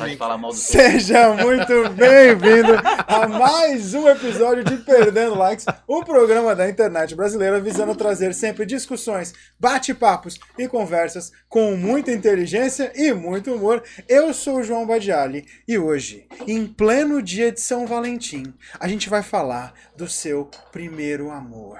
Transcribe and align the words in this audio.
Parar 0.00 0.08
de 0.08 0.16
falar 0.16 0.38
mal 0.38 0.50
do 0.50 0.56
Seja 0.56 1.34
muito 1.34 1.90
bem-vindo 1.90 2.72
a 3.06 3.28
mais 3.28 3.92
um 3.92 4.08
episódio 4.08 4.64
de 4.64 4.78
Perdendo 4.78 5.34
Likes, 5.34 5.66
o 5.86 6.02
programa 6.02 6.56
da 6.56 6.70
internet 6.70 7.14
brasileira 7.14 7.60
visando 7.60 7.94
trazer 7.94 8.32
sempre 8.32 8.64
discussões, 8.64 9.34
bate-papos 9.58 10.40
e 10.56 10.66
conversas 10.66 11.30
com 11.50 11.76
muita 11.76 12.12
inteligência 12.12 12.90
e 12.94 13.12
muito 13.12 13.52
humor. 13.52 13.82
Eu 14.08 14.32
sou 14.32 14.60
o 14.60 14.62
João 14.62 14.86
Badiali 14.86 15.44
e 15.68 15.76
hoje, 15.76 16.26
em 16.46 16.66
pleno 16.66 17.20
dia 17.20 17.52
de 17.52 17.60
São 17.60 17.86
Valentim, 17.86 18.54
a 18.78 18.88
gente 18.88 19.10
vai 19.10 19.22
falar 19.22 19.74
do 19.94 20.08
seu 20.08 20.48
primeiro 20.72 21.30
amor. 21.30 21.78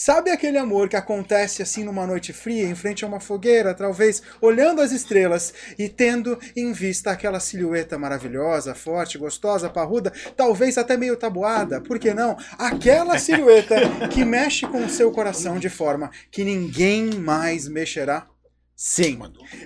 Sabe 0.00 0.30
aquele 0.30 0.56
amor 0.58 0.88
que 0.88 0.94
acontece 0.94 1.60
assim 1.60 1.82
numa 1.82 2.06
noite 2.06 2.32
fria, 2.32 2.68
em 2.68 2.74
frente 2.76 3.04
a 3.04 3.08
uma 3.08 3.18
fogueira, 3.18 3.74
talvez 3.74 4.22
olhando 4.40 4.80
as 4.80 4.92
estrelas 4.92 5.52
e 5.76 5.88
tendo 5.88 6.38
em 6.54 6.72
vista 6.72 7.10
aquela 7.10 7.40
silhueta 7.40 7.98
maravilhosa, 7.98 8.76
forte, 8.76 9.18
gostosa, 9.18 9.68
parruda, 9.68 10.12
talvez 10.36 10.78
até 10.78 10.96
meio 10.96 11.16
tabuada, 11.16 11.80
por 11.80 11.98
que 11.98 12.14
não? 12.14 12.36
Aquela 12.56 13.18
silhueta 13.18 13.74
que 14.08 14.24
mexe 14.24 14.68
com 14.68 14.84
o 14.84 14.88
seu 14.88 15.10
coração 15.10 15.58
de 15.58 15.68
forma 15.68 16.12
que 16.30 16.44
ninguém 16.44 17.14
mais 17.14 17.66
mexerá? 17.66 18.28
Sim, 18.76 19.18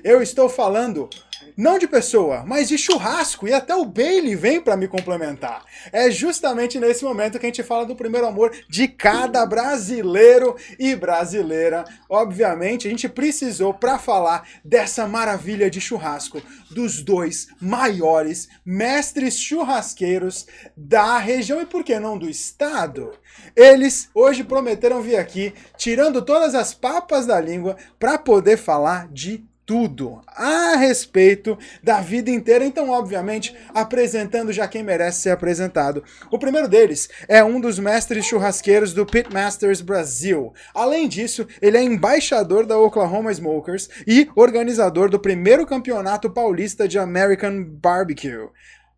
eu 0.03 0.23
estou 0.23 0.49
falando 0.49 1.11
não 1.56 1.79
de 1.79 1.87
pessoa, 1.87 2.45
mas 2.47 2.69
de 2.69 2.79
churrasco, 2.79 3.47
e 3.47 3.52
até 3.52 3.74
o 3.74 3.84
Bailey 3.84 4.34
vem 4.34 4.61
para 4.61 4.77
me 4.77 4.88
complementar. 4.88 5.65
É 5.92 6.11
justamente 6.11 6.78
nesse 6.78 7.05
momento 7.05 7.38
que 7.38 7.47
a 7.47 7.48
gente 7.48 7.62
fala 7.62 7.84
do 7.84 7.97
primeiro 7.97 8.27
amor 8.27 8.52
de 8.69 8.88
cada 8.88 9.45
brasileiro 9.47 10.56
e 10.78 10.95
brasileira. 10.95 11.84
Obviamente, 12.09 12.87
a 12.87 12.91
gente 12.91 13.09
precisou 13.09 13.75
para 13.75 13.98
falar 13.98 14.48
dessa 14.65 15.06
maravilha 15.06 15.70
de 15.70 15.80
churrasco 15.80 16.42
dos 16.70 17.02
dois 17.02 17.48
maiores 17.61 18.48
mestres 18.64 19.39
churrasqueiros 19.39 20.47
da 20.77 21.19
região 21.19 21.61
e 21.61 21.66
por 21.66 21.84
que 21.84 21.98
não 21.98 22.19
do 22.19 22.28
estado. 22.28 23.12
Eles 23.55 24.09
hoje 24.14 24.44
prometeram 24.44 25.03
vir 25.03 25.16
aqui 25.16 25.53
tirando 25.77 26.22
todas 26.22 26.55
as 26.55 26.72
papas 26.72 27.27
da 27.27 27.41
língua 27.41 27.77
para 27.98 28.19
poder 28.19 28.56
falar 28.56 29.09
de 29.09 29.44
tudo 29.65 30.21
a 30.27 30.77
respeito 30.77 31.59
da 31.83 32.01
vida 32.01 32.31
inteira, 32.31 32.65
então, 32.65 32.91
obviamente, 32.91 33.55
apresentando 33.75 34.53
já 34.53 34.67
quem 34.67 34.83
merece 34.83 35.23
ser 35.23 35.31
apresentado. 35.31 36.03
O 36.31 36.39
primeiro 36.39 36.69
deles 36.69 37.09
é 37.29 37.43
um 37.45 37.61
dos 37.61 37.79
mestres 37.79 38.27
churrasqueiros 38.27 38.93
do 38.93 39.07
Pitmasters 39.07 39.81
Brasil. 39.81 40.53
Além 40.75 41.09
disso, 41.09 41.47
ele 41.61 41.77
é 41.77 41.83
embaixador 41.83 42.67
da 42.67 42.79
Oklahoma 42.79 43.33
Smokers 43.33 43.89
e 44.07 44.29
organizador 44.35 45.09
do 45.09 45.21
primeiro 45.21 45.67
campeonato 45.67 46.31
paulista 46.31 46.89
de 46.89 46.99
American 46.99 47.63
Barbecue. 47.65 48.49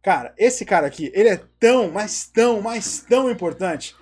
Cara, 0.03 0.35
esse 0.37 0.65
cara 0.65 0.87
aqui, 0.87 1.11
ele 1.15 1.31
é 1.31 1.41
tão, 1.59 1.91
mas 1.91 2.27
tão, 2.27 2.61
mas 2.61 3.05
tão 3.09 3.31
importante. 3.31 3.95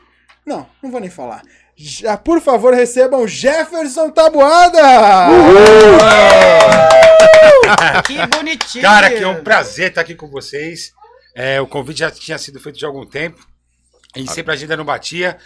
Não, 0.45 0.67
não 0.83 0.91
vou 0.91 1.01
nem 1.01 1.11
falar. 1.11 1.43
Já, 1.85 2.17
por 2.17 2.41
favor, 2.41 2.73
recebam 2.73 3.27
Jefferson 3.27 4.09
Tabuada! 4.09 4.81
Uhul! 5.31 5.99
que 8.07 8.25
bonitinho! 8.29 8.83
Cara, 8.83 9.11
que 9.11 9.21
é 9.21 9.27
um 9.27 9.43
prazer 9.43 9.89
estar 9.89 10.03
aqui 10.03 10.15
com 10.15 10.29
vocês. 10.29 10.93
É, 11.35 11.61
o 11.61 11.67
convite 11.67 11.99
já 11.99 12.09
tinha 12.09 12.39
sido 12.39 12.61
feito 12.61 12.79
de 12.79 12.85
algum 12.85 13.05
tempo. 13.05 13.45
E 14.15 14.29
sempre 14.31 14.53
a 14.53 14.55
agenda 14.55 14.77
não 14.77 14.85
batia. 14.85 15.39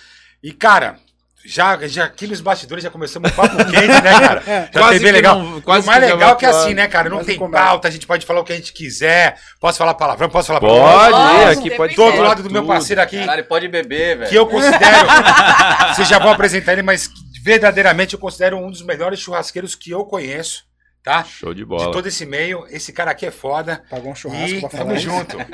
E, 0.42 0.52
cara, 0.52 0.98
já, 1.46 1.78
já 1.86 2.04
aqui 2.04 2.26
nos 2.26 2.40
bastidores 2.40 2.82
já 2.84 2.90
começamos 2.90 3.30
um 3.30 3.34
papo 3.34 3.56
quente, 3.56 3.86
né, 4.02 4.20
cara? 4.20 4.42
É, 4.46 4.68
já 4.72 4.80
quase 4.80 4.98
bem 5.00 5.12
legal. 5.12 5.38
Não, 5.42 5.60
quase 5.60 5.84
o 5.84 5.86
mais 5.86 6.00
legal 6.02 6.32
é 6.32 6.34
que 6.36 6.44
é 6.46 6.48
assim, 6.48 6.74
né, 6.74 6.86
cara? 6.88 7.08
Não 7.08 7.18
Quase 7.18 7.38
tem 7.38 7.50
pauta, 7.50 7.88
a 7.88 7.90
gente 7.90 8.06
pode 8.06 8.24
falar 8.26 8.40
o 8.40 8.44
que 8.44 8.52
a 8.52 8.56
gente 8.56 8.72
quiser. 8.72 9.36
Posso 9.60 9.78
falar 9.78 9.94
palavrão? 9.94 10.28
Posso 10.28 10.48
falar 10.48 10.60
Pode, 10.60 11.58
aqui 11.58 11.68
tem 11.68 11.76
pode 11.76 11.94
Do 11.94 12.02
outro 12.02 12.16
falar 12.18 12.28
lado 12.30 12.42
do 12.42 12.50
meu 12.50 12.64
parceiro 12.66 13.00
aqui, 13.00 13.18
Caralho, 13.18 13.44
pode 13.44 13.68
beber, 13.68 14.18
velho. 14.18 14.30
que 14.30 14.36
eu 14.36 14.46
considero. 14.46 15.06
Vocês 15.94 16.08
já 16.08 16.18
vão 16.18 16.30
apresentar 16.32 16.72
ele, 16.72 16.82
mas 16.82 17.08
verdadeiramente 17.42 18.14
eu 18.14 18.18
considero 18.20 18.56
um 18.58 18.70
dos 18.70 18.82
melhores 18.82 19.20
churrasqueiros 19.20 19.74
que 19.74 19.90
eu 19.90 20.04
conheço, 20.04 20.64
tá? 21.02 21.24
Show 21.24 21.54
de 21.54 21.60
De 21.60 21.64
bola. 21.64 21.92
todo 21.92 22.06
esse 22.06 22.26
meio. 22.26 22.66
Esse 22.70 22.92
cara 22.92 23.10
aqui 23.12 23.24
é 23.26 23.30
foda. 23.30 23.82
Pagou 23.90 24.10
um 24.10 24.14
churrasco 24.14 24.56
E 24.56 24.60
pra 24.60 24.70
falar 24.70 24.84
tamo 24.84 24.94
isso. 24.96 25.04
junto. 25.04 25.36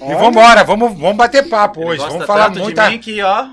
E 0.00 0.14
vambora, 0.14 0.62
vamos, 0.62 0.96
vamos 0.96 1.16
bater 1.16 1.48
papo 1.48 1.80
Ele 1.80 1.88
hoje. 1.90 1.98
gosta 1.98 2.12
Vamos 2.12 2.26
falar 2.26 2.44
tanto 2.50 2.60
muita. 2.60 2.84
de 2.84 2.90
mim 2.92 2.98
que, 2.98 3.20
ó... 3.20 3.46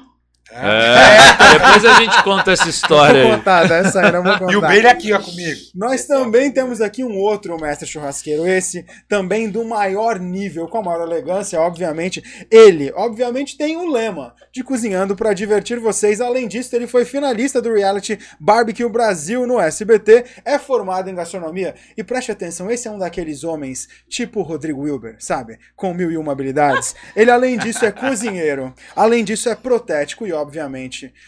É, 0.56 1.54
depois 1.54 1.84
a 1.86 2.00
gente 2.00 2.24
conta 2.24 2.52
essa 2.52 2.70
história 2.70 3.24
Vou 3.24 3.32
aí. 3.32 3.38
contar, 3.38 3.68
dessa 3.68 4.02
aí 4.02 4.12
não 4.12 4.24
vou 4.24 4.38
contar. 4.38 4.54
E 4.54 4.56
o 4.56 4.62
Bailey 4.62 4.88
aqui, 4.88 5.12
ó, 5.12 5.20
comigo. 5.20 5.60
Nós 5.74 6.06
também 6.06 6.52
temos 6.52 6.80
aqui 6.80 7.04
um 7.04 7.18
outro 7.18 7.60
mestre 7.60 7.88
churrasqueiro, 7.88 8.48
esse 8.48 8.86
também 9.10 9.50
do 9.50 9.66
maior 9.66 10.20
nível, 10.20 10.68
com 10.68 10.78
a 10.78 10.84
maior 10.84 11.02
elegância, 11.02 11.60
obviamente. 11.60 12.24
Ele, 12.52 12.92
obviamente, 12.96 13.58
tem 13.58 13.76
um 13.76 13.90
lema 13.90 14.34
de 14.54 14.64
cozinhando 14.64 15.16
para 15.16 15.34
divertir 15.34 15.80
vocês. 15.80 16.22
Além 16.22 16.48
disso, 16.48 16.76
ele 16.76 16.88
foi 16.88 17.06
finalista 17.06 17.62
do 17.62 17.74
reality 17.74 18.20
Barbecue 18.40 18.88
Brasil 18.88 19.48
no 19.48 19.60
SBT, 19.60 20.26
é 20.46 20.60
formado 20.60 21.10
em 21.10 21.16
gastronomia. 21.16 21.76
E 21.98 22.04
preste 22.04 22.32
atenção, 22.32 22.70
esse 22.70 22.88
é 22.88 22.92
um 22.92 23.00
daqueles 23.00 23.44
homens 23.44 23.88
tipo 24.08 24.42
Rodrigo 24.42 24.82
Wilber, 24.82 25.16
sabe? 25.20 25.58
Com 25.76 25.94
mil 25.94 26.12
e 26.12 26.18
uma 26.18 26.36
habilidades. 26.36 26.96
Ele, 27.16 27.32
além 27.32 27.58
disso, 27.58 27.86
é 27.86 27.92
cozinheiro. 27.92 28.74
Além 28.96 29.24
disso, 29.24 29.50
é 29.50 29.56
protético 29.56 30.28
e, 30.28 30.34
obviamente, 30.34 30.45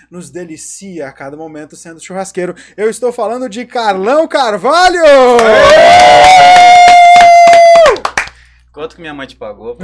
nos 0.09 0.29
delicia 0.29 1.07
a 1.07 1.11
cada 1.11 1.35
momento 1.35 1.75
sendo 1.75 1.99
churrasqueiro. 1.99 2.55
Eu 2.75 2.89
estou 2.89 3.11
falando 3.11 3.49
de 3.49 3.65
Carlão 3.65 4.27
Carvalho! 4.27 5.01
Quanto 8.77 8.95
que 8.95 9.01
minha 9.01 9.13
mãe 9.13 9.25
te 9.25 9.35
pagou? 9.35 9.75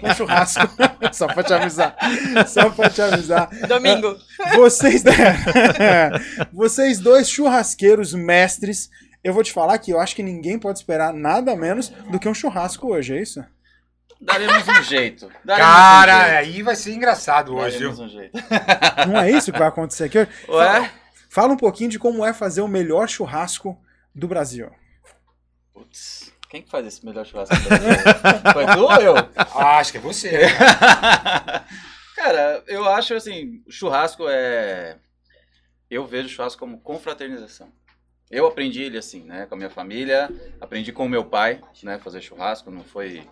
um 0.00 0.14
churrasco. 0.14 0.68
Só 1.12 1.26
pra 1.26 1.42
te 1.42 1.52
avisar. 1.52 1.96
Só 2.46 2.70
pra 2.70 2.88
te 2.88 3.02
avisar. 3.02 3.50
Domingo. 3.66 4.16
Vocês, 4.54 5.02
vocês 6.52 7.00
dois 7.00 7.28
churrasqueiros 7.28 8.14
mestres. 8.14 8.88
Eu 9.24 9.34
vou 9.34 9.42
te 9.42 9.52
falar 9.52 9.76
que 9.78 9.90
eu 9.90 9.98
acho 9.98 10.14
que 10.14 10.22
ninguém 10.22 10.56
pode 10.56 10.78
esperar 10.78 11.12
nada 11.12 11.56
menos 11.56 11.88
do 11.88 12.20
que 12.20 12.28
um 12.28 12.34
churrasco 12.34 12.92
hoje, 12.92 13.16
é 13.16 13.20
isso? 13.20 13.44
Daremos 14.20 14.66
um 14.66 14.82
jeito. 14.82 15.30
Daremos 15.44 15.72
Cara, 15.72 16.16
um 16.16 16.20
jeito. 16.20 16.36
aí 16.38 16.62
vai 16.62 16.76
ser 16.76 16.94
engraçado 16.94 17.54
hoje? 17.54 17.78
Daremos 17.78 17.98
um 17.98 18.08
jeito. 18.08 18.38
Não 19.08 19.20
é 19.20 19.30
isso 19.30 19.52
que 19.52 19.58
vai 19.58 19.68
acontecer 19.68 20.04
aqui 20.04 20.18
hoje? 20.18 20.30
Ué? 20.48 20.92
Fala 21.28 21.52
um 21.52 21.56
pouquinho 21.56 21.90
de 21.90 21.98
como 21.98 22.24
é 22.24 22.32
fazer 22.32 22.62
o 22.62 22.68
melhor 22.68 23.08
churrasco 23.08 23.78
do 24.14 24.26
Brasil. 24.26 24.70
Putz, 25.74 26.32
quem 26.48 26.62
que 26.62 26.70
faz 26.70 26.86
esse 26.86 27.04
melhor 27.04 27.26
churrasco 27.26 27.54
do 27.54 27.68
Brasil? 27.68 27.92
Foi 28.54 28.66
tu 28.66 28.84
ou 28.84 28.92
eu? 28.94 29.14
Ah, 29.36 29.78
acho 29.78 29.92
que 29.92 29.98
é 29.98 30.00
você. 30.00 30.46
Cara, 32.16 32.64
eu 32.66 32.88
acho 32.88 33.14
assim, 33.14 33.62
o 33.66 33.70
churrasco 33.70 34.24
é. 34.28 34.96
Eu 35.90 36.06
vejo 36.06 36.28
churrasco 36.28 36.58
como 36.58 36.80
confraternização. 36.80 37.70
Eu 38.30 38.46
aprendi 38.46 38.82
ele 38.82 38.98
assim, 38.98 39.22
né? 39.22 39.46
Com 39.46 39.54
a 39.54 39.58
minha 39.58 39.70
família, 39.70 40.30
aprendi 40.60 40.90
com 40.92 41.04
o 41.04 41.08
meu 41.08 41.24
pai, 41.24 41.60
né? 41.82 41.98
Fazer 41.98 42.20
churrasco, 42.22 42.70
não 42.70 42.82
foi 42.82 43.22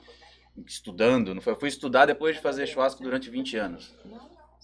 estudando, 0.67 1.35
não 1.35 1.41
foi. 1.43 1.53
Eu 1.53 1.59
fui 1.59 1.69
estudar 1.69 2.07
depois 2.07 2.37
de 2.37 2.43
fazer 2.43 2.67
churrasco 2.67 3.03
durante 3.03 3.29
20 3.31 3.57
anos. 3.57 3.95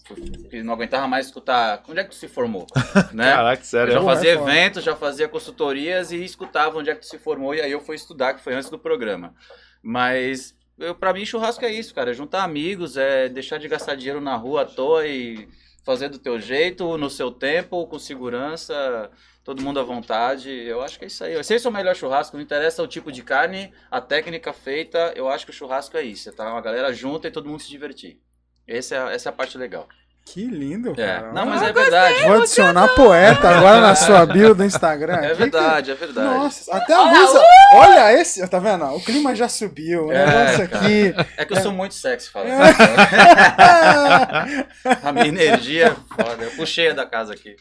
Fui- 0.05 0.63
não 0.63 0.73
aguentava 0.73 1.07
mais 1.07 1.27
escutar. 1.27 1.83
Onde 1.87 1.99
é 1.99 2.03
que 2.03 2.09
tu 2.09 2.15
se 2.15 2.27
formou? 2.27 2.65
Né? 3.13 3.31
Caraca, 3.31 3.61
Eu 3.61 3.65
sério. 3.65 3.93
já 3.93 3.99
Não, 3.99 4.05
fazia 4.05 4.31
é 4.33 4.37
foda. 4.37 4.51
eventos, 4.51 4.83
já 4.83 4.95
fazia 4.95 5.27
consultorias 5.29 6.11
e 6.11 6.23
escutava 6.23 6.77
onde 6.79 6.89
é 6.89 6.95
que 6.95 7.01
tu 7.01 7.07
se 7.07 7.17
formou. 7.19 7.53
E 7.53 7.61
aí 7.61 7.71
eu 7.71 7.79
fui 7.81 7.95
estudar, 7.95 8.33
que 8.33 8.41
foi 8.43 8.53
antes 8.53 8.69
do 8.69 8.79
programa. 8.79 9.33
Mas 9.81 10.55
eu, 10.77 10.95
pra 10.95 11.13
mim, 11.13 11.25
churrasco 11.25 11.63
é 11.65 11.71
isso, 11.71 11.93
cara. 11.93 12.11
É 12.11 12.13
juntar 12.13 12.43
amigos, 12.43 12.97
é 12.97 13.29
deixar 13.29 13.57
de 13.57 13.67
gastar 13.67 13.95
dinheiro 13.95 14.19
na 14.21 14.35
rua 14.35 14.61
à 14.63 14.65
toa 14.65 15.05
e 15.07 15.47
fazer 15.83 16.09
do 16.09 16.17
teu 16.19 16.39
jeito, 16.39 16.97
no 16.97 17.09
seu 17.09 17.31
tempo, 17.31 17.85
com 17.87 17.97
segurança, 17.99 19.09
todo 19.43 19.61
mundo 19.61 19.79
à 19.79 19.83
vontade. 19.83 20.49
Eu 20.51 20.81
acho 20.81 20.97
que 20.97 21.05
é 21.05 21.07
isso 21.07 21.23
aí. 21.23 21.33
Esse 21.33 21.65
é 21.65 21.69
o 21.69 21.73
melhor 21.73 21.95
churrasco, 21.95 22.35
não 22.35 22.43
interessa 22.43 22.83
o 22.83 22.87
tipo 22.87 23.11
de 23.11 23.23
carne, 23.23 23.73
a 23.89 23.99
técnica 24.01 24.53
feita. 24.53 25.13
Eu 25.15 25.29
acho 25.29 25.45
que 25.45 25.51
o 25.51 25.53
churrasco 25.53 25.97
é 25.97 26.03
isso. 26.03 26.29
É 26.29 26.31
tá 26.31 26.49
uma 26.51 26.61
galera 26.61 26.93
junta 26.93 27.27
e 27.27 27.31
todo 27.31 27.49
mundo 27.49 27.61
se 27.61 27.69
divertir. 27.69 28.19
Essa 28.67 28.95
é, 28.95 29.15
essa 29.15 29.29
é 29.29 29.31
a 29.31 29.33
parte 29.33 29.57
legal. 29.57 29.87
Que 30.23 30.45
lindo, 30.45 30.91
É. 30.93 30.95
cara. 30.95 31.33
Não, 31.33 31.45
mas 31.45 31.61
é 31.61 31.73
verdade. 31.73 32.23
Vou 32.23 32.35
adicionar 32.35 32.87
poeta 32.95 33.49
agora 33.49 33.81
na 33.81 33.95
sua 33.95 34.25
bio 34.25 34.55
do 34.55 34.63
Instagram. 34.63 35.15
É 35.17 35.33
verdade, 35.33 35.91
é 35.91 35.95
verdade. 35.95 36.27
Nossa, 36.37 36.73
até 36.73 36.93
a 36.93 37.03
musa. 37.05 37.41
Olha 37.73 38.13
esse, 38.13 38.47
tá 38.47 38.59
vendo? 38.59 38.85
O 38.95 39.01
clima 39.01 39.35
já 39.35 39.49
subiu. 39.49 40.05
O 40.07 40.11
É, 40.11 40.25
negócio 40.25 40.63
aqui. 40.63 41.13
É 41.35 41.43
que 41.43 41.51
eu 41.53 41.61
sou 41.61 41.73
muito 41.73 41.95
sexy, 41.95 42.29
fala. 42.29 42.45
A 45.03 45.11
minha 45.11 45.27
energia 45.27 45.87
é 45.87 45.95
foda. 46.23 46.43
Eu 46.43 46.51
puxei 46.51 46.89
a 46.89 46.93
da 46.93 47.05
casa 47.05 47.33
aqui. 47.33 47.55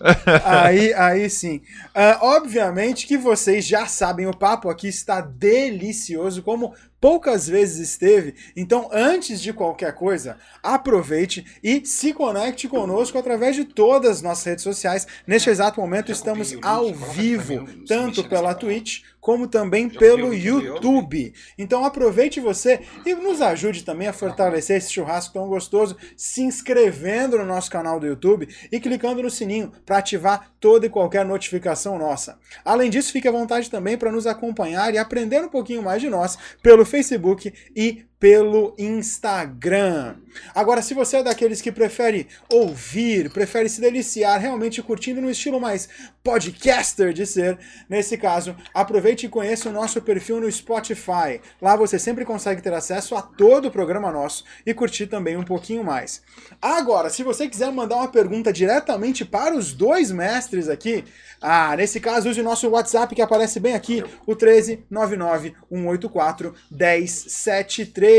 aí, 0.44 0.92
aí 0.94 1.30
sim. 1.30 1.60
Ah, 1.94 2.18
obviamente 2.22 3.06
que 3.06 3.16
vocês 3.18 3.66
já 3.66 3.86
sabem, 3.86 4.26
o 4.26 4.36
papo 4.36 4.70
aqui 4.70 4.88
está 4.88 5.20
delicioso, 5.20 6.42
como 6.42 6.74
poucas 7.00 7.48
vezes 7.48 7.78
esteve. 7.78 8.34
Então, 8.54 8.88
antes 8.92 9.40
de 9.40 9.52
qualquer 9.52 9.94
coisa, 9.94 10.36
aproveite 10.62 11.46
e 11.62 11.84
se 11.84 12.12
conecte 12.12 12.68
conosco 12.68 13.16
através 13.18 13.56
de 13.56 13.64
todas 13.64 14.18
as 14.18 14.22
nossas 14.22 14.44
redes 14.44 14.64
sociais. 14.64 15.06
Neste 15.26 15.50
exato 15.50 15.80
momento, 15.80 16.12
estamos 16.12 16.54
ao 16.62 16.92
vivo, 16.92 17.66
tanto 17.86 18.28
pela 18.28 18.54
Twitch 18.54 19.02
como 19.20 19.46
também 19.46 19.88
pelo. 19.88 20.30
YouTube. 20.32 21.34
Então 21.58 21.84
aproveite 21.84 22.40
você 22.40 22.80
e 23.04 23.14
nos 23.14 23.40
ajude 23.40 23.84
também 23.84 24.08
a 24.08 24.12
fortalecer 24.12 24.76
esse 24.76 24.92
churrasco 24.92 25.34
tão 25.34 25.48
gostoso, 25.48 25.96
se 26.16 26.42
inscrevendo 26.42 27.38
no 27.38 27.44
nosso 27.44 27.70
canal 27.70 28.00
do 28.00 28.06
YouTube 28.06 28.48
e 28.70 28.80
clicando 28.80 29.22
no 29.22 29.30
sininho 29.30 29.72
para 29.84 29.98
ativar 29.98 30.52
toda 30.58 30.86
e 30.86 30.90
qualquer 30.90 31.24
notificação 31.24 31.98
nossa. 31.98 32.38
Além 32.64 32.90
disso, 32.90 33.12
fique 33.12 33.28
à 33.28 33.32
vontade 33.32 33.70
também 33.70 33.96
para 33.96 34.12
nos 34.12 34.26
acompanhar 34.26 34.92
e 34.94 34.98
aprender 34.98 35.40
um 35.40 35.48
pouquinho 35.48 35.82
mais 35.82 36.00
de 36.00 36.08
nós 36.08 36.38
pelo 36.62 36.84
Facebook 36.84 37.52
e 37.74 38.04
pelo 38.20 38.74
Instagram. 38.78 40.16
Agora, 40.54 40.82
se 40.82 40.92
você 40.92 41.16
é 41.16 41.22
daqueles 41.22 41.62
que 41.62 41.72
prefere 41.72 42.28
ouvir, 42.52 43.30
prefere 43.30 43.68
se 43.68 43.80
deliciar, 43.80 44.38
realmente 44.38 44.82
curtindo 44.82 45.22
no 45.22 45.30
estilo 45.30 45.58
mais 45.58 45.88
podcaster 46.22 47.14
de 47.14 47.26
ser, 47.26 47.58
nesse 47.88 48.18
caso, 48.18 48.54
aproveite 48.74 49.24
e 49.24 49.28
conheça 49.28 49.70
o 49.70 49.72
nosso 49.72 50.02
perfil 50.02 50.38
no 50.38 50.52
Spotify. 50.52 51.40
Lá 51.60 51.74
você 51.74 51.98
sempre 51.98 52.26
consegue 52.26 52.60
ter 52.60 52.74
acesso 52.74 53.16
a 53.16 53.22
todo 53.22 53.68
o 53.68 53.70
programa 53.70 54.12
nosso 54.12 54.44
e 54.66 54.74
curtir 54.74 55.06
também 55.06 55.36
um 55.38 55.42
pouquinho 55.42 55.82
mais. 55.82 56.22
Agora, 56.60 57.08
se 57.08 57.22
você 57.22 57.48
quiser 57.48 57.72
mandar 57.72 57.96
uma 57.96 58.08
pergunta 58.08 58.52
diretamente 58.52 59.24
para 59.24 59.56
os 59.56 59.72
dois 59.72 60.10
mestres 60.10 60.68
aqui, 60.68 61.04
ah, 61.40 61.74
nesse 61.74 61.98
caso, 61.98 62.28
use 62.28 62.40
o 62.40 62.44
nosso 62.44 62.68
WhatsApp 62.68 63.14
que 63.14 63.22
aparece 63.22 63.58
bem 63.58 63.72
aqui, 63.72 64.04
o 64.26 64.34
1399 64.34 65.54
184 65.70 66.54
1073. 66.70 68.09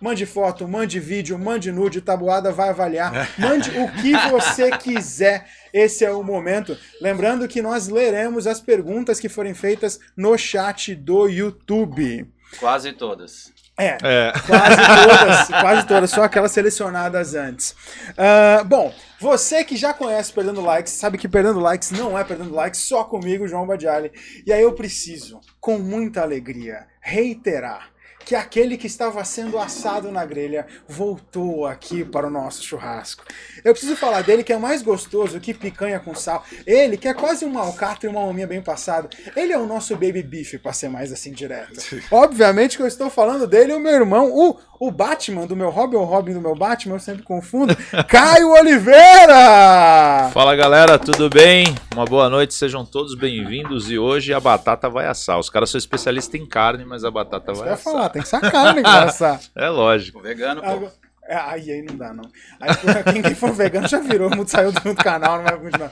Mande 0.00 0.26
foto, 0.26 0.68
mande 0.68 1.00
vídeo, 1.00 1.38
mande 1.38 1.72
nude, 1.72 2.00
tabuada 2.00 2.52
vai 2.52 2.68
avaliar. 2.68 3.30
Mande 3.38 3.70
o 3.70 3.90
que 3.92 4.12
você 4.30 4.70
quiser. 4.78 5.46
Esse 5.72 6.04
é 6.04 6.10
o 6.10 6.22
momento. 6.22 6.76
Lembrando 7.00 7.48
que 7.48 7.62
nós 7.62 7.88
leremos 7.88 8.46
as 8.46 8.60
perguntas 8.60 9.18
que 9.18 9.28
forem 9.28 9.54
feitas 9.54 9.98
no 10.16 10.36
chat 10.36 10.94
do 10.94 11.26
YouTube. 11.26 12.30
Quase 12.60 12.92
todas. 12.92 13.52
É, 13.76 13.96
É. 14.02 14.32
Quase 14.46 14.76
todas, 14.76 15.48
quase 15.48 15.86
todas, 15.86 16.10
só 16.10 16.22
aquelas 16.22 16.52
selecionadas 16.52 17.34
antes. 17.34 17.74
Ah, 18.16 18.62
bom, 18.64 18.94
você 19.18 19.64
que 19.64 19.76
já 19.76 19.92
conhece 19.92 20.32
Perdendo 20.32 20.60
Likes, 20.60 20.92
sabe 20.92 21.18
que 21.18 21.26
Perdendo 21.26 21.58
Likes 21.58 21.90
não 21.90 22.16
é 22.16 22.22
Perdendo 22.22 22.54
Likes 22.54 22.82
só 22.82 23.02
comigo, 23.02 23.48
João 23.48 23.66
Badiali. 23.66 24.12
E 24.46 24.52
aí 24.52 24.62
eu 24.62 24.72
preciso, 24.74 25.40
com 25.60 25.78
muita 25.78 26.22
alegria, 26.22 26.86
reiterar 27.00 27.93
que 28.24 28.34
aquele 28.34 28.76
que 28.76 28.86
estava 28.86 29.24
sendo 29.24 29.58
assado 29.58 30.10
na 30.10 30.24
grelha 30.24 30.66
voltou 30.88 31.66
aqui 31.66 32.04
para 32.04 32.26
o 32.26 32.30
nosso 32.30 32.62
churrasco. 32.62 33.24
Eu 33.62 33.72
preciso 33.72 33.96
falar 33.96 34.22
dele 34.22 34.42
que 34.42 34.52
é 34.52 34.58
mais 34.58 34.82
gostoso 34.82 35.40
que 35.40 35.52
picanha 35.52 36.00
com 36.00 36.14
sal. 36.14 36.44
Ele, 36.66 36.96
que 36.96 37.08
é 37.08 37.14
quase 37.14 37.44
um 37.44 37.58
alcatra 37.58 38.08
e 38.08 38.12
uma 38.12 38.26
maminha 38.26 38.46
bem 38.46 38.62
passada. 38.62 39.08
Ele 39.36 39.52
é 39.52 39.58
o 39.58 39.66
nosso 39.66 39.94
baby 39.94 40.22
beef, 40.22 40.58
para 40.58 40.72
ser 40.72 40.88
mais 40.88 41.12
assim 41.12 41.32
direto. 41.32 41.80
Obviamente 42.10 42.76
que 42.76 42.82
eu 42.82 42.86
estou 42.86 43.10
falando 43.10 43.46
dele, 43.46 43.72
o 43.72 43.80
meu 43.80 43.92
irmão, 43.92 44.30
o, 44.32 44.56
o 44.86 44.90
Batman 44.90 45.46
do 45.46 45.56
meu 45.56 45.70
Robin, 45.70 45.96
ou 45.96 46.04
Robin 46.04 46.34
do 46.34 46.40
meu 46.40 46.54
Batman, 46.54 46.96
eu 46.96 47.00
sempre 47.00 47.22
confundo. 47.22 47.74
Caio 48.08 48.50
Oliveira! 48.52 50.30
Fala 50.32 50.54
galera, 50.54 50.98
tudo 50.98 51.30
bem? 51.30 51.74
Uma 51.94 52.04
boa 52.04 52.28
noite, 52.28 52.52
sejam 52.54 52.84
todos 52.84 53.14
bem-vindos. 53.14 53.90
E 53.90 53.98
hoje 53.98 54.34
a 54.34 54.40
batata 54.40 54.88
vai 54.90 55.06
assar. 55.06 55.38
Os 55.38 55.48
caras 55.48 55.70
são 55.70 55.78
especialistas 55.78 56.38
em 56.40 56.46
carne, 56.46 56.84
mas 56.84 57.04
a 57.04 57.10
batata 57.10 57.52
Você 57.54 57.60
vai 57.60 57.64
vai 57.70 57.74
assar. 57.74 57.92
falar, 57.92 58.08
tem 58.10 58.22
que 58.22 58.28
sacar, 58.28 58.74
né, 58.74 58.80
engraçado. 58.80 59.40
É 59.56 59.68
lógico. 59.68 60.18
O 60.18 60.22
vegano, 60.22 60.60
pô. 60.60 60.68
Agora- 60.68 60.92
é, 61.26 61.36
Aí, 61.36 61.70
aí 61.72 61.82
não 61.82 61.96
dá, 61.96 62.12
não. 62.12 62.24
Aí, 62.60 62.70
quem, 63.10 63.22
quem 63.22 63.34
for 63.34 63.50
vegano 63.52 63.88
já 63.88 63.98
virou, 63.98 64.28
muito 64.28 64.50
saiu 64.50 64.70
do 64.70 64.80
do 64.80 64.94
canal, 64.94 65.38
não 65.38 65.44
vai 65.44 65.58
continuar. 65.58 65.90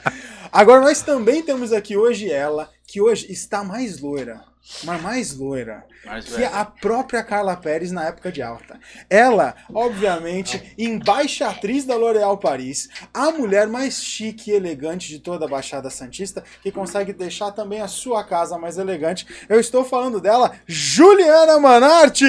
Agora, 0.52 0.82
nós 0.82 1.00
também 1.00 1.42
temos 1.42 1.72
aqui 1.72 1.96
hoje 1.96 2.30
ela, 2.30 2.68
que 2.86 3.00
hoje 3.00 3.32
está 3.32 3.64
mais 3.64 3.98
loira. 3.98 4.42
Mas 4.84 5.02
mais 5.02 5.36
loira. 5.36 5.84
Mas, 6.04 6.24
Que 6.24 6.32
velho, 6.32 6.54
a 6.54 6.64
própria 6.64 7.22
Carla 7.22 7.56
Pérez 7.56 7.90
na 7.90 8.06
época 8.06 8.30
de 8.30 8.40
alta. 8.42 8.78
Ela, 9.10 9.54
obviamente, 9.72 10.72
embaixatriz 10.78 11.84
da 11.84 11.96
L'Oréal 11.96 12.38
Paris, 12.38 12.88
a 13.12 13.30
mulher 13.32 13.66
mais 13.66 14.02
chique 14.02 14.50
e 14.50 14.54
elegante 14.54 15.08
de 15.08 15.18
toda 15.18 15.46
a 15.46 15.48
Baixada 15.48 15.90
Santista, 15.90 16.44
que 16.62 16.70
consegue 16.70 17.12
deixar 17.12 17.50
também 17.52 17.80
a 17.80 17.88
sua 17.88 18.22
casa 18.24 18.56
mais 18.56 18.78
elegante. 18.78 19.26
Eu 19.48 19.58
estou 19.58 19.84
falando 19.84 20.20
dela, 20.20 20.52
Juliana 20.66 21.58
Manarte! 21.58 22.24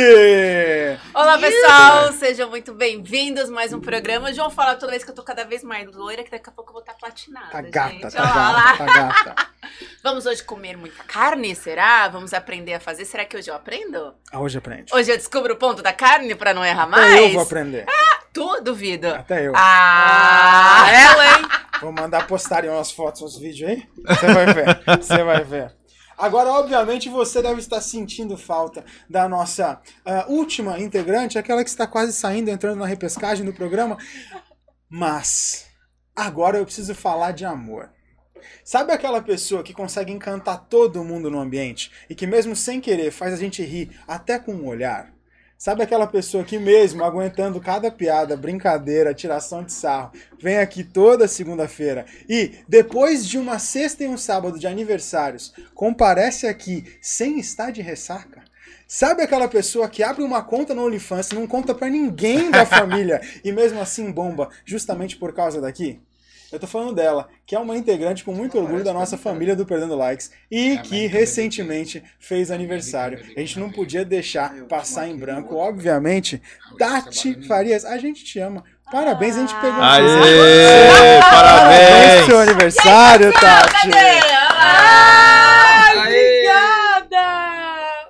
Olá, 1.13 1.37
pessoal! 1.37 2.13
Sejam 2.13 2.49
muito 2.49 2.73
bem-vindos. 2.73 3.49
Mais 3.49 3.73
um 3.73 3.79
programa. 3.79 4.33
João 4.33 4.49
fala 4.49 4.75
toda 4.75 4.91
vez 4.91 5.03
que 5.03 5.11
eu 5.11 5.15
tô 5.15 5.23
cada 5.23 5.43
vez 5.45 5.63
mais 5.63 5.87
loira, 5.95 6.23
que 6.23 6.31
daqui 6.31 6.49
a 6.49 6.51
pouco 6.51 6.69
eu 6.69 6.73
vou 6.73 6.81
estar 6.81 6.93
platinada. 6.95 7.51
Tá 7.51 7.61
gata, 7.61 7.89
gente. 7.93 8.13
tá 8.13 8.21
Olha 8.21 8.33
lá. 8.33 8.75
gata, 8.75 8.85
tá 8.85 9.23
gata. 9.33 9.53
Vamos 10.03 10.25
hoje 10.25 10.43
comer 10.43 10.75
muita 10.77 11.03
carne, 11.05 11.55
será? 11.55 12.07
Vamos 12.09 12.22
aprender 12.31 12.75
a 12.75 12.79
fazer. 12.79 13.05
Será 13.05 13.25
que 13.25 13.35
hoje 13.35 13.49
eu 13.49 13.55
aprendo? 13.55 14.13
Ah, 14.31 14.39
Hoje 14.39 14.59
aprende. 14.59 14.93
Hoje 14.93 15.11
eu 15.11 15.17
descubro 15.17 15.53
o 15.53 15.57
ponto 15.57 15.81
da 15.81 15.91
carne 15.91 16.35
pra 16.35 16.53
não 16.53 16.63
errar 16.63 16.83
Até 16.83 16.91
mais? 16.91 17.21
eu 17.21 17.33
vou 17.33 17.41
aprender. 17.41 17.85
Tu 18.31 18.61
duvido. 18.61 19.07
Até 19.07 19.47
eu. 19.47 19.53
Ah, 19.55 20.85
ela, 20.91 21.37
hein? 21.39 21.45
Vou 21.81 21.91
mandar 21.91 22.25
postarem 22.27 22.69
umas 22.69 22.91
fotos, 22.91 23.21
uns 23.21 23.37
vídeos 23.37 23.69
aí. 23.69 23.87
Você 24.07 24.33
vai 24.33 24.45
ver. 24.53 24.83
Você 25.01 25.23
vai 25.23 25.43
ver. 25.43 25.75
Agora, 26.17 26.49
obviamente, 26.51 27.09
você 27.09 27.41
deve 27.41 27.59
estar 27.59 27.81
sentindo 27.81 28.37
falta 28.37 28.85
da 29.09 29.27
nossa 29.27 29.81
ah, 30.05 30.25
última 30.29 30.79
integrante, 30.79 31.37
aquela 31.37 31.61
que 31.63 31.69
está 31.69 31.85
quase 31.85 32.13
saindo, 32.13 32.49
entrando 32.49 32.79
na 32.79 32.85
repescagem 32.85 33.45
do 33.45 33.51
programa. 33.53 33.97
Mas, 34.89 35.65
agora 36.15 36.57
eu 36.57 36.65
preciso 36.65 36.95
falar 36.95 37.31
de 37.31 37.43
amor. 37.43 37.89
Sabe 38.63 38.91
aquela 38.91 39.21
pessoa 39.21 39.63
que 39.63 39.73
consegue 39.73 40.11
encantar 40.11 40.65
todo 40.69 41.03
mundo 41.03 41.29
no 41.29 41.39
ambiente 41.39 41.91
e 42.09 42.15
que, 42.15 42.27
mesmo 42.27 42.55
sem 42.55 42.79
querer, 42.81 43.11
faz 43.11 43.33
a 43.33 43.37
gente 43.37 43.63
rir 43.63 43.91
até 44.07 44.39
com 44.39 44.53
um 44.53 44.67
olhar? 44.67 45.13
Sabe 45.57 45.81
aquela 45.81 46.05
pessoa 46.05 46.43
que, 46.43 46.59
mesmo 46.59 47.05
aguentando 47.05 47.61
cada 47.61 47.89
piada, 47.89 48.35
brincadeira, 48.35 49.13
tiração 49.13 49.63
de 49.63 49.71
sarro, 49.71 50.11
vem 50.37 50.57
aqui 50.57 50.83
toda 50.83 51.25
segunda-feira 51.25 52.05
e, 52.27 52.55
depois 52.67 53.25
de 53.25 53.37
uma 53.37 53.57
sexta 53.59 54.03
e 54.03 54.07
um 54.07 54.17
sábado 54.17 54.59
de 54.59 54.67
aniversários, 54.67 55.53
comparece 55.73 56.47
aqui 56.47 56.97
sem 57.01 57.39
estar 57.39 57.71
de 57.71 57.81
ressaca? 57.81 58.43
Sabe 58.85 59.23
aquela 59.23 59.47
pessoa 59.47 59.87
que 59.87 60.03
abre 60.03 60.21
uma 60.21 60.43
conta 60.43 60.73
no 60.75 60.85
OnlyFans, 60.85 61.31
não 61.31 61.47
conta 61.47 61.73
pra 61.73 61.89
ninguém 61.89 62.51
da 62.51 62.65
família 62.67 63.21
e 63.41 63.51
mesmo 63.51 63.79
assim 63.79 64.11
bomba, 64.11 64.49
justamente 64.65 65.15
por 65.15 65.33
causa 65.33 65.61
daqui? 65.61 66.01
Eu 66.53 66.59
tô 66.59 66.67
falando 66.67 66.93
dela, 66.93 67.27
que 67.47 67.55
é 67.55 67.59
uma 67.59 67.75
integrante 67.75 68.23
com 68.23 68.31
muito 68.31 68.59
orgulho 68.59 68.83
da 68.83 68.93
nossa 68.93 69.17
família 69.17 69.55
do 69.55 69.65
Perdendo 69.65 69.95
Likes 69.95 70.29
e 70.51 70.77
que 70.83 71.07
recentemente 71.07 72.03
fez 72.19 72.51
aniversário. 72.51 73.19
A 73.35 73.39
gente 73.39 73.57
não 73.59 73.71
podia 73.71 74.05
deixar 74.05 74.53
passar 74.69 75.07
em 75.07 75.17
branco, 75.17 75.55
obviamente. 75.55 76.39
Tati 76.77 77.41
Farias, 77.47 77.83
a 77.83 77.97
gente 77.97 78.23
te 78.23 78.37
ama. 78.39 78.63
Parabéns, 78.91 79.35
a 79.35 79.39
gente 79.39 79.55
pegou 79.55 79.81
Aê, 79.81 80.03
Parabéns 81.21 81.25
parabéns! 81.31 82.25
seu 82.27 82.39
aniversário, 82.39 83.33
Tati. 83.33 83.89
Cadê? 83.89 84.19
Ai! 84.55 85.97
Obrigada! 85.97 87.25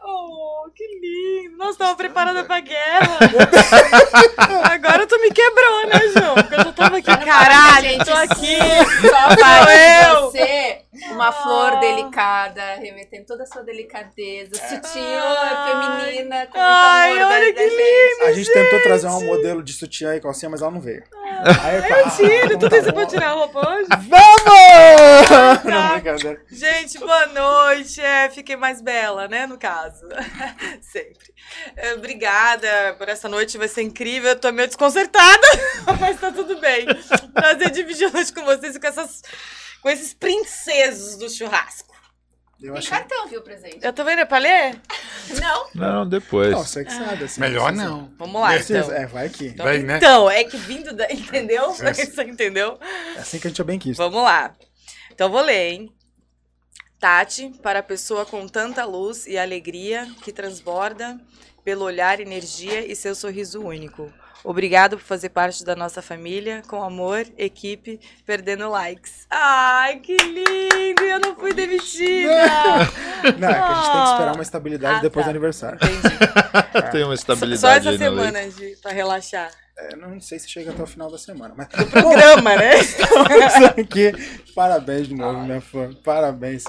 Oh, 0.03 0.69
que 0.75 0.83
lindo! 0.99 1.57
Nossa, 1.57 1.77
tava 1.77 1.95
preparada 1.95 2.43
pra 2.43 2.59
guerra. 2.59 3.17
Agora 4.69 5.07
tu 5.07 5.17
me 5.21 5.31
quebrou, 5.31 5.87
né, 5.87 5.99
João? 6.13 6.35
Porque 6.35 6.55
eu 6.55 6.63
já 6.65 6.71
tava 6.73 6.97
aqui, 6.97 7.05
caralho, 7.25 7.62
gente, 7.93 8.05
tô 8.05 8.13
aqui. 8.13 8.57
Só 9.01 9.37
faz 9.39 10.07
eu. 10.07 10.22
Uma 11.23 11.31
flor 11.31 11.73
Ah. 11.73 11.79
delicada, 11.79 12.75
remetendo 12.75 13.25
toda 13.25 13.43
a 13.43 13.45
sua 13.45 13.63
delicadeza, 13.63 14.55
sutil, 14.55 15.21
feminina, 16.01 16.47
com 16.47 16.53
muito 16.53 16.57
Ai, 16.57 17.09
amor 17.11 17.19
da- 17.19 17.27
olha 17.35 17.53
da 17.53 17.59
que 17.61 17.69
gente. 17.69 18.21
A 18.23 18.33
gente 18.33 18.53
tentou 18.53 18.81
trazer 18.81 19.07
um 19.07 19.25
modelo 19.25 19.63
de 19.63 19.73
sutiã 19.73 20.15
e 20.15 20.21
calcinha, 20.21 20.49
mas 20.49 20.61
ela 20.61 20.71
não 20.71 20.81
veio. 20.81 21.03
Aí, 21.61 21.75
eu 21.77 21.83
Eu 21.97 22.09
tiro, 22.11 22.53
então 22.53 22.69
tu 22.69 22.69
tá 22.69 22.81
tem 22.83 22.93
pode 22.93 23.09
tirar 23.09 23.29
a 23.29 23.33
roupa 23.33 23.69
hoje? 23.69 23.87
Vamos! 24.07 25.63
Não, 25.63 25.71
Tá. 25.71 25.93
brincadeira. 25.93 26.41
Gente, 26.51 26.97
boa 26.99 27.25
noite. 27.27 27.99
É, 28.01 28.29
fiquei 28.29 28.55
mais 28.55 28.81
bela, 28.81 29.27
né, 29.27 29.45
no 29.47 29.57
caso. 29.57 30.07
Sempre. 30.81 31.33
É, 31.75 31.93
Obrigada 31.93 32.95
por 32.97 33.09
essa 33.09 33.27
noite, 33.27 33.57
vai 33.57 33.67
ser 33.67 33.81
incrível. 33.81 34.29
Eu 34.31 34.39
tô 34.39 34.51
meio 34.51 34.67
desconcertada, 34.67 35.47
mas 35.99 36.19
tá 36.19 36.31
tudo 36.31 36.57
bem. 36.59 36.85
Prazer 37.33 37.71
dividir 37.71 38.07
a 38.07 38.11
noite 38.11 38.33
com 38.33 38.43
vocês 38.45 38.75
e 38.75 38.79
com, 38.79 38.87
essas, 38.87 39.21
com 39.83 39.89
esses 39.89 40.13
princesos 40.13 41.17
do 41.17 41.29
churrasco. 41.29 41.93
Eu 42.61 42.71
Tem 42.71 42.77
achei. 42.79 42.91
cartão, 42.91 43.27
viu, 43.27 43.41
presente? 43.41 43.79
Eu 43.81 43.91
tô 43.91 44.05
vendo, 44.05 44.19
é 44.19 44.25
pra 44.25 44.37
ler? 44.37 44.79
Não. 45.41 45.67
Não, 45.75 46.07
depois. 46.07 46.51
Não, 46.51 46.63
você 46.63 46.85
que 46.85 46.93
sabe. 46.93 47.25
Assim, 47.25 47.41
Melhor 47.41 47.73
você 47.73 47.77
não. 47.83 48.09
Vamos 48.17 48.41
lá, 48.41 48.57
sabe. 48.61 48.79
então. 48.79 48.91
É, 48.95 49.05
vai 49.05 49.27
que. 49.27 49.47
Então, 49.47 49.65
Vai, 49.65 49.79
né? 49.79 49.97
então, 49.97 50.29
é 50.29 50.45
que 50.45 50.55
vindo 50.55 50.93
da. 50.93 51.11
Entendeu? 51.11 51.75
É. 51.81 51.93
Você 51.93 52.23
entendeu? 52.23 52.79
É 53.17 53.19
assim 53.19 53.37
que 53.37 53.47
a 53.47 53.49
gente 53.49 53.59
é 53.59 53.65
bem 53.65 53.77
quis. 53.77 53.97
Vamos 53.97 54.23
lá. 54.23 54.55
Então 55.11 55.29
vou 55.29 55.41
ler, 55.41 55.73
hein? 55.73 55.93
Tati, 57.01 57.49
para 57.61 57.79
a 57.79 57.83
pessoa 57.83 58.25
com 58.25 58.47
tanta 58.47 58.85
luz 58.85 59.27
e 59.27 59.37
alegria 59.37 60.09
que 60.23 60.31
transborda 60.31 61.19
pelo 61.65 61.83
olhar, 61.83 62.21
energia 62.21 62.89
e 62.89 62.95
seu 62.95 63.13
sorriso 63.13 63.61
único. 63.61 64.09
Obrigado 64.43 64.97
por 64.97 65.03
fazer 65.03 65.29
parte 65.29 65.63
da 65.63 65.75
nossa 65.75 66.01
família, 66.01 66.61
com 66.67 66.83
amor, 66.83 67.25
equipe, 67.37 67.99
perdendo 68.25 68.69
likes. 68.69 69.25
Ai, 69.29 69.99
que 69.99 70.17
lindo! 70.17 71.01
Eu 71.01 71.19
não 71.19 71.35
fui 71.35 71.53
demitida! 71.53 72.33
Não, 73.39 73.47
é 73.47 73.53
que 73.53 73.59
a 73.59 73.73
gente 73.75 73.91
tem 73.91 74.03
que 74.03 74.09
esperar 74.11 74.33
uma 74.33 74.43
estabilidade 74.43 74.97
Ah, 74.97 75.01
depois 75.01 75.25
tá. 75.25 75.31
do 75.31 75.35
aniversário. 75.35 75.79
Entendi. 75.81 76.91
Tem 76.91 77.03
uma 77.05 77.13
estabilidade 77.13 77.61
Só 77.61 77.69
essa 77.69 77.89
leite. 77.89 78.03
semana 78.03 78.49
de, 78.49 78.75
pra 78.81 78.91
relaxar. 78.91 79.49
É, 79.77 79.95
não 79.95 80.19
sei 80.19 80.37
se 80.39 80.49
chega 80.49 80.71
até 80.71 80.83
o 80.83 80.85
final 80.85 81.09
da 81.09 81.17
semana, 81.17 81.53
mas 81.57 81.67
Programa, 81.67 82.55
né? 82.55 82.75
Isso 82.83 82.99
aqui. 83.79 84.11
Parabéns 84.53 85.07
de 85.07 85.15
novo, 85.15 85.39
minha 85.39 85.61
fã. 85.61 85.91
Parabéns. 86.03 86.65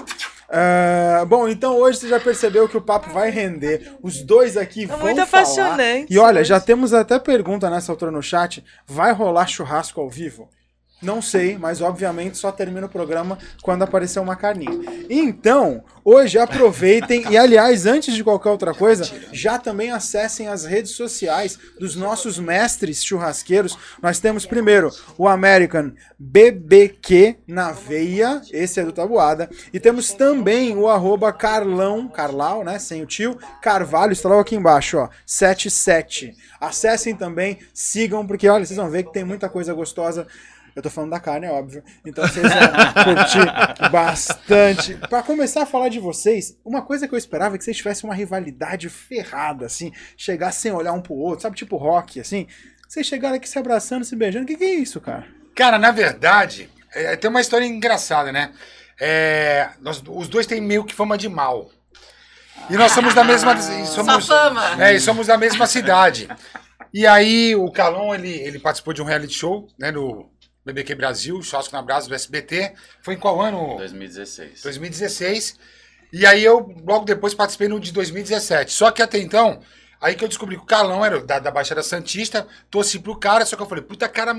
Ah, 0.49 1.25
bom, 1.27 1.47
então 1.47 1.75
hoje 1.77 1.99
você 1.99 2.07
já 2.07 2.19
percebeu 2.19 2.67
que 2.69 2.77
o 2.77 2.81
papo 2.81 3.09
vai 3.11 3.29
render. 3.29 3.93
Os 4.01 4.21
dois 4.21 4.55
aqui 4.57 4.85
Tá 4.87 4.95
vão 4.95 5.05
muito 5.05 5.25
falar. 5.25 5.43
apaixonante 5.43 6.13
E 6.13 6.17
olha, 6.19 6.43
já 6.43 6.59
temos 6.59 6.93
até 6.93 7.17
pergunta 7.19 7.69
nessa 7.69 7.91
altura 7.91 8.11
no 8.11 8.21
chat. 8.21 8.63
Vai 8.85 9.11
rolar 9.11 9.47
churrasco 9.47 9.99
ao 9.99 10.09
vivo? 10.09 10.49
Não 11.01 11.21
sei, 11.21 11.57
mas 11.57 11.81
obviamente 11.81 12.37
só 12.37 12.51
termina 12.51 12.87
o 12.87 12.89
programa 12.89 13.37
quando 13.61 13.83
aparecer 13.83 14.19
uma 14.19 14.35
carninha. 14.35 15.05
Então, 15.09 15.83
hoje 16.03 16.39
aproveitem 16.39 17.29
e, 17.29 17.37
aliás, 17.37 17.85
antes 17.85 18.15
de 18.15 18.23
qualquer 18.23 18.49
outra 18.49 18.73
coisa, 18.73 19.03
já 19.31 19.59
também 19.59 19.91
acessem 19.91 20.47
as 20.47 20.63
redes 20.63 20.91
sociais 20.91 21.59
dos 21.77 21.95
nossos 21.97 22.39
mestres 22.39 23.03
churrasqueiros. 23.03 23.77
Nós 24.01 24.19
temos 24.19 24.45
primeiro 24.45 24.89
o 25.17 25.27
American 25.27 25.91
BBQ 26.17 27.39
na 27.45 27.71
veia, 27.73 28.41
esse 28.51 28.79
é 28.79 28.83
do 28.83 28.93
Tabuada, 28.93 29.49
e 29.73 29.79
temos 29.81 30.13
também 30.13 30.77
o 30.77 30.87
arroba 30.87 31.31
Carlão, 31.33 32.07
Carlau, 32.07 32.63
né, 32.63 32.79
sem 32.79 33.03
o 33.03 33.05
tio, 33.05 33.37
Carvalho, 33.61 34.13
está 34.13 34.29
logo 34.29 34.41
aqui 34.41 34.55
embaixo, 34.55 34.97
ó, 34.97 35.09
77. 35.25 36.33
Acessem 36.59 37.15
também, 37.15 37.59
sigam, 37.73 38.25
porque 38.25 38.47
olha, 38.47 38.65
vocês 38.65 38.77
vão 38.77 38.89
ver 38.89 39.03
que 39.03 39.13
tem 39.13 39.25
muita 39.25 39.49
coisa 39.49 39.73
gostosa 39.73 40.25
eu 40.75 40.81
tô 40.81 40.89
falando 40.89 41.11
da 41.11 41.19
carne, 41.19 41.47
é 41.47 41.51
óbvio. 41.51 41.81
Então 42.05 42.27
vocês 42.27 42.45
vão 42.45 43.15
curtir 43.15 43.89
bastante. 43.89 44.95
Pra 45.09 45.23
começar 45.23 45.63
a 45.63 45.65
falar 45.65 45.87
de 45.87 45.99
vocês, 45.99 46.59
uma 46.65 46.81
coisa 46.81 47.07
que 47.07 47.13
eu 47.13 47.17
esperava 47.17 47.55
é 47.55 47.57
que 47.57 47.63
vocês 47.63 47.77
tivessem 47.77 48.09
uma 48.09 48.15
rivalidade 48.15 48.89
ferrada, 48.89 49.65
assim. 49.65 49.93
Chegassem 50.17 50.61
sem 50.63 50.71
olhar 50.73 50.91
um 50.91 51.01
pro 51.01 51.13
outro, 51.13 51.43
sabe? 51.43 51.55
Tipo 51.55 51.77
rock, 51.77 52.19
assim. 52.19 52.47
Vocês 52.87 53.07
chegaram 53.07 53.35
aqui 53.35 53.47
se 53.47 53.57
abraçando, 53.57 54.03
se 54.03 54.15
beijando. 54.15 54.43
O 54.43 54.47
que, 54.47 54.57
que 54.57 54.63
é 54.63 54.73
isso, 54.75 54.99
cara? 54.99 55.25
Cara, 55.55 55.79
na 55.79 55.91
verdade, 55.91 56.69
é, 56.93 57.15
tem 57.15 57.29
uma 57.29 57.41
história 57.41 57.65
engraçada, 57.65 58.31
né? 58.31 58.51
É, 58.99 59.69
nós, 59.81 60.03
os 60.05 60.27
dois 60.27 60.45
têm 60.45 60.61
meio 60.61 60.83
que 60.83 60.93
fama 60.93 61.17
de 61.17 61.29
mal. 61.29 61.69
E 62.69 62.75
nós 62.75 62.91
somos 62.91 63.13
da 63.13 63.23
mesma. 63.23 63.53
e 63.53 63.85
Somos, 63.85 64.25
Só 64.25 64.49
fama. 64.49 64.83
É, 64.83 64.93
e 64.93 64.99
somos 64.99 65.27
da 65.27 65.37
mesma 65.37 65.67
cidade. 65.67 66.27
E 66.93 67.05
aí, 67.05 67.55
o 67.55 67.69
Calon, 67.71 68.15
ele, 68.15 68.31
ele 68.31 68.59
participou 68.59 68.93
de 68.93 69.01
um 69.01 69.05
reality 69.05 69.33
show, 69.33 69.67
né, 69.77 69.91
no 69.91 70.31
BBQ 70.65 70.95
Brasil, 70.95 71.41
Churrasco 71.41 71.75
na 71.75 71.81
Brasa 71.81 72.09
do 72.09 72.15
SBT. 72.15 72.73
Foi 73.01 73.13
em 73.13 73.19
qual 73.19 73.39
ano? 73.41 73.77
2016. 73.77 74.63
2016. 74.63 75.59
E 76.11 76.25
aí 76.25 76.43
eu, 76.43 76.73
logo 76.85 77.05
depois, 77.05 77.33
participei 77.33 77.67
no 77.67 77.79
de 77.79 77.91
2017. 77.91 78.71
Só 78.73 78.89
que 78.89 79.01
até 79.01 79.17
então, 79.19 79.61
aí 80.01 80.15
que 80.15 80.23
eu 80.23 80.27
descobri 80.27 80.55
que 80.55 80.63
o 80.63 80.65
Calão 80.65 81.05
era 81.05 81.19
da, 81.19 81.39
da 81.39 81.51
Baixada 81.51 81.83
Santista, 81.83 82.47
torci 82.71 82.99
pro 82.99 83.15
cara, 83.17 83.45
só 83.45 83.55
que 83.55 83.61
eu 83.61 83.67
falei, 83.67 83.83
puta 83.83 84.07
cara 84.07 84.33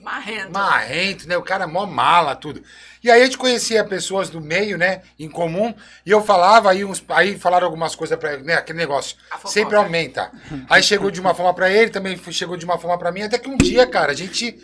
Marrento. 0.00 0.52
marrento, 0.52 1.28
né? 1.28 1.36
O 1.36 1.42
cara 1.42 1.64
é 1.64 1.66
mó 1.66 1.84
mala, 1.84 2.36
tudo. 2.36 2.62
E 3.02 3.10
aí 3.10 3.20
a 3.20 3.24
gente 3.24 3.36
conhecia 3.36 3.84
pessoas 3.84 4.30
do 4.30 4.40
meio, 4.40 4.78
né? 4.78 5.02
Em 5.18 5.28
comum, 5.28 5.74
e 6.06 6.10
eu 6.10 6.22
falava, 6.22 6.70
aí, 6.70 6.84
uns, 6.84 7.04
aí 7.08 7.38
falaram 7.38 7.66
algumas 7.66 7.94
coisas 7.94 8.16
pra 8.18 8.34
ele, 8.34 8.44
né? 8.44 8.54
Aquele 8.54 8.78
negócio. 8.78 9.16
Sempre 9.46 9.76
aumenta. 9.76 10.30
Aí 10.68 10.82
chegou 10.82 11.10
de 11.10 11.20
uma 11.20 11.34
forma 11.34 11.52
pra 11.52 11.70
ele, 11.70 11.90
também 11.90 12.18
chegou 12.30 12.56
de 12.56 12.64
uma 12.64 12.78
forma 12.78 12.96
pra 12.96 13.12
mim, 13.12 13.22
até 13.22 13.38
que 13.38 13.48
um 13.48 13.56
dia, 13.56 13.86
cara, 13.86 14.12
a 14.12 14.14
gente, 14.14 14.58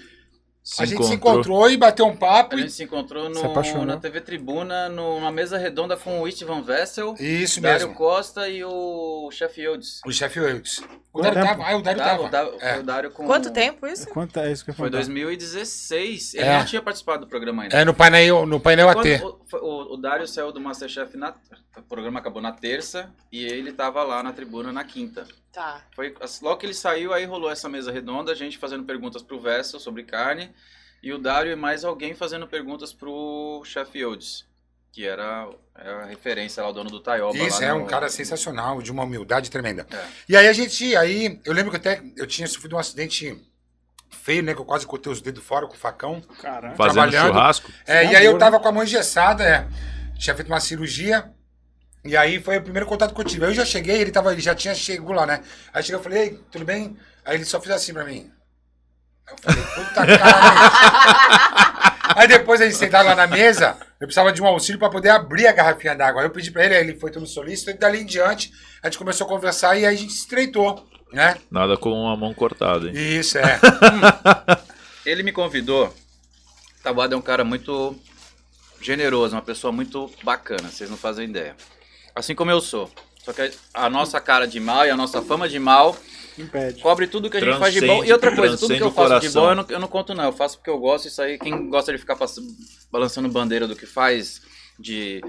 Se 0.65 0.83
a 0.83 0.87
gente 0.87 1.05
se 1.05 1.13
encontrou 1.13 1.69
e 1.71 1.77
bateu 1.77 2.07
um 2.07 2.17
papo. 2.17 2.55
A 2.55 2.59
E... 2.59 2.63
gente 2.63 2.73
se 2.73 2.83
encontrou 2.83 3.29
no, 3.29 3.85
na 3.85 3.99
TV 3.99 4.19
Tribuna, 4.23 4.89
numa 4.89 5.31
mesa 5.31 5.59
redonda 5.59 5.95
com 5.95 6.23
o 6.23 6.27
Istvan 6.27 6.63
Vessel, 6.63 7.15
Isso 7.21 7.61
Dário 7.61 7.81
mesmo. 7.89 7.95
Costa 7.95 8.49
e 8.49 8.65
o 8.65 9.29
Chef. 9.31 9.61
O. 9.69 9.79
O 11.13 11.23
Dário 11.23 11.43
tempo? 11.43 11.49
tava. 11.49 11.65
Ah, 11.71 11.77
o 11.77 11.83
Dário 11.83 12.01
Tava, 12.03 12.29
tava. 12.31 12.57
É. 12.61 12.73
Foi 12.73 12.81
o 12.81 12.83
Dário 12.83 13.11
com... 13.11 13.27
Quanto 13.27 13.53
tempo 13.53 13.87
isso? 13.87 14.09
Quanto 14.09 14.39
é 14.41 14.51
isso 14.51 14.65
que 14.65 14.71
eu 14.71 14.75
Foi 14.75 14.89
falar? 14.89 14.99
2016. 15.03 16.35
Ele 16.35 16.45
É. 16.45 16.59
não 16.59 16.65
tinha 16.65 16.81
participado 16.83 17.27
do 17.27 17.29
programa 17.29 17.63
ainda. 17.65 17.77
É, 17.77 17.85
no 17.85 17.93
painel, 17.95 18.47
no 18.47 18.59
painel 18.59 18.89
AT. 18.89 19.07
O, 19.23 19.39
foi- 19.47 19.61
o, 19.61 19.95
o 19.95 19.97
Dário 19.99 20.27
saiu 20.27 20.51
do 20.51 20.61
Masterchef 20.61 21.15
na. 21.17 21.35
O 21.77 21.83
programa 21.83 22.21
acabou 22.21 22.41
na 22.41 22.53
terça 22.53 23.11
e 23.31 23.45
ele 23.45 23.71
tava 23.73 24.03
lá 24.03 24.23
na 24.23 24.33
tribuna 24.33 24.73
na 24.73 24.83
quinta. 24.83 25.27
Tá. 25.55 25.83
Foi, 25.95 26.15
assim, 26.21 26.45
logo 26.45 26.57
que 26.59 26.67
ele 26.67 26.75
saiu, 26.75 27.13
aí 27.13 27.25
rolou 27.25 27.51
essa 27.51 27.69
mesa 27.69 27.93
redonda, 27.93 28.33
a 28.33 28.35
gente 28.35 28.59
fazendo 28.59 28.85
perguntas 28.85 29.23
pro 29.23 29.39
Vessel 29.41 29.79
sobre 29.79 30.03
carne, 30.03 30.51
e 31.03 31.13
o 31.13 31.19
Dário 31.19 31.53
e 31.53 31.57
mais 31.57 31.85
alguém 31.85 32.15
fazendo 32.15 32.47
perguntas 32.49 32.93
pro 32.93 33.63
Chef 33.65 33.97
Yodes, 33.97 34.47
que 34.91 35.07
era, 35.07 35.49
era 35.77 36.03
a 36.03 36.07
referência 36.07 36.63
lá, 36.63 36.69
o 36.69 36.73
dono 36.73 36.91
do 36.91 36.99
Taioba. 37.01 37.37
Isso, 37.39 37.61
lá 37.61 37.67
é 37.67 37.73
no- 37.73 37.81
um 37.81 37.87
cara 37.87 38.09
sensacional, 38.09 38.83
de 38.83 38.91
uma 38.91 39.05
humildade 39.05 39.51
tremenda. 39.51 39.87
É. 39.93 40.05
E 40.29 40.37
aí 40.37 40.49
a 40.49 40.53
gente, 40.53 40.97
aí, 40.97 41.41
eu 41.45 41.53
lembro 41.53 41.71
que 41.71 41.77
até 41.77 42.03
eu 42.17 42.27
tinha 42.27 42.49
sofrido 42.49 42.75
um 42.75 42.79
acidente 42.79 43.41
feio, 44.11 44.43
né? 44.43 44.55
Que 44.55 44.61
eu 44.61 44.65
quase 44.65 44.87
cortei 44.87 45.13
os 45.13 45.21
dedos 45.21 45.45
fora 45.45 45.67
com 45.67 45.75
o 45.75 45.77
facão. 45.77 46.21
Caramba. 46.41 46.75
Fazendo 46.77 46.95
trabalhando. 46.95 47.27
churrasco. 47.29 47.71
É, 47.87 48.07
Sim, 48.07 48.13
e 48.13 48.17
aí 48.17 48.25
eu 48.25 48.39
tava 48.39 48.59
com 48.59 48.69
a 48.69 48.73
mão 48.73 48.83
engessada, 48.83 49.45
é. 49.45 49.69
Tinha 50.19 50.35
feito 50.35 50.49
uma 50.49 50.61
cirurgia. 50.61 51.31
E 52.05 52.17
aí 52.17 52.41
foi 52.41 52.59
o 52.59 52.63
primeiro 52.63 52.87
contato 52.87 53.15
que 53.15 53.21
eu 53.21 53.25
tive. 53.25 53.45
Aí 53.45 53.51
eu 53.51 53.55
já 53.55 53.65
cheguei, 53.65 53.97
ele 54.01 54.11
tava, 54.11 54.33
ele 54.33 54.43
já 54.43 54.55
tinha 54.55 54.75
chegado 54.75 55.13
lá, 55.13 55.25
né? 55.25 55.43
Aí 55.73 55.83
cheguei, 55.83 55.99
eu 55.99 56.03
falei, 56.03 56.23
Ei, 56.23 56.41
tudo 56.51 56.65
bem? 56.65 56.97
Aí 57.25 57.37
ele 57.37 57.45
só 57.45 57.59
fez 57.61 57.75
assim 57.75 57.95
pra 57.95 58.05
mim. 58.05 58.31
Aí 59.27 59.35
eu 59.35 59.39
falei, 59.39 59.65
puta 59.75 60.05
cara. 60.19 61.97
aí 62.17 62.29
depois 62.29 62.61
a 62.61 62.65
gente 62.67 62.77
sentado 62.77 63.07
lá 63.07 63.15
na 63.15 63.27
mesa, 63.27 63.79
eu 63.99 64.07
precisava 64.07 64.31
de 64.33 64.43
um 64.43 64.47
auxílio 64.47 64.79
pra 64.79 64.91
poder 64.91 65.09
abrir 65.09 65.47
a 65.47 65.53
garrafinha 65.53 65.97
d'água. 65.97 66.21
Aí 66.21 66.27
eu 66.27 66.31
pedi 66.31 66.51
pra 66.51 66.67
ele, 66.67 66.75
aí 66.75 66.83
ele 66.83 67.01
foi 67.01 67.11
todo 67.11 67.27
solícito, 67.27 67.71
e 67.71 67.75
dali 67.75 68.03
em 68.03 68.07
diante 68.07 68.53
a 68.83 68.89
gente 68.89 68.99
começou 68.99 69.27
a 69.27 69.31
conversar 69.31 69.77
e 69.77 69.87
aí 69.87 69.95
a 69.95 69.99
gente 69.99 70.13
se 70.13 70.21
estreitou, 70.21 70.87
né? 71.11 71.39
Nada 71.51 71.79
com 71.79 72.07
a 72.07 72.17
mão 72.17 72.35
cortada, 72.35 72.87
hein? 72.87 72.93
Isso, 72.95 73.39
é. 73.39 73.59
Ele 75.07 75.23
me 75.23 75.33
convidou. 75.33 75.95
Tabuada 76.83 77.15
é 77.15 77.19
um 77.19 77.23
cara 77.23 77.45
muito 77.45 77.99
generoso, 78.79 79.35
uma 79.35 79.41
pessoa 79.41 79.73
muito 79.73 80.11
bacana, 80.23 80.69
vocês 80.69 80.91
não 80.91 80.99
fazem 80.99 81.31
ideia. 81.31 81.57
Assim 82.15 82.35
como 82.35 82.51
eu 82.51 82.61
sou. 82.61 82.91
Só 83.25 83.33
que 83.33 83.51
a 83.73 83.89
nossa 83.89 84.21
cara 84.21 84.47
de 84.47 84.61
mal 84.61 84.87
e 84.87 84.91
a 84.91 84.97
nossa 84.97 85.23
fama 85.23 85.49
de 85.49 85.59
mal 85.59 85.97
Impede. 86.39 86.83
cobre 86.83 87.07
tudo 87.07 87.31
que 87.31 87.39
a 87.39 87.41
gente 87.41 87.59
faz 87.59 87.73
de 87.73 87.81
bom. 87.81 87.87
Transcende- 87.87 88.09
E 88.11 88.13
outra 88.13 88.37
coisa, 88.37 88.57
tudo 88.59 88.69
que 88.69 88.83
eu 88.83 88.91
transcende 88.91 89.09
faço 89.15 89.27
de 89.29 89.33
bom 89.35 89.49
eu 89.51 89.55
não, 89.57 89.67
eu 89.71 89.79
não 89.81 89.89
conto 89.89 90.15
não, 90.15 90.25
eu 90.25 90.33
faço 90.33 90.59
porque 90.59 90.69
eu 90.71 90.79
gosto. 90.79 91.09
Isso 91.09 91.23
aí, 91.23 91.39
quem 91.39 91.69
gosta 91.71 91.91
de 91.93 91.99
ficar 91.99 92.17
pass- 92.17 92.39
balançando 92.93 93.29
bandeira 93.29 93.67
do 93.67 93.75
que 93.75 93.87
faz, 93.87 94.43
de 94.79 95.23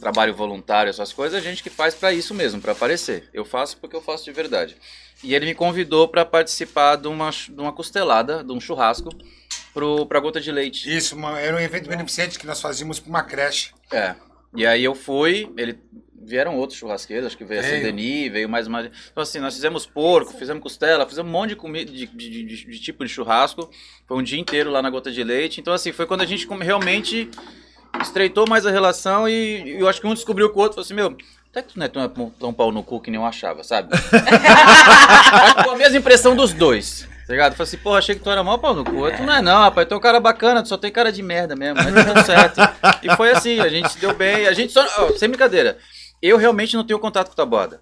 trabalho 0.00 0.34
voluntário, 0.34 0.88
essas 0.88 1.12
coisas, 1.12 1.38
é 1.38 1.42
gente 1.42 1.62
que 1.62 1.68
faz 1.70 1.94
pra 1.94 2.12
isso 2.12 2.32
mesmo, 2.32 2.60
pra 2.60 2.72
aparecer. 2.72 3.28
Eu 3.34 3.44
faço 3.44 3.76
porque 3.76 3.94
eu 3.96 4.00
faço 4.02 4.24
de 4.24 4.32
verdade. 4.32 4.76
E 5.22 5.34
ele 5.34 5.44
me 5.46 5.54
convidou 5.54 6.08
pra 6.08 6.24
participar 6.24 6.96
de 6.96 7.06
uma, 7.08 7.30
de 7.30 7.60
uma 7.60 7.72
costelada, 7.72 8.42
de 8.42 8.52
um 8.52 8.60
churrasco, 8.60 9.10
pro, 9.74 10.06
pra 10.06 10.20
gota 10.20 10.40
de 10.40 10.50
leite. 10.50 10.94
Isso, 10.96 11.14
uma- 11.16 11.38
era 11.38 11.56
um 11.56 11.60
evento 11.60 11.88
beneficente 11.88 12.38
que 12.38 12.46
nós 12.46 12.60
fazíamos 12.60 12.98
pra 12.98 13.10
uma 13.10 13.22
creche. 13.22 13.72
É. 13.90 14.14
E 14.54 14.66
aí 14.66 14.84
eu 14.84 14.94
fui, 14.94 15.50
ele 15.56 15.78
vieram 16.24 16.56
outros 16.56 16.78
churrasqueiros, 16.78 17.26
acho 17.26 17.36
que 17.36 17.44
veio 17.44 17.60
a 17.60 17.62
Veio. 17.64 17.76
Sendeni, 17.76 18.28
veio 18.28 18.48
mais 18.48 18.66
uma. 18.66 18.82
Então 19.10 19.22
assim, 19.22 19.38
nós 19.40 19.54
fizemos 19.54 19.86
porco, 19.86 20.32
fizemos 20.34 20.62
costela, 20.62 21.06
fizemos 21.08 21.28
um 21.28 21.32
monte 21.32 21.50
de 21.50 21.56
comida 21.56 21.90
de, 21.90 22.06
de- 22.06 22.30
de- 22.44 22.66
de 22.66 22.78
tipo 22.80 23.04
de 23.04 23.10
churrasco. 23.10 23.68
Foi 24.06 24.16
um 24.16 24.22
dia 24.22 24.38
inteiro 24.38 24.70
lá 24.70 24.80
na 24.82 24.90
gota 24.90 25.10
de 25.10 25.24
leite. 25.24 25.60
Então 25.60 25.72
assim, 25.74 25.90
foi 25.90 26.06
quando 26.06 26.20
a 26.20 26.26
gente 26.26 26.46
realmente 26.60 27.28
estreitou 28.00 28.46
mais 28.48 28.64
a 28.66 28.70
relação 28.70 29.28
e, 29.28 29.78
eu 29.80 29.88
acho 29.88 30.00
que 30.00 30.06
um 30.06 30.14
descobriu 30.14 30.48
com 30.50 30.60
o 30.60 30.62
outro, 30.62 30.76
falou 30.76 30.84
assim, 30.84 30.94
meu, 30.94 31.16
até 31.50 31.60
que 31.62 31.72
tu 31.74 31.78
não 31.78 31.86
é 31.86 31.88
tão, 31.88 32.08
tão 32.30 32.54
pau 32.54 32.70
no 32.72 32.82
cu 32.82 33.00
que 33.00 33.10
nem 33.10 33.20
eu 33.20 33.26
achava, 33.26 33.62
sabe? 33.64 33.90
Que 35.56 35.64
foi 35.64 35.74
a 35.74 35.76
mesma 35.78 35.98
impressão 35.98 36.34
dos 36.36 36.52
dois. 36.52 37.08
Tá 37.26 37.32
ligado? 37.32 37.52
Falei 37.54 37.68
assim, 37.68 37.76
pô, 37.78 37.94
achei 37.94 38.14
que 38.14 38.20
tu 38.20 38.30
era 38.30 38.42
mó 38.42 38.58
pau 38.58 38.74
no 38.74 38.84
cu. 38.84 39.10
Tu 39.16 39.22
não 39.22 39.32
é 39.34 39.40
não, 39.42 39.60
rapaz. 39.62 39.86
Tu 39.86 39.94
é 39.94 39.96
um 39.96 40.00
cara 40.00 40.18
bacana, 40.20 40.62
tu 40.62 40.68
só 40.68 40.76
tem 40.76 40.90
cara 40.90 41.12
de 41.12 41.22
merda 41.22 41.54
mesmo. 41.54 41.76
Mas 41.82 41.94
tá 41.94 42.04
tudo 42.14 42.24
certo. 42.26 42.60
E 43.02 43.16
foi 43.16 43.30
assim, 43.30 43.60
a 43.60 43.68
gente 43.68 43.90
se 43.92 43.98
deu 43.98 44.14
bem. 44.14 44.46
A 44.46 44.52
gente 44.52 44.72
só. 44.72 44.84
ó, 44.98 45.12
sem 45.16 45.28
brincadeira. 45.28 45.78
Eu 46.20 46.36
realmente 46.36 46.76
não 46.76 46.84
tenho 46.84 46.98
contato 46.98 47.28
com 47.28 47.32
o 47.32 47.36
Taboada. 47.36 47.80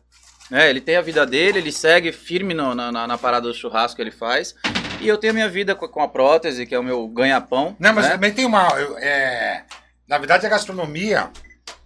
É, 0.52 0.68
ele 0.68 0.80
tem 0.80 0.96
a 0.96 1.00
vida 1.02 1.24
dele, 1.24 1.58
ele 1.58 1.70
segue 1.70 2.10
firme 2.10 2.52
no- 2.54 2.74
na, 2.74 2.90
na, 2.90 3.06
na 3.06 3.16
parada 3.18 3.46
do 3.48 3.54
churrasco 3.54 3.96
que 3.96 4.02
ele 4.02 4.10
faz. 4.10 4.54
E 5.00 5.06
eu 5.06 5.16
tenho 5.16 5.30
a 5.32 5.34
minha 5.34 5.48
vida 5.48 5.74
com, 5.74 5.86
com 5.88 6.02
a 6.02 6.08
prótese, 6.08 6.66
que 6.66 6.74
é 6.74 6.78
o 6.78 6.82
meu 6.82 7.06
ganha-pão. 7.08 7.76
Não, 7.78 7.92
mas 7.92 8.06
né? 8.06 8.10
também 8.12 8.32
tem 8.32 8.44
uma. 8.44 8.68
eu- 8.78 8.98
é, 8.98 9.64
na 10.08 10.18
verdade, 10.18 10.44
a 10.46 10.48
gastronomia. 10.50 11.30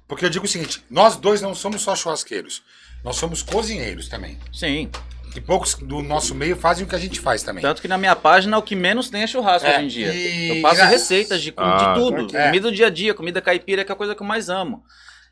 Porque 0.08 0.25
eu 0.25 0.30
digo 0.30 0.44
o 0.44 0.49
seguinte: 0.49 0.82
nós 0.90 1.16
dois 1.16 1.40
não 1.42 1.54
somos 1.54 1.82
só 1.82 1.94
churrasqueiros. 1.94 2.62
Nós 3.04 3.16
somos 3.16 3.42
cozinheiros 3.42 4.08
também. 4.08 4.38
Sim. 4.52 4.90
E 5.34 5.40
poucos 5.40 5.74
do 5.74 6.00
nosso 6.02 6.34
meio 6.34 6.56
fazem 6.56 6.84
o 6.84 6.88
que 6.88 6.94
a 6.94 6.98
gente 6.98 7.18
faz 7.20 7.42
também. 7.42 7.60
Tanto 7.62 7.82
que 7.82 7.88
na 7.88 7.98
minha 7.98 8.14
página 8.14 8.56
o 8.56 8.62
que 8.62 8.76
menos 8.76 9.10
tem 9.10 9.22
é 9.22 9.26
churrasco 9.26 9.66
É, 9.66 9.76
hoje 9.76 9.84
em 9.84 9.88
dia. 9.88 10.14
e- 10.14 10.56
Eu 10.58 10.62
passo 10.62 10.80
e 10.80 10.84
receitas 10.84 11.42
de, 11.42 11.52
Ah, 11.56 11.76
de 11.94 12.00
tudo. 12.00 12.36
é. 12.36 12.46
Comida 12.46 12.70
do 12.70 12.74
dia 12.74 12.86
a 12.86 12.90
dia, 12.90 13.14
comida 13.14 13.40
caipira, 13.42 13.84
que 13.84 13.90
é 13.90 13.94
a 13.94 13.96
coisa 13.96 14.14
que 14.14 14.22
eu 14.22 14.26
mais 14.26 14.48
amo. 14.48 14.84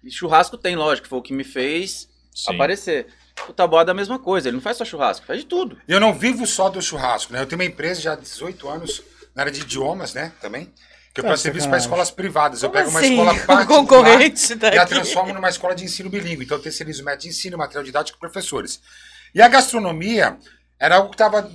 E 0.03 0.11
churrasco 0.11 0.57
tem, 0.59 0.75
lógico, 0.75 1.07
foi 1.07 1.19
o 1.19 1.23
que 1.23 1.33
me 1.33 1.45
fez 1.45 2.09
Sim. 2.35 2.55
aparecer. 2.55 3.07
O 3.49 3.53
tabuada 3.53 3.91
é 3.91 3.93
a 3.93 3.95
mesma 3.95 4.19
coisa, 4.19 4.49
ele 4.49 4.57
não 4.57 4.63
faz 4.63 4.77
só 4.77 4.85
churrasco, 4.85 5.25
faz 5.25 5.39
de 5.41 5.47
tudo. 5.47 5.79
Eu 5.87 6.01
não 6.01 6.13
vivo 6.13 6.47
só 6.47 6.69
do 6.69 6.83
churrasco, 6.83 7.33
né? 7.33 7.41
Eu 7.41 7.47
tenho 7.47 7.61
uma 7.61 7.65
empresa 7.67 8.01
já 8.01 8.13
há 8.15 8.17
18 8.17 8.69
anos 8.69 9.03
na 9.35 9.43
área 9.43 9.53
de 9.53 9.61
idiomas, 9.61 10.13
né? 10.15 10.33
Também. 10.41 10.73
Que 11.15 11.21
eu 11.21 11.25
Tá 11.25 11.29
presto 11.31 11.43
serviço 11.45 11.69
para 11.69 11.79
escolas 11.79 12.11
privadas. 12.11 12.63
Eu 12.63 12.71
Como 12.71 12.81
pego 12.83 12.91
uma 12.91 13.01
assim? 13.01 13.11
escola 13.13 13.35
particular 13.47 13.67
concorrente 13.67 14.53
e 14.75 14.79
a 14.79 14.87
transformo 14.87 15.33
numa 15.35 15.49
escola 15.51 15.75
de 15.75 15.85
ensino 15.85 16.09
bilíngue. 16.11 16.45
Então 16.45 16.57
eu 16.57 16.63
terceirizo 16.63 17.05
método 17.05 17.23
de 17.25 17.29
ensino, 17.29 17.57
material 17.59 17.85
didático 17.85 18.17
e 18.17 18.21
professores. 18.21 18.81
E 19.35 19.41
a 19.43 19.49
gastronomia 19.49 20.37
era 20.79 20.97
algo 20.97 21.09
que 21.11 21.15
estava 21.15 21.49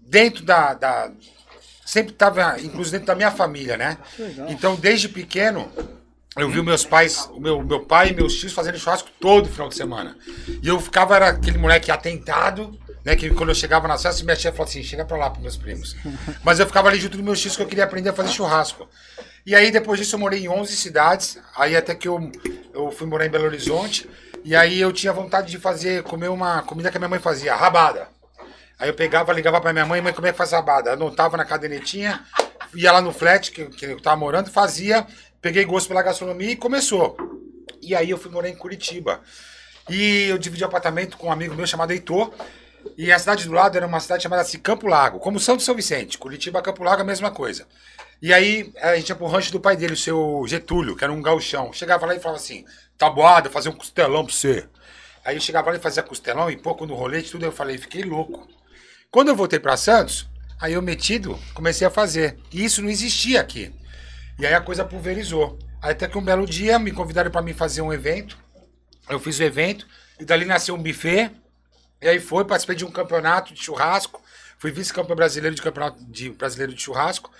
dentro 0.00 0.44
da, 0.44 0.74
da- 0.74 1.10
Sempre 1.84 2.12
estava, 2.12 2.58
inclusive 2.60 2.92
dentro 2.92 3.06
da 3.08 3.14
minha 3.14 3.30
família, 3.30 3.76
né? 3.76 3.98
Legal. 4.18 4.48
Então, 4.48 4.74
desde 4.74 5.06
pequeno, 5.06 5.70
eu 6.34 6.48
vi 6.48 6.62
meus 6.62 6.84
pais, 6.84 7.28
o 7.32 7.38
meu, 7.38 7.62
meu 7.62 7.80
pai 7.84 8.08
e 8.08 8.14
meus 8.14 8.34
tios 8.36 8.54
fazendo 8.54 8.78
churrasco 8.78 9.10
todo 9.20 9.50
final 9.50 9.68
de 9.68 9.74
semana. 9.76 10.16
E 10.62 10.66
eu 10.66 10.80
ficava, 10.80 11.14
era 11.14 11.28
aquele 11.28 11.58
moleque 11.58 11.90
atentado, 11.90 12.76
né? 13.04 13.14
Que 13.14 13.28
quando 13.30 13.50
eu 13.50 13.54
chegava 13.54 13.86
na 13.86 13.98
festa, 13.98 14.24
minha 14.24 14.34
tia 14.34 14.50
falava 14.50 14.70
assim: 14.70 14.82
chega 14.82 15.04
pra 15.04 15.18
lá 15.18 15.28
pros 15.28 15.42
meus 15.42 15.56
primos. 15.58 15.94
Mas 16.42 16.58
eu 16.58 16.66
ficava 16.66 16.88
ali 16.88 16.98
junto 16.98 17.18
dos 17.18 17.24
meus 17.24 17.38
tios 17.40 17.54
que 17.54 17.62
eu 17.62 17.66
queria 17.66 17.84
aprender 17.84 18.08
a 18.08 18.12
fazer 18.14 18.30
churrasco. 18.32 18.88
E 19.44 19.54
aí, 19.54 19.70
depois 19.70 20.00
disso, 20.00 20.14
eu 20.14 20.18
morei 20.20 20.40
em 20.44 20.48
11 20.48 20.74
cidades. 20.74 21.38
Aí, 21.54 21.76
até 21.76 21.94
que 21.94 22.08
eu, 22.08 22.32
eu 22.72 22.90
fui 22.90 23.06
morar 23.06 23.26
em 23.26 23.30
Belo 23.30 23.44
Horizonte. 23.44 24.08
E 24.44 24.54
aí, 24.54 24.78
eu 24.78 24.92
tinha 24.92 25.12
vontade 25.12 25.50
de 25.50 25.58
fazer, 25.58 26.02
comer 26.02 26.28
uma 26.28 26.62
comida 26.62 26.90
que 26.90 26.98
a 26.98 27.00
minha 27.00 27.08
mãe 27.08 27.18
fazia, 27.18 27.54
rabada. 27.56 28.08
Aí 28.78 28.88
eu 28.88 28.94
pegava, 28.94 29.32
ligava 29.32 29.58
pra 29.58 29.72
minha 29.72 29.86
mãe, 29.86 30.02
mãe, 30.02 30.12
como 30.12 30.26
é 30.26 30.32
que 30.32 30.36
faz 30.36 30.52
rabada? 30.52 30.92
Anotava 30.92 31.36
na 31.38 31.44
cadernetinha, 31.46 32.22
ia 32.74 32.92
lá 32.92 33.00
no 33.00 33.10
flat, 33.10 33.50
que, 33.50 33.64
que 33.66 33.86
eu 33.86 34.00
tava 34.00 34.16
morando, 34.16 34.50
fazia, 34.50 35.06
peguei 35.40 35.64
gosto 35.64 35.88
pela 35.88 36.02
gastronomia 36.02 36.50
e 36.50 36.56
começou. 36.56 37.16
E 37.80 37.94
aí 37.94 38.10
eu 38.10 38.18
fui 38.18 38.30
morar 38.30 38.48
em 38.48 38.54
Curitiba. 38.54 39.22
E 39.88 40.24
eu 40.28 40.36
dividi 40.36 40.62
apartamento 40.62 41.16
com 41.16 41.28
um 41.28 41.32
amigo 41.32 41.54
meu 41.54 41.66
chamado 41.66 41.92
Heitor. 41.92 42.32
E 42.98 43.10
a 43.10 43.18
cidade 43.18 43.46
do 43.46 43.52
lado 43.52 43.76
era 43.76 43.86
uma 43.86 44.00
cidade 44.00 44.22
chamada 44.22 44.42
assim, 44.42 44.58
Campo 44.58 44.86
Lago, 44.86 45.18
como 45.18 45.40
São 45.40 45.58
São 45.58 45.74
Vicente. 45.74 46.18
Curitiba, 46.18 46.60
Campo 46.60 46.84
Lago, 46.84 47.00
a 47.00 47.04
mesma 47.04 47.30
coisa. 47.30 47.66
E 48.20 48.32
aí 48.32 48.72
a 48.80 48.96
gente 48.96 49.08
ia 49.08 49.14
pro 49.14 49.26
rancho 49.26 49.52
do 49.52 49.60
pai 49.60 49.76
dele, 49.76 49.94
o 49.94 49.96
seu 49.96 50.44
Getúlio, 50.46 50.96
que 50.96 51.04
era 51.04 51.12
um 51.12 51.22
gauchão. 51.22 51.72
Chegava 51.72 52.06
lá 52.06 52.14
e 52.14 52.20
falava 52.20 52.40
assim, 52.40 52.64
tabuada, 52.98 53.50
fazer 53.50 53.68
um 53.68 53.74
costelão 53.76 54.24
pra 54.24 54.34
você. 54.34 54.68
Aí 55.24 55.36
eu 55.36 55.40
chegava 55.40 55.70
lá 55.70 55.76
e 55.76 55.80
fazia 55.80 56.02
costelão 56.02 56.50
e 56.50 56.56
pouco 56.56 56.86
no 56.86 56.94
rolete, 56.94 57.30
tudo. 57.30 57.44
Eu 57.44 57.52
falei, 57.52 57.78
fiquei 57.78 58.02
louco. 58.02 58.46
Quando 59.10 59.28
eu 59.28 59.36
voltei 59.36 59.58
para 59.58 59.76
Santos, 59.76 60.28
aí 60.60 60.74
eu 60.74 60.82
metido, 60.82 61.38
comecei 61.54 61.86
a 61.86 61.90
fazer. 61.90 62.38
E 62.52 62.64
isso 62.64 62.82
não 62.82 62.90
existia 62.90 63.40
aqui. 63.40 63.74
E 64.38 64.46
aí 64.46 64.54
a 64.54 64.60
coisa 64.60 64.84
pulverizou. 64.84 65.58
Aí 65.80 65.92
até 65.92 66.08
que 66.08 66.18
um 66.18 66.22
belo 66.22 66.46
dia 66.46 66.78
me 66.78 66.90
convidaram 66.92 67.30
para 67.30 67.42
mim 67.42 67.52
fazer 67.52 67.80
um 67.80 67.92
evento. 67.92 68.36
Eu 69.08 69.20
fiz 69.20 69.38
o 69.38 69.42
evento 69.42 69.86
e 70.18 70.24
dali 70.24 70.44
nasceu 70.44 70.74
um 70.74 70.82
buffet. 70.82 71.30
E 72.02 72.08
aí 72.08 72.20
foi, 72.20 72.44
participei 72.44 72.76
de 72.76 72.84
um 72.84 72.90
campeonato 72.90 73.54
de 73.54 73.62
churrasco. 73.62 74.22
Fui 74.58 74.70
vice-campeão 74.70 75.16
brasileiro 75.16 75.54
de 75.54 75.62
campeonato 75.62 76.04
de, 76.04 76.30
brasileiro 76.30 76.74
de 76.74 76.82
churrasco. 76.82 77.30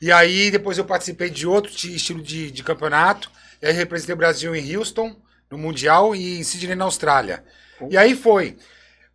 E 0.00 0.10
aí 0.10 0.50
depois 0.50 0.76
eu 0.76 0.84
participei 0.84 1.30
de 1.30 1.46
outro 1.46 1.70
ti- 1.72 1.94
estilo 1.94 2.22
de, 2.22 2.50
de 2.50 2.62
campeonato. 2.62 3.30
E 3.62 3.66
aí 3.66 3.72
representei 3.72 4.12
o 4.12 4.18
Brasil 4.18 4.54
em 4.56 4.76
Houston, 4.76 5.16
no 5.48 5.56
Mundial, 5.56 6.16
e 6.16 6.40
em 6.40 6.42
Sydney, 6.42 6.74
na 6.74 6.84
Austrália. 6.84 7.44
E 7.88 7.96
aí 7.96 8.16
foi. 8.16 8.56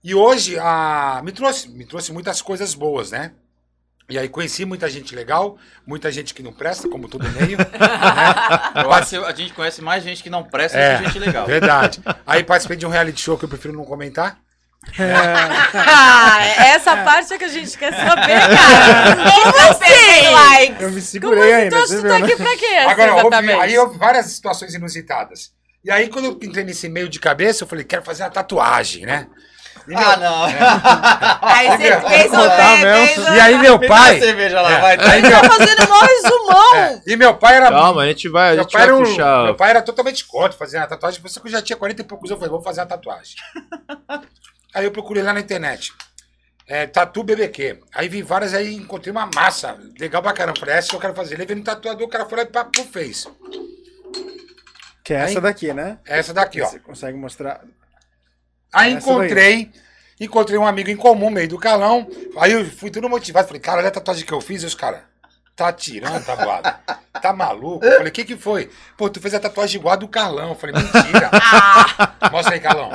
E 0.03 0.15
hoje 0.15 0.57
a, 0.57 1.21
me, 1.23 1.33
trouxe, 1.33 1.69
me 1.69 1.85
trouxe 1.85 2.13
muitas 2.13 2.41
coisas 2.41 2.73
boas, 2.73 3.11
né? 3.11 3.33
E 4.09 4.17
aí 4.17 4.29
conheci 4.29 4.63
muita 4.63 4.89
gente 4.89 5.13
legal, 5.13 5.57
muita 5.85 6.09
gente 6.09 6.33
que 6.33 6.41
não 6.41 6.53
presta, 6.53 6.87
como 6.87 7.09
todo 7.09 7.29
meio. 7.29 7.57
né? 7.59 7.65
Eu 8.81 8.91
acho 8.93 9.09
que 9.09 9.15
a 9.17 9.35
gente 9.35 9.53
conhece 9.53 9.81
mais 9.81 10.01
gente 10.01 10.23
que 10.23 10.29
não 10.29 10.45
presta 10.45 10.77
É, 10.77 10.93
do 10.93 10.99
que 10.99 11.05
gente 11.07 11.19
legal. 11.19 11.45
Verdade. 11.45 12.01
Aí 12.25 12.41
participei 12.41 12.77
de 12.77 12.85
um 12.85 12.89
reality 12.89 13.19
show 13.19 13.37
que 13.37 13.43
eu 13.43 13.49
prefiro 13.49 13.73
não 13.73 13.83
comentar. 13.83 14.39
Ah, 14.99 16.45
essa 16.67 16.97
parte 16.97 17.33
é 17.33 17.37
que 17.37 17.43
a 17.43 17.47
gente 17.49 17.77
quer 17.77 17.93
saber, 17.93 18.39
cara. 18.39 19.31
Como 19.31 19.57
assim? 19.71 20.27
Like? 20.33 20.71
Eu 20.83 20.89
me 20.89 20.95
Como 20.95 21.01
segurei 21.01 21.53
assim? 21.53 21.63
ainda, 21.63 21.75
Tu, 21.81 21.87
você 21.87 21.95
tu 21.97 22.01
tá 22.03 22.19
né? 22.19 22.25
aqui 22.25 22.35
pra 22.35 22.57
quê, 22.57 22.65
Agora, 22.87 23.23
houve, 23.23 23.51
aí 23.53 23.77
houve 23.77 23.97
várias 23.97 24.25
situações 24.27 24.73
inusitadas. 24.73 25.51
E 25.83 25.91
aí, 25.91 26.07
quando 26.09 26.25
eu 26.25 26.39
entrei 26.41 26.63
nesse 26.65 26.89
meio 26.89 27.07
de 27.07 27.19
cabeça, 27.19 27.63
eu 27.63 27.67
falei, 27.67 27.85
quero 27.85 28.03
fazer 28.03 28.23
uma 28.23 28.29
tatuagem, 28.29 29.05
né? 29.05 29.27
Meu- 29.87 29.97
Ah, 29.97 30.17
não. 30.17 30.43
Aí 31.47 31.67
você 31.69 32.01
fez 32.01 32.31
o 32.33 32.35
o... 32.35 33.35
E 33.35 33.39
aí, 33.39 33.57
meu 33.57 33.79
pai. 33.79 34.19
cerveja 34.19 34.59
lá, 34.59 34.69
É. 34.73 34.81
vai. 34.81 34.97
Tá 34.97 35.11
Aí, 35.11 35.21
meu, 35.21 35.31
Tá 35.39 35.49
fazendo 35.49 35.87
mó 35.87 35.99
resumão. 36.01 36.75
é, 36.75 37.01
e 37.07 37.15
meu 37.15 37.33
pai 37.35 37.55
era. 37.55 37.69
Calma, 37.69 38.01
a 38.01 38.07
gente 38.07 38.27
vai, 38.27 38.49
a 38.49 38.53
meu, 38.55 38.63
gente 38.63 38.73
pai 38.73 38.81
vai 38.81 38.89
era 38.89 38.97
um- 38.97 39.03
puxar. 39.09 39.43
meu 39.45 39.55
pai 39.55 39.69
era 39.69 39.81
totalmente 39.81 40.25
contra 40.25 40.57
fazer 40.57 40.77
uma 40.77 40.87
tatuagem. 40.87 41.21
Você 41.21 41.39
que 41.39 41.47
eu 41.47 41.51
já 41.51 41.61
tinha 41.61 41.77
40 41.77 42.01
e 42.01 42.03
poucos 42.03 42.29
anos, 42.29 42.31
eu 42.31 42.37
falei, 42.47 42.51
vou 42.51 42.61
fazer 42.61 42.81
uma 42.81 42.87
tatuagem. 42.87 43.35
Aí 44.77 44.85
eu 44.85 44.91
procurei 44.91 45.23
lá 45.23 45.33
na 45.33 45.39
internet. 45.39 45.93
É, 46.67 46.85
tatu 46.85 47.23
BBQ. 47.23 47.79
Aí 47.93 48.09
vi 48.09 48.21
várias, 48.21 48.53
aí 48.53 48.75
encontrei 48.75 49.11
uma 49.11 49.29
massa. 49.33 49.77
Legal 49.99 50.21
pra 50.21 50.33
caramba. 50.33 50.59
Falei, 50.59 50.75
essa 50.75 50.89
que 50.89 50.95
eu 50.95 50.99
quero 50.99 51.13
fazer. 51.15 51.37
Levei 51.37 51.55
no 51.55 51.63
tatuador, 51.63 52.05
o 52.05 52.09
cara 52.09 52.25
foi 52.25 52.37
lá 52.37 52.43
e 52.43 52.47
pum, 52.47 52.83
fez. 52.91 53.25
Que 55.03 55.13
é 55.13 55.17
essa 55.17 55.37
Aí- 55.37 55.41
daqui, 55.41 55.73
né? 55.73 55.97
Essa 56.05 56.33
daqui, 56.33 56.61
ó. 56.61 56.67
Você 56.67 56.79
consegue 56.79 57.17
mostrar. 57.17 57.61
Aí 58.73 58.93
Essa 58.93 59.09
encontrei, 59.09 59.71
encontrei 60.19 60.57
um 60.59 60.67
amigo 60.67 60.89
em 60.89 60.97
comum, 60.97 61.29
meio 61.29 61.47
do 61.47 61.57
calão. 61.57 62.05
Aí 62.37 62.51
eu 62.51 62.65
fui 62.65 62.91
tudo 62.91 63.07
motivado. 63.07 63.47
Falei, 63.47 63.61
cara, 63.61 63.79
olha 63.79 63.87
a 63.87 63.91
tatuagem 63.91 64.25
que 64.25 64.33
eu 64.33 64.41
fiz. 64.41 64.61
E 64.61 64.65
os 64.65 64.75
caras, 64.75 65.01
tá 65.55 65.71
tirando, 65.71 66.23
tá 66.25 66.35
boado. 66.35 66.69
Tá 67.21 67.31
maluco? 67.31 67.85
Eu 67.85 67.93
falei, 67.93 68.09
o 68.09 68.11
que 68.11 68.25
que 68.25 68.35
foi? 68.35 68.69
Pô, 68.97 69.09
tu 69.09 69.21
fez 69.21 69.33
a 69.33 69.39
tatuagem 69.39 69.79
igual 69.79 69.93
a 69.93 69.97
do 69.97 70.07
Carlão. 70.09 70.49
Eu 70.49 70.55
falei, 70.55 70.75
mentira. 70.75 71.31
Mostra 72.29 72.55
aí, 72.55 72.59
Carlão. 72.59 72.91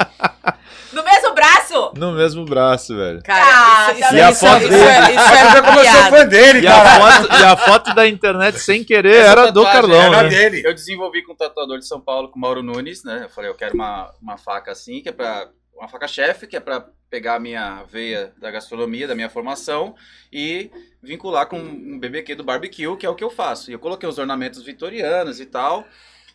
No 1.97 2.13
mesmo 2.13 2.45
braço? 2.45 2.97
Velho. 2.97 3.23
Cara, 3.23 3.45
Ah, 3.45 3.93
isso, 3.93 4.01
tá 4.01 4.07
isso, 4.07 4.15
E 4.17 4.21
a 4.21 4.31
isso, 4.31 4.41
foto 4.41 4.63
isso, 4.65 4.73
é, 4.73 5.15
isso 5.15 5.25
Mas 5.29 5.55
é 5.55 5.63
como 5.63 5.79
eu 5.79 5.85
sou 5.85 5.93
piada. 5.93 6.17
fã 6.17 6.27
dele, 6.27 6.61
E 6.61 6.67
a, 6.67 6.71
cara. 6.73 7.01
foto, 7.01 7.33
e 7.33 7.45
a 7.45 7.57
foto 7.57 7.95
da 7.95 8.09
internet, 8.09 8.59
sem 8.59 8.85
querer, 8.85 9.15
Essa 9.17 9.31
era 9.33 9.53
do 9.53 9.63
Carlão, 9.65 10.01
Era 10.15 10.23
né? 10.25 10.29
dele. 10.29 10.63
Eu 10.65 10.75
desenvolvi 10.75 11.23
com 11.23 11.33
o 11.33 11.37
tatuador 11.37 11.79
de 11.79 11.87
São 11.87 12.01
Paulo, 12.01 12.29
com 12.29 12.39
o 12.39 12.41
Mauro 12.41 12.63
Nunes, 12.63 13.05
né? 13.05 13.21
Eu 13.25 13.29
falei, 13.31 13.51
eu 13.51 13.55
quero 13.55 13.75
uma, 13.75 14.11
uma 14.21 14.37
faca 14.39 14.71
assim, 14.73 15.01
que 15.03 15.09
é 15.09 15.13
pra. 15.13 15.49
Uma 15.75 15.89
faca 15.89 16.07
chefe, 16.07 16.47
que 16.47 16.57
é 16.57 16.61
pra 16.61 16.85
pegar 17.11 17.35
a 17.35 17.41
minha 17.41 17.83
veia 17.91 18.33
da 18.39 18.51
gastronomia, 18.53 19.09
da 19.09 19.15
minha 19.17 19.29
formação, 19.29 19.97
e 20.33 20.71
vincular 21.03 21.47
com 21.47 21.59
um 21.59 21.99
BBQ 21.99 22.37
do 22.37 22.45
barbecue, 22.45 22.97
que 22.97 23.05
é 23.05 23.09
o 23.11 23.15
que 23.17 23.25
eu 23.25 23.31
faço. 23.31 23.69
E 23.71 23.75
eu 23.75 23.79
coloquei 23.81 24.09
os 24.09 24.17
ornamentos 24.19 24.63
vitorianos 24.63 25.41
e 25.41 25.47
tal. 25.47 25.85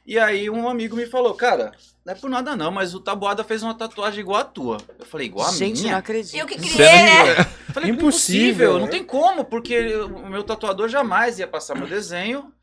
E 0.07 0.17
aí 0.17 0.49
um 0.49 0.69
amigo 0.69 0.95
me 0.95 1.05
falou, 1.05 1.33
cara, 1.33 1.73
não 2.05 2.13
é 2.13 2.15
por 2.15 2.29
nada 2.29 2.55
não, 2.55 2.71
mas 2.71 2.95
o 2.95 2.99
Tabuada 3.01 3.43
fez 3.43 3.61
uma 3.61 3.73
tatuagem 3.75 4.21
igual 4.21 4.39
a 4.39 4.45
tua. 4.45 4.77
Eu 4.97 5.05
falei, 5.05 5.27
igual 5.27 5.45
a 5.47 5.51
Gente, 5.51 5.81
minha? 5.81 5.91
não 5.91 5.99
acredito. 5.99 6.35
Eu 6.37 6.47
que 6.47 6.55
criei, 6.57 6.77
né? 6.77 7.31
Eu 7.67 7.73
Falei, 7.73 7.89
Impossível, 7.91 7.91
impossível, 7.91 8.73
não 8.79 8.85
né? 8.85 8.91
tem 8.91 9.03
como, 9.03 9.43
porque 9.43 9.95
o 9.97 10.29
meu 10.29 10.43
tatuador 10.45 10.87
jamais 10.87 11.37
ia 11.39 11.47
passar 11.47 11.75
meu 11.75 11.87
desenho 11.87 12.53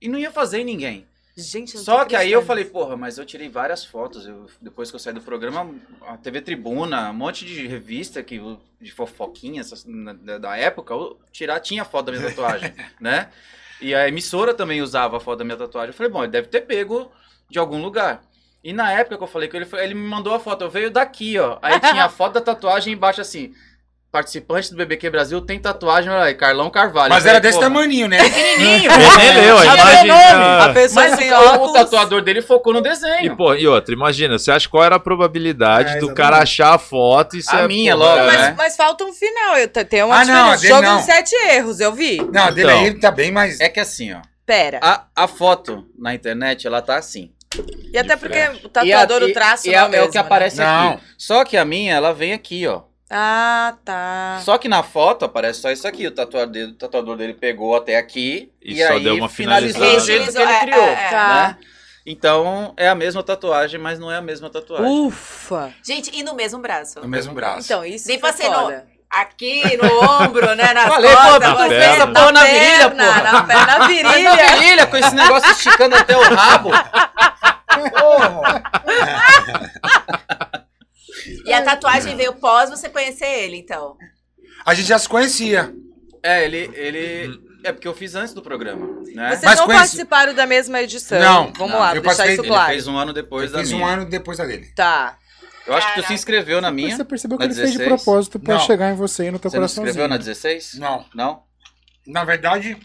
e 0.00 0.08
não 0.08 0.16
ia 0.18 0.30
fazer 0.30 0.60
em 0.60 0.64
ninguém. 0.64 1.06
Gente, 1.36 1.74
eu 1.74 1.78
não 1.80 1.84
Só 1.84 2.04
que 2.06 2.14
aí 2.16 2.30
eu 2.32 2.42
falei, 2.42 2.64
porra, 2.64 2.96
mas 2.96 3.18
eu 3.18 3.26
tirei 3.26 3.48
várias 3.48 3.84
fotos. 3.84 4.24
Eu, 4.24 4.46
depois 4.62 4.88
que 4.88 4.94
eu 4.94 5.00
saí 5.00 5.12
do 5.12 5.20
programa, 5.20 5.74
a 6.06 6.16
TV 6.16 6.40
Tribuna, 6.40 7.10
um 7.10 7.14
monte 7.14 7.44
de 7.44 7.66
revista 7.66 8.22
que, 8.22 8.40
de 8.80 8.90
fofoquinha 8.92 9.60
essas- 9.60 9.84
na- 9.84 10.14
da, 10.14 10.38
da 10.38 10.56
época, 10.56 10.94
eu 10.94 11.18
tirar, 11.32 11.58
tinha 11.60 11.84
foto 11.84 12.06
da 12.06 12.12
minha 12.12 12.28
tatuagem, 12.30 12.72
né? 13.00 13.28
E 13.80 13.94
a 13.94 14.08
emissora 14.08 14.54
também 14.54 14.80
usava 14.80 15.16
a 15.16 15.20
foto 15.20 15.38
da 15.38 15.44
minha 15.44 15.56
tatuagem. 15.56 15.90
Eu 15.90 15.94
falei, 15.94 16.10
bom, 16.10 16.22
ele 16.22 16.32
deve 16.32 16.48
ter 16.48 16.62
pego 16.62 17.10
de 17.48 17.58
algum 17.58 17.82
lugar. 17.82 18.22
E 18.64 18.72
na 18.72 18.90
época 18.90 19.16
que 19.16 19.22
eu 19.22 19.28
falei 19.28 19.48
com 19.48 19.56
ele, 19.56 19.68
ele 19.74 19.94
me 19.94 20.08
mandou 20.08 20.34
a 20.34 20.40
foto. 20.40 20.64
Eu 20.64 20.70
veio 20.70 20.90
daqui, 20.90 21.38
ó. 21.38 21.58
Aí 21.62 21.78
tinha 21.78 22.04
a 22.04 22.08
foto 22.08 22.34
da 22.34 22.40
tatuagem 22.40 22.94
embaixo 22.94 23.20
assim. 23.20 23.54
Participante 24.16 24.70
do 24.70 24.76
BBQ 24.78 25.10
Brasil 25.10 25.42
tem 25.42 25.58
tatuagem, 25.58 26.10
olha 26.10 26.24
aí, 26.24 26.34
Carlão 26.34 26.70
Carvalho. 26.70 27.10
Mas 27.12 27.26
era 27.26 27.38
desse 27.38 27.60
tamaninho, 27.60 28.08
né? 28.08 28.16
Pequenininho. 28.24 28.88
Ele 28.96 29.16
nem 29.18 29.34
leu, 29.44 29.58
a 29.58 29.64
imagem. 29.66 30.10
A 30.10 30.72
pessoa 30.72 31.06
Mas 31.06 31.18
sem 31.18 31.30
o, 31.30 31.64
o 31.64 31.72
tatuador 31.74 32.22
dele 32.22 32.40
focou 32.40 32.72
no 32.72 32.78
E, 32.78 32.82
desenho. 32.82 33.36
pô, 33.36 33.54
e 33.54 33.68
outra, 33.68 33.94
imagina, 33.94 34.38
você 34.38 34.50
acha 34.50 34.70
qual 34.70 34.82
era 34.82 34.96
a 34.96 34.98
probabilidade 34.98 35.96
É, 35.96 35.98
do 35.98 36.14
cara 36.14 36.38
achar 36.38 36.72
a 36.74 36.78
foto 36.78 37.36
e 37.36 37.42
você. 37.42 37.54
A 37.54 37.68
minha, 37.68 37.92
pô, 37.94 37.98
logo, 38.04 38.18
é, 38.20 38.26
Mas, 38.26 38.40
né? 38.40 38.54
mas 38.56 38.74
falta 38.74 39.04
um 39.04 39.12
final. 39.12 39.58
Eu, 39.58 39.68
te- 39.68 39.84
tem 39.84 40.02
uma 40.02 40.18
Ah, 40.18 40.24
não, 40.24 40.50
a 40.52 40.56
Jogo 40.56 40.80
não. 40.80 40.96
de 40.96 41.02
sete 41.04 41.34
erros, 41.50 41.78
eu 41.78 41.92
vi. 41.92 42.16
Não, 42.32 42.44
a 42.44 42.50
dele 42.50 42.70
Então. 42.72 42.80
aí 42.84 42.94
tá 42.98 43.10
bem 43.10 43.30
mais. 43.30 43.60
É 43.60 43.68
que 43.68 43.80
assim, 43.80 44.14
ó. 44.14 44.20
Pera. 44.46 44.80
A, 44.82 45.04
a 45.14 45.28
foto 45.28 45.84
na 45.98 46.14
internet, 46.14 46.66
ela 46.66 46.80
tá 46.80 46.96
assim. 46.96 47.32
e 47.92 47.98
até 47.98 48.16
porque 48.16 48.38
o 48.38 48.40
E 48.84 48.92
a- 48.92 48.98
tatuador, 49.00 49.22
e- 49.22 49.30
o 49.30 49.32
traço 49.34 49.68
e 49.68 49.72
não 49.72 49.78
é, 49.78 49.82
é, 49.82 49.84
é 49.84 49.86
o 49.86 49.90
mesmo, 49.90 50.10
que 50.12 50.18
aparece 50.18 50.56
Não. 50.56 50.92
aqui. 50.94 51.02
Só 51.18 51.44
que 51.44 51.56
a 51.58 51.64
minha, 51.66 51.94
ela 51.94 52.14
vem 52.14 52.32
aqui, 52.32 52.66
ó. 52.66 52.82
Ah, 53.08 53.74
tá. 53.84 54.40
Só 54.44 54.58
que 54.58 54.68
na 54.68 54.82
foto 54.82 55.24
aparece 55.24 55.60
só 55.60 55.70
isso 55.70 55.86
aqui. 55.86 56.06
O 56.06 56.10
tatuador 56.10 56.46
dele, 56.52 56.72
o 56.72 56.74
tatuador 56.74 57.16
dele 57.16 57.34
pegou 57.34 57.76
até 57.76 57.96
aqui 57.96 58.50
E 58.60 58.74
e, 58.80 58.84
só 58.86 58.94
aí 58.94 59.04
deu 59.04 59.14
uma 59.16 59.28
finalizou 59.28 59.80
do 59.80 59.86
finalizada. 60.00 60.06
jeito 60.06 60.32
que 60.32 60.38
ele 60.42 60.52
É, 60.52 60.60
criou. 60.60 60.82
é, 60.84 60.92
é. 60.92 61.08
Tá. 61.10 61.28
né? 61.48 61.56
Então, 62.08 62.72
é 62.76 62.88
a 62.88 62.94
mesma 62.94 63.22
tatuagem, 63.22 63.80
mas 63.80 63.98
não 63.98 64.10
é 64.10 64.16
a 64.16 64.20
mesma 64.20 64.48
tatuagem. 64.50 64.86
Ufa. 65.06 65.72
Gente, 65.84 66.10
e 66.16 66.22
no 66.22 66.34
mesmo 66.34 66.60
braço? 66.60 67.00
No 67.00 67.08
mesmo 67.08 67.32
braço. 67.34 67.64
Então, 67.64 67.84
isso 67.84 68.06
Nem 68.08 68.18
foi 68.18 68.30
passei 68.30 68.48
no-. 68.48 68.96
Aqui 69.08 69.76
no 69.76 70.22
ombro, 70.22 70.54
né? 70.56 70.74
Na 70.74 70.88
Falei, 70.88 71.10
pô, 71.10 71.16
costa, 71.16 71.54
você- 71.54 71.74
essa 71.76 72.06
porra 72.08 72.32
na 72.32 72.44
virilha, 72.44 72.90
porra. 72.90 73.22
Na 73.22 73.42
perna, 73.44 73.66
na 73.66 73.78
Mas 73.78 73.78
na 73.78 73.86
virilha. 73.86 74.46
virilha, 74.58 74.86
com 74.88 74.96
esse 74.96 75.14
negócio 75.14 75.50
esticando 75.52 75.94
até 75.96 76.16
o 76.16 76.22
rabo. 76.22 76.70
Porra. 77.98 78.62
E 81.44 81.52
a 81.52 81.62
tatuagem 81.62 82.16
veio 82.16 82.34
pós 82.34 82.68
você 82.70 82.88
conhecer 82.88 83.26
ele, 83.26 83.56
então. 83.56 83.96
A 84.64 84.74
gente 84.74 84.88
já 84.88 84.98
se 84.98 85.08
conhecia. 85.08 85.72
É, 86.22 86.44
ele, 86.44 86.70
ele. 86.74 87.40
É 87.64 87.72
porque 87.72 87.86
eu 87.88 87.94
fiz 87.94 88.14
antes 88.14 88.32
do 88.32 88.42
programa, 88.42 88.86
né? 89.14 89.30
Vocês 89.30 89.42
Mas 89.42 89.58
não 89.58 89.66
conhece- 89.66 89.82
participaram 89.84 90.34
da 90.34 90.46
mesma 90.46 90.80
edição. 90.82 91.18
Não, 91.20 91.52
Vamos 91.52 91.72
não, 91.72 91.78
lá, 91.80 91.94
eu 91.96 92.02
deixar 92.02 92.26
isso 92.28 92.40
Ele 92.42 92.48
claro. 92.48 92.70
fez 92.70 92.86
um 92.86 92.96
ano 92.96 93.12
depois 93.12 93.50
Eu 93.50 93.56
da 93.56 93.58
fiz 93.60 93.72
minha. 93.72 93.84
um 93.84 93.88
ano 93.88 94.04
depois 94.08 94.38
da 94.38 94.44
dele. 94.44 94.66
Tá. 94.74 95.18
Eu 95.66 95.74
acho 95.74 95.86
que 95.88 95.92
tu 95.94 95.96
se 95.96 96.02
Caraca. 96.02 96.14
inscreveu 96.14 96.60
na 96.60 96.70
minha. 96.70 96.94
Você 96.96 97.04
percebeu 97.04 97.36
que 97.38 97.44
ele 97.44 97.54
fez 97.54 97.72
de 97.72 97.78
16? 97.78 98.02
propósito 98.04 98.38
pra 98.38 98.54
Não. 98.54 98.60
chegar 98.60 98.90
em 98.92 98.94
você 98.94 99.26
e 99.26 99.30
no 99.32 99.38
teu 99.40 99.50
Você 99.50 99.58
não 99.58 99.66
se 99.66 99.74
coraçãozinho. 99.74 99.90
inscreveu 99.90 100.08
na 100.08 100.16
16? 100.16 100.74
Não. 100.78 101.04
Não? 101.12 101.42
Na 102.06 102.24
verdade, 102.24 102.76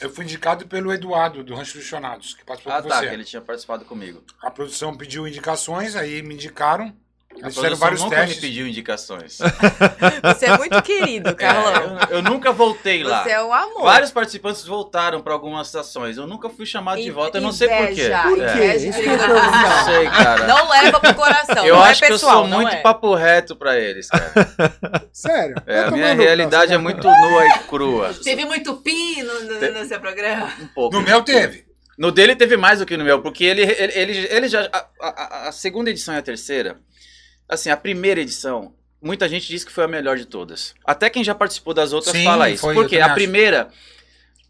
eu 0.00 0.08
fui 0.08 0.24
indicado 0.24 0.66
pelo 0.66 0.90
Eduardo, 0.92 1.44
do 1.44 1.54
Rancho 1.54 1.76
dos 1.76 1.86
Chonados, 1.86 2.32
que 2.32 2.42
participou 2.42 2.72
Ah, 2.74 2.82
com 2.82 2.88
tá, 2.88 3.00
você. 3.00 3.08
que 3.08 3.12
ele 3.14 3.24
tinha 3.24 3.42
participado 3.42 3.84
comigo. 3.84 4.22
A 4.42 4.50
produção 4.50 4.96
pediu 4.96 5.28
indicações, 5.28 5.94
aí 5.94 6.22
me 6.22 6.32
indicaram. 6.34 6.96
Eles 7.42 7.54
fizeram 7.54 7.76
vários 7.76 8.02
nunca 8.02 8.16
testes. 8.16 8.36
me 8.36 8.40
pediu 8.48 8.66
indicações. 8.66 9.38
Você 10.24 10.46
é 10.46 10.56
muito 10.56 10.80
querido, 10.82 11.34
Carlão. 11.34 11.98
É, 11.98 12.04
eu, 12.04 12.16
eu 12.16 12.22
nunca 12.22 12.52
voltei 12.52 13.02
lá. 13.02 13.22
Você 13.22 13.30
é 13.30 13.42
um 13.42 13.52
amor. 13.52 13.82
Vários 13.82 14.10
participantes 14.10 14.64
voltaram 14.64 15.20
pra 15.20 15.32
algumas 15.32 15.66
estações. 15.66 16.16
Eu 16.16 16.26
nunca 16.26 16.48
fui 16.48 16.64
chamado 16.64 17.00
de 17.00 17.10
volta, 17.10 17.38
eu 17.38 17.42
não 17.42 17.52
sei 17.52 17.68
por 17.68 17.88
quê. 17.88 18.02
É. 18.02 18.04
ia 18.04 18.76
ligação. 18.76 19.02
perguntar. 19.02 19.78
Não 19.78 19.84
sei, 19.84 20.04
cara. 20.06 20.46
Não 20.46 20.68
leva 20.70 21.00
pro 21.00 21.14
coração. 21.14 21.64
eu 21.66 21.76
não 21.76 21.82
acho 21.82 22.04
é 22.04 22.06
que 22.06 22.12
eu 22.12 22.16
pessoal, 22.16 22.48
sou 22.48 22.48
muito 22.48 22.72
é. 22.72 22.76
papo 22.80 23.14
reto 23.14 23.56
pra 23.56 23.78
eles, 23.78 24.08
cara. 24.08 24.32
Sério? 25.12 25.56
É, 25.66 25.80
a 25.80 25.90
minha 25.90 26.14
realidade 26.14 26.68
não, 26.72 26.76
é 26.76 26.78
muito 26.78 27.06
nua 27.06 27.46
e 27.46 27.58
crua. 27.68 28.14
Teve 28.22 28.44
muito 28.44 28.76
pi 28.76 29.22
no, 29.22 29.40
no, 29.40 29.80
no 29.80 29.84
seu 29.86 30.00
programa? 30.00 30.50
Um 30.60 30.66
pouco. 30.68 30.96
No 30.96 31.02
meu 31.02 31.22
teve. 31.22 31.64
No 31.96 32.10
dele 32.10 32.34
teve 32.34 32.56
mais 32.56 32.80
do 32.80 32.86
que 32.86 32.96
no 32.96 33.04
meu, 33.04 33.22
porque 33.22 33.44
ele, 33.44 33.62
ele, 33.62 33.92
ele, 33.94 34.28
ele 34.30 34.48
já. 34.48 34.68
A, 34.72 34.86
a- 35.00 35.48
a 35.48 35.52
segunda 35.52 35.90
edição 35.90 36.14
e 36.14 36.18
a 36.18 36.22
terceira. 36.22 36.76
Assim, 37.48 37.70
a 37.70 37.76
primeira 37.76 38.20
edição, 38.20 38.72
muita 39.02 39.28
gente 39.28 39.46
diz 39.48 39.64
que 39.64 39.72
foi 39.72 39.84
a 39.84 39.88
melhor 39.88 40.16
de 40.16 40.24
todas. 40.26 40.74
Até 40.84 41.10
quem 41.10 41.22
já 41.22 41.34
participou 41.34 41.74
das 41.74 41.92
outras 41.92 42.16
Sim, 42.16 42.24
fala 42.24 42.48
isso. 42.50 42.62
foi, 42.62 42.74
porque 42.74 42.98
a 42.98 43.06
acho. 43.06 43.14
primeira 43.14 43.68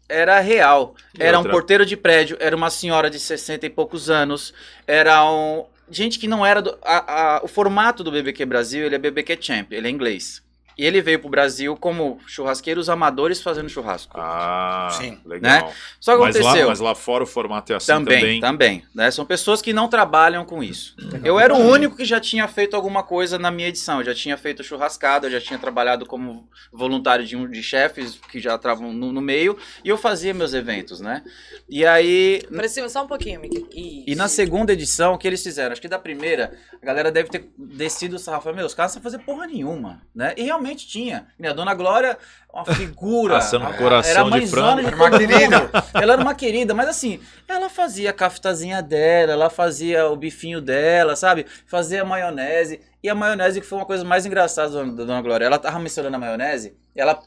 era 0.07 0.39
real. 0.39 0.95
E 1.17 1.21
Era 1.23 1.37
um 1.37 1.39
outra? 1.39 1.51
porteiro 1.51 1.85
de 1.85 1.97
prédio, 1.97 2.37
era 2.39 2.55
uma 2.55 2.69
senhora 2.69 3.09
de 3.09 3.19
60 3.19 3.65
e 3.65 3.69
poucos 3.69 4.09
anos, 4.09 4.53
era 4.87 5.23
um. 5.29 5.65
Gente 5.89 6.17
que 6.17 6.27
não 6.27 6.45
era 6.45 6.61
do. 6.61 6.77
a- 6.83 7.35
a- 7.37 7.41
o 7.43 7.47
formato 7.47 8.03
do 8.03 8.11
BBQ 8.11 8.45
Brasil, 8.45 8.85
ele 8.85 8.95
é 8.95 8.97
BBQ 8.97 9.37
Champ, 9.41 9.71
ele 9.71 9.87
é 9.87 9.91
inglês. 9.91 10.41
E 10.77 10.85
ele 10.85 11.01
veio 11.01 11.19
pro 11.19 11.29
Brasil 11.29 11.75
como 11.77 12.19
churrasqueiros 12.27 12.89
amadores 12.89 13.41
fazendo 13.41 13.69
churrasco. 13.69 14.17
Ah, 14.19 14.89
Sim. 14.91 15.17
legal. 15.25 15.71
Só 15.99 16.15
que 16.15 16.21
Mas 16.21 16.35
lá, 16.35 16.41
aconteceu. 16.41 16.67
mas 16.67 16.79
lá 16.79 16.93
fora 16.95 17.23
o 17.23 17.27
formato 17.27 17.71
é 17.71 17.75
assim 17.77 17.87
Também, 17.87 18.19
também. 18.19 18.39
também. 18.41 18.83
né? 18.93 19.09
São 19.11 19.25
pessoas 19.25 19.61
que 19.61 19.71
não 19.71 19.87
trabalham 19.87 20.43
com 20.43 20.61
isso. 20.63 20.95
Eu 21.23 21.39
era 21.39 21.53
o 21.53 21.59
único 21.59 21.95
que 21.95 22.03
já 22.03 22.19
tinha 22.19 22.47
feito 22.47 22.75
alguma 22.75 23.03
coisa 23.03 23.39
na 23.39 23.49
minha 23.51 23.69
edição. 23.69 23.99
Eu 23.99 24.05
já 24.05 24.13
tinha 24.15 24.37
feito 24.37 24.63
churrascada, 24.63 25.27
eu 25.27 25.31
já 25.31 25.39
tinha 25.39 25.57
trabalhado 25.57 26.05
como 26.05 26.49
voluntário 26.71 27.25
de, 27.25 27.35
um, 27.37 27.49
de 27.49 27.63
chefes 27.63 28.19
que 28.29 28.39
já 28.39 28.55
estavam 28.55 28.91
no, 28.91 29.11
no 29.11 29.21
meio, 29.21 29.57
e 29.83 29.87
eu 29.89 29.97
fazia 29.97 30.33
meus 30.33 30.53
eventos, 30.53 30.99
né? 30.99 31.23
E 31.69 31.85
aí. 31.85 32.41
Pra 32.51 32.67
cima, 32.67 32.89
só 32.89 33.03
um 33.03 33.07
pouquinho, 33.07 33.39
Miki. 33.39 34.03
E 34.07 34.13
na 34.15 34.27
segunda 34.27 34.73
edição, 34.73 35.13
o 35.13 35.17
que 35.17 35.27
eles 35.27 35.41
fizeram? 35.41 35.71
Acho 35.71 35.81
que 35.81 35.87
da 35.87 35.97
primeira, 35.99 36.53
a 36.81 36.85
galera 36.85 37.11
deve 37.11 37.29
ter 37.29 37.49
descido 37.57 38.17
o 38.17 38.19
sarrafo. 38.19 38.51
Meu, 38.53 38.65
os 38.65 38.73
caras 38.73 38.91
não 38.91 39.01
sabem 39.01 39.11
fazer 39.11 39.23
porra 39.23 39.47
nenhuma, 39.47 40.01
né? 40.13 40.33
E 40.37 40.43
realmente 40.43 40.64
tinha. 40.73 41.27
Minha 41.37 41.53
dona 41.53 41.73
Glória, 41.75 42.17
uma 42.51 42.63
figura. 42.65 43.37
Assando 43.37 43.65
a- 43.65 43.73
coração 43.73 44.11
era 44.27 44.35
a 44.35 44.39
de 44.39 44.47
frango. 44.47 44.79
Era 44.87 44.95
uma 44.95 45.11
querida. 45.11 45.69
Ela 45.93 46.13
era 46.13 46.21
uma 46.21 46.33
querida, 46.33 46.73
mas 46.73 46.87
assim, 46.87 47.19
ela 47.47 47.69
fazia 47.69 48.09
a 48.09 48.13
caftazinha 48.13 48.81
dela, 48.81 49.33
ela 49.33 49.49
fazia 49.49 50.07
o 50.07 50.15
bifinho 50.15 50.61
dela, 50.61 51.15
sabe? 51.17 51.45
Fazia 51.67 52.01
a 52.01 52.05
maionese. 52.05 52.79
E 53.03 53.09
a 53.09 53.13
maionese 53.13 53.59
que 53.59 53.67
foi 53.67 53.77
uma 53.77 53.85
coisa 53.85 54.05
mais 54.05 54.25
engraçada 54.25 54.69
da 54.85 55.03
Dona 55.03 55.21
Glória. 55.21 55.45
Ela 55.45 55.59
tava 55.59 55.77
misturando 55.77 56.15
a 56.15 56.19
maionese, 56.19 56.73
e 56.95 57.01
ela. 57.01 57.19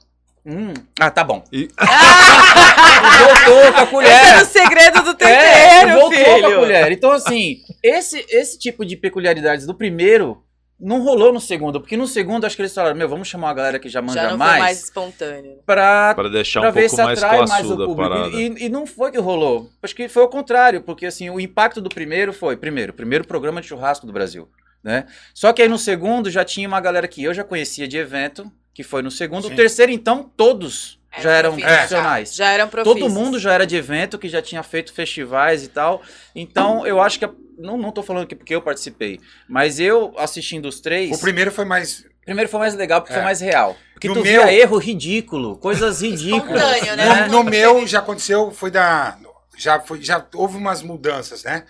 Hum, 0.46 0.72
ah, 0.98 1.10
tá 1.10 1.22
bom. 1.22 1.44
E- 1.52 1.64
E 1.64 1.68
voltou 3.44 3.72
com 3.74 3.80
a 3.80 3.86
colher. 3.86 4.10
Esse 4.10 4.26
era 4.30 4.42
o 4.42 4.46
segredo 4.46 5.02
do 5.02 5.10
É, 5.10 5.14
tempero, 5.14 6.00
voltou 6.00 6.24
com 6.24 6.30
a 6.30 6.34
filho. 6.36 6.56
colher. 6.58 6.92
Então, 6.92 7.12
assim, 7.12 7.58
esse, 7.82 8.24
esse 8.30 8.58
tipo 8.58 8.84
de 8.84 8.96
peculiaridades 8.96 9.66
do 9.66 9.74
primeiro 9.74 10.42
não 10.80 11.02
rolou 11.02 11.32
no 11.32 11.40
segundo. 11.40 11.80
Porque 11.80 11.96
no 11.96 12.06
segundo, 12.06 12.44
acho 12.46 12.54
que 12.54 12.62
eles 12.62 12.72
falaram, 12.74 12.96
meu, 12.96 13.08
vamos 13.08 13.26
chamar 13.28 13.48
uma 13.48 13.54
galera 13.54 13.78
que 13.78 13.88
já 13.88 14.00
manja 14.00 14.22
Já 14.22 14.30
não 14.30 14.38
mais, 14.38 14.50
foi 14.52 14.60
mais 14.60 14.84
espontâneo. 14.84 15.58
pra, 15.66 16.14
Para 16.14 16.28
deixar 16.28 16.60
pra 16.60 16.70
um 16.70 16.72
ver 16.72 16.80
pouco 16.82 16.96
se 16.96 17.02
mais 17.02 17.22
atrai 17.22 17.38
mais 17.38 17.50
o 17.50 17.54
classuda 17.56 17.84
a 17.84 17.86
público. 17.86 18.10
parada. 18.10 18.36
E, 18.36 18.66
e 18.66 18.68
não 18.68 18.86
foi 18.86 19.10
que 19.10 19.18
rolou. 19.18 19.70
Acho 19.82 19.94
que 19.94 20.08
foi 20.08 20.22
o 20.22 20.28
contrário. 20.28 20.82
Porque, 20.82 21.06
assim, 21.06 21.28
o 21.30 21.40
impacto 21.40 21.80
do 21.80 21.88
primeiro 21.88 22.32
foi, 22.32 22.56
primeiro, 22.56 22.92
primeiro 22.92 23.26
programa 23.26 23.60
de 23.60 23.66
churrasco 23.66 24.06
do 24.06 24.12
Brasil. 24.12 24.48
Né? 24.82 25.06
Só 25.34 25.52
que 25.52 25.60
aí 25.60 25.68
no 25.68 25.78
segundo 25.78 26.30
já 26.30 26.44
tinha 26.44 26.68
uma 26.68 26.80
galera 26.80 27.08
que 27.08 27.22
eu 27.24 27.34
já 27.34 27.42
conhecia 27.42 27.88
de 27.88 27.96
evento, 27.98 28.50
que 28.72 28.84
foi 28.84 29.02
no 29.02 29.10
segundo. 29.10 29.48
Sim. 29.48 29.52
O 29.52 29.56
terceiro, 29.56 29.90
então, 29.90 30.30
todos 30.36 30.97
Eram 31.10 31.22
já 31.22 31.30
eram 31.32 31.50
profissionais. 31.52 31.78
profissionais. 31.88 32.34
Já 32.34 32.50
eram 32.52 32.68
profissionais. 32.68 33.02
Todo 33.12 33.14
mundo 33.24 33.38
já 33.38 33.52
era 33.54 33.66
de 33.66 33.76
evento, 33.76 34.18
que 34.18 34.28
já 34.28 34.42
tinha 34.42 34.62
feito 34.62 34.92
festivais 34.92 35.62
e 35.64 35.68
tal. 35.68 36.02
Então, 36.34 36.86
eu 36.86 37.00
acho 37.00 37.18
que. 37.18 37.24
a- 37.24 37.32
não, 37.58 37.76
não 37.76 37.90
tô 37.90 38.02
falando 38.02 38.26
que 38.26 38.36
porque 38.36 38.54
eu 38.54 38.62
participei, 38.62 39.18
mas 39.48 39.80
eu 39.80 40.14
assistindo 40.16 40.66
os 40.66 40.80
três. 40.80 41.16
O 41.16 41.20
primeiro 41.20 41.50
foi 41.50 41.64
mais. 41.64 42.04
Primeiro 42.24 42.48
foi 42.50 42.60
mais 42.60 42.74
legal 42.74 43.00
porque 43.00 43.12
É. 43.14 43.16
foi 43.16 43.24
mais 43.24 43.40
real. 43.40 43.76
Porque 43.94 44.06
No 44.06 44.14
tu 44.14 44.22
meu- 44.22 44.42
via 44.44 44.52
erro 44.52 44.76
ridículo, 44.78 45.56
coisas 45.56 46.00
ridículas. 46.02 46.62
Espontâneo, 46.62 46.96
né? 46.96 47.26
No, 47.26 47.42
no 47.42 47.44
meu 47.50 47.86
já 47.86 47.98
aconteceu, 48.00 48.50
foi 48.52 48.70
da. 48.70 49.18
Já, 49.56 49.80
foi, 49.80 50.00
já 50.00 50.24
houve 50.34 50.56
umas 50.56 50.82
mudanças, 50.82 51.42
né? 51.42 51.64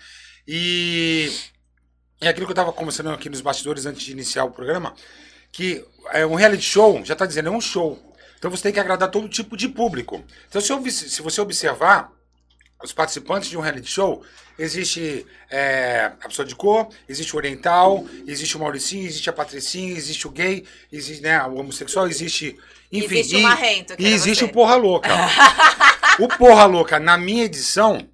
E. 0.47 1.31
É 2.21 2.27
aquilo 2.27 2.45
que 2.45 2.51
eu 2.51 2.55
tava 2.55 2.73
conversando 2.73 3.09
aqui 3.11 3.29
nos 3.29 3.39
bastidores 3.39 3.85
antes 3.85 4.03
de 4.03 4.11
iniciar 4.11 4.43
o 4.43 4.51
programa, 4.51 4.93
que 5.53 5.83
é 6.11 6.25
um 6.25 6.35
reality 6.35 6.61
show, 6.63 7.03
já 7.05 7.15
tá 7.15 7.25
dizendo, 7.25 7.47
é 7.47 7.51
um 7.51 7.61
show. 7.61 7.97
Então 8.39 8.49
você 8.49 8.63
tem 8.63 8.73
que 8.73 8.79
agradar 8.79 9.11
todo 9.11 9.29
tipo 9.29 9.55
de 9.55 9.67
público. 9.67 10.23
Então, 10.47 10.59
se, 10.61 10.91
se 11.09 11.21
você 11.21 11.39
observar 11.41 12.09
os 12.81 12.93
participantes 12.93 13.49
de 13.49 13.57
um 13.57 13.61
reality 13.61 13.91
show, 13.91 14.23
existe 14.57 15.25
é, 15.51 16.11
a 16.21 16.27
pessoa 16.29 16.45
de 16.45 16.55
cor, 16.55 16.87
existe 17.07 17.35
o 17.35 17.37
oriental, 17.37 18.05
existe 18.25 18.55
o 18.55 18.59
Mauricinho, 18.61 19.05
existe 19.05 19.29
a 19.29 19.33
Patricinha, 19.33 19.91
existe 19.95 20.25
o 20.25 20.31
gay, 20.31 20.65
existe 20.91 21.21
né, 21.21 21.43
o 21.43 21.55
homossexual, 21.55 22.07
existe. 22.07 22.57
Enfim, 22.91 23.19
Existe 23.19 23.35
o 23.35 23.39
e- 23.39 23.43
marrento, 23.43 23.95
que 23.97 24.03
e 24.03 24.13
existe 24.13 24.45
você. 24.45 24.49
o 24.49 24.53
Porra 24.53 24.75
Louca. 24.75 25.09
o 26.19 26.27
Porra 26.29 26.65
Louca, 26.65 26.99
na 26.99 27.17
minha 27.17 27.43
edição, 27.43 28.07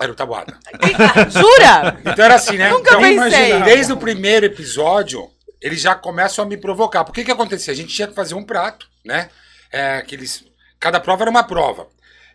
era 0.00 0.10
o 0.10 0.14
Tabuada. 0.14 0.56
Jura? 1.30 2.00
Então 2.06 2.24
era 2.24 2.36
assim, 2.36 2.56
né? 2.56 2.70
Nunca 2.70 2.90
então, 2.90 3.00
pensei. 3.00 3.60
Desde 3.64 3.92
o 3.92 3.96
primeiro 3.96 4.46
episódio, 4.46 5.28
eles 5.60 5.80
já 5.80 5.94
começam 5.94 6.44
a 6.44 6.48
me 6.48 6.56
provocar. 6.56 7.04
Por 7.04 7.12
que 7.12 7.24
que 7.24 7.32
acontecia? 7.32 7.72
A 7.72 7.76
gente 7.76 7.92
tinha 7.92 8.06
que 8.08 8.14
fazer 8.14 8.34
um 8.34 8.44
prato, 8.44 8.88
né? 9.04 9.28
É, 9.70 10.02
que 10.02 10.14
eles, 10.14 10.44
cada 10.80 10.98
prova 11.00 11.24
era 11.24 11.30
uma 11.30 11.44
prova. 11.44 11.86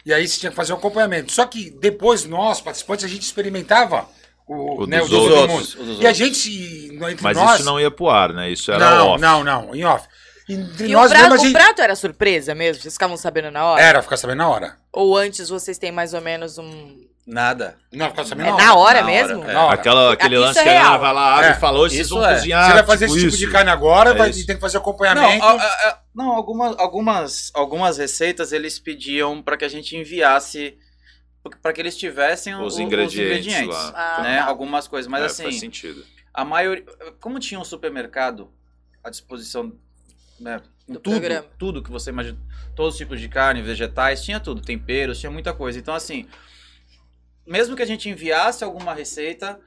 E 0.06 0.14
aí 0.14 0.28
você 0.28 0.40
tinha 0.40 0.50
que 0.50 0.56
fazer 0.56 0.74
um 0.74 0.78
acompanhamento. 0.78 1.32
Só 1.32 1.46
que 1.46 1.70
depois 1.70 2.26
nós, 2.26 2.60
participantes, 2.62 3.06
a 3.06 3.08
gente 3.08 3.22
experimentava 3.24 4.08
o, 4.46 4.84
O 4.84 4.86
né, 4.88 5.00
dos 5.00 5.12
o 5.12 5.18
outros, 5.18 5.76
mundo. 5.76 5.82
o 5.82 5.86
dos 5.86 6.02
E 6.02 6.06
a 6.06 6.10
outros. 6.10 6.18
gente, 6.18 6.90
entre 6.94 7.24
Mas 7.24 7.38
nós... 7.38 7.56
isso 7.56 7.66
não 7.66 7.80
ia 7.80 7.90
pro 7.90 8.10
ar, 8.10 8.34
né? 8.34 8.50
Isso 8.52 8.72
era 8.72 8.98
não, 8.98 9.08
off. 9.10 9.22
não, 9.22 9.44
não, 9.44 9.74
em 9.76 9.84
off. 9.86 10.06
Entre 10.50 10.88
E 10.88 10.96
o 10.96 11.00
nós 11.00 11.10
prato, 11.10 11.22
mesmo 11.24 11.36
a 11.36 11.38
o 11.38 11.42
gente... 11.46 11.54
prato 11.54 11.82
era 11.82 11.96
surpresa 11.96 12.54
mesmo? 12.54 12.82
Vocês 12.82 12.94
ficavam 12.96 13.16
sabendo 13.16 13.50
na 13.50 13.66
hora? 13.66 13.82
Era, 13.82 14.02
ficar 14.02 14.18
sabendo 14.18 14.40
na 14.40 14.50
hora. 14.50 14.78
Ou 14.92 15.16
antes 15.18 15.48
vocês 15.48 15.78
têm 15.78 15.92
mais 15.92 16.14
ou 16.14 16.20
menos 16.20 16.58
um... 16.58 16.98
Nada. 17.26 17.78
Não, 17.92 18.08
sabendo 18.26 18.50
É 18.50 18.52
na 18.52 18.58
na 18.58 18.74
hora. 18.76 18.80
hora 18.80 19.02
Na 19.02 19.08
mesmo? 19.08 19.40
hora, 19.40 19.52
é. 19.52 19.54
Na 19.54 19.64
hora. 19.66 19.74
Aquela, 19.76 20.14
aquele 20.14 20.36
Isso 20.36 20.44
lance 20.44 20.60
é 20.60 20.64
que 20.64 20.70
a 20.70 20.74
galera 20.74 20.90
real. 20.90 21.00
vai 21.00 21.14
lá, 21.14 21.34
abre 21.36 21.48
É. 21.48 21.52
e 21.52 21.56
fala, 21.56 21.80
hoje 21.80 21.96
vocês 21.96 22.08
Isso 22.08 22.16
vão 22.16 22.26
é. 22.30 22.34
cozinhar. 22.34 22.66
Você 22.68 22.74
vai 22.74 22.84
fazer 22.86 23.06
esse 23.06 23.14
tipo 23.16 23.28
isso. 23.28 23.38
de 23.38 23.50
carne 23.52 23.70
agora, 23.72 24.10
É 24.10 24.14
vai, 24.14 24.32
tem 24.32 24.56
que 24.56 24.60
fazer 24.60 24.76
Não, 24.78 24.82
acompanhamento. 24.82 25.44
a- 25.46 25.52
a- 25.54 25.90
a- 25.90 26.00
não 26.14 26.32
algumas, 26.32 26.78
algumas, 26.78 27.52
algumas 27.54 27.98
receitas 27.98 28.52
eles 28.52 28.78
pediam 28.78 29.42
para 29.42 29.56
que 29.56 29.64
a 29.64 29.70
gente 29.70 29.96
enviasse, 29.96 30.78
para 31.62 31.72
que 31.72 31.80
eles 31.82 31.96
tivessem 31.98 32.56
Os 32.56 32.76
o- 32.76 32.82
ingredientes 32.82 33.68
lá. 33.68 33.94
Ah, 33.96 34.22
né? 34.22 34.38
tá. 34.40 34.46
Algumas 34.46 34.88
coisas, 34.88 35.10
mas 35.10 35.22
É, 35.24 35.26
assim, 35.28 35.44
Faz 35.44 35.60
sentido. 35.62 36.04
a 36.34 36.44
maioria, 36.44 36.84
como 37.22 37.40
tinha 37.40 37.58
um 37.60 37.64
supermercado 37.66 38.50
à 39.02 39.10
disposição, 39.10 39.72
né, 40.40 40.62
tudo, 40.88 41.00
programa. 41.02 41.46
tudo 41.58 41.82
que 41.82 41.90
você 41.90 42.10
imagina, 42.10 42.38
todos 42.76 42.96
os 42.96 42.98
tipos 42.98 43.20
de 43.22 43.30
carne, 43.30 43.62
vegetais, 43.62 44.22
tinha 44.24 44.42
tudo, 44.42 44.62
temperos, 44.62 45.20
tinha 45.22 45.32
muita 45.32 45.54
coisa. 45.54 45.80
Então 45.80 45.94
assim, 45.96 46.28
mesmo 47.46 47.76
que 47.76 47.82
a 47.82 47.86
gente 47.86 48.10
enviasse 48.10 48.64
alguma 48.64 48.94
receita, 48.94 49.60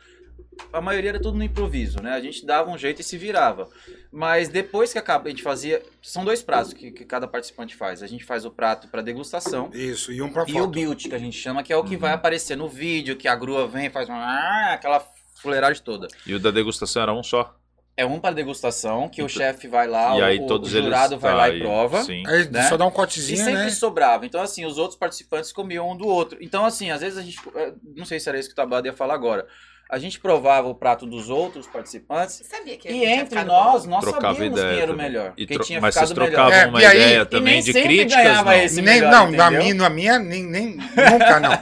a 0.73 0.81
maioria 0.81 1.11
era 1.11 1.21
tudo 1.21 1.37
no 1.37 1.45
improviso, 1.45 2.01
né? 2.03 2.13
A 2.13 2.21
gente 2.21 2.45
dava 2.47 2.71
um 2.71 2.79
jeito 2.79 3.01
e 3.01 3.05
se 3.05 3.19
virava. 3.19 3.69
Mas 4.11 4.49
depois 4.49 4.93
que 4.93 4.99
acaba, 4.99 5.27
a 5.27 5.31
gente 5.31 5.43
fazia, 5.43 5.83
são 6.01 6.25
dois 6.25 6.43
pratos 6.43 6.73
que, 6.73 6.91
que 6.91 7.05
cada 7.05 7.27
participante 7.29 7.75
faz. 7.77 8.03
A 8.03 8.07
gente 8.07 8.25
faz 8.25 8.45
o 8.47 8.51
prato 8.51 8.89
para 8.89 9.03
degustação. 9.03 9.71
Isso, 9.75 10.13
e 10.13 10.23
um 10.23 10.33
pra 10.33 10.45
E 10.47 10.53
foto. 10.53 10.65
o 10.65 10.67
build, 10.69 11.09
que 11.09 11.15
a 11.15 11.19
gente 11.19 11.37
chama, 11.37 11.63
que 11.63 11.73
é 11.73 11.77
o 11.77 11.85
que 11.85 11.95
Uhum. 11.95 12.01
vai 12.01 12.13
aparecer 12.13 12.57
no 12.57 12.69
vídeo, 12.69 13.17
que 13.17 13.29
a 13.29 13.37
grua 13.37 13.67
vem 13.69 13.87
e 13.87 13.91
faz 13.91 14.09
uma, 14.09 14.73
aquela 14.73 15.01
fuleiragem 15.43 15.83
toda. 15.83 16.09
E 16.27 16.33
o 16.35 16.41
da 16.41 16.51
degustação 16.51 17.03
era 17.03 17.13
um 17.13 17.23
só. 17.23 17.55
É 17.99 18.05
um 18.05 18.19
para 18.21 18.35
degustação, 18.35 19.09
que 19.09 19.23
o 19.23 19.25
Então- 19.25 19.29
chefe 19.41 19.67
vai 19.69 19.87
lá, 19.87 20.19
e 20.19 20.23
aí 20.23 20.39
o, 20.39 20.47
todos 20.47 20.69
o 20.69 20.83
jurado 20.83 21.15
eles. 21.15 21.23
vai 21.23 21.31
tá, 21.33 21.37
lá 21.39 21.49
e 21.49 21.61
prova. 21.61 22.05
Sim. 22.05 22.23
Aí 22.27 22.47
né? 22.51 22.69
só 22.69 22.77
dá 22.77 22.85
um 22.85 22.89
E 22.89 22.93
cortezinho, 22.93 23.39
sempre 23.39 23.63
né? 23.65 23.71
sobrava. 23.71 24.27
Então, 24.27 24.43
assim, 24.43 24.67
os 24.67 24.77
outros 24.77 24.99
participantes 24.99 25.51
comiam 25.51 25.91
um 25.91 25.97
do 25.97 26.07
outro. 26.07 26.37
Então, 26.43 26.65
assim, 26.67 26.91
às 26.91 27.01
vezes 27.01 27.17
a 27.19 27.23
gente. 27.23 27.39
eh, 27.55 27.73
Não 27.97 28.05
sei 28.05 28.21
se 28.21 28.29
era 28.29 28.39
isso 28.39 28.49
que 28.51 28.53
o 28.53 28.57
Tabada 28.57 28.87
ia 28.87 28.93
falar 28.93 29.15
agora. 29.15 29.47
a 29.89 29.99
gente 30.01 30.19
provava 30.19 30.67
o 30.67 30.75
prato 30.75 31.07
dos 31.07 31.31
outros 31.31 31.65
participantes. 31.69 32.43
Sabia 32.45 32.77
que 32.77 32.89
E 32.89 33.05
entre 33.05 33.45
nós, 33.45 33.85
bom? 33.85 33.91
nós 33.93 34.01
Trocava 34.03 34.35
sabíamos 34.35 34.59
ideia 34.59 34.75
quem 34.75 34.83
era 34.83 34.93
o 34.93 34.97
melhor. 34.97 35.33
E 35.37 35.47
Quem 35.47 35.57
tro- 35.57 35.65
tinha 35.67 35.81
mas 35.81 35.95
vocês 35.95 36.09
ficado 36.11 36.27
trocavam 36.27 36.51
melhor. 36.51 36.67
É, 36.67 36.69
uma 36.69 36.83
e 36.83 36.85
aí- 36.87 36.97
ideia 36.97 37.21
E 37.21 37.25
também 37.25 37.55
nem 37.55 37.63
de 37.63 37.73
críticas, 37.73 38.25
não. 38.45 38.53
esse 38.53 38.83
nem, 38.83 38.95
melhor, 38.97 39.11
não, 39.13 39.31
na 39.31 39.49
minha, 39.51 39.75
na 39.75 39.89
minha 39.89 40.19
nem, 40.19 40.43
nem, 40.43 40.77
nunca 40.77 40.91
não. 41.41 41.53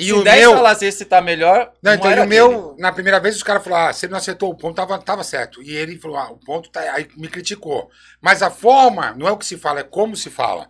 E 0.00 0.04
Se 0.06 0.12
o 0.12 0.22
10 0.22 0.38
meu, 0.40 0.54
falasse 0.54 0.84
esse 0.86 1.04
tá 1.04 1.20
melhor, 1.20 1.72
não, 1.82 1.90
não, 1.90 1.94
então, 1.94 2.08
e 2.10 2.12
era 2.12 2.22
o 2.22 2.26
meu, 2.28 2.46
aquele. 2.70 2.82
na 2.82 2.92
primeira 2.92 3.18
vez 3.18 3.34
os 3.36 3.42
caras 3.42 3.64
falaram, 3.64 3.88
ah, 3.88 3.92
você 3.92 4.06
não 4.06 4.16
acertou 4.16 4.48
o 4.50 4.54
ponto, 4.56 4.76
tava, 4.76 4.96
tava 4.98 5.24
certo. 5.24 5.60
E 5.62 5.74
ele 5.74 5.98
falou, 5.98 6.16
ah, 6.16 6.30
o 6.30 6.36
ponto 6.36 6.70
tá, 6.70 6.80
aí 6.92 7.08
me 7.16 7.26
criticou. 7.28 7.90
Mas 8.20 8.40
a 8.42 8.48
forma, 8.50 9.12
não 9.16 9.26
é 9.26 9.32
o 9.32 9.36
que 9.36 9.44
se 9.46 9.56
fala, 9.58 9.80
é 9.80 9.82
como 9.84 10.14
se 10.14 10.30
fala. 10.30 10.68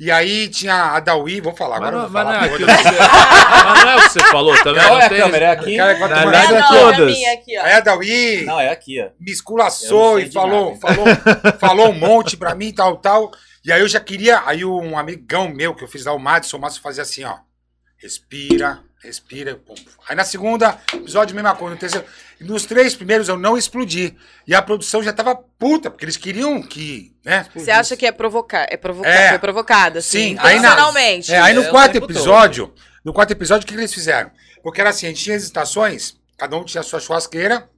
E 0.00 0.10
aí 0.10 0.48
tinha 0.48 0.74
a 0.74 0.98
Dawi, 0.98 1.40
vou 1.40 1.54
falar 1.54 1.78
Mas 1.78 1.88
agora, 1.88 1.96
não, 1.98 2.02
eu 2.04 2.10
vou 2.10 2.12
mas 2.12 2.24
não 2.26 2.32
falar. 2.32 2.46
é 2.46 2.52
aquilo 2.52 2.66
que 2.66 2.82
você- 2.82 3.64
mas 3.64 3.84
não 3.84 3.90
é 3.90 3.96
o 3.96 4.02
que 4.02 4.08
você 4.08 4.20
falou 4.24 4.62
também. 4.64 4.82
Qual 4.82 4.94
não 4.94 5.00
é 5.00 5.04
a 5.04 5.08
tem- 5.08 5.18
câmera? 5.18 5.44
É 5.46 5.50
aqui? 5.50 5.76
Cara, 5.76 5.94
verdade, 5.94 6.14
Ah, 6.14 6.18
é 6.18 6.60
não, 6.60 6.90
é 6.90 6.94
a 6.94 6.98
minha 6.98 7.32
aqui, 7.32 7.58
ó. 7.58 7.62
Aí 7.62 7.72
a 7.74 7.80
Dawi 7.80 8.42
Não, 8.44 8.60
é 8.60 8.68
aqui, 8.70 9.00
ó. 9.00 9.04
me 9.04 9.10
não 9.26 9.32
esculaçou 9.32 10.18
e 10.18 10.28
falou, 10.32 10.70
nada. 10.74 10.80
falou, 10.80 11.06
falou 11.60 11.88
um 11.90 11.92
monte 11.98 12.36
pra 12.36 12.56
mim, 12.56 12.72
tal, 12.72 12.96
tal. 12.96 13.30
E 13.64 13.70
aí 13.70 13.80
eu 13.80 13.88
já 13.88 14.00
queria, 14.00 14.42
aí 14.44 14.64
um 14.64 14.98
amigão 14.98 15.48
meu 15.48 15.72
que 15.76 15.84
eu 15.84 15.88
fiz 15.88 16.04
lá, 16.04 16.12
o 16.12 16.18
Madison, 16.18 16.56
o 16.56 16.60
Madison 16.60 16.82
fazia 16.82 17.02
assim, 17.04 17.22
ó. 17.22 17.36
Respira, 18.04 18.82
respira, 19.02 19.56
pum. 19.56 19.74
Aí 20.06 20.14
na 20.14 20.24
segunda, 20.24 20.78
episódio, 20.92 21.34
mesma 21.34 21.56
coisa. 21.56 21.74
No 21.74 21.80
terceiro, 21.80 22.06
nos 22.38 22.66
três 22.66 22.94
primeiros 22.94 23.30
eu 23.30 23.38
não 23.38 23.56
explodi. 23.56 24.14
E 24.46 24.54
a 24.54 24.60
produção 24.60 25.02
já 25.02 25.10
tava 25.10 25.34
puta, 25.34 25.90
porque 25.90 26.04
eles 26.04 26.18
queriam 26.18 26.62
que, 26.62 27.16
né? 27.24 27.46
Você 27.54 27.70
acha 27.70 27.96
que 27.96 28.04
é 28.04 28.12
provocar? 28.12 28.66
É 28.68 28.76
provocar, 28.76 29.08
É. 29.08 29.28
foi 29.30 29.38
provocada, 29.38 30.00
assim, 30.00 30.36
Sim, 30.36 30.36
aí 30.38 30.60
na-. 30.60 30.92
É, 31.30 31.40
aí 31.40 31.54
no 31.54 31.64
quarto 31.70 31.96
episódio, 31.96 32.74
no 33.02 33.10
quarto 33.10 33.30
episódio, 33.30 33.64
o 33.64 33.66
que, 33.66 33.72
que 33.72 33.80
eles 33.80 33.94
fizeram? 33.94 34.30
Porque 34.62 34.82
era 34.82 34.90
assim, 34.90 35.06
a 35.06 35.08
gente 35.08 35.24
tinha 35.24 35.36
as 35.36 35.42
estações, 35.42 36.20
cada 36.36 36.58
um 36.58 36.62
tinha 36.64 36.82
a 36.82 36.84
sua 36.84 37.00
churrasqueira, 37.00 37.70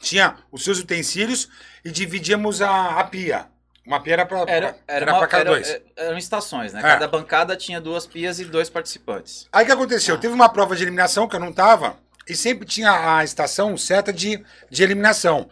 tinha 0.00 0.36
os 0.52 0.62
seus 0.62 0.78
utensílios 0.78 1.48
e 1.84 1.90
dividíamos 1.90 2.62
a, 2.62 3.00
a 3.00 3.02
pia. 3.02 3.48
Uma 3.86 4.00
pia 4.00 4.14
era 4.14 4.26
pra, 4.26 4.40
Era, 4.40 4.76
era, 4.88 5.10
era 5.12 5.26
cada 5.28 5.44
dois. 5.44 5.68
é- 5.68 5.82
eram 5.96 6.18
estações, 6.18 6.72
né? 6.72 6.80
É. 6.80 6.82
Cada 6.82 7.06
bancada 7.06 7.56
tinha 7.56 7.80
duas 7.80 8.06
pias 8.06 8.40
e 8.40 8.44
dois 8.44 8.68
participantes. 8.68 9.46
Aí 9.52 9.62
o 9.62 9.66
que 9.66 9.72
aconteceu? 9.72 10.18
Teve 10.18 10.34
uma 10.34 10.48
prova 10.48 10.74
de 10.74 10.82
eliminação 10.82 11.28
que 11.28 11.36
eu 11.36 11.40
não 11.40 11.52
tava, 11.52 11.96
e 12.28 12.34
sempre 12.34 12.66
tinha 12.66 13.16
a 13.18 13.22
estação 13.22 13.76
certa 13.76 14.12
de, 14.12 14.44
de 14.68 14.82
eliminação. 14.82 15.48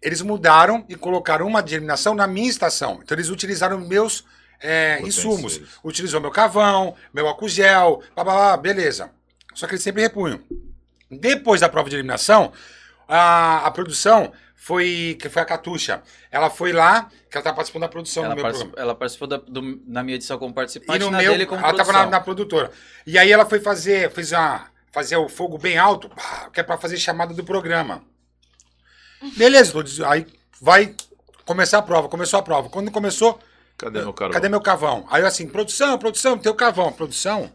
Eles 0.00 0.22
mudaram 0.22 0.84
e 0.88 0.94
colocaram 0.94 1.46
uma 1.46 1.60
de 1.62 1.74
eliminação 1.74 2.14
na 2.14 2.26
minha 2.26 2.48
estação. 2.48 3.00
Então 3.02 3.16
eles 3.16 3.28
utilizaram 3.28 3.80
meus 3.80 4.24
é, 4.60 5.00
insumos. 5.02 5.60
Utilizou 5.82 6.20
meu 6.20 6.30
cavão, 6.30 6.94
meu 7.12 7.26
álcool 7.26 7.48
gel, 7.48 8.02
blá, 8.14 8.24
blá, 8.24 8.34
blá, 8.34 8.56
beleza. 8.56 9.10
Só 9.54 9.66
que 9.66 9.74
eles 9.74 9.82
sempre 9.82 10.02
repunham. 10.02 10.40
Depois 11.10 11.60
da 11.60 11.68
prova 11.68 11.90
de 11.90 11.96
eliminação, 11.96 12.52
a, 13.08 13.66
a 13.66 13.70
produção 13.70 14.32
foi. 14.64 15.16
que 15.20 15.28
foi 15.28 15.42
a 15.42 15.44
Catuxa. 15.44 16.02
Ela 16.30 16.48
foi 16.50 16.72
lá, 16.72 17.08
que 17.30 17.36
ela 17.36 17.42
tá 17.44 17.52
participando 17.52 17.82
da 17.82 17.88
produção 17.88 18.24
Ela, 18.24 18.32
do 18.32 18.36
meu 18.36 18.42
particip- 18.44 18.66
programa. 18.68 18.84
ela 18.90 18.94
participou 18.94 19.28
da, 19.28 19.36
do- 19.38 19.82
na 19.86 20.02
minha 20.02 20.14
edição 20.16 20.38
como 20.38 20.52
E 20.52 20.54
participante 20.54 21.00
no 21.00 21.10
na 21.10 21.18
meu, 21.18 21.32
dele 21.32 21.46
como 21.46 21.60
ela 21.60 21.68
tava 21.72 21.84
produção. 21.84 22.04
na, 22.04 22.10
na 22.10 22.20
produtora. 22.20 22.70
E 23.06 23.18
aí 23.18 23.30
ela 23.32 23.44
foi 23.44 23.58
fazer, 23.60 24.10
fez 24.12 24.32
a, 24.32 24.66
fazer 24.92 25.16
o 25.16 25.28
fogo 25.28 25.58
bem 25.58 25.76
alto, 25.78 26.10
que 26.52 26.60
é 26.60 26.62
pra 26.62 26.78
fazer 26.78 26.96
chamada 26.96 27.34
do 27.34 27.42
programa. 27.44 28.02
Beleza, 29.36 29.72
aí 30.08 30.26
vai 30.60 30.94
começar 31.44 31.78
a 31.78 31.82
prova. 31.82 32.08
Começou 32.08 32.38
a 32.38 32.42
prova. 32.42 32.68
Quando 32.68 32.90
começou, 32.90 33.38
Cadê 33.78 34.00
meu 34.00 34.12
carvão? 34.12 34.32
cadê 34.34 34.48
meu 34.48 34.60
cavão? 34.60 35.06
Aí 35.10 35.22
eu 35.22 35.26
assim, 35.26 35.46
produção, 35.46 35.98
produção, 35.98 36.38
teu 36.38 36.54
cavão, 36.54 36.92
produção. 36.92 37.50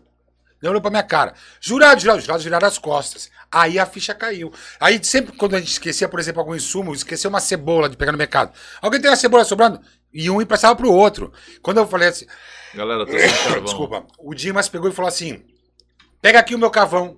Ele 0.61 0.69
olhou 0.69 0.81
pra 0.81 0.89
minha 0.91 1.03
cara. 1.03 1.33
Jurado, 1.61 2.01
jurado, 2.01 2.19
jurado, 2.21 2.43
viraram 2.43 2.67
as 2.67 2.77
costas. 2.77 3.29
Aí 3.51 3.77
a 3.79 3.85
ficha 3.85 4.13
caiu. 4.15 4.51
Aí 4.79 4.99
sempre 5.03 5.35
quando 5.37 5.55
a 5.55 5.59
gente 5.59 5.71
esquecia, 5.71 6.09
por 6.09 6.19
exemplo, 6.19 6.41
algum 6.41 6.55
insumo, 6.55 6.93
esquecia 6.93 7.29
uma 7.29 7.39
cebola 7.39 7.87
de 7.87 7.95
pegar 7.95 8.11
no 8.11 8.17
mercado. 8.17 8.51
Alguém 8.81 8.99
tem 8.99 9.09
uma 9.09 9.15
cebola 9.15 9.45
sobrando? 9.45 9.79
E 10.13 10.29
um 10.29 10.41
emprestava 10.41 10.75
pro 10.75 10.91
outro. 10.91 11.31
Quando 11.61 11.77
eu 11.77 11.87
falei 11.87 12.09
assim, 12.09 12.25
Galera, 12.73 13.05
tô 13.05 13.11
sem 13.11 13.29
carvão. 13.29 13.63
Desculpa. 13.63 14.05
O 14.19 14.33
Dimas 14.33 14.67
pegou 14.67 14.89
e 14.89 14.93
falou 14.93 15.07
assim: 15.09 15.43
pega 16.21 16.39
aqui 16.39 16.53
o 16.55 16.59
meu 16.59 16.69
cavão. 16.69 17.17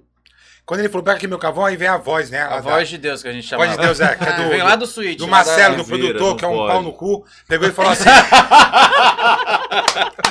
Quando 0.65 0.81
ele 0.81 0.89
falou, 0.89 1.03
pega 1.03 1.17
aqui 1.17 1.25
o 1.25 1.29
meu 1.29 1.39
cavão, 1.39 1.65
aí 1.65 1.75
vem 1.75 1.87
a 1.87 1.97
voz, 1.97 2.29
né? 2.29 2.43
A 2.43 2.49
da- 2.49 2.61
voz 2.61 2.87
de 2.87 2.99
Deus 2.99 3.23
que 3.23 3.27
a 3.27 3.33
gente 3.33 3.47
chama. 3.47 3.65
voz 3.65 3.75
de 3.75 3.83
Deus, 3.83 3.99
é, 3.99 4.15
que 4.15 4.23
é 4.23 4.33
do, 4.37 4.49
Vem 4.49 4.61
lá 4.61 4.75
do 4.75 4.85
suíte. 4.85 5.15
do 5.17 5.25
da- 5.25 5.31
Marcelo, 5.31 5.77
do 5.77 5.83
Vira, 5.83 5.97
produtor, 5.99 6.29
não 6.29 6.37
que 6.37 6.45
é 6.45 6.47
um 6.47 6.55
pode. 6.55 6.71
pau 6.73 6.83
no 6.83 6.93
cu. 6.93 7.25
Pegou 7.47 7.67
e 7.67 7.71
falou 7.71 7.91
assim: 7.93 8.03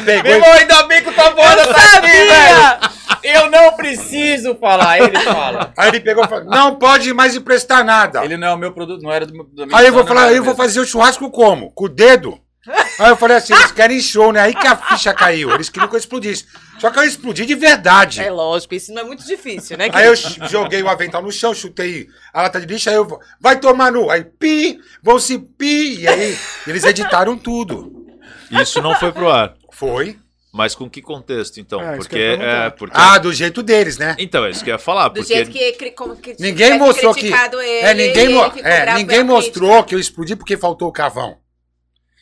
pegou 0.04 0.22
Meu 0.22 0.32
e 0.32 0.36
irmão, 0.36 0.52
ainda 0.52 0.82
bem 0.84 1.02
que 1.02 1.08
o 1.10 1.14
Taboada 1.14 1.66
tá 1.74 1.98
aqui, 1.98 2.08
velho. 2.08 2.97
Eu 3.22 3.50
não 3.50 3.72
preciso 3.72 4.54
falar, 4.56 4.98
ele 5.00 5.18
fala. 5.20 5.72
Aí 5.76 5.88
ele 5.88 6.00
pegou 6.00 6.24
e 6.24 6.28
falou: 6.28 6.44
não 6.44 6.76
pode 6.76 7.12
mais 7.12 7.34
emprestar 7.34 7.84
nada. 7.84 8.24
Ele 8.24 8.36
não 8.36 8.48
é 8.48 8.54
o 8.54 8.58
meu 8.58 8.72
produto, 8.72 9.02
não 9.02 9.12
era 9.12 9.26
do 9.26 9.32
meu. 9.32 9.44
da 9.44 9.66
minha 9.66 9.78
Aí 9.78 9.86
eu 9.86 9.92
vou 9.92 10.06
falar, 10.06 10.30
eu 10.32 10.42
vou 10.42 10.52
mesmo. 10.52 10.56
fazer 10.56 10.80
o 10.80 10.86
churrasco 10.86 11.30
como? 11.30 11.70
Com 11.72 11.84
o 11.84 11.88
dedo? 11.88 12.40
Aí 12.98 13.08
eu 13.10 13.16
falei 13.16 13.36
assim, 13.36 13.54
eles 13.54 13.72
querem 13.72 14.00
show, 14.00 14.32
né? 14.32 14.40
Aí 14.40 14.54
que 14.54 14.66
a 14.66 14.76
ficha 14.76 15.14
caiu. 15.14 15.50
Eles 15.52 15.68
queriam 15.68 15.88
que 15.88 15.94
eu 15.94 15.98
explodisse. 15.98 16.46
Só 16.78 16.90
que 16.90 16.98
eu 16.98 17.04
explodi 17.04 17.46
de 17.46 17.54
verdade. 17.54 18.20
É 18.20 18.30
lógico, 18.30 18.74
isso 18.74 18.92
não 18.92 19.02
é 19.02 19.04
muito 19.04 19.24
difícil, 19.24 19.76
né? 19.76 19.88
Aí 19.92 20.06
eu 20.06 20.14
joguei 20.48 20.82
o 20.82 20.88
avental 20.88 21.22
no 21.22 21.32
chão, 21.32 21.54
chutei 21.54 22.06
a 22.32 22.42
lata 22.42 22.60
de 22.60 22.66
lixo, 22.66 22.88
aí 22.88 22.96
eu 22.96 23.04
vou, 23.06 23.20
vai 23.40 23.58
tomar 23.58 23.90
no. 23.90 24.10
Aí 24.10 24.24
pi, 24.24 24.78
vão 25.02 25.18
se 25.18 25.38
pi. 25.38 26.00
E 26.00 26.08
aí 26.08 26.38
eles 26.66 26.84
editaram 26.84 27.36
tudo. 27.36 28.06
Isso 28.50 28.80
não 28.82 28.94
foi 28.94 29.12
pro 29.12 29.30
ar. 29.30 29.54
Foi. 29.70 30.18
Mas 30.52 30.74
com 30.74 30.88
que 30.88 31.02
contexto, 31.02 31.60
então? 31.60 31.80
É, 31.80 31.90
isso 31.98 32.08
porque 32.08 32.18
é, 32.18 32.70
porque 32.70 32.96
Ah, 32.98 33.18
do 33.18 33.32
jeito 33.32 33.62
deles, 33.62 33.98
né? 33.98 34.16
Então, 34.18 34.46
é 34.46 34.50
isso 34.50 34.64
que 34.64 34.70
eu 34.70 34.74
ia 34.74 34.78
falar, 34.78 35.08
Do 35.08 35.16
porque 35.20 35.34
jeito 35.34 35.50
que, 35.50 35.72
cri- 35.72 35.90
como 35.90 36.16
que 36.16 36.36
Ninguém 36.40 36.78
mostrou 36.78 37.12
que. 37.14 37.20
criticado 37.20 37.60
Ele, 37.60 37.86
É, 37.86 37.94
ninguém, 37.94 38.24
e 38.30 38.34
mo- 38.34 38.52
é, 38.62 38.94
ninguém 38.94 39.22
mostrou 39.24 39.68
crítica. 39.70 39.88
que 39.88 39.94
eu 39.94 39.98
explodi 39.98 40.34
porque 40.36 40.56
faltou 40.56 40.88
o 40.88 40.92
cavão. 40.92 41.36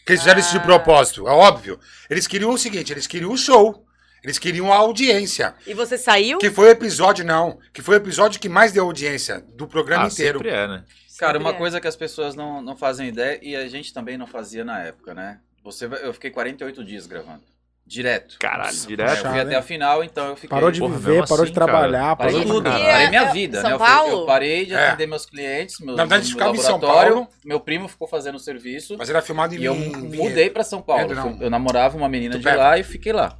Que 0.05 0.13
eles 0.13 0.21
fizeram 0.23 0.41
isso 0.41 0.51
de 0.53 0.59
Ah. 0.59 0.61
propósito, 0.61 1.27
é 1.29 1.31
óbvio. 1.33 1.79
Eles 2.11 2.27
queriam 2.27 2.51
o 2.51 2.59
seguinte, 2.59 2.93
eles 2.93 3.07
queriam 3.07 3.31
o 3.33 3.37
show. 3.37 3.85
Eles 4.25 4.41
queriam 4.41 4.73
a 4.73 4.77
audiência. 4.77 5.55
E 5.65 5.73
você 5.73 5.97
saiu? 5.97 6.39
Que 6.39 6.51
foi 6.51 6.67
o 6.67 6.71
episódio, 6.71 7.25
não. 7.25 7.61
Que 7.73 7.81
foi 7.81 7.95
o 7.95 7.99
episódio 7.99 8.41
que 8.41 8.49
mais 8.49 8.73
deu 8.73 8.85
audiência 8.85 9.41
do 9.55 9.69
programa 9.69 10.05
ah, 10.05 10.09
inteiro. 10.09 10.39
sempre 10.41 10.51
é, 10.53 10.67
né? 10.67 10.85
Cara, 11.17 11.39
uma 11.39 11.51
é. 11.51 11.53
coisa 11.53 11.81
que 11.81 11.87
as 11.87 11.95
pessoas 11.95 12.35
não, 12.35 12.61
não 12.61 12.77
fazem 12.77 13.07
ideia, 13.09 13.39
e 13.41 13.55
a 13.55 13.69
gente 13.69 13.95
também 13.95 14.19
não 14.19 14.27
fazia 14.27 14.65
na 14.65 14.81
época, 14.81 15.15
né? 15.15 15.39
Você, 15.63 15.85
eu 16.03 16.13
fiquei 16.13 16.31
48 16.31 16.85
dias 16.85 17.07
gravando. 17.07 17.43
Direto. 17.89 18.37
Caralho, 18.41 18.77
eu 18.77 18.87
direto. 18.89 19.11
Puxado, 19.11 19.31
fui 19.31 19.41
até 19.41 19.51
hein? 19.53 19.57
a 19.57 19.63
final, 19.63 20.03
então 20.03 20.27
eu 20.27 20.35
fiquei. 20.35 20.49
Parou 20.51 20.73
de 20.73 20.81
Porra, 20.81 20.97
viver, 20.97 21.29
parou 21.29 21.45
de 21.45 21.53
assim, 21.53 21.55
cara. 21.55 21.67
trabalhar, 21.67 22.17
Parei 22.17 22.33
parou 22.33 22.45
de 22.45 22.53
tudo. 22.53 22.69
E 22.69 22.73
parei 22.73 23.09
minha 23.09 23.23
é 23.23 23.33
vida, 23.33 23.61
São 23.61 23.71
né? 23.71 23.75
Eu, 23.75 23.79
Paulo? 23.79 24.11
eu 24.23 24.27
parei 24.27 24.67
de 24.67 24.75
É. 24.75 24.89
atender 24.89 25.07
meus 25.07 25.25
clientes, 25.25 25.79
meu, 25.79 25.95
Na 25.95 26.03
verdade, 26.05 26.25
meu 26.25 26.33
ficava 26.33 26.57
em 26.57 26.61
São. 26.61 26.81
Paulo. 26.81 27.29
Meu 27.45 27.61
primo 27.61 27.87
ficou 27.87 28.09
fazendo 28.09 28.35
o 28.35 28.41
serviço. 28.41 28.97
Mas 28.99 29.09
era 29.09 29.23
filmado 29.23 29.55
em 29.55 29.59
E 29.61 29.65
eu 29.67 29.75
em 29.77 29.93
mudei 30.17 30.51
pra 30.51 30.65
São 30.65 30.83
Paulo. 30.83 31.07
Pedro, 31.07 31.15
não. 31.17 31.41
Eu 31.41 31.49
namorava 31.49 31.97
uma 31.97 32.09
menina 32.09 32.37
de 32.39 32.45
lá 32.45 32.77
e 32.77 32.83
fiquei 32.83 33.13
lá. 33.13 33.39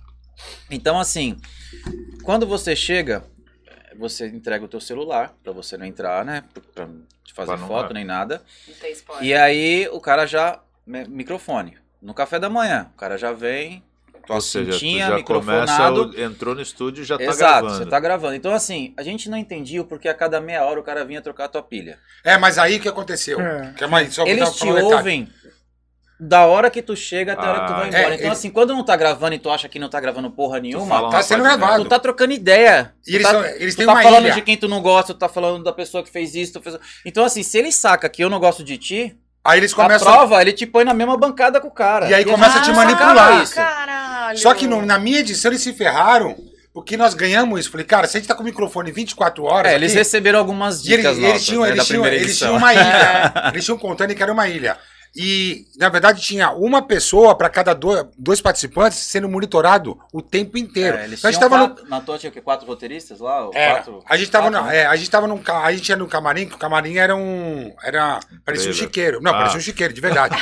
Então, 0.71 1.01
assim, 1.01 1.37
quando 2.23 2.47
você 2.47 2.77
chega, 2.77 3.25
você 3.99 4.29
entrega 4.29 4.65
o 4.65 4.69
teu 4.69 4.81
celular 4.81 5.35
pra 5.43 5.53
você 5.53 5.77
não 5.77 5.87
entrar, 5.87 6.25
né? 6.25 6.45
Pra 6.73 6.87
te 7.25 7.35
fazer 7.35 7.49
Pra 7.53 7.57
não 7.61 7.67
foto 7.67 7.93
nem 7.93 8.05
nada. 8.05 8.43
Não 8.69 8.75
tem 8.77 8.93
spoiler. 8.93 9.25
E 9.27 9.35
aí 9.35 9.89
o 9.91 10.01
cara 10.01 10.25
já. 10.25 10.61
mi- 10.87 11.09
Microfone. 11.09 11.77
No 12.01 12.15
café 12.15 12.39
da 12.39 12.49
manhã, 12.49 12.91
o 12.95 12.97
cara 12.97 13.19
já 13.19 13.33
vem. 13.33 13.83
Ou 14.29 14.41
seja, 14.41 14.73
tu 14.73 14.79
Tinha 14.79 14.99
já 14.99 15.05
começa, 15.07 15.17
microfonado. 15.19 16.11
o- 16.11 16.21
entrou 16.21 16.55
no 16.55 16.61
estúdio 16.63 17.03
e 17.03 17.05
já 17.05 17.17
tá 17.17 17.25
Exato, 17.25 17.39
gravando. 17.63 17.85
você 17.85 17.87
tá 17.91 18.01
gravando. 18.01 18.35
Então, 18.35 18.53
assim, 18.53 18.93
a 18.97 19.03
gente 19.03 19.29
não 19.31 19.39
entendia 19.39 19.81
o 19.81 19.85
porquê 19.85 20.09
a 20.09 20.15
cada 20.15 20.41
meia 20.41 20.65
hora 20.65 20.81
o 20.81 20.83
cara 20.83 21.05
vinha 21.05 21.21
trocar 21.23 21.45
a 21.45 21.49
tua 21.49 21.63
pilha. 21.63 21.99
É, 22.25 22.37
mas 22.37 22.59
aí 22.59 22.77
o 22.77 22.81
que 22.81 22.89
aconteceu? 22.89 23.41
É. 23.41 23.73
Que 23.77 23.85
é 23.85 24.11
só 24.11 24.25
Eles 24.27 24.55
te 24.57 24.69
ouvem 24.69 25.29
da 26.19 26.47
hora 26.47 26.71
que 26.71 26.81
tu 26.81 26.97
chega 26.97 27.35
até 27.35 27.47
a 27.47 27.51
hora 27.51 27.61
que 27.61 27.67
tu 27.67 27.73
vai 27.75 27.85
Ah, 27.85 27.89
embora. 27.89 27.99
é, 28.03 28.07
então, 28.15 28.19
ele- 28.21 28.29
assim, 28.29 28.51
quando 28.51 28.75
não 28.75 28.83
tá 28.83 28.97
gravando 28.97 29.35
e 29.35 29.39
tu 29.39 29.51
acha 29.51 29.69
que 29.69 29.79
não 29.79 29.89
tá 29.91 30.01
gravando 30.01 30.31
porra 30.31 30.59
nenhuma, 30.59 31.11
Tá 31.11 31.23
sendo 31.23 31.43
gravado. 31.43 31.85
tu 31.85 31.89
tá 31.91 31.99
trocando 31.99 32.33
ideia. 32.33 32.95
E 33.07 33.15
eles, 33.17 33.27
tá, 33.27 33.33
são- 33.33 33.45
eles 33.45 33.75
tu 33.75 33.79
têm 33.79 33.87
tá 33.87 33.93
uma 33.93 34.03
falando 34.03 34.25
ilha. 34.25 34.33
de 34.35 34.41
quem 34.41 34.57
tu 34.57 34.67
não 34.67 34.81
gosta, 34.81 35.13
tu 35.13 35.19
tá 35.19 35.29
falando 35.29 35.63
da 35.63 35.73
pessoa 35.75 36.03
que 36.03 36.11
fez 36.11 36.35
isso. 36.35 36.55
Tu 36.55 36.63
fez... 36.63 36.79
Então, 37.05 37.23
assim, 37.23 37.43
se 37.43 37.59
ele 37.59 37.71
saca 37.71 38.09
que 38.09 38.25
eu 38.25 38.31
não 38.31 38.41
gosto 38.41 38.65
de 38.65 38.79
ti, 38.79 39.15
Aí 39.45 39.61
eles 39.61 39.73
a 39.75 39.77
começam. 39.77 40.11
prova, 40.11 40.41
ele 40.41 40.53
te 40.55 40.65
põe 40.67 40.85
na 40.85 40.95
mesma 40.95 41.19
bancada 41.19 41.61
com 41.61 41.69
o 41.69 41.71
cara. 41.71 42.09
E 42.09 42.15
aí 42.15 42.25
começa 42.25 42.59
a 42.59 42.61
te 42.63 42.67
gente 42.69 42.77
manipular. 42.77 43.43
isso. 43.43 43.55
Caralho. 43.55 44.16
Só 44.35 44.55
que 44.55 44.67
no- 44.67 44.85
na 44.85 44.99
minha 44.99 45.21
edição 45.21 45.51
eles 45.51 45.63
se 45.63 45.73
ferraram, 45.73 46.37
porque 46.73 46.97
nós 46.97 47.15
ganhamos 47.15 47.61
isso. 47.61 47.71
Falei, 47.71 47.87
cara, 47.87 48.07
se 48.07 48.17
a 48.17 48.21
gente 48.21 48.29
tá 48.29 48.35
com 48.35 48.43
o 48.43 48.45
microfone 48.47 48.91
24 48.93 49.45
horas. 49.45 49.73
É, 49.73 49.75
eles 49.75 49.93
aqui, 49.93 49.99
receberam 49.99 50.39
algumas 50.39 50.85
E 50.85 50.93
eles, 50.93 50.97
dicas 51.05 51.17
eles 51.19 51.29
nossas, 51.31 51.47
tinham, 51.47 51.63
né, 51.63 51.69
eles, 51.69 51.79
da 51.79 51.85
tinham, 51.85 52.03
primeira 52.03 52.17
eles 52.17 52.31
edição. 52.31 52.49
tinham 52.49 52.59
uma 52.59 52.73
ilha. 52.75 53.51
eles 53.53 53.65
tinham 53.65 53.79
contando 53.79 54.15
que 54.15 54.23
era 54.23 54.33
uma 54.33 54.49
ilha. 54.49 54.77
E, 55.19 55.65
na 55.79 55.89
verdade, 55.89 56.21
tinha 56.21 56.51
uma 56.51 56.83
pessoa 56.83 57.35
para 57.35 57.49
cada 57.49 57.73
dois, 57.75 58.05
dois 58.19 58.41
participantes 58.41 58.99
sendo 58.99 59.29
monitorado 59.29 59.99
o 60.13 60.21
tempo 60.21 60.59
inteiro. 60.59 60.97
É, 60.99 61.07
então 61.07 61.29
a 61.29 61.33
gente 61.33 61.41
tava 61.41 61.57
no. 61.59 61.69
quatro, 61.69 61.89
na 61.89 62.01
tua 62.03 62.19
tinha 62.19 62.29
o 62.29 62.33
quê? 62.33 62.41
Quatro 62.43 62.67
roteiristas 62.67 63.21
lá? 63.21 63.49
É, 63.55 63.71
quatro, 63.73 64.03
a 64.07 64.17
gente 64.17 64.31
tava, 64.31 64.51
quatro, 64.51 64.61
no, 64.67 64.71
né? 64.71 64.77
é, 64.77 64.87
a 64.87 64.95
gente 64.97 65.11
tava 65.11 65.27
num, 65.27 65.41
a 65.47 65.73
gente 65.73 65.89
ia 65.89 65.97
no 65.97 66.07
camarim, 66.07 66.47
que 66.47 66.55
o 66.55 66.59
camarim 66.59 66.97
era 66.99 67.17
um, 67.17 67.73
era, 67.83 68.21
parecia 68.45 68.71
um 68.71 68.75
chiqueiro. 68.75 69.19
Não, 69.23 69.31
Ah. 69.33 69.39
parecia 69.39 69.59
um 69.59 69.63
chiqueiro, 69.63 69.95
de 69.95 70.01
verdade. 70.03 70.37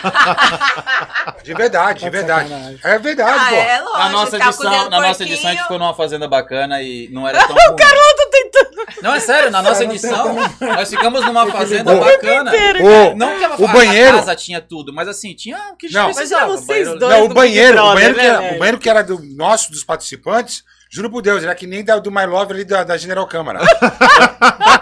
de 1.45 1.55
verdade, 1.55 1.99
de 2.01 2.05
de 2.05 2.11
verdade. 2.11 2.81
É 2.83 2.99
verdade, 2.99 3.39
Ah, 3.39 3.49
pô. 3.51 3.55
é 3.57 3.81
lógico. 3.81 3.99
Na 3.99 4.09
nossa 4.09 4.37
edição, 4.37 4.91
na 4.91 5.01
nossa 5.01 5.23
edição 5.23 5.51
a 5.51 5.53
gente 5.53 5.63
ficou 5.63 5.79
numa 5.79 5.95
fazenda 5.95 6.27
bacana 6.29 6.83
e 6.83 7.09
não 7.13 7.29
era 7.29 7.39
tão 7.47 7.55
ruim. 7.55 7.77
Tô 8.17 8.31
tentando. 8.31 8.75
Não, 9.03 9.15
é 9.15 9.21
sério, 9.21 9.51
na 9.51 9.63
nossa 9.63 9.85
edição, 9.85 10.35
nós 10.61 10.89
ficamos 10.91 11.25
numa 11.25 11.47
fazenda 11.51 11.95
bacana. 11.97 12.53
O, 12.81 13.17
Não 13.17 13.37
que 13.39 13.45
a, 13.45 13.51
O 13.57 13.65
a 13.67 13.73
banheiro- 13.73 14.17
casa 14.19 14.35
tinha 14.37 14.61
tudo, 14.69 14.93
mas 14.93 15.07
assim, 15.09 15.35
tinha 15.35 15.57
o 15.73 15.77
que 15.77 15.89
Não. 15.93 16.07
Mas 16.13 16.17
vocês 16.17 16.87
dois. 16.99 17.01
não, 17.01 17.25
o 17.25 17.29
do 17.29 17.35
banheiro, 17.35 17.81
o 17.83 17.93
banheiro, 17.95 18.15
que 18.15 18.21
né, 18.21 18.27
era, 18.29 18.55
o 18.55 18.59
banheiro 18.59 18.79
que 18.79 18.89
era 18.91 19.03
do 19.03 19.19
nosso, 19.37 19.71
dos 19.71 19.85
participantes, 19.85 20.63
juro 20.91 21.11
por 21.11 21.23
Deus, 21.23 21.43
era 21.43 21.55
que 21.55 21.67
nem 21.67 21.85
da, 21.85 21.99
do 21.99 22.11
My 22.11 22.25
Love 22.27 22.53
ali 22.53 22.65
da, 22.65 22.83
da 22.85 22.97
General 22.97 23.27
Câmara. 23.27 23.61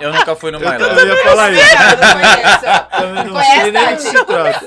Eu 0.00 0.12
nunca 0.12 0.34
fui 0.36 0.50
no 0.50 0.58
Eu 0.58 0.64
Mailão. 0.68 0.88
também 0.88 1.06
ia 1.06 1.22
falar 1.24 1.52
isso. 1.52 1.76
Cara, 1.76 1.96
não 1.96 2.12
conheço. 2.20 2.90
Também 2.90 3.24
não 3.24 3.32
Conhece, 3.32 3.60
sei 3.62 3.72
nem 3.72 3.72
do 3.72 3.88
que 3.88 4.02
Tati? 4.02 4.02
se 4.02 4.24
trata. 4.24 4.66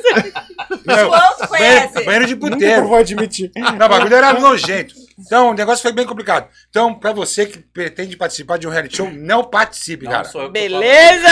Não, 0.85 1.09
banheiro, 1.09 1.47
conhece? 1.47 2.03
banheiro 2.05 2.25
de 2.27 2.35
Nunca 2.35 2.49
puteiro. 2.51 2.87
vou 2.87 2.97
admitir. 2.97 3.51
Não, 3.55 3.85
o 3.85 3.89
bagulho 3.89 4.15
era 4.15 4.33
nojento. 4.33 4.93
Então, 5.17 5.51
o 5.51 5.53
negócio 5.53 5.81
foi 5.81 5.93
bem 5.93 6.05
complicado. 6.05 6.49
Então, 6.69 6.93
pra 6.93 7.13
você 7.13 7.45
que 7.45 7.59
pretende 7.59 8.17
participar 8.17 8.57
de 8.57 8.67
um 8.67 8.69
reality 8.69 8.97
show, 8.97 9.09
não 9.11 9.43
participe, 9.45 10.05
cara. 10.05 10.25
sou 10.25 10.41
eu 10.41 10.51
que 10.51 10.59
tô 10.59 10.67
Beleza! 10.69 11.27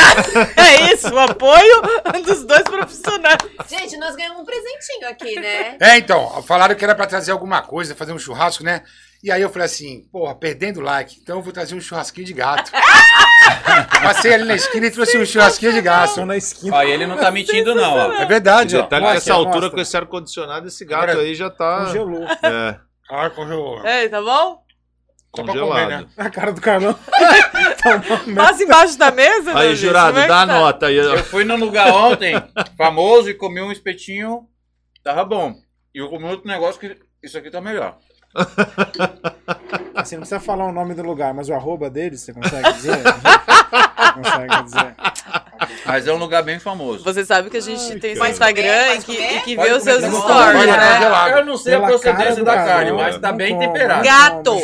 É 0.56 0.94
isso, 0.94 1.14
o 1.14 1.20
apoio 1.20 1.82
dos 2.26 2.46
dois 2.46 2.64
profissionais. 2.64 3.38
Gente, 3.68 3.98
nós 3.98 4.16
ganhamos 4.16 4.42
um 4.42 4.46
presentinho 4.46 5.10
aqui, 5.10 5.36
né? 5.40 5.78
É, 5.82 5.98
então, 5.98 6.42
falaram 6.44 6.76
que 6.76 6.84
era 6.84 6.96
pra 6.96 7.06
trazer 7.06 7.32
alguma 7.32 7.62
coisa, 7.62 7.94
fazer 7.96 8.14
um 8.14 8.20
churrasco, 8.20 8.64
né? 8.64 8.84
E 9.22 9.32
aí 9.32 9.42
eu 9.42 9.50
falei 9.50 9.66
assim, 9.66 10.06
porra, 10.12 10.36
perdendo 10.36 10.82
like, 10.82 11.18
então 11.22 11.38
eu 11.38 11.42
vou 11.42 11.54
trazer 11.54 11.76
um 11.76 11.82
churrasquinho 11.82 12.28
de 12.28 12.34
gato. 12.34 12.72
Passei 14.02 14.34
ali 14.34 14.44
na 14.46 14.56
esquina 14.56 14.86
e 14.88 14.92
trouxe 14.92 15.18
um 15.18 15.26
churrasquinho 15.26 15.72
de 15.72 15.80
Estão 15.80 15.94
gato. 15.94 16.26
na 16.26 16.38
esquina. 16.38 16.76
Ó, 16.76 16.84
e 16.84 16.92
ele 16.92 17.06
não 17.06 17.18
tá 17.18 17.32
mentindo, 17.32 17.74
não, 17.76 17.94
ó. 17.94 18.14
É 18.14 18.26
verdade, 18.26 18.76
ó. 18.78 18.82
Detalhe 18.82 19.02
que 19.06 19.12
Mostra, 19.14 19.18
essa 19.18 19.34
altura 19.34 19.54
mostra. 19.56 19.70
com 19.72 19.80
esse 19.82 19.98
ar-condicionado, 19.98 20.68
esse 20.68 20.86
gato 20.86 21.04
Agora- 21.04 21.20
aí 21.20 21.36
já 21.36 21.50
tá 21.50 21.86
Congelou. 21.86 22.24
é, 22.44 22.80
Ah, 23.16 23.30
congelou. 23.30 23.86
Ei, 23.86 24.10
tá 24.10 24.20
bom? 24.20 24.64
Congelado. 25.30 25.68
comer, 25.68 25.88
né? 25.88 26.08
A 26.18 26.30
cara 26.32 26.52
do 26.52 26.60
Carlão. 26.60 26.98
Tá 27.84 27.96
uma 27.98 28.18
merda. 28.24 28.36
Passa 28.36 28.64
embaixo 28.64 28.98
da 28.98 29.12
mesa, 29.12 29.54
meu 29.54 29.58
Aí, 29.58 29.76
jurado, 29.76 30.18
é 30.18 30.26
dá 30.28 30.44
a 30.44 30.48
tá? 30.48 30.54
nota 30.54 30.86
aí. 30.88 30.96
Eu 30.96 31.22
fui 31.26 31.44
num 31.44 31.58
lugar 31.58 31.92
ontem, 31.92 32.34
famoso, 32.78 33.30
e 33.30 33.34
comi 33.34 33.62
um 33.62 33.74
espetinho, 33.74 34.48
tava 35.04 35.26
bom. 35.26 35.54
E 35.94 36.00
eu 36.00 36.10
comi 36.10 36.26
outro 36.26 36.48
negócio 36.48 36.80
que 36.80 36.98
isso 37.22 37.38
aqui 37.38 37.52
tá 37.52 37.60
melhor. 37.60 37.98
Assim, 39.94 40.16
não 40.16 40.22
precisa 40.22 40.40
falar 40.40 40.66
o 40.66 40.72
nome 40.72 40.94
do 40.94 41.04
lugar, 41.04 41.34
mas 41.34 41.50
o 41.50 41.54
arroba 41.54 41.90
dele, 41.90 42.18
você 42.18 42.32
consegue 42.32 42.74
dizer? 42.74 43.04
consegue 44.16 44.64
dizer. 44.64 44.93
Mas 45.94 46.08
é 46.08 46.12
um 46.12 46.18
lugar 46.18 46.42
bem 46.42 46.58
famoso. 46.58 47.04
Você 47.04 47.24
sabe 47.24 47.52
que 47.52 47.58
a 47.58 47.62
gente 47.62 47.80
Ai, 47.84 48.00
tem 48.00 48.12
esse 48.14 48.20
cara. 48.20 48.32
Instagram 48.32 48.94
e 48.96 48.98
que, 49.04 49.16
comer? 49.16 49.36
e 49.38 49.42
que 49.42 49.56
vê 49.56 49.72
os 49.74 49.84
seus 49.84 50.02
tá 50.02 50.10
bom. 50.10 50.22
stories, 50.22 50.54
Pode 50.66 50.72
né? 50.72 51.40
Eu 51.40 51.46
não 51.46 51.56
sei 51.56 51.74
a 51.74 51.78
Pela 51.78 51.88
procedência 51.90 52.24
cara 52.24 52.36
do 52.36 52.44
da 52.44 52.56
carne, 52.56 52.92
mas 52.94 53.18
tá 53.20 53.30
não 53.30 53.38
bem 53.38 53.60
temperado. 53.60 54.04
não 54.04 54.04
Gato. 54.04 54.58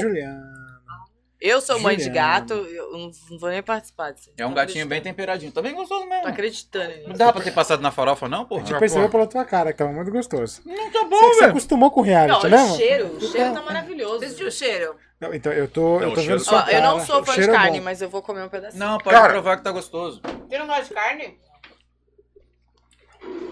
Eu 1.39 1.61
sou 1.61 1.79
mãe 1.79 1.95
de 1.95 2.09
gato, 2.09 2.53
eu 2.53 2.91
não, 2.93 3.11
não 3.29 3.37
vou 3.39 3.49
nem 3.51 3.61
participar 3.61 4.11
disso. 4.11 4.31
É 4.37 4.43
um 4.43 4.55
gatinho 4.55 4.87
bem 4.87 5.01
temperadinho. 5.01 5.51
Tá 5.51 5.61
bem 5.61 5.75
gostoso 5.75 6.01
Tô 6.01 6.09
mesmo. 6.09 6.27
acreditando 6.27 6.93
Não 7.07 7.13
dá 7.15 7.31
pra 7.31 7.43
ter 7.43 7.51
passado 7.51 7.79
na 7.79 7.91
farofa, 7.91 8.27
não, 8.27 8.41
A 8.41 8.45
porra? 8.45 8.65
gente 8.65 8.79
percebeu 8.79 9.07
pela 9.07 9.27
tua 9.27 9.45
cara, 9.45 9.71
que 9.71 9.83
é 9.83 9.85
muito 9.85 10.11
gostoso. 10.11 10.61
Não 10.65 10.89
tá 10.91 11.03
Você, 11.03 11.35
você 11.35 11.43
acostumou 11.45 11.91
com 11.91 12.01
reality, 12.01 12.43
Não, 12.43 12.49
né, 12.49 12.63
o 12.73 12.75
cheiro, 12.75 13.17
o 13.17 13.21
cheiro 13.21 13.53
tá 13.53 13.61
maravilhoso. 13.61 14.19
Você 14.19 14.29
sentiu 14.29 14.47
o 14.47 14.51
cheiro? 14.51 14.95
Não, 15.19 15.33
então, 15.33 15.51
eu 15.51 15.67
tô, 15.67 15.99
Não, 15.99 16.09
eu 16.09 16.13
tô 16.13 16.21
vendo 16.21 16.39
sua 16.39 16.61
cara. 16.63 16.73
eu 16.77 16.81
não 16.81 17.05
sou 17.05 17.23
fã 17.25 17.33
de 17.35 17.41
é 17.41 17.47
carne, 17.51 17.79
bom. 17.79 17.83
mas 17.85 18.01
eu 18.01 18.09
vou 18.09 18.21
comer 18.21 18.43
um 18.43 18.49
pedacinho. 18.49 18.79
Não, 18.79 18.97
pode 18.97 19.15
Cara. 19.15 19.33
provar 19.33 19.57
que 19.57 19.63
tá 19.63 19.71
gostoso. 19.71 20.21
Você 20.47 20.57
não 20.57 20.65
gosta 20.67 20.83
de 20.85 20.93
carne? 20.93 21.37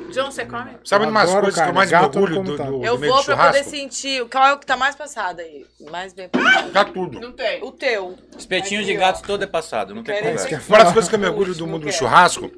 João, 0.10 0.32
você 0.32 0.45
come? 0.45 0.71
Sabe 0.86 1.03
Eu 1.03 1.10
umas 1.10 1.30
coisas 1.34 1.62
que 1.62 1.69
eu 1.69 1.73
mais 1.73 1.91
eu 1.91 1.99
orgulho 1.99 2.41
do, 2.41 2.56
do, 2.56 2.86
Eu 2.86 2.95
do 2.95 2.99
meio 2.99 3.12
vou 3.13 3.21
do 3.21 3.25
pra 3.25 3.47
poder 3.47 3.65
sentir 3.65 4.25
qual 4.30 4.45
é 4.47 4.53
o 4.53 4.58
que 4.58 4.65
tá 4.65 4.77
mais 4.77 4.95
passado 4.95 5.41
aí. 5.41 5.65
Mais 5.91 6.13
bem 6.13 6.30
passado. 6.30 6.71
Tá 6.71 6.86
tudo. 6.86 7.19
Não 7.19 7.34
tem. 7.34 7.62
O 7.62 7.71
teu. 7.73 8.17
Espetinho 8.38 8.80
Aqui, 8.80 8.91
de 8.93 8.97
ó. 8.97 8.99
gato 9.01 9.21
todo 9.27 9.43
é 9.43 9.47
passado, 9.47 9.93
não 9.93 10.03
tem 10.03 10.15
conversa. 10.17 10.47
É 10.56 10.60
Uma 10.69 10.77
das 10.77 10.93
coisas 10.93 11.10
que 11.10 11.15
eu 11.15 11.19
me 11.19 11.27
orgulho 11.27 11.53
do 11.53 11.67
mundo 11.67 11.86
do 11.86 11.91
churrasco, 11.91 12.49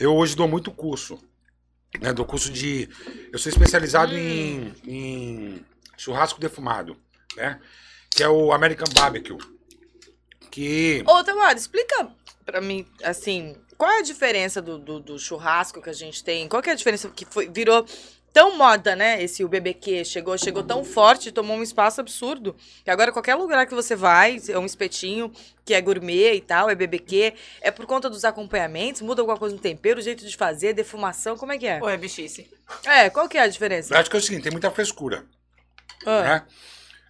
eu 0.00 0.12
hoje 0.16 0.34
dou 0.34 0.48
muito 0.48 0.72
curso. 0.72 1.16
Né? 2.00 2.12
Dou 2.12 2.24
curso 2.24 2.50
de. 2.50 2.88
Eu 3.32 3.38
sou 3.38 3.48
especializado 3.50 4.12
Hum. 4.12 4.18
em, 4.18 4.74
em 4.84 5.64
churrasco 5.96 6.40
defumado, 6.40 6.96
né? 7.36 7.60
Que 8.16 8.22
é 8.22 8.28
o 8.28 8.50
American 8.50 8.88
Barbecue. 8.94 9.36
Que. 10.50 11.04
Ô, 11.06 11.22
Tamara, 11.22 11.58
explica 11.58 12.08
pra 12.46 12.62
mim, 12.62 12.86
assim, 13.04 13.54
qual 13.76 13.90
é 13.90 13.98
a 13.98 14.02
diferença 14.02 14.62
do, 14.62 14.78
do, 14.78 15.00
do 15.00 15.18
churrasco 15.18 15.82
que 15.82 15.90
a 15.90 15.92
gente 15.92 16.24
tem? 16.24 16.48
Qual 16.48 16.62
que 16.62 16.70
é 16.70 16.72
a 16.72 16.76
diferença 16.76 17.10
que 17.10 17.26
foi, 17.26 17.48
virou 17.48 17.84
tão 18.32 18.56
moda, 18.56 18.96
né? 18.96 19.22
Esse 19.22 19.44
o 19.44 19.48
BBQ 19.48 20.04
chegou, 20.04 20.36
chegou 20.38 20.62
tão 20.62 20.82
forte, 20.82 21.30
tomou 21.30 21.56
um 21.56 21.62
espaço 21.62 22.00
absurdo. 22.00 22.56
Que 22.84 22.90
agora 22.90 23.12
qualquer 23.12 23.34
lugar 23.34 23.66
que 23.66 23.74
você 23.74 23.94
vai, 23.94 24.40
é 24.48 24.58
um 24.58 24.64
espetinho 24.64 25.30
que 25.64 25.74
é 25.74 25.80
gourmet 25.80 26.34
e 26.34 26.40
tal, 26.40 26.70
é 26.70 26.74
BBQ, 26.74 27.34
é 27.60 27.70
por 27.70 27.84
conta 27.84 28.08
dos 28.08 28.24
acompanhamentos, 28.24 29.02
muda 29.02 29.20
alguma 29.20 29.36
coisa 29.38 29.54
no 29.54 29.60
tempero, 29.60 30.00
o 30.00 30.02
jeito 30.02 30.24
de 30.24 30.36
fazer, 30.36 30.72
defumação, 30.72 31.36
como 31.36 31.52
é 31.52 31.58
que 31.58 31.66
é? 31.66 31.80
Ou 31.82 31.88
é 31.88 31.96
bichice? 31.96 32.48
É, 32.84 33.10
qual 33.10 33.28
que 33.28 33.36
é 33.36 33.42
a 33.42 33.48
diferença? 33.48 33.94
Eu 33.94 33.98
acho 33.98 34.08
que 34.08 34.16
é 34.16 34.18
o 34.18 34.22
seguinte, 34.22 34.42
tem 34.44 34.52
muita 34.52 34.70
frescura. 34.70 35.26
Ah, 36.06 36.22
né? 36.22 36.46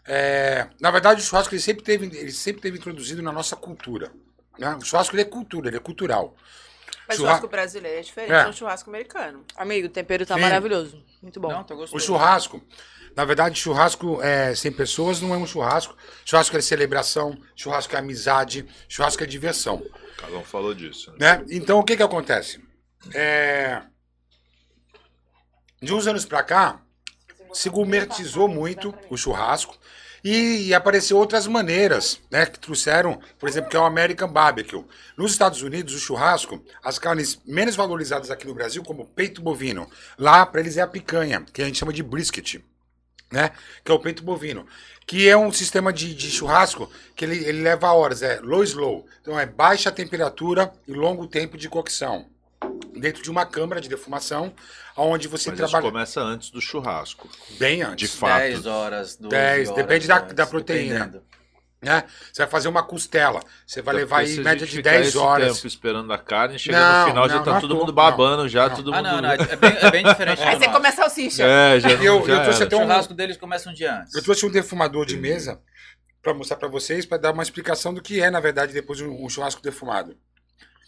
É, 0.06 0.68
na 0.80 0.90
verdade, 0.90 1.20
o 1.20 1.24
churrasco 1.24 1.54
ele 1.54 1.60
sempre 1.62 1.82
teve, 1.82 2.06
ele 2.06 2.32
sempre 2.32 2.62
teve 2.62 2.78
introduzido 2.78 3.22
na 3.22 3.32
nossa 3.32 3.56
cultura. 3.56 4.12
Né? 4.58 4.74
O 4.76 4.84
churrasco 4.84 5.14
ele 5.14 5.22
é 5.22 5.26
cultura, 5.26 5.68
ele 5.68 5.76
é 5.76 5.80
cultural. 5.80 6.34
Mas 7.08 7.16
Churra- 7.16 7.28
churrasco 7.30 7.48
brasileiro 7.48 7.98
é 7.98 8.02
diferente 8.02 8.32
É. 8.32 8.44
do 8.44 8.52
churrasco 8.52 8.90
americano. 8.90 9.44
Amigo, 9.56 9.86
o 9.86 9.90
tempero 9.90 10.24
tá 10.26 10.34
Sim. 10.34 10.40
maravilhoso. 10.40 11.02
Muito 11.22 11.38
bom. 11.40 11.48
Não, 11.50 11.62
tá 11.64 11.74
O 11.74 11.98
churrasco, 12.00 12.60
na 13.16 13.24
verdade, 13.24 13.58
churrasco 13.60 14.20
é, 14.22 14.54
sem 14.54 14.72
pessoas 14.72 15.20
não 15.20 15.32
é 15.34 15.36
um 15.36 15.46
churrasco. 15.46 15.96
Churrasco 16.24 16.56
é 16.56 16.60
celebração, 16.60 17.36
churrasco 17.54 17.94
é 17.94 17.98
amizade, 17.98 18.66
churrasco 18.88 19.22
é 19.22 19.26
diversão. 19.26 19.84
Cada 20.18 20.36
um 20.36 20.44
falou 20.44 20.74
disso. 20.74 21.12
Né? 21.18 21.38
Né? 21.38 21.44
Então, 21.50 21.78
o 21.78 21.84
que 21.84 21.96
que 21.96 22.02
acontece? 22.02 22.60
É, 23.14 23.82
De 25.82 25.92
uns 25.92 26.06
anos 26.06 26.24
pra 26.24 26.42
cá, 26.42 26.80
se 27.52 27.68
gourmetizou 27.68 28.48
muito 28.48 28.94
o 29.10 29.16
churrasco 29.16 29.76
e, 30.28 30.74
apareceu 30.74 31.16
outras 31.16 31.46
maneiras, 31.46 32.20
né, 32.28 32.46
que 32.46 32.58
trouxeram, 32.58 33.20
por 33.38 33.48
exemplo, 33.48 33.70
que 33.70 33.76
é 33.76 33.80
o 33.80 33.84
American 33.84 34.28
Barbecue. 34.28 34.84
Nos 35.16 35.30
Estados 35.30 35.62
Unidos, 35.62 35.94
o 35.94 36.00
churrasco, 36.00 36.60
as 36.82 36.98
carnes 36.98 37.38
menos 37.46 37.76
valorizadas 37.76 38.28
aqui 38.28 38.44
no 38.44 38.54
Brasil, 38.54 38.82
como 38.82 39.06
peito 39.06 39.40
bovino, 39.40 39.88
lá 40.18 40.44
para 40.44 40.60
eles 40.60 40.76
é 40.76 40.82
a 40.82 40.86
picanha, 40.88 41.46
que 41.52 41.62
a 41.62 41.64
gente 41.64 41.78
chama 41.78 41.92
de 41.92 42.02
brisket, 42.02 42.60
né, 43.30 43.52
que 43.84 43.92
é 43.92 43.94
o 43.94 44.00
peito 44.00 44.24
bovino, 44.24 44.66
que 45.06 45.28
é 45.28 45.36
um 45.36 45.52
sistema 45.52 45.92
de, 45.92 46.12
de 46.12 46.28
churrasco 46.28 46.90
que 47.14 47.24
ele, 47.24 47.44
ele 47.44 47.62
leva 47.62 47.92
horas, 47.92 48.20
é 48.20 48.40
low 48.40 48.64
slow, 48.64 49.06
então 49.22 49.38
é 49.38 49.46
baixa 49.46 49.92
temperatura 49.92 50.72
e 50.88 50.92
longo 50.92 51.28
tempo 51.28 51.56
de 51.56 51.68
cocção. 51.68 52.26
Dentro 53.00 53.22
de 53.22 53.30
uma 53.30 53.44
câmara 53.46 53.80
de 53.80 53.88
defumação, 53.88 54.52
onde 54.96 55.28
você 55.28 55.50
Mas 55.50 55.58
isso 55.60 55.68
trabalha 55.70 55.90
começa 55.92 56.20
antes 56.20 56.50
do 56.50 56.60
churrasco. 56.60 57.28
bem 57.58 57.76
De 57.78 57.82
antes. 57.82 58.14
fato. 58.14 58.38
10 58.40 58.66
horas, 58.66 59.16
12 59.16 59.30
10, 59.30 59.68
horas 59.68 59.82
depende 59.82 60.08
da- 60.08 60.16
antes, 60.18 60.34
da 60.34 60.46
proteína. 60.46 60.94
dependendo. 61.00 61.22
né? 61.82 62.04
Você 62.32 62.42
vai 62.42 62.50
fazer 62.50 62.68
uma 62.68 62.82
costela, 62.82 63.40
você 63.66 63.80
vai 63.82 63.94
Até 63.94 64.00
levar 64.02 64.18
aí 64.20 64.38
média 64.40 64.66
de 64.66 64.76
ficar 64.76 64.90
10 64.92 65.08
esse 65.08 65.18
horas. 65.18 65.54
tempo 65.56 65.66
esperando 65.66 66.12
a 66.12 66.18
carne, 66.18 66.58
chega 66.58 66.80
Não, 66.80 67.00
no 67.02 67.08
final 67.08 67.28
já 67.28 67.34
não, 67.36 67.44
tá 67.44 67.52
não, 67.52 67.60
todo 67.60 67.76
mundo 67.76 67.92
babando 67.92 68.48
já, 68.48 68.68
não. 68.68 68.76
todo 68.76 68.92
Ah, 68.94 68.96
mundo... 68.96 69.06
não, 69.12 69.22
não. 69.22 69.30
É 69.30 69.56
bem, 69.56 69.76
é 69.82 69.90
bem 69.90 70.04
diferente 70.04 70.38
do 70.38 70.42
Aí 70.48 70.54
você 70.56 70.58
nosso. 70.66 70.72
come 70.72 70.88
a 70.88 70.92
salsicha. 70.92 71.42
É, 71.44 71.78
já, 71.78 71.90
Eu- 71.90 72.02
eu 72.02 72.26
já 72.26 72.40
trouxe 72.42 72.58
era. 72.62 72.64
até 72.66 72.76
O 72.76 72.78
um- 72.78 72.82
churrasco 72.82 73.14
deles 73.14 73.36
começa 73.36 73.70
um 73.70 73.74
dia 73.74 74.00
antes. 74.00 74.14
Eu 74.14 74.22
trouxe 74.22 74.44
um 74.46 74.50
defumador 74.50 75.04
de 75.06 75.16
mesa 75.18 75.60
para 76.22 76.34
mostrar 76.34 76.56
para 76.56 76.66
vocês, 76.66 77.04
para 77.06 77.18
dar 77.18 77.32
uma 77.32 77.42
explicação 77.42 77.92
do 77.94 78.02
que 78.02 78.20
é, 78.20 78.30
na 78.30 78.40
verdade, 78.40 78.72
depois 78.72 79.00
um, 79.02 79.24
um 79.24 79.28
churrasco 79.28 79.62
defumado. 79.62 80.16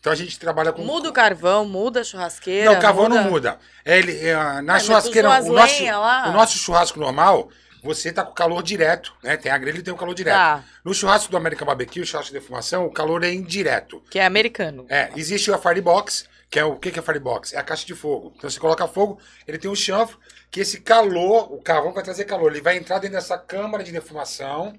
Então 0.01 0.13
a 0.13 0.17
gente 0.17 0.39
trabalha 0.39 0.73
com. 0.73 0.83
Muda 0.83 1.09
o 1.09 1.13
carvão, 1.13 1.65
muda 1.65 2.01
a 2.01 2.05
churrasqueira. 2.05 2.71
Não, 2.71 2.79
o 2.79 2.83
carvão 2.83 3.09
não 3.09 3.23
muda. 3.25 3.59
É, 3.85 3.99
ele, 3.99 4.19
é, 4.27 4.35
na 4.35 4.63
mas 4.63 4.85
churrasqueira, 4.85 5.29
o 5.29 5.53
nosso, 5.53 5.83
o 5.83 6.33
nosso 6.33 6.59
churrasco 6.59 7.01
normal, 7.01 7.49
você 7.83 8.13
tá 8.13 8.25
com 8.25 8.33
calor 8.33 8.63
direto, 8.63 9.15
né? 9.23 9.37
Tem 9.37 9.51
a 9.51 9.59
grelha 9.59 9.79
e 9.79 9.83
tem 9.83 9.93
o 9.93 9.97
calor 9.97 10.15
direto. 10.15 10.37
Tá, 10.37 10.65
No 10.85 10.95
churrasco 10.95 11.31
do 11.31 11.37
American 11.37 11.67
Barbecue, 11.67 12.01
o 12.01 12.07
churrasco 12.07 12.33
de 12.33 12.39
defumação, 12.39 12.87
o 12.87 12.93
calor 12.93 13.25
é 13.25 13.33
indireto. 13.33 14.03
que 14.11 14.19
é 14.19 14.25
americano. 14.27 14.87
É, 14.89 15.11
existe 15.17 15.53
a 15.53 15.59
Firebox, 15.59 16.29
que 16.49 16.59
é 16.59 16.65
o 16.65 16.77
que, 16.77 16.93
que 16.93 16.99
é 16.99 17.03
Firebox? 17.03 17.53
É 17.53 17.59
a 17.59 17.63
caixa 17.63 17.85
de 17.85 17.95
fogo. 17.95 18.33
Então 18.37 18.49
você 18.49 18.61
coloca 18.61 18.87
fogo, 18.87 19.19
ele 19.47 19.59
tem 19.59 19.71
um 19.71 19.75
chanfro, 19.75 20.19
que 20.51 20.61
esse 20.61 20.81
calor, 20.81 21.53
o 21.53 21.61
carvão 21.61 21.93
vai 21.93 22.03
trazer 22.05 22.25
calor, 22.25 22.53
ele 22.53 22.61
vai 22.63 22.77
entrar 22.77 22.99
dentro 23.01 23.17
dessa 23.17 23.37
câmara 23.37 23.83
de 23.85 23.93
defumação 23.93 24.79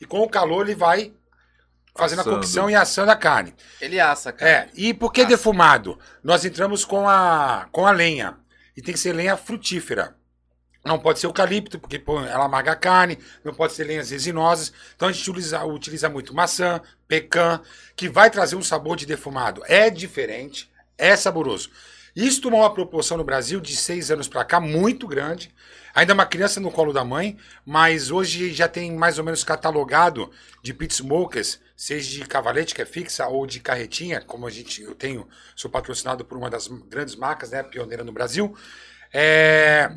e 0.00 0.04
com 0.06 0.20
o 0.20 0.28
calor 0.28 0.64
ele 0.64 0.76
vai 0.76 1.12
fazendo 1.98 2.20
Assando. 2.20 2.36
a 2.36 2.38
cocção 2.38 2.70
e 2.70 2.76
assando 2.76 3.10
a 3.10 3.16
carne. 3.16 3.52
Ele 3.80 3.98
assa, 3.98 4.32
cara. 4.32 4.50
É, 4.50 4.68
e 4.74 4.94
por 4.94 5.12
que 5.12 5.24
defumado? 5.24 5.98
Nós 6.22 6.44
entramos 6.44 6.84
com 6.84 7.08
a, 7.08 7.68
com 7.72 7.84
a 7.84 7.90
lenha. 7.90 8.36
E 8.76 8.80
tem 8.80 8.94
que 8.94 9.00
ser 9.00 9.12
lenha 9.12 9.36
frutífera. 9.36 10.14
Não 10.84 11.00
pode 11.00 11.18
ser 11.18 11.26
eucalipto, 11.26 11.78
porque 11.80 11.98
pô, 11.98 12.20
ela 12.20 12.44
amarga 12.44 12.70
a 12.70 12.76
carne. 12.76 13.18
Não 13.44 13.52
pode 13.52 13.72
ser 13.72 13.82
lenhas 13.82 14.10
resinosas. 14.10 14.72
Então 14.94 15.08
a 15.08 15.12
gente 15.12 15.28
utiliza, 15.28 15.64
utiliza 15.64 16.08
muito 16.08 16.32
maçã, 16.32 16.80
pecan, 17.08 17.60
que 17.96 18.08
vai 18.08 18.30
trazer 18.30 18.54
um 18.54 18.62
sabor 18.62 18.96
de 18.96 19.04
defumado. 19.04 19.60
É 19.66 19.90
diferente, 19.90 20.70
é 20.96 21.16
saboroso. 21.16 21.70
Isso 22.14 22.40
tomou 22.40 22.60
uma 22.60 22.72
proporção 22.72 23.16
no 23.16 23.24
Brasil 23.24 23.60
de 23.60 23.76
seis 23.76 24.10
anos 24.10 24.28
para 24.28 24.44
cá 24.44 24.60
muito 24.60 25.08
grande. 25.08 25.52
Ainda 25.94 26.12
é 26.12 26.14
uma 26.14 26.26
criança 26.26 26.60
no 26.60 26.70
colo 26.70 26.92
da 26.92 27.04
mãe, 27.04 27.36
mas 27.66 28.12
hoje 28.12 28.52
já 28.52 28.68
tem 28.68 28.92
mais 28.92 29.18
ou 29.18 29.24
menos 29.24 29.42
catalogado 29.42 30.30
de 30.62 30.72
pit 30.72 30.94
smokers 30.94 31.58
seja 31.78 32.10
de 32.10 32.26
cavalete, 32.26 32.74
que 32.74 32.82
é 32.82 32.84
fixa, 32.84 33.28
ou 33.28 33.46
de 33.46 33.60
carretinha, 33.60 34.20
como 34.20 34.48
a 34.48 34.50
gente, 34.50 34.82
eu 34.82 34.96
tenho, 34.96 35.28
sou 35.54 35.70
patrocinado 35.70 36.24
por 36.24 36.36
uma 36.36 36.50
das 36.50 36.66
grandes 36.66 37.14
marcas, 37.14 37.52
né, 37.52 37.62
pioneira 37.62 38.02
no 38.02 38.10
Brasil, 38.10 38.52
é, 39.14 39.88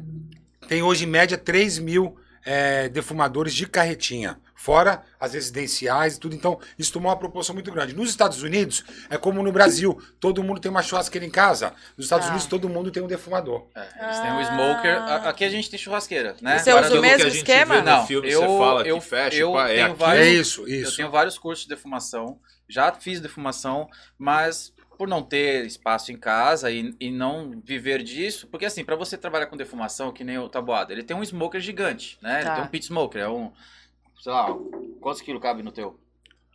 tem 0.67 0.83
hoje 0.83 1.05
em 1.05 1.07
média 1.07 1.39
3 1.39 1.79
mil 1.79 2.19
é, 2.45 2.87
defumadores 2.87 3.55
de 3.55 3.65
carretinha. 3.67 4.39
Fora 4.61 5.01
as 5.19 5.33
residenciais 5.33 6.17
e 6.17 6.19
tudo. 6.19 6.35
Então, 6.35 6.59
isso 6.77 6.93
tomou 6.93 7.09
uma 7.09 7.17
proporção 7.17 7.55
muito 7.55 7.71
grande. 7.71 7.95
Nos 7.95 8.11
Estados 8.11 8.43
Unidos, 8.43 8.83
é 9.09 9.17
como 9.17 9.41
no 9.41 9.51
Brasil. 9.51 9.99
Todo 10.19 10.43
mundo 10.43 10.59
tem 10.61 10.69
uma 10.69 10.83
churrasqueira 10.83 11.25
em 11.25 11.31
casa. 11.31 11.73
Nos 11.97 12.05
Estados 12.05 12.27
Ah. 12.27 12.29
Unidos, 12.29 12.45
todo 12.45 12.69
mundo 12.69 12.91
tem 12.91 13.01
um 13.01 13.07
defumador. 13.07 13.65
É, 13.75 13.79
eles 14.05 14.19
têm 14.19 14.31
um 14.31 14.41
smoker. 14.43 14.97
A- 15.01 15.29
Aqui 15.29 15.45
a 15.45 15.49
gente 15.49 15.67
tem 15.67 15.79
churrasqueira, 15.79 16.35
né? 16.43 16.59
Você 16.59 16.71
usa 16.71 16.99
o 16.99 17.01
mesmo 17.01 17.27
esquema? 17.27 17.81
Não, 17.81 18.05
filme, 18.05 18.29
eu- 18.31 18.39
você 18.41 18.47
fala 18.59 18.81
eu- 18.87 18.99
que 18.99 19.05
fecha, 19.05 19.37
eu 19.37 19.53
pá, 19.53 19.67
é 19.69 19.87
vários- 19.95 20.25
É 20.27 20.29
isso, 20.29 20.61
Eu 20.61 20.67
isso. 20.67 20.95
tenho 20.95 21.09
vários 21.09 21.39
cursos 21.39 21.63
de 21.63 21.69
defumação, 21.69 22.39
já 22.69 22.91
fiz 22.93 23.19
defumação, 23.19 23.89
mas 24.15 24.71
por 24.95 25.07
não 25.07 25.23
ter 25.23 25.65
espaço 25.65 26.11
em 26.11 26.17
casa 26.17 26.69
e, 26.69 26.95
e 26.99 27.09
não 27.09 27.59
viver 27.65 28.03
disso, 28.03 28.45
porque 28.45 28.65
assim, 28.67 28.85
para 28.85 28.95
você 28.95 29.17
trabalhar 29.17 29.47
com 29.47 29.57
defumação, 29.57 30.11
que 30.11 30.23
nem 30.23 30.37
o 30.37 30.47
tabuado, 30.47 30.93
ele 30.93 31.01
tem 31.01 31.17
um 31.17 31.23
smoker 31.25 31.59
gigante, 31.59 32.19
né? 32.21 32.41
Tá. 32.43 32.47
Ele 32.49 32.55
tem 32.57 32.63
um 32.65 32.67
pit 32.67 32.85
smoker, 32.85 33.19
é 33.23 33.27
um, 33.27 33.51
sei 34.21 34.31
lá, 34.31 34.47
quantos 35.01 35.21
quilos 35.21 35.41
cabe 35.41 35.61
no 35.63 35.71
teu? 35.71 35.99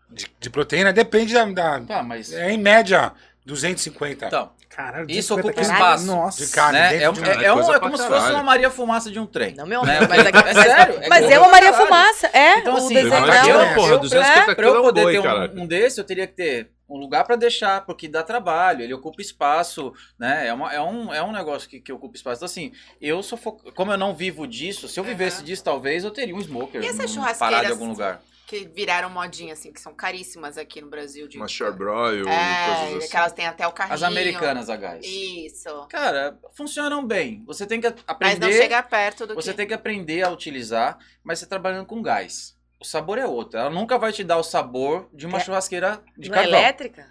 De, 0.09 0.31
de 0.39 0.49
proteína 0.51 0.93
depende 0.93 1.35
da, 1.35 1.45
da- 1.45 1.81
Tá, 1.81 2.03
mas... 2.03 2.33
É 2.33 2.51
em 2.53 2.59
média 2.59 3.13
250. 3.45 4.27
Então, 4.27 4.51
Caralho, 4.69 5.07
Isso 5.11 5.35
250 5.35 5.49
ocupa 5.49 5.63
espaço. 5.63 6.07
Nossa. 6.07 6.45
De 6.45 6.53
carne. 6.53 6.79
né? 6.79 7.03
É, 7.03 7.09
um- 7.11 7.13
de 7.15 7.23
é- 7.25 7.45
é 7.45 7.53
um- 7.55 7.61
é 7.61 7.65
pra 7.67 7.81
como 7.81 7.97
se 7.97 8.07
fosse 8.07 8.31
uma 8.31 8.43
Maria 8.43 8.71
Fumaça 8.71 9.11
de 9.11 9.19
um 9.19 9.27
trem. 9.27 9.55
Não, 9.55 9.67
meu 9.67 9.83
né? 9.83 9.97
amor, 9.99 10.09
mas, 10.11 10.27
É 10.27 10.63
sério, 10.63 10.99
é 11.03 11.09
mas 11.09 11.27
que- 11.27 11.33
é 11.33 11.39
uma 11.41 11.49
Maria 11.49 11.71
Caralho. 11.73 11.87
Fumaça, 11.89 12.27
é. 12.33 12.59
Então, 12.59 12.75
o 12.75 12.77
assim, 12.77 12.95
imagina, 12.99 13.27
dela. 13.43 13.65
eu- 13.71 13.75
porra, 13.75 13.93
eu- 13.93 13.99
250 13.99 14.55
Pra 14.55 14.67
eu 14.67 14.75
é 14.77 14.79
um 14.79 14.83
poder 14.83 15.03
boi, 15.03 15.13
ter 15.13 15.21
um, 15.59 15.63
um 15.63 15.67
desse, 15.67 15.99
eu 16.01 16.05
teria 16.05 16.27
que 16.27 16.35
ter 16.35 16.71
um 16.89 16.97
lugar 16.97 17.25
pra 17.25 17.37
deixar, 17.37 17.85
porque 17.85 18.07
dá 18.09 18.23
trabalho, 18.23 18.83
ele 18.83 18.95
ocupa 18.95 19.21
espaço, 19.21 19.93
né? 20.19 20.47
É, 20.47 20.53
uma- 20.53 20.73
é 20.73 20.81
um, 20.81 21.13
é 21.13 21.23
um 21.23 21.33
negócio 21.33 21.69
que, 21.69 21.81
que 21.81 21.93
ocupa 21.93 22.17
espaço. 22.17 22.39
Então, 22.39 22.47
assim, 22.47 22.73
eu 23.01 23.23
sou 23.23 23.37
fo... 23.37 23.53
como 23.75 23.93
eu 23.93 23.99
não 23.99 24.15
vivo 24.15 24.47
disso, 24.47 24.89
se 24.89 24.99
eu 25.01 25.05
vivesse 25.05 25.43
disso, 25.43 25.65
talvez 25.65 26.05
eu 26.05 26.11
teria 26.11 26.35
um 26.35 26.41
smoker. 26.41 26.83
E 26.83 26.87
essas 26.87 27.15
num- 27.15 27.25
parado 27.35 27.69
em 27.69 27.71
algum 27.73 27.89
lugar. 27.89 28.21
Que 28.47 28.65
viraram 28.65 29.11
modinha, 29.11 29.55
assim, 29.55 29.73
que 29.73 29.81
são 29.81 29.93
caríssimas 29.93 30.57
aqui 30.57 30.81
no 30.81 30.89
Brasil. 30.89 31.27
De... 31.27 31.37
Uma 31.37 31.49
Charbroil, 31.49 32.29
É, 32.29 32.67
coisas 32.67 32.99
assim. 32.99 33.11
que 33.11 33.17
elas 33.17 33.33
têm 33.33 33.47
até 33.49 33.67
o 33.67 33.73
carrinho. 33.73 33.95
As 33.97 34.05
americanas 34.05 34.71
a 34.71 34.77
gás. 34.77 35.05
Isso. 35.05 35.69
Cara, 35.89 36.39
funcionam 36.57 37.05
bem. 37.05 37.43
Você 37.45 37.67
tem 37.67 37.81
que 37.81 37.89
Mas 37.89 38.05
aprender. 38.07 38.39
não 38.47 38.53
chega 38.53 38.81
perto 38.85 39.27
do 39.27 39.35
Você 39.35 39.51
que... 39.51 39.57
tem 39.57 39.67
que 39.67 39.75
aprender 39.75 40.23
a 40.23 40.31
utilizar, 40.31 40.97
mas 41.25 41.41
você 41.41 41.47
trabalhando 41.47 41.87
com 41.87 42.01
gás. 42.01 42.56
O 42.87 42.89
sabor 42.89 43.19
é 43.19 43.27
outro. 43.27 43.59
Ela 43.59 43.69
nunca 43.69 43.99
vai 43.99 44.13
te 44.13 44.23
dar 44.23 44.37
o 44.37 44.45
sabor 44.45 45.09
de 45.13 45.27
uma 45.27 45.39
É- 45.39 45.41
churrasqueira 45.41 46.01
de 46.17 46.31
Não 46.31 46.37
é 46.39 46.43
carvão. 46.43 46.59
elétrica? 46.61 47.05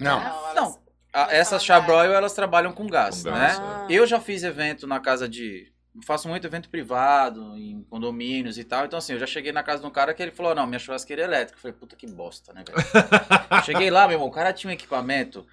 Não. 0.00 0.18
Não. 0.54 0.78
A- 1.12 1.20
elas 1.24 1.32
essas 1.32 1.64
falam 1.64 1.84
Charbroil, 1.86 2.12
elas 2.14 2.32
trabalham 2.32 2.72
com 2.72 2.86
gás, 2.86 3.22
Com 3.22 3.30
né? 3.32 3.38
gás, 3.38 3.58
Ah. 3.60 3.86
Eu 3.90 4.06
já 4.06 4.18
fiz 4.18 4.42
evento 4.42 4.86
na 4.86 4.98
casa 4.98 5.28
de. 5.28 5.70
Faço 6.06 6.26
muito 6.28 6.46
evento 6.46 6.70
privado, 6.70 7.54
em 7.56 7.82
condomínios 7.90 8.56
e 8.58 8.64
tal. 8.64 8.86
Então, 8.86 8.98
assim, 8.98 9.12
eu 9.12 9.18
já 9.18 9.26
cheguei 9.26 9.52
na 9.52 9.62
casa 9.62 9.80
de 9.82 9.86
um 9.86 9.90
cara 9.90 10.14
que 10.14 10.22
ele 10.22 10.30
falou: 10.32 10.54
não, 10.54 10.66
minha 10.66 10.78
churrasqueira 10.78 11.20
é 11.22 11.24
elétrica. 11.26 11.58
Eu 11.58 11.60
falei, 11.62 11.76
puta 11.78 11.94
que 11.96 12.06
bosta, 12.06 12.52
né, 12.54 12.64
velho? 12.66 12.78
cheguei 13.64 13.90
lá, 13.90 14.06
meu 14.06 14.14
irmão, 14.14 14.28
o 14.28 14.32
cara 14.32 14.54
tinha 14.54 14.70
um 14.70 14.74
equipamento 14.74 15.46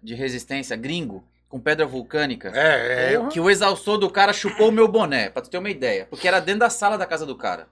de 0.00 0.14
resistência 0.14 0.76
gringo, 0.76 1.26
com 1.48 1.58
pedra 1.60 1.86
vulcânica. 1.86 2.52
É, 2.54 3.14
é. 3.14 3.26
Que 3.28 3.40
o 3.40 3.50
exaustor 3.50 3.98
do 3.98 4.08
cara 4.10 4.32
chupou 4.32 4.68
o 4.68 4.72
meu 4.72 4.86
boné, 4.86 5.28
pra 5.30 5.42
tu 5.42 5.50
ter 5.50 5.58
uma 5.58 5.70
ideia. 5.70 6.06
Porque 6.06 6.26
era 6.28 6.40
dentro 6.40 6.60
da 6.60 6.70
sala 6.70 6.96
da 6.98 7.06
casa 7.06 7.24
do 7.26 7.36
cara. 7.36 7.68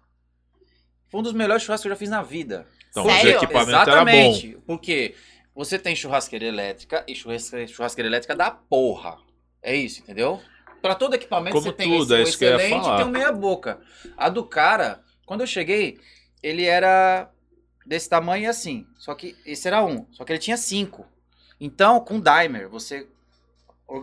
Foi 1.12 1.20
um 1.20 1.22
dos 1.22 1.34
melhores 1.34 1.62
churrascos 1.62 1.82
que 1.82 1.88
eu 1.88 1.92
já 1.92 1.98
fiz 1.98 2.08
na 2.08 2.22
vida. 2.22 2.66
Então, 2.88 3.04
Sério? 3.04 3.32
o 3.32 3.36
equipamento 3.36 3.70
Exatamente. 3.70 4.46
era 4.48 4.56
bom. 4.56 4.62
Porque 4.66 5.14
você 5.54 5.78
tem 5.78 5.94
churrasqueira 5.94 6.46
elétrica 6.46 7.04
e 7.06 7.14
churrasqueira, 7.14 7.66
churrasqueira 7.68 8.08
elétrica 8.08 8.34
da 8.34 8.50
porra. 8.50 9.18
É 9.62 9.76
isso, 9.76 10.00
entendeu? 10.00 10.40
Pra 10.80 10.94
todo 10.94 11.12
equipamento 11.12 11.52
Como 11.54 11.66
você 11.66 11.72
tem 11.72 11.90
tudo, 11.90 12.14
esse, 12.14 12.14
é 12.14 12.22
isso 12.22 12.38
que 12.38 12.44
eu 12.46 12.48
ia 12.48 12.56
excelente 12.56 12.80
e 12.80 12.84
falar. 12.84 12.96
tem 12.96 13.06
o 13.06 13.10
meia 13.10 13.30
boca. 13.30 13.78
A 14.16 14.30
do 14.30 14.42
cara, 14.42 15.02
quando 15.26 15.42
eu 15.42 15.46
cheguei, 15.46 16.00
ele 16.42 16.64
era 16.64 17.30
desse 17.86 18.08
tamanho 18.08 18.44
e 18.44 18.46
assim. 18.46 18.86
Só 18.96 19.14
que 19.14 19.36
esse 19.44 19.68
era 19.68 19.84
um. 19.84 20.06
Só 20.12 20.24
que 20.24 20.32
ele 20.32 20.38
tinha 20.38 20.56
cinco. 20.56 21.06
Então, 21.60 22.00
com 22.00 22.18
dimer, 22.18 22.68
você 22.68 23.06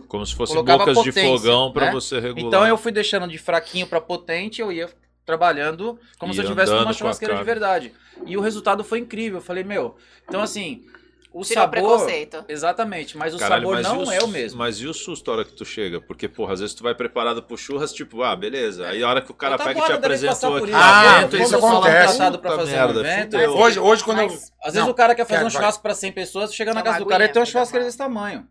Como 0.06 0.24
se 0.24 0.34
fossem 0.36 0.54
Colocava 0.54 0.78
bocas 0.78 1.02
de 1.02 1.10
potência, 1.10 1.28
fogão 1.28 1.72
pra 1.72 1.86
né? 1.86 1.92
você 1.92 2.20
regular. 2.20 2.46
Então 2.46 2.64
eu 2.64 2.78
fui 2.78 2.92
deixando 2.92 3.26
de 3.26 3.36
fraquinho 3.36 3.88
pra 3.88 4.00
potente, 4.00 4.60
eu 4.60 4.70
ia 4.70 4.88
trabalhando 5.24 5.98
como 6.18 6.32
E 6.32 6.34
se 6.34 6.40
eu 6.42 6.46
tivesse 6.46 6.70
andando 6.70 6.80
numa 6.80 6.84
com 6.86 6.90
a 6.90 6.94
churrasqueira 6.98 7.36
de 7.36 7.44
verdade. 7.44 7.92
E 8.26 8.36
o 8.36 8.40
resultado 8.40 8.82
foi 8.84 8.98
incrível. 8.98 9.38
Eu 9.38 9.42
falei, 9.42 9.62
meu, 9.64 9.96
então 10.28 10.40
assim, 10.40 10.84
o 11.32 11.42
Tirou 11.42 11.62
o 11.62 11.66
sabor. 11.66 11.70
preconceito. 11.70 12.44
Exatamente, 12.48 13.16
mas 13.16 13.32
o 13.34 13.38
Caralho, 13.38 13.62
sabor 13.62 13.74
mas 13.76 13.86
não 13.86 14.04
o 14.04 14.12
é 14.12 14.20
o 14.20 14.26
mesmo. 14.26 14.58
Mas 14.58 14.78
e 14.80 14.86
o 14.88 14.92
susto 14.92 15.30
a 15.30 15.34
hora 15.34 15.44
que 15.44 15.52
tu 15.52 15.64
chega? 15.64 16.00
Porque, 16.00 16.28
porra, 16.28 16.54
às 16.54 16.60
vezes 16.60 16.74
tu 16.74 16.82
vai 16.82 16.92
preparado 16.94 17.40
pro 17.42 17.56
churras, 17.56 17.92
tipo, 17.92 18.22
ah, 18.24 18.34
beleza. 18.34 18.88
Aí 18.88 19.00
a 19.02 19.08
hora 19.08 19.22
que 19.22 19.30
o 19.30 19.34
cara 19.34 19.54
Eu 19.54 19.58
tava 19.58 19.70
pega 19.70 19.80
e 19.80 19.86
te 19.86 19.92
apresentou 19.92 20.56
aqui. 20.56 20.72
Ah, 20.74 21.22
então 21.22 21.40
isso 21.40 21.56
acontece. 21.56 22.18
pra 22.38 22.56
fazer 22.56 22.72
merda, 22.72 22.94
um 23.00 23.04
evento, 23.04 23.36
Hoje, 23.36 23.78
hoje 23.78 24.02
quando 24.04 24.16
Mas- 24.18 24.32
eu. 24.32 24.38
às 24.64 24.72
vezes 24.74 24.84
Não, 24.86 24.90
o 24.90 24.94
cara 24.94 25.14
quer 25.14 25.24
fazer 25.24 25.34
quero, 25.36 25.46
um 25.46 25.50
vai. 25.50 25.60
churrasco 25.60 25.82
pra 25.82 25.94
100 25.94 26.10
pessoas, 26.12 26.52
chega 26.54 26.74
na 26.74 26.82
casa 26.82 26.98
uma 26.98 27.04
do 27.04 27.08
cara 27.08 27.24
e 27.24 27.28
tem 27.28 27.40
uma 27.40 27.46
churrasqueira 27.46 27.84
mal. 27.84 27.88
desse 27.88 27.98
tamanho. 27.98 28.48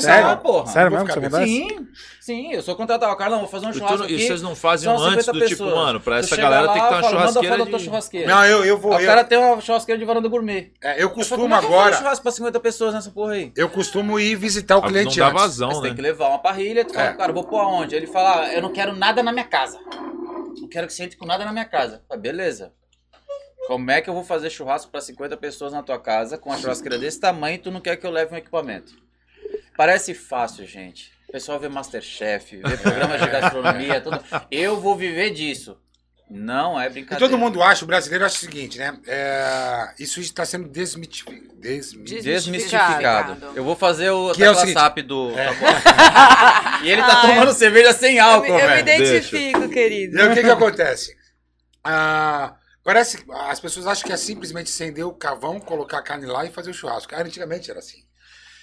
Sério? 0.00 0.26
Ah, 0.30 0.36
porra. 0.36 0.66
Sério 0.66 0.90
mesmo 0.90 1.06
que 1.06 1.12
ficar 1.14 1.26
acontece? 1.28 1.52
Sim, 1.52 1.88
sim, 2.20 2.52
eu 2.52 2.60
sou 2.60 2.74
contratado. 2.74 3.16
Carlão, 3.16 3.38
vou 3.38 3.48
fazer 3.48 3.66
um 3.66 3.70
E, 3.70 3.72
tu 3.72 3.78
churrasco 3.78 3.98
não- 3.98 4.08
e 4.10 4.14
aqui. 4.16 4.26
vocês 4.26 4.42
não 4.42 4.56
fazem 4.56 4.90
um 4.90 4.94
antes 4.98 5.24
50 5.26 5.32
do 5.32 5.38
tipo, 5.46 5.48
pessoas. 5.64 5.74
mano, 5.74 6.00
pra 6.00 6.16
Tu 6.18 6.24
essa 6.24 6.36
galera 6.36 6.66
lá, 6.66 6.72
tem 6.72 6.82
que 6.82 6.88
ter 6.88 6.94
uma 6.94 7.00
Manda 7.02 7.08
churrasqueira 7.10 7.48
foto 7.56 7.64
da 7.64 7.70
tua 7.70 7.78
de... 7.78 7.84
churrasqueira. 7.84 8.26
Não, 8.26 8.44
eu, 8.44 8.64
eu 8.64 8.78
vou. 8.78 8.92
O 8.96 9.00
Eu, 9.00 9.06
cara 9.06 9.22
tem 9.22 9.38
uma 9.38 9.60
churrasqueira 9.60 9.98
de 9.98 10.04
varanda 10.04 10.28
gourmet. 10.28 10.72
é, 10.82 10.94
eu 10.96 11.02
Eu 11.02 11.10
costumo 11.10 11.42
como 11.42 11.54
é 11.54 11.58
que 11.60 11.64
eu 11.64 11.68
vou 11.68 11.78
fazer 11.78 11.88
agora. 11.90 12.02
churrasco 12.02 12.22
pra 12.24 12.32
50 12.32 12.58
pessoas 12.60 12.94
nessa 12.94 13.10
porra 13.12 13.32
aí? 13.34 13.52
Eu 13.56 13.70
costumo 13.70 14.18
ir 14.18 14.34
visitar 14.34 14.76
o 14.76 14.80
Ah, 14.84 14.88
cliente 14.88 15.18
Não 15.20 15.26
dá 15.26 15.30
antes. 15.32 15.42
vazão, 15.42 15.68
Mas 15.68 15.76
né? 15.78 15.82
tem 15.88 15.94
que 15.94 16.02
levar 16.02 16.28
uma 16.30 16.38
parrilha, 16.40 16.84
tu 16.84 16.92
fala, 16.92 17.08
É. 17.10 17.12
cara, 17.14 17.32
vou 17.32 17.44
pôr 17.44 17.60
aonde? 17.60 17.94
Ele 17.94 18.08
fala, 18.08 18.40
ah, 18.42 18.52
eu 18.54 18.60
não 18.62 18.72
quero 18.72 18.92
nada 18.94 19.22
na 19.22 19.30
minha 19.30 19.44
casa. 19.46 19.78
Não 20.60 20.68
quero 20.68 20.88
que 20.88 20.92
você 20.94 21.04
entre 21.04 21.16
com 21.16 21.26
nada 21.26 21.44
na 21.44 21.52
minha 21.52 21.64
casa. 21.64 22.02
Ah, 22.10 22.16
beleza. 22.16 22.72
Como 23.68 23.88
é 23.90 24.00
que 24.00 24.10
eu 24.10 24.14
vou 24.14 24.24
fazer 24.24 24.50
churrasco 24.50 24.90
pra 24.90 25.00
50 25.00 25.36
pessoas 25.36 25.72
na 25.72 25.82
tua 25.82 25.98
casa 25.98 26.36
com 26.38 26.50
uma 26.50 26.58
churrasqueira 26.58 26.98
desse 26.98 27.20
tamanho 27.20 27.54
e 27.54 27.58
tu 27.58 27.70
não 27.70 27.80
quer 27.80 27.96
que 27.96 28.06
eu 28.06 28.10
leve 28.10 28.34
um 28.34 28.38
equipamento? 28.38 28.92
Parece 29.76 30.14
fácil, 30.14 30.66
gente. 30.66 31.12
O 31.28 31.32
pessoal 31.32 31.58
vê 31.58 31.68
Masterchef, 31.68 32.56
vê 32.56 32.76
programas 32.76 33.20
de 33.20 33.28
gastronomia, 33.28 34.00
tudo. 34.00 34.22
Eu 34.50 34.80
vou 34.80 34.96
viver 34.96 35.30
disso. 35.30 35.76
Não 36.28 36.80
é 36.80 36.86
E 36.86 36.90
brincadeira. 36.90 37.24
todo 37.30 37.38
mundo 37.38 37.62
acha, 37.62 37.84
o 37.84 37.86
brasileiro 37.86 38.24
acha 38.24 38.34
o 38.36 38.40
seguinte, 38.40 38.78
né? 38.78 38.98
É, 39.06 39.94
isso 39.98 40.18
está 40.20 40.44
sendo 40.44 40.68
desmitificado. 40.68 41.54
Desmi... 41.56 42.02
Des- 42.04 42.24
Desmistificado. 42.24 43.34
Desmistificado. 43.34 43.56
Eu 43.56 43.62
vou 43.62 43.76
fazer 43.76 44.10
o 44.10 44.32
Que 44.32 44.42
é 44.42 44.50
o 44.50 44.54
seguinte- 44.56 45.02
do. 45.02 45.30
É. 45.38 45.46
E 46.82 46.90
ele 46.90 47.00
tá 47.02 47.22
Ai. 47.22 47.28
tomando 47.34 47.52
cerveja 47.54 47.92
sem 47.92 48.16
Eu, 48.18 48.24
álcool, 48.24 48.54
me- 48.54 48.60
eu 48.60 48.68
me 48.70 48.80
identifico, 48.80 49.68
querido. 49.68 50.16
E 50.16 50.20
aí 50.20 50.28
o 50.28 50.34
que 50.34 50.42
que 50.42 50.50
acontece? 50.50 51.16
Ah, 51.84 52.54
parece 52.84 53.18
que 53.18 53.32
as 53.32 53.60
pessoas 53.60 53.86
acham 53.86 54.04
que 54.06 54.12
é 54.12 54.16
simplesmente 54.16 54.68
acender 54.70 55.04
o 55.06 55.12
cavão, 55.12 55.60
colocar 55.60 55.98
a 55.98 56.02
carne 56.02 56.26
lá 56.26 56.44
e 56.44 56.50
fazer 56.50 56.70
o 56.70 56.74
churrasco. 56.74 57.14
Ah, 57.14 57.20
antigamente 57.22 57.70
era 57.70 57.78
assim. 57.78 58.04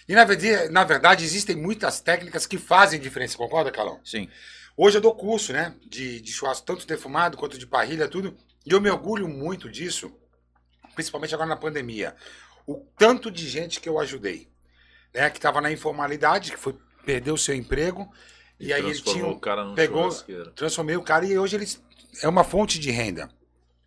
E 0.07 0.15
na 0.15 0.25
verdade, 0.25 0.69
na 0.69 0.83
verdade 0.83 1.23
existem 1.23 1.55
muitas 1.55 1.99
técnicas 1.99 2.45
que 2.45 2.57
fazem 2.57 2.99
diferença, 2.99 3.37
concorda, 3.37 3.71
Calão? 3.71 3.99
Sim. 4.03 4.29
Hoje 4.75 4.97
eu 4.97 5.01
dou 5.01 5.15
curso, 5.15 5.53
né? 5.53 5.75
De, 5.85 6.19
de 6.19 6.31
churrasco, 6.31 6.65
tanto 6.65 6.87
defumado 6.87 7.37
quanto 7.37 7.57
de 7.57 7.67
parrilha, 7.67 8.07
tudo. 8.07 8.35
E 8.65 8.71
eu 8.71 8.81
me 8.81 8.89
orgulho 8.89 9.27
muito 9.27 9.69
disso, 9.69 10.11
principalmente 10.95 11.33
agora 11.33 11.49
na 11.49 11.55
pandemia. 11.55 12.15
O 12.65 12.75
tanto 12.97 13.29
de 13.29 13.47
gente 13.47 13.79
que 13.79 13.87
eu 13.87 13.99
ajudei, 13.99 14.49
né? 15.13 15.29
Que 15.29 15.37
estava 15.37 15.61
na 15.61 15.71
informalidade, 15.71 16.51
que 16.51 16.57
foi 16.57 16.75
perdeu 17.05 17.35
o 17.35 17.37
seu 17.37 17.55
emprego. 17.55 18.11
E, 18.59 18.71
aí 18.73 18.83
ele 18.83 19.01
tinha. 19.01 19.27
o 19.27 19.39
cara 19.39 19.63
num 19.63 19.75
pegou-. 19.75 20.11
Transformei 20.55 20.95
o 20.95 21.03
cara 21.03 21.25
e 21.25 21.37
hoje 21.37 21.55
eles 21.55 21.83
é 22.21 22.27
uma 22.27 22.43
fonte 22.43 22.79
de 22.79 22.91
renda. 22.91 23.29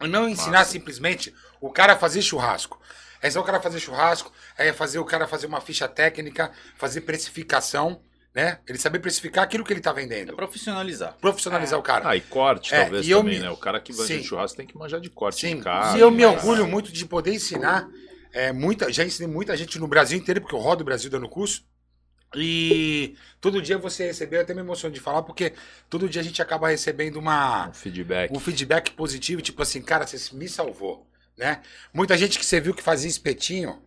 E 0.00 0.06
não 0.06 0.28
ensinar 0.28 0.64
simplesmente 0.64 1.34
o 1.60 1.70
cara 1.70 1.94
a 1.94 1.98
fazer 1.98 2.20
churrasco. 2.20 2.80
É 3.22 3.30
só 3.30 3.40
o 3.40 3.44
cara 3.44 3.60
fazer 3.60 3.80
churrasco, 3.80 4.32
é 4.56 4.72
fazer 4.72 4.98
o 4.98 5.04
cara 5.04 5.26
fazer 5.26 5.46
uma 5.46 5.60
ficha 5.60 5.88
técnica, 5.88 6.52
fazer 6.76 7.00
precificação, 7.02 8.00
né? 8.34 8.58
Ele 8.68 8.78
saber 8.78 8.98
precificar 8.98 9.44
aquilo 9.44 9.64
que 9.64 9.72
ele 9.72 9.80
está 9.80 9.90
É 9.90 9.94
vendendo. 9.94 10.34
profissionalizar. 10.36 11.16
Profissionalizar 11.20 11.78
o 11.78 11.82
cara. 11.82 12.10
Ah, 12.10 12.16
e 12.16 12.20
corte, 12.20 12.74
É, 12.74 12.82
talvez, 12.82 13.06
e 13.06 13.10
eu 13.10 13.18
também, 13.20 13.36
me- 13.38 13.40
né? 13.44 13.50
O 13.50 13.56
cara 13.56 13.80
que 13.80 13.92
vai 13.92 14.06
Sim. 14.06 14.18
de 14.20 14.24
churrasco 14.24 14.56
tem 14.56 14.66
que 14.66 14.76
manjar 14.76 15.00
de 15.00 15.08
corte 15.10 15.40
Sim, 15.40 15.56
de 15.56 15.62
carne. 15.62 15.98
e 15.98 16.02
eu 16.02 16.10
me 16.10 16.22
cara. 16.22 16.36
orgulho 16.36 16.66
muito 16.66 16.92
de 16.92 17.04
poder 17.06 17.32
ensinar 17.32 17.88
é, 18.32 18.52
muita, 18.52 18.92
já 18.92 19.02
ensinei 19.04 19.32
muita 19.32 19.56
gente 19.56 19.78
no 19.78 19.88
Brasil 19.88 20.18
inteiro, 20.18 20.42
porque 20.42 20.54
eu 20.54 20.58
rodo 20.60 20.82
o 20.82 20.84
Brasil 20.84 21.10
dando 21.10 21.26
curso. 21.28 21.64
E 22.34 23.16
todo 23.40 23.62
dia 23.62 23.78
você 23.78 24.06
recebeu, 24.06 24.40
eu 24.40 24.44
até 24.44 24.52
me 24.52 24.60
emociono 24.60 24.94
de 24.94 25.00
falar, 25.00 25.22
porque 25.22 25.54
todo 25.88 26.08
dia 26.08 26.20
a 26.20 26.24
gente 26.24 26.42
acaba 26.42 26.68
recebendo 26.68 27.16
uma, 27.16 27.68
Um 27.68 27.72
feedback. 27.72 28.30
um 28.36 28.38
feedback 28.40 28.90
positivo, 28.90 29.40
tipo 29.40 29.62
assim, 29.62 29.80
cara, 29.80 30.06
você 30.06 30.34
me 30.36 30.48
salvou, 30.48 31.06
né? 31.36 31.60
Muita 31.92 32.16
gente 32.16 32.38
que 32.38 32.44
você 32.46 32.60
viu 32.60 32.74
que 32.74 32.82
fazia 32.82 33.08
espetinho 33.10 33.82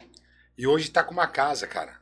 e 0.57 0.67
hoje 0.67 0.89
tá 0.89 1.03
com 1.03 1.13
uma 1.13 1.27
casa, 1.27 1.65
cara. 1.67 1.97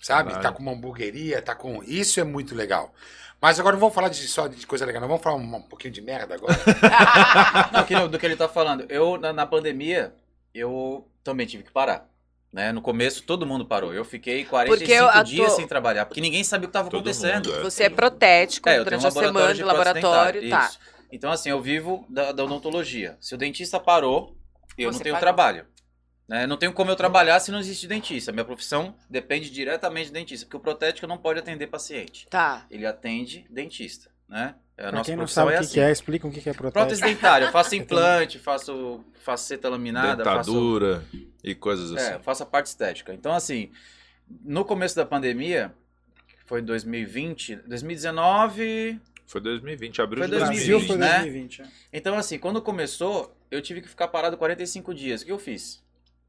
Sabe? 0.00 0.30
Caralho. 0.30 0.42
Tá 0.42 0.52
com 0.52 0.62
uma 0.62 0.72
hamburgueria, 0.72 1.42
tá 1.42 1.54
com. 1.54 1.82
Isso 1.82 2.20
é 2.20 2.24
muito 2.24 2.54
legal. 2.54 2.94
Mas 3.40 3.58
agora 3.60 3.74
não 3.74 3.80
vamos 3.80 3.94
falar 3.94 4.08
de, 4.08 4.26
só 4.28 4.46
de 4.48 4.66
coisa 4.66 4.84
legal, 4.84 5.00
não 5.00 5.08
vamos 5.08 5.22
falar 5.22 5.36
um, 5.36 5.54
um 5.56 5.62
pouquinho 5.62 5.92
de 5.94 6.00
merda 6.00 6.34
agora. 6.34 6.54
Não, 7.72 7.84
que- 7.84 8.08
do 8.08 8.18
que 8.18 8.26
ele 8.26 8.34
tá 8.36 8.48
falando. 8.48 8.84
Eu, 8.88 9.16
na, 9.16 9.32
na 9.32 9.46
pandemia, 9.46 10.12
eu 10.52 11.08
também 11.22 11.46
tive 11.46 11.62
que 11.62 11.70
parar. 11.70 12.08
Né? 12.52 12.72
No 12.72 12.80
começo 12.82 13.22
todo 13.22 13.46
mundo 13.46 13.64
parou. 13.66 13.92
Eu 13.94 14.04
fiquei 14.04 14.44
45 14.44 14.78
Porque 14.78 14.92
eu- 14.92 15.22
dias 15.24 15.52
sem 15.52 15.68
trabalhar, 15.68 16.06
porque 16.06 16.20
ninguém 16.20 16.42
sabia 16.42 16.64
o 16.64 16.68
que 16.68 16.70
estava 16.70 16.90
Todo 16.90 17.00
acontecendo. 17.00 17.46
mundo, 17.50 17.60
é. 17.60 17.62
Você 17.62 17.84
é 17.84 17.88
protético 17.90 18.68
É, 18.68 18.72
eu 18.72 18.84
tenho 18.84 18.84
durante 18.86 19.04
um 19.04 19.08
a 19.08 19.10
semana 19.10 19.54
de 19.54 19.62
laboratório, 19.62 20.48
tá. 20.50 20.66
isso. 20.66 20.78
Então, 21.12 21.30
assim, 21.30 21.50
eu 21.50 21.60
vivo 21.62 22.04
da, 22.08 22.32
da 22.32 22.42
odontologia. 22.44 23.16
Se 23.20 23.34
o 23.34 23.38
dentista 23.38 23.78
parou, 23.78 24.36
eu 24.82 24.92
Você 24.92 24.98
não 24.98 25.02
tenho 25.04 25.14
parou. 25.14 25.20
trabalho. 25.20 25.66
Né? 26.28 26.46
Não 26.46 26.56
tenho 26.58 26.72
como 26.74 26.90
eu 26.90 26.96
trabalhar 26.96 27.40
se 27.40 27.50
não 27.50 27.58
existe 27.58 27.86
dentista. 27.86 28.30
Minha 28.32 28.44
profissão 28.44 28.94
depende 29.08 29.50
diretamente 29.50 30.10
do 30.10 30.12
dentista, 30.12 30.44
porque 30.44 30.58
o 30.58 30.60
protético 30.60 31.06
não 31.06 31.16
pode 31.16 31.38
atender 31.38 31.66
paciente. 31.68 32.26
Tá. 32.28 32.66
Ele 32.70 32.84
atende 32.84 33.46
dentista, 33.48 34.10
né? 34.28 34.54
A 34.76 34.82
Pra 34.82 34.92
nossa 34.92 35.04
quem 35.06 35.16
não 35.16 35.22
profissão 35.22 35.44
sabe 35.46 35.52
o 35.52 35.54
é 35.54 35.58
que, 35.58 35.64
assim. 35.64 35.74
que 35.74 35.80
é, 35.80 35.90
explica 35.90 36.26
o 36.26 36.30
que, 36.30 36.38
é 36.48 36.52
Prótese 36.52 36.72
protético. 36.72 37.08
dentária, 37.08 37.46
eu 37.46 37.50
faço 37.52 37.74
implante, 37.76 38.38
faço 38.38 39.02
faceta 39.24 39.68
laminada, 39.70 40.22
faço 40.22 40.50
Dentadura 40.52 41.04
e 41.42 41.54
coisas 41.54 41.92
assim. 41.92 42.12
é, 42.12 42.14
eu 42.16 42.20
faço 42.20 42.42
a 42.42 42.46
parte 42.46 42.66
estética. 42.66 43.12
Então, 43.14 43.32
assim, 43.32 43.72
no 44.44 44.64
começo 44.64 44.94
da 44.94 45.04
pandemia, 45.06 45.74
foi 46.46 46.60
2020, 46.62 47.56
2019. 47.66 49.00
Foi 49.26 49.40
2020, 49.40 50.00
abril 50.02 50.22
Foi 50.24 50.30
de 50.30 50.38
2020. 50.38 50.66
Brasil 50.68 50.86
foi 50.88 50.96
né? 50.96 51.18
2020. 51.20 51.62
é. 51.62 51.66
Então, 51.92 52.16
assim, 52.16 52.38
quando 52.38 52.62
começou, 52.62 53.36
eu 53.50 53.60
tive 53.62 53.80
que 53.82 53.88
ficar 53.88 54.08
parado 54.08 54.36
45 54.36 54.94
dias. 54.94 55.22
O 55.22 55.26
que 55.26 55.32
eu 55.32 55.38
fiz? 55.38 55.82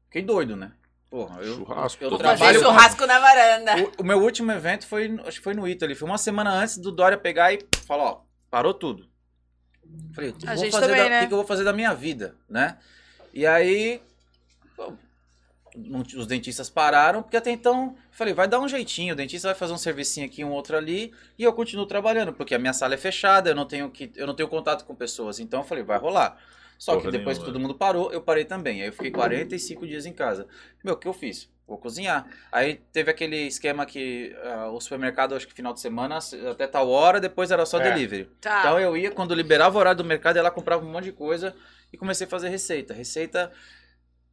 Fiquei 0.06 0.22
doido, 0.22 0.56
né? 0.56 0.72
Porra, 1.08 1.40
eu, 1.42 1.56
Churrasco, 1.56 2.04
eu 2.04 2.16
trabalho. 2.16 2.60
churrasco 2.60 3.04
na 3.06 3.18
varanda. 3.18 3.72
O, 3.98 4.02
o 4.02 4.04
meu 4.04 4.22
último 4.22 4.52
evento 4.52 4.86
foi, 4.86 5.08
no- 5.08 5.26
acho 5.26 5.38
que 5.38 5.44
foi 5.44 5.54
no 5.54 5.66
Italy. 5.66 5.94
Foi 5.94 6.08
uma 6.08 6.18
semana 6.18 6.50
antes 6.52 6.78
do 6.78 6.92
Dória 6.92 7.18
pegar 7.18 7.52
e 7.52 7.58
falar, 7.86 8.04
ó, 8.04 8.20
parou 8.48 8.72
tudo. 8.72 9.08
Falei, 10.14 10.30
o 10.30 10.34
que, 10.34 10.46
eu 10.48 10.54
vou 10.54 10.70
também, 10.70 10.96
da- 11.02 11.08
né? 11.10 11.24
o 11.24 11.28
que 11.28 11.32
eu 11.32 11.38
vou 11.38 11.46
fazer 11.46 11.64
da 11.64 11.72
minha 11.72 11.92
vida, 11.94 12.36
né? 12.48 12.78
E 13.34 13.44
aí, 13.44 14.00
pô, 14.76 14.92
os 16.16 16.26
dentistas 16.28 16.70
pararam, 16.70 17.22
porque 17.22 17.36
até 17.36 17.50
então, 17.50 17.96
falei, 18.12 18.32
vai 18.34 18.46
dar 18.46 18.60
um 18.60 18.68
jeitinho, 18.68 19.14
o 19.14 19.16
dentista 19.16 19.48
vai 19.48 19.54
fazer 19.54 19.72
um 19.72 19.78
servicinho 19.78 20.26
aqui, 20.26 20.44
um 20.44 20.50
outro 20.50 20.76
ali, 20.76 21.12
e 21.38 21.42
eu 21.42 21.52
continuo 21.52 21.86
trabalhando, 21.86 22.32
porque 22.32 22.54
a 22.54 22.58
minha 22.58 22.72
sala 22.72 22.94
é 22.94 22.96
fechada, 22.96 23.50
eu 23.50 23.54
não 23.54 23.66
tenho, 23.66 23.90
que, 23.90 24.12
eu 24.16 24.26
não 24.28 24.34
tenho 24.34 24.48
contato 24.48 24.84
com 24.84 24.94
pessoas, 24.94 25.38
então 25.40 25.60
eu 25.60 25.64
falei, 25.64 25.82
vai 25.82 25.98
rolar. 25.98 26.36
Só 26.80 26.94
Porra 26.94 27.04
que 27.10 27.18
depois 27.18 27.36
nenhuma. 27.36 27.46
que 27.46 27.52
todo 27.52 27.60
mundo 27.60 27.74
parou, 27.74 28.10
eu 28.10 28.22
parei 28.22 28.46
também. 28.46 28.80
Aí 28.80 28.88
eu 28.88 28.92
fiquei 28.94 29.10
45 29.10 29.86
dias 29.86 30.06
em 30.06 30.14
casa. 30.14 30.48
Meu, 30.82 30.94
o 30.94 30.96
que 30.96 31.06
eu 31.06 31.12
fiz? 31.12 31.46
Vou 31.68 31.76
cozinhar. 31.76 32.26
Aí 32.50 32.80
teve 32.90 33.10
aquele 33.10 33.36
esquema 33.46 33.84
que 33.84 34.34
ah, 34.42 34.70
o 34.70 34.80
supermercado, 34.80 35.34
acho 35.34 35.46
que 35.46 35.52
final 35.52 35.74
de 35.74 35.80
semana, 35.80 36.18
até 36.50 36.66
tal 36.66 36.88
hora, 36.88 37.20
depois 37.20 37.50
era 37.50 37.66
só 37.66 37.78
É. 37.78 37.82
delivery. 37.90 38.24
Tá. 38.40 38.60
Então 38.60 38.80
eu 38.80 38.96
ia, 38.96 39.10
quando 39.10 39.34
liberava 39.34 39.76
o 39.76 39.78
horário 39.78 39.98
do 39.98 40.04
mercado, 40.04 40.40
lá 40.42 40.50
comprava 40.50 40.82
um 40.82 40.90
monte 40.90 41.04
de 41.04 41.12
coisa 41.12 41.54
e 41.92 41.98
comecei 41.98 42.26
a 42.26 42.30
fazer 42.30 42.48
receita. 42.48 42.94
Receita. 42.94 43.52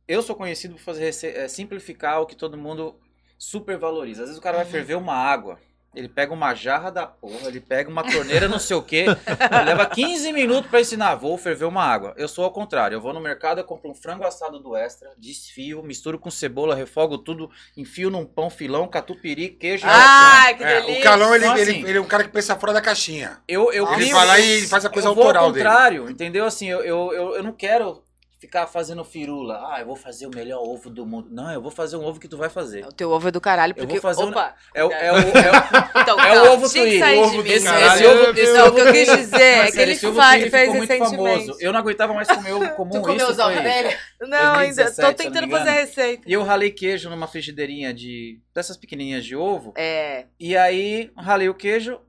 Eu 0.07 0.21
sou 0.21 0.33
conhecido 0.33 0.75
por 0.75 0.81
fazer 0.81 1.03
receita, 1.03 1.39
é, 1.39 1.47
simplificar 1.49 2.21
o 2.21 2.25
que 2.25 2.35
todo 2.35 2.57
mundo 2.57 2.97
supervaloriza. 3.37 4.23
Às 4.23 4.29
vezes 4.29 4.39
o 4.39 4.41
cara 4.41 4.55
vai 4.57 4.65
ferver 4.65 4.95
uma 4.95 5.13
água. 5.15 5.59
Ele 5.97 6.07
pega 6.07 6.31
uma 6.33 6.53
jarra 6.53 6.91
da 6.91 7.07
porra, 7.07 7.47
ele 7.47 7.59
pega 7.59 7.89
uma 7.89 8.03
torneira, 8.03 8.47
não 8.47 8.59
sei 8.59 8.77
o 8.77 8.81
quê, 8.83 9.05
ele 9.07 9.63
leva 9.65 9.85
15 9.85 10.31
minutos 10.31 10.69
pra 10.69 10.79
ensinar, 10.79 11.15
vou 11.15 11.37
ferver 11.37 11.65
uma 11.65 11.83
água. 11.83 12.13
Eu 12.17 12.27
sou 12.27 12.43
ao 12.45 12.51
contrário, 12.51 12.95
eu 12.95 13.01
vou 13.01 13.13
no 13.13 13.19
mercado, 13.19 13.57
eu 13.59 13.63
compro 13.63 13.89
um 13.89 13.95
frango 13.95 14.23
assado 14.25 14.59
do 14.59 14.75
Extra, 14.75 15.09
desfio, 15.17 15.81
misturo 15.81 16.19
com 16.19 16.29
cebola, 16.29 16.75
refogo 16.75 17.17
tudo, 17.17 17.49
enfio 17.75 18.09
num 18.09 18.25
pão 18.25 18.49
filão, 18.49 18.87
catupiry, 18.87 19.49
queijo. 19.49 19.85
Ai, 19.87 20.55
que 20.55 20.63
É, 20.63 20.81
delícia. 20.81 20.99
o 20.99 21.03
Calão, 21.03 21.33
ele, 21.35 21.45
Então, 21.45 21.57
ele, 21.57 21.71
assim- 21.71 21.85
ele 21.87 21.97
é 21.97 22.01
um 22.01 22.05
cara 22.05 22.23
que 22.23 22.29
pensa 22.29 22.55
fora 22.55 22.73
da 22.73 22.81
caixinha. 22.81 23.39
Eu, 23.47 23.71
eu 23.71 23.87
Ele 23.93 24.03
vivo- 24.05 24.15
vai 24.17 24.27
lá 24.27 24.39
e 24.39 24.67
faz 24.67 24.85
a 24.85 24.89
coisa 24.89 25.07
eu 25.07 25.15
vou 25.15 25.23
autoral 25.23 25.45
ao 25.45 25.51
dele. 25.51 25.65
contrário, 25.65 26.09
entendeu? 26.09 26.45
Assim, 26.45 26.67
eu, 26.69 26.81
eu, 26.83 27.11
eu, 27.13 27.35
eu 27.37 27.43
não 27.43 27.51
quero 27.53 28.03
ficar 28.39 28.67
fazendo 28.67 29.03
firula. 29.03 29.55
Ah, 29.73 29.79
eu 29.79 29.85
vou 29.87 29.95
fazer 29.95 30.27
o 30.27 30.29
melhor 30.29 30.61
ovo 30.61 30.89
do 30.89 31.05
mundo. 31.05 31.27
Não, 31.31 31.51
eu 31.51 31.61
vou 31.61 31.71
fazer 31.71 31.97
um 31.97 32.05
ovo 32.05 32.19
que 32.19 32.27
tu 32.27 32.37
vai 32.37 32.49
fazer. 32.49 32.85
O 32.85 32.91
teu 32.91 33.09
ovo 33.11 33.27
é 33.27 33.31
do 33.31 33.41
caralho, 33.41 33.71
Eu 33.71 33.75
porque... 33.75 33.93
vou 33.93 34.01
fazer 34.01 34.23
um- 34.23 34.29
Opa! 34.29 34.55
É, 34.75 34.83
o- 34.85 34.91
é, 34.91 35.11
o, 35.11 35.15
é, 35.15 35.21
o- 35.21 35.99
Então, 36.01 36.19
é 36.19 36.41
o 36.41 36.53
ovo 36.53 36.69
twin. 36.69 36.99
sair 36.99 37.17
O 37.19 37.23
de 37.29 37.33
ovo 37.37 37.43
mim. 37.43 37.49
esse, 37.49 37.65
Caralho, 37.65 37.93
esse 37.95 38.05
ovo, 38.07 38.39
esse 38.39 38.53
Não, 38.53 38.67
o 38.67 38.75
que 38.75 38.81
eu 38.81 38.91
quis 38.93 39.17
dizer 39.17 39.41
é 39.41 39.71
que 39.71 39.79
ele 39.79 39.91
esse 39.93 40.05
ovo 40.07 40.19
fa- 40.19 40.37
twin 40.37 40.49
fez 40.49 40.73
muito 40.73 40.97
famoso. 40.97 41.57
Eu 41.59 41.73
não 41.73 41.79
aguentava 41.79 42.13
mais 42.13 42.27
comer 42.27 42.53
ovo 42.53 42.69
comum. 42.75 42.91
Tu 42.91 43.01
comeu 43.01 43.15
isso 43.17 43.31
os 43.31 43.39
ovos? 43.39 43.55
Não, 43.55 44.53
ainda 44.55 44.83
2017, 44.83 44.87
tô 44.87 44.93
se 44.93 45.01
eu 45.01 45.05
não 45.07 45.13
tentando 45.13 45.49
fazer 45.51 45.69
a 45.69 45.73
receita. 45.73 46.23
E 46.27 46.33
eu 46.33 46.43
ralei 46.43 46.71
queijo 46.71 47.09
numa 47.09 47.27
frigideirinha 47.27 47.93
de 47.93 48.39
dessas 48.53 48.77
pequenininhas 48.77 49.25
de 49.25 49.35
ovo. 49.35 49.73
É, 49.77 50.25
E 50.39 50.55
aí, 50.57 51.11
ralei 51.17 51.49
o 51.49 51.53
queijo. 51.53 51.99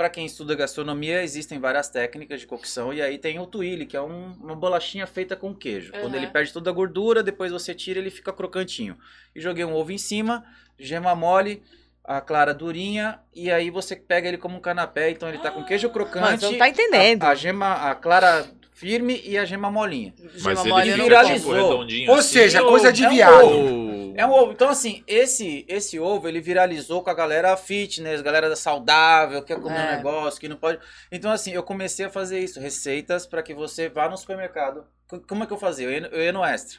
Pra 0.00 0.08
quem 0.08 0.24
estuda 0.24 0.54
gastronomia, 0.54 1.22
existem 1.22 1.58
várias 1.58 1.90
técnicas 1.90 2.40
de 2.40 2.46
cocção. 2.46 2.90
E 2.90 3.02
aí 3.02 3.18
tem 3.18 3.38
o 3.38 3.44
tuile, 3.44 3.84
que 3.84 3.94
é 3.94 4.00
um- 4.00 4.32
uma 4.40 4.56
bolachinha 4.56 5.06
feita 5.06 5.36
com 5.36 5.54
queijo. 5.54 5.92
Quando 5.92 6.14
Uhum. 6.14 6.20
ele 6.20 6.26
perde 6.28 6.50
toda 6.54 6.70
a 6.70 6.72
gordura, 6.72 7.22
depois 7.22 7.52
você 7.52 7.74
tira, 7.74 7.98
ele 7.98 8.08
fica 8.08 8.32
crocantinho. 8.32 8.96
E 9.36 9.40
joguei 9.42 9.62
um 9.62 9.74
ovo 9.74 9.92
em 9.92 9.98
cima, 9.98 10.42
gema 10.78 11.14
mole, 11.14 11.62
a 12.02 12.18
clara 12.18 12.54
durinha. 12.54 13.20
E 13.34 13.50
aí 13.50 13.68
você 13.68 13.94
pega 13.94 14.26
ele 14.26 14.38
como 14.38 14.56
um 14.56 14.60
canapé. 14.60 15.10
Então 15.10 15.28
ele 15.28 15.36
tá 15.36 15.50
com 15.50 15.62
queijo 15.64 15.88
mas 15.88 15.92
crocante. 15.92 16.44
não 16.46 16.56
tá 16.56 16.66
entendendo. 16.66 17.22
A, 17.24 17.28
a 17.28 17.34
gema, 17.34 17.90
a 17.90 17.94
clara 17.94 18.46
firme 18.80 19.20
e 19.24 19.36
a 19.36 19.44
gema 19.44 19.70
molinha. 19.70 20.14
Mas 20.42 20.62
Gema 20.62 20.80
ele 20.82 20.96
não 20.96 21.04
viralizou. 21.04 21.86
tipo 21.86 22.10
Ou 22.10 22.18
assim, 22.18 22.28
seja, 22.32 22.58
é 22.60 22.62
coisa 22.62 22.90
de 22.92 23.04
ovo, 23.04 23.12
é 23.12 23.12
um 23.12 23.16
viado. 23.16 24.14
É 24.16 24.26
um 24.26 24.32
ovo. 24.32 24.52
Então, 24.52 24.68
assim, 24.70 25.04
esse, 25.06 25.64
esse 25.68 26.00
ovo, 26.00 26.26
ele 26.26 26.40
viralizou 26.40 27.02
com 27.02 27.10
a 27.10 27.14
galera 27.14 27.56
fitness, 27.56 28.20
galera 28.22 28.48
da 28.48 28.56
saudável, 28.56 29.42
quer 29.42 29.60
comer 29.60 29.78
É. 29.78 29.92
um 29.92 29.96
negócio, 29.96 30.40
que 30.40 30.48
não 30.48 30.56
pode. 30.56 30.78
Então, 31.12 31.30
assim, 31.30 31.52
eu 31.52 31.62
comecei 31.62 32.06
a 32.06 32.10
fazer 32.10 32.40
isso, 32.40 32.58
receitas 32.58 33.26
para 33.26 33.42
que 33.42 33.54
você 33.54 33.88
vá 33.88 34.08
no 34.08 34.16
supermercado. 34.16 34.84
Co- 35.06 35.20
Como 35.20 35.44
é 35.44 35.46
que 35.46 35.52
eu 35.52 35.58
fazia? 35.58 35.86
Eu 35.86 35.92
ia, 35.92 36.00
no- 36.00 36.06
eu 36.08 36.22
ia 36.22 36.32
no 36.32 36.44
extra. 36.44 36.78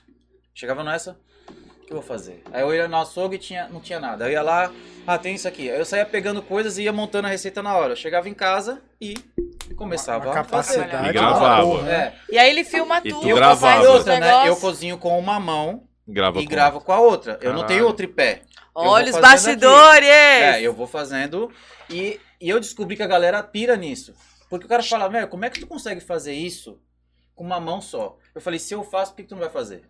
Chegava 0.53 0.83
no 0.83 0.89
extra, 0.91 1.15
que 1.91 1.97
eu 1.97 2.01
vou 2.01 2.07
fazer? 2.07 2.41
Aí 2.51 2.61
eu 2.61 2.73
ia 2.73 2.87
no 2.87 2.97
açougue 2.97 3.35
e 3.35 3.39
tinha, 3.39 3.67
não 3.69 3.79
tinha 3.81 3.99
nada. 3.99 4.25
Eu 4.25 4.31
ia 4.31 4.41
lá, 4.41 4.71
ah, 5.05 5.17
tem 5.17 5.35
isso 5.35 5.47
aqui. 5.47 5.69
Aí 5.69 5.77
eu 5.77 5.85
saía 5.85 6.05
pegando 6.05 6.41
coisas 6.41 6.77
e 6.77 6.83
ia 6.83 6.93
montando 6.93 7.27
a 7.27 7.29
receita 7.29 7.61
na 7.61 7.75
hora. 7.75 7.93
Eu 7.93 7.97
chegava 7.97 8.27
em 8.29 8.33
casa 8.33 8.81
e 8.99 9.13
começava 9.75 10.25
Uma 10.29 10.39
a 10.39 10.43
fazer. 10.43 10.79
capacidade. 10.79 11.09
E 11.09 11.13
gravava. 11.13 11.89
É. 11.91 12.13
E 12.31 12.37
aí 12.37 12.49
ele 12.49 12.63
filma 12.63 12.99
E 13.03 13.09
tu 13.09 13.19
tudo, 13.21 13.35
gravava. 13.35 13.83
E 13.83 13.87
os 13.87 13.93
outra, 13.95 14.19
né? 14.19 14.47
Eu 14.47 14.55
cozinho 14.55 14.97
com 14.97 15.17
uma 15.19 15.39
mão 15.39 15.83
Grava 16.07 16.39
e 16.39 16.43
com- 16.45 16.49
gravo 16.49 16.81
com 16.81 16.91
a 16.91 16.99
outra. 16.99 17.33
Eu 17.41 17.51
não 17.53 17.61
Caralho. 17.61 17.67
tenho 17.67 17.87
o 17.89 17.93
tripé. 17.93 18.41
Eu 18.75 18.83
vou 18.83 18.91
Olha 18.93 19.11
os 19.11 19.17
fazendo 19.17 19.63
aqui. 19.65 19.75
bastidores! 19.75 20.07
É, 20.09 20.61
eu 20.61 20.73
vou 20.73 20.87
fazendo 20.87 21.51
e, 21.89 22.19
e 22.39 22.49
eu 22.49 22.59
descobri 22.59 22.95
que 22.95 23.03
a 23.03 23.07
galera 23.07 23.43
pira 23.43 23.75
nisso. 23.75 24.13
Porque 24.49 24.65
o 24.65 24.69
cara 24.69 24.81
fala, 24.83 25.07
velho, 25.09 25.27
como 25.27 25.43
é 25.45 25.49
que 25.49 25.59
tu 25.59 25.67
consegue 25.67 25.99
fazer 26.01 26.33
isso 26.33 26.79
com 27.35 27.43
uma 27.43 27.59
mão 27.59 27.81
só? 27.81 28.17
Eu 28.33 28.39
falei, 28.41 28.59
se 28.59 28.73
eu 28.73 28.81
faço, 28.83 29.11
por 29.11 29.17
que 29.17 29.23
que 29.23 29.29
tu 29.29 29.35
não 29.35 29.41
vai 29.41 29.49
fazer? 29.49 29.83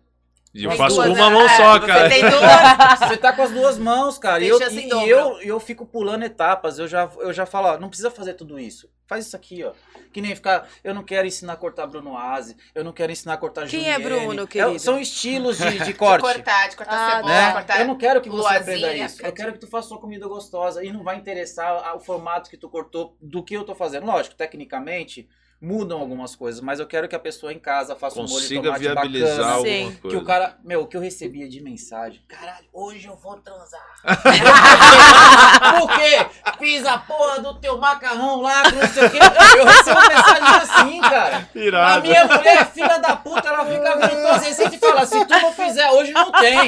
E 0.54 0.64
eu 0.64 0.68
Tem 0.70 0.78
faço 0.78 0.96
duas, 0.96 1.08
com 1.08 1.14
uma 1.14 1.30
né? 1.30 1.34
mão 1.36 1.46
É, 1.46 1.56
só, 1.56 1.80
você 1.80 1.86
cara. 1.86 2.08
Tem 2.10 2.20
duas. 2.28 2.98
Você 3.08 3.16
tá 3.16 3.32
com 3.32 3.42
as 3.42 3.50
duas 3.50 3.78
mãos, 3.78 4.18
cara. 4.18 4.44
E 4.44 4.50
Tem 4.50 4.50
eu, 4.50 4.70
em 4.70 4.86
e, 4.86 4.88
dobro. 4.88 5.06
e 5.06 5.10
eu, 5.10 5.40
eu 5.42 5.60
fico 5.60 5.86
pulando 5.86 6.24
etapas. 6.24 6.78
Eu 6.78 6.86
já, 6.86 7.08
eu 7.20 7.32
já 7.32 7.46
falo, 7.46 7.68
ó, 7.68 7.78
não 7.78 7.88
precisa 7.88 8.10
fazer 8.10 8.34
tudo 8.34 8.58
isso. 8.58 8.90
Faz 9.06 9.26
isso 9.26 9.34
aqui, 9.34 9.64
ó. 9.64 9.72
Que 10.12 10.20
nem 10.20 10.34
ficar. 10.34 10.68
Eu 10.84 10.94
não 10.94 11.02
quero 11.02 11.26
ensinar 11.26 11.54
a 11.54 11.56
cortar 11.56 11.86
Bruno 11.86 12.18
Aze. 12.18 12.54
Eu 12.74 12.84
não 12.84 12.92
quero 12.92 13.10
ensinar 13.10 13.34
a 13.34 13.36
cortar 13.38 13.66
Quem 13.66 13.90
é. 13.90 13.98
Bruno, 13.98 14.42
É, 14.42 14.46
querido? 14.46 14.78
são 14.78 14.98
estilos 15.00 15.56
de, 15.56 15.70
de 15.78 15.84
De 15.92 15.94
corte. 15.94 16.22
cortar, 16.22 16.68
de 16.68 16.76
cortar 16.76 16.94
Ah, 16.96 17.10
cebola, 17.16 17.32
né? 17.34 17.52
cortar... 17.52 17.80
Eu 17.80 17.86
não 17.86 17.96
quero 17.96 18.20
que 18.20 18.28
você 18.28 18.36
luazinha, 18.38 18.60
aprenda 18.60 18.94
isso. 18.94 19.24
Eu 19.24 19.32
quero 19.32 19.52
que 19.54 19.58
tu 19.58 19.66
faça 19.66 19.88
uma 19.94 20.00
comida 20.00 20.26
gostosa 20.28 20.84
e 20.84 20.92
não 20.92 21.02
vai 21.02 21.16
interessar 21.16 21.96
o 21.96 22.00
formato 22.00 22.50
que 22.50 22.58
tu 22.58 22.68
cortou 22.68 23.16
do 23.20 23.42
que 23.42 23.54
eu 23.54 23.64
tô 23.64 23.74
fazendo. 23.74 24.04
Lógico, 24.06 24.34
tecnicamente 24.36 25.26
mudam 25.62 26.00
algumas 26.00 26.34
coisas, 26.34 26.60
mas 26.60 26.80
eu 26.80 26.86
quero 26.88 27.06
que 27.08 27.14
a 27.14 27.20
pessoa 27.20 27.52
em 27.52 27.58
casa 27.58 27.94
faça 27.94 28.18
um 28.18 28.22
molho 28.24 28.34
de 28.34 28.40
Consiga 28.42 28.62
tomate 28.64 28.80
viabilizar 28.82 29.30
bacana. 29.36 29.52
alguma 29.52 29.68
Sim. 29.70 29.98
coisa. 30.02 30.16
Que 30.16 30.22
o 30.22 30.26
cara, 30.26 30.56
meu, 30.64 30.80
o 30.82 30.86
que 30.88 30.96
eu 30.96 31.00
recebia 31.00 31.48
de 31.48 31.60
mensagem, 31.62 32.20
caralho, 32.28 32.66
hoje 32.72 33.06
eu 33.06 33.14
vou 33.16 33.36
transar. 33.36 33.80
Por 35.78 35.88
quê? 35.94 36.26
Fiz 36.58 36.84
a 36.86 36.98
porra 36.98 37.38
do 37.40 37.54
teu 37.60 37.78
macarrão 37.78 38.40
lá, 38.40 38.62
não 38.70 38.88
sei 38.88 39.06
o 39.06 39.10
quê. 39.10 39.18
Eu 39.56 39.64
recebo 39.64 40.00
mensagens 40.00 40.70
assim, 40.70 41.00
cara. 41.00 41.48
A 41.54 41.58
Irado. 41.58 42.08
minha 42.08 42.24
mulher, 42.24 42.66
filha 42.72 42.98
da 42.98 43.16
puta, 43.16 43.48
ela 43.48 43.64
fica 43.64 43.96
vendo 43.96 44.20
tuas 44.22 44.42
receitas 44.44 44.74
e 44.74 44.78
fala: 44.78 45.06
se 45.06 45.24
tu 45.24 45.38
não 45.40 45.52
fizer 45.52 45.90
hoje, 45.90 46.12
não 46.12 46.32
tem. 46.32 46.58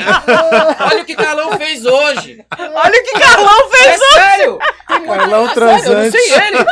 Olha 0.91 1.03
o 1.03 1.05
que 1.05 1.17
Carlão 1.17 1.53
fez 1.59 1.85
hoje. 1.85 2.45
Olha 2.59 3.01
o 3.01 3.05
que 3.05 3.19
Carlão 3.19 3.71
fez! 3.71 3.87
É 3.87 3.99
sério. 4.13 4.59
Tem 4.89 4.99
muita- 5.01 5.17
Carlão 5.17 5.45
é 5.47 5.49
sério, 5.55 5.63
Eu 5.63 5.67
não 5.69 5.81
transante. 5.85 6.11
sei 6.13 6.33
ele. 6.35 6.65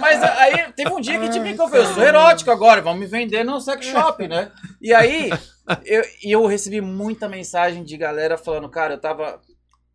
Mas 0.00 0.22
aí 0.22 0.72
teve 0.72 0.92
um 0.92 1.00
dia 1.00 1.18
que 1.18 1.28
tipo, 1.28 1.44
que 1.44 1.51
eu 1.60 1.68
falei: 1.68 1.82
eu 1.84 1.94
sou 1.94 2.02
erótico 2.02 2.50
agora, 2.50 2.80
vão 2.80 2.94
me 2.94 3.06
vender 3.06 3.44
no 3.44 3.60
sex 3.60 3.84
shop, 3.86 4.26
né? 4.28 4.50
E 4.80 4.92
aí, 4.94 5.30
eu, 5.84 6.02
e 6.24 6.32
eu 6.32 6.46
recebi 6.46 6.80
muita 6.80 7.28
mensagem 7.28 7.82
de 7.84 7.96
galera 7.96 8.38
falando: 8.38 8.68
cara, 8.68 8.94
eu 8.94 9.00
tava 9.00 9.40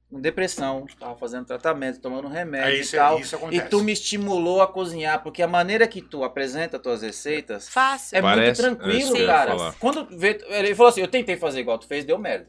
com 0.09 0.21
depressão, 0.21 0.85
tava 0.97 1.17
fazendo 1.17 1.45
tratamento, 1.45 1.99
tomando 1.99 2.29
remédio 2.29 2.69
É 2.69 2.77
e 2.77 2.79
isso, 2.81 2.95
tal. 2.95 3.19
isso 3.19 3.37
E 3.51 3.59
tu 3.59 3.83
me 3.83 3.91
estimulou 3.91 4.61
a 4.61 4.67
cozinhar, 4.67 5.21
porque 5.21 5.41
a 5.43 5.47
maneira 5.49 5.85
que 5.85 6.01
tu 6.01 6.23
apresenta 6.23 6.79
tuas 6.79 7.01
receitas 7.01 7.67
Fácil. 7.67 8.17
é 8.17 8.21
Parece- 8.21 8.61
muito 8.61 8.81
é 8.81 8.85
tranquilo, 8.85 9.25
cara. 9.27 9.73
Quando 9.79 10.07
vê, 10.17 10.39
ele 10.47 10.73
falou 10.75 10.89
assim, 10.91 11.01
eu 11.01 11.09
tentei 11.09 11.35
fazer 11.35 11.59
igual 11.59 11.77
tu 11.77 11.87
fez, 11.87 12.05
deu 12.05 12.17
merda. 12.17 12.47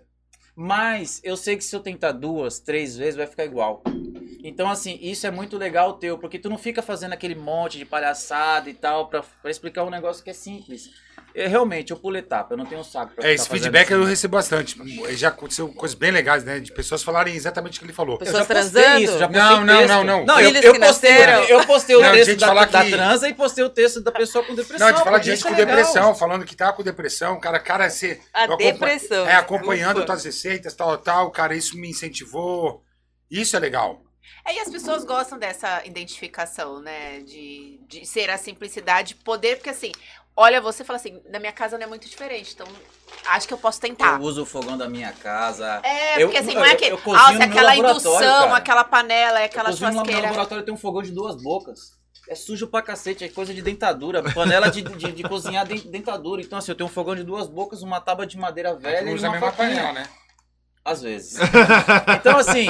Mas 0.54 1.20
eu 1.24 1.36
sei 1.36 1.56
que 1.56 1.64
se 1.64 1.74
eu 1.74 1.80
tentar 1.80 2.12
duas, 2.12 2.60
três 2.60 2.96
vezes 2.96 3.16
vai 3.16 3.26
ficar 3.26 3.44
igual. 3.44 3.82
Então, 4.44 4.70
assim, 4.70 4.98
isso 5.02 5.26
é 5.26 5.30
muito 5.30 5.56
legal 5.58 5.94
teu, 5.94 6.16
porque 6.18 6.38
tu 6.38 6.48
não 6.48 6.58
fica 6.58 6.80
fazendo 6.80 7.12
aquele 7.12 7.34
monte 7.34 7.76
de 7.78 7.84
palhaçada 7.84 8.70
e 8.70 8.74
tal 8.74 9.08
pra, 9.08 9.22
pra 9.42 9.50
explicar 9.50 9.82
um 9.84 9.90
negócio 9.90 10.22
que 10.22 10.30
é 10.30 10.34
simples. 10.34 10.90
É, 11.34 11.46
realmente, 11.46 11.90
eu 11.90 11.96
pulo 11.96 12.16
etapa, 12.16 12.54
eu 12.54 12.56
não 12.58 12.64
tenho 12.64 12.82
saco 12.82 13.14
pra 13.14 13.28
É, 13.28 13.34
esse 13.34 13.48
feedback 13.48 13.90
eu 13.90 14.00
assim. 14.00 14.10
recebo 14.10 14.36
bastante. 14.36 14.76
Já 15.16 15.28
aconteceu 15.28 15.68
coisas 15.68 15.96
bem 15.96 16.10
legais, 16.10 16.42
né? 16.44 16.58
De 16.58 16.72
pessoas 16.72 17.02
falarem 17.02 17.34
exatamente 17.34 17.76
o 17.76 17.80
que 17.80 17.86
ele 17.86 17.92
falou. 17.92 18.14
Eu 18.14 18.18
Pessoas 18.18 18.46
já 18.46 18.54
postei 18.54 18.82
transando? 18.82 19.04
isso, 19.04 19.18
já 19.18 19.26
postei 19.28 19.42
Não, 19.42 19.64
não, 19.64 19.86
não, 19.86 20.04
não. 20.04 20.24
Não, 20.24 20.40
eu, 20.40 20.50
eu 20.50 20.72
que 20.72 20.78
postei, 20.80 21.12
eu 21.48 21.66
postei 21.66 21.96
o 21.96 22.00
Não, 22.00 22.12
texto 22.12 22.30
gente 22.30 22.40
da, 22.40 22.46
falar 22.46 22.64
da 22.66 22.84
que- 22.84 22.90
transa 22.90 23.28
e 23.28 23.34
postei 23.34 23.64
o 23.64 23.68
texto 23.70 24.00
da 24.00 24.10
pessoa 24.12 24.44
com 24.44 24.54
depressão. 24.54 24.86
Não, 24.88 24.96
de 24.96 25.04
falar 25.04 25.18
de 25.18 25.24
porque 25.30 25.36
gente 25.36 25.42
com 25.48 25.60
é 25.60 25.66
depressão, 25.66 26.14
falando 26.14 26.44
que 26.44 26.56
tá 26.56 26.72
com 26.72 26.82
depressão, 26.82 27.38
cara, 27.38 27.58
cara, 27.60 27.90
você. 27.90 28.20
A 28.32 28.42
eu 28.42 28.44
acompanho- 28.54 28.72
depressão. 28.72 29.26
É, 29.28 29.34
acompanhando 29.34 29.96
Ufa. 29.98 30.06
tuas 30.06 30.24
receitas, 30.24 30.74
tal, 30.74 30.96
tal, 30.98 31.30
cara, 31.30 31.54
isso 31.54 31.76
me 31.76 31.90
incentivou. 31.90 32.82
Isso 33.30 33.54
é 33.56 33.58
legal. 33.58 34.00
É, 34.44 34.54
e 34.54 34.58
as 34.60 34.68
pessoas 34.70 35.04
gostam 35.04 35.38
dessa 35.38 35.84
identificação, 35.84 36.80
né? 36.80 37.20
De, 37.20 37.78
de 37.88 38.06
ser 38.06 38.30
a 38.30 38.38
simplicidade, 38.38 39.14
poder, 39.14 39.56
porque 39.56 39.70
assim, 39.70 39.92
olha 40.36 40.60
você 40.60 40.82
e 40.82 40.86
fala 40.86 40.98
assim, 40.98 41.20
na 41.30 41.38
minha 41.38 41.52
casa 41.52 41.76
não 41.76 41.84
é 41.84 41.88
muito 41.88 42.08
diferente, 42.08 42.52
então 42.54 42.66
acho 43.26 43.46
que 43.46 43.54
eu 43.54 43.58
posso 43.58 43.80
tentar. 43.80 44.18
Eu 44.18 44.24
uso 44.26 44.42
o 44.42 44.46
fogão 44.46 44.76
da 44.78 44.88
minha 44.88 45.12
casa. 45.12 45.80
É, 45.82 46.22
Eu- 46.22 46.28
porque 46.28 46.38
assim, 46.38 46.52
eu- 46.54 46.60
não 46.60 46.64
é 46.64 46.72
eu- 46.72 46.76
que, 46.76 46.84
eu 46.86 46.98
cozinho 46.98 47.18
ah, 47.24 47.32
no 47.32 47.32
se 47.32 47.38
meu 47.38 47.48
aquela 47.48 47.76
indução, 47.76 48.20
cara. 48.20 48.56
aquela 48.56 48.84
panela, 48.84 49.40
é 49.40 49.44
aquela 49.44 49.68
eu 49.68 49.72
cozinho 49.72 49.88
no 49.90 49.94
meu 49.96 50.04
churrasqueira. 50.04 50.28
laboratório 50.28 50.64
tem 50.64 50.74
um 50.74 50.78
fogão 50.78 51.02
de 51.02 51.10
duas 51.12 51.36
bocas. 51.42 51.96
É 52.30 52.34
sujo 52.34 52.66
pra 52.66 52.82
cacete, 52.82 53.24
é 53.24 53.28
coisa 53.30 53.54
de 53.54 53.62
dentadura. 53.62 54.22
Panela 54.34 54.70
de, 54.70 54.82
de, 54.82 55.12
de 55.12 55.22
cozinhar 55.22 55.66
de- 55.66 55.88
dentadura. 55.88 56.42
Então, 56.42 56.58
assim, 56.58 56.70
eu 56.70 56.76
tenho 56.76 56.86
um 56.86 56.92
fogão 56.92 57.16
de 57.16 57.24
duas 57.24 57.46
bocas, 57.46 57.80
uma 57.82 58.02
tábua 58.02 58.26
de 58.26 58.36
madeira 58.36 58.74
velha 58.74 59.02
Tu 59.02 59.08
e 59.08 59.14
usa 59.14 59.26
a 59.28 59.30
uma 59.30 59.40
mesma 59.40 59.50
faquinha. 59.52 59.76
panela, 59.76 59.92
né? 59.94 60.06
Às 60.90 61.02
vezes. 61.02 61.38
então, 62.20 62.38
assim, 62.38 62.66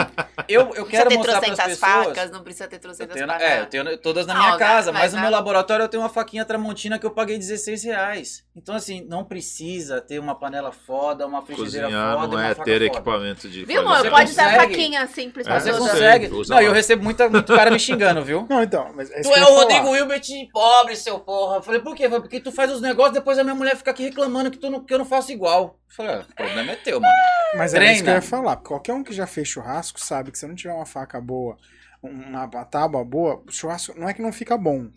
eu, 0.48 0.72
eu 0.74 0.84
quero 0.86 1.08
ter 1.08 1.16
mostrar 1.16 1.40
pras 1.40 1.54
trocentas 1.54 1.78
pessoas... 1.78 2.06
facas, 2.06 2.30
não 2.30 2.42
precisa 2.42 2.66
ter 2.68 2.76
Eu 2.76 2.80
trocentas 2.80 3.14
tenho, 3.14 3.26
na- 3.26 3.34
panelas. 3.34 3.56
é, 3.56 3.60
eu 3.62 3.66
tenho 3.66 3.98
todas 3.98 4.26
na 4.26 4.34
Não, 4.34 4.40
minha 4.42 4.56
casa, 4.56 4.92
mas 4.92 4.98
mas 5.08 5.12
no 5.14 5.20
meu 5.20 5.30
laboratório 5.30 5.84
eu 5.84 5.88
tenho 5.88 6.02
uma 6.02 6.08
faquinha 6.08 6.44
tramontina 6.44 6.98
que 6.98 7.06
eu 7.06 7.10
paguei 7.10 7.38
16 7.38 7.82
reais. 7.84 8.44
Então, 8.56 8.74
assim, 8.74 9.06
não 9.08 9.24
precisa 9.24 10.00
ter 10.00 10.18
uma 10.18 10.34
panela 10.34 10.72
foda, 10.72 11.26
uma 11.26 11.40
frigideira 11.42 11.86
Cozinhar 11.86 12.14
foda, 12.16 12.26
não 12.26 12.34
uma 12.34 12.44
é 12.46 12.48
faca 12.54 12.64
ter 12.64 12.72
foda. 12.72 12.84
equipamento 12.86 13.48
de 13.48 13.64
Viu, 13.64 13.80
amor? 13.80 14.10
Pode 14.10 14.30
usar 14.32 14.54
faquinha 14.56 15.06
simples 15.06 15.46
É, 15.46 15.50
pra 15.50 15.60
Você 15.60 15.70
eu 15.70 15.78
consegue. 15.78 16.26
usa 16.34 16.54
Não, 16.54 16.60
eu 16.60 16.72
recebo 16.72 17.02
muita, 17.04 17.28
muito 17.28 17.54
cara 17.54 17.70
me 17.70 17.78
xingando, 17.78 18.22
viu? 18.24 18.46
Não, 18.50 18.62
então, 18.62 18.90
mas 18.94 19.10
é 19.10 19.20
Tu 19.22 19.32
é 19.32 19.40
eu 19.40 19.44
o. 19.46 19.54
Rodrigo 19.60 19.94
Hilbert 19.96 20.22
pobre, 20.52 20.96
seu 20.96 21.18
porra. 21.20 21.56
Eu 21.56 21.62
falei, 21.62 21.80
por 21.80 21.94
quê? 21.94 22.06
Eu 22.06 22.10
falei, 22.10 22.22
Porque 22.22 22.40
tu 22.40 22.50
faz 22.52 22.72
os 22.72 22.80
negócios, 22.80 23.14
depois 23.14 23.38
a 23.38 23.44
minha 23.44 23.54
mulher 23.54 23.76
fica 23.76 23.90
aqui 23.92 24.02
reclamando 24.02 24.50
que, 24.50 24.58
tu 24.58 24.68
não, 24.68 24.84
que 24.84 24.92
eu 24.92 24.98
não 24.98 25.04
faço 25.06 25.30
igual. 25.32 25.78
Eu 25.88 25.94
falei, 25.94 26.14
ah, 26.16 26.24
o 26.30 26.34
problema 26.34 26.72
é 26.72 26.76
teu, 26.76 27.00
mano. 27.00 27.12
Mas 27.56 27.72
é 27.74 27.92
isso 27.92 28.04
que 28.08 28.12
eu 28.12 28.14
ia 28.16 28.22
falar. 28.22 28.56
Qualquer 28.56 28.92
um 28.94 29.02
que 29.04 29.12
já 29.12 29.26
fez 29.26 29.48
churrasco 29.48 30.00
sabe 30.00 30.30
que 30.30 30.38
se 30.38 30.46
não 30.46 30.54
tiver 30.54 30.72
uma 30.72 30.86
faca 30.86 31.20
boa, 31.20 31.56
uma 32.02 32.46
tábua 32.64 33.04
boa, 33.04 33.42
o 33.46 33.50
churrasco 33.52 33.98
não 33.98 34.08
é 34.08 34.14
que 34.14 34.22
não 34.22 34.32
fica 34.32 34.56
bom. 34.56 34.88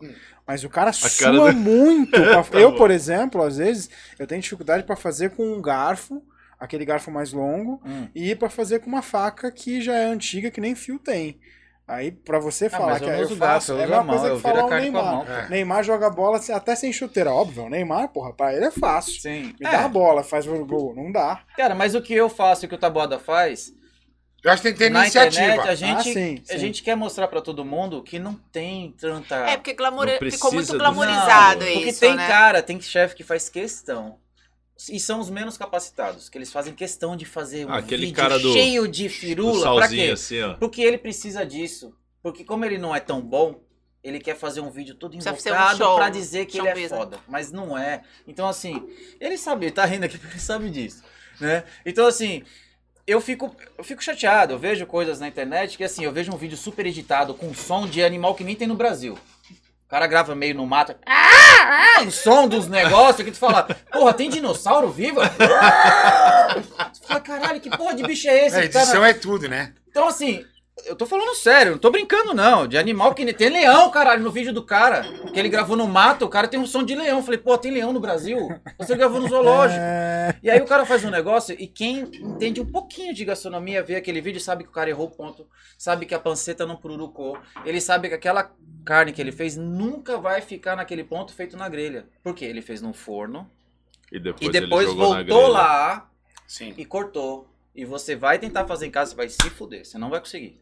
Mas 0.46 0.64
o 0.64 0.70
cara 0.70 0.92
sua 0.94 1.10
cara 1.10 1.52
muito. 1.54 2.12
pra- 2.20 2.44
Tá 2.44 2.60
eu, 2.60 2.76
por 2.76 2.92
exemplo, 2.92 3.42
às 3.42 3.58
vezes, 3.58 3.90
eu 4.20 4.28
tenho 4.28 4.42
dificuldade 4.42 4.84
pra 4.84 4.96
fazer 4.96 5.32
com 5.32 5.44
um 5.54 5.62
garfo, 5.62 6.24
aquele 6.60 6.86
garfo 6.86 7.10
mais 7.10 7.32
longo, 7.34 7.82
Hum. 7.86 8.08
e 8.14 8.36
pra 8.36 8.50
fazer 8.50 8.80
com 8.80 8.88
uma 8.88 9.02
faca 9.02 9.52
que 9.52 9.82
já 9.82 9.94
é 9.96 10.06
antiga, 10.06 10.52
que 10.52 10.62
nem 10.62 10.76
fio 10.76 11.00
tem. 11.00 11.40
Aí, 11.94 12.10
pra 12.12 12.40
você 12.40 12.68
Ah, 12.68 12.70
falar 12.70 12.86
mas 12.92 13.00
que 13.00 13.04
eu 13.06 13.12
não 13.12 13.20
eu 13.20 13.36
faço, 13.36 13.74
é 13.74 13.76
a 13.76 13.84
a 13.84 13.88
mesma 13.88 14.06
coisa 14.06 14.28
eu 14.28 14.36
que 14.38 14.42
viro 14.44 14.56
falar 14.56 14.62
a 14.62 14.66
o 14.66 14.74
a 14.74 14.80
Neymar. 14.80 15.04
mão. 15.06 15.26
É. 15.28 15.50
Neymar 15.50 15.84
joga 15.84 16.10
bola 16.10 16.40
até 16.54 16.74
sem 16.76 16.94
chuteira, 16.94 17.34
óbvio. 17.34 17.64
O 17.66 17.70
Neymar, 17.70 18.08
porra, 18.10 18.32
pra 18.34 18.54
ele 18.56 18.66
é 18.66 18.72
fácil. 18.72 19.20
Sim. 19.22 19.54
Me 19.60 19.70
dá 19.70 19.82
a 19.82 19.84
É, 19.84 19.88
bola, 19.90 20.24
faz 20.24 20.48
o 20.48 20.66
gol. 20.66 20.96
Não 20.96 21.12
dá. 21.12 21.44
cara, 21.58 21.76
mas 21.76 21.94
o 21.94 22.02
que 22.02 22.14
eu 22.14 22.30
faço 22.30 22.64
e 22.64 22.66
o 22.66 22.70
que 22.70 22.76
o 22.76 22.78
Taboada 22.78 23.20
faz, 23.20 23.74
Eu 24.44 24.50
acho 24.52 24.62
que 24.62 24.70
tem 24.70 24.74
que 24.74 24.80
ter 24.86 24.90
na 24.90 25.02
iniciativa. 25.02 25.44
internet, 25.44 25.68
a 25.70 25.76
gente, 25.76 26.10
Ah, 26.10 26.14
sim, 26.14 26.44
a 26.50 26.54
sim. 26.54 26.58
gente 26.58 26.82
quer 26.82 26.96
mostrar 26.96 27.28
pra 27.28 27.42
todo 27.42 27.64
mundo 27.66 28.02
que 28.02 28.18
não 28.18 28.34
tem 28.52 28.92
tanta... 28.98 29.36
É, 29.36 29.58
porque 29.58 29.74
glamour... 29.74 30.08
Ficou 30.32 30.52
muito 30.54 30.72
do- 30.72 30.78
glamorizado 30.80 31.64
Não, 31.66 31.74
porque 31.74 31.90
isso, 31.90 32.00
tem 32.00 32.16
né? 32.16 32.28
cara, 32.28 32.64
tem 32.64 32.80
chefe 32.82 33.16
que 33.16 33.24
faz 33.24 33.50
questão. 33.50 34.18
E 34.90 35.00
são 35.00 35.20
os 35.20 35.30
menos 35.30 35.58
capacitados, 35.58 36.30
que 36.30 36.38
eles 36.38 36.52
fazem 36.52 36.74
questão 36.74 37.16
de 37.16 37.26
fazer 37.26 37.66
um 37.66 37.70
Ah, 37.72 37.78
aquele 37.78 38.06
vídeo 38.08 38.16
cara 38.16 38.40
do- 38.40 38.54
cheio 38.54 38.88
de 38.88 39.10
firula. 39.10 39.62
Pra 39.76 39.82
salzinho 39.82 40.06
quê? 40.08 40.12
assim, 40.12 40.42
ó. 40.42 40.54
Porque 40.56 40.82
ele 40.82 40.98
precisa 40.98 41.46
disso. 41.46 41.94
Porque 42.24 42.44
como 42.44 42.64
ele 42.66 42.78
não 42.78 42.96
é 42.96 43.00
tão 43.00 43.22
bom, 43.22 43.60
ele 44.04 44.20
quer 44.20 44.36
fazer 44.36 44.62
um 44.62 44.70
vídeo 44.72 44.96
todo 44.96 45.14
um 45.14 45.18
invocado 45.18 45.78
show, 45.78 45.96
pra 45.96 46.10
dizer 46.10 46.46
que 46.46 46.58
ele 46.58 46.68
é 46.68 46.76
né? 46.76 46.88
foda. 46.90 47.20
Mas 47.28 47.52
não 47.52 47.78
é. 47.78 48.02
Então, 48.28 48.48
assim, 48.48 48.88
ele 49.20 49.38
sabe, 49.38 49.66
ele 49.66 49.72
tá 49.74 49.86
rindo 49.86 50.06
aqui 50.06 50.18
porque 50.18 50.34
ele 50.36 50.42
sabe 50.42 50.70
disso. 50.70 51.04
Né? 51.40 51.64
Então, 51.86 52.06
assim, 52.08 52.44
eu 53.06 53.20
fico, 53.20 53.56
eu 53.78 53.84
fico 53.84 54.04
chateado. 54.04 54.54
Eu 54.54 54.60
vejo 54.60 54.86
coisas 54.86 55.20
na 55.20 55.28
internet 55.28 55.78
que, 55.78 55.84
assim, 55.84 56.04
eu 56.04 56.12
vejo 56.12 56.32
um 56.32 56.38
vídeo 56.38 56.58
super 56.58 56.86
editado 56.86 57.34
com 57.34 57.54
som 57.54 57.88
de 57.88 58.04
animal 58.04 58.36
que 58.36 58.44
nem 58.44 58.56
tem 58.56 58.68
no 58.68 58.76
Brasil. 58.76 59.18
O 59.92 59.94
cara 59.94 60.08
grava 60.08 60.34
meio 60.34 60.56
no 60.56 60.66
mato. 60.66 60.96
Ah, 61.06 61.98
ah, 62.00 62.04
o 62.04 62.12
som 62.12 62.48
dos 62.48 62.66
negócios 62.70 63.26
que 63.26 63.32
tu 63.32 63.38
fala, 63.38 63.64
porra, 63.92 64.14
tem 64.14 64.30
dinossauro 64.30 64.90
vivo? 64.90 65.20
Tu 66.94 67.08
fala, 67.08 67.20
caralho, 67.20 67.60
que 67.60 67.70
porra 67.70 67.94
de 67.96 68.04
bicho 68.04 68.28
é 68.30 68.46
esse? 68.48 68.56
É, 68.58 68.68
tá 68.70 68.80
na- 68.80 68.84
edição 68.86 69.04
é 69.06 69.14
tudo, 69.14 69.50
né? 69.50 69.74
então, 69.90 70.08
assim, 70.08 70.46
eu 70.86 70.96
tô 70.96 71.06
falando 71.06 71.36
sério, 71.36 71.74
não 71.74 71.78
tô 71.78 71.92
brincando, 71.92 72.34
não. 72.34 72.66
De 72.68 72.78
animal 72.78 73.14
que 73.14 73.24
nem- 73.24 73.34
tem 73.34 73.50
leão, 73.50 73.90
caralho, 73.92 74.24
no 74.24 74.32
vídeo 74.32 74.54
do 74.54 74.64
cara. 74.66 75.04
Que 75.32 75.40
ele 75.40 75.50
gravou 75.50 75.76
no 75.78 75.88
mato, 75.88 76.26
o 76.26 76.30
cara 76.30 76.48
tem 76.48 76.60
um 76.60 76.66
som 76.66 76.84
de 76.84 76.96
leão. 76.96 77.18
Eu 77.18 77.24
falei, 77.24 77.38
pô, 77.38 77.58
tem 77.58 77.72
leão 77.72 77.94
no 77.94 78.00
Brasil? 78.00 78.50
Você 78.78 78.96
gravou 78.96 79.20
no 79.22 79.28
zoológico. 79.28 79.80
É... 79.82 80.36
E 80.42 80.50
aí 80.50 80.60
o 80.60 80.66
cara 80.66 80.86
faz 80.86 81.04
um 81.04 81.10
negócio 81.10 81.56
e 81.60 81.68
quem 81.68 82.00
entende 82.00 82.60
um 82.62 82.66
pouquinho 82.66 83.14
de 83.14 83.24
gastronomia 83.26 83.84
vê 83.84 83.96
aquele 83.96 84.22
vídeo 84.22 84.40
sabe 84.42 84.64
que 84.64 84.70
o 84.70 84.74
cara 84.74 84.90
errou 84.90 85.08
o 85.08 85.12
ponto, 85.12 85.48
sabe 85.78 86.06
que 86.06 86.16
a 86.16 86.20
panceta 86.20 86.66
não 86.66 86.76
pururucou, 86.76 87.38
ele 87.66 87.80
sabe 87.80 88.10
que 88.10 88.16
aquela 88.16 88.52
carne 88.84 89.12
que 89.12 89.22
ele 89.22 89.32
fez 89.32 89.56
nunca 89.58 90.18
vai 90.18 90.42
ficar 90.42 90.76
naquele 90.76 91.04
ponto 91.04 91.34
feito 91.34 91.56
na 91.56 91.70
grelha. 91.70 92.06
Por 92.24 92.34
quê? 92.34 92.46
Ele 92.46 92.62
fez 92.62 92.82
no 92.82 92.94
forno 92.94 93.50
E 94.12 94.20
depois, 94.20 94.48
e 94.48 94.52
depois 94.52 94.88
ele 94.88 94.98
jogou 94.98 95.14
na 95.14 95.24
voltou 95.24 95.48
lá 95.48 96.10
Sim. 96.48 96.74
e 96.78 96.86
cortou. 96.86 97.51
E 97.74 97.86
você 97.86 98.16
vai 98.16 98.38
tentar 98.38 98.66
fazer 98.66 98.88
em 98.88 98.92
casa, 98.92 99.12
você 99.12 99.16
vai 99.18 99.30
se 99.30 99.50
fuder. 99.50 99.86
Você 99.86 99.98
não 99.98 100.10
vai 100.10 100.20
conseguir. 100.20 100.62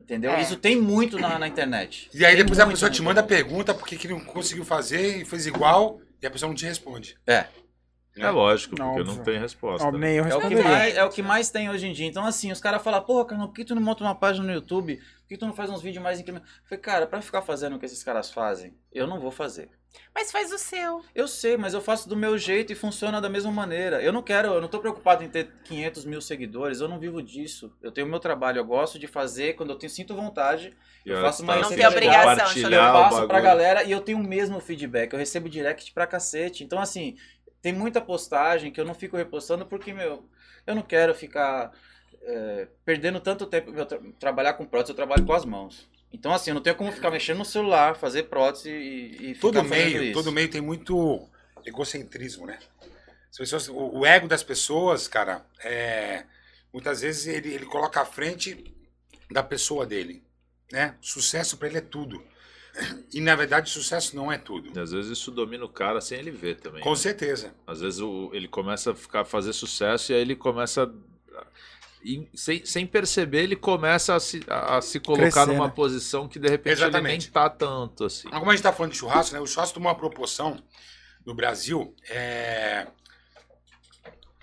Entendeu? 0.00 0.32
É. 0.32 0.40
Isso 0.40 0.56
tem 0.56 0.80
muito 0.80 1.18
na, 1.18 1.38
na 1.38 1.46
internet. 1.46 2.08
E 2.14 2.24
aí 2.24 2.34
Tem 2.34 2.44
depois 2.44 2.58
a 2.58 2.66
pessoa 2.66 2.90
te 2.90 3.02
manda 3.02 3.20
internet. 3.20 3.44
pergunta 3.44 3.74
por 3.74 3.86
que 3.86 4.08
não 4.08 4.20
conseguiu 4.20 4.64
fazer 4.64 5.20
e 5.20 5.24
fez 5.24 5.46
igual 5.46 6.00
e 6.22 6.26
a 6.26 6.30
pessoa 6.30 6.48
não 6.48 6.56
te 6.56 6.64
responde. 6.64 7.16
É. 7.26 7.46
É 8.16 8.30
lógico, 8.30 8.74
Não, 8.76 8.94
porque 8.94 9.08
não 9.08 9.22
tem 9.22 9.38
resposta. 9.38 9.86
Ó, 9.86 9.92
nem 9.92 10.16
eu 10.16 10.24
É 10.24 10.34
o, 10.34 10.40
que 10.40 10.56
mais, 10.56 10.96
é 10.96 11.04
o 11.04 11.08
que 11.08 11.22
mais 11.22 11.50
tem 11.50 11.70
hoje 11.70 11.86
em 11.86 11.92
dia. 11.92 12.06
Então, 12.06 12.24
assim, 12.24 12.50
os 12.50 12.60
caras 12.60 12.82
falam, 12.82 13.00
porra, 13.02 13.26
Carlão, 13.26 13.46
por 13.46 13.54
que 13.54 13.64
tu 13.64 13.74
não 13.76 13.82
monta 13.82 14.02
uma 14.02 14.14
página 14.14 14.44
no 14.44 14.52
YouTube? 14.52 15.00
Por 15.28 15.34
que 15.34 15.36
tu 15.36 15.46
não 15.46 15.52
faz 15.52 15.68
uns 15.68 15.82
vídeos 15.82 16.02
mais 16.02 16.18
incríveis? 16.18 16.42
Eu 16.42 16.68
falei, 16.70 16.80
cara, 16.80 17.06
pra 17.06 17.20
ficar 17.20 17.42
fazendo 17.42 17.76
o 17.76 17.78
que 17.78 17.84
esses 17.84 18.02
caras 18.02 18.30
fazem, 18.30 18.74
eu 18.90 19.06
não 19.06 19.20
vou 19.20 19.30
fazer. 19.30 19.68
Mas 20.14 20.32
faz 20.32 20.50
o 20.50 20.56
seu. 20.56 21.04
Eu 21.14 21.28
sei, 21.28 21.58
mas 21.58 21.74
eu 21.74 21.82
faço 21.82 22.08
do 22.08 22.16
meu 22.16 22.38
jeito 22.38 22.72
e 22.72 22.74
funciona 22.74 23.20
da 23.20 23.28
mesma 23.28 23.52
maneira. 23.52 24.02
Eu 24.02 24.10
não 24.10 24.22
quero, 24.22 24.48
eu 24.48 24.60
não 24.62 24.68
tô 24.68 24.78
preocupado 24.78 25.22
em 25.22 25.28
ter 25.28 25.52
500 25.64 26.06
mil 26.06 26.22
seguidores, 26.22 26.80
eu 26.80 26.88
não 26.88 26.98
vivo 26.98 27.22
disso. 27.22 27.70
Eu 27.82 27.92
tenho 27.92 28.06
o 28.06 28.10
meu 28.10 28.18
trabalho, 28.18 28.58
eu 28.58 28.64
gosto 28.64 28.98
de 28.98 29.06
fazer 29.06 29.52
quando 29.52 29.68
eu 29.68 29.76
tenho, 29.76 29.90
sinto 29.90 30.14
vontade, 30.14 30.74
E 31.04 31.10
eu 31.10 31.20
faço 31.20 31.44
tá 31.44 31.52
uma 31.52 31.56
Não 31.56 31.68
receita 31.68 31.90
tem 31.90 32.08
legal, 32.08 32.26
obrigação, 32.26 32.70
eu 32.70 32.80
passo 32.80 33.26
pra 33.26 33.40
galera 33.40 33.84
e 33.84 33.92
eu 33.92 34.00
tenho 34.00 34.16
o 34.16 34.24
mesmo 34.24 34.60
feedback. 34.60 35.12
Eu 35.12 35.18
recebo 35.18 35.46
direct 35.46 35.92
pra 35.92 36.06
cacete. 36.06 36.64
Então, 36.64 36.80
assim, 36.80 37.18
tem 37.60 37.74
muita 37.74 38.00
postagem 38.00 38.72
que 38.72 38.80
eu 38.80 38.86
não 38.86 38.94
fico 38.94 39.14
repostando 39.14 39.66
porque, 39.66 39.92
meu, 39.92 40.26
eu 40.66 40.74
não 40.74 40.82
quero 40.82 41.14
ficar 41.14 41.70
é, 42.28 42.68
perdendo 42.84 43.18
tanto 43.20 43.46
tempo. 43.46 43.72
Tra- 43.72 44.00
trabalhar 44.20 44.54
com 44.54 44.66
prótese, 44.66 44.92
eu 44.92 44.96
trabalho 44.96 45.24
com 45.24 45.32
as 45.32 45.44
mãos. 45.44 45.88
Então, 46.12 46.32
assim, 46.32 46.50
eu 46.50 46.54
não 46.54 46.62
tenho 46.62 46.76
como 46.76 46.92
ficar 46.92 47.10
mexendo 47.10 47.38
no 47.38 47.44
celular, 47.44 47.96
fazer 47.96 48.24
prótese 48.24 48.70
e, 48.70 49.30
e 49.30 49.34
ficar 49.34 49.40
Todo 49.40 49.64
meio, 49.64 50.02
isso. 50.04 50.12
todo 50.14 50.32
meio 50.32 50.50
tem 50.50 50.60
muito 50.60 51.28
egocentrismo, 51.64 52.46
né? 52.46 52.58
As 53.30 53.36
pessoas, 53.36 53.68
o, 53.68 53.98
o 54.00 54.06
ego 54.06 54.26
das 54.26 54.42
pessoas, 54.42 55.06
cara, 55.06 55.44
é, 55.62 56.24
muitas 56.72 57.02
vezes 57.02 57.26
ele, 57.26 57.52
ele 57.52 57.66
coloca 57.66 58.00
à 58.00 58.04
frente 58.06 58.74
da 59.30 59.42
pessoa 59.42 59.84
dele, 59.84 60.22
né? 60.72 60.94
Sucesso 61.00 61.56
pra 61.58 61.68
ele 61.68 61.78
é 61.78 61.82
tudo. 61.82 62.22
E 63.12 63.20
na 63.20 63.34
verdade, 63.34 63.68
sucesso 63.70 64.14
não 64.14 64.30
é 64.30 64.38
tudo. 64.38 64.70
E 64.74 64.78
às 64.80 64.92
vezes 64.92 65.10
isso 65.10 65.30
domina 65.32 65.64
o 65.64 65.68
cara 65.68 66.00
sem 66.00 66.18
ele 66.18 66.30
ver 66.30 66.60
também. 66.60 66.80
Com 66.82 66.90
né? 66.90 66.96
certeza. 66.96 67.52
Às 67.66 67.80
vezes 67.80 67.98
o- 68.00 68.30
ele 68.32 68.46
começa 68.46 68.92
a 68.92 68.94
ficar, 68.94 69.24
fazer 69.24 69.52
sucesso 69.52 70.12
e 70.12 70.14
aí 70.14 70.20
ele 70.20 70.36
começa. 70.36 70.84
a- 70.84 71.46
e 72.02 72.28
sem, 72.34 72.64
sem 72.64 72.86
perceber, 72.86 73.42
ele 73.42 73.56
começa 73.56 74.14
a 74.14 74.20
se, 74.20 74.40
a, 74.48 74.76
a 74.78 74.80
se 74.82 75.00
colocar 75.00 75.30
Crescer, 75.30 75.46
numa 75.52 75.66
né? 75.66 75.72
posição 75.74 76.28
que 76.28 76.38
de 76.38 76.48
repente 76.48 76.80
ele 76.80 76.80
nem 76.82 76.88
Exatamente. 76.90 77.30
tá 77.30 77.50
tanto 77.50 78.04
assim. 78.04 78.28
Como 78.30 78.50
a 78.50 78.54
gente 78.54 78.62
tá 78.62 78.72
falando 78.72 78.92
de 78.92 78.98
churrasco, 78.98 79.34
né? 79.34 79.40
O 79.40 79.46
churrasco 79.46 79.74
tomou 79.74 79.90
uma 79.90 79.98
proporção 79.98 80.62
no 81.26 81.34
Brasil. 81.34 81.94
é, 82.08 82.86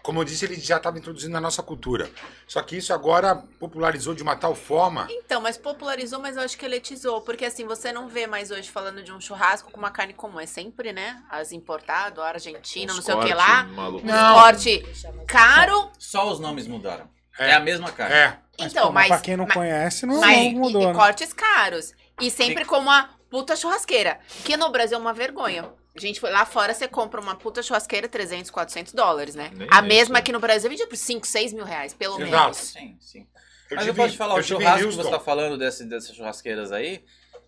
Como 0.03 0.19
eu 0.19 0.23
disse, 0.23 0.45
ele 0.45 0.59
já 0.59 0.77
estava 0.77 0.99
introduzindo 0.99 1.31
na 1.33 1.41
nossa 1.41 1.63
cultura. 1.63 2.11
Só 2.47 2.61
que 2.61 2.77
isso 2.77 2.93
agora 2.93 3.35
popularizou 3.59 4.13
de 4.13 4.21
uma 4.21 4.35
tal 4.35 4.53
forma. 4.53 5.07
Então, 5.09 5.41
mas 5.41 5.57
popularizou, 5.57 6.19
mas 6.19 6.35
eu 6.37 6.43
acho 6.43 6.55
que 6.55 6.63
eletizou. 6.65 7.21
Porque 7.21 7.43
assim, 7.45 7.65
você 7.65 7.91
não 7.91 8.07
vê 8.07 8.27
mais 8.27 8.51
hoje 8.51 8.69
falando 8.69 9.01
de 9.01 9.11
um 9.11 9.19
churrasco 9.19 9.71
com 9.71 9.79
uma 9.79 9.89
carne 9.89 10.13
comum. 10.13 10.39
É 10.39 10.45
sempre, 10.45 10.93
né? 10.93 11.23
As 11.27 11.51
importado, 11.51 12.21
a 12.21 12.27
Argentina, 12.27 12.91
Uns 12.91 12.97
não 12.97 13.01
sei 13.03 13.15
o 13.15 13.19
que 13.21 13.33
corte 13.33 13.49
lá. 13.49 13.63
maluco. 13.63 14.05
Não. 14.05 14.35
corte 14.35 14.83
caro. 15.25 15.89
Só 15.97 16.31
os 16.31 16.39
nomes 16.39 16.67
mudaram. 16.67 17.09
É. 17.39 17.49
É, 17.49 17.53
a 17.53 17.59
mesma 17.59 17.91
carne. 17.91 18.15
É. 18.15 18.37
Mas, 18.57 18.71
Então, 18.71 18.87
pô, 18.87 18.91
mas 18.93 19.09
mas. 19.09 19.17
pra 19.19 19.25
quem 19.25 19.35
não 19.37 19.45
mas- 19.45 19.53
conhece, 19.53 20.05
não, 20.05 20.19
mas 20.19 20.53
não 20.53 20.59
mudou, 20.61 20.81
e 20.83 20.87
né? 20.87 20.93
cortes 20.93 21.33
caros. 21.33 21.93
E 22.21 22.31
sempre 22.31 22.63
com 22.65 22.77
uma 22.79 23.09
puta 23.29 23.55
churrasqueira. 23.55 24.19
Que 24.45 24.55
no 24.55 24.69
Brasil 24.69 24.97
é 24.97 25.01
uma 25.01 25.13
vergonha. 25.13 25.69
Gente, 25.97 26.19
foi 26.19 26.29
lá 26.31 26.45
fora 26.45 26.73
você 26.73 26.87
compra 26.87 27.19
uma 27.21 27.35
puta 27.35 27.61
churrasqueira 27.63 28.07
300, 28.07 28.51
400 28.51 28.93
dólares, 28.93 29.33
né? 29.35 29.49
Nem 29.53 29.67
a 29.71 29.81
mesma 29.81 30.19
aqui 30.19 30.31
no 30.31 30.39
Brasil 30.39 30.69
vendia 30.69 30.87
por 30.87 30.97
5, 30.97 31.25
6 31.25 31.53
mil 31.53 31.63
reais, 31.65 31.93
pelo 31.93 32.15
Exato. 32.21 32.31
menos. 32.43 32.57
Sim, 32.57 32.97
sim. 32.99 33.27
Eu 33.69 33.77
Mas 33.77 33.87
eu 33.87 33.93
tive- 33.93 34.03
posso 34.03 34.11
te 34.13 34.17
falar, 34.17 34.35
eu 34.35 34.39
o 34.39 34.43
churrasco 34.43 34.89
que 34.89 34.95
você 34.95 35.09
tá 35.09 35.19
falando 35.19 35.57
desse, 35.57 35.85
dessas 35.85 36.15
churrasqueiras 36.15 36.71
aí, 36.71 37.03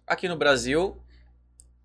aqui 0.05 0.27
no 0.27 0.35
Brasil, 0.38 0.97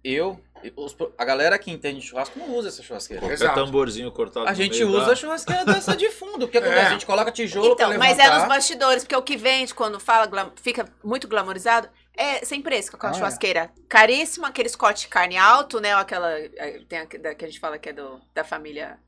eu, 0.03 0.40
os- 0.77 0.95
a 1.17 1.25
galera 1.25 1.59
que 1.59 1.71
entende 1.71 2.01
de 2.01 2.07
churrasco 2.07 2.39
não 2.39 2.55
usa 2.55 2.69
essa 2.69 2.83
churrasqueira. 2.83 3.21
Qualquer 3.23 3.35
Exato. 3.35 3.55
tamborzinho 3.55 4.13
cortado 4.13 4.47
A 4.49 4.55
gente 4.55 4.85
usa 4.85 5.07
dá. 5.07 5.13
a 5.13 5.17
churrasqueira 5.17 5.65
dessa 5.65 5.97
de 5.97 6.11
fundo. 6.11 6.45
O 6.45 6.49
que 6.49 6.59
acontece? 6.59 6.79
É. 6.81 6.87
A 6.87 6.91
gente 6.91 7.07
coloca 7.07 7.33
tijolo 7.33 7.73
Então, 7.73 7.89
pra 7.89 7.99
mas 7.99 8.19
é 8.19 8.31
nos 8.39 8.47
bastidores, 8.47 9.03
porque 9.05 9.17
o 9.17 9.23
que 9.23 9.37
vende 9.37 9.75
quando 9.75 9.99
fala, 9.99 10.53
fica 10.63 10.85
muito 11.03 11.27
glamorizado, 11.27 11.89
é 12.17 12.45
sem 12.45 12.61
preço, 12.61 12.93
com 12.97 13.07
a 13.07 13.11
Ah, 13.11 13.13
é. 13.13 13.15
churrasqueira. 13.17 13.71
Caríssima, 13.89 14.49
aqueles 14.49 14.77
corte 14.77 15.03
de 15.03 15.09
carne 15.09 15.37
alto, 15.39 15.81
né? 15.81 15.95
Aquela. 15.95 16.31
é, 16.39 16.81
Tem 16.89 16.99
a, 17.01 17.05
da, 17.05 17.35
que 17.35 17.45
a 17.45 17.49
gente 17.49 17.59
fala 17.61 17.79
que 17.79 17.89
é 17.89 17.93
do, 17.93 18.21
da 18.35 18.45
família. 18.45 18.99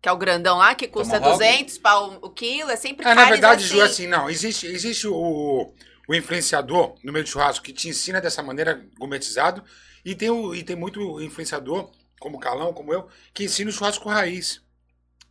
Que 0.00 0.08
é 0.08 0.12
o 0.12 0.16
grandão 0.16 0.58
lá, 0.58 0.76
que 0.76 0.86
custa 0.86 1.14
Tomahawk? 1.18 1.38
200 1.44 1.78
pau 1.78 2.18
o 2.22 2.30
quilo, 2.30 2.70
é 2.70 2.76
sempre 2.76 3.04
É, 3.04 3.14
na 3.14 3.24
verdade, 3.24 3.64
assim. 3.64 3.74
Ju, 3.74 3.80
assim, 3.82 4.06
não. 4.06 4.30
Existe, 4.30 4.64
existe 4.66 5.08
o, 5.08 5.72
o 6.08 6.14
influenciador 6.14 6.94
no 7.02 7.12
meio 7.12 7.24
do 7.24 7.28
churrasco 7.28 7.64
que 7.64 7.72
te 7.72 7.88
ensina 7.88 8.20
dessa 8.20 8.40
maneira 8.40 8.80
gourmetizado. 8.96 9.64
E 10.04 10.14
tem, 10.14 10.30
o, 10.30 10.54
e 10.54 10.62
tem 10.62 10.76
muito 10.76 11.20
influenciador, 11.20 11.90
como 12.18 12.36
o 12.36 12.40
Calão, 12.40 12.72
como 12.72 12.92
eu, 12.92 13.08
que 13.32 13.44
ensina 13.44 13.70
o 13.70 13.72
churrasco 13.72 14.08
raiz. 14.08 14.62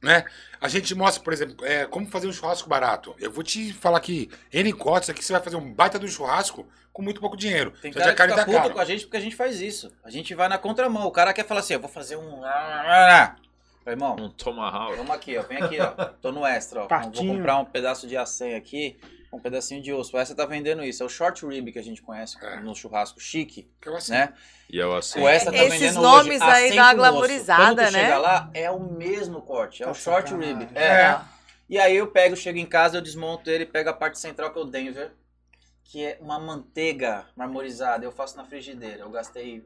Né? 0.02 0.26
A 0.62 0.68
gente 0.68 0.94
mostra, 0.94 1.24
por 1.24 1.34
exemplo, 1.34 1.66
é, 1.66 1.86
como 1.86 2.08
fazer 2.08 2.28
um 2.28 2.34
churrasco 2.34 2.70
barato. 2.70 3.16
Eu 3.20 3.32
vou 3.32 3.44
te 3.44 3.74
falar 3.74 3.98
aqui, 3.98 4.30
N 4.54 4.72
cortes 4.74 5.10
aqui, 5.10 5.24
você 5.24 5.34
vai 5.34 5.42
fazer 5.42 5.56
um 5.56 5.74
baita 5.74 5.98
do 5.98 6.08
churrasco 6.08 6.68
com 6.94 7.02
muito 7.02 7.20
pouco 7.20 7.36
dinheiro. 7.36 7.72
Tem 7.82 7.92
cara 7.92 8.12
a 8.12 8.16
que 8.16 8.22
fica 8.24 8.46
puto 8.46 8.58
cara. 8.58 8.74
com 8.74 8.80
a 8.80 8.86
gente 8.86 9.04
porque 9.06 9.18
a 9.18 9.22
gente 9.22 9.36
faz 9.36 9.60
isso. 9.60 9.92
A 10.04 10.10
gente 10.10 10.34
vai 10.36 10.48
na 10.48 10.58
contramão. 10.58 11.08
O 11.08 11.12
cara 11.12 11.34
quer 11.34 11.46
falar 11.46 11.62
assim, 11.62 11.74
eu 11.74 11.80
vou 11.80 11.90
fazer 11.90 12.16
um... 12.16 12.42
Falei, 12.42 13.96
irmão, 13.96 14.16
Um 14.20 14.30
tomahawk. 14.30 14.98
vamos 14.98 15.12
aqui, 15.12 15.38
ó. 15.38 15.44
Vem 15.44 15.62
aqui, 15.62 15.80
ó. 15.80 15.92
Tô 16.22 16.32
no 16.32 16.46
extra, 16.46 16.84
ó. 16.84 16.88
Partinho. 16.88 17.28
Vou 17.28 17.38
comprar 17.38 17.58
um 17.58 17.66
pedaço 17.66 18.06
de 18.06 18.18
acém 18.18 18.56
aqui, 18.56 19.00
um 19.38 19.42
pedacinho 19.42 19.82
de 19.82 19.94
osso. 19.94 20.16
O 20.16 20.20
Essa 20.20 20.36
tá 20.36 20.46
vendendo 20.46 20.84
isso. 20.84 21.02
É 21.02 21.06
o 21.06 21.10
short 21.10 21.46
rib 21.46 21.72
que 21.72 21.80
a 21.80 21.84
gente 21.84 22.02
conhece 22.02 22.38
É. 22.44 22.60
no 22.60 22.76
churrasco 22.76 23.20
chique, 23.20 23.70
Que 23.82 23.90
eu 23.90 23.96
assim, 23.96 24.12
né? 24.12 24.34
E 24.70 24.78
eu 24.78 24.96
assim. 24.96 25.20
O 25.22 25.28
Essa 25.28 25.52
tá 25.52 25.58
Esses 25.58 25.80
vendendo 25.80 26.02
nomes 26.02 26.42
hoje, 26.42 26.52
aí 26.52 26.76
dá 26.76 26.94
glamourizada, 26.94 27.90
né? 27.92 28.02
chega 28.02 28.18
lá, 28.18 28.50
é 28.54 28.70
o 28.70 28.80
mesmo 28.80 29.42
corte. 29.42 29.84
É 29.84 29.86
Tá 29.86 29.92
o 29.92 29.96
short 29.96 30.30
sacanagem. 30.30 30.60
rib. 30.60 30.70
É. 30.78 30.84
É. 30.84 31.20
E 31.70 31.78
aí 31.78 31.96
eu 31.98 32.08
pego, 32.08 32.36
chego 32.36 32.58
em 32.58 32.66
casa, 32.66 32.98
eu 32.98 33.02
desmonto 33.02 33.50
ele, 33.50 33.66
pego 33.66 33.90
a 33.90 33.94
parte 33.94 34.18
central 34.20 34.52
que 34.52 34.58
é 34.60 34.62
o 34.62 34.66
Denver, 34.66 35.12
que 35.84 36.04
é 36.06 36.18
uma 36.22 36.40
manteiga 36.40 37.26
marmorizada. 37.36 38.04
Eu 38.06 38.12
faço 38.12 38.36
na 38.38 38.44
frigideira. 38.46 39.02
Eu 39.02 39.10
gastei 39.10 39.66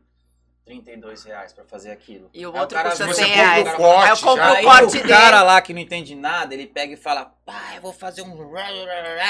32 0.66 1.24
reais 1.24 1.52
pra 1.52 1.66
fazer 1.66 1.92
aquilo. 1.92 2.30
E 2.34 2.46
o 2.46 2.54
Aí 2.54 2.60
outro 2.62 2.76
cara 2.78 2.90
custa 2.90 3.06
vem- 3.06 3.14
Você 3.14 3.24
100 3.24 3.30
compra 3.32 3.44
reais. 3.46 3.66
o 3.66 3.68
Aí 3.68 3.74
eu 3.74 3.78
corte, 3.78 4.24
compro 4.24 4.44
já. 4.44 4.52
o 4.52 4.56
Aí 4.56 4.64
corte 4.64 4.84
o 4.86 4.92
dele. 5.02 5.08
cara 5.10 5.44
lá 5.44 5.62
que 5.62 5.74
não 5.74 5.82
entende 5.82 6.16
nada, 6.16 6.54
ele 6.54 6.68
pega 6.68 6.94
e 6.94 6.98
fala, 6.98 7.34
pai, 7.46 7.78
eu 7.78 7.82
vou 7.82 7.92
fazer 7.92 8.22
um... 8.22 8.32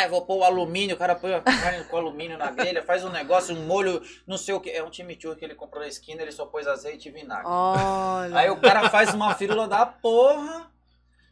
eu 0.03 0.09
Vou 0.09 0.25
pôr 0.25 0.37
o 0.39 0.43
alumínio, 0.43 0.95
o 0.95 0.99
cara 0.99 1.15
põe 1.15 1.33
a 1.33 1.41
carne 1.41 1.83
com 1.85 1.97
alumínio 1.97 2.37
na 2.37 2.51
grelha, 2.51 2.83
faz 2.83 3.03
um 3.05 3.09
negócio, 3.09 3.55
um 3.55 3.65
molho, 3.65 4.01
não 4.27 4.37
sei 4.37 4.53
o 4.53 4.59
que. 4.59 4.69
É 4.69 4.83
um 4.83 4.91
chimichurri 4.91 5.35
que 5.37 5.45
ele 5.45 5.55
comprou 5.55 5.81
na 5.81 5.87
esquina, 5.87 6.21
ele 6.21 6.31
só 6.31 6.45
pôs 6.45 6.67
azeite 6.67 7.07
e 7.07 7.11
vinagre. 7.11 7.45
Olha. 7.47 8.37
Aí 8.37 8.49
o 8.49 8.57
cara 8.59 8.89
faz 8.89 9.13
uma 9.13 9.33
firula 9.33 9.67
da 9.67 9.85
porra, 9.85 10.69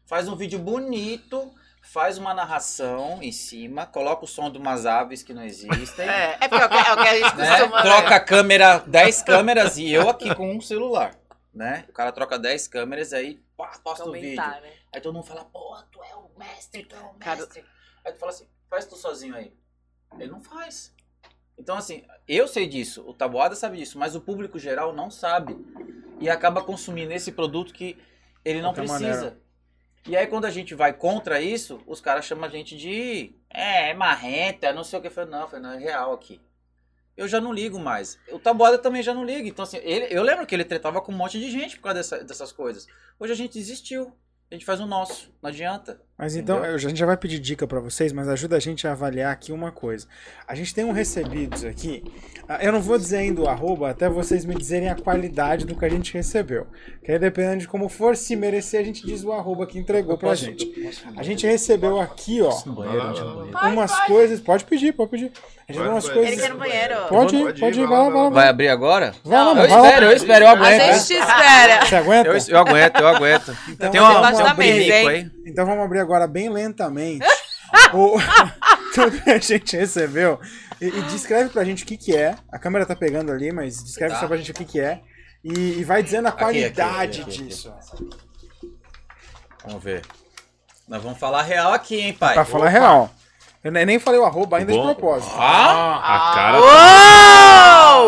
faz 0.07 0.27
um 0.27 0.35
vídeo 0.35 0.57
bonito, 0.59 1.51
faz 1.81 2.17
uma 2.17 2.33
narração 2.33 3.19
em 3.21 3.31
cima, 3.31 3.85
coloca 3.85 4.25
o 4.25 4.27
som 4.27 4.51
de 4.51 4.57
umas 4.57 4.85
aves 4.85 5.23
que 5.23 5.33
não 5.33 5.43
existem. 5.43 6.07
É, 6.07 6.37
é 6.41 6.47
porque 6.47 6.63
é 6.63 6.65
o 6.65 6.69
que- 6.69 6.75
é 7.07 7.09
a 7.09 7.13
gente 7.15 7.35
né? 7.37 7.57
costuma. 7.57 7.81
Troca 7.81 8.15
a 8.15 8.19
câmera, 8.19 8.79
10 8.79 9.23
câmeras 9.23 9.77
e 9.77 9.91
eu 9.91 10.09
aqui 10.09 10.33
com 10.35 10.51
um 10.55 10.61
celular. 10.61 11.15
Né? 11.53 11.85
O 11.89 11.93
cara 11.93 12.11
troca 12.11 12.37
10 12.37 12.67
câmeras 12.67 13.11
aí 13.11 13.41
pá, 13.57 13.71
posta 13.83 14.07
o 14.07 14.11
vídeo. 14.11 14.35
Né? 14.37 14.61
Aí 14.93 15.01
todo 15.01 15.13
mundo 15.13 15.25
fala, 15.25 15.43
porra, 15.45 15.85
tu 15.91 15.99
é 16.03 16.15
o 16.15 16.29
mestre, 16.37 16.83
tu 16.85 16.95
é 16.95 16.99
o 16.99 17.09
Cara- 17.19 17.37
mestre. 17.37 17.65
Aí 18.05 18.13
tu 18.13 18.19
fala 18.19 18.31
assim, 18.31 18.47
faz 18.69 18.85
tu 18.85 18.95
sozinho 18.95 19.35
aí. 19.35 19.51
Ele 20.19 20.31
não 20.31 20.41
faz. 20.41 20.93
Então, 21.57 21.75
assim, 21.75 22.05
eu 22.27 22.47
sei 22.47 22.67
disso, 22.67 23.03
o 23.05 23.13
Taboada 23.13 23.53
sabe 23.55 23.77
disso, 23.77 23.97
mas 23.99 24.15
o 24.15 24.21
público 24.21 24.57
geral 24.57 24.93
não 24.93 25.11
sabe. 25.11 25.57
E 26.19 26.29
acaba 26.29 26.63
consumindo 26.63 27.11
esse 27.11 27.31
produto 27.31 27.73
que 27.73 27.97
ele 28.45 28.61
não 28.61 28.73
precisa. 28.73 28.93
maneira. 29.09 29.39
E 30.07 30.15
aí, 30.15 30.25
quando 30.27 30.45
a 30.45 30.49
gente 30.49 30.73
vai 30.73 30.93
contra 30.93 31.41
isso, 31.41 31.81
os 31.85 31.99
caras 32.01 32.25
chamam 32.25 32.45
a 32.45 32.49
gente 32.49 32.75
de. 32.77 33.35
É, 33.49 33.89
é 33.89 33.93
marrenta, 33.93 34.73
não 34.73 34.83
sei 34.83 34.97
o 34.99 35.01
que. 35.01 35.07
Eu 35.07 35.11
falei, 35.11 35.29
não, 35.29 35.47
falei, 35.47 35.63
não, 35.63 35.73
é 35.73 35.77
real 35.77 36.13
aqui. 36.13 36.41
Eu 37.15 37.27
já 37.27 37.41
não 37.41 37.51
ligo 37.51 37.77
mais. 37.77 38.17
O 38.31 38.39
Taboada 38.39 38.77
também 38.77 39.03
já 39.03 39.13
não 39.13 39.25
liga. 39.25 39.47
Então, 39.47 39.63
assim, 39.63 39.77
ele, 39.83 40.07
eu 40.09 40.23
lembro 40.23 40.45
que 40.47 40.55
ele 40.55 40.63
tretava 40.63 41.01
com 41.01 41.11
um 41.11 41.15
monte 41.17 41.37
de 41.37 41.51
gente 41.51 41.75
por 41.75 41.83
causa 41.83 41.97
dessa- 41.97 42.23
dessas 42.23 42.51
coisas. 42.51 42.87
Hoje 43.19 43.33
a 43.33 43.35
gente 43.35 43.53
desistiu. 43.53 44.15
A 44.49 44.55
gente 44.55 44.65
faz 44.65 44.79
o 44.79 44.85
nosso. 44.85 45.29
Não 45.41 45.49
adianta. 45.49 46.01
Mas 46.19 46.35
então, 46.35 46.57
Entendeu? 46.57 46.71
eu- 46.71 46.75
a 46.75 46.79
gente 46.79 46.97
já 46.99 47.05
vai 47.05 47.15
pedir 47.15 47.39
dica 47.39 47.65
pra 47.65 47.79
vocês, 47.79 48.11
mas 48.11 48.27
ajuda 48.27 48.57
a 48.57 48.59
gente 48.59 48.85
a 48.85 48.91
avaliar 48.91 49.31
aqui 49.31 49.53
uma 49.53 49.71
coisa. 49.71 50.05
A 50.45 50.53
gente 50.53 50.75
tem 50.75 50.83
um 50.83 50.91
recebidos 50.91 51.63
aqui. 51.63 52.03
ah, 52.47 52.59
Eu 52.61 52.73
não 52.73 52.81
vou 52.81 52.97
dizer 52.97 53.17
ainda 53.19 53.41
o 53.41 53.47
arroba 53.47 53.89
até 53.89 54.09
vocês 54.09 54.43
me 54.43 54.53
dizerem 54.53 54.89
a 54.89 54.95
qualidade 54.95 55.65
do 55.65 55.75
que 55.75 55.85
a 55.85 55.89
gente 55.89 56.13
recebeu. 56.13 56.67
Que 57.05 57.13
aí, 57.13 57.19
dependendo 57.19 57.59
de 57.61 57.67
como 57.69 57.87
for, 57.87 58.17
se 58.17 58.35
merecer, 58.35 58.81
a 58.81 58.83
gente 58.83 59.05
diz 59.05 59.23
o 59.23 59.31
arroba 59.31 59.65
que 59.65 59.79
entregou 59.79 60.17
pra 60.17 60.35
gente. 60.35 60.69
A 61.15 61.23
gente 61.23 61.47
recebeu 61.47 62.01
aqui, 62.01 62.41
ó, 62.41 62.51
umas 63.69 63.97
coisas. 64.01 64.41
Pode 64.41 64.65
pedir, 64.65 64.91
pode 64.93 65.11
pedir. 65.11 65.31
A 65.69 65.71
gente 65.71 65.87
umas 65.87 66.09
coisas. 66.09 66.33
Ele 66.33 66.41
quer 66.41 66.49
no 66.49 66.57
banheiro. 66.57 66.95
Pode 67.07 67.35
ir, 67.35 67.43
Pode 67.43 67.57
ir, 67.57 67.59
pode 67.61 67.79
ir, 67.79 67.87
vai 67.87 67.97
vai 67.97 67.97
lá, 67.99 68.09
vai 68.09 68.23
lá. 68.23 68.29
Vai 68.29 68.47
abrir 68.49 68.67
agora? 68.69 69.13
Vai 69.23 69.39
lá, 69.45 69.51
Eu 69.53 69.65
espero, 69.67 70.05
eu 70.07 70.11
espero, 70.13 70.45
eu 70.45 70.49
A 70.49 70.51
aguento. 70.51 70.81
gente 70.81 71.05
te 71.07 71.13
espera. 71.13 71.85
Você 71.85 71.95
aguenta? 71.95 72.29
Eu, 72.29 72.37
eu 72.49 72.57
aguento, 72.59 72.99
eu 72.99 73.07
aguento. 73.07 73.57
Então, 73.69 73.91
Tem 73.91 74.01
uma, 74.01 74.31
tem 74.33 74.41
um 74.43 75.07
aí. 75.07 75.31
Então 75.49 75.65
vamos 75.65 75.83
abrir 75.83 75.99
agora 75.99 76.27
bem 76.27 76.49
lentamente 76.49 77.25
o, 77.93 78.17
tudo 78.93 79.21
que 79.21 79.29
a 79.29 79.37
gente 79.39 79.75
recebeu. 79.77 80.39
E, 80.81 80.87
e 80.87 81.01
descreve 81.03 81.49
pra 81.49 81.63
gente 81.65 81.83
o 81.83 81.87
que, 81.87 81.97
que 81.97 82.15
é. 82.15 82.35
A 82.51 82.57
câmera 82.57 82.85
tá 82.85 82.95
pegando 82.95 83.31
ali, 83.31 83.51
mas 83.51 83.83
descreve 83.83 84.13
Tá. 84.13 84.19
só 84.21 84.27
pra 84.27 84.37
gente 84.37 84.51
o 84.51 84.53
que, 84.53 84.65
que 84.65 84.79
é. 84.79 85.01
E, 85.43 85.79
e 85.79 85.83
vai 85.83 86.01
dizendo 86.03 86.27
a 86.27 86.29
Aqui, 86.29 86.43
aqui, 86.43 86.51
qualidade 86.73 87.21
aqui, 87.21 87.29
aqui, 87.29 87.39
aqui. 87.39 87.43
disso. 87.49 87.73
Vamos 89.65 89.83
ver. 89.83 90.01
Nós 90.87 91.03
vamos 91.03 91.19
falar 91.19 91.43
real 91.43 91.73
aqui, 91.73 91.99
hein, 91.99 92.13
pai? 92.13 92.33
Pra 92.33 92.45
falar 92.45 92.69
real. 92.69 93.11
Eu 93.63 93.71
ne- 93.71 93.85
nem 93.85 93.99
falei 93.99 94.19
o 94.19 94.25
arroba 94.25 94.57
ainda 94.57 94.71
de 94.71 94.77
Bom. 94.77 94.85
propósito. 94.93 95.33
Ah, 95.37 96.31
A 96.31 96.33
cara. 96.35 96.59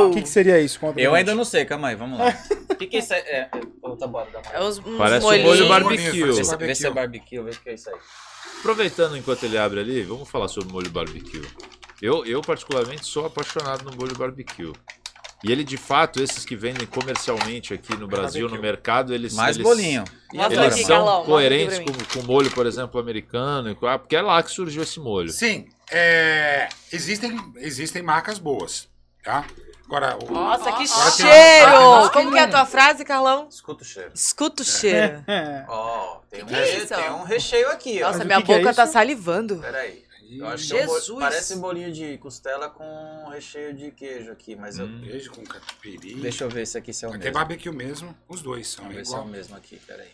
O 0.07 0.11
que, 0.11 0.21
que 0.21 0.29
seria 0.29 0.59
isso? 0.59 0.79
Conta 0.79 0.99
eu 0.99 1.13
ainda 1.13 1.35
não 1.35 1.43
sei, 1.43 1.65
calma 1.65 1.89
aí, 1.89 1.95
vamos 1.95 2.17
lá. 2.17 2.33
O 2.81 2.83
que, 2.83 2.87
que 2.87 2.95
é 2.95 2.99
isso 2.99 3.13
aí? 3.13 3.21
É, 3.21 3.49
é, 3.53 4.07
bora, 4.07 4.27
dá 4.31 4.41
É 4.53 4.59
os, 4.59 4.79
uns 4.79 4.97
Parece 4.97 5.23
um 5.23 5.43
molho 5.43 5.69
barbecue. 5.69 6.23
Vê 6.23 6.43
se, 6.43 6.57
vê 6.57 6.75
se 6.75 6.87
é 6.87 6.89
barbecue, 6.89 7.39
vê 7.39 7.51
o 7.51 7.53
que 7.53 7.69
é 7.69 7.73
isso 7.75 7.91
aí. 7.91 7.95
Aproveitando 8.57 9.15
enquanto 9.15 9.43
ele 9.43 9.55
abre 9.55 9.81
ali, 9.81 10.01
vamos 10.01 10.27
falar 10.27 10.47
sobre 10.47 10.73
molho 10.73 10.89
barbecue. 10.89 11.47
Eu, 12.01 12.25
eu 12.25 12.41
particularmente, 12.41 13.05
sou 13.05 13.27
apaixonado 13.27 13.85
no 13.85 13.95
molho 13.95 14.17
barbecue. 14.17 14.73
E 15.43 15.51
ele, 15.51 15.63
de 15.63 15.77
fato, 15.77 16.23
esses 16.23 16.43
que 16.43 16.55
vendem 16.55 16.87
comercialmente 16.87 17.71
aqui 17.71 17.95
no 17.95 18.07
Brasil, 18.07 18.49
no 18.49 18.59
mercado, 18.59 19.13
eles. 19.13 19.35
Mais 19.35 19.57
eles, 19.57 19.67
bolinho. 19.67 20.03
E 20.33 20.39
Eles 20.39 20.57
aqui, 20.57 20.83
são 20.83 21.23
coerentes 21.25 21.79
com, 22.13 22.23
molho, 22.23 22.49
por 22.49 22.65
exemplo, 22.65 22.99
americano. 22.99 23.69
e 23.69 23.77
ah, 23.85 23.99
Porque 23.99 24.15
é 24.15 24.21
lá 24.23 24.41
que 24.41 24.49
surgiu 24.49 24.81
esse 24.81 24.99
molho. 24.99 25.29
Sim, 25.29 25.67
é, 25.91 26.67
existem, 26.91 27.37
existem 27.57 28.01
marcas 28.01 28.39
boas, 28.39 28.87
tá? 29.23 29.45
Agora, 29.91 30.17
o- 30.23 30.31
Nossa, 30.31 30.63
que 30.71 30.83
Agora 30.89 31.11
tem- 31.11 31.25
cheiro! 31.27 31.67
Ah, 31.75 32.01
tem- 32.03 32.11
Como 32.23 32.31
que 32.31 32.39
é 32.39 32.43
a 32.43 32.47
tua 32.49 32.65
frase, 32.65 33.03
Carlão? 33.03 33.47
Escuta 33.49 33.83
o 33.83 33.85
cheiro. 33.85 34.11
Escuta 34.15 34.61
o 34.61 34.65
cheiro. 34.65 35.21
É. 35.27 35.65
Ó, 35.67 36.21
tem, 36.29 36.43
um 36.45 36.47
é 36.47 36.51
recheio- 36.59 36.87
tem 36.87 37.09
um 37.11 37.23
recheio 37.23 37.69
aqui, 37.71 38.01
ó. 38.01 38.05
Nossa, 38.07 38.19
Mas 38.19 38.27
minha 38.27 38.39
que 38.39 38.45
que 38.45 38.53
é 38.53 38.59
boca 38.59 38.73
tá 38.73 38.87
salivando. 38.87 39.57
Peraí. 39.59 40.05
Eu 40.29 40.47
acho 40.47 40.65
que 40.65 40.77
é 40.77 40.85
um 40.85 40.87
Jesus! 40.87 41.09
bol- 41.09 41.19
parece 41.19 41.53
um 41.55 41.59
bolinho 41.59 41.91
de 41.91 42.17
costela 42.19 42.69
com 42.69 43.27
recheio 43.33 43.73
de 43.73 43.91
queijo 43.91 44.31
aqui, 44.31 44.55
mas 44.55 44.79
eu... 44.79 44.85
Hum. 44.85 45.01
queijo 45.03 45.29
com 45.31 45.43
catupiry. 45.43 46.15
Deixa 46.15 46.45
eu 46.45 46.49
ver 46.49 46.65
se 46.65 46.77
aqui 46.77 46.91
é 46.91 47.07
o 47.07 47.11
Tem 47.11 47.19
mesmo. 47.19 47.33
barbecue 47.33 47.69
mesmo, 47.71 48.17
os 48.29 48.41
dois 48.41 48.69
são 48.69 48.85
Vamos 48.85 48.95
ver 48.97 49.05
se 49.05 49.11
é 49.11 49.15
o 49.15 49.19
igual. 49.19 49.29
mesmo 49.29 49.57
aqui, 49.57 49.75
peraí. 49.85 50.07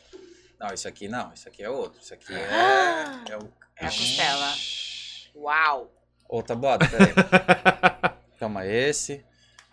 Não, 0.60 0.74
isso 0.74 0.88
aqui 0.88 1.08
não, 1.08 1.32
isso 1.36 1.48
aqui 1.48 1.62
é 1.64 1.70
outro. 1.70 2.02
Isso 2.02 2.16
aqui 2.16 2.34
é. 2.34 3.30
É 3.30 3.38
o. 3.38 3.48
É 3.80 3.86
a 3.86 3.90
costela. 3.92 4.54
Uau! 5.36 5.92
Outra 6.28 6.56
bota, 6.56 6.88
peraí. 6.90 7.14
Calma, 8.40 8.66
esse. 8.66 9.24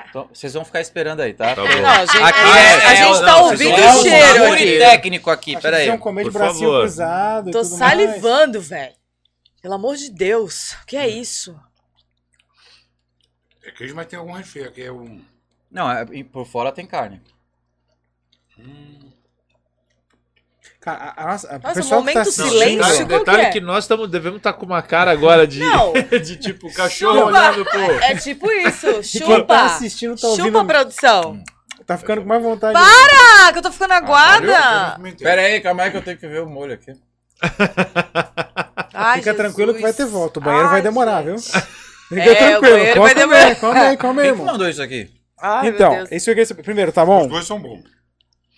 Então, 0.08 0.28
vocês 0.32 0.52
vão 0.54 0.64
ficar 0.64 0.80
esperando 0.80 1.20
aí, 1.20 1.32
tá? 1.34 1.54
Tá 1.54 1.62
bom. 1.62 1.68
Não, 1.68 2.06
gente, 2.06 2.22
Aqui 2.22 2.38
a, 2.38 2.58
é- 2.58 2.86
a 2.86 2.92
é 2.92 2.96
gente 2.96 3.10
o- 3.16 3.20
tá 3.20 3.26
não, 3.26 3.44
ouvindo 3.44 3.74
o 3.74 4.02
cheiro 4.02 4.44
é 4.44 4.48
um 4.48 4.52
aqui. 4.52 4.78
técnico 4.78 5.30
aqui, 5.30 5.60
peraí. 5.60 5.86
vocês 5.86 5.98
comer 5.98 6.24
de 6.24 6.30
Por 6.30 6.38
bracinho 6.38 6.68
favor. 6.68 6.80
cruzado 6.82 7.50
Tô 7.50 7.64
salivando, 7.64 8.60
velho. 8.60 8.94
Pelo 9.62 9.74
amor 9.74 9.96
de 9.96 10.10
Deus. 10.10 10.72
O 10.82 10.86
que 10.86 10.96
é 10.96 11.08
isso? 11.08 11.58
É 13.64 13.70
queijo, 13.70 13.94
mas 13.96 14.06
tem 14.06 14.18
algum 14.18 14.32
recheio 14.32 14.68
aqui. 14.68 14.82
É 14.82 14.92
um... 14.92 15.20
Não, 15.70 15.90
é- 15.90 16.04
por 16.24 16.46
fora 16.46 16.70
tem 16.70 16.86
carne. 16.86 17.20
Cara, 20.84 21.14
a, 21.16 21.22
a 21.22 21.26
nossa, 21.32 21.48
a 21.48 21.58
Nossa, 21.58 21.74
pessoal 21.76 21.88
tá 21.88 21.96
momento 21.96 22.18
assistindo- 22.18 22.48
silêncio. 22.50 23.06
detalhe, 23.06 23.18
detalhe 23.20 23.42
é? 23.44 23.50
que 23.50 23.60
nós 23.60 23.86
tamo, 23.86 24.06
devemos 24.06 24.36
estar 24.36 24.52
com 24.52 24.66
uma 24.66 24.82
cara 24.82 25.10
agora 25.10 25.46
de, 25.46 25.60
de 26.22 26.36
tipo 26.36 26.70
cachorro 26.74 27.20
Chupa. 27.20 27.26
olhando 27.30 27.64
pro. 27.64 27.80
É 28.02 28.14
tipo 28.16 28.52
isso. 28.52 28.86
Quem 29.10 29.20
tá 29.22 29.26
Chupa. 29.36 29.62
assistindo 29.62 30.14
tá 30.20 30.26
ouvindo. 30.28 30.46
Chupa, 30.46 30.64
produção. 30.66 31.42
Tá 31.86 31.96
ficando 31.96 32.20
com 32.20 32.28
mais 32.28 32.42
vontade. 32.42 32.76
Ah, 32.78 33.50
que 33.50 33.58
eu 33.58 33.62
tô 33.62 33.72
ficando 33.72 33.92
Eu 33.92 33.96
aguada. 33.96 34.86
experimentei. 34.88 35.26
Pera 35.26 35.40
aí, 35.40 35.60
calma 35.62 35.82
aí 35.84 35.90
que 35.90 35.96
eu 35.96 36.02
tenho 36.02 36.18
que 36.18 36.28
ver 36.28 36.42
o 36.42 36.46
molho 36.50 36.74
aqui. 36.74 36.92
Ai, 38.92 39.18
Fica 39.18 39.30
Jesus. 39.32 39.36
tranquilo 39.36 39.74
que 39.74 39.80
vai 39.82 39.92
ter 39.92 40.04
volta. 40.06 40.38
O 40.38 40.42
banheiro 40.42 40.66
Ai, 40.66 40.72
vai 40.72 40.82
demorar, 40.82 41.22
viu? 41.22 41.36
gente. 41.38 41.50
Fica 42.08 42.22
É, 42.22 42.58
o 42.58 42.60
tranquilo. 42.60 42.78
vai 42.84 42.94
comer, 42.94 43.14
demorar. 43.14 43.56
come 43.56 43.78
aí, 43.80 43.96
come 43.96 44.20
aí, 44.20 44.26
Quem 44.28 44.32
irmão. 44.38 44.46
mandou 44.52 44.68
isso 44.68 44.82
aqui? 44.82 45.10
Ai, 45.40 45.62
meu 45.62 45.72
Então, 45.74 45.94
Deus. 45.94 46.12
isso 46.12 46.46
saber. 46.46 46.62
Primeiro, 46.62 46.92
tá 46.92 47.04
bom? 47.04 47.22
Os 47.22 47.28
dois 47.28 47.46
são 47.46 47.58
bons. 47.60 47.82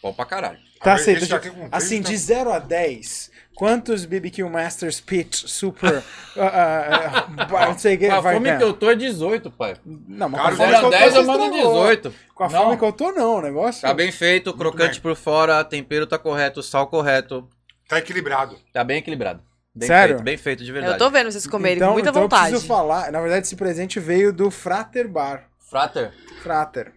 Bom 0.02 0.12
pra 0.12 0.24
caralho. 0.24 0.65
Tá 0.80 0.96
com 0.96 1.68
Assim, 1.72 2.02
três, 2.02 2.08
de 2.08 2.16
0 2.16 2.52
a 2.52 2.58
10, 2.58 3.30
quantos 3.54 4.04
BBQ 4.04 4.44
Masters 4.44 5.00
Pitch 5.00 5.46
Super. 5.46 6.02
ah, 6.36 7.26
ah, 7.38 7.66
não 7.66 7.78
sei 7.78 7.96
o 7.96 7.98
que. 7.98 8.08
Com 8.08 8.14
a 8.14 8.20
vai 8.20 8.34
fome 8.34 8.56
que 8.56 8.62
eu 8.62 8.72
tô 8.72 8.90
é 8.90 8.94
18, 8.94 9.50
pai. 9.50 9.76
Não, 9.84 10.28
mas 10.28 10.40
Cara, 10.40 10.56
com 10.56 10.62
a 10.62 10.66
fome 10.66 10.70
0 10.70 10.78
que 10.78 10.84
eu 10.84 10.90
tô, 10.90 10.90
10 10.90 11.02
eu 11.02 11.22
você 11.22 11.26
mando 11.26 11.44
estragou. 11.44 11.86
18. 11.86 12.14
Com 12.34 12.44
a 12.44 12.48
Não. 12.48 12.62
fome 12.64 12.76
que 12.76 12.84
eu 12.84 12.92
tô, 12.92 13.12
não, 13.12 13.36
o 13.36 13.40
negócio. 13.42 13.82
Tá 13.82 13.94
bem 13.94 14.12
feito, 14.12 14.52
crocante 14.54 15.00
por 15.00 15.16
fora, 15.16 15.64
tempero 15.64 16.06
tá 16.06 16.18
correto, 16.18 16.62
sal 16.62 16.86
correto. 16.86 17.48
Tá 17.88 17.98
equilibrado. 17.98 18.56
Tá 18.72 18.84
bem 18.84 18.98
equilibrado. 18.98 19.42
Bem 19.74 19.86
Sério? 19.88 20.14
feito, 20.16 20.24
bem 20.24 20.36
feito 20.38 20.64
de 20.64 20.72
verdade. 20.72 20.94
Eu 20.94 20.98
tô 20.98 21.10
vendo 21.10 21.30
vocês 21.30 21.46
comerem 21.46 21.76
então, 21.76 21.88
com 21.88 21.94
muita 21.94 22.08
então 22.08 22.22
eu 22.22 22.28
vontade. 22.28 22.48
preciso 22.50 22.66
falar. 22.66 23.12
Na 23.12 23.20
verdade, 23.20 23.46
esse 23.46 23.56
presente 23.56 24.00
veio 24.00 24.32
do 24.32 24.50
Frater 24.50 25.06
Bar. 25.06 25.44
Frater. 25.68 26.12
Frater. 26.42 26.92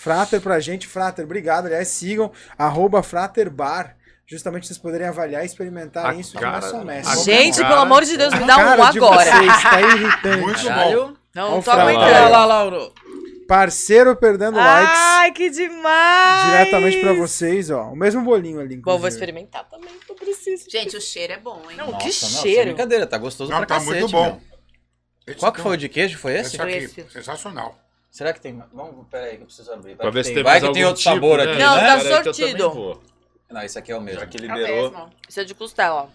Frater 0.00 0.40
pra 0.40 0.60
gente, 0.60 0.86
Frater, 0.86 1.24
obrigado. 1.24 1.66
Aliás, 1.66 1.88
sigam 1.88 2.30
arroba 2.56 3.02
Frater 3.02 3.50
Bar. 3.50 3.96
Justamente 4.24 4.68
vocês 4.68 4.78
poderem 4.78 5.08
avaliar 5.08 5.42
e 5.42 5.46
experimentar 5.46 6.06
A 6.06 6.14
isso 6.14 6.38
cara- 6.38 6.60
mestre. 6.84 7.24
Gente, 7.24 7.56
Cara, 7.56 7.68
pelo 7.68 7.80
amor 7.80 8.04
de 8.04 8.16
Deus, 8.16 8.32
me 8.32 8.46
dá 8.46 8.58
um 8.58 8.82
agora. 8.82 9.24
Vocês, 9.32 9.62
tá 9.62 9.80
irritante. 9.80 10.40
Muito 10.40 10.62
bom. 10.64 11.14
Não, 11.34 11.50
não 11.50 11.62
tô 11.62 11.70
aguentando. 11.72 12.30
lá, 12.30 12.44
lá, 12.46 12.62
lá. 12.62 12.90
Parceiro 13.48 14.14
perdendo 14.14 14.56
likes. 14.56 14.94
Ai, 14.94 15.32
que 15.32 15.50
demais! 15.50 16.44
Diretamente 16.50 17.00
pra 17.00 17.12
vocês, 17.14 17.68
ó. 17.70 17.84
O 17.90 17.96
mesmo 17.96 18.22
bolinho 18.22 18.60
ali. 18.60 18.76
Bom, 18.76 18.82
vou 18.82 18.96
inclusive. 18.98 19.14
experimentar 19.16 19.64
também, 19.68 19.90
que 20.06 20.12
eu 20.12 20.14
preciso. 20.14 20.70
Gente, 20.70 20.96
o 20.96 21.00
cheiro 21.00 21.32
é 21.32 21.38
bom, 21.38 21.60
hein? 21.70 21.76
Não, 21.76 21.90
Nossa, 21.90 21.98
que 21.98 22.04
não, 22.34 22.42
cheiro. 22.42 22.66
brincadeira, 22.66 23.04
tá 23.06 23.18
gostoso 23.18 23.50
Não, 23.50 23.58
pra 23.58 23.66
tá 23.66 23.74
cacete, 23.76 23.98
muito 24.00 24.12
bom. 24.12 24.40
Qual 25.38 25.50
que 25.50 25.60
aqui 25.60 25.62
foi 25.62 25.72
é 25.72 25.74
o 25.74 25.78
de 25.78 25.88
queijo? 25.88 26.18
Foi 26.18 26.34
esse? 26.34 26.54
Esse 26.54 26.62
aqui, 26.62 26.72
Esse. 26.76 27.06
sensacional. 27.10 27.76
Será 28.18 28.32
que 28.32 28.40
tem... 28.40 28.60
Vamos, 28.74 29.06
pera 29.08 29.26
aí 29.26 29.36
que 29.36 29.42
eu 29.42 29.46
preciso 29.46 29.70
abrir. 29.72 29.90
Vai 29.94 29.96
Pra 29.98 30.06
que 30.08 30.14
ver 30.14 30.24
se 30.24 30.30
tem, 30.30 30.34
tem 30.34 30.42
vai 30.42 30.54
que 30.60 30.60
tem 30.72 30.82
algum 30.82 30.88
outro 30.88 31.02
tipo, 31.04 31.14
sabor 31.14 31.38
né? 31.38 31.44
aqui, 31.44 31.62
Não, 31.62 31.76
né? 31.76 31.86
tá 31.86 32.00
sortido. 32.24 33.00
Não, 33.48 33.62
esse 33.62 33.78
aqui 33.78 33.92
é 33.92 33.96
o 33.96 34.00
mesmo. 34.00 34.18
Já 34.18 34.26
que 34.26 34.36
É 34.38 34.40
liberou. 34.40 34.90
mesmo. 34.90 35.10
Isso 35.28 35.38
é 35.40 35.44
de 35.44 35.54
costela, 35.54 35.94
ó. 36.02 36.06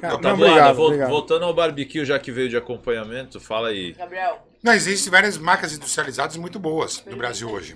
Cara, 0.00 0.14
Então, 0.14 0.20
tá 0.20 0.28
não, 0.28 0.34
obrigado, 0.36 0.76
vol- 0.76 0.86
obrigado. 0.86 1.08
Voltando 1.10 1.44
ao 1.44 1.52
barbecue, 1.52 2.04
já 2.04 2.20
que 2.20 2.30
veio 2.30 2.48
de 2.48 2.56
acompanhamento, 2.56 3.40
fala 3.40 3.70
aí. 3.70 3.94
Gabriel. 3.94 4.46
Não, 4.62 4.72
existem 4.74 5.10
várias 5.10 5.36
marcas 5.36 5.72
industrializadas 5.72 6.36
muito 6.36 6.60
boas 6.60 7.02
no 7.04 7.16
Brasil 7.16 7.50
hoje. 7.50 7.74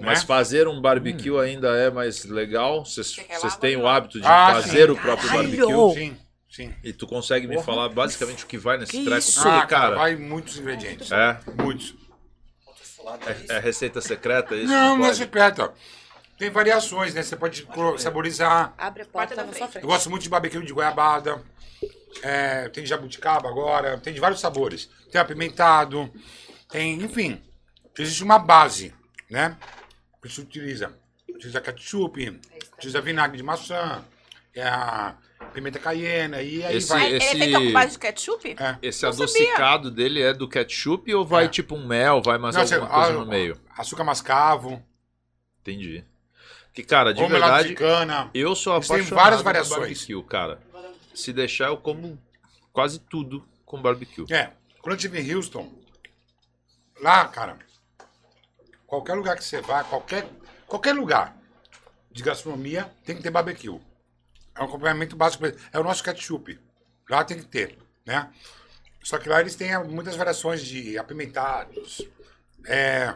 Mas 0.00 0.20
Né? 0.20 0.26
fazer 0.26 0.68
um 0.68 0.80
barbecue 0.80 1.36
ainda 1.40 1.70
é 1.76 1.90
mais 1.90 2.24
legal? 2.24 2.84
Vocês 2.84 3.16
lá, 3.42 3.50
têm 3.50 3.76
o 3.76 3.88
hábito 3.88 4.20
de 4.20 4.26
Ah, 4.28 4.52
fazer 4.54 4.86
sim. 4.86 4.92
o 4.92 4.96
próprio 4.96 5.28
Caralho! 5.28 5.48
barbecue? 5.56 5.94
Sim, 6.00 6.16
sim. 6.48 6.74
E 6.84 6.92
tu 6.92 7.04
consegue 7.08 7.48
me 7.48 7.60
falar 7.62 7.88
basicamente 7.88 8.44
o 8.44 8.46
que 8.46 8.58
vai 8.58 8.78
nesse 8.78 8.92
Que 8.92 9.02
treco? 9.04 9.18
isso? 9.18 9.42
Porque, 9.42 9.48
Ah, 9.58 9.66
cara, 9.66 9.96
vai 9.96 10.14
muitos 10.14 10.56
ingredientes. 10.56 11.10
é, 11.10 11.40
Muitos. 11.60 12.03
É, 13.48 13.56
é 13.56 13.58
receita 13.58 14.00
secreta 14.00 14.54
isso? 14.54 14.66
Não, 14.72 14.96
não 14.96 15.06
é 15.06 15.14
secreta. 15.14 15.72
Tem 16.38 16.50
variações, 16.50 17.14
né? 17.14 17.22
Você 17.22 17.36
pode 17.36 17.62
colo- 17.64 17.96
saborizar. 17.98 18.74
Abre 18.76 19.02
a 19.02 19.06
Porta 19.06 19.34
na 19.36 19.52
sua 19.52 19.68
frente. 19.68 19.82
Eu 19.84 19.88
gosto 19.88 20.10
muito 20.10 20.22
de 20.22 20.28
barbecue 20.28 20.64
de 20.64 20.72
goiabada. 20.72 21.42
É, 22.22 22.68
tem 22.70 22.82
de 22.82 22.90
jabuticaba 22.90 23.48
agora. 23.48 23.98
Tem 23.98 24.12
de 24.12 24.20
vários 24.20 24.40
sabores. 24.40 24.88
Tem 25.12 25.20
apimentado. 25.20 26.10
Tem, 26.68 27.00
enfim. 27.02 27.40
Existe 27.96 28.24
uma 28.24 28.38
base, 28.38 28.92
né? 29.30 29.56
Que 30.20 30.28
se 30.28 30.40
utiliza. 30.40 30.92
Utiliza 31.28 31.60
ketchup, 31.60 32.40
utiliza 32.76 33.00
vinagre 33.00 33.36
de 33.36 33.42
maçã, 33.42 34.04
é 34.54 34.62
a 34.62 35.16
pimenta 35.54 35.78
caiena 35.78 36.42
e 36.42 36.62
aí 36.64 36.76
Esse- 36.76 36.88
vai. 36.88 37.06
Ele 37.06 37.16
Esse- 37.16 37.26
é 37.26 37.38
feito 37.38 37.58
com 37.60 37.72
base 37.72 37.92
de 37.92 37.98
ketchup? 37.98 38.56
É. 38.58 38.78
Esse 38.82 39.02
Não 39.04 39.10
adocicado 39.12 39.90
dele 39.90 40.20
é 40.20 40.32
do 40.34 40.48
ketchup 40.48 41.14
ou 41.14 41.24
vai 41.24 41.46
É. 41.46 41.48
tipo 41.48 41.74
um 41.74 41.86
mel, 41.86 42.20
vai 42.20 42.36
mais 42.38 42.54
Não, 42.54 42.62
alguma 42.62 42.80
você- 42.80 42.86
coisa 42.94 43.10
ah, 43.10 43.12
no 43.12 43.26
meio? 43.26 43.60
Açúcar 43.76 44.04
mascavo, 44.04 44.82
Entendi. 45.62 46.04
Que, 46.74 46.82
cara, 46.82 47.14
de 47.14 47.22
ou 47.22 47.28
verdade, 47.28 47.72
cana. 47.74 48.30
eu 48.34 48.54
sou 48.54 48.74
apaixonado 48.74 49.14
várias 49.14 49.38
por 49.40 49.44
variações. 49.44 49.78
barbecue, 50.06 50.22
cara. 50.24 50.60
Se 51.14 51.32
deixar, 51.32 51.68
eu 51.68 51.76
como 51.76 52.18
quase 52.72 52.98
tudo 52.98 53.46
com 53.64 53.80
barbecue. 53.80 54.26
É, 54.30 54.50
quando 54.82 54.92
eu 54.92 54.96
estive 54.96 55.20
em 55.20 55.34
Houston, 55.34 55.72
lá, 57.00 57.26
cara, 57.28 57.56
qualquer 58.86 59.14
lugar 59.14 59.36
que 59.36 59.44
você 59.44 59.60
vá, 59.60 59.84
qualquer, 59.84 60.26
qualquer 60.66 60.94
lugar 60.94 61.36
de 62.10 62.22
gastronomia 62.22 62.90
tem 63.04 63.16
que 63.16 63.22
ter 63.22 63.30
barbecue. 63.30 63.80
É 64.56 64.62
um 64.62 64.64
acompanhamento 64.66 65.16
básico. 65.16 65.44
É 65.72 65.78
o 65.78 65.84
nosso 65.84 66.02
ketchup. 66.02 66.58
Lá 67.08 67.24
tem 67.24 67.38
que 67.38 67.44
ter, 67.46 67.76
né? 68.06 68.30
Só 69.02 69.18
que 69.18 69.28
lá 69.28 69.40
eles 69.40 69.54
têm 69.54 69.76
muitas 69.84 70.16
variações 70.16 70.62
de 70.62 70.96
apimentados. 70.96 72.02
É, 72.66 73.14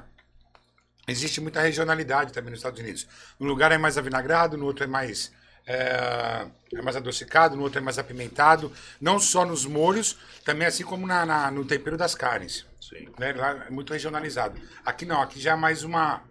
existe 1.07 1.41
muita 1.41 1.61
regionalidade 1.63 2.33
também 2.33 2.51
nos 2.51 2.59
Estados 2.59 2.81
Unidos. 2.81 3.07
No 3.41 3.47
lugar 3.47 3.73
é 3.73 3.79
mais 3.79 3.97
avinagrado, 3.97 4.57
no 4.59 4.67
outro 4.67 4.85
é 4.85 4.87
mais 4.87 5.33
é, 5.67 6.47
é 6.75 6.83
mais 6.83 6.97
adocicado, 6.97 7.55
no 7.57 7.63
outro 7.63 7.79
é 7.79 7.83
mais 7.83 7.99
apimentado. 7.99 8.73
Não 9.01 9.19
só 9.19 9.45
nos 9.45 9.65
molhos, 9.65 10.19
também 10.45 10.67
assim 10.67 10.85
como 10.85 11.07
na, 11.07 11.25
na- 11.25 11.51
no 11.51 11.65
tempero 11.65 11.97
das 11.97 12.15
carnes. 12.15 12.67
Sim. 12.81 13.09
Né? 13.19 13.33
Lá 13.33 13.65
é 13.67 13.71
muito 13.71 13.93
regionalizado. 13.93 14.61
Aqui 14.85 15.05
não, 15.07 15.21
aqui 15.23 15.41
já 15.41 15.53
é 15.53 15.57
mais 15.57 15.85
uma, 15.85 16.23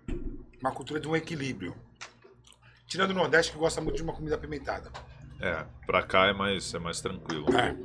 uma 0.60 0.72
cultura 0.72 1.00
de 1.00 1.08
um 1.08 1.16
equilíbrio. 1.16 1.76
Tirando 2.88 3.12
o 3.12 3.14
Nordeste, 3.14 3.52
que 3.52 3.58
gosta 3.58 3.82
muito 3.82 3.98
de 3.98 4.04
uma 4.04 4.14
comida 4.14 4.36
apimentada. 4.36 4.92
É, 5.40 5.66
pra 5.86 6.02
cá 6.02 6.28
é 6.28 6.34
mais, 6.34 6.74
é 6.74 6.80
mais 6.80 7.02
tranquilo. 7.02 7.46
É. 7.56 7.76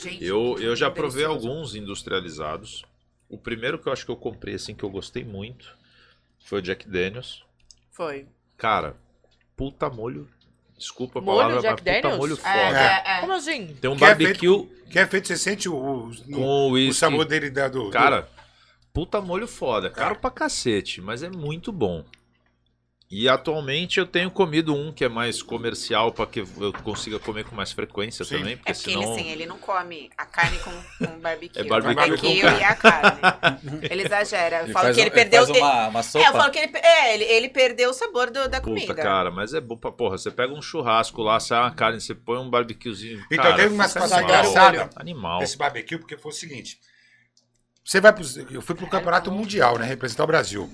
Gente, 0.00 0.24
Eu, 0.24 0.56
eu 0.58 0.74
já 0.76 0.90
provei 0.90 1.24
alguns 1.24 1.74
industrializados. 1.74 2.84
O 3.28 3.36
primeiro 3.38 3.78
que 3.78 3.88
eu 3.88 3.92
acho 3.92 4.04
que 4.04 4.10
eu 4.10 4.16
comprei, 4.16 4.54
assim, 4.54 4.74
que 4.74 4.84
eu 4.84 4.90
gostei 4.90 5.24
muito, 5.24 5.76
foi 6.44 6.58
o 6.60 6.62
Jack 6.62 6.88
Daniels. 6.88 7.44
Foi. 7.90 8.26
Cara, 8.56 8.96
puta 9.56 9.88
molho. 9.90 10.28
Desculpa 10.76 11.20
a 11.20 11.22
Molho 11.22 11.38
palavra, 11.38 11.60
Jack 11.62 11.72
mas 11.72 11.80
puta 11.80 11.92
Daniels? 12.02 12.18
molho 12.18 12.34
É, 12.34 12.36
foda. 12.36 12.80
é, 12.80 13.02
é. 13.06 13.20
Como 13.20 13.32
assim? 13.32 13.66
Tem 13.80 13.90
um 13.90 13.96
Que 13.96 14.04
é 14.04 14.08
barbecue 14.08 14.66
Que 14.90 14.98
é 14.98 15.06
feito, 15.06 15.28
você 15.28 15.36
sente 15.36 15.68
o, 15.68 15.74
o, 15.76 16.10
com 16.32 16.72
o 16.72 16.72
o 16.88 16.92
sabor 16.94 17.24
dele 17.24 17.48
da, 17.50 17.68
do. 17.68 17.90
Cara, 17.90 18.28
puta 18.92 19.20
molho 19.20 19.46
foda. 19.46 19.88
Caro 19.90 20.16
pra 20.16 20.30
cacete, 20.30 21.00
mas 21.00 21.22
é 21.22 21.30
muito 21.30 21.70
bom. 21.72 22.04
E 23.16 23.28
atualmente 23.28 24.00
eu 24.00 24.06
tenho 24.06 24.28
comido 24.28 24.74
um 24.74 24.92
que 24.92 25.04
é 25.04 25.08
mais 25.08 25.40
comercial 25.40 26.10
para 26.10 26.26
que 26.26 26.40
eu 26.40 26.72
consiga 26.82 27.16
comer 27.20 27.44
com 27.44 27.54
mais 27.54 27.70
frequência 27.70 28.24
Sim. 28.24 28.38
também, 28.38 28.56
porque, 28.56 28.72
É 28.72 28.74
porque 28.74 28.90
senão 28.90 29.02
ele, 29.04 29.12
assim, 29.20 29.30
ele 29.30 29.46
não 29.46 29.56
come 29.56 30.10
a 30.18 30.26
carne 30.26 30.58
com, 30.58 30.72
com 31.06 31.20
barbecue. 31.20 31.60
É 31.60 31.62
barbecue 31.64 31.92
o 31.92 31.94
barbecue 31.94 32.40
com 32.40 32.48
e 32.48 32.64
a 32.64 32.74
carne. 32.74 33.20
Ele 33.88 34.02
exagera. 34.02 34.56
Eu 34.58 34.64
Ele 34.64 34.72
falo 34.72 34.84
faz 34.86 34.96
que 34.96 35.00
um- 35.02 35.04
ele 35.06 35.10
perdeu... 35.14 35.46
faz 35.46 35.58
uma, 35.58 35.88
uma 35.88 36.00
É, 36.00 36.02
sopa. 36.02 36.26
eu 36.26 36.32
falo 36.32 36.50
que 36.50 36.58
ele, 36.58 36.72
é, 36.76 37.14
ele, 37.14 37.24
ele 37.24 37.48
perdeu 37.50 37.90
o 37.90 37.94
sabor 37.94 38.26
do- 38.32 38.48
da 38.48 38.60
Puta, 38.60 38.62
comida. 38.62 38.94
cara, 38.94 39.30
mas 39.30 39.54
é 39.54 39.60
bom 39.60 39.76
pra 39.76 39.92
porra. 39.92 40.18
Você 40.18 40.32
pega 40.32 40.52
um 40.52 40.60
churrasco 40.60 41.22
lá, 41.22 41.38
sai 41.38 41.60
uma 41.60 41.70
carne, 41.70 42.00
você 42.00 42.16
põe 42.16 42.38
um 42.38 42.50
barbecuezinho. 42.50 43.22
Então, 43.30 43.44
cara, 43.44 43.56
teve 43.56 43.72
uma 43.74 43.86
situação 43.86 44.18
animal. 44.18 44.40
engraçada 44.40 44.90
Animal. 44.96 45.38
desse 45.38 45.56
barbecue, 45.56 45.98
porque 45.98 46.16
foi 46.16 46.32
o 46.32 46.34
seguinte. 46.34 46.80
Você 47.84 48.00
vai 48.00 48.12
pro, 48.12 48.24
eu 48.50 48.60
fui 48.62 48.74
pro 48.74 48.88
campeonato 48.88 49.30
mundial, 49.30 49.78
né? 49.78 49.86
Representar 49.86 50.24
o 50.24 50.26
Brasil. 50.26 50.68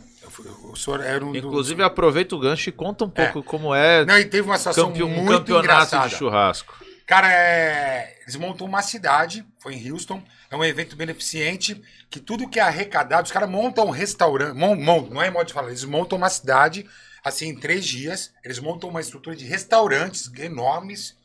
O 0.65 0.77
senhor 0.77 1.01
era 1.01 1.25
um 1.25 1.33
do- 1.33 1.39
Inclusive, 1.39 1.83
aproveita 1.83 2.37
o 2.37 2.39
gancho 2.39 2.69
e 2.69 2.73
conta 2.73 3.05
um 3.05 3.11
pouco 3.11 3.43
como 3.43 3.75
é 3.75 4.05
Não, 4.05 4.19
e 4.19 4.25
teve 4.25 4.47
uma 4.49 4.59
situação 4.59 4.89
campe- 4.89 5.03
um 5.03 5.09
muito 5.09 5.31
campeonato 5.39 5.65
engraçada. 5.65 6.09
de 6.09 6.15
churrasco. 6.17 6.85
Cara, 7.07 7.33
é, 7.33 8.19
eles 8.23 8.37
montam 8.37 8.67
uma 8.67 8.83
cidade, 8.83 9.45
foi 9.59 9.75
em 9.75 9.91
Houston, 9.91 10.23
é 10.49 10.57
um 10.57 10.65
evento 10.65 10.95
beneficente, 10.95 11.83
que 12.09 12.21
tudo 12.21 12.49
que 12.49 12.61
é 12.61 12.63
arrecadado, 12.63 13.25
os 13.27 13.33
caras 13.33 13.51
montam 13.51 13.87
um 13.87 13.91
restaurante, 13.91 14.55
mon, 14.57 14.77
mon- 14.77 15.09
não 15.09 15.21
é 15.21 15.29
modo 15.31 15.47
de 15.47 15.53
falar, 15.53 15.69
eles 15.69 15.83
montam 15.85 16.17
uma 16.17 16.29
cidade, 16.31 16.89
assim, 17.25 17.49
em 17.49 17.59
três 17.59 17.85
dias, 17.85 18.33
eles 18.45 18.61
montam 18.61 18.89
uma 18.89 19.01
estrutura 19.01 19.35
de 19.35 19.45
restaurantes 19.45 20.31
enormes, 20.39 21.17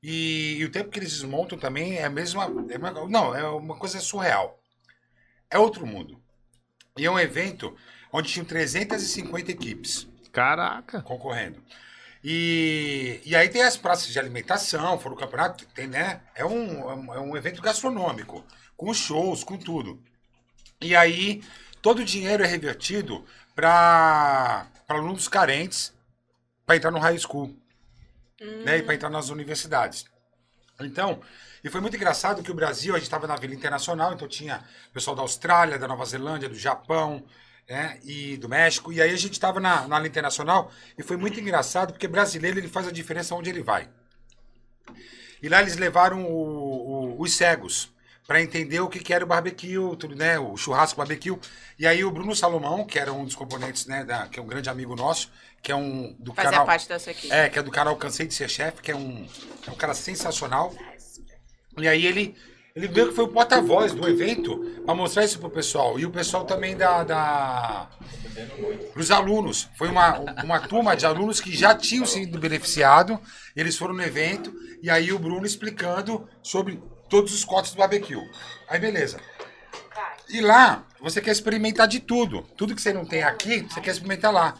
e, 0.00 0.58
e 0.60 0.64
o 0.64 0.70
tempo 0.70 0.90
que 0.90 0.98
eles 1.00 1.10
desmontam 1.12 1.58
também 1.58 1.96
é 1.96 2.04
a 2.04 2.10
mesma, 2.10 2.44
é 2.70 2.78
uma- 2.78 2.92
não, 3.08 3.34
é 3.34 3.42
uma 3.48 3.74
coisa 3.76 3.98
surreal. 3.98 4.60
É 5.50 5.58
outro 5.58 5.84
mundo. 5.84 6.20
E 6.96 7.04
é 7.04 7.10
um 7.10 7.18
evento 7.18 7.74
onde 8.16 8.28
tinham 8.32 8.46
350 8.46 9.50
equipes 9.50 10.06
Caraca. 10.32 11.02
concorrendo. 11.02 11.62
E, 12.24 13.20
e 13.24 13.36
aí 13.36 13.48
tem 13.48 13.62
as 13.62 13.76
praças 13.76 14.08
de 14.08 14.18
alimentação, 14.18 14.98
fora 14.98 15.14
o 15.14 15.18
campeonato, 15.18 15.64
tem, 15.66 15.86
né? 15.86 16.20
É 16.34 16.44
um, 16.44 16.90
é 17.14 17.20
um- 17.20 17.34
é 17.36 17.38
evento 17.38 17.62
gastronômico, 17.62 18.44
com 18.76 18.92
shows, 18.92 19.44
com 19.44 19.56
tudo. 19.56 20.02
E 20.80 20.96
aí 20.96 21.42
todo 21.80 22.00
o 22.00 22.04
dinheiro 22.04 22.42
é 22.42 22.46
revertido 22.46 23.24
para 23.54 24.66
alunos 24.88 25.28
carentes 25.28 25.92
para 26.64 26.76
entrar 26.76 26.90
no 26.90 26.98
high 26.98 27.18
school. 27.18 27.54
né? 28.64 28.78
E 28.78 28.82
para 28.82 28.94
entrar 28.94 29.08
nas 29.08 29.30
universidades. 29.30 30.04
Então, 30.80 31.20
e 31.64 31.70
foi 31.70 31.80
muito 31.80 31.96
engraçado 31.96 32.42
que 32.42 32.50
o 32.50 32.54
Brasil, 32.54 32.92
a 32.94 32.98
gente 32.98 33.06
estava 33.06 33.26
na 33.26 33.34
Vila 33.36 33.54
Internacional, 33.54 34.12
então 34.12 34.28
tinha 34.28 34.62
pessoal 34.92 35.16
da 35.16 35.22
Austrália, 35.22 35.78
da 35.78 35.88
Nova 35.88 36.04
Zelândia, 36.04 36.48
do 36.50 36.54
Japão, 36.54 37.24
né? 37.68 37.98
E 38.04 38.36
do 38.36 38.48
México. 38.48 38.92
E 38.92 39.00
aí 39.02 39.12
a 39.12 39.16
gente 39.16 39.32
estava 39.32 39.58
na, 39.60 39.86
na 39.88 40.06
Internacional 40.06 40.70
e 40.96 41.02
foi 41.02 41.16
muito 41.16 41.38
engraçado 41.40 41.92
porque 41.92 42.06
brasileiro 42.08 42.58
ele 42.58 42.68
faz 42.68 42.86
a 42.86 42.92
diferença 42.92 43.34
onde 43.34 43.50
ele 43.50 43.62
vai. 43.62 43.88
E 45.42 45.48
lá 45.48 45.60
eles 45.60 45.76
levaram 45.76 46.24
o- 46.24 47.14
o- 47.16 47.20
os 47.22 47.34
cegos 47.34 47.90
para 48.26 48.42
entender 48.42 48.80
o 48.80 48.88
que, 48.88 48.98
que 48.98 49.12
era 49.14 49.24
o 49.24 49.28
barbecue, 49.28 49.76
tudo, 49.98 50.16
né? 50.16 50.38
O 50.38 50.56
churrasco 50.56 50.96
barbecue. 50.98 51.38
E 51.78 51.86
aí 51.86 52.04
o 52.04 52.10
Bruno 52.10 52.34
Salomão, 52.34 52.84
que 52.84 52.98
era 52.98 53.12
um 53.12 53.24
dos 53.24 53.34
componentes, 53.36 53.86
né? 53.86 54.04
Da, 54.04 54.26
que 54.28 54.38
é 54.40 54.42
um 54.42 54.46
grande 54.46 54.68
amigo 54.68 54.96
nosso, 54.96 55.30
que 55.62 55.70
é 55.70 55.76
um 55.76 56.12
do 56.18 56.34
Fazia 56.34 56.50
canal. 56.50 56.66
parte 56.66 56.88
da 56.88 56.98
sua 56.98 57.12
equipe. 57.12 57.32
É, 57.32 57.48
que 57.48 57.58
é 57.58 57.62
do 57.62 57.70
canal 57.70 57.96
Cansei 57.96 58.26
de 58.26 58.34
Ser 58.34 58.48
Chefe, 58.48 58.82
que 58.82 58.90
é 58.90 58.96
um, 58.96 59.28
é 59.66 59.70
um 59.70 59.74
cara 59.76 59.94
sensacional. 59.94 60.74
E 61.78 61.86
aí 61.86 62.04
ele, 62.06 62.34
ele 62.76 62.88
meio 62.88 63.08
que 63.08 63.14
foi 63.14 63.24
o 63.24 63.28
porta-voz 63.28 63.94
do 63.94 64.06
evento 64.06 64.82
para 64.84 64.94
mostrar 64.94 65.24
isso 65.24 65.38
pro 65.38 65.48
pessoal. 65.48 65.98
E 65.98 66.04
o 66.04 66.10
pessoal 66.10 66.44
também 66.44 66.76
da. 66.76 67.02
da 67.04 67.88
os 68.94 69.10
alunos. 69.10 69.66
Foi 69.78 69.88
uma, 69.88 70.18
uma 70.44 70.60
turma 70.60 70.94
de 70.94 71.06
alunos 71.06 71.40
que 71.40 71.56
já 71.56 71.74
tinham 71.74 72.04
sido 72.04 72.38
beneficiado. 72.38 73.18
Eles 73.56 73.78
foram 73.78 73.94
no 73.94 74.02
evento. 74.02 74.52
E 74.82 74.90
aí 74.90 75.10
o 75.10 75.18
Bruno 75.18 75.46
explicando 75.46 76.28
sobre 76.42 76.78
todos 77.08 77.32
os 77.32 77.46
cortes 77.46 77.72
do 77.72 77.78
barbecue. 77.78 78.20
Aí 78.68 78.78
beleza. 78.78 79.18
E 80.28 80.42
lá, 80.42 80.84
você 81.00 81.22
quer 81.22 81.30
experimentar 81.30 81.88
de 81.88 82.00
tudo. 82.00 82.42
Tudo 82.58 82.74
que 82.74 82.82
você 82.82 82.92
não 82.92 83.06
tem 83.06 83.22
aqui, 83.22 83.62
você 83.62 83.80
quer 83.80 83.92
experimentar 83.92 84.30
lá. 84.30 84.54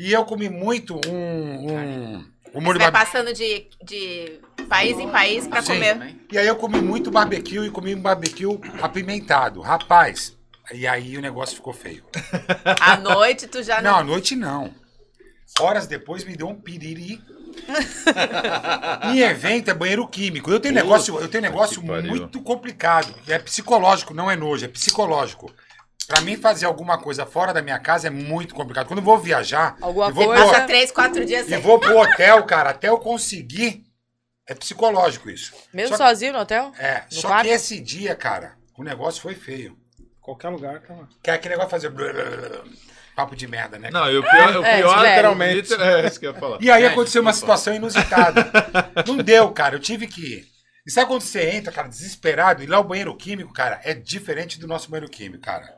E 0.00 0.12
eu 0.12 0.24
comi 0.24 0.48
muito 0.48 1.00
um, 1.06 1.70
um, 1.70 2.24
molho 2.60 2.78
Você 2.78 2.90
vai 2.90 2.92
passando 2.92 3.32
de, 3.32 3.66
de 3.82 4.40
país 4.68 4.98
em 4.98 5.08
país 5.08 5.46
pra 5.46 5.62
Sim. 5.62 5.74
comer. 5.74 6.16
E 6.30 6.38
aí 6.38 6.46
eu 6.46 6.56
comi 6.56 6.80
muito 6.80 7.10
barbecue 7.10 7.66
e 7.66 7.70
comi 7.70 7.94
um 7.94 8.00
barbecue 8.00 8.46
apimentado. 8.82 9.60
Rapaz, 9.60 10.36
e 10.72 10.86
aí 10.86 11.16
o 11.16 11.20
negócio 11.20 11.56
ficou 11.56 11.72
feio. 11.72 12.04
À 12.80 12.96
noite, 12.96 13.46
tu 13.46 13.62
já 13.62 13.80
Não, 13.80 13.92
não. 13.92 13.98
à 13.98 14.04
noite 14.04 14.34
não. 14.34 14.72
Horas 15.60 15.86
depois 15.86 16.24
me 16.24 16.36
deu 16.36 16.48
um 16.48 16.54
piriri. 16.60 17.20
em 19.14 19.20
evento 19.20 19.70
é 19.70 19.74
banheiro 19.74 20.06
químico. 20.06 20.50
Eu 20.50 20.60
tenho 20.60 20.74
Puta 20.74 20.84
negócio, 20.84 21.18
eu 21.18 21.28
tenho 21.28 21.42
negócio 21.42 21.82
muito 21.82 22.40
complicado. 22.42 23.14
É 23.26 23.38
psicológico, 23.38 24.12
não 24.12 24.30
é 24.30 24.36
nojo, 24.36 24.64
é 24.64 24.68
psicológico. 24.68 25.52
Pra 26.08 26.20
mim 26.20 26.36
fazer 26.36 26.66
alguma 26.66 26.98
coisa 26.98 27.26
fora 27.26 27.52
da 27.52 27.60
minha 27.62 27.78
casa 27.78 28.06
é 28.06 28.10
muito 28.10 28.54
complicado. 28.54 28.86
Quando 28.86 29.00
eu 29.00 29.04
vou 29.04 29.18
viajar, 29.18 29.76
Alguma 29.80 30.08
eu 30.08 30.14
vou 30.14 30.26
coisa- 30.26 30.42
pro- 30.44 30.52
Passa 30.52 30.66
três, 30.66 30.90
quatro 30.92 31.24
dias 31.24 31.50
e 31.50 31.56
vou 31.56 31.78
pro 31.80 31.98
hotel, 31.98 32.44
cara, 32.44 32.70
até 32.70 32.88
eu 32.88 32.98
conseguir. 32.98 33.84
É 34.48 34.54
psicológico 34.54 35.28
isso. 35.28 35.52
Mesmo 35.72 35.96
Só- 35.96 36.06
sozinho 36.06 36.32
no 36.32 36.38
hotel? 36.38 36.70
É, 36.78 37.02
No 37.10 37.16
só 37.20 37.28
quarto? 37.28 37.46
que 37.46 37.50
esse 37.52 37.80
dia, 37.80 38.14
cara, 38.14 38.54
o 38.78 38.84
negócio 38.84 39.20
foi 39.20 39.34
feio. 39.34 39.76
Qualquer 40.20 40.48
lugar, 40.50 40.80
tá 40.82 40.94
lá. 40.94 41.08
Que 41.22 41.30
é 41.30 41.34
aquele 41.34 41.54
negócio 41.54 41.70
fazer 41.70 41.88
blá, 41.90 42.12
blá, 42.12 42.22
blá, 42.24 42.48
blá, 42.48 42.64
papo 43.16 43.34
de 43.34 43.48
merda, 43.48 43.76
né? 43.78 43.90
Não, 43.90 44.08
e 44.08 44.16
o 44.18 44.22
pior, 44.22 44.56
o 44.58 44.64
É, 44.64 44.76
pior 44.78 45.02
literalmente. 45.02 45.54
liter- 45.72 45.80
É, 45.80 46.06
isso 46.06 46.20
que 46.20 46.26
eu 46.26 46.32
ia 46.32 46.38
falar. 46.38 46.58
E 46.60 46.70
aí 46.70 46.84
É, 46.84 46.86
aconteceu 46.88 47.22
uma 47.22 47.32
situação 47.32 47.74
inusitada. 47.74 48.48
Não 49.06 49.16
deu, 49.16 49.50
cara. 49.50 49.74
Eu 49.74 49.80
tive 49.80 50.06
que 50.06 50.20
ir. 50.20 50.46
E 50.86 50.90
sabe 50.92 51.08
quando 51.08 51.22
você 51.22 51.50
entra, 51.50 51.72
cara, 51.72 51.88
desesperado, 51.88 52.62
e 52.62 52.66
lá 52.66 52.78
o 52.78 52.84
banheiro 52.84 53.16
químico, 53.16 53.52
cara, 53.52 53.80
é 53.82 53.92
diferente 53.94 54.60
do 54.60 54.68
nosso 54.68 54.88
banheiro 54.88 55.10
químico, 55.10 55.42
cara. 55.42 55.75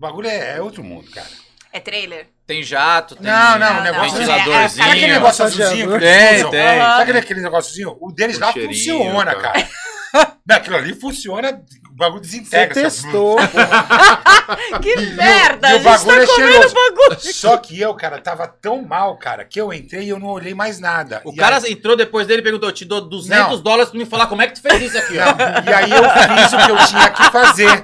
O 0.00 0.02
bagulho 0.02 0.28
é, 0.28 0.56
é 0.56 0.62
outro 0.62 0.82
mundo, 0.82 1.10
cara. 1.10 1.28
É 1.70 1.78
trailer? 1.78 2.26
Tem 2.46 2.62
jato, 2.62 3.14
tem 3.16 3.26
Não, 3.26 3.58
não, 3.58 3.80
o 3.80 3.82
negócio 3.82 4.12
não, 4.12 4.20
é- 4.20 4.24
é- 4.24 4.38
ventiladorzinho. 4.38 4.84
Sabe 4.84 4.90
aquele 4.96 5.12
negócio 5.12 5.44
Massageador. 5.44 5.66
azulzinho 5.66 5.88
que 5.98 6.04
eles 6.04 6.18
Tem, 6.18 6.36
usam? 6.38 6.50
tem. 6.50 6.78
Sabe 6.80 7.18
aquele 7.18 7.40
negóciozinho? 7.42 7.96
O 8.00 8.10
deles 8.12 8.36
O 8.38 8.40
lá 8.40 8.52
funciona, 8.52 9.34
cara. 9.36 9.52
cara. 9.52 9.68
Não, 10.48 10.56
Aquilo 10.56 10.76
ali 10.76 10.94
funciona, 10.94 11.62
bagulho 12.00 12.24
Você 12.24 12.38
desintegra. 12.38 12.80
ó. 12.80 12.82
testou. 12.82 13.36
Que 14.82 14.96
merda! 15.14 15.68
e 15.68 15.72
o 15.72 15.74
a 15.74 15.78
gente 15.78 15.84
bagulho 15.84 16.16
tá 16.16 16.22
é 16.22 16.26
cheiroso. 16.26 16.74
bagulho. 16.74 17.20
Só 17.20 17.56
que 17.56 17.80
eu, 17.80 17.94
cara, 17.94 18.18
tava 18.20 18.48
tão 18.48 18.82
mal, 18.82 19.16
cara, 19.16 19.44
que 19.44 19.60
eu 19.60 19.72
entrei 19.72 20.04
e 20.06 20.08
eu 20.08 20.18
não 20.18 20.26
olhei 20.28 20.54
mais 20.54 20.80
nada. 20.80 21.20
O 21.24 21.32
E 21.32 21.36
cara 21.36 21.58
aí- 21.58 21.72
entrou 21.72 21.96
depois 21.96 22.26
dele 22.26 22.40
e 22.40 22.42
perguntou: 22.42 22.72
te 22.72 22.84
dou 22.84 23.00
200 23.00 23.48
Não. 23.56 23.60
dólares 23.62 23.90
pra 23.90 23.98
me 23.98 24.04
falar 24.06 24.26
como 24.26 24.42
é 24.42 24.48
que 24.48 24.54
tu 24.54 24.62
fez 24.62 24.82
isso 24.82 24.98
aqui, 24.98 25.18
ó. 25.18 25.24
Não, 25.26 25.70
e 25.70 25.74
aí 25.74 25.90
eu 25.90 26.02
fiz 26.10 26.52
o 26.52 26.56
que 26.66 26.70
eu 26.72 26.86
tinha 26.86 27.10
que 27.10 27.22
fazer. 27.30 27.82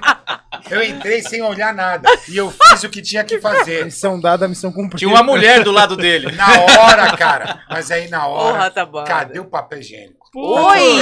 Eu 0.69 0.83
entrei 0.83 1.21
sem 1.21 1.41
olhar 1.41 1.73
nada. 1.73 2.09
E 2.27 2.35
eu 2.35 2.51
fiz 2.51 2.83
o 2.83 2.89
que 2.89 3.01
tinha 3.01 3.23
que 3.23 3.39
fazer. 3.39 3.85
Missão 3.85 4.19
dada, 4.19 4.45
missão 4.47 4.71
cumprida. 4.71 4.97
Tinha 4.97 5.09
uma 5.09 5.23
mulher 5.23 5.63
do 5.63 5.71
lado 5.71 5.95
dele. 5.95 6.31
Na 6.33 6.47
hora, 6.59 7.15
cara. 7.15 7.61
Mas 7.69 7.89
aí 7.91 8.09
na 8.09 8.27
hora. 8.27 8.53
Porra, 8.57 8.71
tá 8.71 8.85
bom. 8.85 9.03
Cadê 9.05 9.39
o 9.39 9.45
papel 9.45 9.79
higiênico? 9.79 10.17
Oi! 10.35 10.99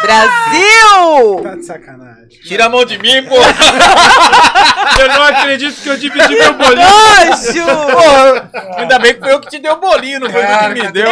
Brasil! 0.00 1.40
Tá 1.42 1.54
de 1.56 1.64
sacanagem. 1.64 2.28
Tira 2.52 2.66
a 2.66 2.68
mão 2.68 2.84
de 2.84 2.98
mim, 2.98 3.24
pô. 3.24 3.34
Eu 5.00 5.08
não 5.08 5.22
acredito 5.24 5.80
que 5.82 5.88
eu 5.88 5.96
dividi 5.96 6.34
meu 6.36 6.52
bolinho. 6.52 6.86
Nojo! 6.86 8.76
Ainda 8.76 8.98
bem 8.98 9.14
que 9.14 9.20
foi 9.20 9.32
eu 9.32 9.40
que 9.40 9.48
te 9.48 9.58
dei 9.58 9.70
o 9.70 9.76
bolinho, 9.76 10.20
não 10.20 10.30
foi 10.30 10.42
tu 10.42 10.46
que 10.46 10.52
Cara, 10.52 10.68
me 10.74 10.92
deu. 10.92 11.08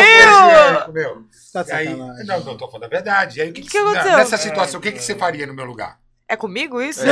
meu? 0.92 1.22
Tá 1.52 1.64
E 1.66 1.72
aí, 1.72 1.88
não, 2.26 2.40
não 2.40 2.56
tô 2.56 2.68
falando 2.68 2.84
a 2.84 2.88
verdade. 2.88 3.38
E 3.38 3.42
aí, 3.42 3.50
o 3.50 3.52
que, 3.52 3.62
Que 3.62 3.68
que, 3.68 3.72
que 3.72 3.78
aconteceu? 3.78 4.16
Nessa 4.16 4.36
situação, 4.36 4.78
o 4.78 4.82
que, 4.82 4.92
que 4.92 5.02
você 5.02 5.14
faria 5.14 5.46
no 5.46 5.54
meu 5.54 5.64
lugar? 5.64 5.96
É 6.28 6.36
comigo 6.36 6.80
isso? 6.80 7.04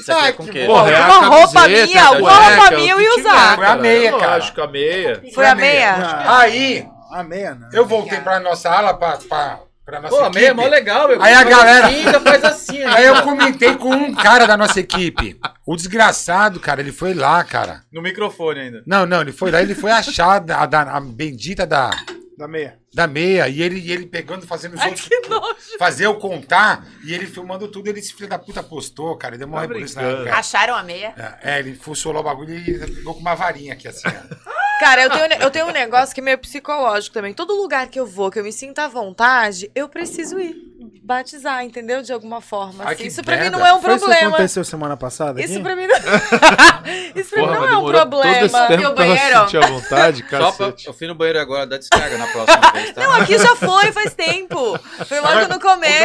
Isso 0.00 0.10
aqui 0.12 0.26
é 0.28 0.32
com 0.32 0.42
o 0.44 0.48
quê? 0.48 0.64
Porra, 0.66 0.90
é 0.90 0.96
a 0.96 1.06
Uma 1.06 1.26
roupa 1.28 1.60
camiseta, 1.62 1.86
minha, 1.86 2.04
a 2.04 2.10
uma 2.12 2.30
roupa 2.32 2.70
minha 2.72 2.92
eu 2.92 2.96
que 2.96 3.02
ia 3.04 3.14
usar. 3.20 3.54
Foi 3.56 3.66
a 3.66 3.76
meia, 3.76 4.10
cara. 4.18 4.34
Lógico, 4.34 4.60
a 4.62 4.66
meia. 4.66 5.22
Foi 5.34 5.46
a 5.46 5.54
meia? 5.54 5.94
Ah, 5.94 6.38
Aí, 6.40 6.88
A 7.12 7.22
meia, 7.22 7.54
não. 7.54 7.68
eu 7.72 7.86
voltei 7.86 8.18
pra 8.20 8.40
nossa 8.40 8.68
ala, 8.70 8.94
pra, 8.94 9.18
pra, 9.28 9.60
pra 9.84 10.00
nossa 10.00 10.16
Pô, 10.16 10.30
meia 10.30 10.48
é 10.48 10.52
mó 10.52 10.66
legal, 10.66 11.08
meu. 11.08 11.22
Aí 11.22 11.32
a 11.32 11.36
Faz 11.38 11.48
galera- 11.48 11.86
assim, 11.86 11.96
ainda 12.06 12.20
faz 12.20 12.44
assim. 12.44 12.82
Aí 12.84 13.04
eu 13.06 13.22
comentei 13.22 13.74
com 13.76 13.90
um 13.90 14.14
cara 14.14 14.46
da 14.46 14.56
nossa 14.56 14.80
equipe. 14.80 15.38
O 15.66 15.76
desgraçado, 15.76 16.58
cara, 16.60 16.80
ele 16.80 16.92
foi 16.92 17.14
lá, 17.14 17.42
cara. 17.44 17.82
No 17.92 18.02
microfone 18.02 18.60
ainda. 18.60 18.82
Não, 18.86 19.06
não, 19.06 19.20
ele 19.20 19.32
foi 19.32 19.50
lá, 19.50 19.60
ele 19.62 19.74
foi 19.74 19.90
achar 19.90 20.36
a, 20.36 20.66
da- 20.66 20.82
a 20.82 21.00
bendita 21.00 21.66
da, 21.66 21.90
Da 22.36 22.48
meia. 22.48 22.78
da 22.92 23.06
meia. 23.06 23.48
E 23.48 23.62
ele, 23.62 23.78
e 23.78 23.92
ele 23.92 24.06
pegando, 24.06 24.46
fazendo 24.46 24.74
os 24.74 24.80
Ai, 24.80 24.88
outros. 24.88 25.08
que 25.08 25.28
nojo. 25.28 25.54
Fazer 25.78 26.06
eu 26.06 26.14
contar. 26.16 26.84
E 27.04 27.12
ele 27.14 27.26
filmando 27.26 27.68
tudo. 27.68 27.88
Ele, 27.88 28.00
esse 28.00 28.12
filho 28.14 28.28
da 28.28 28.38
puta, 28.38 28.62
postou, 28.62 29.16
cara. 29.16 29.34
Ele 29.34 29.38
deu 29.38 29.48
uma 29.48 29.56
Tá 29.56 29.62
rebuliço 29.62 29.96
na 29.96 30.02
época. 30.02 30.34
Acharam 30.34 30.74
a 30.74 30.82
meia? 30.82 31.14
É, 31.42 31.58
ele 31.58 31.74
fuçou 31.74 32.12
lá 32.12 32.20
o 32.20 32.24
bagulho 32.24 32.54
e 32.54 32.64
ficou 32.94 33.14
com 33.14 33.20
uma 33.20 33.34
varinha 33.34 33.72
aqui, 33.74 33.86
assim, 33.88 34.08
ó. 34.08 34.44
Cara, 34.84 35.02
eu 35.02 35.10
tenho, 35.10 35.42
eu 35.42 35.50
tenho 35.50 35.66
um 35.66 35.72
negócio 35.72 36.14
que 36.14 36.20
é 36.20 36.24
meio 36.24 36.36
psicológico 36.38 37.14
também. 37.14 37.32
Todo 37.32 37.54
lugar 37.54 37.86
que 37.88 37.98
eu 37.98 38.06
vou, 38.06 38.30
que 38.30 38.38
eu 38.38 38.44
me 38.44 38.52
sinta 38.52 38.84
à 38.84 38.88
vontade, 38.88 39.70
eu 39.74 39.88
preciso 39.88 40.38
ir. 40.38 40.54
Batizar, 41.02 41.62
entendeu? 41.64 42.02
De 42.02 42.12
alguma 42.12 42.40
forma. 42.40 42.84
Ai, 42.84 42.94
assim. 42.94 43.04
Isso 43.06 43.22
pra 43.22 43.36
mim 43.36 43.42
merda. 43.42 43.58
não 43.58 43.66
é 43.66 43.72
um 43.74 43.80
Foi 43.80 43.90
isso 43.94 44.00
que 44.04 44.10
problema. 44.10 44.28
aconteceu 44.34 44.64
semana 44.64 44.96
passada 44.96 45.38
aqui? 45.40 45.50
Isso 45.50 45.60
pra 45.62 45.76
mim 45.76 45.86
não, 45.86 45.96
isso 47.16 47.30
pra 47.30 47.40
mim 47.42 47.46
Porra, 47.46 47.54
não 47.54 47.60
mas 47.60 47.70
é 47.70 47.72
um 47.72 47.76
demorou 47.76 48.00
todo 48.06 48.24
esse 48.24 48.48
problema. 48.50 48.90
banheiro? 48.94 49.40
sentir 49.40 49.56
à 49.56 49.66
vontade, 49.66 50.20
Só 50.28 50.28
pra, 50.28 50.38
cacete. 50.40 50.86
eu 50.86 50.94
fui 50.94 51.06
no 51.06 51.14
banheiro 51.14 51.40
agora, 51.40 51.66
dá 51.66 51.76
descarga 51.78 52.16
na 52.18 52.26
próxima 52.26 52.72
vez, 52.72 52.92
tá? 52.92 53.02
Não, 53.02 53.12
aqui 53.20 53.38
já 53.38 53.56
foi, 53.56 53.92
faz 53.92 54.14
tempo. 54.14 54.78
Foi 55.06 55.20
logo 55.20 55.34
no 55.34 55.40
Voltando 55.48 55.58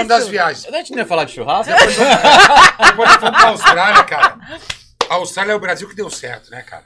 das 0.07 0.17
começo. 0.19 0.29
viagens. 0.29 0.65
A 0.73 0.77
gente 0.77 0.91
não 0.91 0.99
ia 0.99 1.05
falar 1.05 1.23
de 1.25 1.31
churrasco? 1.33 1.71
Depois 1.73 3.09
nós 3.09 3.17
fomos 3.17 3.37
pra 3.39 3.47
Austrália, 3.49 4.03
cara. 4.03 4.37
A 5.09 5.13
Austrália 5.15 5.51
é 5.53 5.55
o 5.55 5.59
Brasil 5.59 5.87
que 5.87 5.95
deu 5.95 6.09
certo, 6.09 6.51
né, 6.51 6.61
cara? 6.61 6.83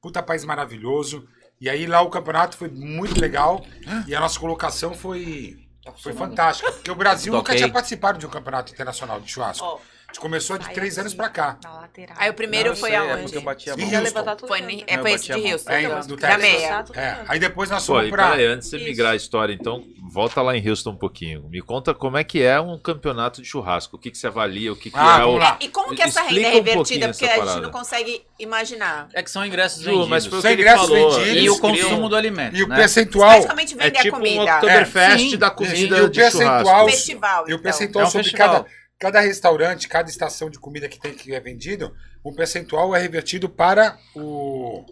Puta 0.00 0.22
país 0.22 0.44
maravilhoso. 0.44 1.28
E 1.60 1.68
aí 1.68 1.86
lá 1.86 2.00
o 2.00 2.08
campeonato 2.10 2.56
foi 2.56 2.68
muito 2.68 3.20
legal. 3.20 3.64
E 4.06 4.14
a 4.14 4.20
nossa 4.20 4.38
colocação 4.40 4.94
foi, 4.94 5.66
foi 5.98 6.12
fantástica. 6.12 6.72
Porque 6.72 6.90
o 6.90 6.94
Brasil 6.94 7.32
nunca 7.32 7.52
tinha 7.54 7.70
participado 7.72 8.18
de 8.18 8.26
um 8.26 8.30
campeonato 8.30 8.72
internacional 8.72 9.20
de 9.20 9.30
churrasco. 9.30 9.80
Gente 10.10 10.20
começou 10.20 10.58
de 10.58 10.68
três 10.70 10.98
anos 10.98 11.14
pra 11.14 11.28
cá. 11.28 11.56
Na 11.62 11.72
lateral. 11.82 12.16
Aí 12.18 12.28
o 12.30 12.34
primeiro 12.34 12.70
Não, 12.70 12.74
eu 12.74 12.80
foi 12.80 12.90
sei, 12.90 12.98
É 12.98 13.00
aonde? 13.00 13.22
porque 13.22 13.36
eu 13.38 13.42
bati 13.42 13.70
a 13.70 13.74
Em 13.74 13.76
mão. 13.76 13.86
Houston. 13.86 14.02
levantar 14.02 14.36
tudo. 14.36 14.48
Foi, 14.48 14.60
né? 14.60 14.72
é, 14.86 14.94
Eu 14.96 15.02
foi 15.02 15.10
bati 15.12 15.14
esse 15.14 15.32
a 15.32 15.36
de 15.36 15.42
mão. 15.42 15.52
Houston. 15.52 15.70
É, 15.72 15.82
então. 15.82 16.00
do 16.00 16.16
da 16.16 16.28
Texas. 16.28 16.42
meia. 16.42 16.84
É. 16.96 17.16
Aí 17.28 17.38
depois 17.38 17.70
nós 17.70 17.86
Pô, 17.86 17.92
fomos 17.94 18.08
e 18.08 18.10
pra. 18.10 18.30
peraí, 18.30 18.46
antes 18.46 18.68
de 18.70 18.78
você 18.78 18.84
migrar 18.84 19.12
a 19.12 19.16
história, 19.16 19.52
então, 19.52 19.84
volta 20.12 20.42
lá 20.42 20.56
em 20.56 20.68
Houston 20.68 20.90
um 20.90 20.96
pouquinho. 20.96 21.48
Me 21.48 21.60
conta 21.62 21.94
como 21.94 22.16
é 22.16 22.24
que 22.24 22.42
é 22.42 22.60
um 22.60 22.76
campeonato 22.76 23.40
de 23.40 23.46
churrasco. 23.48 23.96
O 23.96 23.98
que, 24.00 24.10
que 24.10 24.18
você 24.18 24.26
avalia, 24.26 24.72
o 24.72 24.76
que, 24.76 24.90
que 24.90 24.96
Ah, 24.98 25.20
é 25.20 25.24
o... 25.24 25.36
lá. 25.36 25.56
E 25.60 25.68
como 25.68 25.94
que 25.94 26.02
essa 26.02 26.22
renda 26.22 26.32
Explica 26.34 26.48
é 26.48 26.50
um 26.50 26.54
revertida? 26.64 27.08
Porque 27.08 27.24
a 27.24 27.28
gente 27.28 27.38
parada. 27.38 27.60
não 27.60 27.70
consegue 27.70 28.22
imaginar. 28.38 29.08
É 29.14 29.22
que 29.22 29.30
são 29.30 29.46
ingressos 29.46 29.82
Ju, 29.82 30.06
mas 30.08 30.24
vendidos. 30.24 30.26
foi 30.26 30.38
o 30.38 30.42
São 30.42 30.48
que 30.50 30.54
ele 30.54 30.62
ingressos 30.62 30.88
falou. 30.88 31.10
vendidos. 31.12 31.26
E 31.28 31.38
Eles 31.38 31.50
o 31.52 31.60
consumo 31.60 31.84
criam- 31.94 32.08
do 32.08 32.16
alimento, 32.16 32.56
E 32.56 32.62
o 32.64 32.68
né? 32.68 32.76
percentual. 32.76 33.30
Basicamente 33.30 33.74
É 33.74 33.76
vender 33.84 33.98
a 33.98 34.02
tipo 34.02 34.16
um 34.16 34.18
comida. 34.18 34.54
Oktoberfest 34.56 35.34
É, 35.34 35.36
da 35.36 35.48
sim. 35.50 35.54
comida 35.54 35.98
E 35.98 36.00
o 36.02 36.08
de 36.10 36.20
percentual- 36.20 36.60
churrasco. 36.64 36.90
Festival, 36.90 37.40
E 37.40 37.44
o 37.44 37.54
então. 37.54 37.62
percentual 37.62 38.04
É 38.04 38.08
um 38.08 38.10
sobre 38.10 38.24
festival. 38.24 38.48
cada, 38.64 38.79
cada 39.00 39.18
restaurante, 39.20 39.88
cada 39.88 40.08
estação 40.08 40.48
de 40.50 40.58
comida 40.60 40.88
que 40.88 41.00
tem 41.00 41.14
que 41.14 41.34
é 41.34 41.40
vendido, 41.40 41.92
um 42.24 42.32
percentual 42.32 42.94
é 42.94 43.00
revertido 43.00 43.48
para 43.48 43.98
o. 44.14 44.84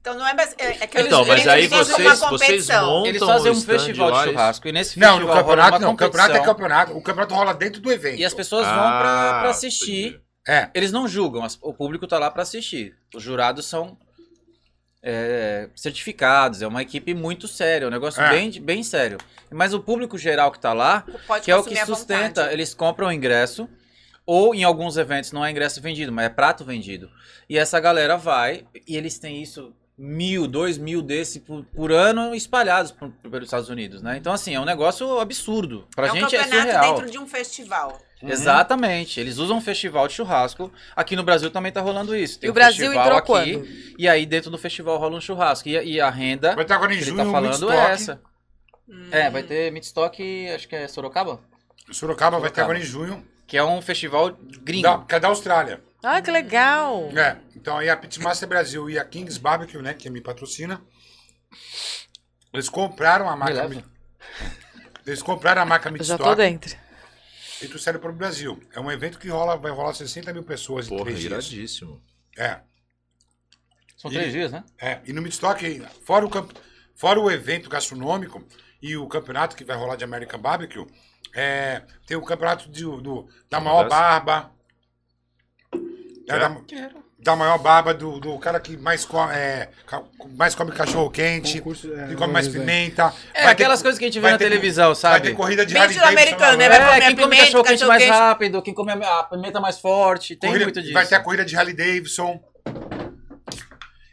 Então 0.00 0.14
não 0.18 0.28
é... 0.28 0.34
bas- 0.34 0.54
É, 0.58 0.66
é 0.84 0.86
que 0.86 1.00
Então, 1.00 1.22
eles, 1.22 1.28
mas 1.28 1.40
eles 1.40 1.48
aí 1.48 1.66
vocês, 1.66 1.98
uma 1.98 2.14
vocês 2.14 2.20
competição. 2.50 2.86
montam 2.90 3.06
Eles 3.06 3.22
fazem 3.22 3.50
o 3.50 3.54
um 3.54 3.60
festival 3.62 4.12
de 4.12 4.18
e- 4.18 4.24
churrasco. 4.32 4.68
E 4.68 4.72
nesse 4.72 4.98
Não, 5.00 5.16
festival 5.16 5.20
no 5.20 5.26
rola 5.26 5.40
campeonato 5.42 5.72
uma 5.72 5.78
não. 5.80 5.92
O 5.94 5.96
campeonato 5.96 6.36
é 6.36 6.40
campeonato. 6.40 6.92
O 6.92 7.02
campeonato 7.02 7.34
rola 7.34 7.54
dentro 7.54 7.80
do 7.80 7.90
evento. 7.90 8.20
E 8.20 8.24
as 8.24 8.34
pessoas 8.34 8.66
vão 8.66 8.74
Ah, 8.74 8.98
pra, 9.00 9.40
pra 9.40 9.50
assistir. 9.50 10.08
entendi. 10.08 10.24
É. 10.46 10.68
Eles 10.74 10.92
não 10.92 11.08
julgam, 11.08 11.46
o 11.62 11.72
público 11.72 12.06
tá 12.06 12.18
lá 12.18 12.30
pra 12.30 12.42
assistir. 12.42 12.94
Os 13.14 13.22
jurados 13.22 13.64
são 13.64 13.96
é, 15.06 15.68
certificados, 15.76 16.62
é 16.62 16.66
uma 16.66 16.80
equipe 16.82 17.12
muito 17.14 17.46
séria, 17.46 17.84
é 17.84 17.88
um 17.88 17.90
negócio 17.90 18.22
É. 18.22 18.30
bem, 18.30 18.50
bem 18.60 18.82
sério. 18.82 19.18
Mas 19.52 19.74
o 19.74 19.80
público 19.80 20.16
geral 20.16 20.50
que 20.50 20.58
tá 20.58 20.72
lá, 20.72 21.04
Pode 21.26 21.44
que 21.44 21.50
é 21.50 21.56
o 21.56 21.62
que 21.62 21.76
sustenta, 21.84 22.50
eles 22.52 22.72
compram 22.74 23.08
o 23.08 23.12
ingresso, 23.12 23.68
ou 24.26 24.54
em 24.54 24.64
alguns 24.64 24.96
eventos 24.96 25.30
não 25.32 25.44
é 25.44 25.50
ingresso 25.50 25.80
vendido, 25.80 26.10
mas 26.10 26.26
é 26.26 26.28
prato 26.30 26.64
vendido. 26.64 27.10
E 27.48 27.58
essa 27.58 27.78
galera 27.78 28.16
vai, 28.16 28.64
e 28.88 28.96
eles 28.96 29.18
têm 29.18 29.42
isso, 29.42 29.72
mil, 29.96 30.48
dois 30.48 30.76
mil 30.78 31.00
desse 31.02 31.38
por, 31.40 31.64
por 31.66 31.92
ano 31.92 32.34
espalhados 32.34 32.90
por- 32.90 33.10
pelos 33.30 33.46
Estados 33.46 33.68
Unidos, 33.68 34.02
né? 34.02 34.16
Então, 34.16 34.32
assim, 34.32 34.54
é 34.54 34.58
um 34.60 34.64
negócio 34.64 35.20
absurdo. 35.20 35.86
Pra 35.94 36.08
é 36.08 36.10
um 36.12 36.14
gente 36.16 36.34
é 36.34 36.38
campeonato 36.42 36.68
surreal. 36.72 36.94
dentro 36.96 37.10
de 37.12 37.18
um 37.18 37.26
festival. 37.28 38.00
Exatamente. 38.32 39.20
Eles 39.20 39.38
usam 39.38 39.56
um 39.56 39.60
festival 39.60 40.06
de 40.08 40.14
churrasco. 40.14 40.72
Aqui 40.96 41.14
no 41.16 41.22
Brasil 41.22 41.50
também 41.50 41.70
tá 41.72 41.80
rolando 41.80 42.14
isso. 42.16 42.38
Tem 42.38 42.48
E 42.48 42.50
um 42.50 42.52
o 42.52 42.54
Brasil 42.54 42.86
festival 42.90 43.04
entrou 43.04 43.18
aqui, 43.18 43.52
quando? 43.58 43.68
E 43.98 44.08
aí 44.08 44.24
dentro 44.26 44.50
do 44.50 44.58
festival 44.58 44.98
rola 44.98 45.16
um 45.16 45.20
churrasco. 45.20 45.68
E, 45.68 45.76
a- 45.78 45.82
e 45.82 46.00
a 46.00 46.10
renda 46.10 46.54
Vai 46.54 46.64
estar 46.64 46.76
agora 46.76 46.92
em 46.92 46.96
que 46.96 47.02
ele 47.04 47.10
junho 47.10 47.22
tá 47.22 47.28
o 47.28 47.32
falando 47.32 47.48
Midstock. 47.50 47.72
é 47.74 47.90
essa. 47.90 48.20
Hum. 48.88 49.08
É, 49.10 49.30
vai 49.30 49.42
ter 49.42 49.72
Midstock, 49.72 50.48
acho 50.54 50.68
que 50.68 50.76
é 50.76 50.86
Sorocaba? 50.88 51.40
Sorocaba 51.90 52.38
vai 52.38 52.50
ter 52.50 52.56
Sorocaba. 52.56 52.62
agora 52.64 52.78
em 52.78 52.82
junho. 52.82 53.26
Que 53.46 53.56
é 53.56 53.64
um 53.64 53.80
festival 53.82 54.36
gringo. 54.62 54.82
Da, 54.82 54.98
que 54.98 55.14
é 55.14 55.20
da 55.20 55.28
Austrália. 55.28 55.82
Ah, 56.02 56.20
que 56.20 56.30
legal. 56.30 57.08
É, 57.16 57.36
então 57.56 57.78
aí 57.78 57.88
a 57.88 57.96
Pitmaster 57.96 58.48
Brasil 58.48 58.88
e 58.90 58.98
a 58.98 59.04
Kings 59.04 59.38
Barbecue, 59.40 59.80
né, 59.80 59.94
que 59.94 60.08
me 60.10 60.20
patrocina, 60.20 60.80
eles 62.52 62.68
compraram 62.68 63.28
a 63.28 63.36
marca. 63.36 63.54
leva. 63.66 63.82
Eles 65.06 65.22
compraram 65.22 65.62
a 65.62 65.64
marca 65.66 65.88
Eu 65.88 65.92
já 65.92 65.98
Midstock 65.98 66.22
tô 66.22 66.34
dentro. 66.34 66.76
E 67.64 67.68
trouxeram 67.68 67.98
para 68.00 68.10
o 68.10 68.14
Brasil. 68.14 68.60
É 68.72 68.80
um 68.80 68.90
evento 68.90 69.18
que 69.18 69.28
rola, 69.28 69.56
vai 69.56 69.70
rolar 69.72 69.94
60 69.94 70.32
mil 70.32 70.42
pessoas 70.42 70.86
em 70.86 70.90
Porra, 70.90 71.04
três 71.04 71.20
dias. 71.20 71.32
iradíssimo. 71.50 72.02
É, 72.38 72.60
São 73.96 74.10
E- 74.10 74.14
três 74.14 74.32
dias, 74.32 74.52
né? 74.52 74.64
é. 74.78 75.00
E 75.06 75.12
no 75.12 75.22
Midstock, 75.22 75.80
fora 76.04 76.26
o, 76.26 76.30
camp... 76.30 76.50
fora 76.94 77.18
o 77.20 77.30
evento 77.30 77.68
gastronômico 77.70 78.44
e 78.82 78.96
o 78.96 79.06
campeonato 79.08 79.56
que 79.56 79.64
vai 79.64 79.76
rolar 79.76 79.96
de 79.96 80.04
American 80.04 80.38
Barbecue, 80.40 80.86
é, 81.34 81.82
tem 82.06 82.16
o 82.16 82.22
campeonato 82.24 82.68
de- 82.70 82.82
do, 82.84 83.28
da 83.48 83.60
maior 83.60 83.88
barba. 83.88 84.52
É, 86.28 86.34
É? 86.36 86.38
da, 86.38 86.48
da 87.24 87.34
maior 87.34 87.56
barba 87.58 87.94
do, 87.94 88.20
do 88.20 88.38
cara 88.38 88.60
que 88.60 88.76
mais 88.76 89.04
come, 89.06 89.32
é, 89.34 89.70
mais 90.36 90.54
come 90.54 90.70
cachorro 90.72 91.10
quente, 91.10 91.58
Concurso, 91.58 91.90
é, 91.92 92.08
que 92.08 92.14
come 92.14 92.30
mais 92.32 92.46
isso 92.46 92.54
aí. 92.54 92.60
pimenta. 92.60 93.12
É 93.32 93.44
Vai 93.44 93.54
ter- 93.56 93.62
aquelas 93.62 93.80
coisas 93.82 93.98
que 93.98 94.04
a 94.04 94.08
gente 94.08 94.16
vê 94.16 94.20
vai 94.20 94.32
na 94.32 94.38
ter- 94.38 94.44
televisão, 94.44 94.88
Vai 94.88 94.94
sabe? 94.94 95.28
ter 95.30 95.34
corrida 95.34 95.64
de 95.64 95.72
Bem 95.72 95.90
sul-americano, 95.90 96.52
na 96.52 96.56
né? 96.58 96.68
Vai 96.68 96.78
É, 96.78 96.84
comer 96.84 97.00
quem 97.00 97.16
come 97.16 97.22
pimenta, 97.30 97.44
cachorro 97.46 97.64
quente 97.64 97.84
mais 97.86 98.02
quente. 98.02 98.12
rápido, 98.12 98.62
quem 98.62 98.74
come 98.74 98.92
a 98.92 99.22
pimenta 99.24 99.58
mais 99.60 99.78
forte, 99.78 100.36
tem 100.36 100.50
Corrida- 100.50 100.66
muito 100.66 100.80
disso. 100.82 100.92
Vai 100.92 101.06
ter 101.06 101.14
a 101.14 101.20
corrida 101.20 101.44
de 101.46 101.56
Harley 101.56 101.74
Davidson. 101.74 102.38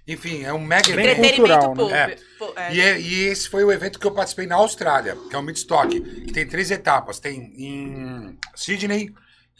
Enfim, 0.08 0.44
é 0.44 0.52
um 0.54 0.60
mega 0.60 0.94
Bem 0.96 1.06
evento. 1.06 1.36
Cultural, 1.36 1.76
né? 1.76 2.16
Pô, 2.40 2.52
é. 2.56 2.74
E, 2.74 2.82
é- 2.82 3.00
e 3.00 3.24
esse 3.26 3.48
foi 3.50 3.64
o 3.64 3.72
evento 3.72 4.00
que 4.00 4.08
eu 4.08 4.12
participei 4.12 4.48
na 4.48 4.56
Austrália, 4.56 5.16
que 5.30 5.36
é 5.36 5.38
o 5.40 5.44
Midstock, 5.44 6.00
que 6.02 6.34
tem 6.34 6.46
três 6.48 6.72
etapas. 6.72 7.20
Tem 7.20 7.54
em 7.58 8.38
Sydney, 8.56 9.14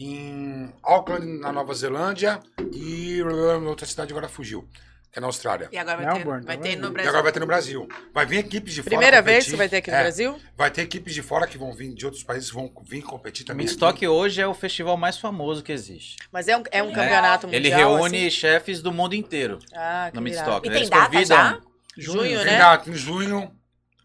em 0.06 0.74
Auckland, 0.84 1.26
na 1.40 1.52
Nova 1.52 1.74
Zelândia, 1.74 2.40
e 2.74 3.22
outra 3.24 3.86
cidade 3.86 4.12
agora 4.12 4.28
fugiu, 4.30 4.68
que 5.12 5.20
é 5.20 5.22
na 5.22 5.28
Austrália. 5.28 5.68
E 5.72 5.78
agora 5.78 5.98
vai 5.98 6.06
Melbourne, 6.14 6.42
ter, 6.42 6.48
vai 6.48 6.58
tá 6.58 6.64
ter 6.64 6.76
no 6.78 6.88
E 6.88 6.92
Brasil. 6.92 7.10
agora 7.10 7.24
vai 7.24 7.32
ter 7.32 7.40
no 7.40 7.46
Brasil. 7.46 7.88
Vai 8.14 8.26
vir 8.26 8.38
equipes 8.40 8.74
de 8.74 8.82
fora. 8.82 8.90
Primeira 8.96 9.22
vez 9.22 9.46
que 9.46 9.56
vai 9.56 9.68
ter 9.70 9.78
aqui 9.78 9.92
no 9.92 9.98
É, 9.98 10.02
Brasil? 10.02 10.40
Vai 10.58 10.72
ter 10.72 10.82
equipes 10.84 11.14
de 11.14 11.22
fora 11.22 11.46
que 11.48 11.58
vão 11.58 11.74
vir 11.74 11.94
de 11.94 12.06
outros 12.06 12.24
países, 12.24 12.50
vão 12.50 12.72
vir 12.84 13.02
competir 13.02 13.44
O 13.44 13.48
também. 13.48 13.66
Midstock 13.66 14.08
hoje 14.08 14.42
é 14.42 14.48
o 14.48 14.54
festival 14.54 14.96
mais 14.98 15.18
famoso 15.18 15.62
que 15.64 15.72
existe. 15.72 16.16
Mas 16.32 16.48
é 16.48 16.56
um, 16.58 16.64
é 16.72 16.82
um 16.82 16.92
campeonato 16.94 17.48
mundial. 17.48 17.60
Ele 17.62 17.70
reúne 17.70 18.18
assim? 18.28 18.30
chefes 18.30 18.82
do 18.82 18.92
mundo 18.92 19.14
inteiro 19.14 19.60
Ah, 19.76 20.10
que 20.12 20.20
no 20.20 20.26
irado. 20.28 20.46
Midstock. 20.46 20.66
E 20.68 20.70
né? 20.70 20.74
tem 20.76 20.82
Eles 20.84 20.90
data 20.90 21.06
convidam- 21.12 21.38
já? 21.38 21.60
Junho, 21.98 22.38
né? 22.40 22.46
Tem 22.46 22.58
data 22.58 22.90
em 22.90 22.94
junho. 22.96 23.40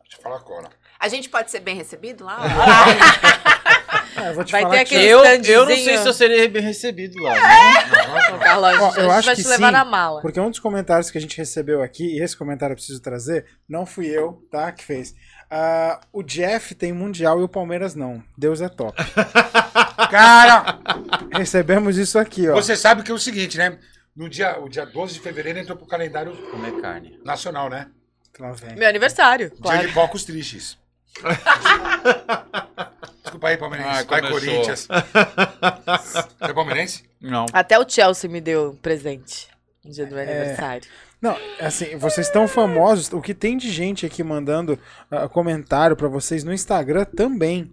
Deixa 0.02 0.16
eu 0.18 0.22
falar 0.22 0.36
agora. 0.36 0.68
A 0.98 1.08
gente 1.08 1.28
pode 1.28 1.50
ser 1.50 1.60
bem 1.60 1.76
recebido 1.76 2.24
lá? 2.24 2.38
É, 4.16 4.30
eu 4.30 4.34
vou 4.34 4.44
te 4.44 4.52
Vai 4.52 4.62
falar 4.62 4.74
ter 4.74 4.84
que- 4.84 4.94
aquele 4.94 5.10
Eu, 5.10 5.24
eu 5.24 5.66
não 5.66 5.76
sei 5.76 5.98
se 5.98 6.06
eu 6.08 6.12
seria 6.12 6.48
bem 6.48 6.62
recebido 6.62 7.22
lá. 7.22 7.34
né? 7.34 7.40
A 7.40 8.58
Ó, 8.58 8.90
gente 8.90 9.00
eu 9.00 9.10
acho 9.10 9.26
vai 9.26 9.36
que 9.36 9.42
te 9.42 9.48
levar 9.48 9.66
sim, 9.66 9.72
na 9.72 9.84
mala. 9.84 10.20
Porque 10.22 10.40
um 10.40 10.50
dos 10.50 10.58
comentários 10.58 11.10
que 11.10 11.18
a 11.18 11.20
gente 11.20 11.36
recebeu 11.36 11.82
aqui, 11.82 12.16
e 12.16 12.22
esse 12.22 12.36
comentário 12.36 12.72
eu 12.72 12.76
preciso 12.76 13.00
trazer, 13.00 13.44
não 13.68 13.84
fui 13.84 14.06
eu, 14.06 14.42
tá? 14.50 14.70
Que 14.72 14.84
fez. 14.84 15.14
Ah, 15.50 16.00
o 16.12 16.22
Jeff 16.22 16.74
tem 16.74 16.92
Mundial 16.92 17.40
e 17.40 17.44
o 17.44 17.48
Palmeiras 17.48 17.94
não. 17.94 18.22
Deus 18.36 18.60
é 18.60 18.68
top. 18.68 18.96
Cara, 20.10 20.78
Recebemos 21.32 21.96
isso 21.98 22.18
aqui, 22.18 22.48
ó. 22.48 22.54
você 22.54 22.76
sabe 22.76 23.02
que 23.02 23.10
é 23.10 23.14
o 23.14 23.18
seguinte, 23.18 23.58
né? 23.58 23.78
No 24.14 24.28
dia, 24.28 24.58
o 24.58 24.68
dia 24.68 24.86
12 24.86 25.14
de 25.14 25.20
fevereiro 25.20 25.58
entrou 25.58 25.76
pro 25.76 25.86
calendário 25.86 26.34
Comer 26.50 26.80
carne. 26.80 27.18
nacional, 27.24 27.68
né? 27.68 27.88
Meu 28.76 28.88
aniversário, 28.88 29.48
Dia 29.50 29.58
claro. 29.62 29.86
de 29.86 29.92
focos 29.94 30.24
tristes. 30.24 30.78
Desculpa 33.26 33.48
aí, 33.48 33.56
palmeirense. 33.56 33.90
Ah, 33.90 34.04
Vai, 34.04 34.20
começou. 34.22 34.40
Corinthians. 34.40 34.86
Você 36.00 36.28
é 36.40 36.54
palmeirense? 36.54 37.04
Não. 37.20 37.46
Até 37.52 37.76
o 37.76 37.88
Chelsea 37.88 38.30
me 38.30 38.40
deu 38.40 38.78
presente 38.80 39.48
no 39.84 39.90
dia 39.90 40.06
do 40.06 40.14
meu 40.14 40.22
aniversário. 40.22 40.88
Não, 41.20 41.36
assim, 41.58 41.96
vocês 41.96 42.28
estão 42.28 42.46
famosos. 42.46 43.12
O 43.12 43.20
que 43.20 43.34
tem 43.34 43.56
de 43.56 43.68
gente 43.70 44.06
aqui 44.06 44.22
mandando 44.22 44.78
ah, 45.10 45.28
comentário 45.28 45.96
pra 45.96 46.06
vocês 46.06 46.44
no 46.44 46.52
Instagram 46.52 47.04
também. 47.04 47.62
Ué, 47.62 47.68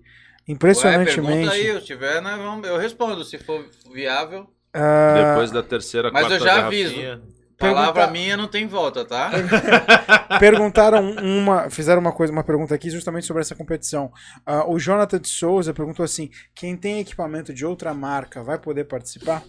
Impressionantemente. 0.48 1.50
pergunta 1.50 1.52
aí, 1.52 1.80
se 1.80 1.86
tiver, 1.86 2.22
vamos- 2.22 2.68
eu 2.68 2.78
respondo, 2.78 3.24
se 3.24 3.38
for 3.38 3.64
viável. 3.94 4.50
Ah, 4.74 5.30
Depois 5.34 5.52
da 5.52 5.62
terceira, 5.62 6.10
Mas 6.12 6.24
quarta 6.24 6.36
eu 6.36 6.40
já 6.40 6.56
garrafinha, 6.56 7.22
Palavra 7.70 7.94
Pergunta- 7.94 8.12
minha 8.12 8.38
não 8.38 8.48
tem 8.48 8.68
volta, 8.68 9.06
tá? 9.06 9.32
perguntaram 10.40 11.12
uma, 11.12 11.70
fizeram 11.70 12.02
uma 12.02 12.12
coisa, 12.12 12.32
uma 12.34 12.44
pergunta 12.44 12.74
aqui 12.76 12.90
justamente 12.90 13.26
sobre 13.26 13.42
essa 13.42 13.56
competição. 13.56 14.12
Ah, 14.46 14.66
o 14.70 14.80
Jonathan 14.80 15.20
de 15.20 15.28
Souza 15.30 15.74
perguntou 15.74 16.04
assim: 16.04 16.30
quem 16.54 16.76
tem 16.76 17.00
equipamento 17.00 17.54
de 17.54 17.66
outra 17.66 17.94
marca 17.94 18.44
vai 18.44 18.58
poder 18.60 18.86
participar? 18.86 19.44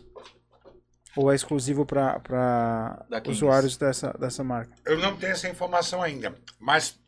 Ou 1.17 1.31
é 1.31 1.35
exclusivo 1.35 1.87
para 1.87 3.07
usuários 3.29 3.77
dessa, 3.77 4.13
dessa 4.19 4.43
marca? 4.43 4.75
Eu 4.85 4.99
não 4.99 5.17
tenho 5.17 5.33
essa 5.33 5.49
informação 5.49 6.03
ainda, 6.03 6.35
mas 6.59 6.99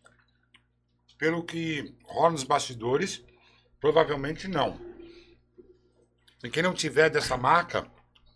pelo 1.19 1.43
que 1.43 1.95
rola 2.05 2.31
nos 2.31 2.45
bastidores, 2.45 3.25
provavelmente 3.81 4.47
não. 4.47 4.79
E 6.45 6.49
quem 6.51 6.63
não 6.63 6.73
tiver 6.73 7.11
dessa 7.11 7.37
marca, 7.37 7.85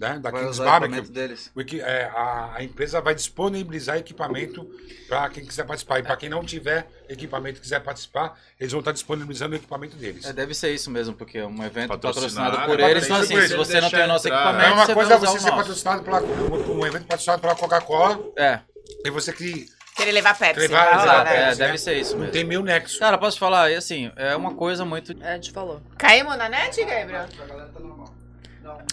né, 0.01 0.19
da 0.19 0.31
Vai 0.31 0.45
Kings 0.45 0.59
Barbecue, 0.63 1.03
deles. 1.11 1.51
o 1.55 1.61
equi- 1.61 1.81
é, 1.81 2.05
a, 2.07 2.55
a 2.57 2.65
empresa 2.65 3.01
vai 3.01 3.15
disponibilizar 3.15 3.97
equipamento 3.99 4.67
para 5.09 5.29
quem 5.29 5.45
quiser 5.45 5.65
participar. 5.65 5.99
E 5.99 6.03
para 6.03 6.17
quem 6.17 6.29
não 6.29 6.43
tiver 6.45 6.87
equipamento 7.09 7.59
e 7.59 7.61
quiser 7.61 7.81
participar, 7.81 8.39
eles 8.59 8.73
vão 8.73 8.79
estar 8.81 8.93
disponibilizando 8.93 9.53
o 9.53 9.57
equipamento 9.57 9.97
deles. 9.97 10.25
É, 10.25 10.33
deve 10.33 10.55
ser 10.55 10.73
isso 10.73 10.91
mesmo, 10.91 11.15
porque 11.15 11.39
é 11.39 11.47
um 11.47 11.63
evento 11.65 11.89
Patrocinado, 11.89 12.57
patrocinado 12.57 12.67
por 12.67 12.81
é 12.81 12.91
eles. 12.91 13.05
Então, 13.05 13.17
assim, 13.17 13.41
se 13.43 13.49
por 13.49 13.57
você 13.67 13.81
não 13.81 13.91
tem 13.91 14.03
o 14.05 14.07
nosso 14.09 14.27
entrar. 14.27 14.39
equipamento, 14.41 14.71
É 14.71 14.73
uma 14.75 14.87
você 14.87 14.95
coisa 14.95 15.11
vai 15.11 15.19
você 15.19 15.27
usar 15.27 15.39
o 15.39 15.43
ser 15.43 15.51
patrocinado 15.57 16.03
pela 16.03 16.21
um 16.23 16.87
evento 16.87 17.05
patrocinado 17.07 17.43
pela 17.43 17.55
Coca-Cola 17.55 18.19
É, 18.37 18.61
e 19.05 19.11
você 19.11 19.33
que 19.33 19.69
Querer 19.97 20.13
levar 20.13 20.39
Pepsi. 20.39 20.61
Levar- 20.61 20.97
lá, 20.97 21.01
levar 21.23 21.27
é, 21.27 21.45
Pepsi, 21.45 21.59
deve 21.59 21.73
né? 21.73 21.77
ser 21.77 21.99
isso 21.99 22.13
não 22.13 22.21
mesmo. 22.21 22.33
tem 22.33 22.45
meio 22.45 22.63
nexo. 22.63 22.99
Cara, 23.01 23.19
posso 23.19 23.39
falar, 23.39 23.71
e 23.71 23.75
assim, 23.75 24.11
é 24.17 24.35
uma 24.35 24.55
coisa 24.55 24.83
muito. 24.85 25.13
É, 25.21 25.33
a 25.33 25.35
gente 25.35 25.51
falou. 25.51 25.83
Caímos 25.99 26.39
na 26.39 26.49
net, 26.49 26.83
Gabriel? 26.85 27.27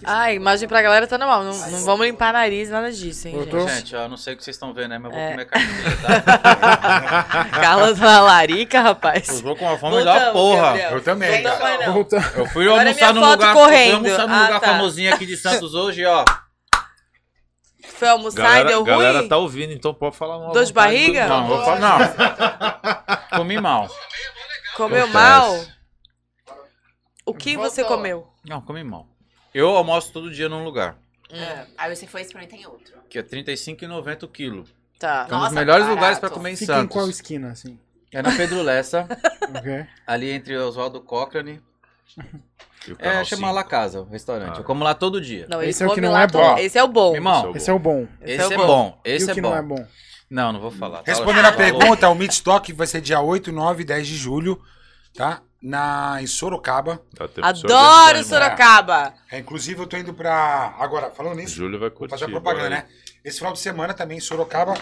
Ah, 0.06 0.22
a 0.24 0.34
imagem 0.34 0.68
pra 0.70 0.82
galera 0.82 1.08
tá 1.08 1.18
normal. 1.18 1.44
Não, 1.44 1.54
não 1.72 1.80
vamos 1.86 2.06
limpar 2.06 2.32
nariz, 2.32 2.70
nada 2.70 2.92
disso, 2.92 3.28
hein, 3.28 3.34
Voltou? 3.36 3.62
gente. 3.68 3.78
Gente, 3.80 3.96
ó, 3.96 4.08
não 4.08 4.16
sei 4.18 4.34
o 4.34 4.38
que 4.38 4.44
vocês 4.44 4.56
estão 4.56 4.74
vendo, 4.74 4.90
né? 4.90 4.98
Mas 5.00 5.12
eu 5.12 5.18
vou 5.18 5.20
É. 5.20 5.32
comer 5.32 5.46
carne, 5.46 5.68
tá? 6.02 7.34
Carla 7.62 7.94
na 7.96 8.20
larica, 8.22 8.82
rapaz. 8.82 9.28
Eu 9.30 9.42
vou 9.42 9.56
com 9.56 9.66
uma 9.66 9.78
fome 9.78 10.04
da 10.04 10.12
Voltamos, 10.14 10.34
porra. 10.34 10.62
Gabriel. 10.68 10.92
Eu 10.92 11.04
também. 11.04 11.44
Volta- 11.92 12.32
Eu 12.36 12.46
fui 12.48 12.66
Agora 12.68 12.84
é 12.84 12.88
almoçar 12.90 13.14
minha 13.14 13.14
num 13.14 13.22
foto 13.32 13.40
lugar, 13.40 13.54
correndo. 13.54 14.00
fui 14.02 14.12
almoçar 14.12 14.28
num 14.28 14.34
Ah, 14.36 14.42
lugar 14.46 14.60
tá. 14.60 14.68
famosinho 14.68 15.14
aqui 15.14 15.26
de 15.26 15.38
Santos 15.38 15.74
hoje, 15.74 16.06
ó. 16.06 16.24
Foi 17.96 18.08
almoçar 18.10 18.40
e 18.40 18.44
Galera, 18.44 18.68
deu 18.70 18.84
galera 18.84 19.20
ruim? 19.20 19.28
tá 19.30 19.38
ouvindo, 19.38 19.74
então 19.74 19.92
pode 19.94 20.16
falar 20.16 20.38
uma 20.38 20.54
Dor 20.54 20.64
de 20.66 20.74
barriga? 20.74 21.26
Não, 21.28 21.48
vou 21.48 21.64
falar, 21.64 21.80
não. 21.80 21.98
Comi 23.40 23.60
mal. 23.60 23.90
Comeu 24.76 25.06
Acontece. 25.06 25.14
mal? 25.14 25.60
O 27.26 27.34
que 27.34 27.58
você 27.58 27.82
Voltou. 27.82 27.98
comeu? 27.98 28.28
Não, 28.46 28.62
comi 28.62 28.84
mal. 28.84 29.08
Eu 29.58 29.70
almoço 29.76 30.12
todo 30.12 30.30
dia 30.32 30.48
num 30.48 30.64
lugar, 30.64 30.98
É. 31.32 31.66
Aí 31.78 31.96
você 31.96 32.06
foi 32.08 32.22
experimentar 32.22 32.60
em 32.60 32.66
outro. 32.66 32.94
que 33.10 33.18
é 33.18 33.22
R$ 33.22 33.28
35,90 33.28 34.24
o 34.24 34.28
quilo. 34.28 34.66
Tá. 35.00 35.22
É 35.22 35.24
um 35.24 35.24
dos 35.26 35.32
Nossa, 35.40 35.56
melhores 35.56 35.84
barato. 35.84 35.96
lugares 35.96 36.20
pra 36.20 36.30
comer 36.30 36.52
em 36.52 36.56
Fica 36.56 36.80
em 36.80 36.88
qual 36.88 37.10
esquina, 37.10 37.52
assim? 37.52 37.78
É 38.12 38.22
na 38.22 38.36
Pedro 38.36 38.62
Lessa, 38.62 39.08
Ok? 39.56 39.86
ali 40.06 40.30
entre 40.32 40.58
Oswaldo 40.58 41.02
Cochrane. 41.02 41.62
E 42.88 42.92
o 42.92 42.96
É, 43.00 43.04
canal 43.04 43.26
chama 43.26 43.48
cinco. 43.48 43.54
La 43.56 43.64
Casa, 43.66 44.00
o 44.02 44.06
restaurante. 44.06 44.56
Ah. 44.56 44.60
Eu 44.60 44.64
como 44.64 44.82
lá 44.82 44.94
todo 44.94 45.20
dia. 45.20 45.46
Não, 45.50 45.62
Esse 45.62 45.84
é 45.84 45.86
o 45.86 45.90
que 45.90 45.96
come 45.96 46.08
não 46.08 46.14
lá 46.14 46.22
é 46.24 46.28
todo- 46.28 46.42
bom. 46.42 46.58
Esse 46.58 46.78
é 46.78 46.84
o 46.84 46.88
bom. 46.88 47.14
Irmão, 47.16 47.52
Esse 47.54 47.70
é 47.70 47.74
o 47.74 47.80
bom. 47.80 48.08
esse 48.22 48.54
é 48.54 48.58
bom. 48.58 49.02
Esse 49.04 49.26
e 49.26 49.28
o 49.28 49.32
é 49.32 49.34
que 49.34 49.42
bom. 49.42 49.50
não 49.50 49.58
é 49.58 49.62
bom? 49.62 49.88
Não, 50.30 50.54
não 50.54 50.60
vou 50.62 50.72
falar. 50.72 51.00
tá? 51.04 51.12
Respondendo 51.12 51.48
a 51.48 51.52
Falou. 51.52 51.58
pergunta, 51.80 52.08
o 52.08 52.16
Midstock 52.16 52.72
vai 52.72 52.88
ser 52.88 53.02
dia 53.02 53.20
8, 53.20 53.52
9 53.52 53.82
e 53.82 53.86
10 53.86 54.08
de 54.08 54.16
julho, 54.16 54.62
tá? 55.14 55.42
Na, 55.62 56.18
em 56.22 56.28
Sorocaba. 56.28 57.02
Dá 57.14 57.28
tempo 57.28 57.52
de 57.54 57.60
se 57.60 57.66
Adoro. 57.66 58.24
Sorocaba. 58.24 59.14
É, 59.32 59.40
inclusive, 59.40 59.80
eu 59.82 59.88
tô 59.88 59.98
indo 59.98 60.14
pra. 60.14 60.76
Agora, 60.80 61.10
falando 61.12 61.36
nisso, 61.38 61.56
Julho 61.56 61.80
vai 61.80 61.90
vou 61.90 61.98
curtir. 61.98 62.12
fazer 62.12 62.26
a 62.26 62.30
propaganda, 62.30 62.70
bora 62.70 62.82
né? 62.82 62.88
Esse 63.26 63.38
final 63.40 63.54
de 63.54 63.60
semana 63.60 63.94
também 63.94 64.18
em 64.18 64.22
Sorocaba 64.22 64.74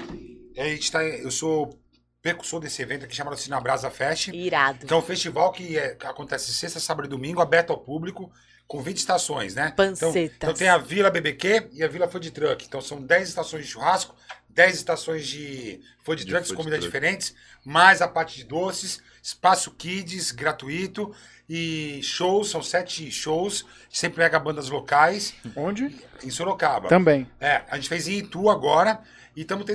A 0.57 0.63
gente 0.65 0.91
tá, 0.91 1.03
eu 1.03 1.31
sou 1.31 1.79
percussor 2.21 2.59
desse 2.59 2.81
evento 2.81 3.05
aqui 3.05 3.15
chamado 3.15 3.37
Sinabrasa 3.37 3.89
Fest. 3.89 4.27
Irado. 4.29 4.85
Que 4.85 4.93
é 4.93 4.95
um 4.95 5.01
festival 5.01 5.51
que, 5.51 5.77
é- 5.77 5.95
que 5.95 6.05
acontece 6.07 6.51
sexta, 6.53 6.79
sábado 6.79 7.05
e 7.05 7.09
domingo, 7.09 7.39
aberto 7.41 7.69
ao 7.71 7.77
público, 7.77 8.31
com 8.67 8.81
20 8.81 8.97
estações, 8.97 9.53
né? 9.55 9.69
Então, 9.73 9.93
Pancetas. 9.93 10.35
então 10.37 10.53
tem 10.53 10.67
a 10.67 10.77
Vila 10.77 11.09
BBQ 11.11 11.69
e 11.71 11.83
a 11.83 11.87
Vila 11.87 12.07
Food 12.07 12.31
Truck. 12.31 12.65
Então 12.65 12.81
são 12.81 12.99
10 13.01 13.29
estações 13.29 13.65
de 13.65 13.71
churrasco, 13.71 14.15
10 14.49 14.75
estações 14.75 15.25
de 15.27 15.79
food 16.03 16.23
De 16.25 16.31
trucks, 16.31 16.47
food 16.49 16.57
comidas 16.57 16.79
truck. 16.79 16.91
diferentes, 16.91 17.35
mais 17.63 18.01
a 18.01 18.07
parte 18.07 18.37
de 18.37 18.43
doces, 18.45 18.99
espaço 19.29 19.71
kids 19.71 20.31
gratuito 20.31 21.11
e 21.49 21.99
shows, 22.03 22.51
são 22.51 22.61
sete 22.61 23.09
shows. 23.11 23.65
Sempre 23.89 24.17
pega 24.17 24.39
bandas 24.39 24.69
locais 24.69 25.33
Onde? 25.55 25.95
em 26.23 26.29
Sorocaba. 26.29 26.87
Também. 26.89 27.27
É, 27.39 27.63
a 27.69 27.75
gente 27.75 27.89
fez 27.89 28.07
em 28.07 28.17
Itu 28.19 28.49
agora 28.51 28.99
e 29.35 29.41
estamos 29.41 29.65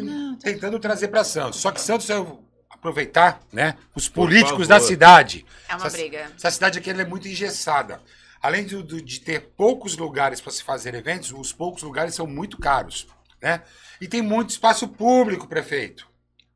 tentando 0.41 0.79
trazer 0.79 1.09
para 1.09 1.25
Santos. 1.25 1.59
Só 1.61 1.73
que 1.73 1.81
Santos 1.81 2.09
eu 2.09 2.45
aproveitar, 2.71 3.41
né, 3.53 3.75
os 3.95 4.09
políticos 4.09 4.69
da 4.69 4.79
cidade. 4.79 5.45
É 5.69 5.75
uma 5.75 5.87
Essa- 5.89 5.97
briga. 5.99 6.31
Essa 6.37 6.51
cidade 6.53 6.79
aqui 6.79 6.89
ela 6.89 7.03
é 7.03 7.05
muito 7.05 7.27
engessada. 7.27 8.01
Além 8.41 8.65
de, 8.65 8.81
de- 8.85 9.03
de 9.03 9.21
ter 9.21 9.51
poucos 9.57 9.97
lugares 9.97 10.41
para 10.41 10.53
se 10.53 10.63
fazer 10.63 10.95
eventos, 10.95 11.33
os 11.33 11.53
poucos 11.53 11.83
lugares 11.83 12.15
são 12.15 12.27
muito 12.27 12.57
caros, 12.57 13.07
né? 13.43 13.63
E 14.01 14.07
tem 14.09 14.23
muito 14.23 14.51
espaço 14.51 14.89
público, 14.89 15.47
prefeito, 15.47 16.09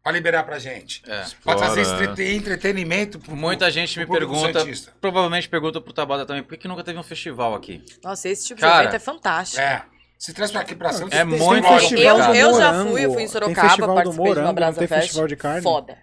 para 0.05 0.13
liberar 0.13 0.43
pra 0.45 0.59
gente. 0.59 1.03
É. 1.09 1.25
Para 1.43 1.57
trazer 1.57 1.81
entre- 2.05 2.35
entretenimento 2.37 3.19
pro 3.19 3.35
Muita 3.35 3.71
gente 3.71 3.99
me 3.99 4.05
pro 4.05 4.15
pergunta, 4.19 4.61
santista. 4.61 4.93
provavelmente 5.01 5.49
pergunta 5.49 5.81
pro 5.81 5.95
Tabata 5.95 6.27
também, 6.27 6.43
por 6.43 6.51
que, 6.51 6.59
que 6.59 6.69
nunca 6.69 6.85
teve 6.85 6.99
um 6.99 7.03
festival 7.03 7.55
aqui? 7.55 7.83
Nossa, 8.05 8.29
esse 8.29 8.49
tipo 8.49 8.61
Cara, 8.61 8.75
de 8.75 8.81
evento 8.83 8.97
é 8.97 8.99
fantástico. 8.99 9.63
É. 9.63 9.83
Se 10.19 10.35
traz 10.35 10.51
para 10.53 10.61
aqui 10.61 10.75
para 10.75 10.93
Santos, 10.93 11.13
É 11.19 11.25
muito 11.25 11.67
festival 11.67 12.19
Eu, 12.35 12.35
eu 12.53 12.59
já 12.61 12.85
fui, 12.85 13.05
eu 13.07 13.13
fui 13.13 13.23
em 13.23 13.25
Tem 13.25 13.29
Sorocaba, 13.29 13.69
festival 13.69 13.89
do 13.89 13.95
participei 13.95 14.25
de 14.25 14.29
morango, 14.29 14.41
uma 14.41 14.47
não 14.49 14.55
Brasa 14.55 14.79
tem 14.79 14.89
Fest. 14.89 15.01
festival 15.03 15.27
de 15.27 15.37
carne? 15.37 15.63
Foda. 15.63 15.99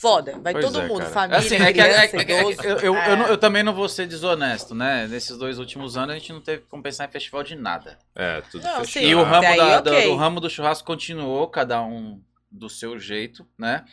Foda. 0.00 0.38
Vai 0.42 0.52
Pois 0.52 0.64
todo 0.64 0.80
é, 0.80 0.86
mundo, 0.86 0.98
cara. 1.00 1.10
família, 1.10 1.38
Assim, 1.38 1.54
é 1.56 1.72
que, 1.72 1.80
é- 1.80 1.84
criança, 2.08 2.16
é- 2.16 2.20
é- 2.32 2.40
idoso. 2.40 2.62
eu, 2.62 2.76
eu, 2.78 2.96
É. 2.96 3.12
eu, 3.12 3.16
eu 3.28 3.38
também 3.38 3.62
não 3.62 3.74
vou 3.74 3.88
ser 3.88 4.06
desonesto, 4.06 4.74
né? 4.74 5.06
Nesses 5.08 5.36
dois 5.36 5.58
últimos 5.58 5.96
anos 5.96 6.14
a 6.14 6.18
gente 6.18 6.32
não 6.32 6.40
teve 6.40 6.62
como 6.70 6.82
pensar 6.82 7.04
em 7.04 7.08
festival 7.08 7.42
de 7.42 7.54
nada. 7.56 7.98
É, 8.14 8.40
tudo 8.50 8.62
Não, 8.62 8.70
fechado. 8.84 8.86
sim. 8.88 9.00
E 9.10 9.14
o 9.14 9.22
ramo, 9.22 9.42
Daí, 9.42 9.56
da- 9.58 9.78
ok. 9.80 10.02
do, 10.04 10.08
do 10.10 10.16
ramo 10.16 10.40
do 10.40 10.48
churrasco 10.48 10.86
continuou, 10.86 11.46
cada 11.48 11.82
um 11.82 12.18
do 12.50 12.68
seu 12.68 12.98
jeito, 12.98 13.46
né? 13.58 13.84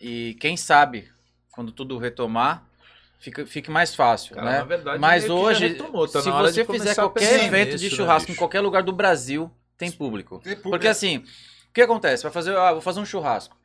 E 0.00 0.34
quem 0.40 0.56
sabe, 0.56 1.10
quando 1.50 1.72
tudo 1.72 1.98
retomar, 1.98 2.64
fica, 3.18 3.46
fique 3.46 3.70
mais 3.70 3.94
fácil, 3.94 4.34
Cara, 4.34 4.50
né? 4.50 4.58
na 4.58 4.64
verdade, 4.64 4.98
Mas 4.98 5.28
hoje, 5.28 5.68
retomou, 5.68 6.08
tá 6.08 6.20
se 6.20 6.30
você 6.30 6.64
fizer 6.64 6.94
qualquer 6.94 7.44
evento 7.44 7.72
nisso, 7.72 7.78
de 7.78 7.90
né, 7.90 7.96
churrasco 7.96 8.30
em 8.30 8.32
bicho? 8.32 8.38
qualquer 8.38 8.60
lugar 8.60 8.82
do 8.82 8.92
Brasil, 8.92 9.50
tem 9.76 9.90
público. 9.90 10.38
Tem 10.38 10.54
público. 10.54 10.70
Porque 10.70 10.88
assim, 10.88 11.18
o 11.18 11.72
que 11.72 11.80
acontece? 11.82 12.22
Vai 12.22 12.32
fazer, 12.32 12.56
ah, 12.56 12.72
vou 12.72 12.80
fazer 12.80 13.00
um 13.00 13.06
churrasco. 13.06 13.56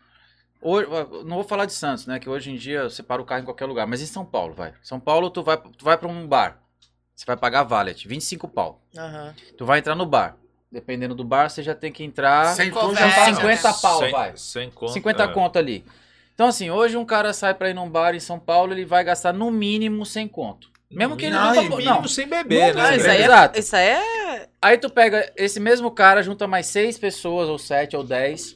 Hoje, 0.59 0.87
não 1.25 1.35
vou 1.35 1.43
falar 1.43 1.65
de 1.65 1.73
Santos, 1.73 2.07
né? 2.07 2.19
Que 2.19 2.27
hoje 2.27 2.51
em 2.51 2.55
dia 2.55 2.83
você 2.89 3.03
para 3.03 3.21
o 3.21 3.25
carro 3.25 3.41
em 3.41 3.45
qualquer 3.45 3.65
lugar. 3.65 3.85
Mas 3.85 4.01
em 4.01 4.07
São 4.07 4.25
Paulo, 4.25 4.55
vai. 4.55 4.73
São 4.81 4.99
Paulo, 4.99 5.29
tu 5.29 5.43
vai, 5.43 5.57
tu 5.57 5.85
vai 5.85 5.97
pra 5.97 6.07
um 6.07 6.27
bar. 6.27 6.59
Você 7.15 7.25
vai 7.25 7.37
pagar 7.37 7.63
valet, 7.63 8.07
25 8.07 8.47
pau. 8.47 8.81
Aham. 8.97 9.35
Tu 9.57 9.65
vai 9.65 9.79
entrar 9.79 9.95
no 9.95 10.05
bar. 10.05 10.35
Dependendo 10.71 11.15
do 11.15 11.23
bar, 11.23 11.49
você 11.49 11.63
já 11.63 11.73
tem 11.73 11.91
que 11.91 12.03
entrar 12.03 12.53
Sentou, 12.55 12.81
Conversa, 12.81 13.09
já 13.09 13.15
tá, 13.15 13.31
né? 13.31 13.35
50 13.55 13.73
pau, 13.73 13.99
Sem- 13.99 14.11
vai. 14.11 14.33
Sem 14.35 14.69
conta. 14.69 14.93
50 14.93 15.23
é. 15.23 15.27
conto 15.29 15.57
ali. 15.57 15.85
Então 16.33 16.47
assim, 16.47 16.69
hoje 16.69 16.97
um 16.97 17.05
cara 17.05 17.33
sai 17.33 17.53
pra 17.53 17.69
ir 17.69 17.73
num 17.73 17.89
bar 17.89 18.13
em 18.13 18.19
São 18.19 18.37
Paulo, 18.37 18.73
ele 18.73 18.85
vai 18.85 19.03
gastar 19.03 19.33
no 19.33 19.49
mínimo 19.49 20.05
100 20.05 20.27
conto. 20.27 20.69
Mesmo 20.89 21.17
que 21.17 21.25
ele 21.25 21.35
não, 21.35 21.53
não, 21.53 21.63
e 21.63 21.69
não, 21.69 21.77
mínimo 21.77 22.07
sem 22.07 22.27
beber, 22.27 22.73
Não, 22.73 22.83
né? 22.83 22.95
Isso 22.97 23.09
aí 23.09 23.21
é, 23.21 23.25
exato. 23.25 23.59
isso 23.59 23.75
aí 23.75 23.87
é... 23.87 24.49
Aí 24.61 24.77
tu 24.77 24.89
pega 24.89 25.31
esse 25.35 25.59
mesmo 25.59 25.91
cara, 25.91 26.23
junta 26.23 26.47
mais 26.47 26.65
seis 26.67 26.97
pessoas, 26.97 27.49
ou 27.49 27.57
sete, 27.57 27.95
ou 27.95 28.03
dez. 28.03 28.55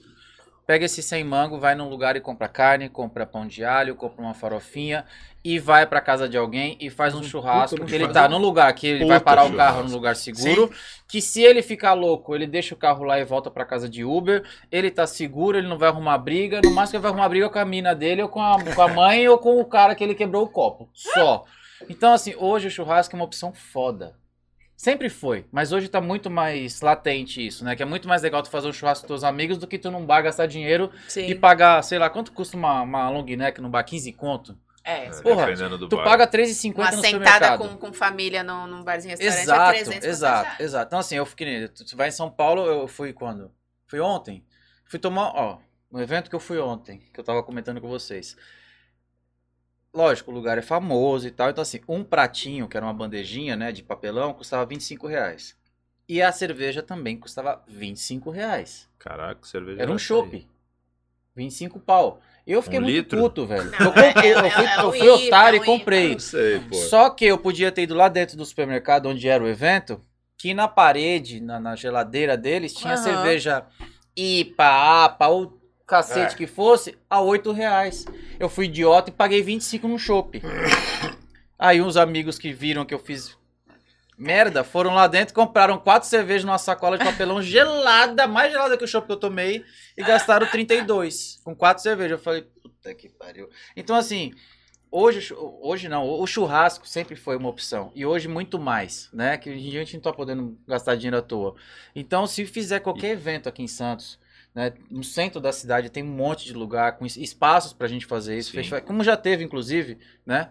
Pega 0.72 0.86
esse 0.86 1.04
100 1.04 1.26
mango, 1.26 1.60
vai 1.60 1.76
num 1.76 1.90
lugar 1.90 2.16
e 2.16 2.22
compra 2.22 2.48
carne, 2.48 2.88
compra 2.88 3.26
pão 3.26 3.46
de 3.46 3.62
alho, 3.62 3.94
compra 3.94 4.24
uma 4.24 4.34
farofinha 4.34 5.04
e 5.44 5.60
vai 5.60 5.86
pra 5.86 6.00
casa 6.00 6.30
de 6.30 6.38
alguém 6.38 6.78
e 6.80 6.90
faz 6.90 7.14
um 7.14 7.22
churrasco. 7.22 7.76
puta 7.76 7.90
Que 7.90 7.94
ele 7.94 8.08
tá 8.08 8.26
um 8.26 8.30
num 8.30 8.38
lugar 8.38 8.72
que 8.72 8.88
ele 8.88 9.04
vai 9.04 9.20
parar 9.20 9.44
o 9.44 9.54
carro 9.54 9.84
num 9.84 9.92
lugar 9.92 10.16
seguro. 10.16 10.72
Que 11.10 11.22
se 11.22 11.44
ele 11.44 11.62
ficar 11.62 11.92
louco, 11.92 12.34
ele 12.34 12.48
deixa 12.48 12.74
o 12.74 12.78
carro 12.78 13.04
lá 13.04 13.20
e 13.20 13.26
volta 13.26 13.52
pra 13.52 13.66
casa 13.66 13.90
de 13.90 14.06
Uber. 14.06 14.46
Ele 14.72 14.90
tá 14.90 15.06
seguro, 15.06 15.58
ele 15.58 15.68
não 15.68 15.78
vai 15.78 15.90
arrumar 15.90 16.18
briga. 16.20 16.62
No 16.64 16.72
máximo 16.72 16.96
ele 16.96 17.04
vai 17.04 17.12
arrumar 17.12 17.28
briga 17.28 17.50
com 17.50 17.60
a 17.60 17.66
mina 17.66 17.94
dele, 17.94 18.22
ou 18.22 18.30
com 18.30 18.42
a, 18.42 18.58
com 18.74 18.82
a 18.82 18.88
mãe, 18.88 19.28
ou 19.28 19.38
com 19.38 19.60
o 19.60 19.66
cara 19.66 19.94
que 19.94 20.02
ele 20.02 20.16
quebrou 20.16 20.46
o 20.46 20.50
copo. 20.50 20.90
Só. 20.94 21.44
Então, 21.90 22.14
assim, 22.14 22.34
hoje 22.38 22.70
o 22.70 22.72
churrasco 22.72 23.14
é 23.14 23.20
uma 23.20 23.26
opção 23.26 23.52
foda. 23.52 24.16
Sempre 24.82 25.10
foi, 25.10 25.46
mas 25.52 25.72
hoje 25.72 25.88
tá 25.88 26.02
muito 26.02 26.28
mais 26.28 26.82
latente 26.82 27.46
isso, 27.46 27.64
né? 27.64 27.76
Que 27.76 27.84
é 27.84 27.86
muito 27.86 28.08
mais 28.08 28.24
legal 28.24 28.42
tu 28.42 28.50
fazer 28.50 28.68
um 28.68 28.74
churrasco 28.74 29.04
com 29.04 29.10
teus 29.10 29.24
amigos 29.24 29.60
do 29.60 29.68
que 29.68 29.78
tu 29.78 29.92
num 29.92 30.04
bar 30.04 30.24
gastar 30.24 30.48
dinheiro 30.48 30.92
Sim. 31.08 31.28
e 31.28 31.36
pagar, 31.36 31.84
sei 31.84 32.00
lá, 32.00 32.10
quanto 32.10 32.32
custa 32.32 32.58
uma, 32.58 32.82
uma 32.82 33.08
long 33.12 33.24
neck 33.24 33.62
num 33.62 33.70
bar? 33.70 33.84
15 33.84 34.12
conto? 34.14 34.58
É. 34.84 35.06
É, 35.06 35.10
Porra, 35.22 35.46
dependendo 35.46 35.78
do 35.78 35.88
Tu 35.88 35.96
bar. 35.98 36.04
paga 36.04 36.28
3,50 36.28 36.74
Uma 36.74 36.86
no 36.86 36.98
sentada 37.00 37.12
supermercado. 37.12 37.60
com, 37.60 37.78
com 37.78 37.94
família 37.94 38.42
num, 38.42 38.66
num 38.66 38.84
barzinho 38.84 39.16
restaurante 39.16 39.38
é 39.38 39.44
Exato, 39.44 39.70
300 39.86 40.08
exato, 40.08 40.44
reais. 40.46 40.60
exato. 40.62 40.86
Então 40.88 40.98
assim, 41.00 41.16
eu 41.16 41.26
fiquei, 41.28 41.68
tu 41.68 41.96
vai 41.96 42.08
em 42.08 42.12
São 42.12 42.32
Paulo, 42.32 42.66
eu 42.66 42.88
fui 42.88 43.14
quando? 43.14 43.52
Fui 43.86 44.00
ontem. 44.00 44.44
Fui 44.86 44.98
tomar, 44.98 45.28
ó, 45.36 45.60
no 45.92 46.02
evento 46.02 46.28
que 46.28 46.36
eu 46.36 46.40
fui 46.40 46.58
ontem, 46.58 47.08
que 47.14 47.20
eu 47.20 47.24
tava 47.24 47.44
comentando 47.44 47.80
com 47.80 47.88
vocês. 47.88 48.36
Lógico, 49.94 50.32
o 50.32 50.34
lugar 50.34 50.58
é 50.58 50.62
famoso 50.62 51.28
e 51.28 51.32
tal, 51.32 51.50
então 51.50 51.62
assim, 51.62 51.82
um 51.88 52.04
pratinho, 52.04 52.68
que 52.68 52.78
era 52.78 52.86
uma 52.86 52.94
bandejinha, 52.94 53.56
né, 53.58 53.72
de 53.72 53.84
papelão, 53.84 54.34
custava 54.34 54.66
25 54.66 55.06
reais. 55.06 55.56
E 56.08 56.22
a 56.22 56.32
cerveja 56.32 56.82
também 56.82 57.18
custava 57.18 57.62
25 57.68 58.30
reais. 58.30 58.90
Caraca, 58.98 59.46
cerveja. 59.46 59.82
Era 59.82 59.92
um 59.92 59.98
chopp. 59.98 60.48
25 61.36 61.80
pau. 61.80 62.20
Eu 62.46 62.62
fiquei 62.62 62.80
Um 62.80 62.84
muito 62.84 62.96
litro? 62.96 63.24
puto, 63.24 63.46
velho. 63.46 63.72
Não, 63.72 63.88
eu, 63.88 63.94
comprei, 63.94 64.10
é- 64.12 64.48
eu 64.48 64.52
fui, 64.52 64.66
é- 64.66 64.76
é 64.76 64.80
eu 64.82 64.88
um 64.88 64.92
fui 64.92 65.10
otário 65.10 65.56
e 65.58 65.60
é 65.60 65.62
um 65.62 65.80
comprei. 65.80 66.12
Não 66.12 66.20
sei, 66.20 66.60
pô. 66.60 66.76
Só 66.76 67.10
que 67.10 67.26
eu 67.26 67.38
podia 67.38 67.72
ter 67.72 67.84
ido 67.84 67.94
lá 67.96 68.10
dentro 68.10 68.36
do 68.38 68.46
supermercado 68.46 69.08
onde 69.08 69.28
era 69.28 69.44
o 69.44 69.48
evento, 69.48 70.02
que 70.38 70.54
na 70.54 70.68
parede, 70.68 71.40
na, 71.40 71.60
na 71.60 71.76
geladeira 71.76 72.36
deles, 72.36 72.74
tinha 72.74 72.96
Aham. 72.96 73.04
cerveja 73.04 73.66
IPA, 74.16 75.06
APA, 75.06 75.28
ou 75.30 75.61
cacete 75.92 76.34
É. 76.34 76.38
que 76.38 76.48
fosse, 76.48 76.98
a 77.10 77.20
8 77.20 77.52
reais. 77.52 78.06
Eu 78.40 78.48
fui 78.48 78.66
idiota 78.66 79.10
e 79.10 79.14
paguei 79.14 79.44
25 79.44 79.88
no 79.90 80.00
chopp. 80.00 80.42
Aí 81.60 81.82
uns 81.82 81.98
amigos 81.98 82.40
que 82.40 82.54
viram 82.54 82.86
que 82.86 82.94
eu 82.94 83.00
fiz 83.00 83.38
merda, 84.18 84.64
foram 84.64 84.94
lá 84.94 85.08
dentro, 85.08 85.34
compraram 85.34 85.78
quatro 85.78 86.08
cervejas 86.08 86.46
numa 86.46 86.58
sacola 86.58 86.98
de 86.98 87.04
papelão 87.04 87.42
gelada, 87.44 88.26
mais 88.26 88.52
gelada 88.52 88.78
que 88.78 88.84
o 88.84 88.88
chopp 88.88 89.06
que 89.06 89.12
eu 89.12 89.18
tomei, 89.18 89.66
e 89.98 90.04
gastaram 90.04 90.48
32 90.48 91.42
com 91.44 91.54
quatro 91.56 91.84
cervejas. 91.84 92.18
Eu 92.18 92.24
falei, 92.24 92.44
puta 92.64 92.94
que 92.96 93.10
pariu. 93.10 93.50
Então 93.76 93.96
assim, 93.96 94.32
Hoje, 94.94 95.34
hoje 95.62 95.88
não, 95.88 96.06
o 96.06 96.28
churrasco 96.28 96.86
sempre 96.86 97.16
foi 97.16 97.38
uma 97.38 97.48
opção. 97.48 97.94
E 97.96 98.06
hoje 98.06 98.28
muito 98.28 98.60
mais, 98.60 99.08
né? 99.14 99.38
Que 99.38 99.50
hoje 99.50 99.66
em 99.66 99.70
dia 99.70 99.80
a 99.80 99.84
gente 99.86 99.94
não 99.94 100.02
tá 100.02 100.12
podendo 100.12 100.60
gastar 100.68 100.96
dinheiro 100.96 101.16
à 101.16 101.22
toa. 101.22 101.56
Então, 101.96 102.28
se 102.28 102.46
fizer 102.46 102.82
qualquer 102.82 103.12
evento 103.12 103.48
aqui 103.48 103.64
em 103.64 103.70
Santos, 103.70 104.20
né? 104.54 104.74
No 104.90 105.04
centro 105.04 105.40
da 105.40 105.52
cidade 105.52 105.90
tem 105.90 106.04
um 106.04 106.08
monte 106.08 106.46
de 106.46 106.54
lugar 106.54 106.98
com 106.98 107.06
es- 107.06 107.18
espaços 107.18 107.74
pra 107.74 107.88
gente 107.88 108.06
fazer 108.06 108.38
isso. 108.38 108.52
Festival- 108.52 108.82
como 108.82 109.04
já 109.04 109.16
teve, 109.18 109.44
inclusive, 109.44 109.98
né? 110.26 110.50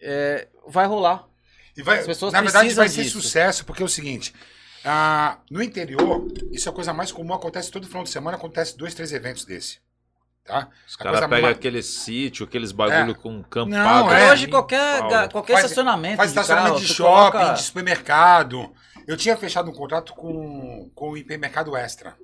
É, 0.00 0.48
vai 0.66 0.86
rolar. 0.86 1.26
E 1.76 1.82
vai, 1.82 1.98
As 2.00 2.06
pessoas 2.06 2.32
na 2.32 2.40
verdade, 2.40 2.72
vai 2.74 2.88
ser 2.88 3.02
disso. 3.02 3.20
sucesso, 3.20 3.64
porque 3.64 3.82
é 3.82 3.86
o 3.86 3.88
seguinte: 3.88 4.32
ah, 4.84 5.38
no 5.50 5.62
interior, 5.62 6.26
isso 6.52 6.68
é 6.68 6.72
a 6.72 6.74
coisa 6.74 6.92
mais 6.92 7.10
comum, 7.10 7.34
acontece 7.34 7.70
todo 7.70 7.86
final 7.86 8.04
de 8.04 8.10
semana, 8.10 8.36
acontece 8.36 8.76
dois, 8.76 8.94
três 8.94 9.12
eventos 9.12 9.44
desse. 9.44 9.78
Tá? 10.44 10.68
Os 10.86 10.94
A 10.94 10.98
caras 10.98 11.20
pegam 11.20 11.40
mais- 11.40 11.56
aquele 11.56 11.82
sítio, 11.82 12.44
aqueles 12.44 12.70
bagulho 12.70 13.12
É. 13.12 13.14
com 13.14 13.42
campo 13.42 13.70
Não, 13.70 13.82
pago. 13.82 14.10
é. 14.10 14.24
assim, 14.24 14.32
hoje 14.32 14.46
qualquer, 14.48 15.00
qualquer 15.32 15.54
Faz- 15.54 15.64
estacionamento 15.64 16.16
Faz 16.18 16.32
de 16.32 16.38
estacionamento 16.38 16.74
carro, 16.74 16.86
de 16.86 16.94
shopping, 16.94 17.30
coloca- 17.38 17.52
de 17.54 17.62
supermercado. 17.62 18.74
Eu 19.06 19.16
tinha 19.16 19.36
fechado 19.38 19.70
um 19.70 19.74
contrato 19.74 20.12
com, 20.12 20.90
com 20.94 21.10
o 21.12 21.16
hipermercado 21.16 21.74
Extra. 21.76 22.14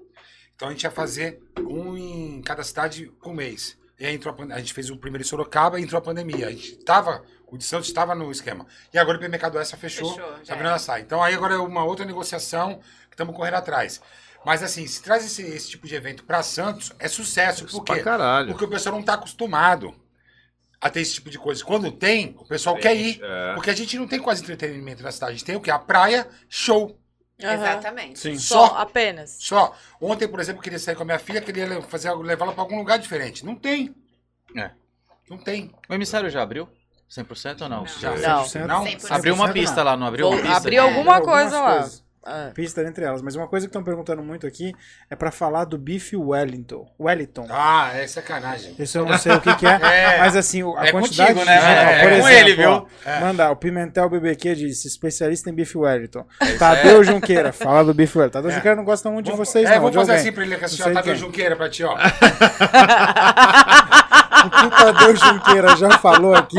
Então 0.61 0.69
a 0.69 0.73
gente 0.73 0.83
ia 0.83 0.91
fazer 0.91 1.41
um 1.59 1.97
em 1.97 2.43
cada 2.43 2.63
cidade 2.63 3.11
por 3.23 3.33
mês. 3.33 3.79
E 3.99 4.05
aí 4.05 4.15
entrou 4.15 4.37
a, 4.39 4.55
a 4.55 4.59
gente 4.59 4.75
fez 4.75 4.91
o 4.91 4.97
primeiro 4.99 5.25
em 5.25 5.27
Sorocaba 5.27 5.81
e 5.81 5.83
entrou 5.83 5.99
a 5.99 6.03
pandemia. 6.03 6.49
A 6.49 6.51
gente 6.51 6.77
tava, 6.85 7.25
o 7.47 7.57
de 7.57 7.65
Santos 7.65 7.89
estava 7.89 8.15
no 8.15 8.31
esquema. 8.31 8.67
E 8.93 8.99
agora 8.99 9.17
o 9.17 9.19
hipermercado 9.19 9.59
Extra 9.59 9.79
fechou, 9.79 10.13
Fechou, 10.13 10.33
tá 10.47 10.55
virando 10.55 10.75
a 10.75 10.79
sair. 10.79 11.01
Então 11.01 11.23
aí 11.23 11.35
agora 11.35 11.55
é 11.55 11.57
uma 11.57 11.83
outra 11.83 12.05
negociação 12.05 12.79
que 13.09 13.15
estamos 13.15 13.35
correndo 13.35 13.55
atrás. 13.55 14.03
Mas 14.45 14.63
assim, 14.63 14.87
se 14.87 15.03
traz 15.03 15.25
esse, 15.25 15.41
esse 15.41 15.71
tipo 15.71 15.87
de 15.87 15.95
evento 15.95 16.25
para 16.25 16.43
Santos, 16.43 16.93
é 16.99 17.09
sucesso. 17.09 17.65
Por 17.65 17.83
quê? 17.83 17.95
Porque 18.53 18.65
o 18.67 18.69
pessoal 18.69 18.93
não 18.93 19.01
está 19.01 19.15
acostumado 19.15 19.95
a 20.79 20.91
ter 20.91 21.01
esse 21.01 21.15
tipo 21.15 21.31
de 21.31 21.39
coisa. 21.39 21.65
Quando 21.65 21.91
tem, 21.91 22.37
o 22.39 22.45
pessoal 22.45 22.77
quer 22.77 22.95
ir. 22.95 23.19
É. 23.23 23.55
Porque 23.55 23.71
a 23.71 23.75
gente 23.75 23.97
não 23.97 24.07
tem 24.07 24.21
quase 24.21 24.43
entretenimento 24.43 25.03
na 25.03 25.11
cidade. 25.11 25.33
A 25.33 25.35
gente 25.37 25.45
tem 25.47 25.57
o 25.57 25.61
quê? 25.63 25.71
A 25.71 25.79
praia, 25.79 26.29
show. 26.51 27.00
Aham. 27.47 27.55
Exatamente. 27.55 28.19
Sim. 28.19 28.39
Só, 28.39 28.69
Só. 28.69 28.75
apenas. 28.77 29.37
Só. 29.41 29.75
Ontem, 30.01 30.29
por 30.29 30.41
exemplo, 30.41 30.61
eu 30.61 30.63
queria 30.65 30.79
sair 30.79 30.95
com 30.95 31.03
a 31.03 31.07
minha 31.07 31.19
filha, 31.19 31.41
queria 31.41 31.83
fazer, 31.83 32.13
levá-la 32.15 32.53
para 32.53 32.63
algum 32.63 32.79
lugar 32.79 32.99
diferente. 32.99 33.45
Não 33.45 33.55
tem. 33.55 33.95
É. 34.57 34.71
Não 35.29 35.39
tem. 35.39 35.73
O 35.89 35.95
emissário 35.95 36.29
já 36.31 36.43
abriu? 36.43 36.69
100% 37.09 37.63
ou 37.63 37.69
não? 37.69 37.79
Não. 37.79 37.87
Já. 37.87 38.11
Não. 38.17 38.45
100%, 38.45 38.67
Não? 38.67 38.85
100%. 38.85 39.11
Abriu 39.11 39.35
uma 39.35 39.49
100% 39.49 39.53
pista 39.53 39.77
não. 39.77 39.85
lá, 39.85 39.97
não 39.97 40.07
abriu 40.07 40.27
uma 40.29 40.37
Vou- 40.37 40.43
pista? 40.45 40.57
abriu 40.59 40.83
alguma 40.83 41.15
Algumas 41.17 41.41
coisa 41.43 41.61
lá. 41.61 41.73
coisas. 41.79 42.05
Ah, 42.23 42.51
Pista 42.55 42.83
entre 42.83 43.03
elas. 43.05 43.23
Mas 43.23 43.35
uma 43.35 43.49
coisa 43.49 43.67
que 43.67 43.71
estão 43.71 43.83
perguntando 43.83 44.23
muito 44.23 44.47
aqui 44.47 44.75
é 45.09 45.17
pra 45.17 45.31
falar 45.31 45.65
do 45.65 45.79
bife 45.79 46.17
Wellington. 46.17 46.87
Wellington. 47.01 47.47
Ah, 47.49 47.93
é 47.95 48.07
sacanagem. 48.07 48.75
Isso 48.79 48.99
eu 48.99 49.07
não 49.07 49.17
sei 49.17 49.33
o 49.33 49.41
que, 49.41 49.55
que 49.57 49.67
é, 49.67 49.71
É. 49.83 50.19
mas 50.19 50.37
assim, 50.37 50.63
a 50.77 50.87
É 50.87 50.93
quantidade 50.93 51.33
contigo, 51.33 51.47
né, 51.51 51.57
É 51.57 52.01
por 52.03 52.11
com 52.11 52.17
exemplo, 52.29 52.49
ele, 52.49 52.55
viu? 52.57 52.71
ó, 52.71 52.87
É. 53.07 53.21
Manda, 53.21 53.51
o 53.51 53.57
Pimentel 53.57 54.09
BBQ 54.11 54.55
disse, 54.55 54.87
especialista 54.87 55.49
em 55.49 55.55
bife 55.55 55.79
Wellington. 55.79 56.27
Tadeu 56.59 57.03
Junqueira, 57.03 57.53
fala 57.53 57.83
do 57.83 57.95
bife 57.95 58.19
Wellington. 58.19 58.35
Tadeu 58.39 58.51
É. 58.51 58.55
Junqueira 58.55 58.77
não 58.77 58.85
gosta 58.85 59.11
muito 59.11 59.31
de 59.31 59.37
vocês, 59.37 59.65
é, 59.67 59.75
não, 59.75 59.77
vamos 59.77 59.93
de 59.93 59.97
fazer 59.99 60.13
alguém. 60.13 60.27
assim 60.27 60.33
pra 60.35 60.45
ele, 60.45 60.57
que 60.59 60.69
sei 60.69 60.85
Tadeu 60.93 61.03
quem. 61.03 61.17
Junqueira 61.17 61.57
pra 61.57 61.71
ti, 61.71 61.85
ó. 61.85 61.97
O 64.51 64.61
que 64.61 64.67
o 64.67 64.71
Tadeu 64.71 65.17
Junqueira 65.17 65.77
já 65.77 65.91
falou 65.99 66.35
aqui, 66.35 66.57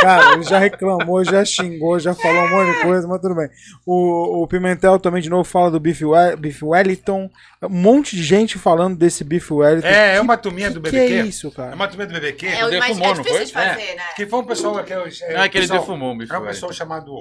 cara, 0.00 0.32
ele 0.34 0.42
já 0.42 0.58
reclamou, 0.58 1.24
já 1.24 1.44
xingou, 1.44 1.98
já 1.98 2.14
falou 2.14 2.42
um 2.44 2.50
monte 2.50 2.76
de 2.76 2.82
coisa, 2.82 3.06
mas 3.06 3.20
tudo 3.20 3.34
bem. 3.34 3.48
O, 3.86 4.42
o 4.42 4.46
Pimentel 4.46 4.98
também, 4.98 5.20
de 5.22 5.28
novo, 5.30 5.44
fala 5.44 5.70
do 5.70 5.78
bife, 5.80 6.04
We- 6.04 6.36
bife 6.36 6.64
Wellington. 6.64 7.30
Um 7.62 7.68
monte 7.68 8.14
de 8.16 8.22
gente 8.22 8.58
falando 8.58 8.96
desse 8.96 9.22
bife 9.24 9.52
Wellington. 9.52 9.86
É, 9.86 10.10
é 10.10 10.14
Que- 10.14 10.20
uma 10.20 10.36
turminha 10.36 10.68
que 10.68 10.74
do 10.74 10.82
que 10.82 10.90
BBQ. 10.90 11.14
é 11.14 11.20
isso, 11.26 11.48
É 11.48 11.50
cara? 11.50 11.74
uma 11.74 11.88
turminha 11.88 12.06
do 12.08 12.14
BBQ. 12.14 12.46
É, 12.46 12.60
mais, 12.60 12.70
defumou, 12.70 13.04
é 13.04 13.14
não 13.14 13.22
difícil 13.22 13.36
foi? 13.36 13.44
de 13.46 13.52
fazer, 13.52 13.94
né? 13.96 14.02
Que 14.16 14.26
foi 14.26 14.38
um 14.38 14.44
pessoal 14.44 14.84
que 14.84 14.92
é, 14.92 14.96
é, 14.96 15.34
Não, 15.34 15.42
é 15.42 15.48
que 15.48 15.58
ele 15.58 15.66
pessoal- 15.66 15.80
defumou 15.80 16.12
o 16.14 16.18
bife 16.18 16.32
É 16.32 16.34
um 16.36 16.40
Wellington. 16.40 16.52
pessoal 16.54 16.72
chamado. 16.72 17.12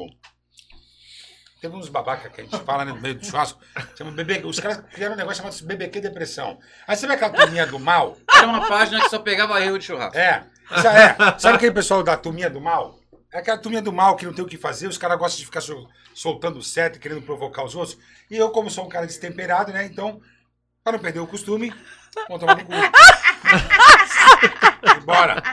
Teve 1.68 1.76
uns 1.76 1.89
babaca 1.89 2.30
que 2.30 2.39
a 2.39 2.44
gente 2.45 2.57
fala 2.64 2.85
né, 2.85 2.94
no 2.94 3.02
meio 3.02 3.15
do 3.15 3.26
churrasco. 3.26 3.60
Chama 3.98 4.11
BB, 4.11 4.41
os 4.45 4.57
caras 4.57 4.81
criaram 4.94 5.15
um 5.15 5.18
negócio 5.18 5.44
chamado 5.44 5.61
BBQ 5.65 5.99
Depressão. 5.99 6.57
Aí 6.88 6.95
você 6.95 7.06
vê 7.06 7.15
aquela 7.15 7.34
turminha 7.34 7.68
do 7.68 7.77
mal? 7.77 8.15
Era 8.34 8.48
uma 8.48 8.65
página 8.65 9.02
que 9.02 9.10
só 9.10 9.19
pegava 9.19 9.60
erro 9.61 9.77
de 9.77 9.84
churrasco. 9.84 10.18
É. 10.18 10.45
É. 10.72 11.38
Sabe 11.38 11.57
aquele 11.57 11.73
pessoal 11.73 12.02
da 12.03 12.15
turminha 12.15 12.49
do 12.49 12.61
mal? 12.61 12.98
É 13.34 13.39
aquela 13.39 13.57
turminha 13.57 13.81
do 13.81 13.91
mal 13.91 14.15
que 14.15 14.26
não 14.26 14.31
tem 14.34 14.45
o 14.45 14.48
que 14.48 14.57
fazer, 14.57 14.88
os 14.88 14.98
caras 14.98 15.18
gostam 15.19 15.39
de 15.39 15.45
ficar 15.45 15.60
sol- 15.60 15.89
soltando 16.14 16.64
certo 16.64 16.95
e 16.95 16.99
querendo 16.99 17.22
provocar 17.22 17.65
os 17.65 17.76
outros. 17.76 17.98
E 18.31 18.38
eu, 18.38 18.49
como 18.49 18.69
sou 18.69 18.85
um 18.85 18.89
cara 18.89 19.06
destemperado, 19.06 19.73
né? 19.73 19.84
Então, 19.85 20.22
para 20.81 20.94
não 20.94 20.99
perder 20.99 21.19
o 21.19 21.27
costume, 21.27 21.73
vamos 22.30 22.39
tomar 22.39 22.56
no 22.56 22.64
cu. 22.64 22.72
Bora. 25.03 25.44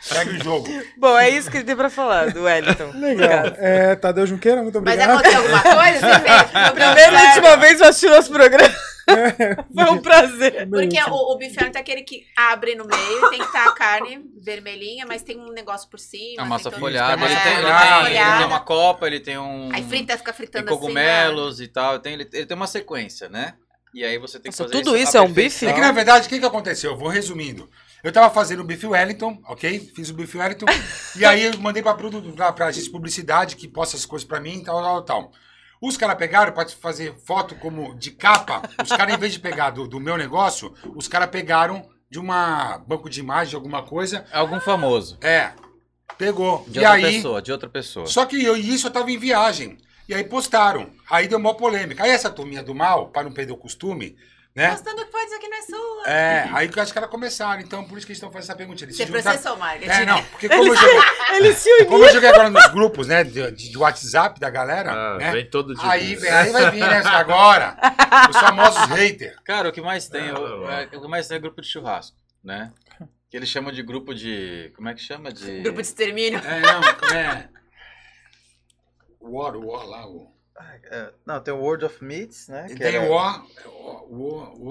Segue 0.00 0.30
o 0.38 0.44
jogo. 0.44 0.68
Bom, 0.96 1.18
é 1.18 1.28
isso 1.30 1.50
que 1.50 1.58
ele 1.58 1.64
tem 1.64 1.76
pra 1.76 1.90
falar 1.90 2.30
do 2.32 2.42
Wellington. 2.42 2.90
Legal. 2.94 3.46
É, 3.56 3.94
Tadeu 3.96 4.26
Junqueira, 4.26 4.62
muito 4.62 4.80
Mas 4.80 4.94
obrigado. 4.94 5.10
aconteceu 5.10 5.38
alguma 5.40 5.62
coisa? 5.62 6.00
Você 6.00 6.20
fez? 6.20 6.70
Primeira 6.70 7.12
e 7.12 7.26
última 7.26 7.56
vez 7.56 7.80
eu 7.80 7.88
assisti 7.88 8.08
nosso 8.08 8.30
programa. 8.30 8.74
É, 9.08 9.56
Foi 9.74 9.90
um 9.90 9.98
prazer. 9.98 10.68
Porque 10.68 10.98
o, 11.10 11.32
o 11.32 11.36
bife 11.36 11.56
é 11.58 11.78
aquele 11.78 12.02
que 12.02 12.24
abre 12.36 12.74
no 12.74 12.84
meio, 12.84 13.30
tem 13.30 13.40
que 13.40 13.44
estar 13.46 13.66
a 13.66 13.72
carne 13.72 14.24
vermelhinha, 14.40 15.04
mas 15.06 15.22
tem 15.22 15.38
um 15.38 15.52
negócio 15.52 15.88
por 15.88 15.98
cima. 15.98 16.42
A 16.42 16.44
massa 16.44 16.70
tem 16.70 16.78
folhada, 16.78 17.24
ele 17.24 17.36
tem, 17.36 17.52
ele, 17.52 17.62
massa 17.62 17.84
tem, 17.84 17.96
ele 17.96 18.06
folhada. 18.06 18.36
tem 18.38 18.46
uma 18.46 18.60
copa, 18.60 19.06
ele 19.06 19.20
tem 19.20 19.38
um. 19.38 19.70
Aí 19.72 19.82
frita, 19.82 20.16
fica 20.16 20.32
tem 20.32 20.36
fritando 20.36 20.68
assim. 20.68 20.78
cogumelos 20.78 21.60
e 21.60 21.68
tal. 21.68 21.98
Tem, 21.98 22.14
ele, 22.14 22.28
ele 22.32 22.46
tem 22.46 22.56
uma 22.56 22.66
sequência, 22.66 23.28
né? 23.28 23.54
E 23.94 24.04
aí 24.04 24.16
você 24.18 24.38
tem 24.38 24.50
que 24.50 24.58
Nossa, 24.58 24.70
fazer 24.70 24.84
tudo 24.84 24.96
isso 24.96 25.08
isso 25.08 25.16
é 25.18 25.20
um 25.20 25.26
perfeição. 25.26 25.68
É 25.68 25.72
que, 25.72 25.80
na 25.80 25.92
verdade, 25.92 26.26
o 26.26 26.28
que, 26.30 26.38
que 26.38 26.46
aconteceu? 26.46 26.92
Eu 26.92 26.96
vou 26.96 27.08
resumindo. 27.08 27.68
Eu 28.02 28.10
tava 28.12 28.34
fazendo 28.34 28.60
o 28.60 28.64
Bife 28.64 28.86
Wellington, 28.86 29.40
ok? 29.46 29.78
Fiz 29.94 30.10
o 30.10 30.14
Bife 30.14 30.36
Wellington. 30.36 30.66
e 31.16 31.24
aí 31.24 31.44
eu 31.44 31.58
mandei 31.58 31.82
pra, 31.82 31.94
pra, 31.94 32.52
pra 32.52 32.66
agência 32.66 32.86
de 32.86 32.90
publicidade 32.90 33.54
que 33.54 33.68
posta 33.68 33.96
as 33.96 34.04
coisas 34.04 34.26
pra 34.26 34.40
mim 34.40 34.58
e 34.58 34.64
tal, 34.64 34.82
tal, 34.82 35.02
tal. 35.02 35.32
Os 35.80 35.96
caras 35.96 36.16
pegaram 36.16 36.52
pra 36.52 36.68
fazer 36.68 37.14
foto 37.26 37.54
como 37.56 37.94
de 37.96 38.10
capa. 38.10 38.62
Os 38.82 38.88
caras, 38.88 39.14
em 39.14 39.18
vez 39.18 39.32
de 39.32 39.40
pegar 39.40 39.70
do, 39.70 39.86
do 39.86 40.00
meu 40.00 40.16
negócio, 40.16 40.74
os 40.94 41.06
caras 41.06 41.28
pegaram 41.30 41.88
de 42.10 42.18
uma 42.18 42.78
banco 42.86 43.08
de 43.08 43.20
imagem, 43.20 43.50
de 43.50 43.56
alguma 43.56 43.82
coisa. 43.82 44.24
Algum 44.32 44.60
famoso. 44.60 45.18
É, 45.20 45.52
pegou. 46.18 46.64
De 46.68 46.78
e 46.78 46.82
outra 46.82 46.92
aí, 46.94 47.02
pessoa, 47.02 47.42
de 47.42 47.52
outra 47.52 47.68
pessoa. 47.68 48.06
só 48.06 48.26
que 48.26 48.42
eu, 48.42 48.56
e 48.56 48.74
isso 48.74 48.88
eu 48.88 48.90
tava 48.92 49.10
em 49.10 49.18
viagem. 49.18 49.78
E 50.08 50.14
aí 50.14 50.22
postaram. 50.24 50.90
Aí 51.08 51.26
deu 51.26 51.38
uma 51.38 51.56
polêmica. 51.56 52.04
Aí 52.04 52.10
essa 52.10 52.30
turminha 52.30 52.62
do 52.62 52.74
mal, 52.74 53.08
pra 53.08 53.22
não 53.22 53.32
perder 53.32 53.52
o 53.52 53.56
costume, 53.56 54.16
né? 54.54 54.70
Postando 54.70 55.06
pode 55.06 55.24
dizer 55.24 55.38
que 55.38 55.48
não 55.48 55.56
é 55.58 55.62
sua. 55.62 56.08
É, 56.08 56.48
aí 56.52 56.68
que 56.68 56.78
eu 56.78 56.82
acho 56.82 56.92
que 56.92 56.98
elas 56.98 57.10
começaram. 57.10 57.60
Então, 57.62 57.84
por 57.84 57.96
isso 57.96 58.06
que 58.06 58.12
eles 58.12 58.18
estão 58.18 58.30
fazendo 58.30 58.50
essa 58.50 58.56
pergunta. 58.56 58.84
Eles 58.84 58.96
Você 58.96 59.04
se 59.06 59.08
juntaram- 59.12 59.24
processou, 59.32 59.56
Margaret. 59.58 59.88
É, 60.02 60.04
não, 60.06 60.22
porque 60.24 60.48
como 60.48 60.68
eu 60.68 60.76
joguei, 60.76 60.98
Ele 61.36 61.54
se 61.54 61.72
uniu. 61.72 61.86
como 61.86 62.04
eu 62.04 62.12
joguei 62.12 62.28
agora 62.28 62.50
nos 62.50 62.66
grupos, 62.72 63.06
né, 63.06 63.24
de, 63.24 63.50
de- 63.52 63.70
de 63.70 63.78
WhatsApp 63.78 64.38
da 64.38 64.50
galera, 64.50 64.92
Ah, 64.92 65.16
né? 65.18 65.32
vem 65.32 65.48
todo 65.48 65.74
dia. 65.74 65.90
Aí, 65.90 66.14
vem- 66.16 66.30
aí 66.30 66.50
vai 66.50 66.70
vir, 66.70 66.80
né, 66.80 67.02
agora, 67.06 67.76
os 68.30 68.36
famosos 68.36 68.84
haters. 68.90 69.36
Cara, 69.44 69.68
o 69.68 69.72
que 69.72 69.80
mais 69.80 70.08
tem, 70.08 70.32
Não, 70.32 70.64
o, 70.64 70.70
é- 70.70 70.84
o 70.92 71.00
que 71.00 71.08
mais 71.08 71.26
tem 71.28 71.36
é 71.36 71.40
grupo 71.40 71.60
de 71.62 71.68
churrasco, 71.68 72.16
né? 72.44 72.72
Que 73.30 73.36
eles 73.38 73.48
chamam 73.48 73.72
de 73.72 73.82
grupo 73.82 74.14
de. 74.14 74.70
Como 74.76 74.88
é 74.90 74.94
que 74.94 75.00
chama? 75.00 75.32
De. 75.32 75.60
Grupo 75.62 75.80
de 75.80 75.86
extermínio. 75.88 76.38
É, 76.44 76.60
não, 76.60 76.80
como 77.00 77.14
é... 77.14 77.48
O 79.18 79.38
War, 79.38 79.56
o 79.56 79.66
War 79.68 79.86
lá, 79.86 80.06
o... 80.06 80.31
É, 80.90 81.10
não, 81.24 81.40
tem 81.40 81.52
o 81.54 81.58
World 81.58 81.86
of 81.86 82.04
Meats, 82.04 82.48
né? 82.48 82.66
E 82.68 82.74
que 82.74 82.78
tem 82.78 82.94
era- 82.96 83.06
o 83.06 83.12
War, 83.12 83.42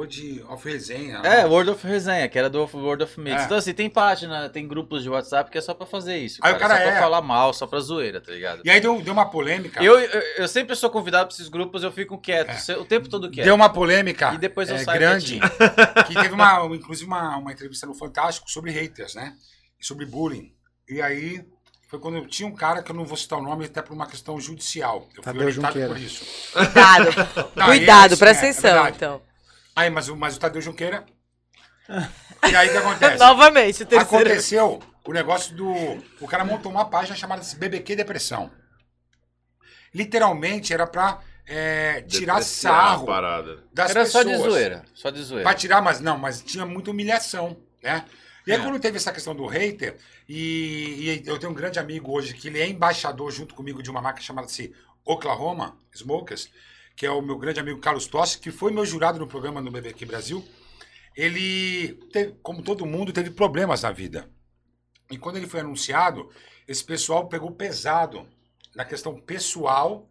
de 0.08 0.44
of 0.44 0.70
resenha. 0.70 1.18
É, 1.24 1.46
World 1.46 1.72
of 1.72 1.88
Resenha, 1.88 2.30
que 2.30 2.38
era 2.38 2.50
do 2.50 2.60
World 2.60 3.04
of 3.04 3.20
Meats. 3.20 3.42
É. 3.42 3.46
Então, 3.46 3.58
assim, 3.58 3.74
tem 3.74 3.90
página, 3.90 4.48
tem 4.50 4.68
grupos 4.68 5.02
de 5.02 5.10
WhatsApp 5.10 5.50
que 5.50 5.58
é 5.58 5.62
só 5.62 5.74
pra 5.74 5.88
fazer 5.88 6.18
isso. 6.18 6.40
Aí 6.44 6.54
o 6.54 6.60
cara 6.60 6.76
só 6.76 6.82
é. 6.82 6.92
pra 6.92 7.00
falar 7.00 7.22
mal, 7.22 7.54
só 7.54 7.66
pra 7.66 7.80
zoeira, 7.80 8.22
tá 8.22 8.32
ligado? 8.32 8.62
E 8.64 8.70
aí 8.70 8.80
deu, 8.80 9.02
deu 9.02 9.14
uma 9.14 9.30
polêmica. 9.30 9.84
Eu, 9.84 10.00
eu, 10.00 10.22
eu 10.38 10.48
sempre 10.48 10.76
sou 10.76 10.90
convidado 10.90 11.28
pra 11.28 11.34
esses 11.34 11.50
grupos, 11.50 11.84
eu 11.84 11.92
fico 11.92 12.18
quieto, 12.20 12.52
É. 12.70 12.78
o 12.78 12.86
tempo 12.86 13.10
todo 13.10 13.30
quieto. 13.32 13.46
Deu 13.46 13.56
uma 13.56 13.70
polêmica 13.70 14.34
E 14.34 14.38
depois 14.38 14.70
eu 14.70 14.76
é, 14.76 14.84
saio 14.84 15.00
grande, 15.00 15.40
que 16.08 16.14
teve 16.14 16.34
uma, 16.34 16.64
inclusive 16.76 17.08
uma, 17.08 17.38
uma 17.38 17.52
entrevista 17.52 17.88
no 17.88 17.96
Fantástico 17.96 18.50
sobre 18.50 18.72
haters, 18.72 19.16
né? 19.16 19.36
E 19.80 19.86
sobre 19.86 20.06
bullying. 20.06 20.54
E 20.88 21.02
aí 21.02 21.44
foi 21.92 22.00
quando 22.00 22.16
eu 22.20 22.26
tinha 22.26 22.48
um 22.48 22.56
cara 22.56 22.82
que 22.82 22.90
eu 22.90 22.96
não 22.96 23.04
vou 23.04 23.18
citar 23.18 23.38
o 23.38 23.42
nome 23.42 23.66
até 23.66 23.82
por 23.82 23.92
uma 23.94 24.08
questão 24.08 24.40
judicial. 24.40 25.10
Eu 25.10 25.16
fui 25.16 25.24
Tadeu 25.24 25.42
orientado 25.42 25.74
Junqueira. 25.74 25.88
por 25.90 25.98
isso. 26.00 26.26
Cuidado. 26.54 27.06
Não, 27.54 27.66
Cuidado, 27.66 28.12
e, 28.12 28.14
assim, 28.14 28.18
presta 28.18 28.46
é, 28.46 28.48
é 28.48 28.52
atenção, 28.52 28.72
verdade. 28.72 28.96
então. 28.96 29.22
Aí, 29.76 29.90
mas, 29.90 30.08
o- 30.08 30.16
mas 30.16 30.38
o 30.38 30.40
Tadeu 30.40 30.62
Junqueira. 30.62 31.06
e 32.50 32.56
aí 32.56 32.70
o 32.70 32.72
que 32.72 32.78
acontece? 32.78 33.18
Novamente, 33.18 33.84
o 33.84 33.86
terceiro. 33.86 34.16
Aconteceu 34.24 34.80
o 35.06 35.12
negócio 35.12 35.54
do. 35.54 35.70
O 36.22 36.28
cara 36.30 36.46
montou 36.46 36.72
uma 36.72 36.86
página 36.90 37.14
chamada 37.14 37.44
BBQ 37.58 37.98
Depressão. 37.98 38.50
Literalmente 39.94 40.74
era 40.74 40.88
pra 40.88 41.20
é, 41.46 42.04
tirar 42.04 42.42
sarro 42.42 43.06
das 43.74 43.92
Era 43.92 44.06
só 44.06 44.20
pessoas. 44.24 44.38
de 44.44 44.50
zoeira, 44.50 44.86
só 44.94 45.10
de 45.10 45.22
zoeira. 45.22 45.44
Pra 45.44 45.54
tirar, 45.58 45.82
mas 45.82 46.00
não, 46.00 46.18
mas 46.18 46.42
tinha 46.42 46.66
muita 46.66 46.90
humilhação, 46.90 47.58
né? 47.84 48.06
E 48.46 48.52
aí, 48.52 48.60
É. 48.60 48.64
quando 48.64 48.80
teve 48.80 48.98
essa 48.98 49.12
questão 49.12 49.36
do 49.36 49.46
hater, 49.46 49.98
e, 50.28 51.22
e 51.24 51.28
eu 51.28 51.38
tenho 51.38 51.52
um 51.52 51.56
grande 51.56 51.80
amigo 51.80 52.12
hoje 52.12 52.34
que 52.34 52.48
ele 52.48 52.60
é 52.60 52.68
embaixador 52.68 53.32
junto 53.32 53.54
comigo 53.54 53.84
de 53.84 53.90
uma 53.92 54.02
marca 54.02 54.22
chamada-se 54.22 54.74
Oklahoma 55.06 55.78
Smokers, 55.94 56.50
que 56.96 57.06
é 57.06 57.12
o 57.12 57.22
meu 57.22 57.38
grande 57.38 57.60
amigo 57.60 57.80
Carlos 57.80 58.08
Tossi, 58.08 58.40
que 58.40 58.52
foi 58.52 58.72
meu 58.72 58.86
jurado 58.86 59.20
no 59.20 59.28
programa 59.28 59.62
no 59.62 59.72
BBQ 59.72 60.06
Brasil. 60.06 60.44
Ele, 61.16 61.94
teve, 62.12 62.34
como 62.42 62.62
todo 62.64 62.86
mundo, 62.86 63.12
teve 63.12 63.30
problemas 63.32 63.84
na 63.84 63.92
vida. 63.92 64.30
E 65.10 65.18
quando 65.18 65.36
ele 65.38 65.48
foi 65.48 65.60
anunciado, 65.60 66.30
esse 66.68 66.84
pessoal 66.84 67.28
pegou 67.28 67.52
pesado 67.52 68.28
na 68.76 68.86
questão 68.86 69.20
pessoal, 69.20 70.10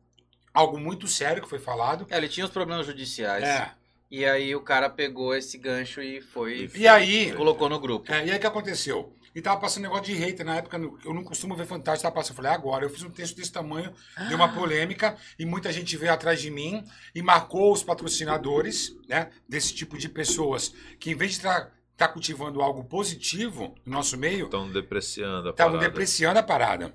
algo 0.53 0.79
muito 0.79 1.09
sério 1.09 1.43
que 1.43 1.49
foi 1.49 1.59
falado. 1.59 2.07
É, 2.11 2.19
ele 2.19 2.29
tinha 2.29 2.45
os 2.45 2.53
problemas 2.53 2.87
judiciais. 2.87 3.45
É. 3.45 3.73
E 4.11 4.25
aí 4.25 4.55
o 4.57 4.61
cara 4.61 4.91
pegou 4.91 5.35
esse 5.35 5.57
gancho 5.57 6.03
e 6.03 6.21
foi. 6.21 6.71
E 6.75 6.89
aí, 6.89 7.33
colocou 7.33 7.69
no 7.69 7.79
grupo. 7.79 8.13
É, 8.13 8.27
e 8.27 8.31
aí 8.31 8.37
o 8.39 8.41
que 8.41 8.47
aconteceu? 8.47 9.15
E 9.33 9.41
tava 9.41 9.61
passando 9.61 9.85
negócio 9.85 10.07
de 10.07 10.15
hater 10.15 10.45
na 10.45 10.57
época, 10.57 10.77
eu 11.05 11.15
não 11.15 11.23
costumo 11.23 11.55
ver 11.55 11.65
fantástico, 11.65 12.03
tava 12.03 12.17
passando. 12.17 12.33
Eu 12.33 12.37
falei, 12.43 12.51
agora, 12.51 12.85
eu 12.85 12.91
fiz 12.91 13.05
um 13.05 13.11
texto 13.11 13.37
desse 13.37 13.53
tamanho, 13.53 13.93
deu 14.29 14.37
uma 14.37 14.53
polêmica, 14.53 15.17
e 15.39 15.47
muita 15.47 15.73
gente 15.73 15.97
veio 15.97 16.13
atrás 16.13 16.41
de 16.41 16.51
mim 16.51 16.85
e 17.15 17.23
marcou 17.23 17.73
os 17.73 17.85
patrocinadores, 17.85 18.93
né? 19.09 19.31
Desse 19.49 19.73
tipo 19.73 19.97
de 19.97 20.09
pessoas 20.09 20.75
que, 20.99 21.13
em 21.13 21.15
vez 21.15 21.33
de 21.33 21.37
estar 21.39 22.09
cultivando 22.13 22.61
algo 22.61 22.83
positivo 22.83 23.77
no 23.87 23.93
nosso 23.93 24.17
meio, 24.17 24.47
Estão 24.47 24.69
depreciando 24.69 25.49
a 25.49 25.51
estavam 25.53 25.75
parada. 25.75 25.89
depreciando 25.89 26.39
a 26.41 26.43
parada. 26.43 26.93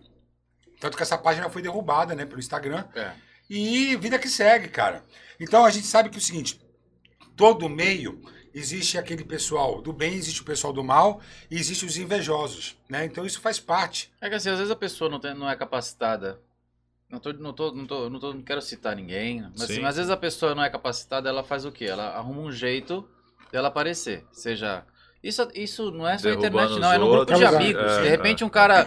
Tanto 0.82 0.98
que 0.98 1.04
essa 1.04 1.18
página 1.18 1.50
foi 1.50 1.62
derrubada, 1.62 2.14
né, 2.14 2.26
pelo 2.26 2.40
Instagram. 2.40 2.84
É. 2.94 3.14
E 3.50 3.96
vida 3.96 4.20
que 4.20 4.28
segue, 4.28 4.68
cara. 4.68 5.06
Então 5.40 5.64
a 5.64 5.70
gente 5.70 5.86
sabe 5.88 6.10
que 6.10 6.16
é 6.16 6.20
o 6.20 6.22
seguinte: 6.22 6.60
todo 7.36 7.70
meio 7.70 8.22
existe 8.54 8.98
aquele 8.98 9.24
pessoal 9.24 9.82
do 9.82 9.92
bem, 9.92 10.14
existe 10.16 10.42
o 10.42 10.46
pessoal 10.46 10.72
do 10.72 10.84
mal 10.84 11.20
e 11.52 11.56
existe 11.56 11.86
os 11.86 11.98
invejosos, 11.98 12.78
né? 12.90 13.04
Então 13.04 13.26
isso 13.26 13.42
faz 13.42 13.60
parte. 13.60 14.12
É 14.22 14.30
que 14.30 14.36
assim, 14.36 14.50
às 14.50 14.58
vezes 14.58 14.72
a 14.72 14.76
pessoa 14.76 15.10
não, 15.10 15.20
tem, 15.20 15.34
não 15.34 15.50
é 15.50 15.56
capacitada. 15.56 16.40
Não, 17.10 17.20
tô, 17.20 17.34
não, 17.34 17.54
tô, 17.54 17.72
não, 17.72 17.86
tô, 17.86 18.10
não, 18.10 18.20
tô, 18.20 18.34
não 18.34 18.42
quero 18.42 18.62
citar 18.62 18.96
ninguém, 18.96 19.42
mas, 19.42 19.60
Sim. 19.60 19.64
assim, 19.64 19.80
mas 19.82 19.90
às 19.90 19.96
vezes 19.98 20.12
a 20.12 20.18
pessoa 20.18 20.56
não 20.56 20.64
é 20.64 20.70
capacitada, 20.70 21.30
ela 21.30 21.44
faz 21.44 21.66
o 21.66 21.72
quê? 21.72 21.86
Ela 21.86 22.16
arruma 22.16 22.42
um 22.42 22.52
jeito 22.52 23.08
dela 23.52 23.68
aparecer. 23.68 24.26
Seja. 24.32 24.84
Isso, 25.22 25.48
isso 25.54 25.92
não 25.92 26.08
é 26.08 26.18
só 26.18 26.30
na 26.30 26.36
Derrubando 26.36 26.76
internet, 26.76 26.82
não, 26.82 26.94
é 26.94 26.98
num 26.98 27.06
grupo 27.06 27.20
outros, 27.20 27.40
de 27.40 27.46
é, 27.46 27.48
amigos. 27.48 27.92
é, 27.92 28.02
de 28.04 28.10
repente, 28.10 28.44
é. 28.44 28.46
um 28.46 28.50
cara 28.50 28.86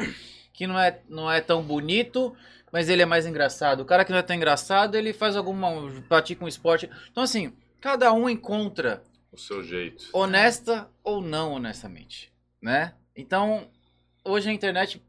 que 0.52 0.66
não 0.66 0.78
é, 0.78 1.00
não 1.08 1.30
é 1.30 1.40
tão 1.40 1.62
bonito, 1.62 2.34
mas 2.72 2.88
ele 2.88 3.02
é 3.02 3.06
mais 3.06 3.26
engraçado. 3.26 3.80
O 3.80 3.84
cara 3.84 4.04
que 4.04 4.12
não 4.12 4.18
é 4.18 4.22
tão 4.22 4.34
engraçado, 4.34 4.96
ele 4.96 5.12
faz 5.12 5.36
alguma. 5.36 5.70
pratica 6.08 6.44
um 6.44 6.48
esporte. 6.48 6.88
Então, 7.10 7.22
assim, 7.22 7.52
cada 7.80 8.12
um 8.12 8.28
encontra 8.28 9.02
O 9.32 9.38
seu 9.38 9.62
jeito. 9.62 10.08
honesta 10.12 10.88
ou 11.02 11.20
não 11.20 11.52
honestamente, 11.52 12.32
né? 12.60 12.94
Então, 13.14 13.68
hoje 14.24 14.48
a 14.48 14.52
internet 14.52 15.02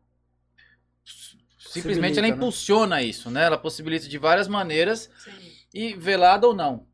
simplesmente 1.57 2.17
ela 2.17 2.27
né? 2.27 2.33
impulsiona 2.33 3.01
isso, 3.03 3.29
né? 3.29 3.43
Ela 3.45 3.57
possibilita 3.57 4.07
de 4.07 4.17
várias 4.17 4.47
maneiras 4.47 5.09
e 5.73 5.93
velada 5.93 6.47
ou 6.47 6.53
não, 6.55 6.87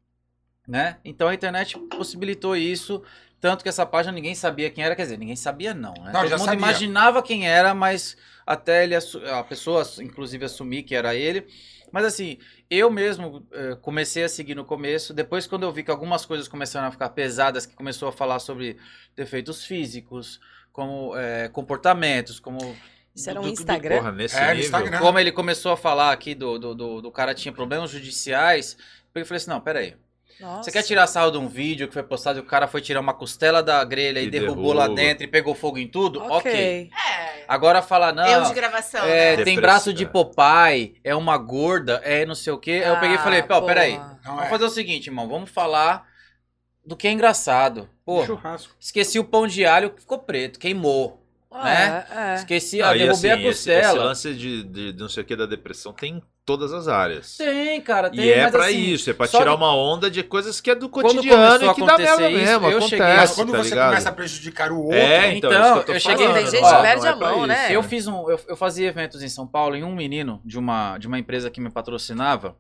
né? 0.68 0.98
Então 1.04 1.28
a 1.28 1.34
internet 1.34 1.78
possibilitou 1.90 2.56
isso, 2.56 3.02
tanto 3.40 3.64
que 3.64 3.70
essa 3.70 3.86
página 3.86 4.12
ninguém 4.14 4.36
sabia 4.36 4.70
quem 4.70 4.84
era, 4.84 4.96
quer 4.96 5.04
dizer, 5.04 5.18
ninguém 5.18 5.36
sabia 5.36 5.74
não, 5.74 5.94
né? 5.94 6.12
Não, 6.12 6.22
Todo 6.22 6.32
mundo 6.32 6.46
sabia. 6.46 6.58
imaginava 6.60 7.24
quem 7.24 7.48
era, 7.48 7.74
mas 7.74 8.18
até 8.46 8.84
ele 8.84 8.96
a 8.96 9.44
pessoa 9.44 9.84
inclusive 10.02 10.46
assumir 10.46 10.84
que 10.84 10.96
era 10.96 11.16
ele. 11.16 11.48
Mas 11.96 12.04
assim, 12.04 12.38
eu 12.70 12.92
mesmo 12.92 13.48
eh, 13.54 13.78
comecei 13.82 14.26
a 14.26 14.28
seguir 14.28 14.54
no 14.54 14.66
começo, 14.66 15.14
depois 15.14 15.48
quando 15.48 15.64
eu 15.64 15.72
vi 15.72 15.82
que 15.82 15.90
algumas 15.90 16.26
coisas 16.26 16.46
começaram 16.46 16.90
a 16.90 16.92
ficar 16.92 17.08
pesadas, 17.12 17.66
que 17.66 17.74
começou 17.74 18.10
a 18.10 18.12
falar 18.12 18.40
sobre 18.40 18.76
defeitos 19.16 19.64
físicos, 19.64 20.42
como 20.74 21.16
eh, 21.16 21.48
comportamentos, 21.54 22.38
como 22.38 22.58
Isso 23.16 23.30
era 23.30 23.40
um 23.40 23.44
do- 23.44 23.48
do- 23.48 23.54
Instagram? 23.54 23.96
Porra, 23.96 24.12
nesse 24.12 24.36
É, 24.36 24.48
nível. 24.50 24.66
Instagram. 24.66 25.00
como 25.00 25.18
ele 25.20 25.32
começou 25.32 25.72
a 25.72 25.78
falar 25.78 26.12
aqui 26.12 26.36
do, 26.36 26.60
do, 26.60 26.76
do, 26.76 27.02
do 27.02 27.12
cara 27.14 27.34
tinha 27.34 27.54
problemas 27.54 27.92
judiciais, 27.92 28.76
eu 29.16 29.26
falei 29.26 29.38
assim, 29.38 29.50
não, 29.50 29.62
peraí. 29.62 29.96
Nossa. 30.40 30.64
Você 30.64 30.72
quer 30.72 30.84
tirar 30.84 31.08
sarro 31.08 31.32
de 31.32 31.38
um 31.38 31.48
vídeo 31.48 31.88
que 31.88 31.94
foi 31.94 32.04
postado 32.04 32.40
e 32.40 32.42
o 32.42 32.46
cara 32.46 32.68
foi 32.68 32.82
tirar 32.82 33.00
uma 33.00 33.14
costela 33.14 33.64
da 33.64 33.84
grelha 33.84 34.20
e, 34.20 34.26
E 34.26 34.30
derrubou 34.30 34.74
lá 34.74 34.88
dentro 34.88 35.24
e 35.24 35.28
pegou 35.28 35.56
fogo 35.56 35.78
em 35.78 35.88
tudo? 35.88 36.20
Ok. 36.22 36.36
Ok. 36.38 36.90
É. 36.92 37.46
Agora 37.48 37.82
fala, 37.82 38.12
não, 38.12 38.26
Erro 38.28 38.48
de 38.48 38.54
gravação, 38.54 39.06
é, 39.06 39.38
né? 39.38 39.44
tem 39.44 39.60
braço 39.60 39.94
de 39.94 40.04
é. 40.04 40.08
Popeye, 40.08 41.00
é 41.04 41.16
uma 41.16 41.38
gorda, 41.38 42.02
é 42.04 42.26
não 42.26 42.36
sei 42.36 42.52
o 42.52 42.58
quê. 42.58 42.82
Aí 42.84 42.90
eu 42.90 43.00
peguei 43.00 43.16
e 43.16 43.20
falei, 43.20 43.40
Ah, 43.42 43.44
pô, 43.44 43.62
peraí, 43.64 43.94
porra. 43.96 44.20
Não 44.26 44.32
vamos 44.36 44.46
é. 44.46 44.50
fazer 44.50 44.66
o 44.66 44.70
seguinte, 44.70 45.08
irmão, 45.08 45.28
vamos 45.30 45.50
falar 45.50 46.06
do 46.86 46.96
que 46.98 47.08
é 47.08 47.12
engraçado. 47.12 47.88
Pô, 48.04 48.26
Churrasco. 48.26 48.76
esqueci 48.80 49.18
o 49.20 49.24
pão 49.24 49.48
de 49.48 49.66
alho 49.66 49.92
que 49.92 50.02
ficou 50.02 50.20
preto, 50.20 50.60
queimou. 50.60 51.24
né? 51.52 52.06
É, 52.12 52.20
é. 52.32 52.36
Esqueci, 52.36 52.82
Ah, 52.82 52.94
derrubei 52.94 53.12
assim, 53.12 53.30
a 53.30 53.36
esse, 53.38 53.48
esse 53.72 53.82
costela. 53.82 54.04
lance 54.06 54.34
de, 54.36 54.64
de, 54.64 54.92
de 54.94 55.00
não 55.02 55.08
sei 55.10 55.24
o 55.24 55.26
que 55.26 55.36
da 55.36 55.46
depressão 55.46 55.94
tem 55.94 56.16
em 56.18 56.24
todas 56.46 56.72
as 56.72 56.88
áreas. 56.88 57.36
Tem, 57.38 57.82
cara, 57.82 58.10
tem. 58.10 58.20
E 58.24 58.32
é 58.32 58.44
mas 58.44 58.52
pra 58.52 58.66
assim, 58.66 58.78
isso, 58.80 59.10
é 59.10 59.14
pra 59.14 59.26
só 59.28 59.40
tirar 59.40 59.52
que- 59.52 59.58
uma 59.58 59.76
onda 59.76 60.12
de 60.12 60.22
coisas 60.22 60.62
que 60.62 60.70
é 60.70 60.76
do 60.76 60.88
cotidiano 60.88 61.66
e 61.66 61.74
que 61.74 61.84
dá 61.86 61.98
merda 61.98 62.30
isso, 62.30 62.38
mesmo, 62.38 62.66
eu 62.68 62.78
acontece, 62.78 62.90
cheguei- 62.90 63.16
Mas 63.16 63.32
quando 63.34 63.52
tá 63.52 63.58
você 63.58 63.70
ligado? 63.70 63.90
começa 63.90 64.10
a 64.10 64.12
prejudicar 64.12 64.72
o 64.72 64.84
outro, 64.84 64.98
É, 64.98 65.34
então, 65.34 65.52
Então, 65.52 65.64
isso 65.64 65.74
que 65.74 65.80
eu 65.80 65.86
tô 65.86 65.92
eu 65.94 66.00
cheguei- 66.00 66.28
Tem 66.34 66.46
gente 66.48 66.64
que 66.64 66.82
perde 66.82 67.06
é 67.08 67.10
a 67.10 67.16
mão, 67.16 67.38
isso. 67.40 67.48
né? 67.48 67.68
Eu 67.76 67.82
fiz 67.84 68.08
um. 68.08 68.30
Eu, 68.30 68.40
eu 68.48 68.56
fazia 68.56 68.88
eventos 68.88 69.24
em 69.24 69.30
São 69.30 69.48
Paulo 69.48 69.76
e 69.76 69.84
um 69.84 69.96
menino 69.96 70.40
de 70.46 70.60
uma, 70.60 70.98
de 71.00 71.08
uma 71.08 71.18
empresa 71.18 71.50
que 71.50 71.60
me 71.60 71.70
patrocinava. 71.72 72.56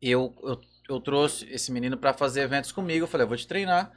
Eu, 0.00 0.34
eu, 0.42 0.60
eu 0.88 1.00
trouxe 1.00 1.46
esse 1.50 1.70
menino 1.72 1.96
pra 1.96 2.12
fazer 2.12 2.42
eventos 2.42 2.72
comigo. 2.72 3.04
Eu 3.04 3.08
falei, 3.08 3.24
eu 3.24 3.28
vou 3.28 3.36
te 3.36 3.46
treinar. 3.46 3.90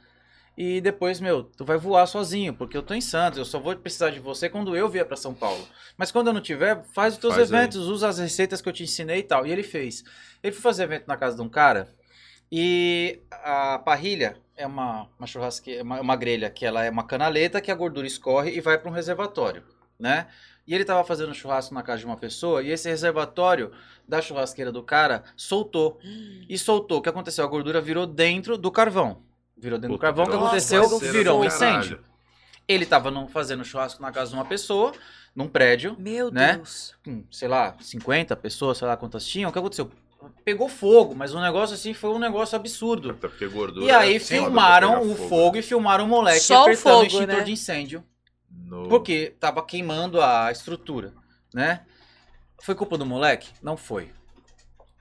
E 0.60 0.80
depois, 0.80 1.20
meu, 1.20 1.44
tu 1.44 1.64
vai 1.64 1.78
voar 1.78 2.04
sozinho, 2.08 2.52
porque 2.52 2.76
eu 2.76 2.82
tô 2.82 2.92
em 2.92 3.00
Santos. 3.00 3.38
Eu 3.38 3.44
só 3.44 3.60
vou 3.60 3.76
precisar 3.76 4.10
de 4.10 4.18
você 4.18 4.48
quando 4.48 4.76
eu 4.76 4.88
vier 4.88 5.06
pra 5.06 5.16
São 5.16 5.32
Paulo. 5.32 5.64
Mas 5.96 6.10
quando 6.10 6.26
eu 6.26 6.32
não 6.32 6.40
tiver, 6.40 6.82
faz 6.92 7.14
os 7.14 7.20
teus 7.20 7.36
Faz 7.36 7.52
aí. 7.52 7.60
eventos, 7.60 7.86
usa 7.86 8.08
as 8.08 8.18
receitas 8.18 8.60
que 8.60 8.68
eu 8.68 8.72
te 8.72 8.82
ensinei 8.82 9.20
e 9.20 9.22
tal. 9.22 9.46
E 9.46 9.52
ele 9.52 9.62
fez. 9.62 10.02
Ele 10.42 10.52
foi 10.52 10.60
fazer 10.60 10.82
evento 10.82 11.06
na 11.06 11.16
casa 11.16 11.36
de 11.36 11.42
um 11.42 11.48
cara. 11.48 11.88
E 12.50 13.20
a 13.30 13.78
parrilha 13.78 14.36
é 14.56 14.66
uma, 14.66 15.08
uma 15.16 15.28
churrasqueira, 15.28 15.84
uma, 15.84 16.00
uma 16.00 16.16
grelha, 16.16 16.50
que 16.50 16.66
ela 16.66 16.84
é 16.84 16.90
uma 16.90 17.04
canaleta 17.04 17.60
que 17.60 17.70
a 17.70 17.74
gordura 17.76 18.08
escorre 18.08 18.50
e 18.50 18.60
vai 18.60 18.76
para 18.76 18.90
um 18.90 18.92
reservatório, 18.94 19.62
né? 19.96 20.26
E 20.66 20.74
ele 20.74 20.84
tava 20.84 21.04
fazendo 21.04 21.32
churrasco 21.32 21.72
na 21.72 21.84
casa 21.84 22.00
de 22.00 22.06
uma 22.06 22.16
pessoa 22.16 22.64
e 22.64 22.70
esse 22.72 22.88
reservatório 22.88 23.70
da 24.08 24.20
churrasqueira 24.20 24.72
do 24.72 24.82
cara 24.82 25.22
soltou. 25.36 26.00
E 26.48 26.58
soltou. 26.58 26.98
O 26.98 27.00
que 27.02 27.08
aconteceu? 27.08 27.44
A 27.44 27.48
gordura 27.48 27.80
virou 27.80 28.06
dentro 28.08 28.58
do 28.58 28.72
carvão. 28.72 29.27
Virou 29.60 29.78
dentro 29.78 29.96
do 29.96 29.98
Puta, 29.98 30.06
carvão. 30.06 30.24
O 30.26 30.30
que 30.30 30.36
aconteceu? 30.36 30.98
Virou 30.98 31.38
um 31.38 31.40
do 31.40 31.46
incêndio. 31.46 32.00
Ele 32.66 32.84
tava 32.86 33.10
num- 33.10 33.28
fazendo 33.28 33.64
churrasco 33.64 34.00
na 34.02 34.12
casa 34.12 34.30
de 34.30 34.36
uma 34.36 34.44
pessoa, 34.44 34.92
num 35.34 35.48
prédio, 35.48 35.96
Meu 35.98 36.30
né? 36.30 36.54
Deus. 36.56 36.94
com, 37.04 37.24
sei 37.30 37.48
lá, 37.48 37.74
50 37.80 38.36
pessoas, 38.36 38.78
sei 38.78 38.86
lá 38.86 38.96
quantas 38.96 39.26
tinham. 39.26 39.48
O 39.48 39.52
que 39.52 39.58
aconteceu? 39.58 39.90
Pegou 40.44 40.68
fogo, 40.68 41.14
mas 41.14 41.32
um 41.34 41.40
negócio 41.40 41.74
assim 41.74 41.94
foi 41.94 42.10
um 42.10 42.18
negócio 42.18 42.56
absurdo. 42.56 43.10
Até 43.10 43.28
porque 43.28 43.46
gordura. 43.46 43.86
E 43.86 43.90
aí 43.90 44.16
é 44.16 44.20
filmaram 44.20 45.02
o 45.02 45.14
fogo. 45.14 45.56
e 45.56 45.62
filmaram 45.62 46.04
o 46.04 46.08
moleque 46.08 46.40
Só 46.40 46.60
o 46.60 46.62
apertando 46.64 46.82
fogo, 46.82 47.02
o 47.02 47.06
extintor 47.06 47.26
né? 47.36 47.42
de 47.44 47.52
incêndio. 47.52 48.04
No- 48.50 48.88
Porque 48.88 49.34
tava 49.40 49.64
queimando 49.64 50.20
a 50.20 50.50
estrutura, 50.52 51.14
né? 51.54 51.82
Foi 52.62 52.74
culpa 52.74 52.98
do 52.98 53.06
moleque? 53.06 53.50
Não 53.62 53.76
foi. 53.76 54.10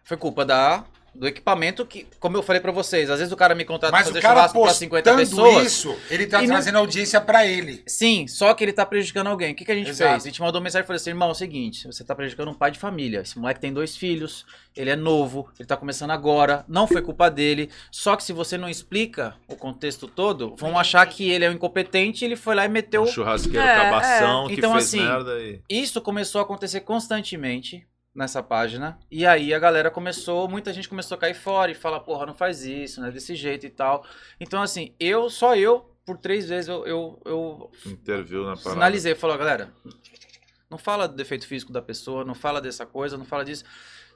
Foi 0.04 0.16
culpa 0.16 0.46
da, 0.46 0.86
do 1.18 1.28
equipamento 1.28 1.86
que, 1.86 2.08
como 2.20 2.38
eu 2.38 2.44
falei 2.44 2.62
pra 2.62 2.72
vocês, 2.72 3.10
às 3.10 3.20
vezes 3.20 3.32
o 3.34 3.36
cara 3.36 3.56
me 3.56 3.66
contrata 3.66 3.92
pra 3.92 4.00
mas 4.00 4.08
fazer 4.08 4.20
o 4.20 4.22
cara 4.22 4.36
churrasco 4.36 4.62
pra 4.62 4.74
50 4.74 5.12
postando 5.14 5.30
pessoas. 5.46 5.66
isso, 5.68 5.98
ele 6.10 6.28
tá 6.28 6.38
E 6.44 6.48
não- 6.48 6.54
trazendo 6.56 6.78
audiência 6.78 7.20
pra 7.20 7.46
ele. 7.46 7.82
Sim, 7.88 8.28
só 8.28 8.54
que 8.54 8.64
ele 8.64 8.72
tá 8.74 8.86
prejudicando 8.86 9.28
alguém. 9.28 9.52
O 9.52 9.56
que, 9.56 9.66
que 9.66 9.72
a 9.72 9.76
gente 9.76 9.90
Exato. 9.90 10.12
fez? 10.12 10.24
A 10.24 10.28
gente 10.28 10.42
mandou 10.42 10.62
mensagem 10.62 10.84
e 10.84 10.88
falou 10.88 10.96
assim: 10.98 11.10
irmão, 11.10 11.30
é 11.30 11.32
o 11.32 11.36
seguinte, 11.36 11.88
você 11.88 12.04
tá 12.04 12.14
prejudicando 12.16 12.50
um 12.50 12.54
pai 12.54 12.72
de 12.72 12.80
família. 12.80 13.22
Esse 13.22 13.38
moleque 13.40 13.60
tem 13.60 13.74
dois 13.74 13.98
filhos, 13.98 14.46
ele 14.76 14.90
é 14.90 14.96
novo, 14.96 15.50
ele 15.60 15.68
tá 15.68 15.76
começando 15.76 16.12
agora, 16.12 16.64
não 16.68 16.86
foi 16.88 17.02
culpa 17.02 17.30
dele. 17.30 17.70
Só 17.92 18.16
que 18.16 18.24
se 18.24 18.32
você 18.32 18.58
não 18.58 18.70
explica 18.70 19.36
o 19.48 19.56
contexto 19.56 20.08
todo, 20.08 20.56
vão 20.58 20.78
achar 20.78 21.06
que 21.08 21.30
ele 21.30 21.46
é 21.46 21.50
um 21.50 21.54
incompetente 21.54 22.24
e 22.24 22.28
ele 22.28 22.36
foi 22.36 22.54
lá 22.56 22.66
e 22.66 22.70
meteu. 22.70 23.04
Um 23.04 23.08
churrasqueiro 23.08 23.60
É, 23.60 23.76
cabação 23.76 24.46
é. 24.46 24.48
que 24.50 24.54
Então, 24.56 24.72
fez 24.74 24.84
assim, 24.86 25.02
merda 25.02 25.40
e. 25.40 25.60
Isso 25.70 26.00
começou 26.02 26.40
a 26.40 26.44
acontecer 26.44 26.82
constantemente 26.82 27.86
nessa 28.18 28.42
página. 28.42 28.98
E 29.12 29.28
aí 29.28 29.54
a 29.54 29.60
galera 29.60 29.92
começou, 29.92 30.50
muita 30.50 30.74
gente 30.74 30.90
começou 30.90 31.16
a 31.16 31.20
cair 31.20 31.36
fora 31.36 31.72
e 31.72 31.76
falar, 31.76 32.00
porra, 32.00 32.26
não 32.26 32.34
faz 32.34 32.66
isso, 32.66 33.00
não 33.00 33.10
é 33.10 33.12
desse 33.12 33.36
jeito 33.36 33.68
e 33.68 33.70
tal. 33.70 34.04
Então, 34.40 34.62
assim, 34.62 34.92
eu, 35.00 35.30
só 35.30 35.56
eu, 35.56 35.94
por 36.04 36.18
três 36.18 36.50
vezes, 36.50 36.68
eu, 36.68 36.86
eu, 36.88 37.22
eu 37.24 37.72
Interviu 37.86 38.40
na 38.40 38.56
parada. 38.56 38.72
Sinalizei, 38.72 39.14
falou, 39.14 39.38
galera, 39.38 39.72
não 40.68 40.80
fala 40.80 41.08
do 41.08 41.16
defeito 41.16 41.46
físico 41.48 41.72
da 41.72 41.82
pessoa, 41.82 42.26
não 42.26 42.34
fala 42.34 42.60
dessa 42.60 42.88
coisa, 42.88 43.18
não 43.18 43.26
fala 43.26 43.46
disso. 43.46 43.64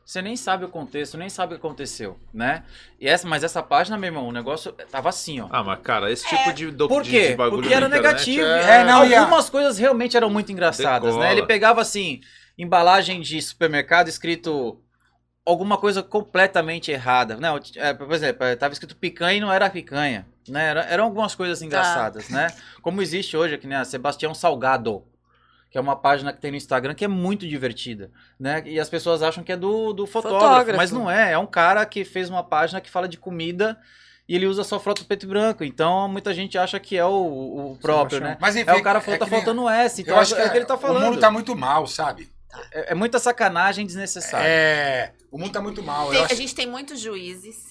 Você 0.04 0.20
nem 0.20 0.36
sabe 0.36 0.66
o 0.66 0.70
contexto, 0.70 1.16
nem 1.16 1.30
sabe 1.30 1.54
o 1.54 1.60
que 1.60 1.66
aconteceu, 1.66 2.20
né? 2.34 2.64
E 3.00 3.08
essa, 3.08 3.28
mas 3.28 3.44
essa 3.44 3.62
página, 3.62 4.00
meu 4.00 4.08
irmão, 4.08 4.28
o 4.28 4.32
negócio 4.32 4.72
tava 4.90 5.10
assim, 5.10 5.40
ó. 5.40 5.48
Ah, 5.52 5.64
mas 5.64 5.80
cara, 5.82 6.12
esse 6.12 6.28
tipo 6.28 6.52
de, 6.54 6.72
do, 6.72 6.88
Por 6.88 7.04
quê? 7.04 7.30
de 7.30 7.36
bagulho 7.36 7.62
Porque 7.62 7.74
era 7.74 7.88
negativo. 7.88 8.44
É... 8.44 8.80
É, 8.80 8.84
não, 8.84 9.04
Algumas 9.04 9.48
coisas 9.48 9.78
realmente 9.78 10.18
eram 10.18 10.30
muito 10.30 10.52
engraçadas, 10.52 11.12
Decola. 11.14 11.26
né? 11.26 11.32
Ele 11.34 11.46
pegava 11.46 11.82
assim, 11.82 12.20
embalagem 12.62 13.22
de 13.22 13.42
supermercado 13.42 14.08
escrito 14.08 14.80
alguma 15.46 15.78
coisa 15.78 16.04
completamente 16.04 16.92
errada. 16.92 17.36
Não, 17.38 17.60
é, 17.76 17.94
por 17.94 18.12
exemplo, 18.14 18.46
é, 18.46 18.56
tava 18.56 18.74
escrito 18.74 18.96
picanha 18.96 19.38
e 19.38 19.42
não 19.42 19.52
era 19.52 19.70
picanha, 19.70 20.28
né? 20.48 20.68
Era- 20.70 20.84
eram 20.86 21.06
algumas 21.06 21.34
coisas 21.34 21.62
engraçadas, 21.62 22.30
né? 22.30 22.48
Como 22.82 23.02
existe 23.02 23.36
hoje 23.36 23.56
aqui, 23.56 23.66
né? 23.68 23.84
Sebastião 23.84 24.34
Salgado, 24.36 25.04
que 25.72 25.78
é 25.78 25.82
uma 25.82 25.96
página 25.96 26.32
que 26.32 26.40
tem 26.40 26.52
no 26.52 26.58
Instagram 26.58 26.94
que 26.94 27.04
é 27.04 27.08
muito 27.08 27.48
divertida, 27.48 28.12
né? 28.40 28.62
E 28.66 28.80
as 28.80 28.90
pessoas 28.90 29.24
acham 29.24 29.44
que 29.44 29.52
é 29.52 29.58
do, 29.58 29.94
do 29.94 30.06
fotógrafo, 30.06 30.46
Fotógrafo. 30.46 30.78
mas 30.78 30.92
não 30.92 31.10
é. 31.10 31.32
É 31.32 31.38
um 31.40 31.48
cara 31.48 31.84
que 31.86 32.06
fez 32.06 32.30
uma 32.30 32.44
página 32.44 32.80
que 32.80 32.90
fala 32.92 33.08
de 33.08 33.18
comida 33.18 33.80
e 34.30 34.36
ele 34.36 34.46
usa 34.46 34.64
só 34.64 34.80
foto 34.80 35.04
preto 35.06 35.24
e 35.24 35.28
branco. 35.28 35.64
Então 35.64 36.08
muita 36.08 36.34
gente 36.36 36.56
acha 36.58 36.80
que 36.80 36.96
é 36.96 37.06
o, 37.06 37.72
o 37.72 37.78
próprio, 37.82 38.20
né? 38.20 38.38
Mas 38.40 38.56
enfim, 38.56 38.70
É 38.70 38.74
o 38.76 38.84
cara 38.84 39.02
falou, 39.02 39.16
é 39.16 39.20
tá 39.20 39.26
faltando 39.26 39.68
S, 39.68 40.02
então 40.04 40.14
eu 40.16 40.22
acho 40.22 40.36
é, 40.36 40.42
que, 40.44 40.48
o 40.48 40.52
que 40.52 40.58
ele 40.60 40.66
tá 40.66 40.76
o 40.76 40.78
falando. 40.78 41.04
mundo 41.06 41.20
tá 41.20 41.32
muito 41.32 41.56
mal, 41.56 41.88
sabe? 41.88 42.30
É, 42.72 42.92
é 42.92 42.96
muita 42.96 43.20
sacanagem 43.20 43.86
desnecessária. 43.86 44.48
É, 44.48 45.14
o 45.32 45.38
mundo 45.38 45.52
tá 45.52 45.62
muito 45.62 45.82
mal. 45.84 46.08
Tem- 46.10 46.18
eu 46.18 46.24
a 46.24 46.26
acho- 46.26 46.36
gente 46.36 46.54
tem 46.56 46.68
muitos 46.68 47.00
juízes 47.00 47.66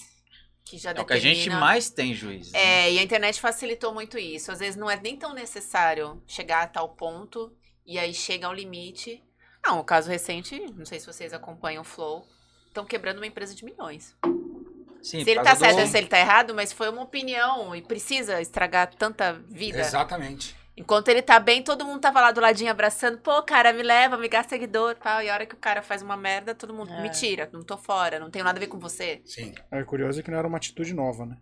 que 0.65 0.77
já 0.77 0.91
É 0.91 1.01
o 1.01 1.05
que 1.05 1.13
a 1.13 1.19
gente 1.19 1.49
mais 1.49 1.89
tem 1.89 2.13
juízes. 2.13 2.51
né? 2.53 2.59
É, 2.87 2.91
e 2.93 2.99
a 2.99 3.03
internet 3.03 3.39
facilitou 3.41 3.93
muito 3.93 4.17
isso. 4.17 4.51
Às 4.51 4.59
vezes 4.59 4.75
não 4.75 4.89
é 4.89 4.99
nem 4.99 5.17
tão 5.17 5.33
necessário 5.33 6.21
chegar 6.25 6.63
a 6.63 6.67
tal 6.67 6.89
ponto 6.89 7.51
e 7.85 7.99
aí 7.99 8.13
chega 8.13 8.47
ao 8.47 8.53
limite. 8.53 9.21
Ah, 9.63 9.73
um 9.73 9.83
caso 9.83 10.09
recente, 10.09 10.59
não 10.75 10.85
sei 10.85 10.99
se 10.99 11.05
vocês 11.05 11.33
acompanham 11.33 11.81
o 11.81 11.85
Flow, 11.85 12.25
estão 12.67 12.85
quebrando 12.85 13.17
uma 13.17 13.27
empresa 13.27 13.53
de 13.53 13.63
milhões. 13.65 14.15
Sim, 15.03 15.23
se 15.23 15.31
ele 15.31 15.41
tá 15.41 15.55
certo 15.55 15.79
ou 15.79 15.87
se 15.87 15.97
ele 15.97 16.07
tá 16.07 16.19
errado, 16.19 16.53
mas 16.53 16.71
foi 16.71 16.87
uma 16.89 17.01
opinião 17.01 17.75
e 17.75 17.81
precisa 17.81 18.39
estragar 18.39 18.93
tanta 18.95 19.33
vida. 19.33 19.79
Exatamente. 19.79 20.55
Enquanto 20.81 21.07
ele 21.09 21.21
tá 21.21 21.39
bem, 21.39 21.61
todo 21.63 21.85
mundo 21.85 21.99
tava 22.01 22.19
lá 22.19 22.31
do 22.31 22.41
ladinho 22.41 22.71
abraçando. 22.71 23.17
Pô, 23.19 23.41
cara, 23.43 23.71
me 23.71 23.83
leva, 23.83 24.17
me 24.17 24.27
gasta 24.27 24.49
seguidor 24.49 24.95
tal. 24.95 25.21
E 25.21 25.29
a 25.29 25.33
hora 25.33 25.45
que 25.45 25.53
o 25.53 25.57
cara 25.57 25.81
faz 25.81 26.01
uma 26.01 26.17
merda, 26.17 26.55
todo 26.55 26.73
mundo 26.73 26.91
É. 26.91 27.01
me 27.01 27.09
tira. 27.09 27.47
Não 27.53 27.61
tô 27.61 27.77
fora, 27.77 28.19
não 28.19 28.29
tenho 28.31 28.43
nada 28.43 28.57
a 28.57 28.59
ver 28.59 28.67
com 28.67 28.79
você. 28.79 29.21
Sim. 29.25 29.53
É 29.71 29.83
curioso 29.83 30.19
é 30.19 30.23
que 30.23 30.31
não 30.31 30.37
era 30.39 30.47
uma 30.47 30.57
atitude 30.57 30.93
nova, 30.93 31.25
né? 31.25 31.37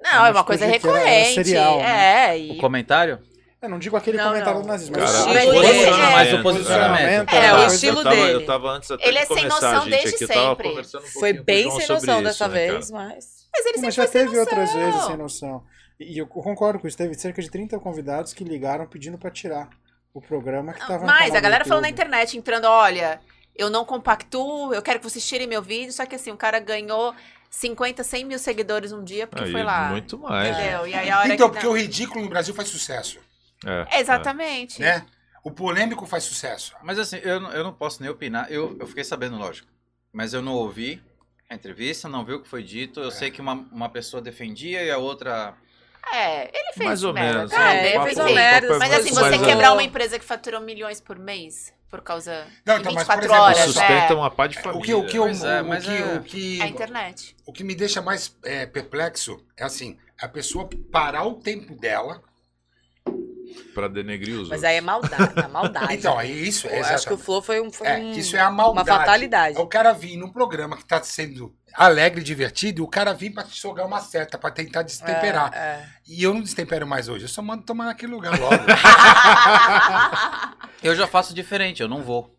Não, 0.00 0.18
uma 0.20 0.28
é 0.28 0.30
uma 0.30 0.44
coisa 0.44 0.66
que 0.66 0.74
era- 0.86 0.98
era 0.98 1.04
recorrente. 1.08 1.34
serial, 1.44 1.78
né? 1.78 2.36
É, 2.36 2.40
O 2.52 2.54
e. 2.54 2.58
comentário? 2.58 3.18
Eu 3.60 3.70
não 3.70 3.78
digo 3.78 3.96
aquele 3.96 4.18
Não, 4.18 4.26
comentário 4.28 4.54
não. 4.54 4.62
do 4.62 4.68
nazismo, 4.68 4.94
Cara, 4.94 5.10
mas 5.10 5.24
o 5.24 5.28
o 5.28 5.32
estilo 5.32 5.50
dele, 5.62 5.72
posicionamento, 5.72 6.08
é. 6.08 6.12
Mas 6.12 6.32
o 6.34 6.42
posicionamento. 6.42 7.32
É, 7.34 7.54
o 7.54 7.56
Eu 7.58 7.66
estilo 7.66 8.02
tava, 8.04 8.14
dele. 8.16 8.32
Eu 8.34 8.46
tava 8.46 8.70
antes 8.70 8.90
até 8.90 9.08
Ele 9.08 9.18
é 9.18 9.24
sem 9.26 9.36
começar, 9.36 9.60
noção 9.72 9.80
gente, 9.84 9.90
desde 9.90 10.14
aqui, 10.14 10.24
eu 10.24 10.28
tava 10.28 10.48
sempre. 10.62 10.68
um 10.98 11.20
Foi 11.20 11.32
o 11.32 11.44
bem 11.44 11.70
sem 11.70 11.88
noção 11.88 12.14
isso, 12.16 12.22
dessa 12.24 12.48
né, 12.48 12.54
cara? 12.66 12.72
vez, 12.74 12.90
mas. 12.90 13.26
Mas 13.52 13.66
ele 13.66 13.78
Mas 13.80 13.80
sempre 13.80 13.90
já 13.92 14.02
foi 14.02 14.12
sem 14.12 14.24
teve 14.26 14.38
outras 14.38 14.72
vezes 14.74 15.04
sem 15.06 15.16
noção. 15.16 15.64
E 15.98 16.18
eu 16.18 16.26
concordo 16.26 16.78
com 16.78 16.86
isso. 16.86 16.96
Teve 16.96 17.14
cerca 17.14 17.40
de 17.40 17.50
30 17.50 17.78
convidados 17.78 18.32
que 18.34 18.44
ligaram 18.44 18.86
pedindo 18.86 19.16
pra 19.18 19.30
tirar 19.30 19.68
o 20.12 20.20
programa 20.20 20.72
que 20.72 20.80
tava 20.80 21.00
no 21.00 21.06
Mas 21.06 21.34
a 21.34 21.40
galera 21.40 21.64
falou 21.64 21.80
na 21.82 21.88
internet, 21.88 22.36
entrando, 22.36 22.66
olha, 22.66 23.20
eu 23.54 23.70
não 23.70 23.84
compactuo, 23.84 24.72
eu 24.74 24.82
quero 24.82 24.98
que 24.98 25.08
vocês 25.08 25.26
tirem 25.26 25.46
meu 25.46 25.62
vídeo, 25.62 25.92
só 25.92 26.04
que 26.06 26.14
assim, 26.14 26.30
o 26.30 26.36
cara 26.36 26.58
ganhou 26.58 27.14
50, 27.50 28.02
100 28.04 28.24
mil 28.24 28.38
seguidores 28.38 28.92
um 28.92 29.02
dia 29.04 29.26
porque 29.26 29.44
Aí, 29.44 29.52
foi 29.52 29.62
lá. 29.62 29.88
Muito 29.90 30.18
mais. 30.18 30.54
né? 30.56 30.62
Entendeu? 30.62 30.86
E 30.86 30.94
aí 30.94 31.10
a 31.10 31.18
hora 31.20 31.34
Então, 31.34 31.48
que. 31.48 31.54
porque 31.54 31.66
o 31.66 31.76
ridículo 31.76 32.22
no 32.24 32.28
Brasil 32.30 32.54
faz 32.54 32.68
sucesso, 32.68 33.18
É, 33.64 34.00
Exatamente. 34.00 34.80
né? 34.80 35.06
O 35.42 35.50
polêmico 35.50 36.04
faz 36.06 36.24
sucesso. 36.24 36.74
Mas 36.82 36.98
assim, 36.98 37.18
eu, 37.22 37.40
não- 37.40 37.52
eu 37.52 37.62
não 37.64 37.72
posso 37.72 38.02
nem 38.02 38.10
opinar. 38.10 38.50
Eu, 38.50 38.76
eu 38.80 38.86
fiquei 38.86 39.04
sabendo, 39.04 39.36
lógico. 39.38 39.68
Mas 40.12 40.34
eu 40.34 40.42
não 40.42 40.52
ouvi 40.54 41.00
a 41.48 41.54
entrevista, 41.54 42.08
não 42.08 42.24
vi 42.24 42.32
o 42.34 42.42
que 42.42 42.48
foi 42.48 42.62
dito. 42.64 43.00
Eu 43.00 43.10
sei 43.10 43.30
que 43.30 43.40
uma, 43.40 43.52
uma 43.70 43.88
pessoa 43.88 44.20
defendia 44.20 44.82
e 44.82 44.90
a 44.90 44.98
outra. 44.98 45.54
É, 46.12 46.42
ele 46.56 46.72
fez 46.74 46.86
Mais 46.86 47.04
ou 47.04 47.12
merda. 47.12 47.38
menos. 47.38 47.52
Ah, 47.52 47.74
É, 47.74 47.80
ele 47.94 48.04
fez 48.04 48.04
fez 48.04 48.16
merda. 48.18 48.34
merda, 48.34 48.68
Mas 48.68 48.78
mas 48.78 48.92
assim, 49.00 49.14
mas 49.14 49.26
você 49.26 49.34
é- 49.42 49.46
quebrar 49.46 49.72
uma 49.72 49.82
empresa 49.82 50.18
que 50.18 50.24
faturou 50.24 50.60
milhões 50.60 51.00
por 51.00 51.18
mês 51.18 51.74
por 51.90 52.00
causa 52.02 52.46
Não, 52.64 52.74
de 52.76 52.80
então, 52.80 52.92
mas, 52.94 53.06
por 53.06 53.14
24 53.16 53.24
exemplo, 53.24 53.42
horas, 53.42 53.58
Sustenta 53.58 54.12
é. 54.12 54.16
uma 54.16 54.30
pá 54.30 54.46
de 54.46 54.58
família. 54.58 54.78
O 54.78 54.82
que, 54.82 54.94
o 54.94 55.06
que, 55.06 55.18
eu- 55.18 55.22
Pois 55.22 55.42
é, 55.44 55.62
o, 55.62 55.64
mas 55.66 55.84
que, 55.84 55.90
é- 55.90 56.04
o, 56.16 56.22
que, 56.22 56.60
É 56.60 56.64
a 56.64 56.68
internet. 56.68 57.36
o 57.46 57.52
que 57.52 57.64
me 57.64 57.74
deixa 57.74 58.00
mais 58.02 58.36
é, 58.44 58.66
perplexo 58.66 59.42
é 59.56 59.64
assim, 59.64 59.96
a 60.20 60.28
pessoa 60.28 60.68
parar 60.90 61.24
o 61.24 61.34
tempo 61.34 61.74
dela. 61.74 62.22
Pra 63.74 63.88
denegrir 63.88 64.34
os 64.34 64.48
Mas 64.48 64.58
outros. 64.58 64.64
aí 64.64 64.76
é 64.76 64.80
maldade, 64.80 65.38
é 65.38 65.48
maldade. 65.48 65.92
Então, 65.94 66.20
é 66.20 66.26
isso. 66.26 66.66
Eu 66.66 66.84
É, 66.84 66.94
acho 66.94 67.06
que 67.06 67.12
o. 67.14 67.18
Flow 67.18 67.42
foi, 67.42 67.60
um, 67.60 67.70
foi 67.70 67.86
É, 67.86 67.98
um- 67.98 68.12
isso 68.12 68.36
é 68.36 68.40
a 68.40 68.50
maldade. 68.50 68.88
uma 68.90 68.98
fatalidade. 68.98 69.58
É 69.58 69.60
o 69.60 69.66
cara 69.66 69.92
vir 69.92 70.16
num 70.16 70.30
programa 70.30 70.76
que 70.76 70.84
tá 70.84 71.02
sendo 71.02 71.54
alegre, 71.74 72.22
divertido, 72.22 72.80
e 72.80 72.84
o 72.84 72.88
cara 72.88 73.12
vir 73.12 73.30
pra 73.34 73.42
te 73.44 73.60
jogar 73.60 73.84
uma 73.84 74.00
seta, 74.00 74.38
pra 74.38 74.50
tentar 74.50 74.82
destemperar. 74.82 75.52
É, 75.54 75.58
é. 75.58 75.88
E 76.08 76.22
eu 76.22 76.32
não 76.32 76.40
destempero 76.40 76.86
mais 76.86 77.08
hoje, 77.08 77.24
eu 77.24 77.28
só 77.28 77.42
mando 77.42 77.64
tomar 77.64 77.86
naquele 77.86 78.12
lugar 78.12 78.38
logo. 78.38 78.56
Eu 80.82 80.94
já 80.94 81.06
faço 81.06 81.34
diferente, 81.34 81.82
eu 81.82 81.88
não 81.88 82.02
vou. 82.02 82.34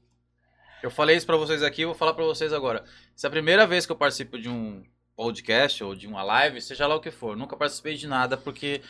Eu 0.81 0.91
falei 0.91 1.17
isso 1.17 1.25
pra 1.25 1.35
vocês 1.35 1.61
aqui, 1.63 1.85
vou 1.85 1.95
falar 1.95 2.13
pra 2.13 2.23
vocês 2.23 2.53
agora. 2.53 2.83
Se 3.15 3.25
é 3.25 3.27
a 3.27 3.31
primeira 3.31 3.65
vez 3.67 3.85
que 3.85 3.91
eu 3.91 3.95
participo 3.95 4.39
de 4.39 4.47
um 4.47 4.83
podcast 5.15 5.83
ou 5.83 5.95
de 5.95 6.07
uma 6.07 6.23
live, 6.23 6.61
seja 6.61 6.87
lá 6.87 6.95
o 6.95 7.01
que 7.01 7.11
for, 7.11 7.35
nunca 7.35 7.57
participei 7.57 7.95
de 7.95 8.07
nada 8.07 8.37
porque 8.37 8.81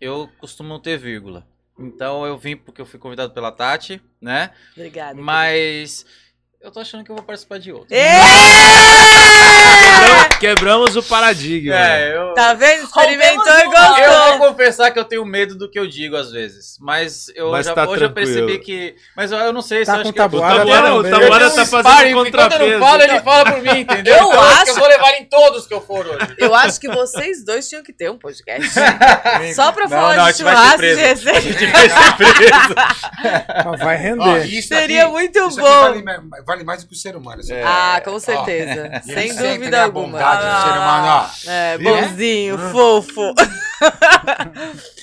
eu 0.00 0.28
costumo 0.38 0.68
não 0.68 0.80
ter 0.80 0.98
vírgula. 0.98 1.46
Então 1.78 2.26
eu 2.26 2.36
vim 2.38 2.56
porque 2.56 2.80
eu 2.80 2.86
fui 2.86 2.98
convidado 2.98 3.32
pela 3.32 3.52
Tati, 3.52 4.00
né? 4.20 4.50
Obrigada. 4.74 5.20
Mas 5.20 6.06
eu 6.60 6.70
tô 6.70 6.80
achando 6.80 7.04
que 7.04 7.10
eu 7.10 7.16
vou 7.16 7.24
participar 7.24 7.58
de 7.58 7.72
outro. 7.72 7.94
Quebramos, 9.96 10.36
quebramos 10.38 10.96
o 10.96 11.02
paradigma. 11.02 11.74
É, 11.74 12.16
eu. 12.16 12.34
Tá 12.34 12.52
vendo? 12.54 12.84
Experimentou 12.84 13.46
e 13.46 13.64
uma. 13.66 14.00
Eu 14.00 14.10
gostou. 14.12 14.38
vou 14.38 14.48
confessar 14.48 14.90
que 14.90 14.98
eu 14.98 15.04
tenho 15.04 15.24
medo 15.24 15.56
do 15.56 15.70
que 15.70 15.78
eu 15.78 15.86
digo 15.86 16.16
às 16.16 16.30
vezes. 16.30 16.76
Mas 16.80 17.26
eu 17.34 17.50
Mas 17.50 17.66
já, 17.66 17.74
tá 17.74 17.82
hoje 17.88 18.04
eu 18.04 18.12
tranquilo. 18.12 18.46
percebi 18.46 18.58
que. 18.58 18.94
Mas 19.16 19.32
eu, 19.32 19.38
eu 19.38 19.52
não 19.52 19.62
sei 19.62 19.84
se 19.84 19.90
Tá 19.90 19.96
eu 19.98 20.00
acho 20.02 20.12
que 20.12 20.18
eu- 20.18 20.22
tabuada, 20.24 20.54
O 20.54 20.58
Tabuada- 20.58 20.82
tá 20.88 20.94
o. 20.94 21.02
Tabuada 21.02 21.44
Eu 21.44 21.50
tá 21.54 21.66
fazendo 21.66 21.80
sparring, 21.80 22.14
porque 22.14 22.30
Quando 22.30 22.42
eu 22.42 22.48
contrapeso. 22.48 22.78
não 22.78 22.86
falo, 22.86 23.02
ele 23.02 23.20
fala 23.20 23.52
por 23.52 23.62
mim, 23.62 23.80
entendeu? 23.80 24.14
Eu 24.16 24.28
Então, 24.28 24.40
acho- 24.42 24.64
que 24.64 24.70
eu 24.70 24.74
vou 24.76 24.88
levar 24.88 25.10
em 25.12 25.24
todos 25.24 25.66
que 25.66 25.74
eu 25.74 25.80
for 25.80 26.06
hoje. 26.06 26.16
Eu 26.38 26.54
acho 26.54 26.80
que 26.80 26.88
vocês 26.88 27.44
dois 27.44 27.68
tinham 27.68 27.82
que 27.82 27.92
ter 27.92 28.10
um 28.10 28.18
podcast. 28.18 28.70
Só 29.54 29.72
pra 29.72 29.84
Não, 29.84 29.90
falar 29.90 30.16
não, 30.16 30.24
a 30.24 30.30
de 30.30 30.38
gente 30.38 30.44
vai 30.44 30.54
ser 30.56 30.60
churrasco 30.60 30.78
de 30.78 31.66
preso. 31.66 31.94
receita. 31.96 32.86
Mas 33.64 33.80
vai 33.80 33.96
render. 33.96 34.22
Ó, 34.22 34.36
isso 34.38 34.68
Seria 34.68 35.02
aqui- 35.04 35.12
muito 35.12 35.38
isso 35.48 35.60
bom. 35.60 35.66
aqui 35.86 36.02
vale, 36.02 36.20
vale 36.46 36.64
mais 36.64 36.82
do 36.82 36.88
que 36.88 36.94
o 36.94 36.96
ser 36.96 37.16
humano. 37.16 37.42
Ah, 37.64 38.00
com 38.04 38.18
certeza. 38.20 39.02
E 39.06 39.12
Sem 39.14 39.34
dúvida 39.34 39.85
a 39.86 39.90
bondade 39.90 40.42
do 40.42 40.62
ser 40.62 40.78
humano, 40.78 41.06
ó. 41.08 41.50
É, 41.50 41.78
bonzinho, 41.78 42.58
fofo. 42.70 43.34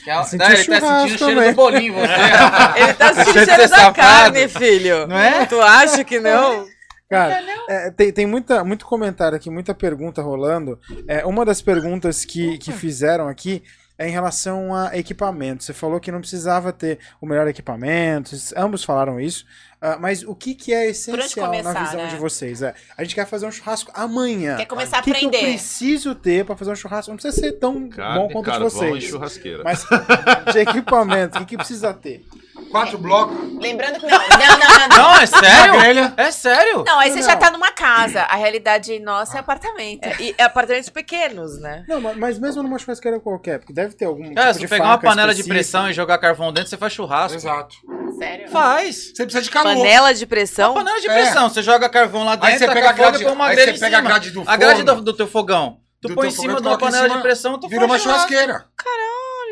É- 0.08 0.24
Senti 0.24 0.38
Não, 0.38 0.50
ele 0.52 0.66
tá 0.66 0.80
sentindo 0.80 0.86
o 0.86 1.08
cheiro 1.08 1.36
também. 1.36 1.50
do 1.52 1.56
bolinho, 1.56 1.94
você. 1.94 2.82
Ele 2.82 2.94
tá 2.94 3.14
sentindo 3.14 3.40
de 3.40 3.46
cheiro 3.46 3.62
da 3.62 3.68
safado. 3.70 3.96
carne, 3.96 4.48
filho. 4.50 5.08
Não 5.08 5.18
é? 5.18 5.46
Tu 5.46 5.62
acha 5.62 6.04
que 6.04 6.20
não? 6.20 6.66
Cara, 7.10 7.42
é, 7.70 7.92
tem, 7.92 8.12
tem 8.12 8.26
muita, 8.26 8.64
muito 8.64 8.86
comentário 8.86 9.36
aqui, 9.36 9.50
muita 9.50 9.74
pergunta 9.76 10.22
rolando. 10.22 10.80
É, 11.08 11.24
uma 11.26 11.46
das 11.46 11.62
perguntas 11.62 12.26
que, 12.26 12.58
que 12.58 12.72
fizeram 12.72 13.28
aqui 13.28 13.64
é 14.00 14.08
em 14.08 14.12
relação 14.12 14.74
a 14.76 14.98
equipamento. 14.98 15.64
Você 15.64 15.74
falou 15.74 16.00
que 16.00 16.12
não 16.12 16.20
precisava 16.20 16.74
ter 16.74 16.98
o 17.22 17.28
melhor 17.28 17.48
equipamento, 17.48 18.36
ambos 18.58 18.84
falaram 18.84 19.20
isso. 19.20 19.46
Ah, 19.86 19.98
mas 20.00 20.24
o 20.24 20.34
que, 20.34 20.56
que 20.56 20.74
é 20.74 20.92
essencial 20.92 21.52
na 21.52 21.58
começar, 21.62 21.84
visão 21.84 22.04
né? 22.06 22.08
de 22.08 22.16
vocês? 22.16 22.62
É, 22.62 22.74
a 22.96 23.04
gente 23.04 23.16
quer 23.16 23.28
fazer 23.28 23.46
um 23.46 23.52
churrasco 23.52 23.92
amanhã. 23.94 24.56
Quer 24.56 24.66
começar 24.66 25.00
a 25.00 25.02
O 25.02 25.04
que, 25.04 25.10
eu 25.10 25.16
aprender. 25.16 25.40
preciso 25.40 26.16
ter 26.16 26.46
pra 26.46 26.56
fazer 26.56 26.72
um 26.72 26.76
churrasco? 26.76 27.12
Não 27.12 27.18
precisa 27.18 27.38
ser 27.38 27.52
tão 27.60 27.90
bom 27.90 28.30
quanto 28.30 28.38
o 28.38 28.42
de 28.44 28.46
carvão 28.50 28.68
e 28.68 28.72
vocês. 28.72 29.04
churrasqueira. 29.04 29.62
Mas 29.62 29.86
de 30.54 30.60
equipamento, 30.60 31.38
o 31.38 31.42
que, 31.42 31.48
que 31.48 31.58
precisa 31.58 31.94
ter? 31.94 32.26
Quatro 32.72 32.98
blocos, 32.98 33.38
Lembrando 33.62 34.00
que 34.00 34.06
não, 34.08 34.18
não, 34.18 34.28
não, 34.28 34.38
não, 34.38 34.88
não. 34.90 34.98
Não, 34.98 35.16
é 35.18 35.26
sério? 35.26 35.80
grelha. 35.80 36.14
É 36.18 36.32
sério? 36.32 36.84
Não, 36.86 37.00
aí 37.00 37.10
você 37.12 37.20
Não. 37.20 37.26
já 37.28 37.36
tá 37.36 37.52
numa 37.52 37.72
casa. 37.72 38.22
A 38.24 38.36
realidade 38.36 39.00
nossa 39.00 39.38
é 39.38 39.40
apartamento. 39.40 40.04
É, 40.06 40.16
e 40.20 40.36
apartamentos 40.42 40.90
pequenos, 40.90 41.60
né? 41.62 41.86
Não, 41.88 42.02
mas- 42.02 42.18
mas 42.18 42.40
mesmo 42.40 42.64
numa 42.64 42.78
churrasqueira 42.80 43.20
qualquer, 43.20 43.60
porque 43.60 43.72
deve 43.74 43.94
ter 43.96 44.06
algum 44.06 44.34
Cara, 44.34 44.48
tipo 44.48 44.54
se 44.56 44.60
de 44.62 44.68
pegar 44.68 44.84
uma 44.86 44.94
faca 44.96 45.08
panela 45.08 45.34
de 45.34 45.42
específica. 45.42 45.54
pressão 45.56 45.90
e 45.90 45.94
jogar 45.94 46.18
carvão 46.18 46.52
dentro, 46.52 46.70
você 46.70 46.78
faz 46.78 46.94
churrasco. 46.94 47.38
Exato. 47.38 47.76
Sério? 48.18 48.50
Faz. 48.50 49.12
Você 49.16 49.24
precisa 49.24 49.42
de 49.44 49.50
calor. 49.50 49.76
Panela 49.76 50.14
de 50.14 50.24
Uma 50.24 50.30
pressão. 50.30 50.74
panela 50.74 51.00
de 51.00 51.10
É. 51.10 51.14
pressão, 51.14 51.50
você 51.50 51.62
joga 51.64 51.90
carvão 51.90 52.24
lá 52.24 52.36
dentro, 52.36 52.48
Aí 52.50 52.58
você 52.60 52.68
pega 52.68 52.90
a 52.90 52.94
grade- 52.94 53.22
e 53.22 53.26
põe 53.26 53.34
uma 53.34 53.48
aí 53.48 53.56
grelha 53.56 53.72
você 53.72 53.78
em 53.78 53.80
pega 53.80 53.98
a 53.98 54.00
cima. 54.00 54.10
grade 54.10 54.32
do 54.32 54.44
A 54.46 54.56
grade 54.58 54.84
do, 54.84 55.02
do 55.02 55.14
teu 55.14 55.28
fogão. 55.28 55.78
Tu 56.02 56.10
Do 56.10 56.16
põe 56.16 56.28
em 56.28 56.32
cima 56.32 56.44
fogão, 56.44 56.56
de 56.62 56.68
uma 56.68 56.78
coloca 56.78 56.84
em 56.86 56.88
panela 56.88 57.08
de 57.08 57.12
cima, 57.14 57.22
pressão, 57.24 57.60
tu 57.60 57.70
Vira 57.70 57.86
uma 57.86 57.98
churrasco. 57.98 58.28
churrasqueira. 58.30 58.66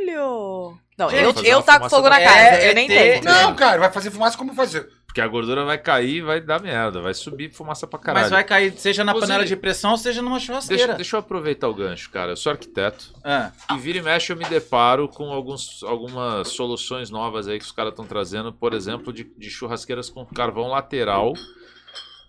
Olha! 0.08 0.81
Não, 1.02 1.10
Gente, 1.34 1.46
eu, 1.46 1.58
eu 1.58 1.62
taco 1.64 1.78
fumaça 1.80 1.96
fogo 1.96 2.10
na 2.10 2.20
casa, 2.20 2.40
É, 2.40 2.70
eu 2.70 2.76
nem 2.76 2.86
é 2.86 2.88
ter- 2.88 3.14
tento. 3.22 3.26
Não, 3.26 3.56
cara, 3.56 3.80
vai 3.80 3.92
fazer 3.92 4.12
fumaça 4.12 4.38
como 4.38 4.54
fazer. 4.54 4.88
Porque 5.06 5.20
a 5.20 5.28
gordura 5.28 5.66
vai 5.66 5.78
cair 5.78 6.16
e 6.18 6.22
vai 6.22 6.40
dar 6.40 6.62
merda. 6.62 7.02
Vai 7.02 7.14
subir 7.14 7.52
fumaça 7.52 7.86
pra 7.86 8.00
caralho. 8.00 8.24
Mas 8.24 8.32
vai 8.32 8.44
cair, 8.46 8.74
seja 8.78 9.04
na 9.04 9.12
Inclusive- 9.12 9.28
panela 9.34 9.46
de 9.46 9.56
pressão, 9.58 9.98
seja 9.98 10.22
numa 10.22 10.38
Deixa, 10.38 10.46
churrasqueira. 10.48 10.94
deixa 10.94 11.16
eu 11.18 11.20
aproveitar 11.20 11.68
o 11.68 11.74
gancho, 11.74 12.10
cara. 12.10 12.32
Eu 12.32 12.38
sou 12.38 12.50
arquiteto. 12.54 13.14
Ah, 13.22 13.52
E 13.74 13.78
vira 13.78 13.98
e 13.98 14.02
mexe 14.02 14.32
eu 14.32 14.38
me 14.38 14.46
deparo 14.46 15.10
com 15.10 15.26
alguns, 15.32 15.84
algumas 15.84 16.48
soluções 16.48 17.10
novas 17.10 17.48
aí 17.50 17.60
que 17.60 17.66
os 17.66 17.74
caras 17.74 17.92
estão 17.92 18.06
trazendo, 18.06 18.54
por 18.54 18.74
exemplo, 18.74 19.12
de, 19.12 19.26
de 19.38 19.50
churrasqueiras 19.50 20.10
com 20.10 20.26
carvão 20.26 20.68
lateral, 20.70 21.34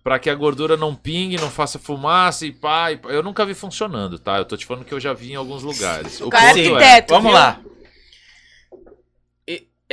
para 0.03 0.19
que 0.19 0.29
a 0.29 0.35
gordura 0.35 0.77
não 0.77 0.93
pingue, 0.93 1.37
não 1.41 1.49
faça 1.51 1.79
fumaça 1.79 2.45
e 2.45 2.51
pá, 2.53 2.91
e 2.91 2.97
pá. 2.97 3.11
Eu 3.11 3.23
nunca 3.23 3.47
vi 3.47 3.55
funcionando, 3.55 4.19
tá? 4.19 4.39
Eu 4.39 4.45
tô 4.45 4.57
te 4.57 4.67
falando 4.67 4.85
que 4.85 4.93
eu 4.93 4.99
já 4.99 5.13
vi 5.13 5.31
em 5.31 5.37
alguns 5.37 5.63
lugares. 5.63 6.21
O 6.21 6.29
cara 6.29 6.47
é 6.47 6.49
arquiteto. 6.49 7.15
vamos 7.15 7.31
viu? 7.31 7.39
lá. 7.41 7.61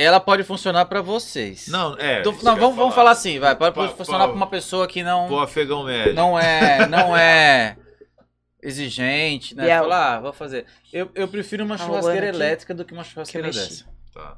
Ela 0.02 0.18
pode 0.20 0.42
funcionar 0.44 0.84
pra 0.86 1.02
vocês. 1.02 1.68
Não, 1.68 1.94
é. 1.98 2.22
Tô- 2.22 2.32
isso 2.32 2.44
não, 2.44 2.56
vamos, 2.56 2.76
vamos 2.76 2.94
falar 2.94 3.10
assim, 3.10 3.38
vai. 3.38 3.54
Pode 3.54 3.74
Pra- 3.74 3.88
funcionar 3.88 4.18
pra- 4.20 4.28
pra 4.28 4.36
uma 4.36 4.46
pessoa 4.46 4.86
que 4.86 5.02
não, 5.02 5.28
Pô, 5.28 5.38
afegão 5.40 5.84
médio. 5.84 6.14
não 6.14 6.38
é, 6.38 6.86
não 6.86 7.14
é 7.16 7.76
exigente, 8.62 9.54
né? 9.54 9.66
E 9.66 9.70
é- 9.70 9.78
Falar, 9.78 10.16
ah, 10.16 10.20
vou 10.20 10.32
fazer. 10.32 10.66
Eu, 10.92 11.10
eu 11.14 11.28
prefiro 11.28 11.64
uma 11.64 11.76
churrasqueira 11.78 12.26
elétrica 12.26 12.74
do 12.74 12.84
que 12.84 12.92
uma 12.92 13.04
churrasqueira 13.04 13.48
dessa. 13.50 13.84
Tá. 14.14 14.36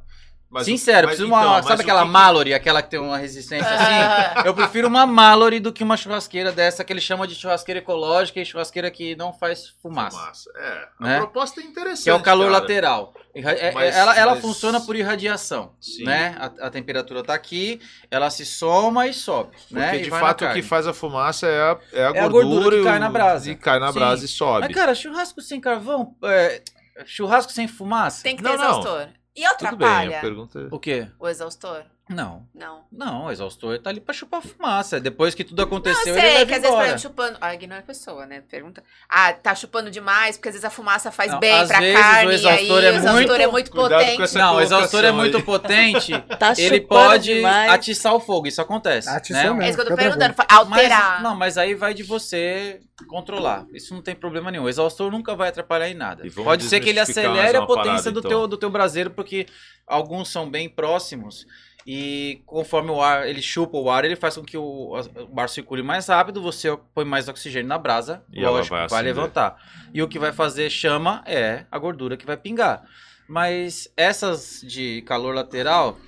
Mas 0.52 0.66
Sincero, 0.66 1.06
mas 1.06 1.16
preciso 1.16 1.26
uma, 1.34 1.40
então, 1.58 1.62
sabe 1.62 1.80
aquela 1.82 2.02
que 2.02 2.08
Mallory, 2.10 2.52
aquela 2.52 2.82
que 2.82 2.90
tem 2.90 3.00
uma 3.00 3.16
resistência 3.16 3.70
assim? 3.70 4.44
Eu 4.46 4.52
prefiro 4.52 4.86
uma 4.86 5.06
Mallory 5.06 5.58
do 5.60 5.72
que 5.72 5.82
uma 5.82 5.96
churrasqueira 5.96 6.52
dessa 6.52 6.84
que 6.84 6.92
eles 6.92 7.02
chamam 7.02 7.26
de 7.26 7.34
churrasqueira 7.34 7.78
ecológica 7.78 8.38
e 8.38 8.44
churrasqueira 8.44 8.90
que 8.90 9.16
não 9.16 9.32
faz 9.32 9.68
fumaça. 9.82 10.18
Fumaça. 10.18 10.50
É, 10.54 10.88
a 11.00 11.04
Né? 11.04 11.16
proposta 11.20 11.60
é 11.62 11.64
interessante. 11.64 12.04
Que 12.04 12.10
é 12.10 12.14
o 12.14 12.20
calor 12.20 12.50
cara. 12.50 12.58
lateral. 12.60 13.14
É- 13.34 13.72
Mas- 13.72 13.96
ela 13.96 14.14
ela 14.14 14.32
mas- 14.32 14.42
funciona 14.42 14.78
por 14.78 14.94
irradiação, 14.94 15.72
Sim. 15.80 16.04
né? 16.04 16.36
A, 16.38 16.66
a 16.66 16.70
temperatura 16.70 17.22
tá 17.24 17.32
aqui, 17.32 17.80
ela 18.10 18.28
se 18.28 18.44
soma 18.44 19.06
e 19.06 19.14
sobe, 19.14 19.52
Porque 19.56 19.74
né? 19.74 19.96
De 19.98 20.10
fato 20.10 20.44
o 20.44 20.52
que 20.52 20.60
faz 20.60 20.86
a 20.86 20.92
fumaça 20.92 21.46
é 21.46 21.62
a, 21.62 21.78
é 21.94 22.04
a, 22.04 22.10
É 22.10 22.18
a 22.20 22.28
gordura, 22.28 22.44
gordura 22.44 22.76
que 22.76 22.82
e 22.82 22.84
cai 22.84 22.98
na 22.98 23.08
brasa. 23.08 23.50
E 23.50 23.54
cai 23.56 23.78
na 23.78 23.90
Sim. 23.90 23.98
brasa 23.98 24.24
e 24.26 24.28
sobe. 24.28 24.66
Mas 24.66 24.74
cara, 24.76 24.94
churrasco 24.94 25.40
sem 25.40 25.58
carvão, 25.58 26.14
é, 26.24 26.60
churrasco 27.06 27.50
sem 27.52 27.66
fumaça? 27.66 28.22
Tem 28.22 28.36
que 28.36 28.42
Não, 28.42 28.50
ter 28.50 28.58
não. 28.58 28.64
exaustor. 28.68 29.08
E 29.34 29.42
Tudo 29.56 29.76
bem, 29.76 29.88
atrapalha 29.88 30.18
a 30.18 30.20
pergunta 30.20 30.60
é... 30.60 30.68
O 30.70 30.78
quê? 30.78 31.08
o 31.18 31.28
exaustor? 31.28 31.84
Não. 32.08 32.46
Não. 32.54 32.82
Não, 32.90 33.24
o 33.26 33.30
exaustor 33.30 33.78
tá 33.78 33.88
ali 33.88 34.00
pra 34.00 34.12
chupar 34.12 34.42
fumaça. 34.42 35.00
Depois 35.00 35.34
que 35.34 35.44
tudo 35.44 35.58
Não, 35.58 35.64
aconteceu, 35.64 36.08
eu 36.14 36.18
ele 36.18 36.20
sei, 36.20 36.34
leva 36.34 36.46
que 36.46 36.54
às 36.54 36.60
vezes, 36.60 36.66
embora. 36.68 36.84
exemplo, 36.88 37.00
chupando. 37.02 37.38
Ah, 37.40 37.54
ignora 37.54 37.80
a 37.80 37.84
pessoa, 37.84 38.26
né? 38.26 38.42
Pergunta. 38.50 38.82
Ah, 39.08 39.32
tá 39.32 39.54
chupando 39.54 39.90
demais, 39.90 40.36
porque 40.36 40.48
às 40.48 40.54
vezes 40.54 40.64
a 40.64 40.70
fumaça 40.70 41.10
faz 41.12 41.30
Não, 41.32 41.38
bem 41.40 41.52
às 41.54 41.68
pra 41.68 41.78
vezes 41.80 41.98
o 41.98 42.02
carne, 42.02 42.24
e 42.24 42.28
aí 42.28 42.34
exaustor 42.34 42.76
o 42.76 42.84
é 42.84 42.88
exaustor 42.88 43.12
muito- 43.14 43.32
é 43.34 43.46
muito 43.46 43.70
Cuidado 43.70 44.00
potente. 44.00 44.22
essa 44.22 44.38
Não, 44.38 44.56
o 44.56 44.60
exaustor 44.60 45.04
é 45.04 45.12
muito 45.12 45.42
potente. 45.42 46.12
Tá 46.38 46.52
ele 46.58 46.80
pode 46.80 47.34
demais. 47.34 47.70
atiçar 47.72 48.14
o 48.14 48.20
fogo, 48.20 48.46
isso 48.48 48.60
acontece. 48.60 49.08
Atiçou 49.08 49.42
né? 49.42 49.48
mesmo. 49.50 49.62
É 49.62 49.68
isso 49.68 49.76
que 49.78 49.82
eu 49.84 49.88
tô 49.88 49.96
perguntando. 49.96 50.34
Alterar. 50.48 51.12
Mas, 51.14 51.22
não, 51.22 51.36
mas 51.36 51.56
aí 51.56 51.74
vai 51.74 51.94
de 51.94 52.02
você 52.02 52.80
controlar. 53.08 53.64
Isso 53.72 53.94
não 53.94 54.02
tem 54.02 54.14
problema 54.14 54.50
nenhum. 54.50 54.64
O 54.64 54.68
exaustor 54.68 55.10
nunca 55.10 55.34
vai 55.36 55.48
atrapalhar 55.50 55.88
em 55.88 55.94
nada. 55.94 56.26
E 56.26 56.30
Pode 56.30 56.64
ser 56.64 56.80
que 56.80 56.88
ele 56.90 56.98
acelere 57.00 57.56
a 57.56 57.62
potência 57.64 57.84
parada, 57.92 58.10
do, 58.12 58.18
então. 58.18 58.30
teu, 58.30 58.48
do 58.48 58.56
teu 58.56 58.70
braseiro, 58.70 59.10
porque 59.10 59.46
alguns 59.86 60.28
são 60.30 60.50
bem 60.50 60.68
próximos. 60.68 61.46
E 61.86 62.42
conforme 62.46 62.90
o 62.90 63.00
ar, 63.02 63.26
ele 63.28 63.42
chupa 63.42 63.76
o 63.76 63.90
ar, 63.90 64.04
ele 64.04 64.14
faz 64.14 64.36
com 64.36 64.44
que 64.44 64.56
o, 64.56 64.92
o 65.30 65.40
ar 65.40 65.48
circule 65.48 65.82
mais 65.82 66.06
rápido, 66.06 66.40
você 66.40 66.76
põe 66.94 67.04
mais 67.04 67.28
oxigênio 67.28 67.68
na 67.68 67.78
brasa, 67.78 68.22
E 68.32 68.40
ela 68.40 68.58
lógico, 68.58 68.76
vai 68.76 68.86
vai, 68.88 69.02
levantar. 69.02 69.56
E 69.92 70.02
o 70.02 70.08
que 70.08 70.18
vai 70.18 70.32
fazer 70.32 70.70
chama 70.70 71.22
é 71.26 71.64
a 71.70 71.78
gordura 71.78 72.16
que 72.16 72.24
vai 72.26 72.36
pingar. 72.36 72.84
Mas 73.28 73.88
essas 73.96 74.60
de 74.62 75.02
calor 75.02 75.34
lateral 75.34 75.98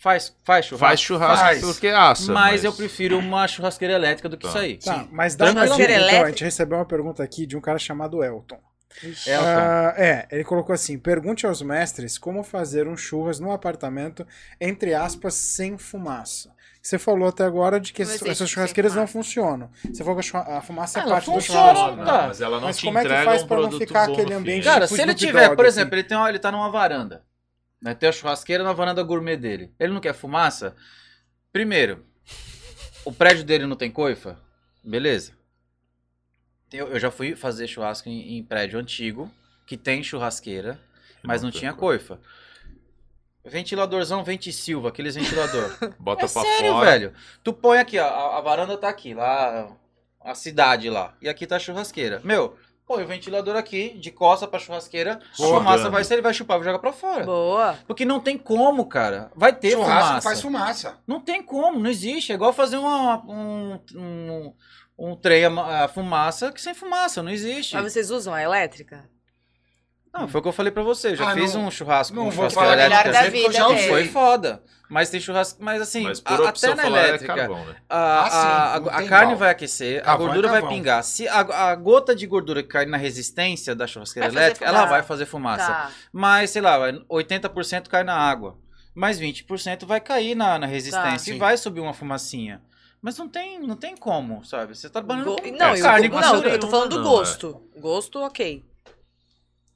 faz, 0.00 0.36
faz 0.44 0.66
churrasco. 0.66 0.86
Faz 0.86 1.00
churrasco 1.00 1.44
Faz. 1.44 1.60
porque 1.62 1.88
assa. 1.88 2.32
Mas, 2.32 2.64
eu 2.64 2.72
prefiro 2.72 3.18
uma 3.18 3.48
churrasqueira 3.48 3.94
elétrica 3.94 4.28
do 4.28 4.36
que 4.36 4.44
Tá. 4.44 4.48
isso 4.50 4.58
aí. 4.58 4.76
Tá, 4.78 5.06
mas 5.10 5.34
dá 5.34 5.50
uma 5.50 5.66
dica, 5.66 5.82
então, 5.92 6.24
a 6.24 6.28
gente 6.28 6.44
recebeu 6.44 6.78
uma 6.78 6.84
pergunta 6.84 7.22
aqui 7.22 7.46
de 7.46 7.56
um 7.56 7.60
cara 7.60 7.78
chamado 7.78 8.22
Elton. 8.22 8.58
Elton. 9.02 9.44
Ah, 9.46 9.94
é, 9.96 10.28
ele 10.30 10.44
colocou 10.44 10.72
assim: 10.72 10.98
pergunte 10.98 11.46
aos 11.46 11.60
mestres 11.62 12.16
como 12.18 12.42
fazer 12.44 12.86
um 12.86 12.96
churras 12.96 13.40
no 13.40 13.50
apartamento, 13.50 14.26
entre 14.60 14.94
aspas, 14.94 15.34
sem 15.34 15.76
fumaça. 15.76 16.52
Você 16.80 16.98
falou 16.98 17.28
até 17.28 17.44
agora 17.44 17.80
de 17.80 17.92
que 17.94 18.02
essas- 18.02 18.48
churrasqueiras 18.48 18.94
não 18.94 19.06
funcionam. 19.06 19.70
Você 19.90 20.04
falou 20.04 20.20
que 20.20 20.36
a 20.36 20.60
fumaça 20.60 20.98
é 20.98 21.02
Ela 21.02 21.12
parte 21.12 21.24
do 21.26 21.32
funciona, 21.32 21.74
churrasco. 21.74 21.96
Não, 21.96 22.26
mas 22.28 22.40
ela 22.42 22.56
não 22.60 22.66
Mas 22.68 22.76
te 22.76 22.84
como 22.84 22.98
é 22.98 23.02
que 23.02 23.08
faz 23.24 23.42
um 23.42 23.46
pra 23.46 23.56
não 23.60 23.72
ficar 23.72 24.06
bom 24.06 24.12
aquele 24.12 24.34
ambiente. 24.34 24.64
Cara, 24.64 24.84
tipo 24.86 24.94
se 24.96 25.02
ele 25.02 25.14
tiver, 25.14 25.46
dog, 25.46 25.56
por 25.56 25.64
assim. 25.64 25.80
exemplo, 25.80 25.94
ele, 25.96 26.04
tem 26.04 26.16
uma, 26.16 26.28
ele 26.28 26.38
tá 26.38 26.52
numa 26.52 26.70
varanda. 26.70 27.24
Né, 27.80 27.94
tem 27.94 28.08
a 28.08 28.12
churrasqueira 28.12 28.62
na 28.62 28.72
varanda 28.74 29.02
gourmet 29.02 29.36
dele. 29.36 29.72
Ele 29.80 29.92
não 29.94 30.00
quer 30.00 30.12
fumaça? 30.14 30.74
Primeiro, 31.50 32.04
o 33.04 33.10
prédio 33.12 33.44
dele 33.44 33.66
não 33.66 33.76
tem 33.76 33.90
coifa? 33.90 34.38
Beleza. 34.84 35.32
Eu, 36.72 36.88
eu 36.88 36.98
já 37.00 37.10
fui 37.10 37.36
fazer 37.36 37.66
churrasco 37.68 38.08
em, 38.08 38.36
em 38.38 38.42
prédio 38.42 38.78
antigo, 38.78 39.30
que 39.66 39.76
tem 39.76 40.02
churrasqueira, 40.02 40.80
mas 41.22 41.42
não 41.42 41.50
tinha 41.50 41.72
coifa. 41.72 42.18
Ventiladorzão 43.44 44.24
Vente 44.24 44.50
Silva, 44.52 44.88
aqueles 44.88 45.14
ventilador. 45.14 45.70
Bota 46.00 46.24
é 46.24 46.28
pra 46.28 46.42
sério, 46.42 46.72
fora. 46.72 46.90
velho. 46.90 47.12
Tu 47.42 47.52
põe 47.52 47.78
aqui, 47.78 47.98
ó, 47.98 48.04
a, 48.06 48.38
a 48.38 48.40
varanda 48.40 48.76
tá 48.76 48.88
aqui, 48.88 49.12
lá, 49.14 49.70
a 50.20 50.34
cidade 50.34 50.88
lá. 50.88 51.14
E 51.20 51.28
aqui 51.28 51.46
tá 51.46 51.56
a 51.56 51.58
churrasqueira. 51.60 52.22
Meu, 52.24 52.56
põe 52.86 53.04
o 53.04 53.06
ventilador 53.06 53.54
aqui, 53.54 53.90
de 53.98 54.10
costa 54.10 54.48
pra 54.48 54.58
churrasqueira, 54.58 55.20
a 55.34 55.36
Boa. 55.36 55.58
fumaça 55.58 55.90
vai 55.90 56.02
ser, 56.04 56.14
ele 56.14 56.22
vai 56.22 56.32
chupar, 56.32 56.56
vai 56.56 56.64
jogar 56.66 56.78
pra 56.78 56.92
fora. 56.92 57.24
Boa. 57.26 57.78
Porque 57.86 58.06
não 58.06 58.18
tem 58.18 58.38
como, 58.38 58.86
cara. 58.86 59.30
Vai 59.36 59.52
ter 59.54 59.72
Churrasco 59.72 60.06
fumaça. 60.08 60.22
faz 60.22 60.40
fumaça. 60.40 60.98
Não 61.06 61.20
tem 61.20 61.42
como, 61.42 61.78
não 61.78 61.90
existe. 61.90 62.32
É 62.32 62.34
igual 62.34 62.52
fazer 62.54 62.78
uma, 62.78 63.22
um, 63.26 63.78
um, 63.94 64.54
um 64.98 65.16
trem 65.16 65.44
a, 65.44 65.84
a 65.84 65.88
fumaça 65.88 66.52
que 66.52 66.60
sem 66.60 66.74
fumaça, 66.74 67.22
não 67.22 67.30
existe. 67.30 67.74
Mas 67.74 67.92
vocês 67.92 68.10
usam 68.10 68.32
a 68.34 68.42
elétrica? 68.42 69.08
Não, 70.12 70.28
foi 70.28 70.38
o 70.38 70.42
que 70.42 70.48
eu 70.48 70.52
falei 70.52 70.70
pra 70.70 70.82
você. 70.84 71.08
Eu 71.08 71.16
já 71.16 71.28
Ah, 71.30 71.34
fiz 71.34 71.54
não- 71.54 71.66
um 71.66 71.70
churrasco 71.72 72.14
Não 72.14 72.26
com 72.26 72.30
churrasqueira 72.32 72.72
elétrica. 72.86 73.12
da 73.12 73.28
vida 73.28 73.52
já 73.52 73.66
dele. 73.66 73.74
usei. 73.78 73.88
Foi 73.88 74.08
foda. 74.08 74.62
Mas 74.88 75.10
tem 75.10 75.18
churrasco. 75.18 75.60
Mas 75.60 75.82
assim, 75.82 76.04
Mas 76.04 76.22
a- 76.24 76.48
até 76.50 76.74
na 76.76 76.82
é 76.84 76.86
elétrica. 76.86 77.34
carvão, 77.34 77.64
né? 77.66 77.74
A, 77.88 77.96
Ah, 77.98 78.22
a- 78.24 78.30
sim, 78.30 78.36
a- 78.36 78.74
a 78.76 79.08
carne 79.08 79.24
igual. 79.24 79.36
vai 79.38 79.50
aquecer, 79.50 80.08
a 80.08 80.12
é 80.12 80.16
gordura 80.16 80.46
vai 80.48 80.60
carvão. 80.60 80.78
pingar. 80.78 81.02
Se 81.02 81.26
a, 81.26 81.40
a 81.40 81.74
gota 81.74 82.14
de 82.14 82.28
gordura 82.28 82.62
que 82.62 82.68
cai 82.68 82.86
na 82.86 82.96
resistência 82.96 83.74
da 83.74 83.88
churrasqueira 83.88 84.28
Vai 84.28 84.34
fazer 84.34 84.44
elétrica, 84.46 84.66
ela 84.66 84.84
vai 84.86 85.02
fazer 85.02 85.26
fumaça. 85.26 85.66
Tá. 85.66 85.90
Mas, 86.12 86.50
sei 86.50 86.62
lá, 86.62 86.78
vai- 86.78 86.92
80% 87.08 87.88
cai 87.90 88.04
na 88.04 88.14
água. 88.14 88.56
Mas 88.94 89.18
20% 89.18 89.84
vai 89.84 90.00
cair 90.00 90.36
na, 90.36 90.56
na 90.60 90.66
resistência 90.66 91.32
Tá. 91.32 91.36
e 91.36 91.38
vai 91.40 91.56
subir 91.56 91.80
uma 91.80 91.92
fumacinha. 91.92 92.62
Mas 93.04 93.18
não 93.18 93.28
tem, 93.28 93.60
não 93.60 93.76
tem 93.76 93.94
como, 93.94 94.42
sabe? 94.46 94.74
Você 94.74 94.88
tá 94.88 94.94
trabalhando 95.02 95.26
Go- 95.26 95.36
com 95.42 95.50
Não, 95.50 95.66
É, 95.74 95.78
eu, 95.78 95.82
carne 95.82 96.08
não, 96.08 96.40
com 96.40 96.48
eu 96.48 96.58
tô 96.58 96.68
falando 96.68 96.88
do 96.88 96.96
Não, 96.96 97.02
gosto. 97.04 97.62
Gosto, 97.76 98.18
ok. 98.20 98.64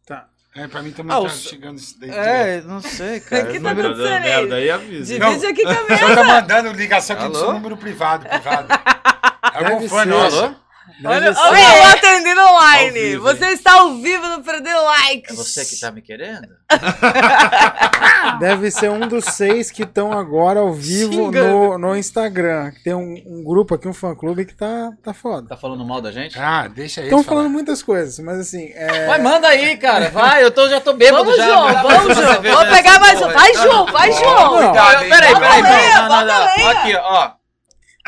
Tá. 0.07 0.29
É, 0.57 0.67
pra 0.67 0.81
mim 0.83 0.93
também 0.93 1.15
Ah, 1.15 1.21
tá 1.21 1.27
os- 1.27 1.43
chegando 1.43 1.77
isso 1.77 2.01
daí. 2.01 2.09
direto. 2.09 2.27
É, 2.27 2.61
não 2.63 2.81
sei, 2.81 3.21
cara. 3.29 3.45
Que 3.53 3.59
O 3.59 3.63
tá 3.63 3.69
número- 3.69 3.89
Tá 3.91 3.95
acontecendo 3.97 4.15
aí? 4.25 4.31
merda 4.31 4.55
aí, 4.55 4.71
avisa. 4.71 5.13
Divide 5.19 5.47
aqui 5.47 5.63
com 5.63 5.69
a 5.69 5.75
minha. 5.85 5.99
Só 5.99 6.15
tá 6.15 6.25
mandando 6.25 6.73
ligação 6.73 7.17
aqui 7.19 7.29
do 7.29 7.39
seu 7.39 7.53
número 7.53 7.77
privado, 7.77 8.27
privado. 8.27 8.69
É 8.73 9.59
algum 9.73 9.87
fã 9.87 10.07
nosso. 10.07 10.57
Olha, 11.05 11.33
olha 11.37 11.77
eu 11.77 11.85
atendendo 11.91 12.41
online. 12.41 12.91
Vivo, 12.91 13.23
Você 13.23 13.47
está 13.47 13.75
ao 13.75 13.95
vivo 13.97 14.27
no 14.29 14.43
Perder 14.43 14.77
Likes. 14.77 15.31
É 15.31 15.35
você 15.35 15.65
que 15.65 15.81
tá 15.81 15.91
me 15.91 16.03
querendo? 16.03 16.49
Deve 18.41 18.71
ser 18.71 18.91
um 18.91 19.07
dos 19.07 19.25
seis 19.25 19.71
que 19.71 19.83
estão 19.83 20.13
agora 20.13 20.61
ao 20.61 20.73
vivo 20.73 21.31
no, 21.31 21.79
no 21.79 21.97
Instagram. 21.97 22.73
Tem 22.83 22.95
um, 22.95 23.23
um 23.27 23.45
grupo 23.45 23.75
aqui, 23.75 23.87
um 23.87 23.95
fã-clube 23.95 24.45
que 24.45 24.55
tá, 24.55 24.91
tá 25.03 25.13
foda. 25.13 25.49
Tá 25.49 25.57
falando 25.57 25.85
mal 25.85 26.01
da 26.01 26.11
gente? 26.11 26.39
Ah, 26.39 26.69
deixa 26.69 27.01
eles 27.01 27.13
Estão 27.13 27.23
falando 27.23 27.51
muitas 27.51 27.83
coisas, 27.83 28.19
mas 28.19 28.39
assim, 28.39 28.73
é, 28.75 29.07
Vai, 29.07 29.21
manda 29.21 29.49
aí, 29.49 29.77
cara. 29.77 30.09
Vai, 30.11 30.43
eu 30.43 30.51
tô, 30.51 30.69
já 30.69 30.81
tô 30.81 30.95
bêbado 30.95 31.25
Vamos, 31.25 31.37
já. 31.37 31.47
João, 31.47 31.83
vamos, 31.83 32.17
João. 32.17 32.27
Vamos 32.27 32.43
nessa 32.43 32.77
pegar 32.77 33.01
mais 33.01 33.23
um. 33.23 33.29
Vai, 33.29 33.55
João, 33.55 33.87
vai, 33.87 34.13
João. 34.13 34.73
Não. 34.75 35.03
Hein? 35.03 35.09
peraí, 35.09 35.35
peraí, 35.35 35.63
lenha, 35.63 35.63
peraí. 35.63 35.93
Não, 35.95 36.03
não, 36.03 36.09
bota 36.09 36.25
não. 36.25 36.57
lenha. 36.57 36.71
Aqui, 36.71 36.97
ó. 36.97 37.31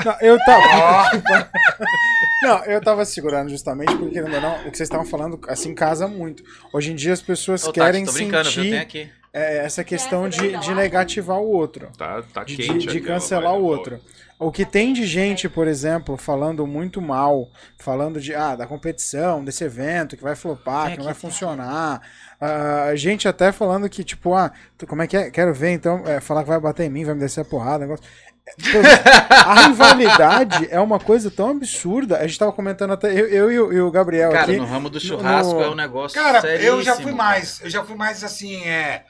Não, 0.04 0.16
eu 0.20 0.38
tava. 0.44 1.10
não, 2.42 2.64
eu 2.64 2.80
tava 2.82 3.04
segurando 3.04 3.50
justamente 3.50 3.94
porque, 3.96 4.10
querendo 4.14 4.34
ou 4.34 4.40
não, 4.40 4.54
o 4.66 4.70
que 4.70 4.76
vocês 4.76 4.80
estavam 4.88 5.04
falando, 5.06 5.38
assim, 5.48 5.74
casa 5.74 6.06
muito. 6.08 6.42
Hoje 6.72 6.92
em 6.92 6.94
dia 6.94 7.12
as 7.12 7.20
pessoas 7.22 7.64
Ô, 7.64 7.72
querem 7.72 8.04
Tati, 8.04 8.06
tô 8.06 8.12
brincando, 8.12 8.50
viu? 8.50 8.64
sentir 8.64 8.70
Tem 8.70 8.78
aqui. 8.78 9.10
é, 9.32 9.58
essa 9.58 9.84
questão 9.84 10.26
Essa 10.26 10.42
de, 10.42 10.50
daí 10.52 10.60
de 10.60 10.68
não. 10.70 10.76
negativar 10.76 11.38
o 11.38 11.48
outro. 11.48 11.88
Tá, 11.98 12.22
tá 12.22 12.44
De, 12.44 12.56
quente 12.56 12.86
de- 12.86 12.92
de 12.94 13.00
cancelar 13.00 13.54
o 13.54 13.62
outro. 13.62 14.00
O 14.38 14.50
que 14.50 14.64
tem 14.64 14.94
de 14.94 15.04
gente, 15.04 15.50
por 15.50 15.68
exemplo, 15.68 16.16
falando 16.16 16.66
muito 16.66 16.98
mal, 17.02 17.50
falando 17.78 18.18
de 18.18 18.34
ah, 18.34 18.56
da 18.56 18.66
competição, 18.66 19.44
desse 19.44 19.62
evento 19.64 20.16
que 20.16 20.22
vai 20.22 20.34
flopar, 20.34 20.92
que 20.92 20.96
não 20.96 21.04
vai 21.04 21.12
tem 21.12 21.20
funcionar. 21.20 22.00
Ah, 22.40 22.92
gente 22.94 23.28
até 23.28 23.52
falando 23.52 23.86
que, 23.90 24.02
tipo, 24.02 24.32
ah, 24.34 24.50
tu- 24.78 24.86
como 24.86 25.02
é 25.02 25.06
que 25.06 25.14
é? 25.14 25.30
Quero 25.30 25.52
ver, 25.52 25.72
então, 25.72 26.02
é, 26.06 26.20
falar 26.20 26.42
que 26.42 26.48
vai 26.48 26.58
bater 26.58 26.84
em 26.84 26.88
mim, 26.88 27.04
vai 27.04 27.12
me 27.14 27.20
descer 27.20 27.42
a 27.42 27.44
porrada, 27.44 27.80
negócio. 27.84 28.02
A 29.46 29.66
rivalidade 29.68 30.68
é 30.70 30.80
uma 30.80 30.98
coisa 30.98 31.30
tão 31.30 31.50
absurda. 31.50 32.18
A 32.18 32.26
gente 32.26 32.38
tava 32.38 32.52
comentando 32.52 32.92
até, 32.92 33.12
eu, 33.12 33.26
eu 33.28 33.52
e, 33.52 33.60
o, 33.60 33.72
e 33.72 33.80
o 33.80 33.90
Gabriel 33.90 34.30
Cara, 34.32 34.44
aqui. 34.44 34.56
no 34.56 34.64
ramo 34.66 34.90
do 34.90 34.98
churrasco 35.00 35.54
no- 35.54 35.62
é 35.62 35.68
um 35.70 35.74
negócio 35.74 36.20
Cara, 36.20 36.46
eu 36.56 36.82
já 36.82 36.96
fui 36.96 37.12
mais. 37.12 37.60
Eu 37.62 37.70
já 37.70 37.84
fui 37.84 37.96
mais 37.96 38.22
assim, 38.24 38.62
é. 38.64 39.04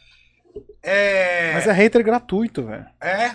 É. 0.82 1.52
Mas 1.54 1.66
é 1.66 1.72
hater 1.72 2.02
gratuito, 2.02 2.64
velho. 2.64 2.86
É. 3.00 3.30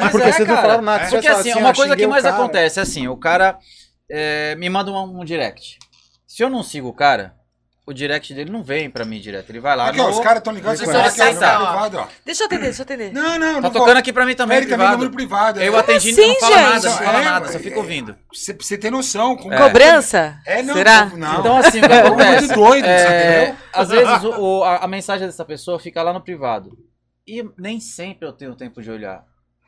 Mas 0.00 0.10
Porque 0.12 0.28
é, 0.28 0.32
vocês 0.32 0.48
não 0.48 0.54
cara. 0.54 0.62
falaram 0.62 0.82
nada. 0.82 1.04
É. 1.04 1.10
Porque 1.10 1.28
assim, 1.28 1.52
ó, 1.52 1.58
uma 1.58 1.74
coisa 1.74 1.92
xinguei 1.92 2.06
que 2.06 2.10
mais 2.10 2.22
cara. 2.22 2.34
acontece 2.36 2.78
é 2.78 2.82
assim, 2.82 3.08
o 3.08 3.16
cara 3.16 3.58
é, 4.10 4.54
me 4.56 4.68
manda 4.70 4.90
um, 4.92 5.20
um 5.20 5.24
direct. 5.24 5.78
Se 6.26 6.42
eu 6.42 6.50
não 6.50 6.62
sigo 6.62 6.88
o 6.88 6.92
cara, 6.92 7.34
o 7.86 7.92
direct 7.92 8.34
dele 8.34 8.50
não 8.50 8.64
vem 8.64 8.90
pra 8.90 9.04
mim 9.04 9.20
direto. 9.20 9.48
Ele 9.50 9.60
vai 9.60 9.76
lá 9.76 9.88
Aqui, 9.90 10.00
ó, 10.00 10.04
no... 10.04 10.10
os 10.10 10.18
caras 10.20 10.38
estão 10.38 10.52
com 10.52 10.58
é 10.58 10.62
ela, 10.72 10.76
que 10.76 11.22
é 11.22 11.28
ó. 11.28 11.66
privado, 11.66 11.98
ó. 11.98 12.06
Deixa 12.24 12.42
eu 12.42 12.46
atender, 12.46 12.62
deixa 12.64 12.82
eu 12.82 12.84
atender. 12.84 13.12
Não, 13.12 13.38
não, 13.38 13.54
Tá 13.54 13.60
não 13.60 13.70
tocando 13.70 13.96
aqui 13.98 14.12
pra 14.12 14.26
mim 14.26 14.34
também, 14.34 14.56
Ele 14.56 14.66
também 14.66 14.78
privado. 14.78 14.96
número 14.98 15.14
privado. 15.14 15.60
Eu 15.62 15.76
é, 15.76 15.78
atendi 15.78 16.10
e 16.10 16.14
Sim, 16.14 16.26
não 16.26 16.34
fala 16.40 16.56
gente. 16.56 16.64
nada, 16.66 16.88
não 16.90 16.96
fala 16.98 17.20
É, 17.20 17.24
nada, 17.24 17.48
só 17.48 17.58
é, 17.58 17.60
fica 17.60 17.78
ouvindo. 17.78 18.16
Você, 18.32 18.52
você 18.54 18.76
ter 18.76 18.90
noção. 18.90 19.36
Com... 19.36 19.52
É. 19.52 19.56
Cobrança? 19.56 20.40
É, 20.44 20.62
não. 20.62 20.74
Será? 20.74 21.06
Não. 21.06 21.38
Então 21.40 21.56
assim, 21.58 21.78
o 21.78 21.86
que 21.88 21.92
É 21.92 22.00
acontece? 22.00 22.46
muito 22.48 22.54
doido, 22.54 22.84
é, 22.86 22.98
você 22.98 23.38
entendeu? 23.46 23.56
às 23.72 23.88
vezes 23.88 24.24
o- 24.24 24.40
o- 24.40 24.64
a, 24.64 24.76
a 24.78 24.88
mensagem 24.88 25.26
dessa 25.26 25.44
pessoa 25.44 25.78
fica 25.78 26.02
lá 26.02 26.12
no 26.12 26.20
privado. 26.20 26.76
E 27.26 27.44
nem 27.56 27.78
sempre 27.78 28.26
eu 28.26 28.32
tenho 28.32 28.54
tempo 28.56 28.82
de 28.82 28.90
olhar. 28.90 29.24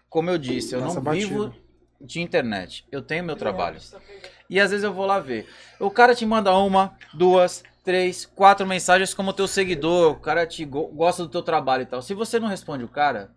Como 0.08 0.28
eu 0.28 0.38
disse, 0.38 0.74
eu 0.74 0.80
Passa 0.82 0.96
não 0.96 1.02
batido. 1.02 1.28
vivo 1.28 1.54
de 2.00 2.20
internet. 2.20 2.84
Eu 2.90 3.02
tenho 3.02 3.22
meu 3.24 3.36
trabalho. 3.36 3.78
E 4.50 4.58
às 4.58 4.70
vezes 4.70 4.82
eu 4.84 4.92
vou 4.92 5.04
lá 5.06 5.18
ver. 5.20 5.46
O 5.78 5.90
cara 5.90 6.14
te 6.14 6.24
manda 6.24 6.56
uma, 6.56 6.96
duas, 7.12 7.62
três, 7.88 8.26
quatro 8.26 8.66
mensagens 8.66 9.14
como 9.14 9.32
teu 9.32 9.48
seguidor. 9.48 10.12
O 10.12 10.16
cara 10.20 10.46
te 10.46 10.62
go- 10.62 10.88
gosta 10.88 11.22
do 11.22 11.28
teu 11.30 11.40
trabalho 11.42 11.84
e 11.84 11.86
tal. 11.86 12.02
Se 12.02 12.12
você 12.12 12.38
não 12.38 12.46
responde 12.46 12.84
o 12.84 12.88
cara, 12.88 13.30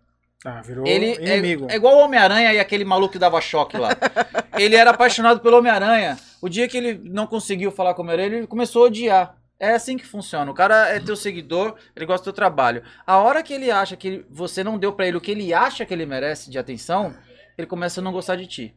Ah, 0.44 0.60
virou 0.60 0.86
ele 0.86 1.06
é, 1.12 1.38
inimigo. 1.38 1.68
é 1.70 1.76
igual 1.76 1.96
o 1.96 2.00
Homem-Aranha 2.00 2.52
e 2.52 2.60
aquele 2.60 2.84
maluco 2.84 3.12
que 3.14 3.18
dava 3.18 3.40
choque 3.40 3.78
lá. 3.78 3.88
ele 4.58 4.76
era 4.76 4.90
apaixonado 4.90 5.40
pelo 5.40 5.56
Homem-Aranha. 5.56 6.18
O 6.42 6.50
dia 6.50 6.68
que 6.68 6.76
ele 6.76 7.00
não 7.02 7.26
conseguiu 7.26 7.70
falar 7.70 7.94
com 7.94 8.02
o 8.02 8.04
Homem-Aranha, 8.04 8.36
ele 8.40 8.46
começou 8.46 8.82
a 8.82 8.86
odiar. 8.88 9.36
É 9.58 9.72
assim 9.72 9.96
que 9.96 10.04
funciona. 10.04 10.50
O 10.50 10.54
cara 10.54 10.88
é 10.90 11.00
teu 11.00 11.16
seguidor, 11.16 11.76
ele 11.96 12.04
gosta 12.04 12.22
do 12.22 12.24
teu 12.24 12.32
trabalho. 12.34 12.82
A 13.06 13.16
hora 13.18 13.42
que 13.42 13.54
ele 13.54 13.70
acha 13.70 13.96
que 13.96 14.22
você 14.28 14.62
não 14.62 14.76
deu 14.76 14.92
pra 14.92 15.06
ele 15.08 15.16
o 15.16 15.20
que 15.20 15.30
ele 15.30 15.54
acha 15.54 15.86
que 15.86 15.94
ele 15.94 16.04
merece 16.04 16.50
de 16.50 16.58
atenção, 16.58 17.14
ele 17.56 17.66
começa 17.66 18.00
a 18.00 18.04
não 18.04 18.12
gostar 18.12 18.36
de 18.36 18.46
ti. 18.46 18.74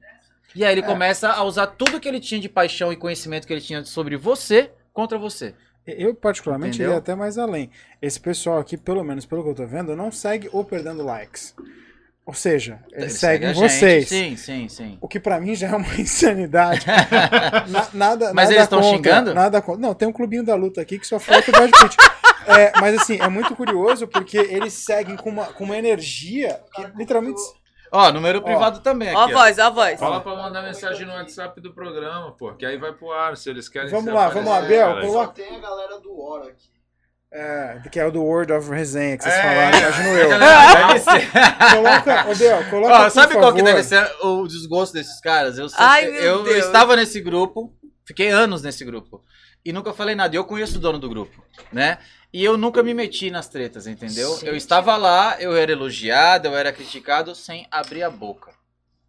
E 0.56 0.64
aí 0.64 0.72
ele 0.74 0.82
É. 0.82 0.86
começa 0.86 1.32
a 1.34 1.44
usar 1.44 1.68
tudo 1.68 2.00
que 2.00 2.08
ele 2.08 2.22
tinha 2.22 2.40
de 2.40 2.48
paixão 2.48 2.94
e 2.94 2.96
conhecimento 2.96 3.46
que 3.46 3.52
ele 3.52 3.60
tinha 3.62 3.84
sobre 3.84 4.16
você 4.16 4.72
contra 4.96 5.20
você. 5.20 5.54
Eu, 5.86 6.16
particularmente, 6.16 6.78
Entendeu? 6.78 6.94
iria 6.94 6.98
até 6.98 7.14
mais 7.14 7.38
além. 7.38 7.70
Esse 8.02 8.20
pessoal 8.20 8.58
aqui, 8.58 8.76
pelo 8.76 9.04
menos 9.04 9.24
pelo 9.28 9.44
que 9.44 9.50
eu 9.50 9.54
tô 9.54 9.68
vendo, 9.68 9.96
não 9.96 10.12
segue 10.12 10.50
o 10.52 10.64
Perdendo 10.64 11.04
Likes. 11.04 11.54
Ou 12.26 12.34
seja, 12.34 12.80
eles 12.92 13.04
Ele 13.04 13.10
seguem 13.12 13.54
segue 13.54 13.60
gente. 13.60 13.70
vocês. 13.72 14.10
Sim, 14.10 14.36
sim, 14.36 14.68
sim. 14.68 14.98
O 15.00 15.08
que 15.08 15.20
pra 15.20 15.40
mim 15.40 15.54
já 15.54 15.68
é 15.68 15.76
uma 15.76 15.94
insanidade. 16.02 16.84
Na- 17.70 17.88
nada, 17.94 18.34
Mas 18.34 18.46
nada 18.50 18.56
eles 18.56 18.68
tão 18.68 18.82
contra, 18.82 18.96
xingando? 18.98 19.34
Nada 19.36 19.62
contra. 19.62 19.80
Não, 19.80 19.94
tem 19.94 20.08
um 20.08 20.12
clubinho 20.12 20.44
da 20.44 20.56
luta 20.56 20.82
aqui 20.82 20.98
que 20.98 21.06
só 21.06 21.20
falta 21.20 21.50
o 21.50 21.54
Brad 21.54 21.70
Pitt. 21.70 21.98
É, 22.48 22.72
mas 22.80 23.00
assim, 23.00 23.20
é 23.22 23.28
muito 23.28 23.56
curioso 23.56 24.08
porque 24.08 24.38
eles 24.38 24.74
seguem 24.74 25.16
com 25.16 25.30
uma, 25.30 25.46
com 25.54 25.64
uma 25.66 25.78
energia 25.78 26.60
que 26.74 26.84
literalmente. 26.96 27.40
Ó, 27.96 28.12
número 28.12 28.42
privado 28.42 28.80
também 28.82 29.10
aqui. 29.10 29.18
Ó 29.18 29.22
a 29.22 29.26
ó. 29.26 29.30
voz, 29.32 29.58
ó 29.60 29.64
a 29.64 29.70
voz. 29.70 30.00
Fala 30.00 30.22
pra 30.22 30.36
mandar 30.36 30.62
mensagem 30.64 31.06
no 31.08 31.14
WhatsApp 31.14 31.60
do 31.62 31.74
programa, 31.74 32.32
pô, 32.34 32.54
que 32.54 32.66
aí 32.66 32.78
vai 32.78 32.92
pro 32.94 33.12
ar, 33.12 33.36
se 33.38 33.50
eles 33.50 33.70
querem 33.70 33.90
Vamos 33.90 34.14
lá, 34.14 34.30
vamos 34.30 34.50
lá, 34.50 34.62
Bel, 34.62 35.02
coloca- 35.02 35.34
tem 35.34 35.56
a 35.56 35.60
galera 35.60 36.00
do 36.00 36.14
War 36.18 36.44
aqui. 36.48 36.76
É, 37.32 37.82
que 37.92 38.00
é 38.00 38.06
o 38.06 38.12
do 38.12 38.24
Word 38.24 38.54
of 38.54 38.70
Resenha 38.70 39.18
que 39.18 39.24
vocês 39.24 39.36
É. 39.36 39.42
falaram, 39.42 39.78
imagino 39.78 40.08
eu. 40.18 40.30
Deve 40.88 41.00
ser. 41.04 41.32
Coloca, 41.76 42.30
ô 42.32 42.36
Bel, 42.36 42.70
coloca. 42.70 42.94
Ó, 42.94 43.04
por 43.04 43.12
sabe 43.12 43.34
qual 43.34 43.52
que 43.54 43.60
favor. 43.60 43.74
deve 43.74 43.84
ser 43.84 44.12
o 44.24 44.48
desgosto 44.48 44.94
desses 44.94 45.20
caras? 45.20 45.58
Eu, 45.58 45.68
Ai, 45.78 46.06
meu 46.12 46.22
eu, 46.22 46.48
eu 46.48 46.58
estava 46.60 46.96
nesse 46.96 47.20
grupo, 47.20 47.74
fiquei 48.06 48.30
anos 48.30 48.62
nesse 48.62 48.86
grupo. 48.86 49.22
E 49.66 49.74
nunca 49.74 49.92
falei 49.94 50.16
nada. 50.16 50.34
E 50.34 50.38
Eu 50.38 50.46
conheço 50.46 50.78
o 50.78 50.80
dono 50.80 50.98
do 51.00 51.10
grupo, 51.10 51.44
né? 51.74 51.98
E 52.36 52.44
eu 52.44 52.58
nunca 52.58 52.84
me 52.84 52.94
meti 52.94 53.32
nas 53.32 53.48
tretas, 53.48 53.88
entendeu? 53.88 54.30
Eu 54.30 54.38
Gente. 54.40 54.58
estava 54.58 54.98
lá, 54.98 55.38
eu 55.40 55.56
era 55.56 55.72
elogiado, 55.72 56.50
eu 56.50 56.58
era 56.58 56.74
criticado 56.74 57.34
sem 57.34 57.66
abrir 57.72 58.04
a 58.04 58.10
boca. 58.10 58.52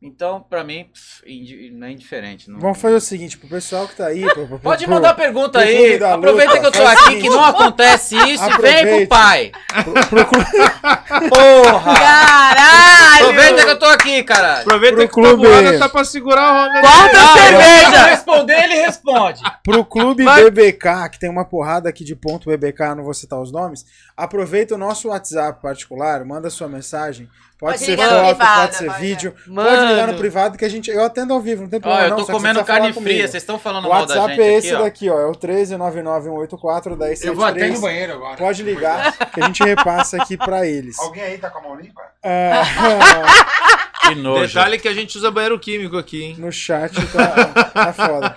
Então, 0.03 0.45
pra 0.49 0.63
mim, 0.63 0.85
pff, 0.93 1.23
indi- 1.27 1.71
não 1.71 1.87
é 1.87 1.91
indiferente. 1.91 2.51
Não... 2.51 2.61
Vamos 2.61 2.79
fazer 2.79 2.97
o 2.97 3.01
seguinte, 3.01 3.39
pro 3.39 3.49
pessoal 3.49 3.89
que 3.89 3.97
tá 3.97 4.07
aí. 4.07 4.21
pro- 4.27 4.47
pro- 4.47 4.59
Pode 4.59 4.85
pro- 4.85 4.95
mandar 4.95 5.15
pergunta 5.15 5.59
pro 5.59 5.61
aí. 5.69 5.75
Clube 5.77 5.99
da 5.99 6.15
Aproveita 6.15 6.53
Luta, 6.55 6.61
que 6.61 6.67
eu 6.67 6.71
tô 6.83 6.87
aqui, 6.87 7.05
seguinte. 7.05 7.23
que 7.23 7.29
não 7.31 7.45
acontece 7.45 8.15
isso 8.15 8.45
e 8.45 8.59
vem 8.61 8.75
Aproveite. 8.83 8.99
pro 8.99 9.09
pai. 9.09 9.53
Porra! 11.31 11.95
Caralho! 11.95 13.25
Aproveita 13.27 13.65
que 13.65 13.71
eu 13.71 13.79
tô 13.79 13.87
aqui, 13.87 14.23
caralho. 14.23 14.61
Aproveita 14.61 14.97
Pro 14.97 15.07
que 15.09 15.15
clube. 15.15 15.47
o 15.47 15.79
tá 15.79 15.89
pra 15.89 16.05
segurar 16.05 16.53
o 16.53 16.87
Ronda. 16.87 17.19
Eu 17.19 17.43
cerveja! 17.43 18.05
responder, 18.07 18.65
ele 18.65 18.75
responde. 18.75 19.41
Pro 19.65 19.85
clube 19.85 20.25
BBK, 20.25 21.09
que 21.11 21.19
tem 21.19 21.31
uma 21.31 21.45
porrada 21.45 21.89
aqui 21.89 22.05
de 22.05 22.15
ponto 22.15 22.51
BBK, 22.51 22.95
não 22.95 23.03
vou 23.05 23.15
citar 23.15 23.41
os 23.41 23.51
nomes, 23.51 23.85
aproveita 24.17 24.75
o 24.75 24.79
nosso 24.79 25.09
WhatsApp 25.09 25.61
particular, 25.63 26.25
manda 26.25 26.51
sua 26.51 26.69
mensagem. 26.69 27.29
Pode, 27.59 27.73
Pode 27.79 27.85
ser 27.87 27.97
foto, 27.97 28.09
privado, 28.27 28.61
pode 28.61 28.77
ser 28.77 28.85
pode. 28.87 29.01
vídeo, 29.01 29.31
pode 29.33 29.51
Mano. 29.51 29.87
ligar 29.91 30.07
no 30.09 30.19
privado 30.19 30.59
que 30.59 30.65
a 30.65 30.69
gente. 30.69 30.91
Eu 30.91 31.03
atendo 31.05 31.33
ao 31.33 31.41
vivo, 31.41 31.63
não 31.63 31.71
tem 31.71 31.79
Ó, 31.79 31.83
problema. 31.83 32.05
eu 32.05 32.11
não, 32.11 32.17
tô 32.19 32.27
que 32.27 32.33
comendo 32.33 32.63
carne 32.65 32.93
fria. 32.93 33.03
comigo. 33.03 33.21
Vocês 33.23 33.35
estão 33.43 33.59
falando 33.59 33.87
O 33.87 33.89
mal 33.89 34.05
da 34.05 34.15
WhatsApp 34.15 34.35
gente 34.35 34.43
é 34.43 34.53
esse 34.59 34.69
aqui, 34.69 34.77
ó. 34.77 34.83
daqui, 34.85 35.11
ó. 35.11 35.19
É 35.21 35.27
o 35.27 35.33
1399184 35.35 37.23
Eu 37.25 37.35
vou 37.35 37.45
até 37.47 37.61
no 37.67 37.73
1073. 37.73 37.81
banheiro 37.81 38.13
agora. 38.13 38.37
Pode 38.37 38.63
ligar 38.63 39.13
que 39.33 39.41
a 39.41 39.47
gente 39.47 39.63
repassa 39.65 40.23
aqui 40.23 40.37
pra 40.37 40.67
eles. 40.67 40.99
Alguém 40.99 41.23
aí 41.23 41.39
tá 41.39 41.49
com 41.49 41.59
a 41.59 41.63
mão 41.63 41.77
limpa? 41.77 42.03
Ah, 42.23 42.63
Que 44.09 44.15
nojo. 44.15 44.47
Detalhe 44.55 44.79
que 44.79 44.89
a 44.89 44.93
gente 44.95 45.17
usa 45.19 45.31
banheiro 45.31 45.59
químico 45.59 45.97
aqui, 45.97 46.23
hein? 46.23 46.37
no 46.39 46.51
chat 46.53 46.95
tá, 47.13 47.55
tá 47.71 47.93
foda. 47.93 48.37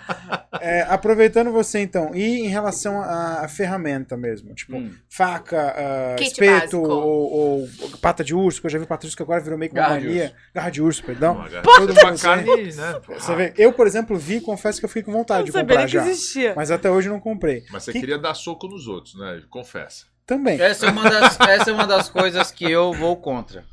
É, 0.61 0.81
aproveitando 0.89 1.51
você 1.51 1.79
então, 1.79 2.11
e 2.13 2.39
em 2.41 2.47
relação 2.47 2.99
à, 3.01 3.47
ferramenta 3.47 4.17
mesmo, 4.17 4.53
tipo, 4.53 4.75
Hum. 4.77 4.91
faca, 5.09 6.15
Kit 6.17 6.31
espeto 6.31 6.81
ou, 6.81 7.31
ou 7.61 7.69
pata 8.01 8.23
de 8.23 8.33
urso, 8.35 8.59
que 8.61 8.67
eu 8.67 8.71
já 8.71 8.79
vi 8.79 8.85
pata 8.85 9.01
de 9.01 9.07
urso 9.07 9.17
que 9.17 9.23
agora 9.23 9.41
virou 9.41 9.57
meio 9.57 9.71
que 9.71 9.77
uma 9.77 9.87
Garra 9.87 9.99
de 10.01 10.07
mania. 10.07 10.33
Garra 10.53 10.69
de 10.69 10.81
urso, 10.81 11.03
perdão. 11.03 11.45
Todo 11.63 11.93
mundo 11.93 12.19
carne, 12.19 12.73
né? 12.73 12.99
Você 13.07 13.35
vê, 13.35 13.53
eu, 13.57 13.71
por 13.71 13.87
exemplo, 13.87 14.17
vi, 14.17 14.41
confesso 14.41 14.79
que 14.79 14.85
eu 14.85 14.89
fiquei 14.89 15.03
com 15.03 15.11
vontade 15.11 15.41
Eu 15.49 15.53
de 15.53 15.59
comprar 15.59 15.87
já. 15.87 16.01
existia. 16.01 16.53
Mas 16.55 16.71
até 16.71 16.89
hoje 16.89 17.09
não 17.09 17.19
comprei. 17.19 17.63
Mas 17.71 17.83
você 17.83 17.93
Que- 17.93 17.99
queria 17.99 18.17
dar 18.17 18.33
soco 18.33 18.67
nos 18.67 18.87
outros, 18.87 19.15
né? 19.17 19.41
Confessa. 19.49 20.05
Também. 20.25 20.59
Essa 20.61 20.85
é, 20.87 20.91
uma 20.91 21.09
das, 21.09 21.39
essa 21.39 21.69
é 21.71 21.73
uma 21.73 21.87
das 21.87 22.09
coisas 22.09 22.51
que 22.51 22.69
eu 22.69 22.93
vou 22.93 23.15
contra. 23.17 23.63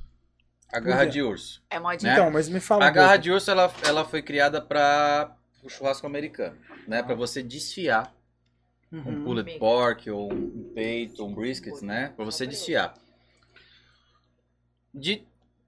A 0.76 0.80
garra 0.80 1.06
de 1.06 1.22
urso. 1.22 1.62
É 1.70 1.78
modinha. 1.78 2.10
né? 2.12 2.18
Então, 2.18 2.30
mas 2.30 2.48
me 2.48 2.60
fala 2.60 2.84
A 2.86 2.90
um 2.90 2.92
garra 2.92 3.08
pouco. 3.12 3.22
de 3.22 3.30
urso, 3.32 3.50
ela, 3.50 3.72
ela 3.84 4.04
foi 4.04 4.20
criada 4.22 4.60
para 4.60 5.34
o 5.62 5.68
churrasco 5.68 6.06
americano, 6.06 6.56
né? 6.86 7.02
Para 7.02 7.14
você 7.14 7.42
desfiar 7.42 8.14
um 8.92 8.98
Uhum. 8.98 9.22
pulled 9.24 9.58
pork 9.58 10.08
ou 10.10 10.32
um 10.32 10.72
peito, 10.74 11.24
um 11.24 11.34
brisket, 11.34 11.80
né? 11.82 12.12
Para 12.14 12.24
você 12.24 12.46
desfiar. 12.46 12.94
De 14.94 15.22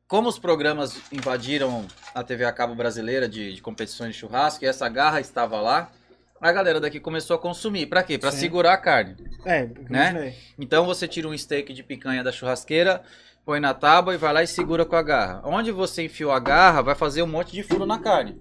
como 0.06 0.28
os 0.28 0.38
programas 0.38 1.00
invadiram 1.12 1.86
a 2.14 2.22
TV 2.24 2.44
a 2.44 2.52
cabo 2.52 2.74
brasileira 2.74 3.28
de, 3.28 3.54
de 3.54 3.60
competições 3.60 4.14
de 4.14 4.18
churrasco 4.20 4.64
e 4.64 4.68
essa 4.68 4.88
garra 4.88 5.20
estava 5.20 5.60
lá, 5.60 5.90
a 6.40 6.50
galera 6.52 6.80
daqui 6.80 6.98
começou 7.00 7.36
a 7.36 7.38
consumir. 7.38 7.86
Para 7.86 8.02
quê? 8.02 8.16
Para 8.18 8.30
Sim. 8.32 8.38
segurar 8.38 8.72
a 8.72 8.78
carne. 8.78 9.16
É, 9.44 9.64
Né? 9.90 10.10
imaginei. 10.10 10.34
Então 10.58 10.86
você 10.86 11.06
tira 11.06 11.28
um 11.28 11.36
steak 11.36 11.72
de 11.74 11.82
picanha 11.82 12.22
da 12.24 12.32
churrasqueira, 12.32 13.02
põe 13.48 13.60
na 13.60 13.72
tábua 13.72 14.12
e 14.12 14.18
vai 14.18 14.30
lá 14.30 14.42
e 14.42 14.46
segura 14.46 14.84
com 14.84 14.94
a 14.94 15.00
garra. 15.00 15.40
Onde 15.42 15.72
você 15.72 16.02
enfiou 16.04 16.30
a 16.30 16.38
garra, 16.38 16.82
vai 16.82 16.94
fazer 16.94 17.22
um 17.22 17.26
monte 17.26 17.52
de 17.52 17.62
furo 17.62 17.86
na 17.86 17.98
carne. 17.98 18.36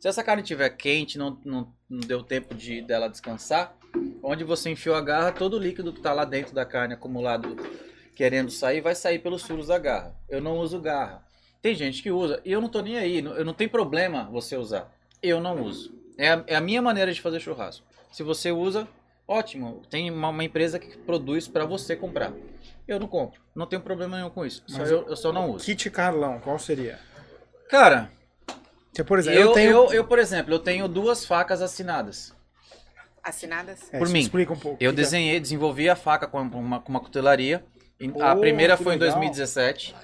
Se 0.00 0.08
essa 0.08 0.24
carne 0.24 0.40
estiver 0.40 0.70
quente, 0.70 1.18
não, 1.18 1.38
não, 1.44 1.68
não 1.90 2.00
deu 2.00 2.22
tempo 2.22 2.54
de 2.54 2.80
dela 2.80 3.06
descansar, 3.06 3.76
onde 4.22 4.42
você 4.42 4.70
enfiou 4.70 4.96
a 4.96 5.02
garra, 5.02 5.30
todo 5.30 5.58
o 5.58 5.58
líquido 5.58 5.92
que 5.92 5.98
está 5.98 6.14
lá 6.14 6.24
dentro 6.24 6.54
da 6.54 6.64
carne 6.64 6.94
acumulado 6.94 7.54
querendo 8.16 8.50
sair, 8.50 8.80
vai 8.80 8.94
sair 8.94 9.18
pelos 9.18 9.42
furos 9.42 9.66
da 9.66 9.76
garra. 9.78 10.14
Eu 10.26 10.40
não 10.40 10.56
uso 10.56 10.80
garra. 10.80 11.22
Tem 11.60 11.74
gente 11.74 12.02
que 12.02 12.10
usa, 12.10 12.40
e 12.42 12.50
eu 12.50 12.62
não 12.62 12.70
tô 12.70 12.80
nem 12.80 12.96
aí, 12.96 13.20
não- 13.20 13.34
eu 13.34 13.44
não 13.44 13.52
tem 13.52 13.68
problema 13.68 14.24
você 14.32 14.56
usar. 14.56 14.90
Eu 15.22 15.38
não 15.38 15.62
uso. 15.62 15.92
É 16.16 16.30
a, 16.30 16.44
é 16.46 16.56
a 16.56 16.62
minha 16.62 16.80
maneira 16.80 17.12
de 17.12 17.20
fazer 17.20 17.40
churrasco. 17.40 17.84
Se 18.10 18.22
você 18.22 18.50
usa, 18.50 18.88
ótimo. 19.28 19.82
Tem 19.90 20.10
uma, 20.10 20.30
uma 20.30 20.44
empresa 20.44 20.78
que 20.78 20.96
produz 20.96 21.46
para 21.46 21.66
você 21.66 21.94
comprar. 21.94 22.32
Eu 22.92 22.98
não 22.98 23.06
compro. 23.06 23.40
Não 23.54 23.66
tenho 23.66 23.80
problema 23.80 24.16
nenhum 24.16 24.30
com 24.30 24.44
isso. 24.44 24.64
Só 24.66 24.78
Mas 24.78 24.90
eu, 24.90 25.06
eu 25.08 25.16
só 25.16 25.32
não 25.32 25.50
uso. 25.50 25.64
Kit 25.64 25.88
Carlão, 25.90 26.40
qual 26.40 26.58
seria? 26.58 26.98
Cara, 27.68 28.10
por 29.06 29.18
exemplo, 29.18 29.38
eu, 29.38 29.46
eu, 29.46 29.52
tenho. 29.52 29.70
eu, 29.70 29.92
eu, 29.92 30.04
por 30.04 30.18
exemplo, 30.18 30.52
eu 30.52 30.58
tenho 30.58 30.88
duas 30.88 31.24
facas 31.24 31.62
assinadas. 31.62 32.34
Assinadas? 33.22 33.92
É, 33.92 33.98
por 33.98 34.08
mim. 34.08 34.18
Explica 34.18 34.52
um 34.52 34.58
pouco. 34.58 34.76
Eu 34.82 34.90
é? 34.90 34.92
desenhei, 34.92 35.38
desenvolvi 35.38 35.88
a 35.88 35.94
faca 35.94 36.26
com 36.26 36.40
uma, 36.40 36.80
com 36.80 36.88
uma 36.88 37.00
cutelaria. 37.00 37.64
E 38.00 38.08
A 38.20 38.34
Oh, 38.34 38.40
primeira 38.40 38.76
foi 38.76 38.94
em 38.96 38.98
legal. 38.98 39.20
2017. 39.20 39.94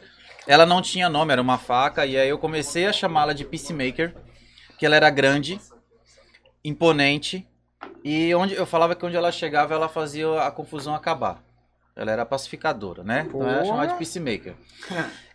Ela 0.46 0.64
não 0.64 0.80
tinha 0.80 1.08
nome, 1.08 1.32
era 1.32 1.42
uma 1.42 1.58
faca. 1.58 2.06
E 2.06 2.16
aí 2.16 2.28
eu 2.28 2.38
comecei 2.38 2.86
a 2.86 2.92
chamá-la 2.92 3.32
de 3.32 3.44
Peacemaker. 3.44 4.14
Que 4.78 4.86
ela 4.86 4.94
era 4.94 5.10
grande, 5.10 5.58
imponente. 6.62 7.48
E 8.04 8.32
onde 8.34 8.54
eu 8.54 8.66
falava 8.66 8.94
que 8.94 9.04
onde 9.04 9.16
ela 9.16 9.32
chegava, 9.32 9.74
ela 9.74 9.88
fazia 9.88 10.42
a 10.42 10.50
confusão 10.52 10.94
acabar. 10.94 11.42
Ela 11.96 12.12
era 12.12 12.26
pacificadora, 12.26 13.02
né? 13.02 13.24
Então 13.26 13.40
ela 13.40 13.50
era 13.50 13.60
Porra. 13.62 13.70
chamada 13.72 13.92
de 13.92 13.98
Peacemaker. 13.98 14.54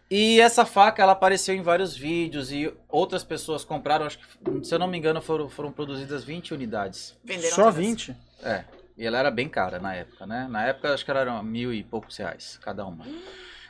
E 0.09 0.39
essa 0.41 0.65
faca, 0.65 1.01
ela 1.01 1.13
apareceu 1.13 1.55
em 1.55 1.61
vários 1.61 1.95
vídeos 1.95 2.51
e 2.51 2.71
outras 2.89 3.23
pessoas 3.23 3.63
compraram, 3.63 4.05
acho 4.05 4.19
que, 4.19 4.65
se 4.65 4.75
eu 4.75 4.77
não 4.77 4.87
me 4.87 4.97
engano, 4.97 5.21
foram, 5.21 5.49
foram 5.49 5.71
produzidas 5.71 6.23
20 6.23 6.53
unidades. 6.53 7.17
Venderam 7.23 7.55
Só 7.55 7.63
todas. 7.63 7.77
20? 7.77 8.15
É. 8.43 8.65
E 8.97 9.07
ela 9.07 9.17
era 9.17 9.31
bem 9.31 9.47
cara 9.49 9.79
na 9.79 9.95
época, 9.95 10.27
né? 10.27 10.47
Na 10.49 10.65
época 10.65 10.93
acho 10.93 11.03
que 11.03 11.09
ela 11.09 11.21
era 11.21 11.41
mil 11.41 11.73
e 11.73 11.81
poucos 11.81 12.17
reais 12.17 12.59
cada 12.61 12.85
uma. 12.85 13.05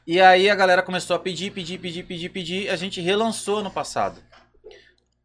E 0.05 0.19
aí 0.19 0.49
a 0.49 0.55
galera 0.55 0.81
começou 0.81 1.15
a 1.15 1.19
pedir, 1.19 1.51
pedir, 1.51 1.77
pedir, 1.77 2.03
pedir, 2.03 2.30
pedir. 2.30 2.69
A 2.69 2.76
gente 2.76 2.99
relançou 2.99 3.59
ano 3.59 3.69
passado. 3.69 4.19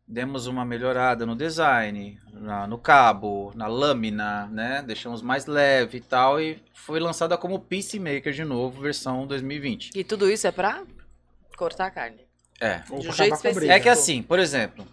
Demos 0.08 0.46
uma 0.46 0.64
melhorada 0.64 1.26
no 1.26 1.34
design, 1.34 2.20
na- 2.32 2.66
no 2.66 2.78
cabo, 2.78 3.50
na 3.56 3.66
lâmina, 3.66 4.46
né? 4.46 4.82
Deixamos 4.86 5.20
mais 5.20 5.46
leve 5.46 5.98
e 5.98 6.00
tal. 6.00 6.40
E 6.40 6.62
foi 6.72 7.00
lançada 7.00 7.36
como 7.36 7.58
Peacemaker 7.58 8.32
de 8.32 8.44
novo, 8.44 8.80
versão 8.80 9.26
2020. 9.26 9.90
E 9.96 10.04
tudo 10.04 10.30
isso 10.30 10.46
é 10.46 10.52
pra 10.52 10.84
cortar 11.56 11.86
a 11.86 11.90
carne. 11.90 12.20
É. 12.60 12.82
Ou 12.88 13.00
De 13.00 13.08
um 13.08 13.12
jeito 13.12 13.34
específico. 13.34 13.72
É 13.72 13.80
que 13.80 13.88
assim, 13.88 14.22
por 14.22 14.38
exemplo, 14.38 14.86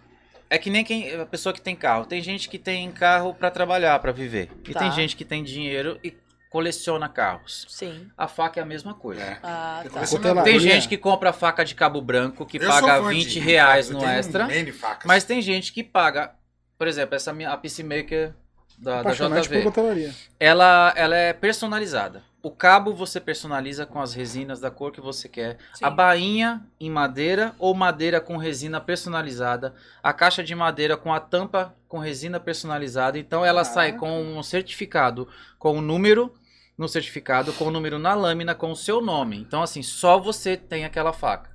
é 0.50 0.58
que 0.58 0.68
nem 0.68 0.84
quem, 0.84 1.14
a 1.14 1.24
pessoa 1.24 1.52
que 1.52 1.60
tem 1.60 1.76
carro. 1.76 2.06
Tem 2.06 2.20
gente 2.20 2.48
que 2.48 2.58
tem 2.58 2.90
carro 2.90 3.32
pra 3.34 3.50
trabalhar, 3.52 3.96
pra 4.00 4.10
viver. 4.10 4.50
E 4.68 4.72
Tá. 4.72 4.80
tem 4.80 4.90
gente 4.90 5.14
que 5.14 5.24
tem 5.24 5.44
dinheiro 5.44 5.96
e 6.02 6.10
coleciona 6.54 7.08
carros. 7.08 7.66
Sim. 7.68 8.06
A 8.16 8.28
faca 8.28 8.60
é 8.60 8.62
a 8.62 8.64
mesma 8.64 8.94
coisa. 8.94 9.20
É. 9.20 9.38
Ah, 9.42 9.82
tá. 9.92 10.44
Tem 10.44 10.60
gente 10.60 10.88
que 10.88 10.96
compra 10.96 11.32
faca 11.32 11.64
de 11.64 11.74
cabo 11.74 12.00
branco 12.00 12.46
que 12.46 12.58
Eu 12.58 12.68
paga 12.68 13.02
fã 13.02 13.08
20 13.08 13.28
de 13.28 13.40
reais 13.40 13.90
no 13.90 14.04
extra. 14.04 14.46
Facas. 14.72 15.04
Mas 15.04 15.24
tem 15.24 15.42
gente 15.42 15.72
que 15.72 15.82
paga. 15.82 16.30
Por 16.78 16.86
exemplo, 16.86 17.16
essa 17.16 17.32
minha 17.32 17.50
a 17.50 17.56
Peacemaker 17.56 18.34
da, 18.78 19.02
da 19.02 19.10
JV. 19.10 19.64
Ela, 20.38 20.94
ela 20.94 21.16
é 21.16 21.32
personalizada. 21.32 22.22
O 22.40 22.52
cabo 22.52 22.94
você 22.94 23.20
personaliza 23.20 23.84
com 23.84 24.00
as 24.00 24.14
resinas 24.14 24.60
da 24.60 24.70
cor 24.70 24.92
que 24.92 25.00
você 25.00 25.28
quer. 25.28 25.58
Sim. 25.74 25.84
A 25.84 25.90
bainha 25.90 26.64
em 26.78 26.88
madeira 26.88 27.52
ou 27.58 27.74
madeira 27.74 28.20
com 28.20 28.36
resina 28.36 28.80
personalizada. 28.80 29.74
A 30.00 30.12
caixa 30.12 30.44
de 30.44 30.54
madeira 30.54 30.96
com 30.96 31.12
a 31.12 31.18
tampa 31.18 31.74
com 31.88 31.98
resina 31.98 32.38
personalizada. 32.38 33.18
Então 33.18 33.44
ela 33.44 33.64
sai 33.64 33.92
Caraca. 33.92 34.06
com 34.06 34.38
um 34.38 34.40
certificado 34.40 35.26
com 35.58 35.78
o 35.78 35.80
número 35.80 36.32
no 36.76 36.88
certificado, 36.88 37.52
com 37.52 37.66
o 37.66 37.70
número 37.70 37.98
na 37.98 38.14
lâmina, 38.14 38.54
com 38.54 38.70
o 38.70 38.76
seu 38.76 39.00
nome. 39.00 39.38
Então 39.38 39.62
assim, 39.62 39.82
só 39.82 40.18
você 40.18 40.56
tem 40.56 40.84
aquela 40.84 41.12
faca. 41.12 41.54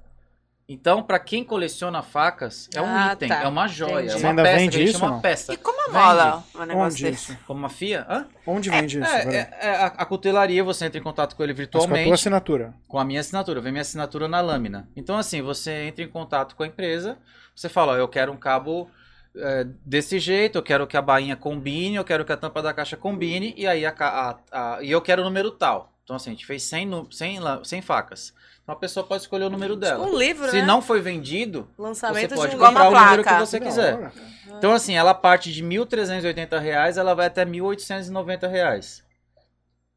Então, 0.72 1.02
para 1.02 1.18
quem 1.18 1.44
coleciona 1.44 2.04
facas, 2.04 2.70
é 2.76 2.80
um 2.80 2.86
Ah, 2.86 3.14
item, 3.14 3.28
tá. 3.28 3.42
é 3.42 3.48
uma 3.48 3.68
joia, 3.68 3.94
Entendi. 3.94 4.08
é 4.10 4.12
Você 4.12 4.20
uma 4.20 4.30
ainda 4.30 4.44
peça, 4.44 4.58
vende 4.58 4.78
a 4.78 4.80
gente 4.80 4.90
isso, 4.92 5.00
não? 5.04 5.20
peça. 5.20 5.52
E 5.54 5.58
como 5.58 5.78
Vende. 5.88 5.98
rola 5.98 6.44
um 6.54 6.60
negócio 6.60 6.84
Onde 6.86 7.04
desse? 7.06 7.32
isso? 7.32 7.38
Como 7.48 7.60
uma 7.62 7.70
FIA? 7.70 8.06
Hã? 8.08 8.28
Onde 8.46 8.70
vende 8.70 9.00
isso? 9.00 9.12
É, 9.12 9.22
Bruno? 9.24 9.36
é- 9.36 9.58
é 9.62 9.70
a, 9.72 9.86
a 9.88 10.06
cutelaria, 10.06 10.64
você 10.64 10.86
entra 10.86 11.00
em 11.00 11.04
contato 11.04 11.36
com 11.36 11.42
ele 11.42 11.54
Mas 11.54 11.58
com 11.58 11.62
a 11.64 11.66
virtualmente, 11.82 12.06
tua 12.06 12.14
assinatura. 12.14 12.74
com 12.88 13.00
a 13.00 13.04
minha 13.04 13.20
assinatura, 13.20 13.60
vem 13.62 13.72
minha 13.72 13.82
assinatura 13.82 14.28
na 14.28 14.42
lâmina. 14.42 14.88
Então, 14.96 15.18
assim, 15.18 15.42
você 15.42 15.72
entra 15.88 16.04
em 16.04 16.08
contato 16.08 16.56
com 16.56 16.62
a 16.62 16.68
empresa, 16.68 17.18
você 17.56 17.68
fala, 17.68 17.94
ó, 17.94 17.96
eu 17.98 18.08
quero 18.08 18.32
um 18.32 18.38
cabo 18.38 18.92
é, 19.40 19.64
desse 19.86 20.20
jeito, 20.20 20.58
eu 20.58 20.64
quero 20.64 20.86
que 20.88 20.98
a 20.98 21.02
bainha 21.02 21.36
combine, 21.36 21.96
eu 21.96 22.04
quero 22.04 22.24
que 22.26 22.32
a 22.32 22.38
tampa 22.38 22.62
da 22.62 22.74
caixa 22.74 22.96
combine, 22.98 23.54
e 23.58 23.66
aí 23.68 23.86
a, 23.86 23.94
a- 23.98 24.38
a- 24.52 24.80
e 24.84 24.92
eu 24.92 25.02
quero 25.02 25.22
o 25.22 25.26
número 25.26 25.52
tal. 25.52 25.94
Então, 26.04 26.16
assim, 26.16 26.32
a 26.32 26.34
gente 26.34 26.46
fez 26.46 26.64
100, 26.64 26.86
nu- 26.88 27.12
100, 27.12 27.40
lã- 27.40 27.64
100 27.64 27.82
facas. 27.82 28.34
Então, 28.64 28.74
a 28.74 28.78
pessoa 28.78 29.06
pode 29.06 29.22
escolher 29.24 29.46
o 29.46 29.50
número 29.50 29.76
dela. 29.76 30.06
Um 30.06 30.18
livro, 30.18 30.50
Se 30.50 30.60
né? 30.62 30.66
não 30.66 30.82
foi 30.82 31.02
vendido, 31.02 31.70
Lançamento 31.78 32.30
você 32.30 32.36
pode 32.36 32.52
de 32.52 32.56
um 32.56 32.60
comprar 32.60 32.88
o 32.90 32.92
número 32.92 33.24
que 33.24 33.34
você 33.40 33.60
quiser. 33.60 33.98
cara. 34.00 34.14
Então, 34.58 34.72
assim, 34.74 34.96
ela 34.96 35.14
parte 35.14 35.52
de 35.52 35.64
1.380 35.64 36.58
reais, 36.60 36.98
ela 36.98 37.14
vai 37.14 37.28
até 37.28 37.46
1.890 37.46 38.48
reais, 38.48 39.04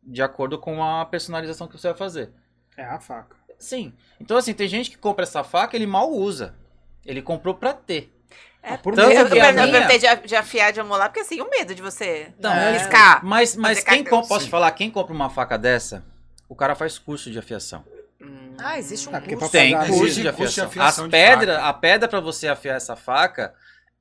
De 0.03 0.23
acordo 0.23 0.59
com 0.59 0.83
a 0.83 1.05
personalização 1.07 1.67
que 1.69 1.79
você 1.79 1.89
vai 1.89 1.97
fazer. 1.97 2.31
É 2.77 2.85
a 2.85 2.99
faca. 2.99 3.37
Sim. 3.59 3.93
Então, 4.21 4.37
assim, 4.37 4.53
tem 4.53 4.67
gente 4.69 4.91
que 4.91 4.99
compra 4.99 5.23
essa 5.23 5.45
faca 5.45 5.77
ele 5.77 5.87
mal 5.87 6.11
usa. 6.11 6.55
Ele 7.07 7.23
comprou 7.23 7.55
pra 7.55 7.73
ter. 7.73 8.13
É, 8.63 8.77
por 8.77 8.95
Tanto 8.95 9.11
Eu, 9.11 9.19
eu, 9.23 9.27
que 9.27 9.39
eu 9.39 9.41
perguntei 9.55 9.99
de, 9.99 10.27
de 10.29 10.37
afiar, 10.37 10.73
de 10.73 10.81
amolar, 10.81 11.09
porque 11.09 11.21
assim, 11.21 11.41
o 11.41 11.51
medo 11.51 11.75
de 11.75 11.83
você 11.83 12.33
Então, 12.39 12.53
É. 12.53 12.73
riscar. 12.79 13.25
Mas, 13.25 13.57
mas 13.57 13.83
quem 13.83 14.05
compra, 14.05 14.29
posso 14.29 14.45
te 14.45 14.51
falar, 14.51 14.71
quem 14.71 14.89
compra 14.91 15.13
uma 15.13 15.29
faca 15.29 15.59
dessa, 15.59 16.05
o 16.49 16.55
cara 16.55 16.75
faz 16.77 16.97
curso 16.99 17.31
de 17.31 17.39
afiação. 17.39 17.85
Hum. 18.21 18.55
Ah, 18.59 18.79
existe 18.79 19.09
um 19.09 19.15
Ah, 19.17 19.21
curso. 19.21 19.51
Tem 19.51 19.77
custo 19.77 19.93
existe 20.05 20.23
de 20.23 20.29
custo 20.33 20.55
de 20.55 20.61
afiação. 20.61 20.67
afiação 20.67 21.05
As 21.07 21.11
faca. 21.11 21.59
a 21.69 21.73
pedra 21.73 22.09
para 22.09 22.21
você 22.21 22.47
afiar 22.47 22.77
essa 22.77 22.95
faca, 22.95 23.53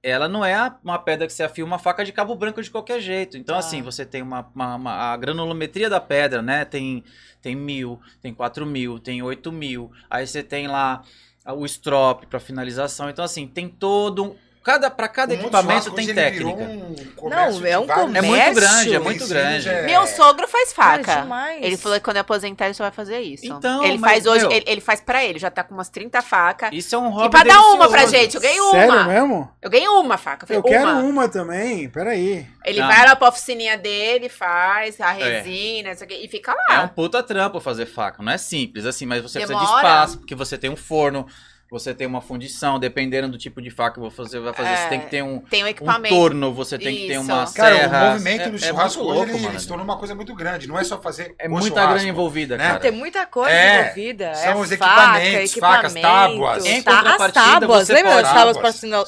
ela 0.03 0.27
não 0.27 0.45
é 0.45 0.53
a- 0.53 0.75
uma 0.83 0.99
pedra 0.99 1.25
que 1.25 1.33
você 1.33 1.41
afia 1.43 1.65
uma 1.65 1.79
faca 1.79 2.05
de 2.05 2.11
cabo 2.11 2.35
branco 2.35 2.61
de 2.61 2.69
qualquer 2.69 2.99
jeito. 2.99 3.37
Então, 3.37 3.55
Tá. 3.55 3.59
assim, 3.59 3.81
você 3.81 4.05
tem 4.05 4.21
uma, 4.21 4.47
uma- 4.53 4.75
uma- 4.75 4.93
a 5.13 5.17
granulometria 5.17 5.89
da 5.89 5.99
pedra, 5.99 6.41
né? 6.43 6.65
Tem, 6.65 7.03
tem 7.41 7.55
mil, 7.55 7.99
tem 8.21 8.31
quatro 8.31 8.63
mil, 8.65 8.99
tem 8.99 9.23
oito 9.23 9.51
mil. 9.51 9.91
Aí 10.07 10.27
você 10.27 10.43
tem 10.43 10.67
lá 10.67 11.01
o 11.47 11.65
strop 11.65 12.27
para 12.27 12.39
finalização. 12.39 13.09
Então, 13.09 13.25
assim, 13.25 13.47
tem 13.47 13.67
todo 13.67 14.23
um. 14.23 14.35
Cada, 14.63 14.91
para 14.91 15.07
cada 15.07 15.33
equipamento 15.33 15.89
tem 15.91 16.13
técnica. 16.13 16.61
um 16.61 16.93
comércio 17.15 17.61
Não, 17.61 17.67
é 17.67 17.79
um 17.79 17.87
vários 17.87 18.15
É 18.15 18.21
muito 18.21 18.27
comércio. 18.27 18.53
grande, 18.55 18.93
é 18.95 18.99
muito 18.99 19.27
grande. 19.27 19.69
é- 19.69 19.81
Meu 19.87 20.05
sogro 20.05 20.47
faz 20.47 20.71
faca. 20.71 21.21
demais. 21.21 21.63
Ele 21.63 21.75
falou 21.77 21.97
que 21.97 22.03
quando 22.03 22.17
eu 22.17 22.21
aposentar 22.21 22.65
ele 22.65 22.75
só 22.75 22.83
vai 22.83 22.91
fazer 22.91 23.19
isso. 23.21 23.45
Então, 23.47 23.83
ele 23.83 23.97
mas, 23.97 24.11
faz 24.11 24.25
hoje, 24.27 24.41
meu- 24.47 24.51
ele, 24.55 24.63
ele 24.67 24.79
faz 24.81 25.01
pra 25.01 25.23
ele, 25.25 25.39
já 25.39 25.49
tá 25.49 25.63
com 25.63 25.73
umas 25.73 25.89
30 25.89 26.21
facas. 26.21 26.69
Isso 26.71 26.93
é 26.93 26.97
um 26.99 27.09
hobby 27.09 27.25
E 27.25 27.29
pra 27.31 27.43
dar 27.43 27.59
uma 27.71 27.89
pra 27.89 28.05
delicioso. 28.05 28.15
gente, 28.23 28.35
eu 28.35 28.41
ganhei 28.41 28.61
uma. 28.61 28.71
Sério 28.71 29.05
mesmo? 29.07 29.51
Eu 29.61 29.69
ganhei 29.71 29.87
uma 29.87 30.17
faca. 30.17 30.43
Eu 30.43 30.47
falei, 30.61 30.61
quero 30.77 30.91
uma. 30.91 31.01
uma 31.01 31.27
também, 31.27 31.89
peraí. 31.89 32.45
Ele 32.63 32.79
Não. 32.81 32.87
vai 32.87 33.03
lá 33.03 33.15
pra 33.15 33.29
oficininha 33.29 33.75
dele, 33.79 34.29
faz 34.29 35.01
a 35.01 35.09
resina, 35.11 35.91
isso 35.93 36.03
aqui, 36.03 36.13
e 36.23 36.27
fica 36.27 36.51
É 36.69 36.73
lá. 36.77 36.83
um 36.83 36.87
puta 36.87 37.23
trampo 37.23 37.59
fazer 37.59 37.87
faca. 37.87 38.21
Não 38.21 38.31
é 38.31 38.37
simples, 38.37 38.85
assim, 38.85 39.07
mas 39.07 39.23
você 39.23 39.39
precisa 39.39 39.57
de 39.59 39.65
Demora. 39.65 39.87
espaço, 39.87 40.17
porque 40.19 40.35
você 40.35 40.55
tem 40.55 40.69
um 40.69 40.75
forno, 40.75 41.25
você 41.71 41.93
tem 41.93 42.05
uma 42.05 42.19
fundição, 42.19 42.77
dependendo 42.77 43.29
do 43.29 43.37
tipo 43.37 43.61
de 43.61 43.71
faca 43.71 43.93
que 43.93 43.99
você 44.01 44.37
vai 44.41 44.53
fazer. 44.53 44.69
É, 44.69 44.75
Você 44.75 44.89
tem 44.89 44.99
que 44.99 45.05
ter 45.09 45.23
um, 45.23 45.39
Tem 45.39 45.63
um 45.63 45.65
um 45.65 45.69
equipamento. 45.69 46.13
torno, 46.13 46.53
você 46.53 46.77
tem 46.77 46.93
que 46.93 47.07
ter 47.07 47.13
Isso. 47.13 47.21
uma 47.21 47.49
Cara, 47.49 47.75
serra. 47.77 48.03
o 48.03 48.11
movimento 48.11 48.41
é, 48.41 48.49
do 48.49 48.55
é 48.57 48.59
churrasco 48.59 49.01
hoje 49.01 49.13
louco, 49.13 49.29
ele, 49.31 49.39
mano. 49.39 49.49
ele 49.53 49.59
se 49.61 49.67
tornou 49.69 49.85
uma 49.85 49.97
coisa 49.97 50.13
muito 50.13 50.35
grande. 50.35 50.67
Não 50.67 50.77
é 50.77 50.83
só 50.83 51.01
fazer 51.01 51.33
É 51.39 51.47
o 51.47 51.51
muita 51.51 51.67
churrasco. 51.69 51.93
grana 51.93 52.09
envolvida, 52.09 52.57
né? 52.57 52.67
cara. 52.67 52.79
Tem 52.81 52.91
muita 52.91 53.25
coisa 53.25 53.51
É, 53.55 53.81
envolvida. 53.83 54.35
são 54.35 54.51
é 54.51 54.55
os 54.57 54.69
faca, 54.75 55.19
equipamentos, 55.23 55.53
facas, 55.53 55.93
tábuas. 55.93 56.65
Em 56.65 56.81
tá- 56.83 56.91
as 56.91 56.97
contrapartida, 56.97 57.45
tábuas, 57.61 57.87
você 57.87 57.93
lembra 57.93 58.11
pode- 58.11 58.23
das 58.23 58.33
tábuas 58.33 58.57
E 58.57 58.59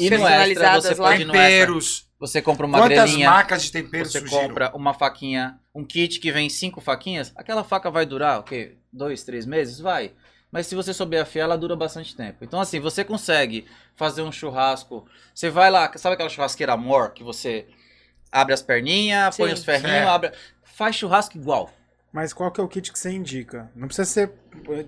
extra, 0.06 0.18
personalizadas 0.18 0.84
você 0.86 1.02
lá? 1.02 1.18
Temperos. 1.18 2.08
Você 2.20 2.42
compra 2.42 2.66
uma 2.66 2.78
Quantas 2.80 2.96
graninha, 2.98 3.30
marcas 3.30 3.64
de 3.64 3.72
temperos 3.74 4.10
você 4.14 4.20
surgiram? 4.20 4.48
compra 4.48 4.72
uma 4.74 4.94
faquinha, 4.94 5.60
um 5.76 5.84
kit 5.84 6.22
que 6.22 6.32
vem 6.32 6.48
cinco 6.50 6.80
faquinhas, 6.80 7.34
aquela 7.36 7.66
faca 7.66 7.92
vai 7.92 8.06
durar, 8.06 8.40
o 8.40 8.44
quê? 8.44 8.78
Dois, 8.94 9.24
três 9.24 9.46
meses? 9.46 9.80
Vai. 9.82 10.14
Mas 10.54 10.68
se 10.68 10.76
você 10.76 10.94
souber 10.94 11.20
afiar, 11.24 11.46
ela 11.46 11.58
dura 11.58 11.76
bastante 11.76 12.16
tempo. 12.16 12.38
Então, 12.44 12.62
assim, 12.62 12.80
você 12.80 13.04
consegue 13.04 13.66
fazer 13.96 14.22
um 14.22 14.32
churrasco. 14.32 15.06
Você 15.34 15.50
vai 15.50 15.72
lá, 15.72 15.92
sabe 15.98 16.14
aquela 16.14 16.30
churrasqueira 16.30 16.74
amor 16.74 17.12
que 17.12 17.24
você 17.24 17.66
abre 18.32 18.54
as 18.54 18.62
perninhas, 18.62 19.36
põe 19.36 19.48
Sim. 19.50 19.54
os 19.56 19.66
ferrinhos, 19.66 19.92
É. 19.92 20.04
abre. 20.04 20.32
Faz 20.64 20.96
churrasco 20.96 21.36
igual. 21.38 21.72
Mas 22.12 22.32
qual 22.32 22.52
que 22.52 22.62
é 22.62 22.64
o 22.64 22.68
kit 22.68 22.92
que 22.92 23.00
você 23.00 23.10
indica? 23.12 23.72
Não 23.76 23.88
precisa 23.88 24.06
ser 24.08 24.32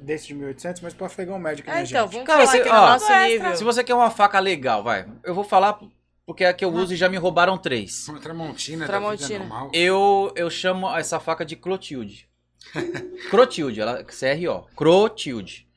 desse 0.01 0.27
de 0.27 0.35
1800, 0.35 0.83
mas 0.83 0.93
para 0.93 1.07
afegão 1.07 1.39
médio 1.39 1.63
que 1.63 1.69
É, 1.71 1.73
nem 1.73 1.81
a 1.81 1.85
então, 1.87 2.03
gente. 2.03 2.11
vamos 2.13 2.27
Cara, 2.27 2.39
falar 2.45 2.51
você- 2.51 2.57
aqui 2.59 2.69
no 2.69 2.75
ó, 2.75 2.89
nosso 2.91 3.19
nível. 3.27 3.57
Se 3.57 3.63
você 3.63 3.83
quer 3.83 3.95
uma 3.95 4.11
faca 4.11 4.39
legal, 4.39 4.83
vai. 4.83 5.07
Eu 5.23 5.33
vou 5.33 5.43
falar 5.43 5.79
porque 6.27 6.43
é 6.43 6.49
a 6.49 6.53
que 6.53 6.63
eu 6.63 6.71
uso 6.71 6.93
e 6.93 6.95
já 6.95 7.09
me 7.09 7.17
roubaram 7.17 7.57
três. 7.57 8.07
Uma 8.07 8.19
Tramontina, 8.19 8.85
Tramontina. 8.85 9.27
Da 9.27 9.27
vida 9.27 9.39
normal. 9.39 9.71
Eu, 9.73 10.31
eu 10.35 10.47
chamo 10.51 10.95
essa 10.95 11.19
faca 11.19 11.43
de 11.43 11.55
Clotilde. 11.55 12.29
Crotilde, 13.29 13.81
ela 13.81 14.03
CRO. 14.03 14.67
Crotilde. 14.75 15.67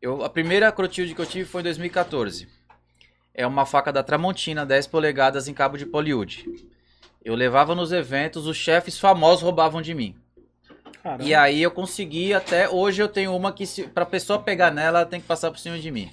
Eu, 0.00 0.24
a 0.24 0.28
primeira 0.28 0.70
Crotilde 0.70 1.14
que 1.14 1.20
eu 1.20 1.26
tive 1.26 1.44
foi 1.44 1.60
em 1.60 1.64
2014. 1.64 2.48
É 3.34 3.46
uma 3.46 3.66
faca 3.66 3.92
da 3.92 4.02
Tramontina, 4.02 4.64
10 4.64 4.86
polegadas 4.86 5.48
em 5.48 5.54
cabo 5.54 5.76
de 5.76 5.84
poliúde. 5.84 6.46
Eu 7.24 7.34
levava 7.34 7.74
nos 7.74 7.92
eventos, 7.92 8.46
os 8.46 8.56
chefes 8.56 8.98
famosos 8.98 9.42
roubavam 9.42 9.82
de 9.82 9.92
mim. 9.94 10.16
Caramba. 11.02 11.24
E 11.24 11.34
aí 11.34 11.62
eu 11.62 11.70
consegui, 11.70 12.32
até 12.32 12.68
hoje 12.68 13.02
eu 13.02 13.08
tenho 13.08 13.34
uma 13.34 13.52
que, 13.52 13.66
se, 13.66 13.84
pra 13.84 14.06
pessoa 14.06 14.38
pegar 14.40 14.70
nela, 14.70 15.00
ela 15.00 15.06
tem 15.06 15.20
que 15.20 15.26
passar 15.26 15.50
por 15.50 15.58
cima 15.58 15.78
de 15.78 15.90
mim. 15.90 16.10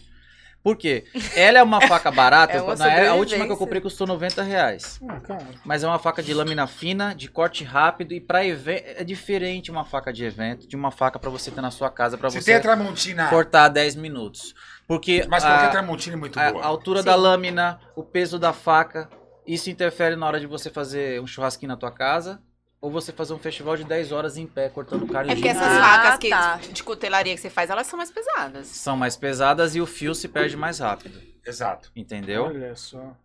Por 0.64 0.78
quê? 0.78 1.04
Ela 1.36 1.60
é 1.60 1.64
uma 1.64 1.82
faca 1.82 2.10
barata, 2.10 2.54
É 2.54 2.62
uma 2.62 2.74
na- 2.76 3.10
a 3.10 3.14
última 3.16 3.46
que 3.46 3.52
eu 3.52 3.58
comprei 3.58 3.82
custou 3.82 4.08
90 4.08 4.42
reais. 4.42 4.98
Ah, 5.10 5.20
cara. 5.20 5.46
Mas 5.66 5.84
é 5.84 5.88
uma 5.88 6.00
faca 6.00 6.24
de 6.24 6.34
lâmina 6.34 6.66
fina, 6.68 7.14
de 7.14 7.28
corte 7.30 7.66
rápido 7.66 8.14
e 8.14 8.22
para 8.22 8.46
evento 8.46 8.86
é 8.88 9.04
diferente 9.04 9.70
uma 9.70 9.84
faca 9.84 10.14
de 10.14 10.24
evento 10.24 10.66
de 10.66 10.76
uma 10.78 10.90
faca 10.90 11.20
para 11.20 11.30
você 11.30 11.52
ter 11.52 11.60
na 11.60 11.70
sua 11.70 11.90
casa 11.90 12.18
para 12.18 12.30
Você 12.30 12.40
você 12.40 12.46
tem 12.46 12.56
a 12.56 12.62
Tramontina. 12.62 13.28
cortar 13.28 13.68
10 13.68 13.96
minutos. 13.98 14.56
Porque 14.88 15.26
Mas 15.30 15.44
a, 15.44 15.50
qualquer 15.50 15.72
Tramontina 15.72 16.16
é 16.16 16.20
muito 16.20 16.40
a- 16.40 16.52
boa. 16.54 16.64
a 16.64 16.68
altura 16.68 17.00
Sim. 17.02 17.06
da 17.08 17.16
lâmina, 17.16 17.80
o 17.94 18.02
peso 18.04 18.40
da 18.40 18.54
faca, 18.54 19.10
isso 19.46 19.70
interfere 19.70 20.16
na 20.16 20.26
hora 20.26 20.40
de 20.40 20.48
você 20.48 20.70
fazer 20.70 21.20
um 21.22 21.28
churrasquinho 21.28 21.70
na 21.70 21.78
tua 21.78 21.92
casa 21.92 22.42
ou 22.84 22.92
você 22.92 23.14
fazer 23.14 23.34
um 23.34 23.40
festival 23.40 23.78
de 23.78 23.86
10 23.86 24.12
horas 24.12 24.36
em 24.38 24.46
pé 24.46 24.68
cortando 24.68 25.08
carne 25.08 25.32
É 25.32 25.36
porque 25.36 25.48
o 25.48 25.52
dia 25.54 25.60
essas 25.60 25.68
inteiro. 25.72 25.86
Ah, 25.86 25.96
facas 26.04 26.20
que, 26.20 26.30
tá. 26.30 26.60
de 26.74 26.84
cutelaria 26.84 27.34
que 27.34 27.40
você 27.40 27.50
faz, 27.50 27.70
elas 27.70 27.88
são 27.88 27.96
mais 27.96 28.12
pesadas. 28.12 28.68
são 28.68 28.98
mais 28.98 29.16
pesadas 29.16 29.74
e 29.74 29.80
o 29.80 29.86
fio 29.86 30.14
se 30.14 30.28
perde 30.28 30.58
mais 30.58 30.80
rápido, 30.80 31.18
Exato. 31.48 31.90
entendeu? 31.96 32.44
Olha 32.44 32.76
só. 32.76 33.16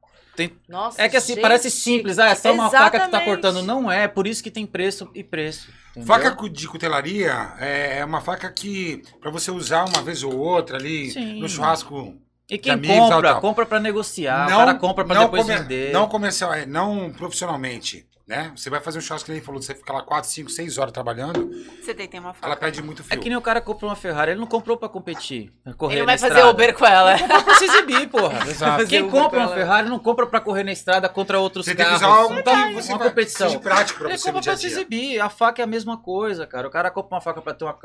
Nossa, 0.69 1.03
É 1.03 1.09
que 1.09 1.17
assim, 1.17 1.33
gente. 1.35 1.43
parece 1.43 1.69
simples, 1.69 2.17
ah, 2.21 2.29
é 2.29 2.35
só 2.37 2.53
uma 2.53 2.71
faca 2.71 3.01
que 3.01 3.11
tá 3.11 3.21
cortando. 3.25 3.61
Não 3.61 3.91
é, 3.91 4.07
por 4.07 4.25
isso 4.29 4.41
que 4.41 4.53
tem 4.53 4.65
preço 4.65 5.11
e 5.13 5.25
preço. 5.25 5.69
entendeu? 5.91 6.07
Faca 6.07 6.49
de 6.49 6.69
cutelaria 6.69 7.55
é 7.59 7.99
é 7.99 8.05
uma 8.05 8.21
faca 8.21 8.49
que, 8.53 9.03
pra 9.21 9.33
você 9.33 9.51
usar 9.51 9.85
uma 9.89 10.01
vez 10.01 10.23
ou 10.23 10.39
outra 10.39 10.77
ali 10.79 11.11
Sim. 11.11 11.41
no 11.41 11.49
churrasco. 11.49 12.15
E 12.49 12.57
quem 12.57 12.73
amigos, 12.73 12.97
compra, 12.97 13.11
tal, 13.11 13.23
tal. 13.33 13.41
compra 13.41 13.67
pra 13.67 13.81
negociar, 13.81 14.47
o 14.47 14.49
cara 14.51 14.75
compra 14.77 15.05
pra 15.05 15.19
depois 15.25 15.43
comer- 15.43 15.59
vender. 15.63 15.93
Não 15.93 16.09
comercial, 16.09 16.55
é, 16.55 16.65
não 16.65 17.11
profissionalmente, 17.13 18.07
né? 18.29 18.53
Você 18.55 18.69
vai 18.69 18.79
fazer 18.81 18.99
um 18.99 19.01
churrasco 19.01 19.27
que 19.27 19.33
nem 19.33 19.41
falou, 19.41 19.61
você 19.63 19.75
fica 19.75 19.91
lá 19.93 20.03
4, 20.03 20.29
5, 20.31 20.51
6 20.51 20.77
horas 20.77 20.93
trabalhando, 20.93 21.51
Você 21.83 21.95
tem, 21.95 22.07
tem 22.07 22.21
uma 22.21 22.35
faca. 22.35 22.47
ela 22.47 22.57
perde 22.57 22.83
muito 22.83 23.01
É 23.01 23.05
fio. 23.05 23.21
que 23.21 23.29
nem 23.31 23.39
o 23.39 23.41
cara 23.41 23.61
comprou 23.61 23.89
uma 23.89 23.97
Ferrari, 23.97 24.33
ele 24.33 24.41
não 24.41 24.47
comprou 24.47 24.77
pra 24.77 24.89
competir, 24.89 25.51
pra 25.65 25.73
correr 25.73 25.95
Ele 25.95 26.01
não 26.03 26.07
na 26.07 26.13
vai 26.13 26.19
fazer 26.19 26.35
estrada. 26.35 26.51
Uber 26.51 26.75
com 26.75 26.85
ela. 26.87 27.15
Ele 27.15 27.23
comprou 27.23 27.43
pra 27.45 27.55
se 27.55 27.65
exibir, 27.65 28.09
porra. 28.09 28.39
Exato. 28.49 28.87
Quem 28.87 29.01
Uber 29.03 29.11
compra 29.13 29.41
com 29.41 29.47
uma. 29.47 29.55
Ferrari 29.55 29.89
não 29.89 29.99
compra 29.99 30.27
pra 30.27 30.41
correr 30.41 30.63
na 30.65 30.73
estrada 30.73 31.09
contra 31.09 31.39
outros 31.41 31.65
Você 31.65 31.75
tem 31.75 31.85
que 31.87 31.91
carros. 31.91 32.07
usar 32.07 32.15
algo 32.15 32.35
Não 32.35 32.43
que 32.43 32.45
tá 32.45 32.71
você 32.73 32.93
uma 32.93 32.99
vai, 32.99 33.09
competição. 33.09 33.49
seja 33.49 33.61
prático 33.61 33.99
pra 34.01 34.09
Ele 34.11 34.19
você 34.19 34.27
compra 34.27 34.41
dia 34.43 34.53
pra 34.53 34.57
se 34.61 34.69
dia. 34.69 34.77
exibir. 34.77 35.21
A 35.21 35.29
faca 35.31 35.63
é 35.63 35.65
a 35.65 35.67
mesma 35.67 35.97
coisa, 35.97 36.47
cara. 36.47 36.69
O 36.69 36.71
cara 36.71 36.91
compra 36.91 37.15
uma 37.17 37.21
faca 37.23 37.41
pra 37.41 37.55
ter 37.55 37.65
uma. 37.65 37.79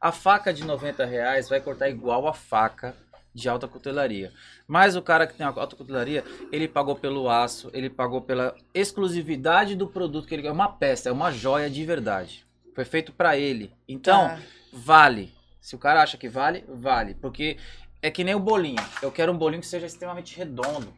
A 0.00 0.10
faca 0.10 0.52
de 0.52 0.64
90 0.64 1.04
reais 1.04 1.48
vai 1.48 1.60
cortar 1.60 1.88
igual 1.90 2.26
a 2.26 2.32
faca 2.32 2.94
de 3.34 3.48
alta 3.48 3.66
cutelaria. 3.66 4.32
Mas 4.66 4.94
o 4.96 5.02
cara 5.02 5.26
que 5.26 5.34
tem 5.34 5.46
alta 5.46 5.74
cutelaria, 5.76 6.24
ele 6.50 6.68
pagou 6.68 6.94
pelo 6.96 7.28
aço, 7.28 7.70
ele 7.72 7.88
pagou 7.88 8.20
pela 8.20 8.54
exclusividade 8.74 9.74
do 9.74 9.86
produto 9.86 10.26
que 10.28 10.34
ele 10.34 10.46
é 10.46 10.52
uma 10.52 10.68
peça, 10.70 11.08
é 11.08 11.12
uma 11.12 11.30
joia 11.32 11.68
de 11.70 11.84
verdade. 11.84 12.46
Foi 12.74 12.84
feito 12.84 13.12
pra 13.12 13.36
ele. 13.36 13.72
Então, 13.88 14.28
Tá. 14.28 14.38
vale. 14.72 15.32
Se 15.60 15.74
o 15.74 15.78
cara 15.78 16.02
acha 16.02 16.16
que 16.16 16.28
vale, 16.28 16.64
vale. 16.68 17.14
Porque 17.14 17.56
é 18.00 18.10
que 18.10 18.24
nem 18.24 18.34
o 18.34 18.40
bolinho. 18.40 18.82
Eu 19.00 19.12
quero 19.12 19.30
um 19.32 19.36
bolinho 19.38 19.60
que 19.60 19.66
seja 19.66 19.86
extremamente 19.86 20.36
redondo. 20.36 20.92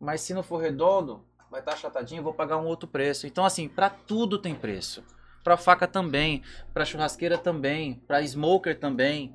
Mas 0.00 0.20
se 0.20 0.32
não 0.34 0.42
for 0.42 0.58
redondo, 0.58 1.22
vai 1.50 1.60
estar 1.60 1.72
achatadinho, 1.72 2.20
eu 2.20 2.24
vou 2.24 2.34
pagar 2.34 2.58
um 2.58 2.66
outro 2.66 2.88
preço. 2.88 3.26
Então, 3.26 3.44
assim, 3.44 3.68
pra 3.68 3.88
tudo 3.90 4.38
tem 4.38 4.54
preço. 4.54 5.02
Pra 5.44 5.56
faca 5.56 5.86
também, 5.86 6.42
pra 6.74 6.84
churrasqueira 6.84 7.38
também, 7.38 7.94
pra 8.06 8.22
smoker 8.22 8.78
também. 8.78 9.34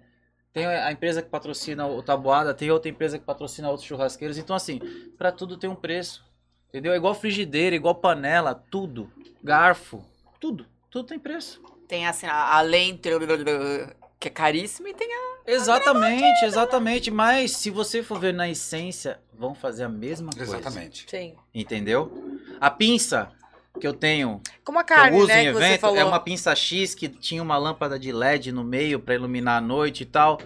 Tem 0.53 0.67
a 0.67 0.91
empresa 0.91 1.23
que 1.23 1.30
patrocina 1.30 1.88
o 1.88 2.03
Tabuada, 2.03 2.53
tem 2.53 2.69
outra 2.69 2.89
empresa 2.89 3.17
que 3.17 3.25
patrocina 3.25 3.69
outros 3.69 3.88
churrasqueiros. 3.88 4.38
Então, 4.38 4.55
assim, 4.55 4.80
pra 5.17 5.31
tudo 5.31 5.57
tem 5.57 5.67
um 5.67 5.75
preço. 5.75 6.23
Entendeu? 6.69 6.93
É 6.93 6.95
igual 6.95 7.15
frigideira, 7.15 7.75
igual 7.75 7.95
panela, 7.95 8.53
tudo. 8.53 9.11
Garfo, 9.43 10.05
tudo. 10.39 10.67
Tudo 10.91 11.07
tem 11.07 11.17
preço. 11.17 11.59
Tem 11.88 12.05
assim, 12.05 12.27
a, 12.27 12.55
além 12.55 12.97
que 12.97 14.27
é 14.27 14.31
caríssimo 14.31 14.88
e 14.88 14.93
tem 14.93 15.07
a... 15.11 15.34
Exatamente, 15.45 16.45
exatamente. 16.45 17.09
Mas 17.11 17.51
se 17.57 17.69
você 17.69 18.03
for 18.03 18.19
ver 18.19 18.34
na 18.34 18.47
essência, 18.47 19.19
vão 19.34 19.55
fazer 19.55 19.84
a 19.84 19.89
mesma 19.89 20.31
coisa. 20.31 20.55
Exatamente. 20.57 21.05
Sim. 21.09 21.35
Entendeu? 21.53 22.39
A 22.61 22.69
pinça 22.69 23.31
que 23.79 23.87
eu 23.87 23.93
tenho, 23.93 24.39
Como 24.63 24.79
a 24.79 24.83
que 24.83 24.93
eu 24.93 24.97
carne, 24.97 25.17
uso 25.17 25.27
né, 25.27 25.43
em 25.43 25.47
que 25.47 25.53
você 25.53 25.63
evento, 25.65 25.81
falou. 25.81 25.97
é 25.97 26.03
uma 26.05 26.19
pinça 26.19 26.55
X 26.55 26.93
que 26.93 27.07
tinha 27.09 27.41
uma 27.41 27.57
lâmpada 27.57 27.97
de 27.99 28.11
LED 28.11 28.51
no 28.51 28.63
meio 28.63 28.99
pra 28.99 29.15
iluminar 29.15 29.57
a 29.57 29.61
noite 29.61 30.03
e 30.03 30.05
tal. 30.05 30.39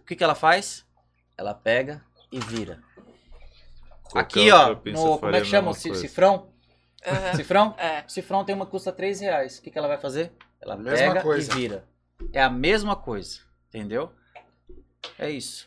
O 0.00 0.04
que, 0.04 0.16
que 0.16 0.24
ela 0.24 0.34
faz? 0.34 0.84
Ela 1.38 1.54
pega 1.54 2.02
e 2.30 2.40
vira. 2.40 2.80
Aqui, 4.14 4.40
Qualquer 4.46 4.52
ó, 4.52 4.58
outra 4.68 4.76
pinça 4.76 5.02
no, 5.04 5.18
como 5.18 5.36
é 5.36 5.40
que 5.40 5.46
chama? 5.46 5.72
Cifrão? 5.74 6.48
Aham. 7.06 7.34
Cifrão? 7.36 7.74
É. 7.78 8.04
Cifrão 8.08 8.44
tem 8.44 8.54
uma 8.54 8.64
que 8.66 8.70
custa 8.72 8.92
3 8.92 9.20
reais. 9.20 9.58
O 9.58 9.62
que, 9.62 9.70
que 9.70 9.78
ela 9.78 9.88
vai 9.88 9.98
fazer? 9.98 10.32
Ela 10.60 10.76
Mesma 10.76 10.92
pega 11.14 11.22
coisa. 11.22 11.50
e 11.50 11.54
vira. 11.54 11.84
É 12.32 12.42
a 12.42 12.50
mesma 12.50 12.94
coisa. 12.94 13.40
Entendeu? 13.68 14.12
É 15.18 15.30
isso. 15.30 15.64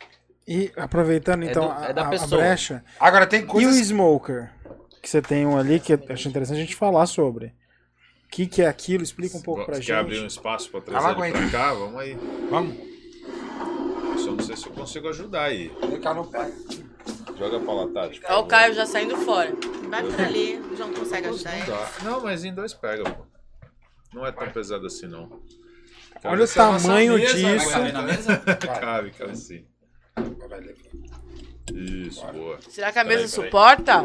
E 0.48 0.72
aproveitando 0.78 1.44
É 1.44 1.48
então 1.50 1.66
do- 1.68 1.72
a, 1.74 1.86
é 1.88 1.94
da 1.94 2.04
a- 2.04 2.24
a 2.24 2.28
brecha. 2.28 2.84
Agora 3.00 3.26
tem 3.26 3.42
E 3.42 3.44
o 3.44 3.48
coisas. 3.48 3.88
smoker? 3.88 4.52
Que 5.06 5.12
você 5.12 5.22
tem 5.22 5.46
um 5.46 5.56
ali 5.56 5.80
que 5.80 5.94
eu 5.94 6.00
acho 6.10 6.28
interessante 6.28 6.58
a 6.58 6.62
gente 6.62 6.76
falar 6.76 7.06
sobre. 7.06 7.54
O 8.26 8.28
que, 8.32 8.48
que 8.48 8.64
é 8.64 8.68
aquilo? 8.68 9.04
Explica 9.04 9.38
um 9.38 9.42
pouco 9.42 9.62
Você 9.62 9.66
pra 9.68 9.76
quer 9.76 9.82
gente. 9.82 9.92
abrir 9.94 10.20
um 10.20 10.26
espaço 10.26 10.72
pra 10.72 10.82
trazer 10.82 11.10
ele 11.26 11.32
pra 11.32 11.50
cá? 11.52 11.74
Vamos 11.76 12.00
aí. 12.00 12.18
Vamos. 12.50 12.76
Eu 12.76 14.18
só 14.18 14.32
não 14.32 14.40
sei 14.44 14.58
se 14.58 14.66
eu 14.66 14.72
consigo 14.74 15.08
ajudar 15.10 15.44
aí. 15.44 15.72
Ficar 15.92 16.16
no 16.16 16.26
pé. 16.26 16.52
Joga 17.38 17.60
pra 17.60 17.74
lá, 17.74 17.88
Tati. 17.90 18.20
Olha 18.26 18.38
o. 18.40 18.48
Caio 18.48 18.74
já 18.74 18.88
saindo 18.88 19.16
fora. 19.18 19.54
Vai 19.92 20.02
por 20.02 20.20
ali, 20.20 20.58
o 20.58 20.76
João 20.76 20.92
consegue 20.92 21.28
ajudar 21.28 21.52
Não 21.52 21.60
ele. 21.60 21.88
Não, 22.04 22.22
mas 22.22 22.44
em 22.44 22.52
dois 22.52 22.74
pega, 22.74 23.04
pô. 23.04 23.28
Não 24.12 24.26
é 24.26 24.32
tão 24.32 24.50
pesado 24.50 24.88
assim, 24.88 25.06
não. 25.06 25.40
Olha 26.24 26.46
o 26.46 26.48
tamanho 26.48 27.14
mesa, 27.14 27.36
disso. 27.36 27.70
Cabe? 27.70 28.80
Cabe, 28.80 29.12
cabe 29.12 29.38
sim. 29.38 29.68
Vai 30.50 30.62
levar. 30.62 31.25
Isso, 31.74 32.26
boa. 32.28 32.60
Será 32.70 32.92
que 32.92 33.00
a 33.00 33.04
mesa 33.04 33.22
Peraí, 33.24 33.30
suporta? 33.46 34.02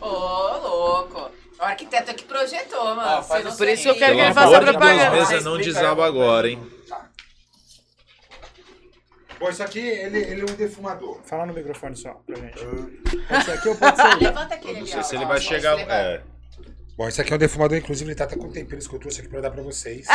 Ô, 0.00 0.58
louco. 0.58 1.30
O 1.58 1.62
arquiteto 1.62 2.10
aqui 2.10 2.24
projetou, 2.24 2.84
mano. 2.96 3.00
Ah, 3.00 3.22
faz 3.22 3.56
Por 3.56 3.68
isso 3.68 3.82
que 3.84 3.88
eu 3.90 3.94
quero 3.96 4.14
que 4.16 4.20
ele 4.22 4.34
faça 4.34 4.48
Deus, 4.60 4.64
propaganda. 4.70 5.10
mesa 5.10 5.36
Ah, 5.36 5.40
não 5.40 5.56
desaba 5.58 6.06
agora, 6.06 6.48
hein? 6.48 6.70
Bom, 9.38 9.48
isso 9.50 9.62
aqui, 9.62 9.78
ele, 9.80 10.18
ele 10.18 10.40
é 10.40 10.44
um 10.44 10.54
defumador. 10.56 11.20
Fala 11.24 11.44
no 11.46 11.52
microfone 11.52 11.96
só 11.96 12.12
pra 12.26 12.36
gente. 12.36 12.58
Pode 13.28 13.44
ser 13.44 13.52
aqui 13.52 13.68
ou 13.68 13.76
pode 13.76 13.96
ser? 13.96 14.14
Levanta 14.24 14.54
aquele 14.54 14.72
Não 14.74 14.80
ali, 14.80 14.88
sei 14.90 15.00
ó. 15.00 15.02
se 15.02 15.16
ele 15.16 15.24
vai 15.26 15.36
ó, 15.36 15.40
chegar. 15.40 15.78
É. 15.80 16.22
Bom, 16.96 17.08
esse 17.08 17.20
aqui 17.20 17.32
é 17.32 17.36
um 17.36 17.38
defumador, 17.38 17.76
inclusive 17.76 18.08
ele 18.10 18.14
tá 18.16 18.24
até 18.24 18.36
com 18.36 18.50
temperos 18.50 18.86
que 18.86 18.94
eu 18.94 18.98
trouxe 19.00 19.20
aqui 19.20 19.28
pra 19.28 19.40
dar 19.40 19.50
pra 19.50 19.62
vocês. 19.62 20.06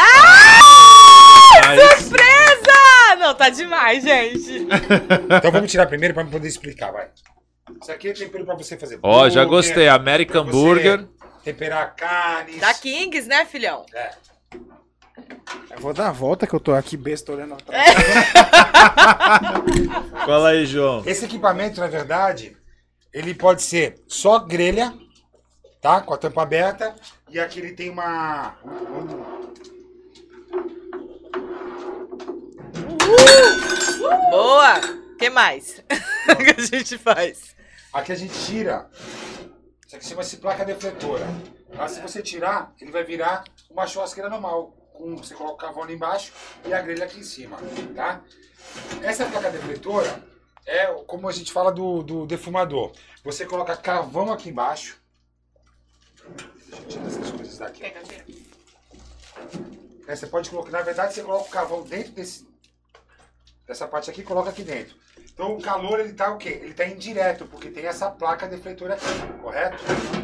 Mas- 1.66 2.00
Surpresa! 2.00 2.89
Não, 3.16 3.34
tá 3.34 3.50
demais, 3.50 4.04
gente. 4.04 4.68
Então 5.38 5.52
vamos 5.52 5.72
tirar 5.72 5.86
primeiro 5.88 6.14
pra 6.14 6.26
poder 6.26 6.48
explicar, 6.48 6.92
vai. 6.92 7.08
Isso 7.82 7.92
aqui 7.92 8.10
é 8.10 8.14
tempero 8.14 8.46
pra 8.46 8.56
você 8.56 8.78
fazer 8.78 9.00
Ó, 9.04 9.30
já 9.30 9.44
burger, 9.46 9.50
gostei. 9.50 9.88
American 9.88 10.46
Burger. 10.46 11.08
Temperar 11.44 11.96
carnes. 11.96 12.60
Da 12.60 12.74
Kings, 12.74 13.28
né, 13.28 13.46
filhão? 13.46 13.86
É. 13.94 14.12
Eu 15.72 15.80
vou 15.80 15.94
dar 15.94 16.10
a 16.10 16.12
volta 16.12 16.46
que 16.48 16.54
eu 16.54 16.60
tô 16.60 16.74
aqui 16.74 16.98
besta 16.98 17.32
olhando 17.32 17.54
atrás. 17.54 17.94
Fala 20.26 20.50
aí, 20.50 20.66
João. 20.66 21.04
Esse 21.06 21.26
equipamento, 21.26 21.80
na 21.80 21.88
verdade, 21.88 22.58
ele 23.14 23.34
pode 23.34 23.62
ser 23.62 24.02
só 24.08 24.40
grelha, 24.40 24.94
tá? 25.82 26.02
Com 26.02 26.14
a 26.14 26.18
tampa 26.18 26.42
aberta. 26.42 26.96
E 27.30 27.40
aqui 27.40 27.60
ele 27.60 27.74
tem 27.74 27.90
uma. 27.90 28.56
um- 28.66 29.50
Boa! 34.30 34.80
O 35.14 35.16
que 35.18 35.30
mais 35.30 35.84
que 35.90 36.62
a 36.62 36.66
gente 36.66 36.98
faz? 36.98 37.56
Aqui 37.92 38.12
a 38.12 38.16
gente 38.16 38.34
tira. 38.46 38.90
Isso 39.86 39.96
aqui 39.96 40.06
chama-se 40.06 40.38
placa 40.38 40.64
defletora. 40.64 41.26
Tá? 41.76 41.88
Se 41.88 42.00
você 42.00 42.22
tirar, 42.22 42.74
ele 42.80 42.92
vai 42.92 43.04
virar 43.04 43.44
uma 43.70 43.88
churrasqueira 43.88 44.30
normal. 44.30 44.72
Com, 44.94 45.16
você 45.18 45.34
coloca 45.34 45.56
o 45.56 45.58
carvão 45.58 45.84
ali 45.84 45.96
embaixo 45.96 46.32
e 46.66 46.74
a 46.74 46.82
grelha 46.82 47.06
aqui 47.06 47.20
em 47.20 47.24
cima. 47.24 47.58
Tá? 47.96 48.22
Essa 49.02 49.26
placa 49.26 49.50
defletora 49.50 50.24
é 50.66 50.86
como 51.08 51.28
a 51.28 51.32
gente 51.32 51.52
fala 51.52 51.72
do, 51.72 52.04
do 52.04 52.26
defumador. 52.26 52.92
Você 53.24 53.46
coloca 53.46 53.76
carvão 53.76 54.32
aqui 54.32 54.50
embaixo. 54.50 55.02
Deixa 56.36 56.84
eu 56.84 56.88
tirar 56.88 57.08
essas 57.08 57.32
coisas 57.32 57.58
daqui. 57.58 57.82
Pega, 57.82 58.02
tira. 58.02 58.26
É, 60.08 60.16
você 60.16 60.26
pode 60.26 60.50
colocar, 60.50 60.72
na 60.72 60.82
verdade, 60.82 61.14
você 61.14 61.22
coloca 61.22 61.46
o 61.46 61.52
carvão 61.52 61.84
dentro 61.84 62.12
desse, 62.14 62.48
dessa 63.70 63.88
parte 63.88 64.10
aqui 64.10 64.22
e 64.22 64.24
coloca 64.24 64.50
aqui 64.50 64.64
dentro. 64.64 64.98
Então 65.32 65.56
o 65.56 65.62
calor 65.62 66.00
ele 66.00 66.14
tá 66.14 66.32
o 66.34 66.40
quê? 66.40 66.60
Ele 66.64 66.74
tá 66.74 66.88
indireto, 66.88 67.46
porque 67.46 67.70
tem 67.70 67.86
essa 67.86 68.10
placa 68.10 68.48
defletora 68.48 68.96
aqui, 68.96 69.06
correto? 69.44 69.78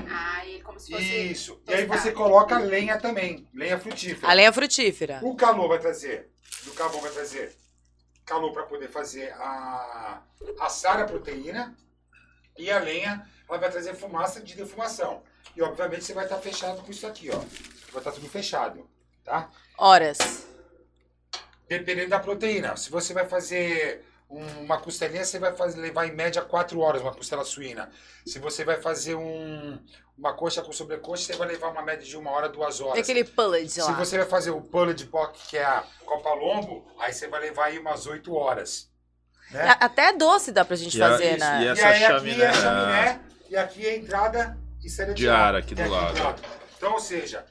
Ah, 0.10 0.44
e 0.48 0.62
como 0.64 0.80
se 0.80 0.92
fosse. 0.92 1.32
Isso. 1.32 1.62
E 1.68 1.74
aí 1.76 1.86
você 1.86 2.12
coloca 2.12 2.58
lenha 2.58 2.98
também, 3.00 3.48
lenha 3.54 3.80
frutífera. 3.80 4.32
A 4.32 4.34
lenha 4.34 4.52
frutífera. 4.52 5.20
O 5.22 5.36
calor 5.36 5.68
vai 5.68 5.78
trazer, 5.78 6.32
do 6.64 6.72
carvão 6.72 7.00
vai 7.00 7.12
trazer 7.12 7.56
calor 8.26 8.52
para 8.52 8.64
poder 8.64 8.90
fazer 8.90 9.32
a 9.34 10.24
assar 10.62 11.00
a 11.00 11.06
proteína 11.06 11.78
e 12.58 12.72
a 12.72 12.80
lenha 12.80 13.30
ela 13.48 13.60
vai 13.60 13.70
trazer 13.70 13.94
fumaça 13.94 14.42
de 14.42 14.56
defumação. 14.56 15.22
E 15.56 15.62
obviamente 15.62 16.04
você 16.04 16.14
vai 16.14 16.24
estar 16.24 16.38
fechado 16.38 16.82
com 16.82 16.90
isso 16.90 17.06
aqui, 17.06 17.30
ó. 17.30 17.38
Vai 17.92 18.02
estar 18.02 18.12
tudo 18.12 18.28
fechado, 18.28 18.90
tá? 19.24 19.52
Horas. 19.78 20.48
Dependendo 21.68 22.10
da 22.10 22.20
proteína. 22.20 22.76
Se 22.78 22.90
você 22.92 23.14
vai 23.14 23.26
fazer 23.28 24.06
um- 24.30 24.64
uma 24.64 24.80
costelinha, 24.80 25.24
você 25.26 25.40
vai 25.40 25.54
fazer, 25.56 25.80
levar 25.80 26.08
em 26.08 26.12
média 26.16 26.42
4 26.42 26.80
horas 26.80 27.02
uma 27.02 27.14
costela 27.14 27.44
suína. 27.46 27.90
Se 28.26 28.40
você 28.40 28.64
vai 28.64 28.80
fazer 28.82 29.16
um, 29.16 29.80
uma 30.18 30.34
coxa 30.34 30.62
com 30.62 30.72
sobrecoxa, 30.72 31.26
você 31.26 31.34
vai 31.38 31.48
levar 31.48 31.70
uma 31.70 31.82
média 31.82 32.06
de 32.06 32.18
uma 32.18 32.32
hora, 32.32 32.50
duas 32.50 32.78
Tem 32.78 32.86
horas. 32.88 33.00
aquele 33.04 33.24
pulled 33.24 33.70
Se 33.70 33.82
lá. 33.82 33.92
você 33.94 34.18
vai 34.18 34.28
fazer 34.28 34.52
o 34.52 34.62
pulled 34.62 35.06
pork, 35.08 35.38
que 35.50 35.58
é 35.58 35.64
a 35.64 35.84
Copa 36.06 36.34
Lombo, 36.34 36.88
aí 37.00 37.14
você 37.14 37.28
vai 37.28 37.42
levar 37.42 37.66
aí 37.66 37.80
umas 37.80 38.06
8 38.08 38.34
horas. 38.36 38.90
Né? 39.52 39.62
A- 39.62 39.86
Até 39.86 40.12
doce 40.14 40.52
dá 40.52 40.66
pra 40.66 40.76
gente 40.76 40.98
E 40.98 41.04
a- 41.04 41.10
fazer, 41.10 41.32
isso, 41.32 41.40
né? 41.40 41.62
e 41.62 41.66
E 41.66 41.68
essa 41.68 41.88
aí 41.88 42.04
aqui 42.06 42.14
chaminé. 42.16 42.44
é 42.44 42.48
a 42.48 42.54
chaminé, 42.54 43.22
e 43.50 43.58
aqui 43.58 43.86
é 43.88 43.90
a 43.92 43.96
entrada 43.98 44.58
e 44.84 44.90
saída 44.90 45.14
de, 45.14 45.22
De 45.22 45.30
ar 45.30 45.56
aqui 45.56 45.76
do 45.76 45.82
é 45.84 45.88
lado. 45.88 46.42
Então, 46.78 46.94
ou 46.94 47.00
seja, 47.00 47.46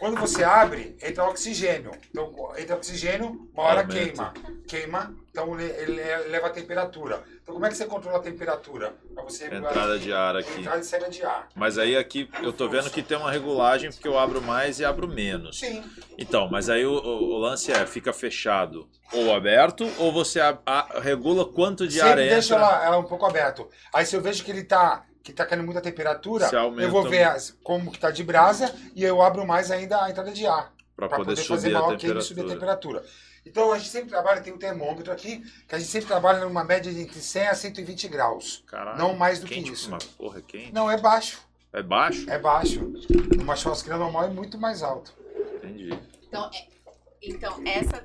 quando 0.00 0.18
você 0.18 0.42
abre, 0.42 0.96
entra 1.00 1.24
oxigênio. 1.24 1.92
Então, 2.10 2.32
entra 2.58 2.74
oxigênio, 2.74 3.48
uma 3.54 3.62
hora 3.62 3.80
Aumenta. 3.82 4.32
queima. 4.32 4.34
Queima, 4.66 5.14
então 5.30 5.60
ele, 5.60 6.00
leva 6.28 6.46
a 6.48 6.50
temperatura. 6.50 7.22
Então, 7.42 7.54
como 7.54 7.66
é 7.66 7.68
que 7.68 7.76
você 7.76 7.84
controla 7.86 8.18
a 8.18 8.22
temperatura? 8.22 8.94
Para 9.14 9.22
você 9.24 9.44
regular 9.48 9.70
Entrada 9.72 9.98
de 9.98 10.12
ar 10.12 10.36
aqui. 10.36 10.60
entrada 10.60 10.78
e 10.80 10.84
saída 10.84 11.10
de 11.10 11.22
ar. 11.24 11.48
Mas 11.54 11.76
aí 11.78 11.96
aqui 11.96 12.28
eu 12.42 12.52
tô 12.52 12.68
vendo 12.68 12.88
que 12.90 13.02
tem 13.02 13.16
uma 13.18 13.30
regulagem 13.30 13.90
porque 13.90 14.08
eu 14.08 14.18
abro 14.18 14.40
mais 14.40 14.80
e 14.80 14.84
abro 14.84 15.06
menos. 15.06 15.58
Sim. 15.58 15.84
Então, 16.16 16.48
mas 16.48 16.68
aí 16.70 16.84
o, 16.86 16.92
o- 16.92 17.38
lance 17.38 17.70
é, 17.72 17.84
fica 17.86 18.12
fechado 18.12 18.88
ou 19.12 19.34
aberto, 19.34 19.90
ou 19.98 20.12
você 20.12 20.40
a- 20.40 20.58
a- 20.64 21.00
regula 21.00 21.44
quanto 21.44 21.86
de 21.88 22.00
ar 22.00 22.08
Sempre 22.08 22.22
entra. 22.24 22.34
deixa 22.36 22.54
ela, 22.54 22.84
ela 22.86 22.98
um 22.98 23.04
pouco 23.04 23.26
aberto. 23.26 23.68
Aí 23.92 24.06
se 24.06 24.14
eu 24.16 24.20
vejo 24.22 24.44
que 24.44 24.50
ele 24.50 24.62
tá 24.64 25.04
que 25.22 25.32
tá 25.32 25.44
caindo 25.46 25.64
muita 25.64 25.80
temperatura, 25.80 26.48
eu 26.78 26.90
vou 26.90 27.02
ver 27.08 27.24
as- 27.24 27.56
como 27.62 27.90
que 27.90 27.98
tá 27.98 28.10
de 28.10 28.22
brasa 28.24 28.74
e 28.94 29.04
eu 29.04 29.20
abro 29.22 29.46
mais 29.46 29.70
ainda 29.70 30.02
a 30.02 30.10
entrada 30.10 30.32
de 30.32 30.46
ar. 30.46 30.72
Pra 30.96 31.08
para 31.08 31.18
poder 31.18 31.30
poder, 31.36 31.44
fazer 31.48 31.60
subir 31.68 31.76
a 31.76 31.80
maior 31.80 31.96
queima 31.98 32.18
e 32.18 32.22
subir 32.22 32.40
a 32.44 32.48
temperatura. 32.48 33.04
Então 33.46 33.72
a 33.72 33.78
gente 33.78 33.88
sempre 33.90 34.10
trabalha, 34.10 34.40
tem 34.42 34.52
um 34.52 34.58
termômetro 34.58 35.10
aqui, 35.12 35.42
que 35.66 35.74
a 35.74 35.78
gente 35.78 35.90
sempre 35.90 36.08
trabalha 36.08 36.44
numa 36.44 36.62
média 36.62 36.92
de 36.92 37.00
entre 37.00 37.20
100 37.20 37.48
a 37.48 37.54
120 37.54 38.06
graus. 38.08 38.62
Caralho, 38.66 38.98
Não 38.98 39.14
mais 39.16 39.40
do 39.40 39.46
quente 39.46 39.70
que 39.70 39.72
isso. 39.74 39.88
Uma 39.88 39.98
porra 40.18 40.38
é 40.40 40.42
quente. 40.42 40.72
Não, 40.72 40.90
é 40.90 40.98
baixo. 40.98 41.40
É 41.72 41.82
baixo? 41.82 42.28
É 42.28 42.38
baixo. 42.38 42.92
Numa 43.38 43.56
churrasqueira 43.56 43.96
normal 43.98 44.24
é 44.24 44.28
muito 44.28 44.58
mais 44.58 44.82
alto. 44.82 45.14
Entendi. 45.56 45.98
Então, 46.28 46.50
é- 46.52 46.66
então 47.22 47.62
essa. 47.64 48.02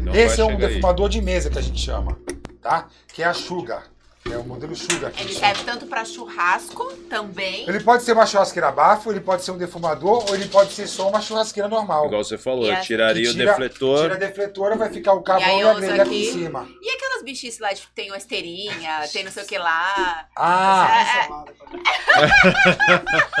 Não 0.00 0.14
Esse 0.14 0.40
é 0.40 0.44
um 0.44 0.50
chegar 0.52 0.66
aí. 0.66 0.74
defumador 0.74 1.08
de 1.10 1.20
mesa 1.20 1.50
que 1.50 1.58
a 1.58 1.62
gente 1.62 1.78
chama, 1.78 2.18
tá? 2.62 2.88
Que 3.12 3.22
é 3.22 3.26
a 3.26 3.34
Sugar. 3.34 3.84
É 4.30 4.36
o 4.36 4.44
modelo 4.44 4.76
Sugar. 4.76 5.10
Ele 5.18 5.32
serve 5.32 5.64
tanto 5.64 5.86
pra 5.86 6.04
churrasco 6.04 6.92
também. 7.08 7.66
Ele 7.66 7.80
pode 7.80 8.02
ser 8.02 8.12
uma 8.12 8.26
churrasqueira 8.26 8.70
bafo, 8.70 9.10
ele 9.10 9.20
pode 9.20 9.42
ser 9.42 9.50
um 9.52 9.56
defumador, 9.56 10.26
ou 10.28 10.34
ele 10.34 10.44
pode 10.46 10.72
ser 10.72 10.86
só 10.86 11.08
uma 11.08 11.22
churrasqueira 11.22 11.68
normal. 11.70 12.04
Igual 12.06 12.22
você 12.22 12.36
falou, 12.36 12.66
eu 12.66 12.78
tiraria 12.82 13.22
Que 13.24 13.30
o 13.30 13.32
tira- 13.32 13.46
defletor. 13.52 14.02
Tira 14.02 14.14
a 14.14 14.18
defletora, 14.18 14.76
vai 14.76 14.90
ficar 14.90 15.14
o 15.14 15.22
carvão 15.22 15.48
aí 15.48 15.60
e, 15.60 15.62
a 15.68 15.72
grelha 15.74 16.02
aqui 16.02 16.10
aqui. 16.10 16.28
em 16.28 16.32
cima. 16.32 16.68
E 16.82 16.90
aquelas 16.90 17.22
bichices 17.22 17.58
lá, 17.60 17.72
tipo, 17.74 17.88
tem 17.94 18.10
uma 18.10 18.18
esteirinha, 18.18 19.08
tem 19.10 19.24
não 19.24 19.32
sei 19.32 19.42
o 19.42 19.46
que 19.46 19.56
lá. 19.56 20.28
Ah, 20.36 21.00
É, 21.00 21.28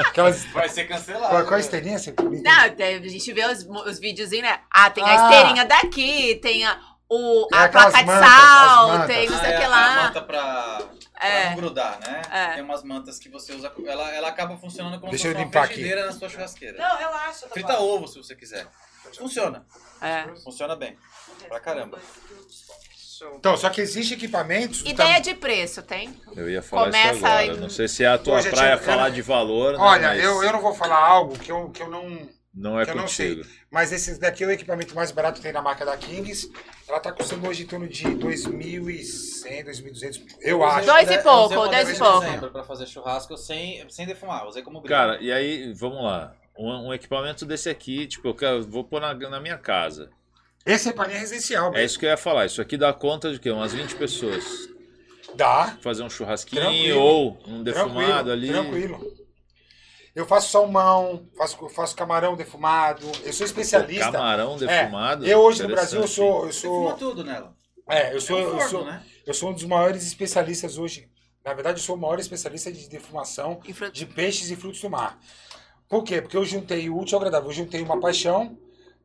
aquelas... 0.00 0.44
Vai 0.46 0.68
ser 0.68 0.84
cancelado. 0.84 1.28
Qual, 1.28 1.42
qual 1.44 1.54
é 1.54 1.56
a 1.56 1.60
esteirinha? 1.60 1.98
Você... 1.98 2.14
não, 2.18 2.52
a 2.52 3.08
gente 3.08 3.32
vê 3.32 3.44
os, 3.46 3.66
os 3.86 3.98
videozinhos, 3.98 4.46
né? 4.48 4.60
Ah, 4.70 4.90
tem 4.90 5.04
a 5.04 5.26
Ah. 5.26 5.30
esteirinha 5.30 5.64
daqui, 5.66 6.36
tem 6.36 6.64
a, 6.64 6.78
o, 7.10 7.46
Tem 7.48 7.58
a 7.58 7.68
placa 7.68 7.98
de 7.98 8.04
mantas, 8.04 8.28
sal, 8.30 9.06
tem 9.06 9.28
não 9.28 9.38
sei 9.38 9.50
o 9.50 9.54
Ah, 9.54 9.56
que 9.56 9.62
é, 9.62 9.64
A 9.64 9.68
lá. 9.68 10.02
manta 10.04 10.22
pra, 10.22 10.78
pra 11.12 11.28
É. 11.28 11.48
não 11.50 11.56
grudar, 11.56 11.98
né? 12.00 12.22
É. 12.30 12.54
Tem 12.54 12.62
umas 12.62 12.82
mantas 12.84 13.18
que 13.18 13.28
você 13.28 13.52
usa. 13.52 13.72
Ela, 13.86 14.14
ela 14.14 14.28
acaba 14.28 14.56
funcionando 14.56 14.98
como 15.00 15.10
Deixa 15.10 15.24
se 15.24 15.28
fosse 15.28 15.36
uma 15.38 15.44
limpar 15.44 15.64
aqui. 15.64 15.74
frigideira 15.74 16.06
na 16.06 16.12
sua 16.12 16.28
churrasqueira. 16.28 16.78
Não, 16.78 16.96
relaxa. 16.96 17.46
tá 17.46 17.52
Frita 17.52 17.80
ovo 17.80 18.06
se 18.06 18.16
você 18.18 18.34
quiser. 18.36 18.66
Funciona. 19.18 19.66
É. 20.00 20.24
Funciona 20.44 20.76
bem. 20.76 20.96
Pra 21.48 21.58
caramba. 21.58 21.98
Então, 23.36 23.54
só 23.56 23.68
que 23.68 23.82
existe 23.82 24.14
equipamentos... 24.14 24.80
Ideia 24.86 25.20
de 25.20 25.34
preço, 25.34 25.82
tem? 25.82 26.18
Eu 26.34 26.48
ia 26.48 26.62
falar 26.62 26.84
Começa 26.86 27.12
isso 27.16 27.26
agora. 27.26 27.44
em- 27.46 27.56
Não 27.60 27.68
sei 27.68 27.86
se 27.86 28.02
é 28.02 28.08
a 28.08 28.16
tua 28.16 28.42
praia 28.42 28.72
eu- 28.72 28.78
eu 28.78 28.82
falar 28.82 29.10
de 29.10 29.20
valor, 29.20 29.72
né, 29.74 29.78
Olha, 29.78 30.08
mas 30.08 30.24
eu, 30.24 30.42
eu 30.42 30.52
não 30.52 30.60
vou 30.62 30.74
falar 30.74 30.96
algo 30.96 31.38
que 31.38 31.52
eu, 31.52 31.68
que 31.70 31.82
eu 31.82 31.90
não... 31.90 32.26
não 32.52 32.78
é 32.80 32.84
que 32.84 32.90
eu 32.90 32.94
não 32.96 33.04
contigo. 33.04 33.42
Mas 33.70 33.92
esse 33.92 34.18
daqui 34.18 34.42
é 34.44 34.46
o 34.46 34.50
equipamento 34.50 34.94
mais 34.94 35.10
barato 35.10 35.36
que 35.36 35.42
tem 35.42 35.52
na 35.52 35.62
marca 35.62 35.84
da 35.84 35.96
Kings. 35.96 36.50
Ela 36.88 36.98
tá 37.00 37.12
custando 37.12 37.46
hoje 37.48 37.62
em 37.62 37.66
torno 37.66 37.86
de 37.88 38.04
2.100, 38.04 39.64
2.200, 39.64 40.20
eu 40.40 40.62
acho. 40.64 40.86
Dois 40.86 41.10
e 41.10 41.18
pouco, 41.18 41.54
dois 41.68 41.88
e 41.90 41.98
pouco. 41.98 42.50
Pra 42.50 42.64
fazer 42.64 42.86
churrasco 42.86 43.36
sem, 43.36 43.88
sem 43.88 44.06
defumar. 44.06 44.46
Usei 44.46 44.62
como 44.62 44.80
brilho. 44.80 44.94
Cara, 44.94 45.18
e 45.20 45.30
aí, 45.32 45.72
vamos 45.72 46.02
lá. 46.02 46.34
Um, 46.58 46.88
um 46.88 46.94
equipamento 46.94 47.46
desse 47.46 47.68
aqui, 47.70 48.06
tipo, 48.06 48.28
eu 48.28 48.34
quero- 48.34 48.62
vou 48.66 48.84
pôr 48.84 49.00
na, 49.00 49.14
na 49.14 49.40
minha 49.40 49.56
casa. 49.56 50.10
Esse 50.66 50.90
é 50.90 50.92
pra 50.92 51.06
linha 51.06 51.18
residencial 51.20 51.68
É 51.68 51.70
mesmo. 51.70 51.86
isso 51.86 51.98
que 51.98 52.04
eu 52.04 52.10
ia 52.10 52.16
falar. 52.18 52.44
Isso 52.46 52.60
aqui 52.60 52.76
dá 52.76 52.92
conta 52.92 53.32
de 53.32 53.38
quê? 53.38 53.50
Umas 53.50 53.72
20 53.72 53.94
pessoas. 53.96 54.44
Dá. 55.36 55.78
Fazer 55.80 56.02
um 56.02 56.10
churrasquinho 56.10 56.60
Tranquilo. 56.62 57.00
ou 57.00 57.38
um 57.46 57.62
defumado 57.62 57.94
Tranquilo, 57.94 58.30
ali. 58.30 58.48
tranquilo. 58.48 59.19
Eu 60.14 60.26
faço 60.26 60.50
salmão, 60.50 61.28
faço, 61.36 61.68
faço 61.70 61.94
camarão 61.96 62.36
defumado. 62.36 63.06
Eu 63.24 63.32
sou 63.32 63.44
Pô, 63.44 63.44
especialista. 63.44 64.10
camarão 64.12 64.56
defumado. 64.56 65.26
eu 65.26 65.38
hoje 65.40 65.62
no 65.62 65.68
Brasil 65.68 66.00
eu 66.00 66.08
sou, 66.08 66.40
eu 66.46 66.46
Defuma 66.48 66.90
sou, 66.90 66.92
tudo 66.96 67.24
nela. 67.24 67.54
é, 67.88 68.14
eu 68.14 68.20
sou, 68.20 68.38
É 68.38 68.42
um 68.42 68.44
eu 68.44 68.50
forno, 68.50 68.68
sou, 68.68 68.84
né? 68.84 69.02
eu 69.26 69.34
sou 69.34 69.50
um 69.50 69.52
dos 69.52 69.64
maiores 69.64 70.06
especialistas 70.06 70.78
hoje. 70.78 71.08
Na 71.44 71.54
verdade, 71.54 71.78
eu 71.80 71.84
sou 71.84 71.96
o 71.96 71.98
maior 71.98 72.18
especialista 72.18 72.70
de 72.70 72.88
defumação 72.88 73.60
E 73.64 73.90
de 73.90 74.06
peixes 74.06 74.50
e 74.50 74.56
frutos 74.56 74.80
do 74.80 74.90
mar. 74.90 75.18
Por 75.88 76.04
quê? 76.04 76.20
Porque 76.20 76.36
eu 76.36 76.44
juntei 76.44 76.88
o 76.90 76.98
útil 76.98 77.16
ao 77.16 77.20
agradável. 77.22 77.48
Eu 77.50 77.54
juntei 77.54 77.80
uma 77.82 77.98
paixão 77.98 78.58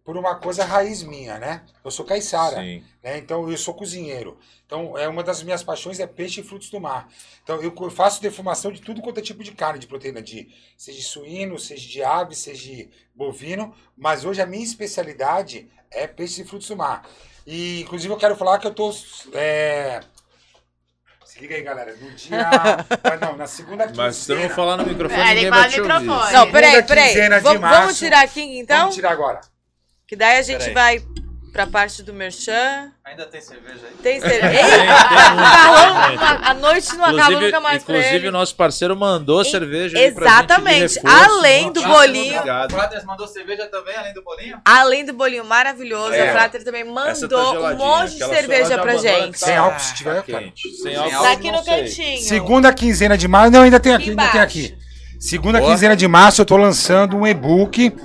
por 0.05 0.15
uma 0.15 0.35
coisa 0.35 0.63
raiz 0.63 1.01
minha, 1.01 1.39
né? 1.39 1.63
Eu 1.83 1.89
sou 1.89 2.05
caiçara, 2.05 2.61
Sim. 2.61 2.83
né? 3.03 3.17
Então 3.17 3.49
eu 3.49 3.57
sou 3.57 3.73
cozinheiro. 3.73 4.37
Então 4.63 4.95
é 4.95 5.07
uma 5.07 5.23
das 5.23 5.41
minhas 5.41 5.63
paixões 5.63 5.99
é 5.99 6.05
peixe 6.05 6.41
e 6.41 6.43
frutos 6.43 6.69
do 6.69 6.79
mar. 6.79 7.09
Então 7.43 7.59
eu 7.59 7.73
faço 7.89 8.21
defumação 8.21 8.71
de 8.71 8.81
tudo 8.81 9.01
quanto 9.01 9.17
é 9.17 9.23
tipo 9.23 9.43
de 9.43 9.51
carne, 9.51 9.79
de 9.79 9.87
proteína, 9.87 10.21
de 10.21 10.47
seja 10.77 10.99
de 10.99 11.03
suíno, 11.03 11.57
seja 11.57 11.89
de 11.89 12.03
ave, 12.03 12.35
seja 12.35 12.61
de 12.61 12.89
bovino. 13.15 13.73
Mas 13.97 14.23
hoje 14.23 14.39
a 14.43 14.45
minha 14.45 14.63
especialidade 14.63 15.67
é 15.89 16.05
peixe 16.05 16.43
e 16.43 16.45
frutos 16.45 16.67
do 16.67 16.77
mar. 16.77 17.03
E 17.47 17.81
inclusive 17.81 18.13
eu 18.13 18.17
quero 18.17 18.35
falar 18.35 18.59
que 18.59 18.67
eu 18.67 18.73
tô 18.75 18.93
é... 19.33 20.01
Se 21.25 21.39
liga 21.39 21.55
aí, 21.55 21.63
galera. 21.63 21.95
No 21.95 22.11
dia. 22.11 22.45
ah, 23.03 23.17
não, 23.19 23.35
na 23.35 23.47
segunda 23.47 23.87
quinzena. 23.87 24.03
Mas 24.05 24.17
se 24.17 24.31
eu 24.31 24.39
não 24.39 24.49
falar 24.49 24.77
no 24.77 24.85
microfone, 24.85 25.19
É, 25.19 25.31
ele 25.31 25.35
ninguém 25.35 25.49
fala 25.49 25.61
vai 25.63 25.69
te 25.71 25.77
no 25.79 25.83
ouvir. 25.83 25.99
microfone. 26.07 26.33
Não, 26.33 26.51
peraí, 26.51 26.83
peraí. 26.83 27.41
Vamos, 27.41 27.61
vamos 27.61 27.97
tirar 27.97 28.23
aqui 28.23 28.59
então? 28.59 28.77
Vamos 28.77 28.95
tirar 28.95 29.11
agora. 29.11 29.54
Que 30.07 30.15
daí 30.15 30.37
a 30.37 30.41
gente 30.41 30.69
vai 30.71 31.01
pra 31.51 31.65
parte 31.65 32.03
do 32.03 32.13
merchan. 32.13 32.91
Ainda 33.05 33.25
tem 33.27 33.39
cerveja 33.39 33.79
aí? 33.87 33.95
Tem 34.03 34.19
cerveja. 34.19 34.61
Muito. 34.67 36.23
a 36.43 36.53
noite 36.53 36.95
não 36.97 37.05
acaba 37.05 37.39
nunca 37.39 37.59
mais 37.61 37.81
inclusive 37.81 38.27
o 38.27 38.31
nosso 38.31 38.55
parceiro 38.55 38.95
mandou 38.95 39.41
E- 39.41 39.45
cerveja 39.45 39.97
aí 39.97 40.11
pra 40.11 40.27
gente 40.27 40.35
de 40.37 40.43
Exatamente. 40.53 40.99
Além 41.05 41.71
do 41.71 41.81
bolinho. 41.81 42.35
Obrigado. 42.35 42.71
O 42.71 42.75
Fratas 42.75 43.05
mandou 43.05 43.27
cerveja 43.27 43.67
também, 43.67 43.95
além 43.95 44.13
do 44.13 44.21
bolinho? 44.21 44.61
Além 44.65 45.05
do 45.05 45.13
bolinho 45.13 45.45
maravilhoso, 45.45 46.13
É. 46.13 46.29
a 46.29 46.31
Frater 46.33 46.63
também 46.63 46.85
tá 46.85 46.91
mandou 46.91 47.39
um 47.39 47.51
geladinha, 47.53 47.73
monte 47.85 48.11
de 48.11 48.25
cerveja 48.25 48.77
pra 48.77 48.97
gente. 48.97 49.39
tá 49.39 49.45
Sem 49.45 49.55
álcool, 49.55 49.79
se 49.79 49.95
tiver, 49.95 50.23
cara. 50.23 50.43
Quente. 50.43 50.69
Sem 50.83 50.95
álcool, 50.95 51.23
Tá 51.23 51.31
aqui 51.31 51.51
não 51.51 51.59
no 51.59 51.63
sei. 51.63 51.83
cantinho. 51.83 52.21
Segunda 52.21 52.73
quinzena 52.73 53.17
de 53.17 53.27
março. 53.27 53.51
Não, 53.51 53.61
ainda 53.63 53.79
tem 53.79 53.93
aqui, 53.93 54.03
Aqui 54.03 54.09
ainda 54.11 54.27
tem 54.31 54.41
aqui. 54.41 54.77
Segunda 55.19 55.59
Boa. 55.59 55.71
quinzena 55.71 55.95
de 55.95 56.07
março 56.07 56.41
eu 56.41 56.45
tô 56.45 56.57
lançando 56.57 57.15
um 57.17 57.25
e-book 57.25 57.95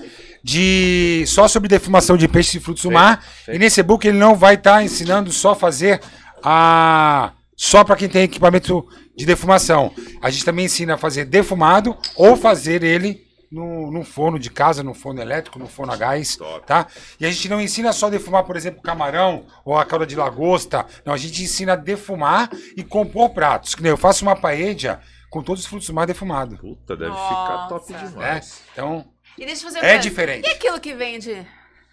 de 0.43 1.25
só 1.27 1.47
sobre 1.49 1.69
defumação 1.69 2.17
de 2.17 2.27
peixes 2.29 2.55
e 2.55 2.61
frutos 2.61 2.83
do 2.83 2.91
mar. 2.91 3.23
feito. 3.23 3.57
E 3.57 3.59
nesse 3.59 3.81
e-book 3.81 4.07
ele 4.07 4.19
não 4.19 4.35
vai 4.35 4.55
estar 4.55 4.83
ensinando 4.83 5.31
só 5.33 5.53
a 5.53 5.57
fazer 5.57 6.01
a 6.43 7.33
só 7.57 7.85
para 7.85 7.97
quem 7.97 8.09
tem 8.09 8.23
equipamento 8.23 8.87
de 9.15 9.27
defumação. 9.27 9.93
A 10.23 10.31
gente 10.31 10.45
também 10.45 10.65
ensina 10.65 10.95
a 10.95 10.99
fazer 10.99 11.27
defumado 11.27 11.95
ou 12.17 12.35
fazer 12.37 12.83
ele 12.83 13.29
no, 13.51 13.91
num 13.91 14.05
forno 14.05 14.39
de 14.39 14.49
casa, 14.49 14.83
no 14.83 14.95
forno 14.95 15.21
elétrico, 15.21 15.59
no 15.59 15.67
forno 15.67 15.93
a 15.93 15.97
gás, 15.97 16.37
Top. 16.37 16.67
tá? 16.67 16.87
E 17.19 17.27
a 17.27 17.31
gente 17.31 17.49
não 17.49 17.61
ensina 17.61 17.93
só 17.93 18.07
a 18.07 18.11
defumar, 18.11 18.45
por 18.45 18.57
exemplo, 18.57 18.81
camarão 18.81 19.45
ou 19.65 19.77
a 19.77 19.85
calda 19.85 20.07
de 20.07 20.17
lagosta. 20.17 20.87
Não, 21.05 21.13
a 21.13 21.17
gente 21.17 21.43
ensina 21.43 21.73
a 21.73 21.77
defumar 21.77 22.49
e 22.77 22.83
compor 22.83 23.31
pratos. 23.31 23.75
Que 23.75 23.83
nem 23.83 23.91
eu 23.91 23.97
faço 23.97 24.25
uma 24.25 24.37
paella 24.37 25.01
com 25.29 25.43
todos 25.43 25.63
os 25.63 25.69
frutos 25.69 25.87
do 25.87 25.95
mar 25.95 26.07
defumados. 26.07 26.59
Puta, 26.59 26.97
deve 26.97 27.11
Nossa. 27.11 27.29
ficar 27.29 27.69
top 27.69 28.09
demais. 28.09 28.63
Então, 28.73 29.05
E 29.39 29.45
deixa 29.47 29.63
eu 29.63 29.67
fazer 29.69 29.79
uma 29.79 29.87
é 29.87 29.89
pergunta. 29.93 30.09
diferente. 30.09 30.47
E 30.49 30.51
aquilo 30.53 30.81
que 30.81 30.95
vende 30.95 31.47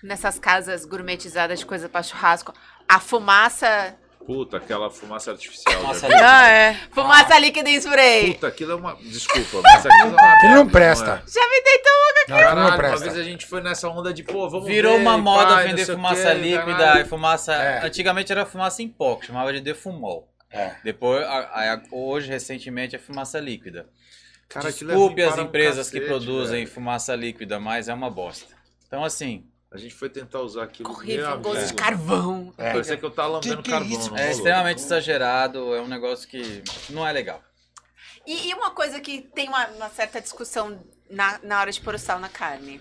nessas 0.03 0.37
casas 0.39 0.85
gourmetizadas 0.85 1.59
de 1.59 1.65
coisa 1.65 1.87
pra 1.89 2.03
churrasco? 2.03 2.53
A 2.87 2.99
fumaça. 2.99 3.95
Puta, 4.25 4.57
aquela 4.57 4.91
fumaça 4.91 5.31
artificial. 5.31 5.81
Nossa, 5.83 6.01
já 6.01 6.07
vi. 6.17 6.23
Ah, 6.23 6.49
é. 6.49 6.73
Fumaça 6.91 7.39
líquida 7.39 7.69
em 7.69 7.75
spray. 7.75 8.33
Puta, 8.33 8.47
aquilo 8.47 8.71
é 8.73 8.75
uma. 8.75 8.95
Desculpa, 8.97 9.61
mas 9.63 9.85
aquilo 9.85 10.01
é 10.17 10.21
uma. 10.21 10.33
Aquilo 10.33 10.53
não 10.55 10.67
presta. 10.67 11.23
é? 11.25 11.31
Já 11.31 11.47
me 11.49 11.61
deitou. 11.63 11.91
Não, 12.27 12.35
aquilo 12.35 12.37
Caralho, 12.39 12.55
não 12.59 12.67
uma 12.67 12.77
presta. 12.77 12.99
vez 13.05 13.17
a 13.17 13.23
gente 13.23 13.45
foi 13.45 13.61
nessa 13.61 13.87
onda 13.87 14.13
de, 14.13 14.23
pô, 14.23 14.49
vamos 14.49 14.67
Virou 14.67 14.95
ver, 14.95 15.01
uma 15.01 15.17
moda 15.17 15.53
pai, 15.55 15.67
vender 15.67 15.85
fumaça 15.85 16.31
quê, 16.35 16.41
líquida 16.41 16.77
caralho. 16.77 17.01
e 17.01 17.05
fumaça. 17.05 17.53
É. 17.53 17.85
Antigamente 17.85 18.29
era 18.31 18.45
fumaça 18.45 18.83
em 18.83 18.89
pó, 18.89 19.15
que 19.15 19.27
chamava 19.27 19.53
de 19.53 19.61
defumol. 19.61 20.27
É. 20.51 20.71
Depois, 20.83 21.23
a- 21.25 21.73
a- 21.73 21.81
hoje, 21.91 22.27
recentemente, 22.29 22.97
é 22.97 22.99
fumaça 22.99 23.39
líquida. 23.39 23.87
Cara, 24.49 24.69
é 24.69 24.71
Desculpe 24.71 25.21
as 25.21 25.33
para 25.33 25.41
um 25.43 25.45
empresas 25.45 25.89
que 25.89 25.99
cacete, 25.99 26.09
produzem 26.09 26.63
velho. 26.63 26.71
fumaça 26.73 27.15
líquida, 27.15 27.59
mas 27.59 27.89
é 27.89 27.93
uma 27.93 28.09
bosta. 28.09 28.55
Então, 28.87 29.03
assim, 29.03 29.45
A 29.69 29.77
gente 29.77 29.93
foi 29.93 30.09
tentar 30.09 30.39
usar 30.39 30.63
aquilo. 30.63 30.89
Horrível, 30.89 31.39
gosto 31.41 31.67
de 31.67 31.73
carvão. 31.73 32.53
É. 32.57 32.71
Parecia 32.71 32.95
que 32.95 33.03
eu 33.03 33.11
tava 33.11 33.27
lambendo 33.27 33.57
Que 33.57 33.63
que 33.63 33.69
é 33.69 33.73
carvão. 33.73 33.99
isso? 33.99 34.09
não 34.11 34.17
é 34.17 34.21
rolou. 34.21 34.37
extremamente 34.37 34.77
exagerado, 34.81 35.75
é 35.75 35.81
um 35.81 35.87
negócio 35.87 36.25
que 36.27 36.63
não 36.89 37.05
é 37.05 37.11
legal. 37.11 37.43
E, 38.25 38.47
e 38.49 38.53
uma 38.53 38.71
coisa 38.71 39.01
que 39.01 39.21
tem 39.21 39.49
uma, 39.49 39.67
uma 39.67 39.89
certa 39.89 40.21
discussão 40.21 40.81
na, 41.09 41.37
na 41.43 41.59
hora 41.59 41.71
de 41.71 41.81
pôr 41.81 41.95
o 41.95 41.99
sal 41.99 42.17
na 42.19 42.29
carne. 42.29 42.79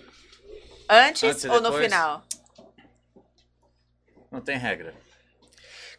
Antes, 0.89 1.23
Antes 1.23 1.43
ou 1.45 1.59
no 1.59 1.73
final? 1.73 2.23
Não 4.31 4.39
tem 4.41 4.57
regra. 4.57 4.93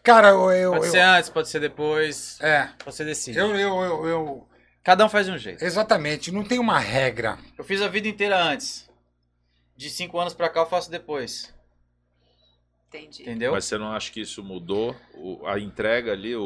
Cara, 0.03 0.29
eu. 0.29 0.51
eu, 0.53 0.71
Pode 0.73 0.87
eu- 0.87 0.91
ser 0.93 1.01
antes, 1.01 1.29
pode 1.31 1.49
ser 1.51 1.61
depois, 1.61 2.39
é. 2.41 2.71
você 2.85 3.05
decide. 3.05 3.39
Eu, 3.39 3.55
eu, 3.55 3.83
eu, 3.83 4.07
eu- 4.07 4.48
Cada 4.89 5.05
um 5.05 5.09
faz 5.11 5.27
de 5.27 5.33
um 5.33 5.37
jeito. 5.37 5.63
Exatamente, 5.63 6.33
não 6.33 6.43
tem 6.43 6.59
uma 6.59 6.79
regra. 6.79 7.37
Eu 7.59 7.63
fiz 7.63 7.83
a 7.83 7.89
vida 7.89 8.09
inteira 8.09 8.43
antes. 8.43 8.89
De 9.77 9.91
cinco 9.91 10.19
anos 10.19 10.33
pra 10.33 10.49
cá 10.49 10.61
eu 10.61 10.67
faço 10.67 10.91
depois. 10.91 11.53
Entendi. 12.89 13.21
Entendeu? 13.21 13.53
Mas 13.53 13.67
você 13.67 13.77
não 13.77 13.93
acha 13.93 14.11
que 14.11 14.23
isso 14.23 14.43
mudou? 14.43 14.97
O- 15.15 15.47
a 15.47 15.59
entrega 15.61 16.13
ali, 16.13 16.35
o. 16.35 16.43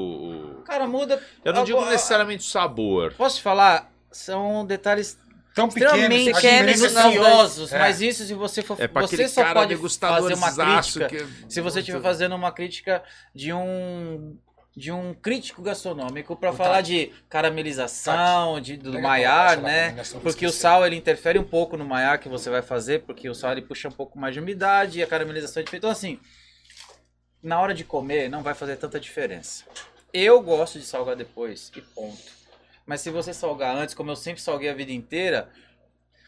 o- 0.59 0.63
Cara, 0.65 0.89
muda. 0.89 1.25
Eu 1.45 1.53
não 1.53 1.63
digo 1.63 1.79
Agora- 1.79 1.93
necessariamente 1.93 2.41
o 2.41 2.51
sabor. 2.51 3.15
Posso 3.15 3.37
te 3.37 3.43
falar? 3.43 3.93
São 4.11 4.67
detalhes 4.67 5.17
Tão 5.55 5.69
extremamente 5.69 6.31
a 6.31 6.35
pequenos, 6.35 6.81
minuciosos. 6.81 7.73
É. 7.73 7.79
Mas 7.79 8.01
isso 8.01 8.25
se 8.25 8.35
você 8.35 8.61
for. 8.61 8.77
É 8.81 8.89
pra 8.89 9.03
você 9.03 9.29
só 9.29 9.45
cara 9.45 9.55
pode 9.69 9.77
fazer 9.77 10.35
uma 10.35 10.51
zaço 10.51 10.99
crítica 10.99 11.27
que- 11.47 11.53
se 11.53 11.61
você 11.61 11.79
estiver 11.79 12.03
fazendo 12.03 12.35
uma 12.35 12.51
crítica 12.51 13.05
de 13.33 13.53
um 13.53 14.37
de 14.75 14.91
um 14.91 15.13
crítico 15.13 15.61
gastronômico 15.61 16.35
pra 16.35 16.51
Ô, 16.51 16.55
falar 16.55 16.77
Tati. 16.77 16.91
de 16.91 17.13
caramelização, 17.29 18.61
de, 18.61 18.77
do 18.77 18.93
Pega 18.93 19.03
maiar, 19.03 19.59
né? 19.59 19.95
Porque 20.23 20.47
o 20.47 20.53
sal 20.53 20.87
ele 20.87 20.97
interfere 20.97 21.39
um 21.39 21.45
pouco 21.45 21.77
no 21.77 21.85
maiar 21.85 22.19
que 22.19 22.29
você 22.29 22.49
vai 22.49 22.63
fazer, 22.63 23.03
porque 23.03 23.29
o 23.29 23.35
sal 23.35 23.53
ele 23.53 23.63
puxa 23.63 23.89
um 23.89 23.93
pouco 23.93 24.19
mais 24.19 24.35
de 24.35 24.41
umidade 24.41 24.99
e 24.99 25.03
a 25.03 25.07
caramelização 25.07 25.61
é 25.61 25.65
diferente. 25.65 25.81
Então 25.81 25.91
assim, 25.91 26.19
na 27.43 27.61
hora 27.61 27.75
de 27.75 27.85
comer 27.85 28.31
não 28.31 28.43
vai 28.43 28.55
fazer 28.55 28.77
tanta 28.77 28.99
diferença. 28.99 29.65
Eu 30.13 30.41
gosto 30.43 30.79
de 30.79 30.85
salgar 30.85 31.17
depois 31.17 31.71
e 31.77 31.81
ponto. 31.81 32.43
Mas 32.87 33.01
se 33.01 33.11
você 33.11 33.33
salgar 33.33 33.77
antes, 33.77 33.95
como 33.95 34.11
eu 34.11 34.17
sempre 34.17 34.43
salguei 34.43 34.69
a 34.69 34.75
vida 34.75 34.93
inteira, 34.93 35.49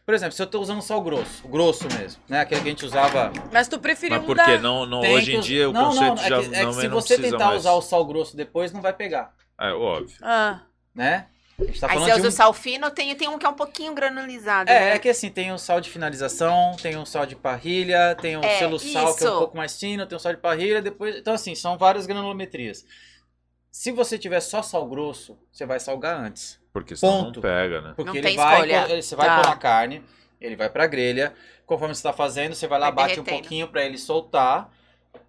por 0.04 0.14
exemplo, 0.14 0.32
se 0.34 0.42
eu 0.42 0.46
tô 0.46 0.60
usando 0.60 0.82
sal 0.82 1.00
grosso, 1.02 1.48
grosso 1.48 1.86
mesmo, 1.98 2.22
né? 2.28 2.40
Aquele 2.40 2.60
que 2.60 2.68
a 2.68 2.70
gente 2.70 2.84
usava 2.84 3.32
Mas 3.52 3.68
tu 3.68 3.78
preferiu 3.78 4.16
Mas 4.16 4.26
por 4.26 4.36
mudar. 4.36 4.44
que 4.44 4.58
não, 4.58 4.84
não 4.84 5.00
tem 5.00 5.14
hoje 5.14 5.36
em 5.36 5.40
dia 5.40 5.68
o 5.68 5.72
não, 5.72 5.86
conceito 5.86 6.16
não, 6.16 6.22
é 6.24 6.28
já 6.28 6.40
que, 6.40 6.46
é 6.46 6.58
que 6.58 6.64
não, 6.64 6.72
se 6.72 6.88
não 6.88 7.00
você 7.00 7.14
precisa 7.14 7.36
tentar 7.36 7.46
mais. 7.46 7.60
usar 7.60 7.72
o 7.72 7.80
sal 7.80 8.04
grosso 8.04 8.36
depois, 8.36 8.72
não 8.72 8.82
vai 8.82 8.92
pegar, 8.92 9.34
É 9.58 9.72
óbvio. 9.72 10.16
Ah, 10.22 10.60
né? 10.94 11.26
A 11.58 11.64
gente 11.64 11.80
tá 11.80 11.86
Aí 11.86 11.92
falando 11.94 12.08
você 12.08 12.14
de 12.14 12.18
usa 12.20 12.26
um... 12.26 12.28
o 12.28 12.32
sal 12.32 12.52
fino, 12.52 12.90
tem, 12.90 13.14
tem 13.14 13.28
um 13.28 13.38
que 13.38 13.46
é 13.46 13.48
um 13.48 13.54
pouquinho 13.54 13.94
granulizado. 13.94 14.68
É, 14.68 14.80
né? 14.80 14.94
é 14.96 14.98
que 14.98 15.08
assim, 15.08 15.30
tem 15.30 15.52
o 15.52 15.58
sal 15.58 15.80
de 15.80 15.88
finalização, 15.88 16.74
tem 16.82 16.96
o 16.96 17.06
sal 17.06 17.24
de 17.24 17.36
parrilha, 17.36 18.16
tem 18.20 18.36
o 18.36 18.44
É, 18.44 18.58
selo 18.58 18.78
sal 18.78 19.14
que 19.14 19.22
é 19.24 19.26
um 19.26 19.30
isso. 19.30 19.38
pouco 19.38 19.56
mais 19.56 19.78
fino, 19.78 20.04
tem 20.04 20.16
o 20.16 20.20
sal 20.20 20.34
de 20.34 20.40
parrilha, 20.40 20.82
depois... 20.82 21.16
Então 21.16 21.32
assim, 21.32 21.54
são 21.54 21.78
várias 21.78 22.06
granulometrias. 22.06 22.84
Se 23.70 23.92
você 23.92 24.18
tiver 24.18 24.40
só 24.40 24.62
sal 24.62 24.86
grosso, 24.88 25.38
você 25.52 25.64
vai 25.64 25.78
salgar 25.78 26.18
antes. 26.18 26.60
Porque 26.74 26.96
senão 26.96 27.26
Ponto. 27.26 27.36
não 27.36 27.42
pega, 27.42 27.80
né? 27.80 27.92
Porque 27.94 28.10
Não 28.10 28.16
ele 28.16 28.26
tem 28.26 28.36
vai, 28.36 28.54
escolha. 28.54 28.92
ele- 28.92 29.00
você 29.02 29.14
vai 29.14 29.26
Tá. 29.28 29.40
pôr 29.40 29.48
na 29.48 29.56
carne, 29.56 30.02
ele 30.40 30.56
vai 30.56 30.68
pra 30.68 30.88
grelha. 30.88 31.32
Conforme 31.64 31.94
você 31.94 32.02
tá 32.02 32.12
fazendo, 32.12 32.52
você 32.54 32.66
vai 32.66 32.80
lá, 32.80 32.86
Vai 32.86 33.06
bate 33.06 33.20
um 33.20 33.22
derretendo. 33.22 33.40
pouquinho 33.42 33.68
pra 33.68 33.84
ele 33.84 33.96
soltar. 33.96 34.70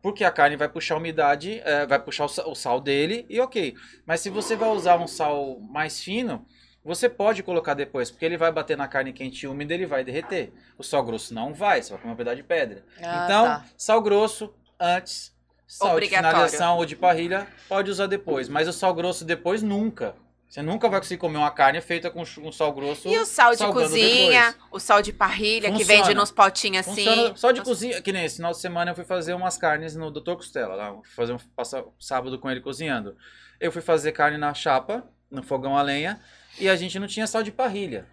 Porque 0.01 0.23
a 0.23 0.31
carne 0.31 0.55
vai 0.55 0.67
puxar 0.67 0.95
a 0.95 0.97
umidade, 0.97 1.61
é, 1.63 1.85
vai 1.85 1.99
puxar 1.99 2.25
o 2.25 2.51
o 2.51 2.55
sal 2.55 2.81
dele 2.81 3.27
e 3.29 3.39
ok. 3.39 3.75
Mas 4.07 4.21
se 4.21 4.31
você 4.31 4.55
vai 4.55 4.69
usar 4.69 4.97
um 4.97 5.05
sal 5.07 5.59
mais 5.69 6.01
fino, 6.01 6.43
você 6.83 7.07
pode 7.07 7.43
colocar 7.43 7.75
depois, 7.75 8.09
porque 8.09 8.25
ele 8.25 8.37
vai 8.37 8.51
bater 8.51 8.75
na 8.75 8.87
carne 8.87 9.13
quente 9.13 9.43
e 9.43 9.47
úmida, 9.47 9.73
ele 9.75 9.85
vai 9.85 10.03
derreter. 10.03 10.51
O 10.79 10.83
sal 10.83 11.03
grosso 11.03 11.31
não 11.33 11.53
vai, 11.53 11.81
você 11.83 11.91
vai 11.91 12.01
comer 12.01 12.13
um 12.13 12.17
pedaço 12.17 12.37
de 12.37 12.43
pedra. 12.43 12.83
Ah, 13.01 13.25
então, 13.25 13.45
tá. 13.45 13.65
sal 13.77 14.01
grosso 14.01 14.51
antes, 14.79 15.31
sal 15.67 15.99
de 15.99 16.07
finalização 16.09 16.77
ou 16.77 16.85
de 16.85 16.95
parrilha, 16.95 17.47
pode 17.69 17.91
usar 17.91 18.07
depois. 18.07 18.49
Mas 18.49 18.67
o 18.67 18.73
sal 18.73 18.93
grosso 18.95 19.23
depois 19.23 19.61
nunca. 19.61 20.15
Você 20.55 20.61
nunca 20.61 20.87
vai 20.87 21.01
conseguir 21.01 21.19
comer 21.19 21.37
uma 21.37 21.51
carne 21.51 21.81
feita 21.81 22.09
com 22.09 22.21
um 22.21 22.49
sal 22.49 22.71
grosso. 22.71 23.09
E 23.09 23.17
o 23.19 23.25
sal 23.25 23.53
de 23.53 23.67
cozinha, 23.67 24.51
depois. 24.53 24.67
o 24.71 24.79
sal 24.79 25.01
de 25.01 25.11
parrilha, 25.11 25.69
que 25.69 25.79
Funciona. 25.79 26.03
vende 26.03 26.13
nos 26.15 26.31
potinhos 26.31 26.87
assim. 26.87 27.03
Funciona 27.03 27.35
só 27.35 27.51
de 27.51 27.61
cozinha. 27.61 28.01
Que 28.01 28.13
nem 28.13 28.23
esse 28.23 28.37
final 28.37 28.51
de 28.53 28.59
semana 28.59 28.91
eu 28.91 28.95
fui 28.95 29.03
fazer 29.03 29.33
umas 29.33 29.57
carnes 29.57 29.97
no 29.97 30.09
Dr. 30.09 30.35
Costela. 30.35 30.73
Lá, 30.73 30.91
fui 30.93 31.01
fazer 31.13 31.33
um, 31.33 31.37
passar 31.53 31.83
sábado 31.99 32.39
com 32.39 32.49
ele 32.49 32.61
cozinhando. 32.61 33.17
Eu 33.59 33.69
fui 33.69 33.81
fazer 33.81 34.13
carne 34.13 34.37
na 34.37 34.53
chapa, 34.53 35.03
no 35.29 35.43
fogão 35.43 35.77
a 35.77 35.81
lenha, 35.81 36.21
e 36.57 36.69
a 36.69 36.75
gente 36.77 36.97
não 36.99 37.07
tinha 37.07 37.27
sal 37.27 37.43
de 37.43 37.51
parrilha. 37.51 38.05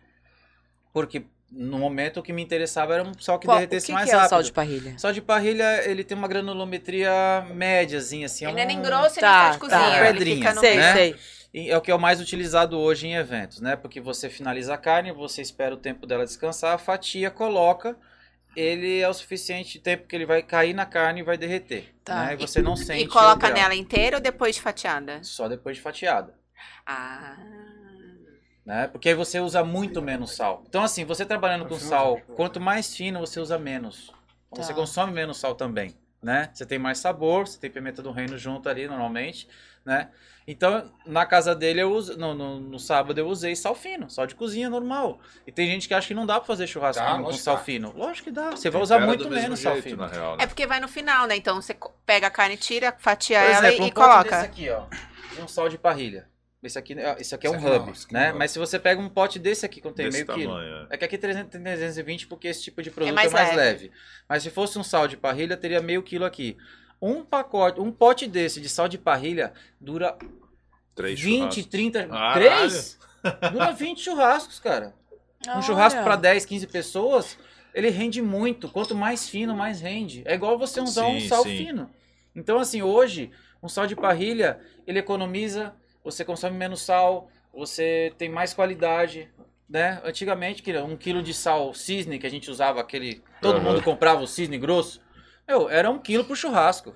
Porque 0.93 1.25
no 1.49 1.79
momento 1.79 2.19
o 2.19 2.23
que 2.25 2.33
me 2.33 2.43
interessava 2.43 2.95
era 2.95 3.05
um 3.05 3.13
sal 3.21 3.39
que 3.39 3.47
Qual- 3.47 3.57
derretesse 3.59 3.87
que 3.87 3.93
mais 3.93 4.07
que 4.07 4.11
é 4.11 4.17
o 4.17 4.19
rápido. 4.19 4.31
sal 4.31 4.43
de 4.43 4.53
parrilha? 4.53 4.99
Sal 4.99 5.13
de 5.13 5.23
parrilha, 5.23 5.89
ele 5.89 6.03
tem 6.03 6.19
uma 6.19 6.27
granulometria 6.27 7.47
médiazinha, 7.55 8.27
assim. 8.27 8.45
Ele 8.47 8.53
é 8.53 8.55
não 8.57 8.63
é 8.63 8.67
nem 8.67 8.79
um- 8.81 8.83
grosso, 8.83 9.21
Tá, 9.21 9.51
nem 9.51 9.53
sal 9.53 9.53
de 9.53 9.69
tá. 9.71 9.79
cozinha. 9.79 9.97
ele 10.01 10.13
Pedrinha, 10.13 10.37
fica 10.39 10.55
no 10.55 10.61
Sei, 10.61 10.77
né? 10.77 10.93
sei. 10.93 11.17
É 11.55 11.77
o 11.77 11.81
que 11.83 11.91
é 11.91 11.95
o 11.95 12.01
mais 12.01 12.21
utilizado 12.21 12.79
hoje 12.79 13.07
em 13.07 13.15
eventos, 13.15 13.61
né? 13.61 13.77
Porque 13.77 14.01
você 14.01 14.31
finaliza 14.31 14.73
a 14.73 14.79
carne, 14.79 15.13
você 15.13 15.43
espera 15.43 15.75
o 15.75 15.79
tempo 15.79 16.07
dela 16.07 16.25
descansar, 16.25 16.79
fatia, 16.79 17.31
coloca, 17.31 17.95
ele 18.57 19.01
é 19.01 19.09
o 19.09 19.13
suficiente 19.13 19.79
tempo 19.79 20.07
que 20.07 20.17
ele 20.17 20.25
vai 20.27 20.43
cair 20.43 20.73
na 20.75 20.87
carne 20.87 21.21
e 21.21 21.23
vai 21.23 21.37
derreter. 21.37 21.95
Tá. 22.05 22.27
Né? 22.27 22.35
E 22.35 22.37
você 22.37 22.63
não 22.63 22.75
sente 22.75 23.05
E 23.05 23.09
coloca 23.09 23.51
nela 23.51 23.75
inteira 23.75 24.17
ou 24.17 24.23
depois 24.23 24.57
de 24.57 24.63
fatiada? 24.63 25.23
Só 25.23 25.49
depois 25.49 25.77
de 25.77 25.83
fatiada. 25.83 26.35
Ah. 26.87 27.37
Né? 28.65 28.87
Porque 28.89 29.09
aí 29.09 29.15
você 29.15 29.41
usa 29.41 29.65
muito 29.65 30.01
menos 30.01 30.37
sal. 30.37 30.63
Então, 30.69 30.83
assim, 30.83 31.05
você 31.05 31.27
trabalhando 31.27 31.67
com 31.67 31.79
sal, 31.79 32.21
quanto 32.37 32.61
mais 32.61 32.95
fino, 32.95 33.21
você 33.21 33.41
usa 33.41 33.59
menos. 33.59 34.11
Então 34.51 34.63
Você 34.63 34.73
Tá. 34.73 34.79
consome 34.79 35.13
menos 35.13 35.39
sal 35.39 35.55
também, 35.55 35.97
né? 36.23 36.51
Você 36.53 36.65
tem 36.65 36.79
mais 36.79 36.99
sabor, 36.99 37.47
você 37.47 37.59
tem 37.59 37.71
pimenta 37.71 38.03
do 38.03 38.13
reino 38.13 38.39
junto 38.39 38.69
ali 38.69 38.87
normalmente, 38.87 39.49
né? 39.85 40.09
Então, 40.47 40.91
na 41.07 41.25
casa 41.25 41.55
dele, 41.55 41.81
eu 41.83 41.93
uso, 41.93 42.19
no, 42.19 42.35
no, 42.35 42.59
no 42.59 42.79
sábado 42.79 43.17
eu 43.19 43.29
usei 43.29 43.55
sal 43.55 43.75
fino, 43.77 44.11
sal 44.11 44.27
de 44.27 44.35
cozinha 44.35 44.69
normal. 44.69 45.21
E 45.47 45.53
tem 45.53 45.69
gente 45.69 45.87
que 45.87 45.95
acha 45.95 46.09
que 46.09 46.15
não 46.15 46.27
dá 46.27 46.35
pra 46.41 46.47
fazer 46.47 46.67
churrasco 46.67 47.03
Dá, 47.03 47.17
com- 47.19 47.33
sal 47.33 47.63
fino. 47.63 47.93
Lógico 47.97 48.25
que 48.25 48.33
dá. 48.33 48.51
Você 48.51 48.69
vai 48.69 48.83
usar 48.83 48.99
muito 49.01 49.29
menos 49.31 49.61
sal 49.61 49.75
jeito, 49.75 49.85
fino. 49.85 49.99
na 49.99 50.09
real, 50.09 50.37
né? 50.37 50.45
É 50.45 50.47
porque 50.49 50.67
vai 50.67 50.81
no 50.81 50.89
final, 50.89 51.27
né? 51.29 51.37
Então 51.37 51.61
você 51.63 51.77
pega 52.05 52.27
a 52.27 52.31
carne, 52.31 52.57
tira, 52.57 52.93
fatia 52.99 53.39
Por 53.41 53.51
ela 53.51 53.69
exemplo, 53.69 53.87
e 53.87 53.89
um 53.89 53.93
pote 53.93 54.09
coloca. 54.09 54.23
desse 54.31 54.45
aqui, 54.45 54.71
ó, 54.71 54.85
um 55.43 55.47
sal 55.47 55.69
de 55.69 55.79
parrilha. 55.79 56.27
Esse 56.61 56.79
aqui, 56.79 56.93
é- 56.97 57.17
esse 57.21 57.35
aqui 57.35 57.47
é 57.47 57.51
Esse 57.51 57.57
um 57.57 57.61
aqui 57.61 57.71
não, 57.77 57.83
hub, 57.83 57.91
esse 57.93 58.05
aqui 58.05 58.15
não 58.15 58.21
né? 58.21 58.29
é. 58.29 58.33
Mas 58.33 58.51
se 58.53 58.59
você 58.59 58.79
pega 58.79 59.01
um 59.01 59.09
pote 59.09 59.39
desse 59.39 59.67
aqui, 59.67 59.81
contém 59.81 60.07
Desse 60.07 60.25
meio 60.25 60.39
quilo. 60.39 60.53
tamanho, 60.55 60.77
é. 60.77 60.87
É 60.91 60.97
que 60.97 61.05
aqui 61.05 61.19
300 61.19 61.51
tem 61.51 61.61
320 61.63 62.27
porque 62.29 62.47
esse 62.49 62.63
tipo 62.63 62.81
de 62.83 62.91
produto 62.91 63.11
é 63.11 63.15
mais 63.15 63.33
mais, 63.33 63.49
leve. 63.49 63.59
leve. 63.87 63.93
Mas 64.29 64.43
se 64.45 64.51
fosse 64.51 64.79
um 64.79 64.85
sal 64.85 65.09
de 65.09 65.17
parrilha, 65.17 65.57
teria 65.57 65.81
meio 65.81 66.03
quilo 66.05 66.25
aqui. 66.25 66.57
Um 67.03 67.25
pacote, 67.25 67.81
um 67.81 67.91
pote 67.91 68.29
desse 68.29 68.61
de 68.61 68.69
sal 68.69 68.87
de 68.87 68.97
parrilha 68.97 69.53
dura 69.81 70.17
Três 70.95 71.21
20, 71.21 71.39
churrascos. 71.39 71.67
30, 71.67 72.07
Caralho. 72.07 72.71
3? 72.71 72.99
Dura 73.53 73.73
20 73.73 74.01
churrascos, 74.01 74.61
cara. 74.61 74.95
Um 75.57 75.63
churrasco 75.63 75.99
Olha. 75.99 76.05
para 76.05 76.17
10, 76.17 76.45
15 76.45 76.67
pessoas, 76.69 77.39
ele 77.75 77.91
rende 77.91 78.23
muito. 78.23 78.69
Quanto 78.69 78.95
mais 78.95 79.29
fino, 79.29 79.57
mais 79.57 79.81
rende. 79.81 80.23
É 80.25 80.35
igual 80.35 80.57
você 80.57 80.81
usar 80.81 81.07
um 81.07 81.19
Sim, 81.19 81.29
sal 81.29 81.43
sim. 81.43 81.57
fino. 81.57 81.91
Então, 82.37 82.59
assim, 82.61 82.83
hoje, 82.83 83.33
um 83.61 83.69
sal 83.69 83.87
de 83.87 83.97
parrilha, 83.97 84.61
ele 84.87 85.01
economiza, 85.01 85.75
você 86.05 86.25
consome 86.25 86.57
menos 86.57 86.83
sal, 86.83 87.29
você 87.53 88.13
tem 88.17 88.29
mais 88.29 88.55
qualidade. 88.55 89.29
Né? 89.69 90.01
Antigamente, 90.05 90.63
que 90.63 90.77
um 90.79 90.97
quilo 90.97 91.23
de 91.23 91.33
sal 91.35 91.73
cisne, 91.75 92.19
que 92.19 92.27
a 92.27 92.31
gente 92.31 92.51
usava 92.51 92.81
aquele. 92.81 93.23
Todo 93.41 93.57
Aham. 93.57 93.65
mundo 93.65 93.83
comprava 93.83 94.21
o 94.23 94.27
cisne 94.27 94.59
grosso. 94.59 95.01
Meu, 95.47 95.69
era 95.69 95.91
um 95.91 95.99
quilo 95.99 96.25
pro 96.25 96.35
churrasco. 96.37 96.95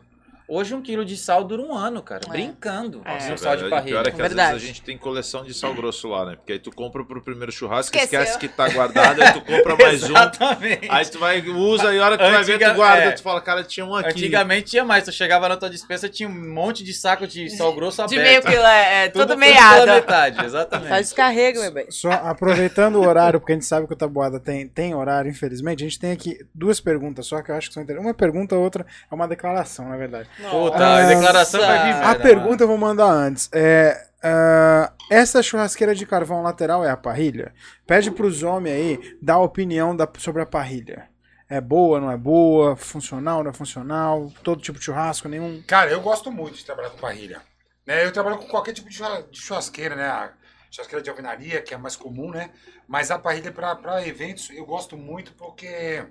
Hoje 0.48 0.74
um 0.74 0.80
quilo 0.80 1.04
de 1.04 1.16
sal 1.16 1.42
dura 1.42 1.60
um 1.62 1.74
ano, 1.74 2.00
cara. 2.02 2.22
É. 2.26 2.30
Brincando. 2.30 3.02
É. 3.04 3.10
Um 3.10 3.14
Nossa, 3.14 3.36
sal 3.36 3.56
de 3.56 3.68
parrilha. 3.68 4.02
Pior 4.02 4.06
é 4.06 4.10
que 4.10 4.22
às 4.22 4.28
Verdade. 4.28 4.52
vezes 4.52 4.64
a 4.64 4.66
gente 4.66 4.82
tem 4.82 4.96
coleção 4.96 5.44
de 5.44 5.52
sal 5.52 5.74
grosso 5.74 6.08
lá, 6.08 6.24
né? 6.24 6.36
Porque 6.36 6.52
aí 6.52 6.58
tu 6.58 6.70
compra 6.70 7.04
pro 7.04 7.20
primeiro 7.20 7.50
churrasco, 7.50 7.96
Esqueceu. 7.96 8.20
esquece 8.20 8.38
que 8.38 8.48
tá 8.48 8.68
guardado, 8.68 9.22
aí 9.22 9.32
tu 9.32 9.40
compra 9.40 9.76
mais 9.82 10.02
um. 10.04 10.06
Exatamente. 10.06 10.88
Aí 10.88 11.06
tu 11.06 11.18
vai, 11.18 11.40
usa, 11.40 11.92
e 11.94 11.98
a 11.98 12.04
hora 12.04 12.16
que 12.18 12.24
tu 12.24 12.30
vai 12.30 12.44
ver, 12.44 12.58
tu 12.58 12.74
guarda, 12.74 13.04
é. 13.04 13.10
tu 13.12 13.22
fala, 13.22 13.40
cara, 13.40 13.64
tinha 13.64 13.84
um 13.84 13.94
aqui. 13.94 14.10
Antigamente 14.10 14.70
tinha 14.70 14.84
mais, 14.84 15.04
tu 15.04 15.12
chegava 15.12 15.48
na 15.48 15.56
tua 15.56 15.68
dispensa, 15.68 16.08
tinha 16.08 16.28
um 16.28 16.52
monte 16.54 16.84
de 16.84 16.94
saco 16.94 17.26
de 17.26 17.50
sal 17.50 17.74
grosso 17.74 18.02
aberto. 18.02 18.16
De 18.16 18.28
meio 18.28 18.42
quilo, 18.42 18.64
é, 18.64 19.04
é 19.04 19.08
Tudo 19.08 19.26
pela 19.26 19.36
meiado. 19.36 19.86
metade, 19.86 20.44
exatamente. 20.44 20.88
Faz 20.88 21.06
descarrego, 21.06 21.60
meu 21.60 21.72
bem. 21.72 21.90
Só 21.90 22.10
aproveitando 22.10 22.96
o 22.96 23.06
horário, 23.06 23.40
porque 23.40 23.52
a 23.52 23.56
gente 23.56 23.66
sabe 23.66 23.86
que 23.86 23.92
o 23.92 23.96
Tabuada 23.96 24.38
tem, 24.38 24.68
tem 24.68 24.94
horário, 24.94 25.30
infelizmente, 25.30 25.82
a 25.82 25.88
gente 25.88 25.98
tem 25.98 26.12
aqui 26.12 26.46
duas 26.54 26.80
perguntas 26.80 27.26
só 27.26 27.42
que 27.42 27.50
eu 27.50 27.56
acho 27.56 27.68
que 27.68 27.74
são 27.74 27.82
interessantes. 27.82 28.08
Uma 28.08 28.14
pergunta, 28.14 28.54
a 28.54 28.58
outra 28.58 28.86
é 29.10 29.14
uma 29.14 29.26
declaração, 29.26 29.88
na 29.88 29.96
verdade. 29.96 30.28
Puta, 30.50 30.86
a 30.96 31.06
declaração 31.06 31.60
vai 31.60 31.84
vir. 31.84 32.04
A 32.04 32.14
pergunta 32.14 32.64
eu 32.64 32.68
vou 32.68 32.78
mandar 32.78 33.06
antes. 33.10 33.48
É, 33.52 34.06
ah, 34.22 34.92
essa 35.10 35.42
churrasqueira 35.42 35.94
de 35.94 36.04
carvão 36.06 36.42
lateral 36.42 36.84
é 36.84 36.90
a 36.90 36.96
parrilha? 36.96 37.54
Pede 37.86 38.10
pros 38.10 38.42
homens 38.42 38.74
aí 38.74 39.18
dar 39.22 39.34
a 39.34 39.40
opinião 39.42 39.96
da- 39.96 40.08
sobre 40.18 40.42
a 40.42 40.46
parrilha. 40.46 41.08
É 41.48 41.60
boa, 41.60 42.00
não 42.00 42.10
é 42.10 42.16
boa? 42.16 42.74
Funcional, 42.76 43.42
não 43.44 43.50
é 43.50 43.54
funcional? 43.54 44.32
Todo 44.42 44.60
tipo 44.60 44.78
de 44.78 44.84
churrasco, 44.84 45.28
nenhum. 45.28 45.62
Cara, 45.66 45.90
eu 45.90 46.00
gosto 46.00 46.30
muito 46.32 46.56
de 46.56 46.64
trabalhar 46.64 46.90
com 46.90 46.98
parrilha. 46.98 47.40
Né, 47.86 48.04
eu 48.04 48.12
trabalho 48.12 48.36
com 48.38 48.48
qualquer 48.48 48.72
tipo 48.72 48.88
de 48.90 48.98
churrasqueira, 49.30 49.94
né? 49.94 50.08
A 50.08 50.32
churrasqueira 50.72 51.00
de 51.02 51.08
alvenaria, 51.08 51.62
que 51.62 51.72
é 51.72 51.76
mais 51.76 51.94
comum, 51.94 52.32
né? 52.32 52.50
Mas 52.88 53.12
a 53.12 53.18
parrilha 53.18 53.52
para 53.52 54.04
eventos 54.06 54.50
eu 54.50 54.66
gosto 54.66 54.96
muito 54.96 55.32
porque 55.34 56.04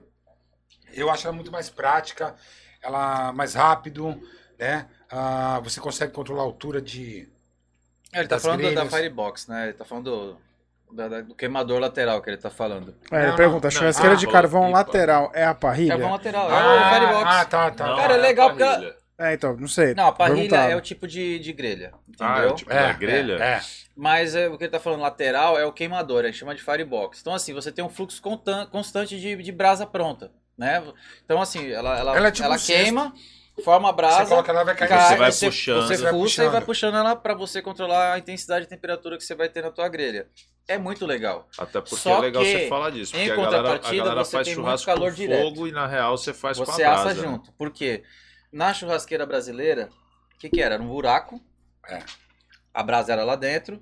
eu 0.93 1.09
acho 1.09 1.27
ela 1.27 1.35
muito 1.35 1.51
mais 1.51 1.69
prática, 1.69 2.33
ela 2.85 3.31
mais 3.33 3.53
rápido, 3.53 4.19
né? 4.59 4.87
Ah, 5.09 5.59
você 5.63 5.79
consegue 5.79 6.11
controlar 6.13 6.41
a 6.41 6.45
altura 6.45 6.81
de. 6.81 7.27
É, 8.13 8.19
Ele 8.19 8.27
tá 8.27 8.39
falando 8.39 8.61
da 8.61 8.69
grelhas. 8.71 8.93
Firebox, 8.93 9.47
né? 9.47 9.63
Ele 9.65 9.73
tá 9.73 9.83
falando 9.85 10.37
do, 10.89 10.95
da- 10.95 11.07
da- 11.07 11.21
do 11.21 11.35
queimador 11.35 11.79
lateral 11.79 12.21
que 12.21 12.29
ele 12.29 12.37
tá 12.37 12.49
falando. 12.49 12.95
É, 13.11 13.17
ele 13.21 13.27
Não, 13.29 13.35
pergunta, 13.35 13.67
a 13.67 13.71
não, 13.71 13.77
churrasqueira 13.77 14.13
não. 14.13 14.19
de 14.19 14.27
Ah, 14.27 14.31
carvão 14.31 14.71
lateral 14.71 15.31
é 15.33 15.45
a 15.45 15.53
parrilha? 15.53 15.89
Carvão 15.91 16.11
lateral, 16.11 16.49
é 16.49 16.53
o 16.53 16.55
Ah, 16.55 16.93
Firebox. 16.93 17.25
ah, 17.27 17.45
tá, 17.45 17.71
tá. 17.71 17.87
Não, 17.87 17.95
Cara, 17.97 18.13
é 18.13 18.17
legal 18.17 18.49
porque 18.49 18.63
ela- 18.63 18.73
parrilha. 18.73 18.95
É, 19.17 19.33
então, 19.33 19.55
não 19.55 19.67
sei. 19.67 19.93
Não, 19.93 20.07
a 20.07 20.11
parrilha 20.11 20.41
perguntava. 20.41 20.71
é 20.73 20.75
o 20.75 20.81
tipo 20.81 21.07
de, 21.07 21.39
de 21.39 21.53
grelha, 21.53 21.93
entendeu? 22.07 22.33
Ah, 22.33 22.41
é 22.43 22.47
o 22.47 22.53
tipo 22.55 22.69
da 22.69 22.91
grelha? 22.91 23.33
É. 23.41 23.61
Mas 23.95 24.35
é, 24.35 24.49
o 24.49 24.57
que 24.57 24.65
ele 24.65 24.71
tá 24.71 24.79
falando 24.79 24.99
lateral 25.01 25.57
é 25.57 25.65
o 25.65 25.71
queimador, 25.71 26.23
a 26.23 26.27
gente 26.27 26.37
chama 26.37 26.53
de 26.53 26.61
firebox. 26.61 27.21
Então, 27.21 27.33
assim, 27.33 27.53
você 27.53 27.71
tem 27.71 27.83
um 27.83 27.87
fluxo 27.89 28.21
contan- 28.21 28.65
constante 28.65 29.17
de, 29.17 29.37
de 29.37 29.51
brasa 29.53 29.85
pronta, 29.85 30.31
né? 30.57 30.83
Então, 31.23 31.41
assim, 31.41 31.69
ela, 31.71 31.97
ela, 31.97 32.15
Ela 32.17 32.27
é 32.27 32.31
tipo 32.31 32.45
ela 32.45 32.55
um 32.55 32.59
cesto. 32.59 32.83
queima, 32.83 33.13
forma 33.63 33.89
a 33.89 33.91
brasa, 33.91 34.23
Você 34.23 34.29
coloca 34.29 34.51
ela 34.51 34.63
vai 34.63 34.75
cair. 34.75 34.87
cai, 34.89 35.09
Você 35.09 35.15
vai 35.17 35.31
você, 35.31 35.45
puxando. 35.47 35.81
Você 35.87 35.95
Você 35.97 36.03
vai 36.03 36.11
fuça 36.11 36.21
puxando. 36.23 36.45
e 36.45 36.49
vai 36.49 36.61
puxando 36.61 36.95
ela 36.97 37.15
pra 37.15 37.33
você 37.33 37.61
controlar 37.61 38.13
a 38.13 38.19
intensidade 38.19 38.65
e 38.65 38.69
temperatura 38.69 39.17
que 39.17 39.23
você 39.23 39.35
vai 39.35 39.49
ter 39.49 39.61
na 39.63 39.71
tua 39.71 39.87
grelha. 39.89 40.27
É 40.67 40.77
muito 40.79 41.05
legal. 41.05 41.47
Até 41.57 41.79
porque 41.79 41.95
Só 41.95 42.17
é 42.17 42.21
legal 42.21 42.41
que, 42.43 42.51
você 42.51 42.67
falar 42.67 42.89
disso. 42.89 43.15
em 43.15 43.19
Porque 43.27 43.31
a 43.31 43.35
galera, 43.35 43.57
a 43.57 43.61
contrapartida, 43.61 44.03
galera 44.03 44.25
você 44.25 44.31
faz 44.31 44.47
churrasco 44.49 44.85
calor 44.87 45.09
com 45.11 45.15
direto. 45.15 45.41
fogo 45.43 45.67
e 45.67 45.71
na 45.71 45.85
real 45.85 46.17
você 46.17 46.33
faz 46.33 46.57
Você 46.57 46.65
com 46.65 46.71
a 46.71 46.75
brasa. 46.75 47.09
assa 47.11 47.21
né? 47.21 47.27
junto. 47.27 47.51
Por 47.53 47.69
quê? 47.71 48.03
Na 48.51 48.73
churrasqueira 48.73 49.25
brasileira, 49.27 49.89
o 50.33 50.37
que, 50.39 50.49
que 50.49 50.61
era? 50.61 50.73
Era 50.75 50.83
um 50.83 50.87
buraco. 50.87 51.39
É. 51.87 51.99
A 52.73 52.81
brasa 52.81 53.13
era 53.13 53.23
lá 53.23 53.35
dentro. 53.35 53.79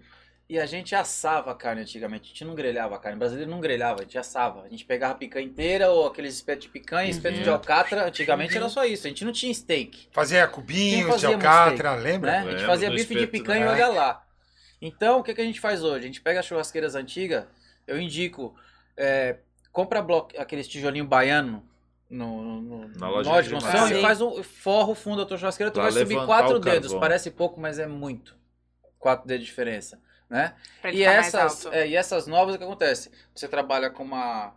E 0.49 0.59
a 0.59 0.65
gente 0.65 0.93
assava 0.93 1.51
a 1.51 1.55
carne 1.55 1.81
antigamente. 1.81 2.25
A 2.25 2.27
gente 2.27 2.45
não 2.45 2.53
grelhava 2.53 2.95
a 2.95 2.99
carne. 2.99 3.15
O 3.15 3.19
brasileiro 3.19 3.49
não 3.49 3.61
grelhava, 3.61 4.01
a 4.01 4.03
gente 4.03 4.17
assava. 4.17 4.63
A 4.63 4.69
gente 4.69 4.85
pegava 4.85 5.13
a 5.13 5.17
picanha 5.17 5.45
inteira 5.45 5.89
ou 5.89 6.05
aqueles 6.05 6.35
espetos 6.35 6.65
de 6.65 6.69
picanha, 6.69 7.09
espeto 7.09 7.41
de 7.41 7.49
alcatra. 7.49 8.07
Antigamente 8.07 8.55
era 8.55 8.67
só 8.69 8.85
isso. 8.85 9.07
A 9.07 9.09
gente 9.09 9.23
não 9.23 9.31
tinha 9.31 9.53
steak. 9.53 10.09
Fazia 10.11 10.47
cubinhos 10.47 11.19
de 11.19 11.25
alcatra, 11.25 11.95
lembra? 11.95 12.31
Né? 12.31 12.37
A 12.39 12.51
gente 12.51 12.65
fazia 12.65 12.89
bife 12.89 13.15
de 13.15 13.27
picanha 13.27 13.65
né? 13.65 13.71
e 13.71 13.73
olha 13.73 13.87
lá. 13.87 14.23
Então, 14.81 15.19
o 15.19 15.23
que, 15.23 15.33
que 15.33 15.39
a 15.39 15.45
gente 15.45 15.61
faz 15.61 15.81
hoje? 15.81 15.99
A 15.99 16.07
gente 16.07 16.21
pega 16.21 16.41
as 16.41 16.45
churrasqueiras 16.45 16.93
antigas, 16.93 17.45
eu 17.87 17.97
indico, 17.97 18.53
é, 18.97 19.37
compra 19.71 20.01
bloco, 20.01 20.37
aqueles 20.37 20.67
tijolinho 20.67 21.05
baiano 21.05 21.63
no, 22.09 22.61
no, 22.61 22.87
Na 22.89 23.07
no 23.07 23.13
loja 23.13 23.29
loja 23.29 23.47
de 23.47 23.53
construção 23.55 23.89
e 23.89 24.01
faz 24.01 24.19
um 24.19 24.43
forro 24.43 24.91
o 24.91 24.95
fundo 24.95 25.17
da 25.17 25.25
tua 25.25 25.37
churrasqueira, 25.37 25.71
tu 25.71 25.75
Pra 25.75 25.83
vai 25.83 25.91
subir 25.93 26.25
quatro 26.25 26.59
dedos. 26.59 26.93
Parece 26.93 27.31
pouco, 27.31 27.61
mas 27.61 27.79
é 27.79 27.87
muito. 27.87 28.35
Quatro 28.99 29.25
dedos 29.25 29.45
de 29.45 29.49
diferença, 29.49 29.99
né? 30.33 30.55
E 30.91 31.03
essas, 31.03 31.67
é, 31.67 31.87
e 31.87 31.95
essas 31.95 32.25
novas, 32.25 32.55
o 32.55 32.57
que 32.57 32.63
acontece? 32.63 33.11
Você 33.35 33.47
trabalha 33.47 33.91
com 33.91 34.01
uma, 34.01 34.51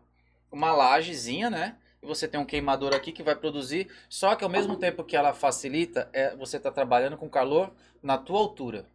uma 0.51 0.73
lajezinha, 0.73 1.51
né? 1.51 1.77
E 2.03 2.07
você 2.07 2.27
tem 2.27 2.41
um 2.41 2.47
queimador 2.47 2.95
aqui 2.95 3.13
que 3.13 3.23
vai 3.23 3.37
produzir. 3.37 3.87
Só 4.09 4.35
que 4.35 4.43
ao 4.43 4.49
mesmo 4.49 4.77
tempo 4.77 5.05
que 5.05 5.15
ela 5.15 5.35
facilita, 5.35 6.09
é, 6.15 6.35
você 6.35 6.57
está 6.57 6.71
trabalhando 6.71 7.19
com 7.19 7.29
calor 7.29 7.71
na 8.03 8.17
tua 8.17 8.39
altura. 8.39 8.87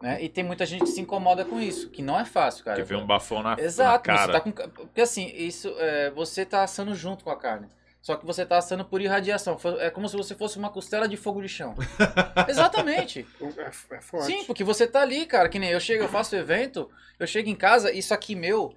Né? 0.00 0.22
E 0.22 0.28
tem 0.28 0.44
muita 0.44 0.64
gente 0.64 0.84
que 0.84 0.90
se 0.90 1.00
incomoda 1.00 1.44
com 1.44 1.58
isso, 1.58 1.90
que 1.90 2.02
não 2.02 2.20
é 2.20 2.24
fácil, 2.24 2.64
cara. 2.64 2.76
Que 2.76 2.84
vê 2.84 2.94
um 2.94 3.06
bafão 3.06 3.42
na, 3.42 3.56
na 3.56 3.62
Exato, 3.62 4.08
você 4.08 4.16
cara. 4.16 4.32
tá 4.32 4.40
com. 4.40 4.52
Porque 4.52 5.00
assim, 5.00 5.32
isso 5.34 5.74
é, 5.76 6.10
você 6.10 6.46
tá 6.46 6.62
assando 6.62 6.94
junto 6.94 7.24
com 7.24 7.30
a 7.30 7.36
carne. 7.36 7.68
Só 8.06 8.14
que 8.14 8.24
você 8.24 8.46
tá 8.46 8.56
assando 8.56 8.84
por 8.84 9.00
irradiação. 9.00 9.58
É 9.80 9.90
como 9.90 10.08
se 10.08 10.16
você 10.16 10.32
fosse 10.32 10.56
uma 10.56 10.70
costela 10.70 11.08
de 11.08 11.16
fogo 11.16 11.42
de 11.42 11.48
chão. 11.48 11.74
Exatamente. 12.48 13.26
É, 13.40 13.96
é 13.96 14.00
forte. 14.00 14.26
Sim, 14.26 14.44
porque 14.44 14.62
você 14.62 14.86
tá 14.86 15.00
ali, 15.00 15.26
cara, 15.26 15.48
que 15.48 15.58
nem 15.58 15.70
eu 15.70 15.80
chego, 15.80 16.04
eu 16.04 16.08
faço 16.08 16.36
evento, 16.36 16.88
eu 17.18 17.26
chego 17.26 17.48
em 17.48 17.56
casa, 17.56 17.90
isso 17.90 18.14
aqui 18.14 18.36
meu, 18.36 18.72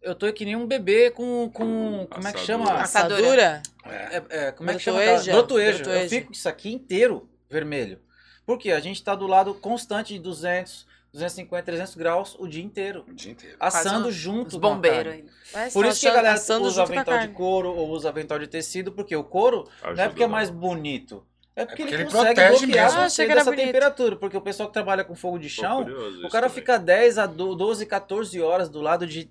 eu 0.00 0.14
tô 0.14 0.32
que 0.32 0.44
nem 0.44 0.54
um 0.54 0.68
bebê 0.68 1.10
com. 1.10 1.50
com 1.52 2.06
como 2.08 2.28
é 2.28 2.32
que 2.32 2.38
chama? 2.38 2.72
Assadura. 2.74 3.60
É, 3.86 4.22
é, 4.30 4.52
como 4.52 4.70
é 4.70 4.74
que 4.74 4.78
chama? 4.78 5.00
Brotoeja. 5.32 5.82
Eu 5.82 6.08
fico 6.08 6.26
com 6.28 6.32
isso 6.32 6.48
aqui 6.48 6.72
inteiro 6.72 7.28
vermelho. 7.50 7.98
Porque 8.46 8.70
a 8.70 8.78
gente 8.78 9.02
tá 9.02 9.16
do 9.16 9.26
lado 9.26 9.52
constante 9.52 10.14
de 10.14 10.20
200, 10.20 10.86
250, 11.12 11.62
300 11.64 11.94
graus 11.96 12.36
o 12.38 12.46
dia 12.46 12.62
inteiro. 12.62 13.04
O 13.08 13.12
dia 13.12 13.32
inteiro. 13.32 13.56
Assando 13.58 14.04
Quase 14.04 14.16
junto 14.18 14.60
com 14.60 14.66
ainda. 14.68 15.32
Mas 15.52 15.72
Por 15.72 15.84
isso 15.86 16.00
que 16.00 16.08
a 16.08 16.14
galera 16.14 16.34
assando 16.34 16.66
usa 16.66 16.82
avental 16.82 17.18
de 17.18 17.28
couro 17.28 17.70
ou 17.70 17.88
usa 17.90 18.08
avental 18.08 18.38
de 18.38 18.46
tecido, 18.46 18.92
porque 18.92 19.16
o 19.16 19.24
couro 19.24 19.68
não 19.82 19.88
é 19.88 19.92
Ajuda 19.92 20.08
porque 20.10 20.22
é 20.22 20.26
mais 20.28 20.50
bonito. 20.50 21.26
É 21.56 21.66
porque, 21.66 21.82
porque 21.82 21.94
ele 21.94 22.02
ele 22.04 22.10
consegue 22.12 22.34
protege 22.40 22.66
bloquear 22.66 22.86
mesmo. 22.86 23.00
Ah, 23.00 23.08
você 23.10 23.22
era 23.24 23.34
dessa 23.34 23.50
bonito. 23.50 23.66
temperatura. 23.66 24.16
Porque 24.16 24.36
o 24.36 24.40
pessoal 24.40 24.68
que 24.68 24.72
trabalha 24.72 25.02
com 25.04 25.14
fogo 25.16 25.38
de 25.38 25.48
chão, 25.50 25.82
o 26.24 26.28
cara 26.28 26.46
também. 26.46 26.50
fica 26.50 26.78
10 26.78 27.18
a 27.18 27.26
do- 27.26 27.56
12, 27.56 27.84
14 27.86 28.40
horas 28.40 28.68
do 28.68 28.80
lado 28.80 29.04
de 29.06 29.28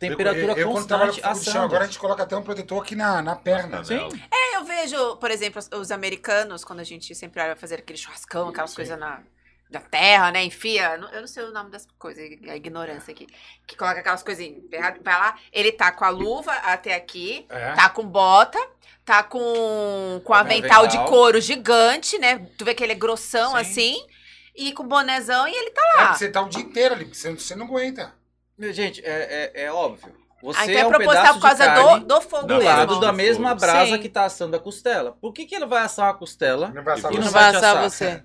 temperatura 0.00 0.52
eu, 0.52 0.56
eu, 0.58 0.70
constante 0.72 1.20
com 1.20 1.28
fogo 1.28 1.38
de 1.38 1.44
chão, 1.44 1.52
assando. 1.52 1.64
agora 1.66 1.84
a 1.84 1.86
gente 1.86 1.98
coloca 1.98 2.22
até 2.22 2.36
um 2.36 2.42
protetor 2.42 2.82
aqui 2.82 2.94
na, 2.96 3.20
na 3.22 3.36
perna. 3.36 3.84
Sim. 3.84 4.08
É, 4.32 4.56
eu 4.56 4.64
vejo, 4.64 5.16
por 5.16 5.30
exemplo, 5.30 5.58
os- 5.58 5.68
os 5.78 5.90
americanos, 5.90 6.64
quando 6.64 6.80
a 6.80 6.84
gente 6.84 7.14
sempre 7.14 7.40
vai 7.42 7.54
fazer 7.54 7.76
aquele 7.76 7.98
churrascão, 7.98 8.48
aquelas 8.48 8.74
coisas 8.74 8.98
na, 8.98 9.22
na 9.70 9.80
terra, 9.80 10.30
né? 10.30 10.44
Enfia. 10.44 10.98
Eu 11.12 11.20
não 11.20 11.26
sei 11.26 11.44
o 11.44 11.52
nome 11.52 11.70
das 11.70 11.86
coisas, 11.98 12.22
a 12.48 12.56
ignorância 12.56 13.12
aqui. 13.12 13.26
Que 13.66 13.76
coloca 13.76 14.00
aquelas 14.00 14.22
coisinhas. 14.22 14.62
Vai 15.02 15.18
lá, 15.18 15.36
ele 15.52 15.72
tá 15.72 15.90
com 15.92 16.04
a 16.04 16.08
luva 16.08 16.52
até 16.52 16.94
aqui, 16.94 17.46
É. 17.48 17.72
tá 17.72 17.88
com 17.88 18.04
bota, 18.06 18.58
tá 19.04 19.22
com, 19.22 19.40
com 19.40 20.20
Com 20.24 20.34
avental 20.34 20.86
de 20.86 20.98
couro 21.04 21.40
gigante, 21.40 22.18
né? 22.18 22.46
Tu 22.56 22.64
vê 22.64 22.74
que 22.74 22.82
ele 22.82 22.92
é 22.92 22.96
grossão 22.96 23.52
Sim. 23.52 23.56
assim. 23.58 24.06
E 24.54 24.72
com 24.72 24.86
bonézão 24.86 25.46
e 25.46 25.54
ele 25.54 25.70
tá 25.70 25.82
É, 25.82 25.96
lá. 26.00 26.06
porque 26.06 26.18
você 26.18 26.30
tá 26.30 26.40
o 26.40 26.48
dia 26.48 26.62
inteiro 26.62 26.94
ali, 26.94 27.04
porque 27.04 27.18
você, 27.18 27.30
você 27.34 27.54
não 27.54 27.66
aguenta. 27.66 28.14
Meu, 28.56 28.72
Gente, 28.72 29.04
é, 29.04 29.52
é, 29.54 29.64
é 29.64 29.72
óbvio. 29.72 30.14
Você 30.42 30.58
Ah, 30.60 30.64
então 30.64 30.76
é 30.76 30.80
é 30.80 30.86
um 30.86 30.88
proposital 30.90 31.22
pedaço 31.22 31.34
por 31.40 31.42
causa 31.48 31.64
de 31.68 31.74
carne 31.74 32.00
do, 32.00 32.06
do 32.06 32.20
fogo 32.22 32.46
do 32.46 32.62
lado 32.62 33.00
da 33.00 33.12
mesma 33.12 33.54
brasa 33.54 33.96
Sim. 33.96 33.98
que 34.00 34.08
tá 34.08 34.24
assando 34.24 34.56
a 34.56 34.60
costela. 34.60 35.12
Por 35.20 35.32
que, 35.32 35.44
que 35.44 35.54
ele 35.54 35.66
vai 35.66 35.82
assar 35.82 36.08
a 36.10 36.14
costela 36.14 36.68
Não 36.68 36.82
vai 36.84 36.94
assar 36.94 37.12
e 37.12 37.18
Não 37.18 37.30
vai 37.30 37.54
assar? 37.56 37.82
você. 37.82 38.22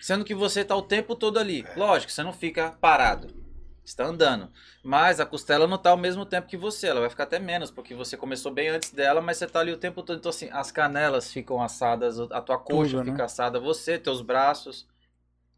Sendo 0.00 0.24
que 0.24 0.34
você 0.34 0.64
tá 0.64 0.74
o 0.74 0.82
tempo 0.82 1.14
todo 1.14 1.38
ali. 1.38 1.64
Lógico, 1.76 2.10
você 2.12 2.22
não 2.22 2.32
fica 2.32 2.70
parado. 2.80 3.28
Você 3.84 3.96
tá 3.96 4.04
andando. 4.06 4.48
Mas 4.84 5.18
a 5.20 5.26
costela 5.26 5.66
não 5.66 5.76
tá 5.76 5.90
ao 5.90 5.96
mesmo 5.96 6.24
tempo 6.24 6.46
que 6.46 6.56
você. 6.56 6.86
Ela 6.86 7.00
vai 7.00 7.10
ficar 7.10 7.24
até 7.24 7.38
menos, 7.38 7.70
porque 7.70 7.94
você 7.94 8.16
começou 8.16 8.52
bem 8.52 8.68
antes 8.68 8.92
dela, 8.92 9.20
mas 9.20 9.36
você 9.38 9.46
tá 9.46 9.60
ali 9.60 9.72
o 9.72 9.76
tempo 9.76 10.02
todo. 10.02 10.18
Então, 10.18 10.30
assim, 10.30 10.48
as 10.52 10.70
canelas 10.70 11.32
ficam 11.32 11.60
assadas, 11.60 12.18
a 12.20 12.40
tua 12.40 12.58
coxa 12.58 12.90
Tudo, 12.98 13.04
né? 13.04 13.10
fica 13.12 13.24
assada, 13.24 13.58
você, 13.58 13.98
teus 13.98 14.22
braços. 14.22 14.86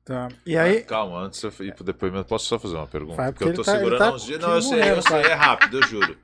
Tá. 0.04 0.28
E 0.44 0.56
aí, 0.56 0.78
Ah, 0.78 0.84
Calma, 0.84 1.18
antes 1.20 1.40
de 1.40 1.46
eu 1.46 1.66
ir 1.66 1.74
pro 1.74 1.84
depoimento, 1.84 2.24
posso 2.24 2.46
só 2.46 2.58
fazer 2.58 2.74
uma 2.74 2.86
pergunta? 2.88 3.16
Vai, 3.16 3.32
porque 3.32 3.44
porque 3.44 3.60
eu 3.60 3.64
tô 3.64 3.70
ele 3.70 3.72
tá- 3.72 3.78
segurando 3.78 3.98
tá 3.98 4.12
uns 4.16 4.24
dias. 4.24 4.40
Não, 4.40 4.54
eu 4.54 4.62
sei, 4.62 4.90
eu 4.90 5.02
sei, 5.02 5.22
cara. 5.22 5.28
é 5.28 5.34
rápido, 5.34 5.78
eu 5.78 5.86
juro. 5.86 6.18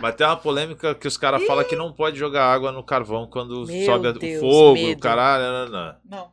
Mas 0.00 0.14
tem 0.16 0.26
uma 0.26 0.36
polêmica 0.36 0.94
que 0.94 1.06
os 1.06 1.16
caras 1.16 1.44
falam 1.44 1.64
que 1.64 1.76
não 1.76 1.92
pode 1.92 2.18
jogar 2.18 2.46
água 2.52 2.72
no 2.72 2.82
carvão 2.82 3.26
quando 3.28 3.66
Meu 3.66 3.84
sobe 3.86 4.12
Deus, 4.18 4.42
o 4.42 4.50
fogo, 4.50 4.74
medo. 4.74 4.98
o 4.98 5.00
caralho. 5.00 5.44
Não, 5.44 5.68
não. 5.68 5.96
Não. 6.04 6.32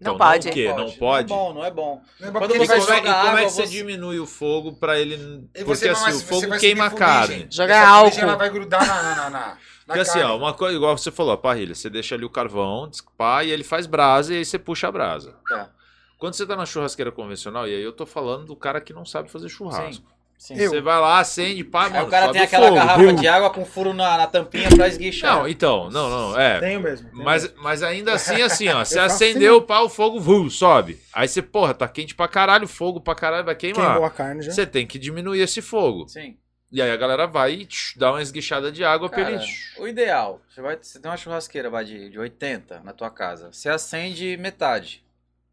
Então, 0.00 0.12
Não 0.14 0.18
pode. 0.18 0.48
o 0.48 0.52
quê? 0.52 0.72
Não 0.72 0.90
pode? 0.92 1.28
Não 1.30 1.36
é 1.36 1.40
bom, 1.40 1.52
não 1.54 1.64
é 1.64 1.70
bom. 1.70 2.02
Não 2.18 2.28
é 2.28 2.30
bom 2.30 2.38
Quando 2.38 2.50
porque 2.52 2.54
ele 2.54 2.64
E 2.64 2.66
você 2.66 2.72
é, 2.74 2.80
joga 2.80 2.96
e 2.96 3.00
como 3.02 3.08
é 3.08 3.28
água, 3.28 3.36
que 3.44 3.50
você 3.50 3.62
você- 3.66 3.68
diminui 3.72 4.18
o 4.18 4.26
fogo 4.26 4.72
pra 4.72 4.98
ele. 4.98 5.14
E 5.54 5.62
Porque 5.64 5.92
vai- 5.92 6.10
assim, 6.10 6.18
o 6.18 6.26
fogo 6.26 6.58
queima 6.58 6.86
a 6.86 6.90
carne. 6.90 7.46
Joga 7.50 7.74
Essa 7.74 7.86
fuligem, 7.98 8.04
álcool. 8.04 8.20
Ela 8.30 8.36
vai 8.36 8.50
grudar 8.50 8.86
na, 8.86 9.02
na, 9.02 9.14
na, 9.14 9.30
na 9.30 9.56
Porque 9.84 10.00
assim, 10.00 10.20
ó, 10.22 10.36
uma 10.36 10.54
coisa, 10.54 10.74
igual 10.76 10.96
você 10.96 11.10
falou, 11.10 11.32
a 11.32 11.36
parrilha, 11.36 11.74
você 11.74 11.90
deixa 11.90 12.14
ali 12.14 12.24
o 12.24 12.30
carvão, 12.30 12.90
pá, 13.18 13.44
e 13.44 13.50
ele 13.50 13.62
faz 13.64 13.86
brasa 13.86 14.32
e 14.32 14.38
aí 14.38 14.44
você 14.44 14.58
puxa 14.58 14.88
a 14.88 14.92
brasa. 14.92 15.34
Tá. 15.48 15.68
Quando 16.16 16.34
você 16.34 16.46
tá 16.46 16.56
na 16.56 16.64
churrasqueira 16.64 17.10
convencional, 17.12 17.66
e 17.68 17.74
aí 17.74 17.82
eu 17.82 17.92
tô 17.92 18.06
falando 18.06 18.46
do 18.46 18.56
cara 18.56 18.80
que 18.80 18.92
não 18.92 19.04
sabe 19.04 19.30
fazer 19.30 19.48
churrasco. 19.48 20.06
Sim. 20.06 20.19
Eu- 20.48 20.70
Você 20.70 20.80
vai 20.80 20.98
lá, 20.98 21.18
acende, 21.20 21.62
pá, 21.62 21.84
Aí 21.84 21.92
mano, 21.92 22.06
o 22.06 22.10
cara 22.10 22.32
tem 22.32 22.40
aquela 22.40 22.66
fogo. 22.68 22.76
garrafa 22.76 22.98
viu? 22.98 23.12
de 23.12 23.28
água 23.28 23.50
com 23.50 23.64
furo 23.64 23.92
na, 23.92 24.16
na 24.16 24.26
tampinha 24.26 24.70
pra 24.70 24.88
esguichar. 24.88 25.36
Não, 25.36 25.46
então, 25.46 25.90
não, 25.90 26.08
não, 26.08 26.40
é. 26.40 26.58
tenho 26.60 26.80
mesmo. 26.80 27.10
tenho 27.10 27.22
Mas, 27.24 27.42
mesmo. 27.42 27.62
mas 27.62 27.82
ainda 27.82 28.14
assim, 28.14 28.40
assim, 28.40 28.68
ó, 28.68 28.82
você 28.84 28.98
acendeu 28.98 29.56
o 29.58 29.62
pau, 29.62 29.84
o 29.84 29.88
fogo 29.90 30.18
vu, 30.18 30.48
sobe. 30.50 30.98
Aí 31.12 31.28
você, 31.28 31.42
porra, 31.42 31.74
tá 31.74 31.86
quente 31.86 32.14
pra 32.14 32.26
caralho, 32.26 32.66
fogo 32.66 33.00
pra 33.00 33.14
caralho, 33.14 33.44
vai 33.44 33.54
queimar. 33.54 33.84
Queimou 33.86 34.04
a 34.04 34.10
carne 34.10 34.42
já. 34.42 34.50
Você 34.52 34.66
tem 34.66 34.86
que 34.86 34.98
diminuir 34.98 35.40
esse 35.42 35.60
fogo. 35.60 36.08
Sim. 36.08 36.36
E 36.72 36.80
aí 36.80 36.90
a 36.90 36.96
galera 36.96 37.26
vai 37.26 37.52
e 37.52 37.66
tch, 37.66 37.96
dá 37.98 38.12
uma 38.12 38.22
esguichada 38.22 38.70
de 38.72 38.84
água 38.84 39.08
pra 39.10 39.24
Cara, 39.24 39.34
ele. 39.34 39.44
tch. 39.44 39.76
o 39.78 39.88
ideal, 39.88 40.40
você, 40.48 40.62
vai, 40.62 40.78
você 40.80 41.00
tem 41.00 41.10
uma 41.10 41.16
churrasqueira 41.16 41.68
vai, 41.68 41.84
de, 41.84 42.08
de 42.08 42.18
80 42.18 42.80
na 42.84 42.92
tua 42.92 43.10
casa. 43.10 43.50
Você 43.52 43.68
acende 43.68 44.36
metade, 44.36 45.04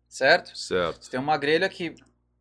certo? 0.07 0.55
Certo. 0.57 1.03
Você 1.03 1.11
tem 1.11 1.19
uma 1.19 1.35
grelha 1.35 1.67
que 1.67 1.95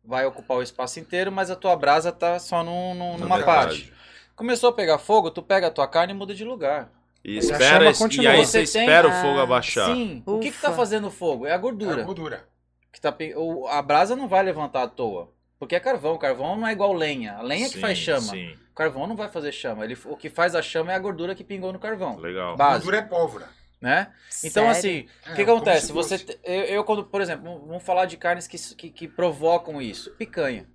vai 0.07 0.25
ocupar 0.25 0.57
o 0.57 0.63
espaço 0.63 0.99
inteiro, 0.99 1.31
mas 1.31 1.51
a 1.51 1.55
tua 1.55 1.75
brasa 1.75 2.11
tá 2.11 2.39
só 2.39 2.63
num, 2.63 2.95
num- 2.95 3.17
numa 3.17 3.37
metade. 3.37 3.43
parte. 3.45 3.93
Começou 4.35 4.69
a 4.69 4.73
pegar 4.73 4.97
fogo, 4.97 5.29
tu 5.29 5.43
pega 5.43 5.67
a 5.67 5.71
tua 5.71 5.87
carne 5.87 6.13
e 6.13 6.15
muda 6.15 6.33
de 6.33 6.45
lugar. 6.45 6.89
E 7.25 7.35
a 7.35 7.39
espera, 7.39 7.89
e 7.89 7.93
continua. 7.93 8.31
aí 8.31 8.45
Você 8.45 8.65
você 8.65 8.79
tem- 8.79 8.87
espera 8.87 9.07
o 9.07 9.11
fogo 9.11 9.39
abaixar. 9.39 9.87
Sim. 9.93 10.23
O 10.25 10.39
que, 10.39 10.49
que 10.51 10.61
tá 10.61 10.69
Ufa. 10.69 10.77
fazendo 10.77 11.07
o 11.07 11.11
fogo? 11.11 11.45
É 11.45 11.51
a 11.51 11.55
É 11.55 11.57
gordura. 11.57 12.01
a 12.01 12.05
gordura. 12.05 12.47
Que 12.93 13.01
tá, 13.01 13.11
pe- 13.11 13.35
o- 13.35 13.67
a 13.67 13.81
brasa 13.81 14.15
não 14.15 14.27
vai 14.29 14.41
levantar 14.43 14.83
à 14.83 14.87
toa. 14.87 15.29
Porque 15.59 15.75
é 15.75 15.79
carvão. 15.79 16.17
Carvão 16.17 16.55
não 16.55 16.67
é 16.67 16.71
igual 16.71 16.93
lenha. 16.93 17.33
A 17.37 17.41
lenha 17.41 17.67
que 17.67 17.73
Sim, 17.75 17.81
faz 17.81 17.97
chama. 17.97 18.21
Sim, 18.21 18.53
O 18.71 18.75
carvão 18.75 19.07
não 19.07 19.15
vai 19.15 19.27
fazer 19.27 19.51
chama. 19.51 19.83
Ele, 19.83 19.97
o 20.05 20.15
que 20.15 20.29
faz 20.29 20.53
a 20.55 20.61
chama 20.61 20.93
é 20.93 20.95
a 20.95 20.99
gordura 20.99 21.33
que 21.35 21.43
pingou 21.43 21.73
no 21.73 21.79
carvão. 21.79 22.17
legal. 22.17 22.55
Básico. 22.55 22.85
Gordura 22.85 22.97
é 22.97 23.01
pólvora. 23.01 23.49
Né? 23.79 24.11
Então, 24.43 24.63
Sério? 24.65 24.71
assim, 24.71 24.89
o 24.89 24.99
É, 24.99 25.05
que, 25.29 25.35
que 25.35 25.45
como 25.45 25.57
acontece? 25.57 25.91
Você, 25.91 26.39
eu, 26.43 26.61
eu, 26.63 26.83
quando, 26.83 27.03
por 27.03 27.21
exemplo, 27.21 27.59
vamos- 27.67 27.83
falar 27.83 28.05
de 28.05 28.17
carnes 28.17 28.47
que, 28.47 28.57
que, 28.75 28.89
que 28.89 29.07
provocam 29.07 29.79
isso. 29.81 30.11
Picanha. 30.15 30.67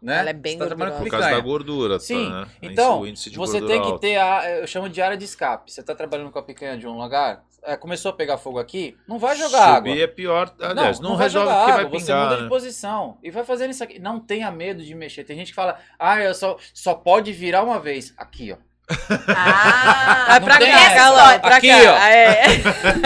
Né? 0.00 0.20
Ela 0.20 0.30
é 0.30 0.32
bem 0.32 0.52
Você 0.54 0.58
tá 0.60 0.66
trabalhando 0.66 0.94
com 0.94 0.98
Por 1.02 1.10
gordurosa. 1.10 1.28
causa 1.30 1.42
da 1.42 1.46
gordura, 1.48 1.98
Sim. 2.00 2.28
tá, 2.30 2.40
né? 2.42 2.46
Então, 2.62 3.02
Você 3.34 3.60
tem 3.60 3.80
que 3.80 3.86
alto. 3.88 3.98
ter 3.98 4.16
a. 4.16 4.50
Eu 4.60 4.66
chamo 4.66 4.88
de 4.88 5.02
área 5.02 5.16
de 5.16 5.24
escape. 5.24 5.70
Você 5.72 5.82
tá 5.82 5.94
trabalhando 5.94 6.30
com 6.30 6.38
a 6.38 6.42
picanha 6.42 6.76
de 6.78 6.86
um 6.86 6.96
lugar, 7.00 7.42
é, 7.62 7.76
começou 7.76 8.10
a 8.10 8.14
pegar 8.14 8.36
fogo 8.38 8.58
aqui, 8.58 8.96
não 9.08 9.18
vai 9.18 9.34
jogar 9.36 9.76
Subir 9.76 9.90
água. 9.92 10.02
é 10.04 10.06
pior. 10.06 10.54
Aliás, 10.60 11.00
não, 11.00 11.16
vai 11.16 11.24
resolve 11.26 11.48
jogar 11.48 11.58
porque 11.60 11.72
vai 11.72 11.80
água, 11.86 11.98
Você 11.98 12.06
pingar. 12.06 12.24
muda 12.24 12.36
né? 12.36 12.42
de 12.44 12.48
posição. 12.48 13.18
E 13.22 13.30
vai 13.30 13.44
fazendo 13.44 13.70
isso 13.70 13.82
aqui. 13.82 13.98
Não 13.98 14.20
tenha 14.20 14.50
medo 14.50 14.82
de 14.84 14.94
mexer. 14.94 15.24
Tem 15.24 15.36
gente 15.36 15.48
que 15.48 15.54
fala, 15.54 15.78
ah, 15.98 16.20
eu 16.22 16.34
só, 16.34 16.56
só 16.72 16.94
pode 16.94 17.32
virar 17.32 17.62
uma 17.64 17.80
vez. 17.80 18.12
Aqui, 18.18 18.52
ó. 18.52 18.56
Ah, 18.88 20.26
Vai 20.28 20.40
Não 20.40 20.46
pra 20.46 20.58
cá, 20.58 20.66
essa. 20.66 20.94
Galão, 20.94 21.40
pra 21.40 21.56
Aqui, 21.56 21.68
cá. 21.68 21.76
ó. 21.76 21.96
É. 22.06 22.44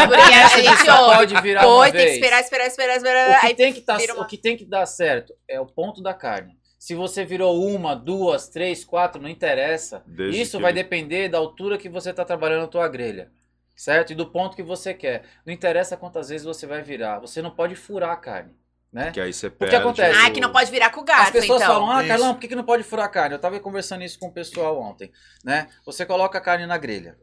porque 0.06 0.34
a 0.34 0.48
gente 0.48 0.84
Só 0.84 1.04
ouve. 1.04 1.16
pode 1.16 1.40
virar 1.42 1.66
uma 1.68 1.82
tem 1.84 1.92
que 1.92 1.98
vez. 1.98 2.12
esperar, 2.14 2.40
esperar, 2.40 2.66
esperar, 2.66 2.92
O 2.94 2.96
esperar. 2.96 3.40
que, 3.40 3.46
Aí 3.46 3.54
tem 3.54 3.72
que 3.72 3.80
tá, 3.80 3.96
uma- 4.14 4.22
o 4.22 4.26
que 4.26 4.36
tem 4.36 4.56
que 4.56 4.64
dar 4.64 4.86
certo 4.86 5.32
é 5.48 5.60
o 5.60 5.66
ponto 5.66 6.02
da 6.02 6.12
carne. 6.14 6.52
Se 6.78 6.94
você 6.94 7.24
virou 7.24 7.62
uma, 7.62 7.94
duas, 7.94 8.48
três, 8.48 8.84
quatro, 8.84 9.20
não 9.20 9.28
interessa. 9.28 10.02
Desde 10.06 10.40
Isso 10.40 10.56
que 10.56 10.62
vai 10.62 10.72
depender 10.72 11.28
da 11.28 11.38
altura 11.38 11.76
que 11.76 11.88
você 11.88 12.10
está 12.10 12.24
trabalhando 12.24 12.64
a 12.64 12.68
tua 12.68 12.88
grelha. 12.88 13.30
Certo? 13.76 14.12
E 14.12 14.14
do 14.14 14.26
ponto 14.26 14.56
que 14.56 14.62
você 14.62 14.92
quer. 14.92 15.22
Não 15.46 15.52
interessa 15.52 15.96
quantas 15.96 16.28
vezes 16.28 16.44
você 16.46 16.66
vai 16.66 16.82
virar. 16.82 17.18
Você 17.20 17.40
não 17.42 17.50
pode 17.50 17.74
furar 17.74 18.10
a 18.10 18.16
carne. 18.16 18.52
Né? 18.92 19.12
Que 19.12 19.20
aí 19.20 19.32
você 19.32 19.48
que 19.48 19.56
perde. 19.56 19.76
acontece? 19.76 20.18
Ah, 20.18 20.30
que 20.30 20.40
não 20.40 20.50
pode 20.50 20.70
virar 20.70 20.90
com 20.90 21.00
o 21.00 21.04
garfo, 21.04 21.26
As 21.26 21.30
pessoas 21.30 21.62
então. 21.62 21.74
falam, 21.74 21.90
ah. 21.90 22.04
Carlão, 22.06 22.34
por 22.34 22.40
que, 22.40 22.48
que 22.48 22.56
não 22.56 22.64
pode 22.64 22.82
furar 22.82 23.06
a 23.06 23.08
carne? 23.08 23.34
Eu 23.34 23.38
tava 23.38 23.58
conversando 23.60 24.02
isso 24.02 24.18
com 24.18 24.26
o 24.26 24.32
pessoal 24.32 24.80
ontem, 24.80 25.12
né? 25.44 25.68
Você 25.86 26.04
coloca 26.04 26.38
a 26.38 26.40
carne 26.40 26.66
na 26.66 26.76
grelha, 26.76 27.16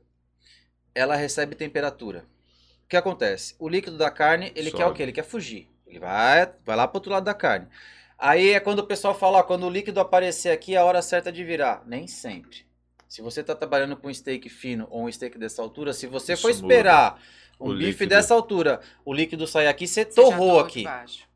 ela 0.96 1.16
recebe 1.16 1.56
temperatura. 1.56 2.26
O 2.86 2.88
que 2.88 2.96
acontece? 2.96 3.54
O 3.60 3.68
líquido 3.68 3.98
da 3.98 4.10
carne, 4.10 4.52
ele 4.56 4.72
quer 4.72 4.86
o 4.86 4.88
Sobe. 4.88 4.98
quê? 4.98 5.04
Ele 5.04 5.12
quer 5.12 5.24
fugir. 5.26 5.70
Ele 5.86 6.00
vai, 6.00 6.50
vai 6.66 6.76
lá 6.76 6.88
pro 6.88 6.98
outro 6.98 7.12
lado 7.12 7.26
da 7.26 7.34
carne. 7.34 7.68
Aí 8.18 8.52
é 8.54 8.60
quando 8.62 8.80
o 8.80 8.88
pessoal 8.88 9.14
fala, 9.14 9.40
ó, 9.40 9.44
quando 9.44 9.66
o 9.66 9.70
líquido 9.70 10.00
aparecer 10.00 10.52
aqui, 10.52 10.74
é 10.74 10.78
a 10.78 10.86
hora 10.86 11.02
certa 11.02 11.32
de 11.32 11.44
virar. 11.44 11.84
Nem 11.86 12.08
sempre. 12.08 12.66
Se 13.08 13.22
você 13.22 13.44
tá 13.44 13.56
trabalhando 13.56 13.96
com 13.96 14.08
um 14.08 14.14
steak 14.14 14.50
fino 14.50 14.88
ou 14.90 15.06
um 15.06 15.12
steak 15.12 15.38
dessa 15.38 15.62
altura, 15.62 15.94
se 15.94 16.08
você 16.08 16.34
Isso 16.34 16.42
for 16.42 16.54
muda. 16.62 17.16
Um 17.60 17.70
O 17.70 17.74
bife 17.74 17.86
líquido. 17.88 18.10
dessa 18.10 18.34
altura, 18.34 18.80
o 19.04 19.14
líquido 19.14 19.48
sair 19.48 19.68
aqui, 19.68 19.88
você 19.88 20.04
Você 20.06 20.12
torrou 20.14 20.60
aqui. 20.60 20.86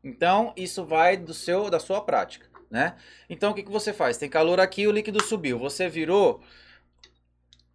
Então, 0.04 0.52
isso 0.56 0.84
vai 0.84 1.16
do 1.16 1.34
seu, 1.34 1.68
da 1.68 1.78
sua 1.80 2.00
prática, 2.00 2.46
né? 2.70 2.94
Então, 3.28 3.50
o 3.50 3.54
que, 3.54 3.62
que 3.62 3.70
você 3.70 3.92
faz? 3.92 4.16
Tem 4.18 4.28
calor 4.28 4.60
aqui, 4.60 4.86
o 4.86 4.92
líquido 4.92 5.22
subiu. 5.22 5.58
Você 5.58 5.88
virou, 5.88 6.40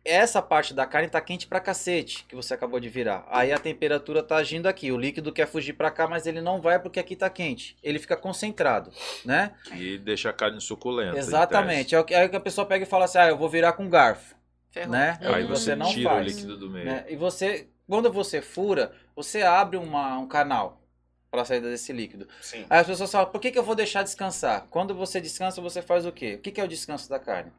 essa 0.05 0.41
parte 0.41 0.73
da 0.73 0.85
carne 0.85 1.09
tá 1.09 1.19
quente 1.19 1.45
pra 1.47 1.59
cacete, 1.59 2.23
que 2.29 2.35
você 2.35 2.53
acabou 2.53 2.79
de 2.79 2.87
virar. 2.87 3.27
Aí 3.29 3.51
a 3.51 3.59
temperatura 3.59 4.23
tá 4.23 4.37
agindo 4.37 4.67
aqui. 4.67 4.89
O 4.89 4.97
líquido 4.97 5.33
quer 5.33 5.45
fugir 5.47 5.73
pra 5.73 5.91
cá, 5.91 6.07
mas 6.07 6.25
ele 6.25 6.39
não 6.39 6.61
vai 6.61 6.79
porque 6.79 6.97
aqui 6.99 7.13
tá 7.15 7.29
quente. 7.29 7.75
Ele 7.83 7.99
fica 7.99 8.15
concentrado, 8.15 8.89
né? 9.25 9.51
E 9.75 9.97
deixa 9.97 10.29
a 10.29 10.33
carne 10.33 10.61
suculenta. 10.61 11.17
Exatamente. 11.17 11.93
É 11.93 11.99
o 11.99 12.05
que- 12.05 12.15
Aí 12.15 12.29
que 12.29 12.35
a 12.37 12.39
pessoa 12.39 12.65
pega 12.65 12.85
e 12.85 12.87
fala 12.87 13.03
assim: 13.03 13.17
ah, 13.17 13.27
eu 13.27 13.37
vou 13.37 13.49
virar 13.49 13.73
com 13.73 13.89
garfo, 13.89 14.33
Ferrou. 14.71 14.91
né? 14.93 15.19
Aí 15.21 15.43
Hum. 15.43 15.47
você, 15.49 15.75
não 15.75 15.89
tira 15.89 16.09
faz. 16.11 16.25
o 16.25 16.29
líquido 16.29 16.57
do 16.57 16.69
meio. 16.69 16.85
né? 16.85 17.05
E 17.09 17.17
você, 17.17 17.67
quando 17.87 18.11
você 18.11 18.41
fura, 18.41 18.93
você 19.15 19.41
abre 19.41 19.77
uma, 19.77 20.17
um 20.17 20.27
canal 20.27 20.81
para 21.29 21.45
saída 21.45 21.69
desse 21.69 21.91
líquido. 21.93 22.27
Sim. 22.41 22.65
Aí 22.69 22.79
as 22.79 22.87
pessoas 22.87 23.11
falam, 23.11 23.31
por 23.31 23.39
que, 23.39 23.51
que 23.51 23.59
eu 23.59 23.63
vou 23.63 23.75
deixar 23.75 24.03
descansar? 24.03 24.67
Quando 24.69 24.93
você 24.93 25.19
descansa, 25.21 25.61
você 25.61 25.81
faz 25.81 26.05
o 26.05 26.11
quê? 26.11 26.35
O 26.35 26.39
que, 26.39 26.51
que 26.51 26.61
é 26.61 26.63
o 26.63 26.67
descanso 26.67 27.09
da 27.09 27.19
carne? 27.19 27.51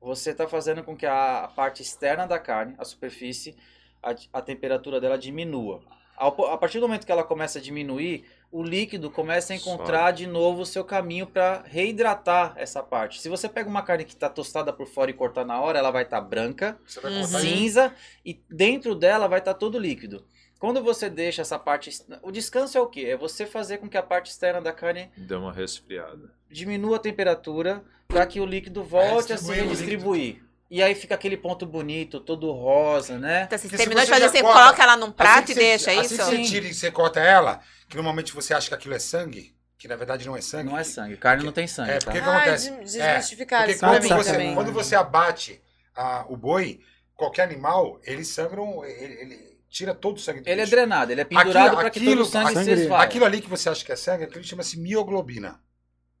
Você 0.00 0.30
está 0.30 0.46
fazendo 0.46 0.82
com 0.82 0.96
que 0.96 1.06
a, 1.06 1.44
a 1.44 1.48
parte 1.48 1.82
externa 1.82 2.26
da 2.26 2.38
carne, 2.38 2.74
a 2.78 2.84
superfície, 2.84 3.56
a, 4.02 4.14
a 4.32 4.42
temperatura 4.42 5.00
dela 5.00 5.16
diminua. 5.18 5.82
Ao 6.16 6.44
a 6.46 6.58
partir 6.58 6.78
do 6.78 6.86
momento 6.86 7.06
que 7.06 7.12
ela 7.12 7.24
começa 7.24 7.58
a 7.58 7.62
diminuir, 7.62 8.24
o 8.56 8.62
líquido 8.62 9.10
começa 9.10 9.52
a 9.52 9.56
encontrar 9.56 10.12
de 10.12 10.28
novo 10.28 10.62
o 10.62 10.66
seu 10.66 10.84
caminho 10.84 11.26
para 11.26 11.64
reidratar 11.66 12.52
essa 12.56 12.84
parte. 12.84 13.20
Se 13.20 13.28
você 13.28 13.48
pega 13.48 13.68
uma 13.68 13.82
carne 13.82 14.04
que 14.04 14.12
está 14.12 14.28
tostada 14.28 14.72
por 14.72 14.86
fora 14.86 15.10
e 15.10 15.14
cortar 15.14 15.44
na 15.44 15.60
hora, 15.60 15.76
ela 15.76 15.90
vai 15.90 16.04
estar 16.04 16.20
branca, 16.20 16.78
Você 16.86 17.00
vai 17.00 17.12
Uhum. 17.12 17.24
cinza 17.26 17.92
e 18.24 18.40
dentro 18.48 18.94
dela 18.94 19.26
vai 19.26 19.40
estar 19.40 19.54
todo 19.54 19.76
líquido. 19.76 20.24
Quando 20.60 20.80
você 20.80 21.10
deixa 21.10 21.42
essa 21.42 21.58
parte. 21.58 21.90
O 22.22 22.30
descanso 22.30 22.78
é 22.78 22.80
o 22.80 22.86
quê? 22.86 23.06
É 23.08 23.16
você 23.16 23.44
fazer 23.44 23.78
com 23.78 23.88
que 23.88 23.96
a 23.96 24.02
parte 24.04 24.30
externa 24.30 24.60
da 24.62 24.72
carne 24.72 25.10
Deu 25.16 25.40
uma 25.40 25.52
resfriada. 25.52 26.32
diminua 26.48 26.94
a 26.96 27.00
temperatura 27.00 27.82
para 28.06 28.24
que 28.24 28.40
o 28.40 28.46
líquido 28.46 28.84
volte 28.84 29.32
a 29.32 29.36
se 29.36 29.52
redistribuir. 29.52 30.43
E 30.74 30.82
aí 30.82 30.92
fica 30.96 31.14
aquele 31.14 31.36
ponto 31.36 31.64
bonito, 31.64 32.18
todo 32.18 32.50
rosa, 32.50 33.16
né? 33.16 33.44
Então, 33.44 33.56
você 33.56 33.68
Porque 33.68 33.76
se 33.76 33.82
terminou 33.84 34.02
de 34.04 34.08
você 34.10 34.12
fazer, 34.20 34.28
você 34.28 34.42
corta- 34.42 34.58
coloca 34.60 34.82
ela 34.82 34.96
num 34.96 35.12
prato 35.12 35.44
Assim 35.44 35.52
e 35.52 35.54
você- 35.54 35.60
deixa, 35.60 35.92
é 35.92 35.98
assim 36.00 36.02
isso? 36.06 36.16
que 36.16 36.22
você 36.24 36.42
tira 36.42 36.66
e 36.66 36.74
você 36.74 36.90
corta 36.90 37.20
ela, 37.20 37.60
que 37.88 37.94
normalmente 37.94 38.32
você 38.34 38.52
acha 38.52 38.66
que 38.68 38.74
aquilo 38.74 38.92
é 38.94 38.98
sangue, 38.98 39.54
que 39.78 39.86
na 39.86 39.94
verdade 39.94 40.26
não 40.26 40.36
é 40.36 40.40
sangue. 40.40 40.68
Não 40.68 40.76
é 40.76 40.82
sangue. 40.82 41.16
Carne 41.16 41.44
não 41.44 41.52
tem 41.52 41.68
sangue. 41.68 41.90
É, 41.92 41.98
tá? 42.00 42.06
porque- 42.06 42.20
que 42.20 42.28
Ah, 42.28 42.36
acontece? 42.38 42.70
des- 42.72 42.96
É, 42.96 43.18
isso 43.20 43.36
quando 43.78 44.02
mim 44.02 44.08
você, 44.08 44.32
também. 44.32 44.54
quando 44.56 44.72
você 44.72 44.96
abate 44.96 45.62
ah, 45.96 46.24
o 46.28 46.36
boi, 46.36 46.80
qualquer 47.14 47.42
animal, 47.44 48.00
eles 48.02 48.26
sangram, 48.26 48.84
ele, 48.84 49.14
ele 49.20 49.58
tira 49.68 49.94
todo 49.94 50.16
o 50.16 50.20
sangue 50.20 50.40
do 50.40 50.48
Ele 50.48 50.60
é 50.60 50.64
bicho. 50.64 50.74
drenado, 50.74 51.12
ele 51.12 51.20
é 51.20 51.24
pendurado 51.24 51.76
para 51.76 51.88
que 51.88 52.00
todo 52.00 52.08
o 52.08 52.10
aquilo- 52.10 52.24
sangue 52.24 52.52
se 52.52 52.58
aquilo- 52.58 52.80
esvaia. 52.80 53.02
Aquilo 53.04 53.24
ali 53.24 53.40
que 53.40 53.48
você 53.48 53.68
acha 53.68 53.84
que 53.84 53.92
é 53.92 53.96
sangue, 53.96 54.24
aquilo 54.24 54.42
chama-se 54.42 54.76
mioglobina. 54.76 55.60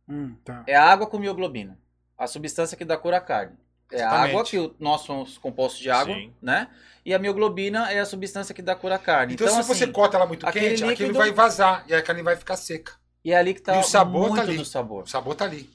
Hum, 0.08 0.36
tá. 0.44 0.62
É 0.64 0.76
água 0.76 1.08
com 1.08 1.18
mioglobina. 1.18 1.76
A 2.16 2.28
substância 2.28 2.76
que 2.76 2.84
dá 2.84 2.96
cor 2.96 3.14
à 3.14 3.20
carne. 3.20 3.56
É 3.92 4.02
a 4.02 4.10
água, 4.10 4.44
que 4.44 4.58
o- 4.58 4.74
nós 4.80 5.02
somos 5.02 5.38
compostos 5.38 5.80
de 5.80 5.90
água, 5.90 6.14
Sim. 6.14 6.32
né? 6.42 6.68
E 7.04 7.12
a 7.14 7.18
mioglobina 7.18 7.90
é 7.92 8.00
a 8.00 8.06
substância 8.06 8.54
que 8.54 8.62
dá 8.62 8.74
cor 8.74 8.90
à 8.90 8.98
carne. 8.98 9.34
Então, 9.34 9.46
Então, 9.46 9.62
se 9.62 9.68
você 9.68 9.84
assim, 9.84 9.92
corta 9.92 10.16
ela 10.16 10.26
muito 10.26 10.46
aquele 10.46 10.70
quente, 10.70 10.82
aquilo 10.84 10.90
líquido- 11.10 11.18
vai 11.18 11.30
vazar 11.32 11.84
e 11.86 11.94
a 11.94 12.02
carne 12.02 12.22
vai 12.22 12.34
ficar 12.34 12.56
seca. 12.56 12.92
E 13.24 13.30
é 13.32 13.36
ali 13.36 13.54
que 13.54 13.60
tá 13.62 13.76
E 13.76 13.80
o 13.80 13.82
sabor 13.82 14.22
tá 14.28 14.28
muito 14.36 14.40
ali. 14.42 14.56
do 14.56 14.64
sabor. 14.64 15.04
O 15.04 15.06
sabor 15.06 15.34
tá 15.34 15.44
ali. 15.44 15.70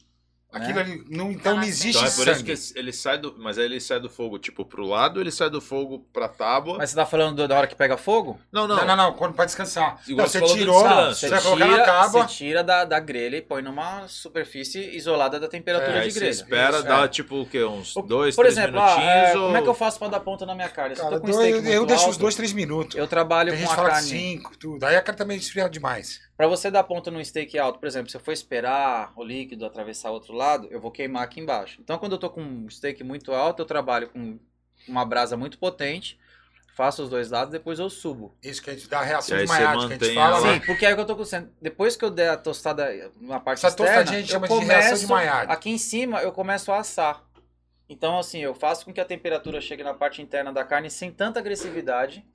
Aquilo 0.52 0.80
ali, 0.80 1.04
não, 1.10 1.32
então 1.32 1.56
não 1.58 1.64
existe 1.64 1.90
Então 1.98 2.08
é 2.08 2.12
por 2.12 2.28
isso 2.28 2.44
que 2.44 2.80
ele 2.80 2.92
sai 2.92 3.20
do. 3.20 3.36
Mas 3.38 3.60
aí 3.60 3.66
ele 3.66 3.80
sai 3.80 4.00
do 4.00 4.10
fogo, 4.10 4.40
tipo, 4.40 4.66
pro 4.66 4.84
lado 4.84 5.18
ou 5.18 5.22
ele 5.22 5.32
sai 5.32 5.48
do 5.48 5.62
fogo 5.62 6.00
pra 6.12 6.28
tábua? 6.28 6.78
Mas 6.80 6.90
você 6.90 6.96
tá 6.96 7.06
falando 7.06 7.36
do- 7.36 7.48
da 7.48 7.56
hora 7.56 7.68
que 7.68 7.76
pega 7.76 7.96
fogo? 7.98 8.40
Não, 8.52 8.68
não. 8.68 8.78
Não, 8.78 8.86
não, 8.88 8.96
não, 8.96 9.14
quando 9.14 9.34
pode 9.36 9.46
descansar. 9.50 10.02
Igual 10.08 10.26
Não, 10.26 10.32
você 10.32 10.40
você 10.40 10.54
tirou, 10.56 10.84
você 11.14 11.30
vai 11.30 11.40
colocar 11.42 11.66
na 11.68 11.72
tira, 11.74 11.86
tábua. 11.86 12.28
você 12.28 12.34
tira 12.36 12.64
da, 12.64 12.84
da 12.84 13.00
grelha 13.00 13.38
e 13.38 13.42
põe 13.44 13.62
numa 13.62 14.08
superfície 14.08 14.80
isolada 14.96 15.40
da 15.40 15.48
temperatura 15.48 15.98
É, 15.98 16.00
aí 16.02 16.08
de 16.08 16.14
você 16.14 16.20
grelha. 16.20 16.32
espera, 16.32 16.78
Isso, 16.80 16.88
dá 16.88 17.04
é. 17.04 17.08
tipo 17.08 17.42
o 17.42 17.46
quê? 17.46 17.64
Uns 17.64 17.96
O- 17.96 18.02
dois, 18.02 18.36
Por 18.36 18.42
três 18.42 18.58
exemplo, 18.58 18.80
ah, 18.80 18.86
minutinhos? 18.98 19.14
é, 19.14 19.38
ou... 19.38 19.46
como 19.46 19.58
é 19.58 19.62
que 19.62 19.70
eu 19.70 19.74
faço 19.76 20.00
pra 20.00 20.08
dar 20.08 20.20
ponta 20.20 20.46
na 20.48 20.56
minha 20.56 20.70
carne? 20.70 20.96
Eu 20.96 21.04
Cara, 21.04 21.16
tô 21.16 21.22
com 21.22 21.28
um 21.28 21.32
dois- 21.32 21.38
steak 21.46 21.52
eu, 21.58 21.62
muito 21.64 21.76
eu 21.76 21.86
deixo 21.86 22.10
uns 22.10 22.18
dois, 22.18 22.34
três 22.34 22.54
minutos. 22.54 22.96
Eu 22.98 23.08
trabalho 23.08 23.52
Tem 23.52 23.62
com 23.62 23.68
gente 23.70 23.80
a 23.80 23.84
carne. 23.90 24.08
cinco, 24.08 24.58
tudo. 24.58 24.84
Aí 24.84 24.96
a 24.96 25.02
carne 25.04 25.18
também 25.20 25.38
esfria 25.38 25.70
demais. 25.70 26.28
Pra 26.40 26.48
você 26.48 26.72
dar 26.72 26.86
ponta 26.86 27.12
num 27.12 27.22
steak 27.22 27.60
alto, 27.60 27.80
por 27.80 27.86
exemplo, 27.86 28.10
se 28.10 28.16
eu 28.16 28.22
for 28.22 28.32
esperar 28.32 29.12
o 29.18 29.22
líquido 29.26 29.66
atravessar 29.66 30.10
o 30.10 30.14
outro 30.14 30.32
lado, 30.34 30.70
eu 30.72 30.80
vou 30.80 30.90
queimar 30.90 31.22
aqui 31.24 31.42
embaixo. 31.42 31.82
Então, 31.82 31.98
quando 31.98 32.14
eu 32.14 32.18
tô 32.18 32.30
com 32.30 32.42
um 32.42 32.70
steak 32.70 33.04
muito 33.04 33.34
alto, 33.34 33.62
eu 33.62 33.66
trabalho 33.66 34.08
com 34.08 34.40
uma 34.88 35.04
brasa 35.04 35.36
muito 35.36 35.60
potente, 35.60 36.18
faço 36.78 37.04
os 37.04 37.10
dois 37.10 37.30
lados, 37.30 37.52
depois 37.52 37.78
eu 37.78 37.90
subo. 37.90 38.38
Isso 38.42 38.64
que 38.64 38.70
a 38.70 38.74
gente 38.74 38.88
dá 38.88 39.00
a 39.00 39.04
reação 39.04 39.38
de 39.38 39.46
maiate, 39.48 39.88
que 39.88 39.94
a 39.96 39.98
gente 39.98 40.14
fala 40.16 40.38
ela- 40.38 40.48
lá. 40.48 40.54
Sim, 40.54 40.66
porque 40.66 40.86
aí 40.86 40.96
que 40.96 41.02
eu 41.02 41.06
tô 41.06 41.18
com 41.18 41.24
Depois 41.62 41.98
que 41.98 42.06
eu 42.06 42.10
der 42.10 42.30
a 42.30 42.38
tostada 42.38 43.12
na 43.20 43.42
parte 43.42 43.58
Essa 43.58 43.68
externa, 43.68 43.92
tostadinha 43.92 44.20
a 44.20 44.22
gente 44.22 44.34
eu 44.34 44.40
chama 44.40 44.48
de 44.48 44.66
reação 44.66 44.98
de 44.98 45.08
Maillard. 45.08 45.52
aqui 45.52 45.70
em 45.72 45.78
cima 45.78 46.22
eu 46.22 46.32
começo 46.32 46.72
a 46.72 46.78
assar. 46.78 47.22
Então, 47.90 48.18
assim, 48.18 48.40
eu 48.40 48.56
faço 48.56 48.86
com 48.86 48.94
que 48.94 49.02
a 49.02 49.06
temperatura 49.06 49.60
chegue 49.60 49.84
na 49.84 49.94
parte 49.94 50.22
interna 50.22 50.54
da 50.54 50.64
carne 50.64 50.90
sem 50.90 51.12
tanta 51.12 51.38
agressividade, 51.42 52.26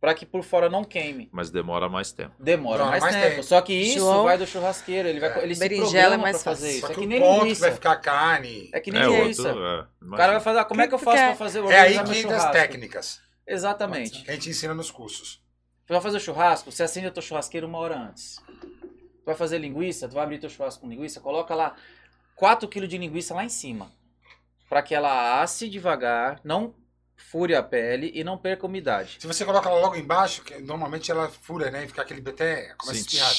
para 0.00 0.14
que 0.14 0.24
por 0.24 0.42
fora 0.44 0.68
não 0.68 0.84
queime. 0.84 1.28
Mas 1.32 1.50
demora 1.50 1.88
mais 1.88 2.12
tempo. 2.12 2.32
Demora 2.38 2.78
Demora 2.78 2.90
mais, 2.90 3.02
mais 3.02 3.14
tempo. 3.16 3.28
tempo. 3.30 3.42
Só 3.42 3.60
que 3.60 3.72
isso 3.72 3.98
João? 3.98 4.24
vai 4.24 4.38
do 4.38 4.46
churrasqueiro, 4.46 5.08
ele 5.08 5.18
vai 5.20 5.30
É. 5.38 5.42
ele 5.42 5.54
se 5.54 5.60
Berinjela 5.60 5.90
programa 5.90 6.14
é 6.14 6.18
mais 6.18 6.42
pra 6.42 6.52
fazer 6.52 6.70
isso. 6.70 6.80
Só 6.82 6.86
É 6.86 6.88
que 6.90 7.00
que 7.00 7.06
o 7.06 7.08
nem 7.08 7.20
ponto 7.20 7.34
que 7.34 7.42
linguiça. 7.44 7.60
vai 7.62 7.72
ficar 7.72 7.96
carne. 7.96 8.70
É 8.72 8.80
que 8.80 8.90
nem 8.92 9.02
É, 9.02 9.08
outro. 9.08 9.48
é, 9.48 9.86
O 10.02 10.10
cara 10.16 10.32
vai 10.32 10.40
falar, 10.40 10.64
como 10.66 10.80
é 10.80 10.86
que 10.88 10.94
eu 10.94 10.98
faço 10.98 11.16
pra 11.16 11.34
fazer 11.36 11.60
o 11.60 11.70
É 11.70 11.80
aí 11.80 12.02
que 12.04 12.18
entra 12.18 12.36
as 12.36 12.50
técnicas 12.52 13.20
Exatamente. 13.46 14.22
que 14.22 14.30
a 14.30 14.34
gente 14.34 14.50
ensina 14.50 14.72
nos 14.74 14.90
cursos. 14.90 15.42
Tu 15.86 15.92
vai 15.92 16.00
fazer 16.00 16.18
o 16.18 16.20
churrasco, 16.20 16.70
você 16.70 16.82
acende 16.82 17.06
a 17.06 17.10
tua 17.10 17.22
churrasqueira 17.22 17.66
uma 17.66 17.78
hora 17.78 17.98
antes. 17.98 18.36
Tu 18.60 19.24
vai 19.26 19.34
fazer 19.34 19.58
linguiça, 19.58 20.06
tu 20.08 20.14
vai 20.14 20.22
abrir 20.24 20.38
teu 20.38 20.48
churrasco 20.50 20.82
com 20.82 20.88
linguiça, 20.88 21.18
coloca 21.20 21.54
lá 21.54 21.74
4 22.36 22.68
kg 22.68 22.86
de 22.86 22.98
linguiça 22.98 23.34
lá 23.34 23.42
em 23.44 23.48
cima. 23.48 23.90
Pra 24.68 24.82
que 24.82 24.94
ela 24.94 25.40
asse 25.42 25.68
devagar, 25.68 26.40
não 26.44 26.74
fure 27.30 27.54
a 27.54 27.62
pele 27.62 28.10
e 28.14 28.22
não 28.24 28.38
perca 28.38 28.64
umidade. 28.66 29.16
Se 29.18 29.26
você 29.26 29.44
coloca 29.44 29.68
ela 29.68 29.80
logo 29.80 29.96
embaixo, 29.96 30.42
que 30.42 30.58
normalmente 30.62 31.10
ela 31.10 31.28
fura, 31.42 31.70
né? 31.70 31.84
E 31.84 31.88
fica 31.88 32.02
aquele 32.02 32.22
até 32.28 32.74
começa 32.78 32.90
a 32.90 32.94
Sim, 32.94 33.00
espirrar. 33.00 33.30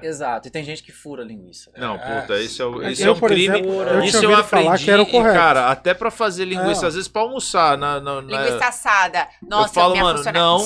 fica- 0.00 0.06
Exato, 0.06 0.48
e 0.48 0.50
tem 0.50 0.64
gente 0.64 0.82
que 0.82 0.92
fura 0.92 1.22
a 1.22 1.26
linguiça. 1.26 1.70
Não, 1.76 1.96
É. 1.96 2.20
puta, 2.20 2.38
isso 2.38 2.62
é, 2.62 2.66
o- 2.66 2.82
isso 2.88 3.02
que 3.02 3.06
é 3.06 3.08
eu, 3.08 3.12
um 3.14 3.18
por 3.18 3.28
crime. 3.30 3.58
exemplo, 3.58 3.82
eu 3.82 4.04
isso 4.04 4.24
eu 4.24 4.34
aprendi, 4.36 4.84
que 4.84 4.90
era 4.90 5.02
o 5.02 5.06
e, 5.06 5.10
correto. 5.10 5.34
cara, 5.36 5.66
até 5.70 5.92
pra 5.92 6.10
fazer 6.10 6.44
linguiça, 6.44 6.86
É. 6.86 6.88
às 6.88 6.94
vezes 6.94 7.08
pra 7.08 7.22
almoçar 7.22 7.76
na, 7.76 8.00
na- 8.00 8.22
na- 8.22 8.42
Linguiça 8.42 8.66
assada. 8.66 9.28
Nossa, 9.42 9.68
eu 9.70 9.74
falo, 9.74 9.92
minha 9.92 10.04
mano, 10.04 10.22
não 10.32 10.60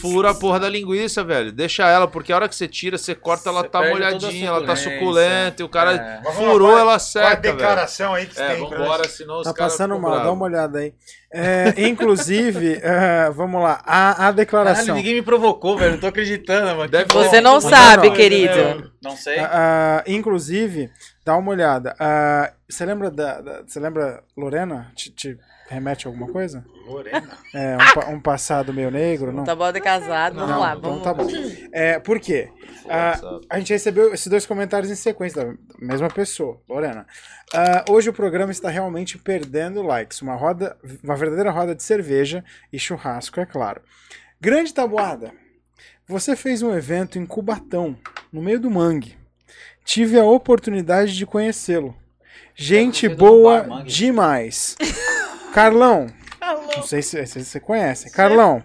fura 0.00 0.30
a 0.30 0.34
porra 0.34 0.60
da 0.60 0.68
linguiça, 0.68 1.22
velho. 1.24 1.52
Deixa 1.52 1.88
ela, 1.88 2.06
porque 2.08 2.32
a 2.32 2.36
hora 2.36 2.48
que 2.48 2.54
você 2.54 2.68
tira, 2.68 2.96
você 2.96 3.14
corta, 3.14 3.48
ela 3.48 3.62
Você 3.62 3.68
tá 3.68 3.78
a 3.80 3.88
molhadinha, 3.90 4.48
ela 4.48 4.64
tá 4.64 4.76
suculenta, 4.76 5.62
e 5.62 5.64
o 5.64 5.68
cara 5.68 5.92
É. 5.94 6.32
Furou, 6.32 6.72
lá, 6.72 6.78
é- 6.78 6.80
ela 6.80 6.84
Qual 6.84 6.92
é 6.92 6.94
a 6.94 6.98
seca, 6.98 7.28
velho. 7.28 7.42
declaração 7.56 8.14
aí 8.14 8.26
que 8.26 8.40
É, 8.40 8.54
tem? 8.54 8.60
vambora, 8.60 9.08
senão 9.08 9.38
os 9.40 9.44
Tá 9.44 9.54
passando 9.54 9.98
mal, 9.98 10.22
dá 10.22 10.30
uma 10.32 10.44
olhada 10.44 10.78
aí. 10.78 10.92
É, 11.30 11.74
inclusive, 11.86 12.80
é, 12.82 13.28
vamos 13.36 13.62
lá, 13.62 13.82
a, 13.84 14.10
a 14.10 14.14
Caralho, 14.14 14.36
declaração. 14.36 14.94
ninguém 14.96 15.14
me 15.14 15.22
provocou, 15.22 15.76
velho. 15.76 15.92
Não 15.92 15.98
tô 16.00 16.06
acreditando, 16.06 16.66
mano. 16.76 16.88
Deve-. 16.88 17.12
Você 17.12 17.40
não 17.40 17.60
sabe, 17.60 18.08
não, 18.08 18.14
querido. 18.16 18.92
Não 19.02 19.16
sei. 19.16 19.38
Ah, 19.40 20.02
inclusive, 20.06 20.90
dá 21.24 21.36
uma 21.36 21.50
olhada. 21.50 21.94
Você 22.68 22.84
lembra 22.86 23.10
da, 23.10 23.40
da- 23.40 23.62
Você 23.66 23.78
lembra 23.78 24.22
Lorena? 24.36 24.90
Te, 24.94 25.10
te 25.10 25.38
remete 25.68 26.06
a 26.06 26.10
alguma 26.10 26.26
coisa? 26.32 26.64
Lorena. 26.86 27.38
É, 27.54 27.76
um, 28.10 28.14
um 28.14 28.20
passado 28.20 28.72
meio 28.72 28.90
negro? 28.90 29.32
Não? 29.32 29.44
Tá 29.44 29.54
bom 29.54 29.70
de 29.70 29.80
casado, 29.80 30.34
vamos 30.34 30.50
Não, 30.50 30.60
lá. 30.60 30.74
então 30.76 30.90
Vamos... 30.90 31.04
tá 31.04 31.14
bom. 31.14 31.28
É, 31.70 31.98
por 31.98 32.18
quê? 32.18 32.50
Ah, 32.88 33.20
a 33.50 33.58
gente 33.58 33.72
recebeu 33.72 34.12
esses 34.14 34.26
dois 34.26 34.46
comentários 34.46 34.90
em 34.90 34.94
sequência 34.94 35.44
da 35.44 35.54
mesma 35.78 36.08
pessoa, 36.08 36.60
Lorena. 36.68 37.06
Ah, 37.54 37.84
hoje 37.88 38.08
o 38.08 38.12
programa 38.14 38.50
está 38.50 38.70
realmente 38.70 39.18
perdendo 39.18 39.82
likes. 39.82 40.22
Uma 40.22 40.34
roda, 40.34 40.76
uma 41.04 41.16
verdadeira 41.16 41.50
roda 41.50 41.74
de 41.74 41.82
cerveja 41.82 42.42
e 42.72 42.78
churrasco, 42.78 43.38
é 43.38 43.46
claro. 43.46 43.82
Grande 44.40 44.72
tabuada. 44.72 45.32
Você 46.06 46.34
fez 46.34 46.62
um 46.62 46.74
evento 46.74 47.18
em 47.18 47.26
Cubatão, 47.26 47.96
no 48.32 48.40
meio 48.40 48.58
do 48.58 48.70
mangue. 48.70 49.18
Tive 49.84 50.18
a 50.18 50.24
oportunidade 50.24 51.14
de 51.14 51.26
conhecê-lo. 51.26 51.94
Gente 52.54 53.08
boa 53.08 53.84
demais. 53.84 54.76
Carlão, 55.52 56.06
não 56.76 56.82
sei 56.82 57.02
se, 57.02 57.26
se 57.26 57.44
você 57.44 57.60
conhece. 57.60 58.10
Carlão. 58.10 58.62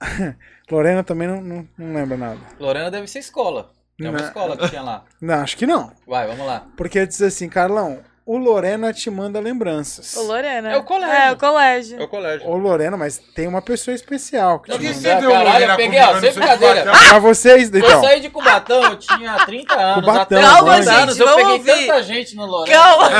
Lorena 0.70 1.04
também 1.04 1.28
não, 1.28 1.40
não, 1.40 1.68
não 1.76 1.94
lembra 1.94 2.16
nada. 2.16 2.40
Lorena 2.58 2.90
deve 2.90 3.06
ser 3.06 3.18
escola. 3.20 3.70
É 4.00 4.08
uma 4.08 4.18
Não. 4.18 4.24
escola 4.26 4.56
que 4.56 4.68
tinha 4.68 4.82
lá. 4.82 5.04
Não, 5.20 5.34
acho 5.34 5.56
que 5.56 5.66
não. 5.66 5.92
Vai, 6.06 6.26
vamos 6.26 6.46
lá. 6.46 6.66
Porque 6.76 7.06
diz 7.06 7.20
assim, 7.22 7.48
Carlão, 7.48 8.00
o 8.24 8.38
Lorena 8.38 8.92
te 8.92 9.10
manda 9.10 9.40
lembranças. 9.40 10.16
Ô, 10.16 10.22
Lorena. 10.22 10.70
É 10.72 10.76
o 10.76 10.84
colégio. 10.84 11.14
É, 11.14 11.32
o 11.32 11.36
colégio. 11.36 12.00
É 12.00 12.04
o 12.04 12.08
colégio. 12.08 12.48
Ô, 12.48 12.56
Lorena, 12.56 12.96
mas 12.96 13.18
tem 13.18 13.48
uma 13.48 13.60
pessoa 13.60 13.94
especial 13.94 14.60
que 14.60 14.66
te 14.68 14.72
Alguém 14.72 14.88
manda. 14.90 15.00
você 15.00 15.08
Caralho, 15.26 15.64
eu 15.64 15.76
peguei, 15.76 16.00
ó, 16.00 16.20
sem 16.20 16.32
brincadeira. 16.32 16.92
Pra 17.08 17.18
vocês, 17.18 17.70
Eu 17.72 17.80
então. 17.80 18.00
saí 18.02 18.20
de 18.20 18.30
Cubatão, 18.30 18.82
eu 18.84 18.96
tinha 18.96 19.44
30 19.44 19.74
anos. 19.74 20.04
Cubatão, 20.06 20.38
Até 20.38 20.40
Calma, 20.40 20.74
30 20.76 20.90
gente, 20.90 21.02
anos, 21.02 21.18
eu 21.20 21.26
peguei 21.36 21.52
ouvir. 21.52 21.86
tanta 21.86 22.02
gente 22.04 22.36
no 22.36 22.46
Lorena. 22.46 22.78
Calma! 22.78 23.10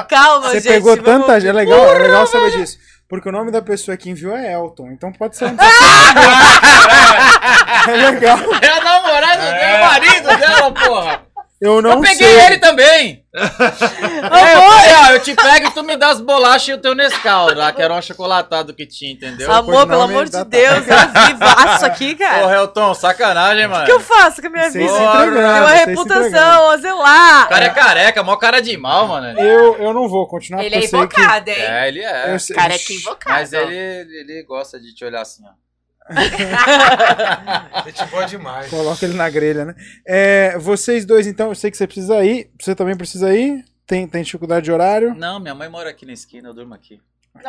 Calma, 0.08 0.48
Você 0.48 0.60
gente. 0.60 0.72
pegou 0.72 0.96
vamos- 0.96 1.04
tanta 1.04 1.38
gente. 1.40 1.50
É 1.50 1.52
legal, 1.52 1.94
é 1.94 1.98
legal 1.98 2.26
saber 2.26 2.52
disso. 2.52 2.78
Porque 3.06 3.28
o 3.28 3.32
nome 3.32 3.50
da 3.50 3.60
pessoa 3.60 3.98
que 3.98 4.08
enviou 4.08 4.34
é 4.34 4.54
Elton. 4.54 4.88
Então 4.90 5.12
pode 5.12 5.36
ser 5.36 5.44
um. 5.44 5.54
é 7.88 7.96
legal. 8.10 8.38
É 8.62 8.68
a 8.70 8.80
namorada 8.82 9.42
dela, 9.42 9.58
é 9.58 9.76
o 9.76 9.80
marido 9.86 10.36
dela, 10.38 10.72
porra. 10.72 11.20
Eu 11.66 11.80
não 11.80 11.92
eu 11.92 12.00
peguei 12.00 12.16
sei. 12.28 12.46
ele 12.46 12.58
também. 12.58 13.24
é, 13.34 13.42
eu 13.42 13.50
falei, 13.50 14.94
ó, 14.94 15.12
eu 15.12 15.20
te 15.20 15.34
pego 15.34 15.66
e 15.66 15.70
tu 15.72 15.82
me 15.82 15.96
dá 15.96 16.10
as 16.10 16.20
bolachas 16.20 16.68
e 16.68 16.72
o 16.74 16.78
teu 16.78 16.94
Nescau 16.94 17.52
lá, 17.54 17.72
que 17.72 17.80
era 17.80 17.92
um 17.92 17.96
achocolatado 17.96 18.74
que 18.74 18.86
tinha, 18.86 19.12
entendeu? 19.12 19.50
Amor, 19.50 19.86
pelo 19.86 20.02
amor 20.02 20.24
de 20.26 20.32
da- 20.32 20.44
Deus, 20.44 20.86
eu 20.86 21.26
vivaço 21.26 21.86
aqui, 21.86 22.14
cara. 22.20 22.40
Porra, 22.42 22.54
Elton, 22.56 22.94
sacanagem, 22.94 23.66
mano. 23.66 23.82
O 23.82 23.86
que 23.86 23.92
eu 23.92 24.00
faço 24.00 24.40
com 24.42 24.48
a 24.48 24.50
minha 24.50 24.70
vida? 24.70 24.92
uma 24.92 25.70
reputação 25.72 26.70
a 26.70 26.76
zelar. 26.76 27.46
O 27.46 27.48
cara 27.48 27.64
é 27.64 27.70
careca, 27.70 28.22
mó 28.22 28.36
cara 28.36 28.60
de 28.60 28.76
mal, 28.76 29.08
mano. 29.08 29.40
Eu, 29.40 29.76
eu 29.78 29.92
não 29.94 30.08
vou 30.08 30.28
continuar 30.28 30.62
Ele 30.62 30.76
é 30.76 30.80
sei 30.82 30.90
que- 30.90 30.96
invocado, 30.96 31.48
hein? 31.48 31.56
É, 31.58 31.88
ele 31.88 32.00
é. 32.04 32.34
eu 32.34 32.38
sei- 32.38 32.54
Cara, 32.54 32.74
é 32.74 32.78
invocado. 32.92 33.36
Mas 33.36 33.52
ele, 33.52 33.74
ele 33.74 34.42
gosta 34.44 34.78
de 34.78 34.94
te 34.94 35.04
olhar 35.04 35.22
assim, 35.22 35.42
ó. 35.44 35.63
Gente 37.86 38.04
boa 38.10 38.24
demais. 38.26 38.68
Coloca 38.70 39.04
ele 39.04 39.14
na 39.14 39.28
grelha, 39.30 39.64
né? 39.64 39.74
É, 40.06 40.58
vocês 40.58 41.04
dois, 41.04 41.26
então, 41.26 41.48
eu 41.48 41.54
sei 41.54 41.70
que 41.70 41.76
você 41.76 41.86
precisa 41.86 42.22
ir. 42.24 42.50
Você 42.60 42.74
também 42.74 42.96
precisa 42.96 43.34
ir? 43.34 43.64
Tem, 43.86 44.06
tem 44.06 44.22
dificuldade 44.22 44.64
de 44.64 44.72
horário? 44.72 45.14
Não, 45.14 45.38
minha 45.38 45.54
mãe 45.54 45.68
mora 45.68 45.90
aqui 45.90 46.06
na 46.06 46.12
esquina, 46.12 46.48
eu 46.48 46.54
durmo 46.54 46.74
aqui. 46.74 47.00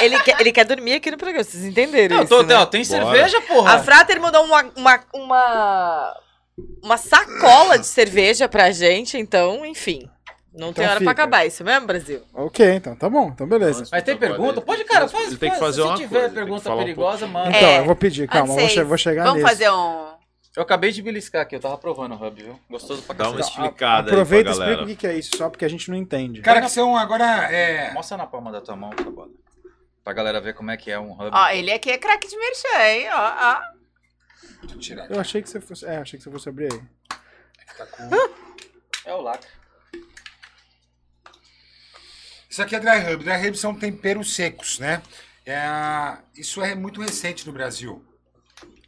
Ele 0.00 0.20
quer, 0.20 0.40
ele 0.40 0.52
quer 0.52 0.64
dormir 0.64 0.94
aqui 0.94 1.08
no 1.10 1.16
programa, 1.16 1.44
vocês 1.44 1.64
entenderam 1.64 2.16
Não, 2.16 2.24
isso, 2.24 2.34
tô, 2.36 2.42
né? 2.42 2.56
ó, 2.56 2.66
tem 2.66 2.84
Bora. 2.84 3.04
cerveja, 3.04 3.40
porra. 3.42 3.74
A 3.74 3.78
Frater 3.78 4.20
mandou 4.20 4.44
uma, 4.44 4.62
uma, 4.76 5.00
uma, 5.14 6.16
uma 6.82 6.96
sacola 6.96 7.78
de 7.78 7.86
cerveja 7.86 8.48
pra 8.48 8.72
gente, 8.72 9.16
então, 9.16 9.64
enfim. 9.64 10.10
Não 10.56 10.72
tem 10.72 10.84
Então 10.84 10.84
hora 10.84 11.00
fica. 11.00 11.04
pra 11.14 11.22
acabar 11.24 11.44
isso 11.46 11.64
mesmo, 11.64 11.86
Brasil? 11.86 12.22
Ok, 12.32 12.64
então 12.74 12.94
tá 12.94 13.08
bom. 13.10 13.28
Então 13.28 13.46
beleza. 13.46 13.84
Mas 13.90 14.02
tem 14.04 14.16
pergunta? 14.16 14.60
Pode, 14.60 14.84
cara, 14.84 15.08
faz. 15.08 15.26
Ele 15.26 15.36
tem 15.36 15.50
que 15.50 15.56
faz. 15.58 15.66
fazer 15.76 15.82
Se 15.82 15.88
uma 15.88 15.96
tiver 15.96 16.08
coisa, 16.08 16.20
tem 16.22 16.28
que 16.30 16.34
pergunta 16.44 16.62
falar 16.62 16.76
um 16.76 16.78
perigosa, 16.78 17.26
manda. 17.26 17.48
Então, 17.50 17.68
É. 17.68 17.78
eu 17.80 17.84
vou 17.84 17.96
pedir, 17.96 18.28
calma, 18.28 18.54
vou, 18.54 18.68
che- 18.68 18.84
vou 18.84 18.96
chegar 18.96 19.24
Vamos 19.24 19.38
nisso. 19.42 19.48
fazer 19.48 19.70
um... 19.70 20.14
Eu 20.56 20.62
acabei 20.62 20.92
de 20.92 21.02
beliscar 21.02 21.42
aqui, 21.42 21.56
eu 21.56 21.60
tava 21.60 21.76
provando 21.76 22.14
o 22.14 22.24
Hub, 22.24 22.40
viu? 22.40 22.60
Gostoso 22.70 23.02
pra 23.02 23.16
Dá 23.16 23.28
uma 23.30 23.40
explicada 23.40 24.08
Aproveita 24.08 24.50
e 24.50 24.52
explica 24.52 24.70
galera. 24.70 24.84
o 24.84 24.86
que 24.86 24.94
que 24.96 25.06
é 25.08 25.18
isso, 25.18 25.36
só 25.36 25.50
porque 25.50 25.64
a 25.64 25.68
gente 25.68 25.90
não 25.90 25.96
entende. 25.96 26.40
Cara, 26.42 26.60
que 26.60 26.68
são 26.68 26.96
agora. 26.96 27.24
É... 27.52 27.92
Mostra 27.92 28.16
na 28.16 28.24
palma 28.24 28.52
da 28.52 28.60
tua 28.60 28.76
mão, 28.76 28.90
Taboda. 28.90 29.32
Pra 30.04 30.12
galera 30.12 30.40
ver 30.40 30.54
como 30.54 30.70
é 30.70 30.76
que 30.76 30.92
é 30.92 30.98
um 31.00 31.10
Hub. 31.14 31.30
Ó, 31.32 31.48
ele 31.48 31.72
aqui 31.72 31.90
é 31.90 31.98
craque 31.98 32.28
de 32.28 32.36
merchan, 32.36 32.84
hein? 32.86 33.06
Ó, 33.12 33.32
ó. 33.36 33.60
Deixa 34.60 34.74
eu 34.76 34.78
tirar 34.78 35.10
Eu 35.10 35.18
achei 35.20 35.42
que 35.42 35.48
você 35.50 35.60
fosse. 35.60 35.84
É, 35.86 35.96
achei 35.96 36.16
que 36.18 36.22
você 36.24 36.30
fosse 36.30 36.48
abrir 36.48 36.72
aí. 36.72 36.78
aqui. 36.78 37.76
Tá 37.76 37.86
com... 37.86 38.10
É 39.10 39.12
o 39.12 39.20
lacre. 39.22 39.48
Isso 42.54 42.62
aqui 42.62 42.76
é 42.76 42.78
dry 42.78 43.00
rub. 43.00 43.24
Dry 43.24 43.36
rub 43.36 43.56
são 43.58 43.74
temperos 43.74 44.32
secos, 44.36 44.78
né? 44.78 45.02
É, 45.44 45.58
Isso 46.36 46.62
é 46.62 46.72
muito 46.72 47.00
recente 47.00 47.44
no 47.44 47.52
Brasil. 47.52 48.00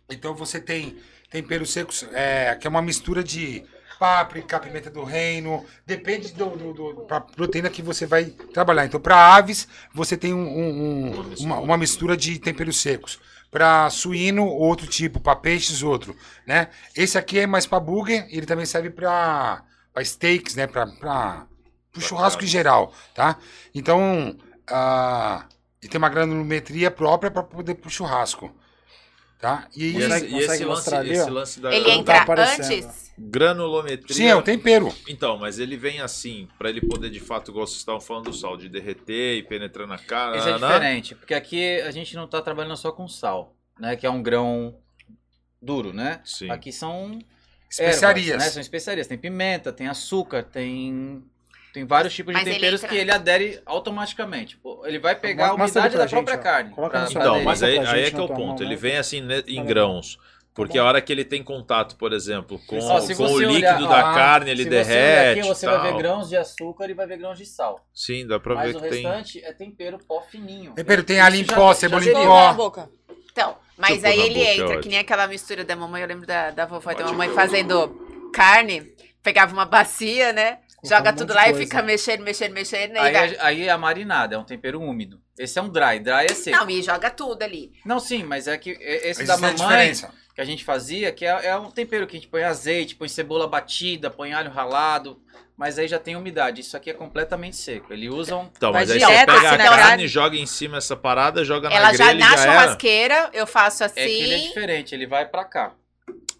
Então 0.09 0.37
você 0.37 0.61
tem 0.61 0.97
temperos 1.33 1.73
secos, 1.73 2.07
é, 2.13 2.55
que 2.55 2.65
é 2.69 2.71
uma 2.71 2.81
mistura 2.81 3.25
de 3.25 3.65
páprica, 3.99 4.61
pimenta 4.61 4.89
do 4.89 5.03
reino, 5.03 5.67
depende 5.85 6.33
do, 6.33 6.51
do, 6.51 6.73
do- 6.73 7.07
proteína 7.35 7.69
que 7.69 7.83
você 7.83 8.07
vai 8.07 8.27
trabalhar. 8.27 8.87
Então, 8.87 9.01
para 9.01 9.35
aves, 9.35 9.67
você 9.93 10.17
tem 10.17 10.33
um- 10.33 10.47
um- 10.47 11.11
um- 11.19 11.35
uma, 11.41 11.59
uma 11.59 11.77
mistura 11.77 12.17
de 12.17 12.39
temperos 12.39 12.81
secos. 12.81 13.19
Para 13.51 13.91
suíno, 13.91 14.47
outro 14.47 14.87
tipo. 14.87 15.19
Para 15.19 15.35
peixes, 15.35 15.83
outro. 15.83 16.15
Né? 16.47 16.69
Esse 16.95 17.19
aqui 17.19 17.41
é 17.41 17.49
mais 17.49 17.67
para 17.67 17.81
burger, 17.81 18.29
ele 18.31 18.47
também 18.47 18.65
serve 18.65 18.91
para 18.91 19.65
para 19.93 20.05
steaks, 20.05 20.55
né? 20.55 20.69
Para 20.69 21.47
o 21.99 22.03
churrasco 22.03 22.45
em 22.45 22.47
geral, 22.47 22.93
tá? 23.15 23.39
Então, 23.75 24.37
ah, 24.69 25.47
e 25.83 25.89
tem 25.89 25.99
uma 25.99 26.09
granulometria 26.09 26.91
própria 26.91 27.31
para 27.31 27.43
poder 27.43 27.75
pro 27.77 27.91
churrasco, 27.91 28.55
tá? 29.39 29.69
E, 29.77 29.93
E, 29.93 29.97
esse, 30.03 30.27
e 30.27 30.39
esse 30.39 30.65
lance, 30.65 30.95
ali, 30.95 31.13
esse 31.13 31.31
lance 31.31 31.61
da 31.61 31.75
Ele 31.75 31.81
Não 31.89 32.05
tá 32.05 32.13
entra 32.13 32.23
aparecendo. 32.23 32.85
antes? 32.87 33.07
granulometria. 33.19 34.15
sim, 34.15 34.27
é 34.27 34.37
o 34.37 34.43
tempero. 34.43 34.93
Então, 35.09 35.39
mas 35.39 35.59
ele 35.59 35.77
vem 35.77 36.01
assim, 36.01 36.49
pra 36.59 36.69
ele 36.69 36.83
poder 36.83 37.09
de 37.09 37.19
fato, 37.21 37.51
igual 37.51 37.67
vocês 37.67 37.79
estavam 37.79 38.01
falando 38.01 38.25
do 38.27 38.33
sal, 38.35 38.57
de 38.59 38.69
derreter 38.69 39.39
e 39.39 39.43
penetrar 39.43 39.87
na 39.87 39.97
cara. 39.97 40.37
Esse 40.37 40.51
é 40.51 40.53
diferente, 40.59 41.15
porque 41.15 41.33
aqui 41.33 41.81
a 41.81 41.91
gente 41.91 42.15
não 42.15 42.27
tá 42.27 42.43
trabalhando 42.43 42.77
só 42.77 42.93
com 42.93 43.09
sal, 43.09 43.57
né? 43.81 43.97
Que 43.97 44.07
é 44.07 44.11
um 44.11 44.23
grão 44.23 44.77
duro, 45.63 45.93
né? 45.95 46.21
Sim. 46.25 46.51
Aqui 46.51 46.71
são 46.71 47.19
Especiarias. 47.71 48.29
ervas, 48.29 48.45
né? 48.45 48.51
São 48.51 48.61
especiarias. 48.61 49.07
Tem 49.07 49.17
pimenta, 49.19 49.73
tem 49.73 49.89
açúcar, 49.89 50.43
tem 50.43 51.25
tem 51.77 51.85
vários 51.87 52.15
tipos 52.15 52.33
de 52.33 52.39
Mas 52.41 52.47
ele 52.47 52.55
temperos 52.57 52.81
entra- 52.83 52.89
que 52.89 53.01
ele 53.03 53.11
adere 53.11 53.61
automaticamente. 53.67 54.57
Pô, 54.57 54.83
Ele 54.87 54.99
vai 54.99 55.15
pegar 55.15 55.51
a 55.51 55.57
Mostra 55.59 55.83
umidade 55.83 55.95
pra 55.95 56.05
da 56.05 56.09
própria 56.11 56.35
gente, 56.37 56.41
ó. 56.41 56.43
carne. 56.51 56.71
Coloca 56.71 56.91
pra- 56.93 57.01
no 57.03 57.07
seu 57.07 57.13
pra 57.13 57.21
Então, 57.23 57.33
aderir. 57.35 57.47
mas 57.47 57.63
aí, 57.63 57.75
pra 57.81 57.91
aí 57.93 58.01
é 58.01 58.05
gente 58.05 58.15
que 58.15 58.21
é 58.21 58.25
o 58.25 58.29
na 58.29 58.35
ponto. 58.35 58.47
mão, 58.47 58.57
Ele 58.61 58.71
né? 58.71 58.77
vem 58.77 58.97
assim 58.97 59.21
né, 59.21 59.43
em 59.47 59.57
Tá 59.57 59.63
grãos. 59.65 60.19
Porque 60.55 60.79
bom. 60.79 60.85
a 60.85 60.89
hora 60.89 61.03
que 61.03 61.13
ele 61.13 61.23
tem 61.25 61.43
contato, 61.43 61.97
por 61.97 62.15
exemplo, 62.15 62.59
com, 62.67 62.79
Ó, 62.79 62.99
se 63.01 63.15
com 63.15 63.25
o 63.25 63.29
você 63.29 63.45
líquido 63.45 63.57
olhar- 63.85 63.89
da 63.91 64.11
ah, 64.11 64.15
carne, 64.15 64.51
ele 64.51 64.63
Se 64.63 64.71
você 64.71 64.75
olhar 64.75 64.85
derrete. 64.87 65.41
aqui, 65.41 65.49
você 65.49 65.67
tal. 65.67 65.79
vai 65.81 65.93
ver 65.93 65.99
grãos 65.99 66.29
de 66.31 66.37
açúcar 66.39 66.89
e 66.91 66.95
vai 66.95 67.07
ver 67.07 67.19
grãos 67.19 67.37
de 67.37 67.45
sal. 67.45 67.87
Sim, 67.93 68.27
dá 68.27 68.41
pra 68.41 68.55
Mas 68.55 68.73
ver 68.73 68.79
o 68.79 68.81
que 68.81 68.89
tem. 68.89 69.03
restante 69.07 69.45
é 69.45 69.53
tempero 69.53 69.99
pó 70.09 70.23
fininho. 70.23 70.73
Tempero 70.73 71.05
tem 71.05 71.21
alho 71.21 71.37
em 71.37 71.45
já- 71.45 71.55
pó, 71.55 71.69
já 71.69 71.81
cebola 71.81 72.01
em 72.01 72.05
seria- 72.07 72.27
pó. 72.27 72.53
Boca. 72.55 72.89
Então, 73.31 73.55
mas 73.77 74.01
Deixa 74.01 74.07
eu 74.07 74.11
aí 74.13 74.17
pôr 74.17 74.23
na 74.23 74.27
ele 74.31 74.35
boca, 74.39 74.49
é 74.49 74.55
entra, 74.55 74.67
que 74.69 74.73
ótimo. 74.79 74.91
nem 74.93 74.99
aquela 75.01 75.27
mistura 75.27 75.63
da 75.63 75.77
mamãe, 75.77 76.01
eu 76.01 76.09
lembro 76.09 76.27
da, 76.27 76.51
da 76.53 76.65
vovó 76.65 76.91
e 76.91 76.95
da 76.95 77.05
mamãe 77.05 77.29
fazendo 77.35 78.31
carne, 78.33 78.95
pegava 79.23 79.53
uma 79.53 79.67
bacia, 79.67 80.33
né? 80.33 80.61
Joga 80.85 81.11
um 81.11 81.17
tudo 81.17 81.35
lá 81.35 81.45
de 81.45 81.49
e 81.49 81.53
coisa. 81.53 81.65
fica 81.67 81.83
mexendo, 81.83 82.21
mexendo, 82.23 82.53
mexendo. 82.53 82.95
E 82.95 82.99
Aí, 82.99 83.13
vai- 83.13 83.35
é- 83.35 83.37
aí 83.41 83.63
é 83.69 83.71
a 83.71 83.79
marinada, 83.79 84.35
é 84.37 84.39
um 84.39 84.45
tempero 84.45 84.81
úmido. 84.81 85.21
Esse 85.39 85.59
é 85.59 85.63
um 85.63 85.69
dry, 85.69 85.99
dry 85.99 86.27
é 86.31 86.35
seco. 86.35 86.57
Não, 86.57 86.71
e 86.71 86.83
joga 86.83 87.11
tudo 87.11 87.43
ali. 87.43 87.73
Não, 87.85 87.99
sim, 87.99 88.23
mas 88.23 88.47
é 88.47 88.57
que 88.57 88.71
é- 88.73 89.09
esse 89.09 89.23
Existe 89.23 89.27
da 89.27 89.35
a 89.35 89.39
mamãe 89.39 89.55
diferença. 89.57 90.11
que 90.35 90.41
a 90.41 90.45
gente 90.45 90.65
fazia, 90.65 91.11
que 91.13 91.25
é, 91.27 91.47
é 91.47 91.57
um 91.57 91.71
tempero 91.71 92.07
que 92.07 92.17
a 92.17 92.21
gente 92.21 92.29
põe 92.29 92.43
azeite, 92.45 92.95
põe 92.95 93.09
cebola 93.09 93.47
batida, 93.49 94.11
põe 94.11 94.33
alho 94.33 94.51
ralado, 94.51 95.21
mas 95.57 95.79
aí 95.79 95.89
já 95.89 95.99
tem 95.99 96.15
umidade. 96.17 96.61
Isso 96.61 96.77
aqui 96.77 96.91
é 96.91 96.95
completamente 96.95 97.57
seco. 97.57 97.93
Ele 97.93 98.09
usa 98.09 98.37
um... 98.37 98.49
Então, 98.57 98.73
mas 98.73 98.89
Vai 98.89 98.97
aí 98.97 99.01
você 99.03 99.07
direto 99.07 99.27
pega 99.27 99.39
assim 99.39 99.47
a 99.55 99.59
na 99.71 99.77
carne, 99.77 100.09
joga 100.09 100.37
em 100.37 100.47
cima 100.47 100.77
essa 100.79 100.95
parada, 100.97 101.45
joga 101.45 101.69
Ela 101.69 101.89
na 101.89 101.95
já 101.95 102.05
grelha 102.07 102.19
na 102.21 102.27
e 102.35 102.37
já 102.37 102.43
era. 102.45 102.53
churrasqueira, 102.63 103.31
eu 103.33 103.47
faço 103.47 103.83
assim. 103.85 104.01
É 104.01 104.07
que 104.07 104.23
ele 104.23 104.35
é 104.35 104.39
diferente, 104.39 104.95
ele 104.95 105.07
vai 105.07 105.27
pra 105.27 105.45
cá. 105.45 105.75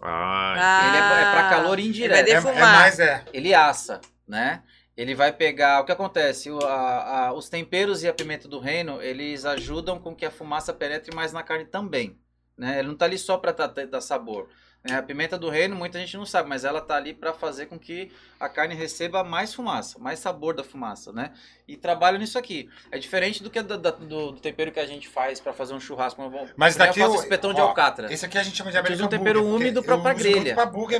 Ah, 0.01 0.87
Ele 0.89 0.97
é, 0.97 0.99
é 0.99 1.31
pra 1.31 1.49
calor 1.49 1.79
Ele 1.79 1.81
vai 1.81 1.89
indireto. 1.89 2.27
É, 2.27 2.31
é 2.31 2.35
defumar. 2.35 2.79
mais, 2.81 2.99
é. 2.99 3.23
Ele 3.33 3.53
assa, 3.53 3.99
né? 4.27 4.61
Ele 4.95 5.13
vai 5.13 5.31
pegar. 5.31 5.79
O 5.81 5.85
que 5.85 5.91
acontece? 5.91 6.49
O- 6.49 6.59
a- 6.65 7.27
a- 7.27 7.33
os 7.33 7.49
temperos 7.49 8.03
e 8.03 8.07
a 8.07 8.13
pimenta 8.13 8.47
do 8.47 8.59
reino, 8.59 9.01
eles 9.01 9.45
ajudam 9.45 9.99
com 9.99 10.15
que 10.15 10.25
a 10.25 10.31
fumaça 10.31 10.73
penetre 10.73 11.15
mais 11.15 11.31
na 11.31 11.43
carne 11.43 11.65
também. 11.65 12.17
Né? 12.57 12.79
Ele 12.79 12.87
não 12.87 12.95
tá 12.95 13.05
ali 13.05 13.17
só 13.17 13.37
pra 13.37 13.53
tá- 13.53 13.67
dar 13.67 14.01
sabor. 14.01 14.49
né? 14.83 14.95
A 14.95 15.03
pimenta 15.03 15.37
do 15.37 15.49
reino, 15.49 15.75
muita 15.75 15.99
gente 15.99 16.15
não 16.15 16.25
sabe, 16.25 16.47
mas 16.47 16.63
ela 16.63 16.79
tá 16.79 16.95
ali 16.95 17.13
pra 17.13 17.33
fazer 17.33 17.65
com 17.65 17.77
que 17.77 18.09
a 18.39 18.47
carne 18.47 18.73
receba 18.73 19.23
mais 19.23 19.53
fumaça, 19.53 19.99
mais 19.99 20.19
sabor 20.19 20.55
da 20.55 20.63
fumaça, 20.63 21.11
né? 21.11 21.33
E 21.67 21.75
trabalha 21.75 22.17
nisso 22.17 22.37
aqui. 22.37 22.69
É 22.91 22.97
diferente 22.97 23.43
do 23.43 23.49
que 23.49 23.61
da- 23.61 23.75
do, 23.75 24.31
do 24.31 24.39
tempero 24.39 24.71
que 24.71 24.79
a 24.79 24.85
gente 24.85 25.07
faz 25.09 25.39
pra 25.41 25.51
fazer 25.51 25.73
um 25.73 25.79
churrasco. 25.79 26.21
Mas 26.55 26.75
eu 26.75 26.79
daqui 26.85 26.99
faço 27.01 27.15
eu- 27.15 27.19
espetão 27.21 27.53
de 27.53 27.59
ó, 27.59 27.65
alcatra. 27.65 28.13
Esse 28.13 28.25
aqui 28.25 28.37
a 28.37 28.43
gente 28.43 28.55
chama 28.55 28.71
de 28.71 28.77
American 28.77 29.07
um 29.07 29.09
tempero 29.09 29.43
úmido 29.45 29.81
uso 29.81 29.87
grelha. 30.31 30.55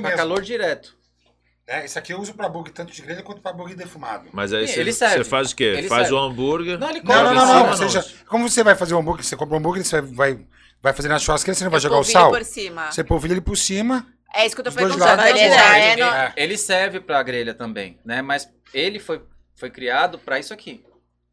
mesmo. 0.10 0.18
calor 0.18 0.42
direto. 0.42 0.97
Né? 1.68 1.86
Esse 1.86 2.00
aqui 2.00 2.14
eu 2.14 2.20
uso 2.20 2.34
pra 2.34 2.48
burger 2.48 2.74
tanto 2.74 2.94
de 2.94 3.02
grelha 3.02 3.22
quanto 3.22 3.42
pra 3.42 3.52
burger 3.54 3.76
defumado. 3.76 4.30
mas 4.32 4.54
aí 4.54 4.68
você, 4.68 4.80
ele 4.80 4.94
serve. 4.94 5.18
você 5.18 5.24
faz 5.24 5.52
o 5.52 5.56
quê? 5.56 5.64
Ele 5.66 5.88
faz 5.88 6.04
serve. 6.08 6.16
o 6.16 6.18
hambúrguer. 6.20 6.80
Não, 6.80 6.90
ele 6.90 7.02
Não, 7.04 7.14
Joga 7.16 7.34
não, 7.34 7.46
não, 7.46 7.64
não. 7.72 7.78
não. 7.78 7.90
Já- 7.90 8.04
como 8.28 8.50
você 8.50 8.64
vai 8.64 8.76
fazer 8.76 8.94
o 8.94 8.98
hambúrguer, 9.00 9.24
você 9.26 9.36
compra 9.36 9.56
um 9.56 9.60
hambúrguer, 9.60 9.84
você 9.84 10.02
vai, 10.02 10.40
vai 10.82 10.94
fazer 10.94 11.10
na 11.10 11.20
churrasqueira, 11.20 11.58
você 11.58 11.64
não 11.64 11.72
vai 11.72 11.78
eu 11.78 11.82
jogar 11.82 11.98
o 12.00 12.04
sal? 12.04 12.32
por 12.32 12.44
cima. 12.46 12.92
Você 12.92 13.04
polvilha 13.04 13.34
ele 13.34 13.42
por 13.42 13.58
cima. 13.58 14.08
É 14.34 14.46
isso 14.46 14.56
que 14.56 14.62
eu 14.62 14.66
tô 14.66 14.72
perguntando. 14.72 15.22
Ele 15.24 15.40
bom. 15.50 15.56
é. 15.56 16.34
É. 16.38 16.44
Ele 16.44 16.58
serve 16.58 17.00
pra 17.00 17.22
grelha 17.24 17.54
também, 17.54 17.98
né? 18.06 18.22
Mas 18.22 18.48
ele 18.74 19.00
foi, 19.00 19.22
foi 19.56 19.70
criado 19.70 20.20
pra 20.20 20.38
isso 20.40 20.54
aqui, 20.54 20.84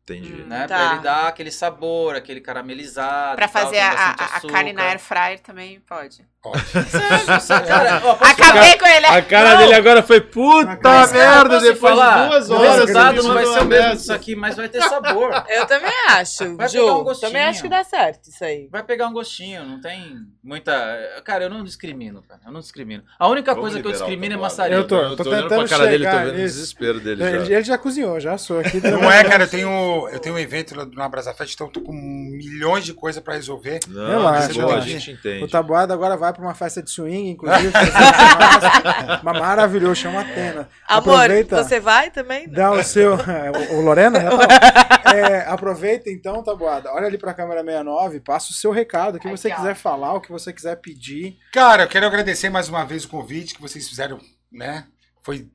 Entendi. 0.05 0.43
Hum. 0.43 0.47
né? 0.47 0.66
Tá. 0.66 0.76
Pra 0.76 0.93
ele 0.93 1.02
dar 1.02 1.28
aquele 1.28 1.51
sabor, 1.51 2.14
aquele 2.14 2.40
caramelizado. 2.40 3.36
Pra 3.36 3.48
tal, 3.48 3.62
fazer 3.62 3.76
tem 3.76 3.82
a, 3.85 3.93
a- 4.18 4.36
a 4.36 4.40
carne 4.40 4.72
na 4.72 4.82
air 4.82 4.98
fryer 5.01 5.40
também 5.40 5.81
pode. 5.81 6.24
Cara, 7.66 8.02
ó, 8.05 8.12
Acabei 8.20 8.76
com 8.78 8.86
ele. 8.86 9.06
A 9.06 9.22
cara 9.22 9.52
Não. 9.52 9.59
dele 9.60 9.74
agora 9.74 10.02
foi 10.02 10.20
puta 10.20 10.78
Mas, 10.82 11.10
merda 11.12 11.59
depois 11.59 11.78
falar? 11.78 12.22
de 12.24 12.28
duas 12.28 12.51
O 12.51 12.55
horas. 12.55 12.74
resultado 12.81 13.14
ele 13.18 13.22
não 13.28 13.35
vai 13.35 13.44
mandou 13.44 13.59
ser 13.59 13.64
o 13.64 13.68
mesmo 13.68 13.93
disso 13.97 14.12
aqui, 14.12 14.36
mas 14.36 14.56
vai 14.56 14.68
ter 14.68 14.82
sabor. 14.82 15.31
Eu 15.48 15.66
também 15.66 15.90
acho, 16.10 16.55
Vai 16.56 16.68
Ju. 16.68 16.81
pegar 16.81 16.94
um 16.97 17.02
gostinho. 17.05 17.31
também 17.31 17.43
acho 17.47 17.62
que 17.62 17.68
dá 17.70 17.82
certo 17.82 18.28
isso 18.28 18.44
aí. 18.44 18.68
Vai 18.70 18.82
pegar 18.82 19.09
um 19.09 19.12
gostinho, 19.14 19.64
não 19.64 19.81
tem 19.81 20.18
muita. 20.43 21.22
Cara, 21.24 21.44
eu 21.44 21.51
não 21.51 21.64
discrimino, 21.64 22.22
cara. 22.28 22.40
Eu 22.44 22.52
não 22.52 22.60
discrimino. 22.60 23.02
A 23.18 23.26
única 23.28 23.55
Vamos 23.55 23.70
coisa 23.70 23.81
que 23.81 23.86
eu 23.86 23.90
o 23.90 23.94
discrimino 23.94 24.35
é 24.35 24.36
maçaria. 24.36 24.76
Eu 24.76 24.86
tô- 24.86 24.97
Eu 25.01 25.16
tô 25.16 25.22
olhando 25.28 25.43
tentando 25.48 25.66
pra 25.68 25.78
cara 25.78 25.90
dele, 25.90 26.05
tô 26.05 26.16
vendo 26.18 26.28
o 26.28 26.32
desespero 26.36 27.01
dele 27.01 27.24
ele 27.24 27.62
já 27.64 27.78
cozinhou, 27.78 28.20
já 28.20 28.36
sou 28.36 28.60
aqui. 28.60 28.81
Não 28.81 29.10
é, 29.10 29.24
cara, 29.24 29.44
eu 29.44 29.48
tenho, 29.48 29.94
eu 30.09 30.19
tenho 30.19 30.35
um 30.35 30.39
evento 30.39 30.77
lá 30.77 30.87
na 30.87 31.09
Brasa 31.09 31.33
Fest, 31.35 31.55
então 31.55 31.66
eu 31.69 31.73
tô 31.73 31.81
com 31.81 31.93
milhões 31.93 32.85
de 32.85 32.93
coisas 32.95 33.23
pra 33.23 33.35
resolver. 33.35 33.81
Não, 33.89 34.07
Relaxa, 34.07 34.53
boa, 34.61 34.77
a 34.77 34.81
gente 34.81 35.11
O 35.11 35.15
entende. 35.15 35.49
Tabuado 35.49 35.93
agora 35.93 36.16
vai 36.16 36.33
pra 36.33 36.43
uma 36.43 36.55
festa 36.55 36.83
de 36.83 36.91
swing, 36.91 37.31
inclusive. 37.31 37.69
um. 37.69 39.21
Mas 39.23 39.39
maravilhoso, 39.39 39.97
chama 39.97 40.21
Atena. 40.21 40.69
Amor, 40.89 41.15
Aproveita, 41.15 41.62
você 41.62 41.81
vai 41.81 42.11
também? 42.11 42.49
dá 42.49 42.73
o 42.73 42.83
seu. 42.83 43.15
o, 43.15 43.77
o 43.77 43.81
Lorena? 43.81 44.21
Já 44.21 44.31
tá. 44.37 45.15
É, 45.15 45.49
aproveita 45.49 46.11
então, 46.11 46.43
Tabuada. 46.43 46.93
Olha 46.93 47.07
ali 47.07 47.19
pra 47.19 47.35
câmera 47.35 47.61
69, 47.62 48.21
passa 48.21 48.51
o 48.51 48.55
seu 48.55 48.71
recado, 48.71 49.16
o 49.16 49.21
que 49.21 49.29
você 49.29 49.51
quiser 49.51 49.75
falar, 49.75 50.15
o 50.15 50.21
que 50.21 50.31
você 50.31 50.53
quiser 50.53 50.77
pedir. 50.77 51.37
Cara, 51.53 51.85
eu 51.85 51.89
quero 51.89 52.07
agradecer 52.07 52.49
mais 52.51 52.69
uma 52.69 52.85
vez 52.85 53.05
o 53.05 53.09
convite 53.09 53.55
que 53.55 53.61
vocês 53.62 53.89
fizeram, 53.89 54.19
né? 54.51 54.87
Foi 55.23 55.47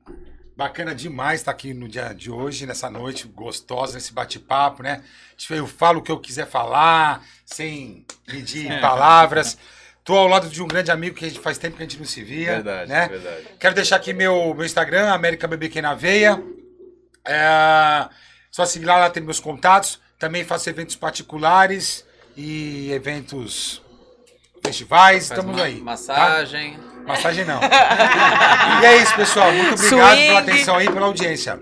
bacana 0.60 0.94
demais 0.94 1.40
estar 1.40 1.52
aqui 1.52 1.72
no 1.72 1.88
dia 1.88 2.12
de 2.12 2.30
hoje, 2.30 2.66
nessa 2.66 2.90
noite 2.90 3.26
gostosa, 3.26 3.94
nesse 3.94 4.12
bate-papo, 4.12 4.82
né? 4.82 5.02
Eu 5.48 5.66
falo 5.66 6.00
o 6.00 6.02
que 6.02 6.12
eu 6.12 6.20
quiser 6.20 6.46
falar, 6.46 7.24
sem 7.46 8.04
medir 8.28 8.78
palavras. 8.78 9.56
Tô 10.04 10.14
ao 10.14 10.28
lado 10.28 10.50
de 10.50 10.62
um 10.62 10.68
grande 10.68 10.90
amigo 10.90 11.16
que 11.16 11.24
a 11.24 11.28
gente 11.28 11.40
faz 11.40 11.56
tempo 11.56 11.78
que 11.78 11.82
a 11.82 11.86
gente 11.86 11.96
não 11.96 12.04
se 12.04 12.22
via. 12.22 12.56
Verdade, 12.56 12.90
né? 12.90 13.08
verdade. 13.08 13.48
Quero 13.58 13.74
deixar 13.74 13.96
aqui 13.96 14.12
meu, 14.12 14.52
meu 14.52 14.66
Instagram, 14.66 15.10
América 15.10 15.48
BBQ 15.48 15.80
na 15.80 15.94
Veia. 15.94 16.38
É, 17.24 18.06
só 18.50 18.66
seguir 18.66 18.84
lá, 18.84 18.98
lá 18.98 19.08
tem 19.08 19.22
meus 19.22 19.40
contatos. 19.40 19.98
Também 20.18 20.44
faço 20.44 20.68
eventos 20.68 20.94
particulares 20.94 22.04
e 22.36 22.92
eventos 22.92 23.80
festivais. 24.62 25.28
Faz 25.28 25.38
Estamos 25.38 25.58
aí. 25.58 25.80
tá? 26.06 26.89
Massagem. 27.10 27.44
Não. 27.44 27.60
e 28.82 28.86
é 28.86 29.02
isso, 29.02 29.14
pessoal. 29.14 29.52
Muito 29.52 29.74
obrigado 29.74 30.08
Swing. 30.08 30.26
pela 30.26 30.40
atenção 30.40 30.76
aí, 30.76 30.90
pela 30.90 31.06
audiência. 31.06 31.60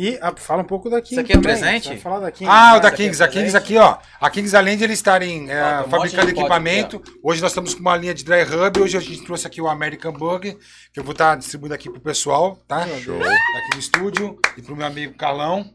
E 0.00 0.16
ah, 0.22 0.32
fala 0.36 0.62
um 0.62 0.64
pouco 0.64 0.88
da 0.88 1.00
Kings. 1.00 1.14
Isso 1.14 1.20
aqui 1.20 1.32
é 1.32 1.34
também. 1.34 1.58
presente? 1.58 1.96
Falar 1.96 2.20
da 2.20 2.30
Kings. 2.30 2.48
Ah, 2.48 2.76
o 2.76 2.80
da 2.80 2.86
é 2.86 2.90
Kings. 2.92 3.20
A 3.20 3.26
presente? 3.26 3.46
Kings 3.46 3.56
aqui, 3.56 3.76
ó. 3.76 3.98
A 4.20 4.30
Kings, 4.30 4.56
além 4.56 4.78
de 4.78 4.84
eles 4.84 4.96
estarem 4.96 5.50
é, 5.50 5.80
um 5.80 5.90
fabricando 5.90 6.30
equipamento, 6.30 7.02
hoje 7.20 7.42
nós 7.42 7.50
estamos 7.50 7.74
com 7.74 7.80
uma 7.80 7.96
linha 7.96 8.14
de 8.14 8.24
dry 8.24 8.42
hub. 8.42 8.80
Hoje 8.80 8.96
a 8.96 9.00
gente 9.00 9.24
trouxe 9.24 9.48
aqui 9.48 9.60
o 9.60 9.66
American 9.66 10.12
Burger, 10.12 10.56
que 10.92 11.00
eu 11.00 11.02
vou 11.02 11.10
estar 11.10 11.36
distribuindo 11.36 11.74
aqui 11.74 11.90
pro 11.90 12.00
pessoal, 12.00 12.56
tá? 12.68 12.86
Show. 13.00 13.16
Aqui 13.16 13.74
no 13.74 13.80
estúdio 13.80 14.38
e 14.56 14.62
pro 14.62 14.76
meu 14.76 14.86
amigo 14.86 15.14
Carlão. 15.14 15.68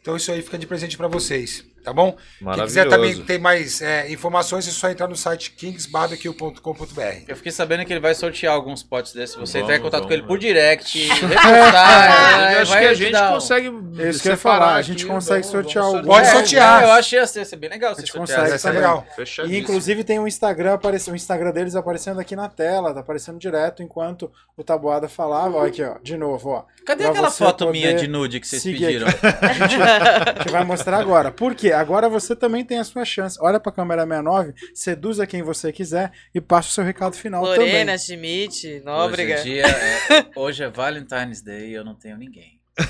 Então 0.00 0.16
isso 0.16 0.32
aí 0.32 0.40
fica 0.40 0.56
de 0.56 0.66
presente 0.66 0.96
pra 0.96 1.06
vocês, 1.06 1.62
tá 1.88 1.94
bom? 1.94 2.16
Quem 2.54 2.64
quiser 2.64 2.88
também 2.88 3.22
ter 3.24 3.38
mais 3.38 3.80
é, 3.82 4.10
informações, 4.10 4.66
é 4.68 4.70
só 4.70 4.90
entrar 4.90 5.08
no 5.08 5.16
site 5.16 5.52
kingsbarbecue.com.br. 5.52 7.24
Eu 7.26 7.36
fiquei 7.36 7.52
sabendo 7.52 7.84
que 7.84 7.92
ele 7.92 8.00
vai 8.00 8.14
sortear 8.14 8.54
alguns 8.54 8.82
potes 8.82 9.12
desses. 9.12 9.34
Se 9.34 9.38
você 9.40 9.58
Vamos, 9.58 9.64
entrar 9.64 9.76
em 9.76 9.82
contato 9.82 10.00
vamos, 10.02 10.08
com 10.08 10.12
ele 10.14 10.22
por 10.26 10.38
direct, 10.38 10.98
Eu 11.08 11.28
repostar, 11.28 12.58
acho 12.60 12.70
vai 12.72 12.80
que 12.82 12.86
a 12.86 12.92
te 12.92 12.94
gente 12.98 13.12
dar 13.12 13.30
um- 13.30 13.34
consegue. 13.34 13.66
É 13.98 14.08
isso 14.10 14.22
que 14.22 14.28
eu 14.28 14.32
ia 14.32 14.36
separar 14.36 14.58
falar, 14.58 14.74
a 14.74 14.82
gente 14.82 15.02
aqui, 15.04 15.12
consegue 15.12 15.46
vamos- 15.46 15.46
sortear 15.50 15.84
vamos 15.84 16.00
o- 16.00 16.06
Pode 16.06 16.26
É, 16.26 16.30
sortear. 16.32 16.82
é, 16.82 16.84
Eu 16.86 16.92
achei 16.92 17.18
assim, 17.18 17.38
ia 17.40 17.44
ser 17.44 17.56
bem 17.56 17.70
legal 17.70 17.92
A 17.92 17.94
gente 17.94 18.12
sortear. 18.12 18.50
consegue 18.50 18.66
é 18.68 18.70
legal. 18.80 19.06
E 19.48 19.58
inclusive 19.58 20.04
tem 20.04 20.18
um 20.18 20.26
Instagram 20.26 20.74
aparecendo, 20.74 21.14
o 21.14 21.16
Instagram 21.16 21.52
deles 21.52 21.74
aparecendo 21.74 22.20
aqui 22.20 22.34
na 22.36 22.48
tela, 22.48 22.92
tá 22.94 23.00
aparecendo 23.00 23.38
direto 23.38 23.82
enquanto 23.82 24.30
o 24.56 24.62
Tabuada 24.64 25.08
falava. 25.08 25.56
Ó, 25.58 25.64
aqui, 25.66 25.82
ó, 25.82 25.96
de 26.02 26.16
novo, 26.16 26.50
ó. 26.50 26.64
Cadê 26.84 27.02
Pra 27.04 27.12
aquela 27.12 27.30
foto 27.30 27.70
minha 27.70 27.94
de 27.94 28.08
nude 28.08 28.40
que 28.40 28.46
vocês 28.46 28.62
pediram? 28.62 29.06
A 29.06 29.10
gente, 29.52 29.74
a 29.82 30.34
gente 30.42 30.50
vai 30.50 30.64
mostrar 30.64 30.98
agora. 30.98 31.30
Por 31.30 31.54
quê? 31.54 31.72
Agora 31.78 32.08
você 32.08 32.34
também 32.34 32.64
tem 32.64 32.78
a 32.78 32.84
sua 32.84 33.04
chance. 33.04 33.38
Olha 33.40 33.60
pra 33.60 33.70
câmera 33.72 34.02
69, 34.02 34.54
seduza 34.74 35.26
quem 35.26 35.42
você 35.42 35.72
quiser 35.72 36.10
e 36.34 36.40
passa 36.40 36.68
o 36.68 36.72
seu 36.72 36.84
recado 36.84 37.14
final 37.16 37.42
Lorena, 37.42 37.92
também. 37.92 37.98
Schmidt, 37.98 38.66
Hoje, 38.66 38.80
Nóbrega. 38.84 39.34
é 39.34 39.42
dia 39.42 39.66
é, 39.66 40.26
hoje 40.36 40.62
é 40.64 40.68
Valentine's 40.68 41.40
Day 41.42 41.70
e 41.70 41.74
eu 41.74 41.84
não 41.84 41.94
tenho 41.94 42.16
ninguém. 42.16 42.58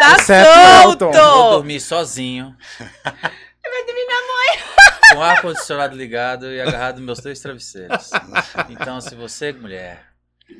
Tá 0.00 0.16
Exceto 0.18 0.48
solto! 0.82 1.04
Elton. 1.04 1.12
Vou 1.12 1.50
dormir 1.56 1.78
sozinho. 1.78 2.56
Vai 3.04 3.84
dormir 3.84 4.06
na 4.06 4.14
mãe. 4.14 4.64
Com 5.12 5.18
o 5.18 5.22
ar-condicionado 5.22 5.94
ligado 5.94 6.50
e 6.50 6.58
agarrado 6.60 6.96
nos 6.96 7.04
meus 7.04 7.18
três 7.18 7.38
travesseiros. 7.38 8.10
Então, 8.70 8.98
se 9.02 9.14
você, 9.14 9.52
mulher, 9.52 10.09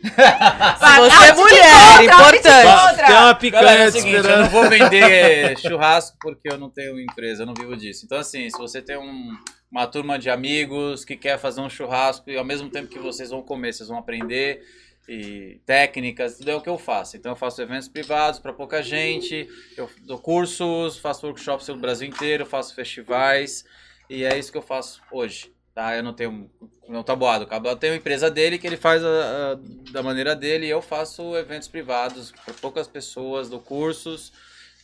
Se 0.03 0.97
você 0.97 1.25
é 1.25 1.33
mulher, 1.35 2.05
importante. 2.05 2.47
Outra. 2.47 3.07
Tem 3.07 3.15
uma 3.17 3.21
Galera, 3.21 3.31
é 3.31 3.35
picanha 3.35 3.83
o 3.89 3.91
te 3.91 3.93
seguinte, 3.93 4.15
eu 4.15 4.21
esperando. 4.21 4.43
não 4.43 4.51
vou 4.51 4.69
vender 4.69 5.59
churrasco 5.61 6.17
porque 6.21 6.49
eu 6.51 6.59
não 6.59 6.71
tenho 6.71 6.99
empresa, 7.01 7.43
eu 7.43 7.47
não 7.47 7.55
vivo 7.55 7.77
disso. 7.77 8.05
Então, 8.07 8.19
assim, 8.19 8.49
se 8.49 8.57
você 8.59 8.81
tem 8.81 8.97
um- 8.99 9.37
uma 9.71 9.87
turma 9.87 10.19
de 10.19 10.29
amigos 10.31 11.05
que 11.05 11.17
quer 11.17 11.39
fazer 11.39 11.61
um 11.61 11.69
churrasco 11.71 12.29
e 12.31 12.37
ao 12.37 12.45
mesmo 12.45 12.69
tempo 12.71 12.89
que 12.89 12.99
vocês 12.99 13.31
vão 13.31 13.43
comer, 13.43 13.73
vocês 13.73 13.89
vão 13.89 13.99
aprender 13.99 14.63
e 15.09 15.61
técnicas, 15.67 16.39
tudo 16.39 16.51
é 16.51 16.55
o 16.55 16.61
que 16.61 16.69
eu 16.69 16.79
faço. 16.79 17.17
Então, 17.17 17.33
eu 17.33 17.37
faço 17.37 17.61
eventos 17.61 17.89
privados 17.89 18.39
para 18.39 18.53
pouca 18.53 18.83
gente, 18.83 19.49
eu 19.77 19.89
dou 20.03 20.19
cursos, 20.19 20.99
faço 20.99 21.27
workshops 21.27 21.67
pelo 21.67 21.79
Brasil 21.79 22.07
inteiro, 22.09 22.47
faço 22.47 22.75
festivais 22.75 23.65
e 24.09 24.25
é 24.25 24.39
isso 24.39 24.51
que 24.53 24.59
eu 24.59 24.63
faço 24.63 25.01
hoje. 25.11 25.53
Tá, 25.75 25.97
eu 25.97 26.03
não 26.03 26.13
tenho 26.13 26.51
não 26.89 27.03
tabuado. 27.05 27.45
O 27.45 27.47
Tabuado 27.47 27.79
tem 27.79 27.91
uma 27.91 27.97
empresa 27.97 28.29
dele 28.31 28.59
que 28.59 28.67
ele 28.67 28.77
faz 28.77 29.05
a- 29.05 29.09
a- 29.09 29.59
da 29.93 30.03
maneira 30.03 30.35
dele 30.35 30.67
e 30.67 30.71
eu 30.71 30.83
faço 30.83 31.37
eventos 31.37 31.69
privados 31.69 32.33
para 32.45 32.53
poucas 32.55 32.89
pessoas, 32.89 33.49
dou 33.49 33.61
cursos 33.61 34.33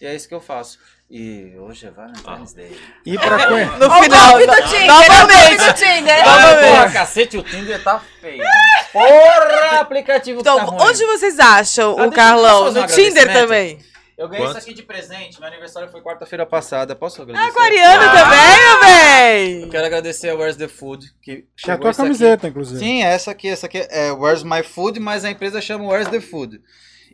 e 0.00 0.06
é 0.06 0.14
isso 0.14 0.28
que 0.28 0.34
eu 0.34 0.40
faço. 0.40 0.78
E 1.10 1.54
hoje 1.58 1.86
é 1.86 1.90
Valentine's 1.90 2.52
Day. 2.52 2.80
E 3.04 3.16
pra 3.18 3.46
conhecer. 3.48 3.78
No 3.78 3.86
o 3.88 4.02
final, 4.02 4.30
golpe 4.30 4.46
do 4.46 4.68
Tinder, 4.68 4.86
novamente. 4.86 5.60
ó 5.60 5.64
o 5.64 5.66
do 5.66 5.74
Tinder. 5.74 6.28
Ah, 6.28 6.56
porra, 6.76 6.90
cacete, 6.92 7.36
o 7.38 7.42
Tinder 7.42 7.82
tá 7.82 8.00
feio. 8.20 8.44
Porra, 8.92 9.80
aplicativo 9.80 10.40
Então, 10.40 10.56
tá 10.58 10.64
ruim. 10.64 10.82
onde 10.82 11.04
vocês 11.06 11.38
acham 11.38 11.92
Ah, 11.98 12.02
o 12.02 12.04
eu 12.06 12.12
Carlão? 12.12 12.72
No 12.72 12.86
Tinder 12.86 13.32
também? 13.32 13.78
Eu 14.18 14.28
ganhei 14.28 14.46
Quantos? 14.46 14.62
isso 14.62 14.70
aqui 14.70 14.74
de 14.74 14.82
presente. 14.82 15.38
Meu 15.38 15.48
aniversário 15.48 15.90
foi 15.90 16.00
quarta-feira 16.00 16.46
passada. 16.46 16.96
Posso 16.96 17.20
agradecer? 17.20 17.48
Aquariano 17.50 18.04
também, 18.04 18.58
meu 18.62 18.72
Eu 18.72 18.80
bem? 19.60 19.70
quero 19.70 19.86
agradecer 19.86 20.30
a 20.30 20.34
Where's 20.34 20.56
the 20.56 20.68
Food. 20.68 21.06
Que 21.22 21.30
é 21.32 21.34
a 21.34 21.40
chegou 21.56 21.80
tua 21.80 21.90
isso 21.90 22.00
aqui. 22.00 22.08
camiseta, 22.08 22.48
inclusive. 22.48 22.78
Sim, 22.80 23.02
essa 23.02 23.30
aqui, 23.30 23.48
essa 23.48 23.66
aqui 23.66 23.78
é 23.90 24.10
Where's 24.12 24.42
My 24.42 24.62
Food, 24.62 24.98
mas 25.00 25.24
a 25.24 25.30
empresa 25.30 25.60
chama 25.60 25.84
Where's 25.86 26.08
the 26.08 26.20
Food. 26.20 26.62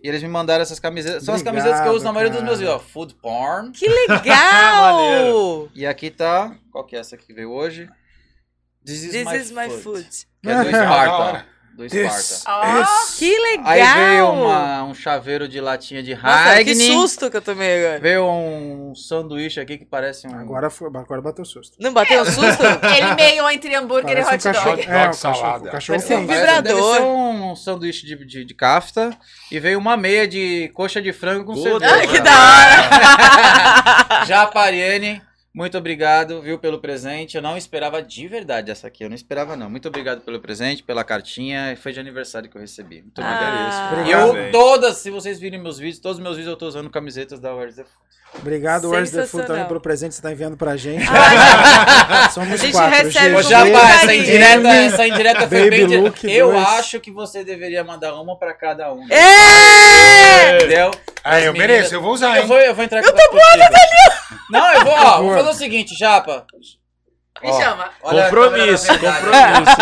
E 0.01 0.09
eles 0.09 0.23
me 0.23 0.29
mandaram 0.29 0.63
essas 0.63 0.79
camisetas. 0.81 1.25
São 1.25 1.35
as 1.35 1.43
camisetas 1.43 1.81
que 1.81 1.89
eu 1.89 1.93
uso 1.93 2.05
na 2.05 2.13
maioria 2.13 2.31
dos 2.31 2.41
cara. 2.41 2.47
meus 2.51 2.59
vídeos. 2.61 2.91
Food 2.93 3.15
porn. 3.17 3.73
Que 3.73 3.89
legal! 3.89 5.69
E 5.75 5.87
aqui 5.87 6.11
tá. 6.11 6.55
Qual 6.71 6.85
que 6.85 6.95
é 6.97 6.99
essa 7.01 7.17
que 7.17 7.33
veio 7.33 7.51
hoje? 7.51 7.89
This 8.85 9.03
is, 9.05 9.13
This 9.13 9.25
my, 9.25 9.37
is 9.37 9.51
my 9.53 9.69
food. 9.71 9.83
food. 9.83 10.09
Que 10.43 10.51
é 10.51 10.65
do 10.65 10.71
Da 10.73 10.85
Sparta. 10.85 11.13
hora. 11.15 11.47
ó. 11.49 11.52
Do 11.77 11.89
This 11.89 12.13
Sparta. 12.13 12.79
Ó, 12.79 12.83
is- 12.83 13.19
Que 13.19 13.39
legal! 13.39 13.67
Aí 13.67 13.83
veio 13.83 14.31
uma- 14.31 14.85
um 14.85 14.95
chaveiro 14.95 15.49
de 15.49 15.59
latinha 15.61 16.03
de 16.03 16.15
Nossa, 16.15 16.63
que 16.65 16.75
susto 16.75 17.31
que 17.31 17.37
eu 17.39 17.41
tomei 17.43 17.79
agora. 17.85 18.01
Veio 18.01 18.27
um 18.29 18.95
sanduíche 18.95 19.59
aqui 19.59 19.79
que 19.79 19.85
parece 19.87 20.27
um. 20.29 20.39
Agora, 20.39 20.69
foi, 20.69 20.89
agora 20.89 21.23
bateu 21.23 21.45
susto. 21.45 21.77
Não 21.81 21.93
bateu 21.93 22.21
um 22.23 22.25
susto? 22.27 22.63
ele 22.97 23.15
meio 23.15 23.49
entre 23.51 23.75
hambúrguer 23.75 24.19
e 24.19 24.23
Parece 24.23 24.49
um 24.49 24.51
hot 24.51 24.57
cachorro. 24.59 24.77
dog. 24.77 24.89
É, 24.91 25.01
o 25.01 25.05
Dog 25.05 25.17
salada. 25.17 25.71
cachorro, 25.71 25.99
Parece 25.99 26.15
um 26.15 26.27
vibrador. 26.27 26.63
Deve 26.63 26.83
ser 26.83 27.03
um 27.03 27.57
sanduíche 27.57 28.07
de, 28.07 28.25
de, 28.27 28.45
de 28.45 28.55
kafta. 28.55 29.17
E 29.51 29.59
veio 29.59 29.79
uma 29.79 29.97
meia 29.97 30.29
de 30.29 30.71
coxa 30.75 31.01
de 31.01 31.13
frango 31.13 31.55
com 31.55 31.57
cerveja. 31.57 31.95
Ah, 31.95 32.07
que 32.07 32.21
da 32.21 32.31
hora! 34.19 34.25
Japariane, 34.27 35.23
muito 35.55 35.77
obrigado, 35.77 36.41
viu, 36.41 36.59
pelo 36.59 36.79
presente. 36.81 37.37
Eu 37.37 37.43
não 37.43 37.57
esperava 37.57 38.03
de 38.03 38.27
verdade 38.27 38.71
essa 38.71 38.87
aqui. 38.87 39.05
Eu 39.05 39.09
não 39.09 39.15
esperava, 39.17 39.55
não. 39.57 39.69
Muito 39.69 39.87
obrigado 39.89 40.21
pelo 40.23 40.41
presente, 40.41 40.83
pela 40.83 41.05
cartinha. 41.05 41.77
Foi 41.81 41.93
de 41.93 42.01
aniversário 42.01 42.49
que 42.49 42.57
eu 42.57 42.61
recebi. 42.61 43.03
Muito 43.03 43.21
obrigado. 43.21 43.43
Ah. 43.45 44.05
E 44.07 44.11
eu, 44.11 44.29
Obrigado. 44.29 44.53
todas, 44.53 44.97
se 44.97 45.11
vocês 45.11 45.39
virem 45.39 45.61
meus 45.61 45.79
vídeos, 45.79 45.99
todos 46.01 46.19
os 46.19 46.23
meus 46.23 46.37
vídeos 46.37 46.53
eu 46.53 46.57
tô 46.59 46.67
usando 46.67 46.89
camisetas 46.89 47.39
da 47.39 47.55
Where's 47.55 47.77
the 47.77 47.83
Food. 47.85 47.97
Obrigado, 48.35 48.89
Where's 48.89 49.11
the 49.11 49.27
Food, 49.27 49.47
também 49.47 49.67
pelo 49.67 49.79
presente 49.79 50.09
que 50.11 50.15
você 50.17 50.23
tá 50.23 50.33
enviando 50.33 50.57
pra 50.57 50.75
gente. 50.75 51.05
A 51.13 52.31
Somos 52.31 52.59
gente 52.59 52.73
quatro. 52.73 52.91
recebe 53.05 53.35
Ô, 53.37 53.43
com 53.43 53.49
muito 53.63 53.77
essa 53.79 54.15
indireta, 54.15 54.69
essa 54.69 55.07
indireta 55.07 55.49
foi 55.49 55.65
Baby 55.71 55.87
bem... 55.87 56.01
Luke 56.01 56.33
eu 56.33 56.51
dois. 56.51 56.67
acho 56.69 56.99
que 56.99 57.11
você 57.11 57.45
deveria 57.45 57.85
mandar 57.85 58.15
uma 58.15 58.35
pra 58.39 58.55
cada 58.55 58.91
um. 58.91 59.07
Ê! 59.11 60.57
Entendeu? 60.57 60.91
Aí, 61.23 61.41
As 61.41 61.45
eu 61.47 61.53
meninas- 61.53 61.77
mereço, 61.77 61.95
eu 61.95 62.01
vou 62.01 62.15
usar, 62.15 62.37
Eu 62.37 62.43
hein? 62.43 62.49
vou, 62.49 62.57
eu 62.59 62.75
vou 62.75 62.83
entrar 62.85 63.03
eu 63.05 63.13
tô 63.15 64.22
Não, 64.51 64.73
eu 64.75 64.85
vou, 64.85 64.93
ó, 64.93 65.23
vou 65.23 65.35
fazer 65.35 65.51
o 65.51 65.55
seguinte, 65.55 65.95
Japa. 65.95 66.47
Me 67.43 67.51
Ó, 67.51 67.61
chama. 67.61 67.91
Compromisso, 68.01 68.87
compromisso. 68.93 69.77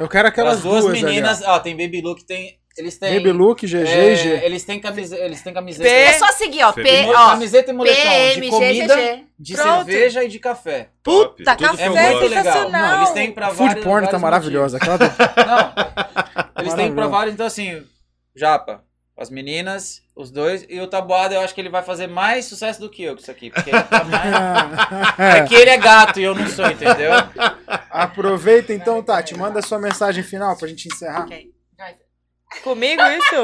Eu 0.00 0.08
quero 0.08 0.28
aquelas 0.28 0.56
As 0.56 0.62
duas, 0.62 0.84
duas 0.84 1.00
meninas, 1.00 1.42
ali, 1.42 1.50
ó, 1.50 1.58
tem 1.60 1.76
Baby 1.76 2.00
Look, 2.02 2.24
tem... 2.24 2.58
Eles 2.76 2.96
ó. 2.96 3.06
têm... 3.06 3.16
Baby 3.16 3.32
Luke, 3.32 3.66
GG 3.66 3.74
é, 3.86 4.12
e 4.12 4.16
G. 4.16 4.28
Eles 4.44 4.64
têm 4.64 4.80
camiseta, 4.80 5.22
eles 5.22 5.40
têm 5.42 5.54
camiseta... 5.54 5.88
P. 5.88 5.94
É 5.94 6.12
só 6.14 6.30
seguir, 6.32 6.62
ó. 6.62 6.72
P, 6.72 6.82
Feminino. 6.82 7.12
ó. 7.16 7.30
Camiseta 7.30 7.70
e 7.70 7.74
moletom 7.74 8.40
de 8.40 8.50
comida, 8.50 9.20
de 9.38 9.54
Pronto. 9.54 9.84
cerveja 9.86 10.24
e 10.24 10.28
de 10.28 10.38
café. 10.38 10.90
Puta, 11.02 11.56
tudo 11.56 11.68
café 11.70 11.84
É 11.84 11.88
muito 11.88 12.02
legal. 12.02 12.44
sensacional. 12.44 12.70
Não, 12.70 12.96
eles 12.98 13.10
têm 13.10 13.32
pra 13.32 13.48
Food 13.48 13.68
vários, 13.68 13.84
porn 13.84 14.08
tá 14.08 14.18
maravilhosa. 14.18 14.76
Aquela. 14.76 14.98
Não, 14.98 16.62
eles 16.62 16.74
têm 16.74 16.94
pra 16.94 17.06
vários, 17.06 17.32
então 17.34 17.46
assim, 17.46 17.82
Japa, 18.34 18.82
as 19.18 19.30
meninas, 19.30 20.02
os 20.14 20.30
dois, 20.30 20.66
e 20.68 20.78
o 20.80 20.86
Tabuada 20.86 21.34
eu 21.34 21.40
acho 21.40 21.54
que 21.54 21.60
ele 21.60 21.70
vai 21.70 21.82
fazer 21.82 22.06
mais 22.06 22.44
sucesso 22.44 22.78
do 22.80 22.90
que 22.90 23.02
eu 23.02 23.14
com 23.14 23.20
isso 23.22 23.30
aqui, 23.30 23.50
porque 23.50 23.70
ele 23.70 23.82
tá 23.82 24.04
mais... 24.04 25.18
É 25.36 25.42
que 25.44 25.54
ele 25.54 25.70
é 25.70 25.78
gato 25.78 26.20
e 26.20 26.24
eu 26.24 26.34
não 26.34 26.46
sou, 26.48 26.66
entendeu? 26.66 27.12
Aproveita 27.90 28.72
então, 28.72 29.02
Tati. 29.02 29.34
Manda 29.36 29.60
a 29.60 29.62
sua 29.62 29.78
mensagem 29.78 30.22
final 30.22 30.56
pra 30.56 30.68
gente 30.68 30.86
encerrar. 30.86 31.22
Ok. 31.24 31.46
Comigo 32.62 33.02
isso? 33.18 33.34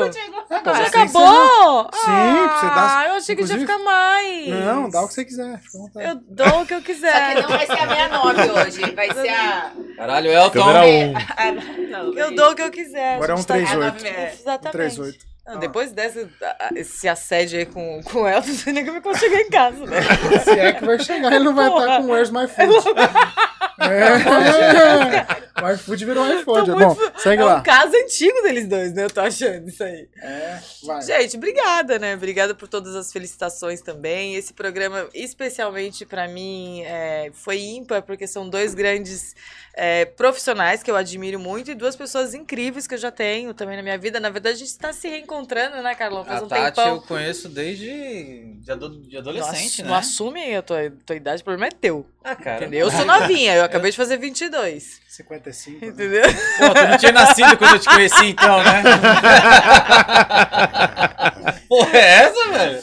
É, 0.51 0.61
pra 0.61 0.75
Já 0.75 0.85
você 0.85 0.99
encerrar. 0.99 1.03
acabou? 1.05 1.91
Sim, 1.93 2.49
pra 2.49 2.57
você 2.61 2.67
dar- 2.67 2.99
Ah, 2.99 3.07
eu 3.09 3.15
achei 3.15 3.37
que 3.37 3.43
ia 3.43 3.59
ficar 3.59 3.79
mais. 3.79 4.49
Não, 4.49 4.89
dá 4.91 5.03
o 5.03 5.09
que 5.09 5.15
você 5.15 5.25
quiser. 5.25 5.61
Eu 5.97 6.15
dou 6.31 6.63
o 6.63 6.67
que 6.67 6.75
eu 6.75 6.79
Só 6.81 6.85
quiser. 6.87 7.35
que 7.35 7.43
não 7.43 7.49
vai 7.49 7.67
ser 7.67 7.73
a 7.73 7.89
69 7.89 8.51
hoje. 8.51 8.95
Vai 8.95 9.13
ser 9.13 9.29
a. 9.29 9.73
Caralho, 9.97 10.31
Elton. 10.31 10.61
Câmera 10.61 10.87
1. 10.87 11.91
Não, 11.91 12.15
Eu 12.15 12.35
dou 12.35 12.53
o 12.53 12.55
que 12.55 12.63
eu 12.63 12.71
quiser. 12.71 13.17
Agora 13.17 13.33
é 13.33 13.35
um 13.35 13.39
gente 13.39 13.47
tá- 13.49 13.55
3-8. 13.57 14.05
É, 14.05 14.33
Exatamente. 14.33 14.97
3-8. 14.97 15.32
Não, 15.47 15.59
depois 15.59 15.93
dessa, 15.93 16.29
a- 16.41 16.71
esse 16.77 17.09
assédio 17.09 17.59
aí 17.59 17.67
com, 17.67 18.01
com 18.05 18.27
ela, 18.27 18.45
não 18.47 18.55
sei 18.55 18.73
nem 18.73 18.85
como 18.85 18.99
é 18.99 19.01
que 19.01 19.09
eu 19.09 19.13
vou 19.13 19.21
chegar 19.21 19.41
em 19.41 19.51
casa, 19.51 19.85
né? 19.87 20.01
Se 20.45 20.51
é 20.51 20.73
que 20.73 20.85
vai 20.85 20.99
chegar, 21.01 21.33
ele 21.33 21.45
não 21.45 21.55
vai 21.55 21.69
Porra. 21.69 21.85
estar 21.85 21.97
com 22.03 22.11
Where's 22.13 22.31
My 22.31 22.47
Food. 22.47 22.73
É. 23.83 25.43
O 25.63 25.71
iFood 25.71 26.05
virou. 26.05 26.27
Tô 26.45 26.65
Bom, 26.67 26.95
muito- 26.95 27.21
segue 27.21 27.41
É 27.43 27.45
lá. 27.45 27.57
um 27.59 27.63
caso 27.63 27.95
antigo 27.97 28.43
deles 28.43 28.67
dois, 28.67 28.93
né? 28.93 29.05
Eu 29.05 29.11
tô 29.11 29.21
achando 29.21 29.69
isso 29.69 29.83
aí. 29.85 30.09
É, 30.21 30.59
vai. 30.85 31.03
Gente, 31.03 31.37
obrigada, 31.37 31.99
né? 32.01 32.15
Obrigada 32.15 32.53
por 32.55 32.67
todas 32.69 32.97
as 32.97 33.13
felicitações 33.13 33.81
também. 33.81 34.35
Esse 34.35 34.53
programa, 34.53 35.09
especialmente 35.15 36.05
pra 36.05 36.27
mim, 36.27 36.83
é, 36.85 37.31
foi 37.33 37.61
ímpar, 37.61 38.03
porque 38.03 38.27
são 38.27 38.49
dois 38.49 38.75
grandes 38.75 39.37
é, 39.75 40.05
profissionais 40.05 40.83
que 40.83 40.91
eu 40.91 40.97
admiro 40.97 41.39
muito 41.41 41.71
e 41.71 41.75
duas 41.75 41.97
pessoas 41.97 42.35
incríveis 42.35 42.87
que 42.87 42.95
eu 42.95 42.99
já 42.99 43.11
tenho 43.11 43.55
também 43.55 43.77
na 43.77 43.83
minha 43.83 43.97
vida. 43.99 44.21
Na 44.21 44.29
verdade, 44.31 44.57
a 44.57 44.59
gente 44.59 44.77
tá 44.77 44.93
se 44.93 45.09
reencontrando, 45.09 45.83
né, 45.83 45.95
Carlão? 45.95 46.25
Faz 46.25 46.43
A 46.43 46.45
um 46.45 46.49
Tati 46.49 46.77
tempão. 46.77 46.95
eu 46.97 47.01
conheço 47.03 47.49
desde 47.49 48.53
de 48.63 48.71
ado- 48.71 49.01
de 49.03 49.13
Não 49.15 49.21
adolescente, 49.21 49.65
ass- 49.65 49.79
né? 49.79 49.85
Não 49.89 49.95
assume 49.95 50.55
a 50.57 50.63
tua, 50.63 50.93
tua 51.07 51.17
idade, 51.17 51.41
o 51.43 51.45
problema 51.45 51.67
é 51.69 51.71
teu. 51.71 52.07
Ah, 52.23 52.37
cara. 52.37 52.59
Entendeu? 52.63 52.81
Eu 52.87 52.91
sou 52.91 53.05
novinha, 53.05 53.55
eu 53.55 53.65
acabei 53.65 53.91
de 53.91 53.97
fazer 53.97 54.17
22. 54.19 55.01
55. 55.09 55.81
né? 55.85 55.89
Entendeu? 55.91 56.23
Pô, 56.23 56.75
tu 56.75 56.89
não 56.89 56.99
tinha 56.99 57.13
nascido 57.13 57.57
quando 57.59 57.75
eu 57.75 57.79
te 57.81 57.89
conheci, 57.89 58.27
então, 58.27 58.63
né? 58.63 58.83
Porra, 61.69 61.97
é 61.99 62.05
essa, 62.25 62.49
velho? 62.51 62.83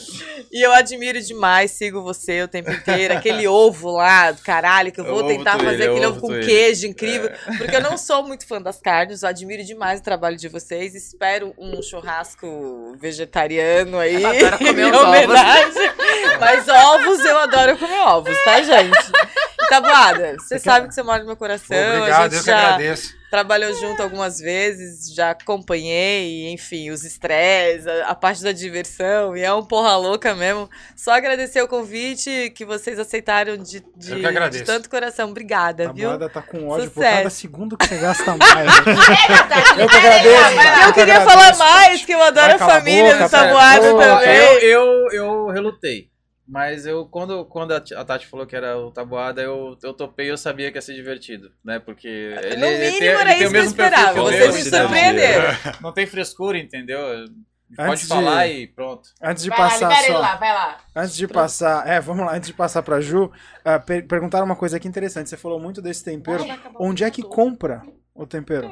E 0.52 0.66
eu 0.66 0.72
admiro 0.74 1.22
demais, 1.22 1.72
sigo 1.72 2.02
você 2.02 2.42
o 2.42 2.48
tempo 2.48 2.72
inteiro. 2.72 3.14
Aquele 3.14 3.48
ovo 3.48 3.92
lá, 3.92 4.32
do 4.32 4.42
caralho, 4.42 4.92
que 4.92 5.00
eu 5.00 5.06
É 5.06 5.08
vou 5.08 5.20
ovo 5.20 5.28
tentar 5.28 5.60
fazer 5.60 5.84
é 5.84 5.88
o 5.88 5.92
aquele 5.92 6.06
ovo 6.08 6.20
com 6.20 6.28
Twitter. 6.28 6.46
queijo 6.48 6.88
incrível. 6.88 7.30
Porque 7.58 7.76
eu 7.76 7.82
não 7.82 7.98
sou 7.98 8.24
muito 8.24 8.48
fã 8.48 8.60
das 8.62 8.80
carnes, 8.80 9.22
eu 9.22 9.30
admiro 9.30 9.64
demais 9.64 10.00
o 10.00 10.04
trabalho 10.04 10.38
de 10.38 10.48
vocês. 10.48 10.96
Espero 10.96 11.54
um 11.58 11.82
churrasco 11.82 12.96
vegetariano 13.00 14.00
aí. 14.00 14.16
Ela 14.16 14.36
adora 14.36 14.58
comer 14.60 14.92
os 14.92 14.98
ovos. 14.98 15.40
Mas 16.40 16.68
ovos 16.68 17.26
eu 17.26 17.38
adoro 17.38 17.78
comer 17.78 18.00
ovos, 18.00 18.44
tá, 18.44 18.62
gente? 18.62 19.12
Tabuada, 19.70 20.36
você 20.40 20.58
sabe 20.58 20.88
que 20.88 20.96
você 20.96 21.04
mora 21.04 21.20
no 21.20 21.28
meu 21.28 21.38
coração. 21.38 21.78
Obrigado, 21.78 22.34
eu 22.34 22.40
que 22.40 22.46
já 22.46 22.58
agradeço. 22.58 23.19
Trabalhou 23.30 23.74
junto 23.76 24.02
algumas 24.02 24.40
vezes, 24.40 25.14
já 25.14 25.32
acompanhei, 25.32 26.50
enfim, 26.52 26.90
os 26.90 27.04
estresses, 27.04 27.86
a, 27.86 28.08
a 28.08 28.16
parte 28.16 28.42
da 28.44 28.52
diversão, 28.52 29.36
e 29.38 29.42
é 29.44 29.54
um 29.54 29.64
porra 29.64 29.96
louca 29.98 30.34
mesmo. 30.34 30.70
Só 30.96 31.12
agradecer 31.12 31.62
o 31.62 31.68
convite 31.68 32.52
que 32.56 32.66
vocês 32.66 32.98
aceitaram 33.00 33.56
de, 33.58 33.84
de, 33.96 34.12
Eu 34.14 34.20
que 34.20 34.26
agradeço. 34.26 34.64
de 34.64 34.66
tanto 34.66 34.90
coração. 34.90 35.30
Obrigada, 35.30 35.90
A 35.90 35.94
viu? 35.94 36.10
Boada 36.10 36.30
tá 36.30 36.42
com 36.42 36.68
ódio 36.68 36.90
por 36.90 36.96
Sucesso. 36.96 37.18
cada 37.18 37.30
segundo 37.30 37.78
que 37.78 37.88
você 37.88 37.98
gasta 37.98 38.36
mais. 38.36 38.72
Eu 39.78 39.88
que 39.88 39.96
agradeço, 39.98 40.56
Vai 40.56 40.88
Eu 40.88 40.94
queria 40.94 41.14
agradeço. 41.18 41.26
falar 41.26 41.58
mais, 41.58 42.06
que 42.06 42.12
eu 42.14 42.22
adoro 42.24 42.58
Vai 42.58 42.60
a 42.60 42.66
a 42.66 42.70
família 42.80 43.12
boca, 43.14 43.26
do 43.26 43.30
Tabuado 43.32 43.98
também. 43.98 44.36
Eu, 44.38 44.60
eu, 44.60 45.12
eu 45.12 45.48
relutei. 45.50 46.10
Mas 46.52 46.88
eu, 46.88 47.06
quando, 47.06 47.46
quando 47.46 47.74
a 47.74 47.80
Tati 47.80 48.26
falou 48.26 48.44
que 48.48 48.56
era 48.56 48.76
o 48.76 48.90
Tabuada, 48.92 49.40
eu, 49.40 49.78
eu 49.84 49.94
topei 49.94 50.32
eu 50.32 50.38
sabia 50.38 50.72
que 50.72 50.80
ia 50.80 50.82
ser 50.82 50.96
divertido, 50.96 51.52
né? 51.64 51.78
Porque 51.78 52.08
ele, 52.08 52.56
No 52.58 52.66
ele 52.66 52.86
mínimo 52.86 53.00
tem, 53.00 53.08
ele 53.08 53.08
era 53.08 53.26
tem 53.26 53.38
isso 53.38 53.46
o 53.46 53.46
que 53.46 53.46
eu 53.46 53.52
mesmo 53.62 53.76
perfil 53.76 53.94
esperava. 53.94 54.14
que 54.14 54.20
eu, 54.20 54.24
Vocês 54.26 54.56
me 54.56 54.64
surpreenderam. 54.64 55.58
Não 55.82 55.92
tem 55.94 56.08
frescura, 56.08 56.58
entendeu? 56.58 57.00
Antes 57.08 57.36
Pode 57.78 58.02
de- 58.02 58.08
falar 58.08 58.48
e 58.48 58.66
pronto. 58.66 59.10
Antes 59.22 59.44
de 59.44 59.50
Vai 59.52 59.60
lá, 59.60 59.70
passar 59.70 60.04
ele 60.04 60.14
só. 60.14 60.18
lá, 60.20 60.36
vai 60.38 60.52
lá. 60.54 60.78
Antes 60.96 61.16
de 61.16 61.28
passar, 61.28 61.88
é, 61.88 62.00
vamos 62.02 62.26
lá, 62.26 62.34
antes 62.36 62.48
de 62.48 62.54
passar 62.56 62.82
pra 62.82 63.00
Ju, 63.00 63.32
ah, 63.64 63.78
per- 63.78 64.08
perguntaram 64.08 64.44
uma 64.46 64.56
coisa 64.56 64.78
aqui 64.78 64.88
interessante. 64.88 65.30
Você 65.30 65.38
falou 65.38 65.60
muito 65.60 65.84
desse 65.84 66.04
tempero. 66.04 66.44
Onde 66.80 67.04
é 67.04 67.12
que 67.12 67.22
compra 67.22 67.84
o 68.16 68.26
tempero? 68.26 68.72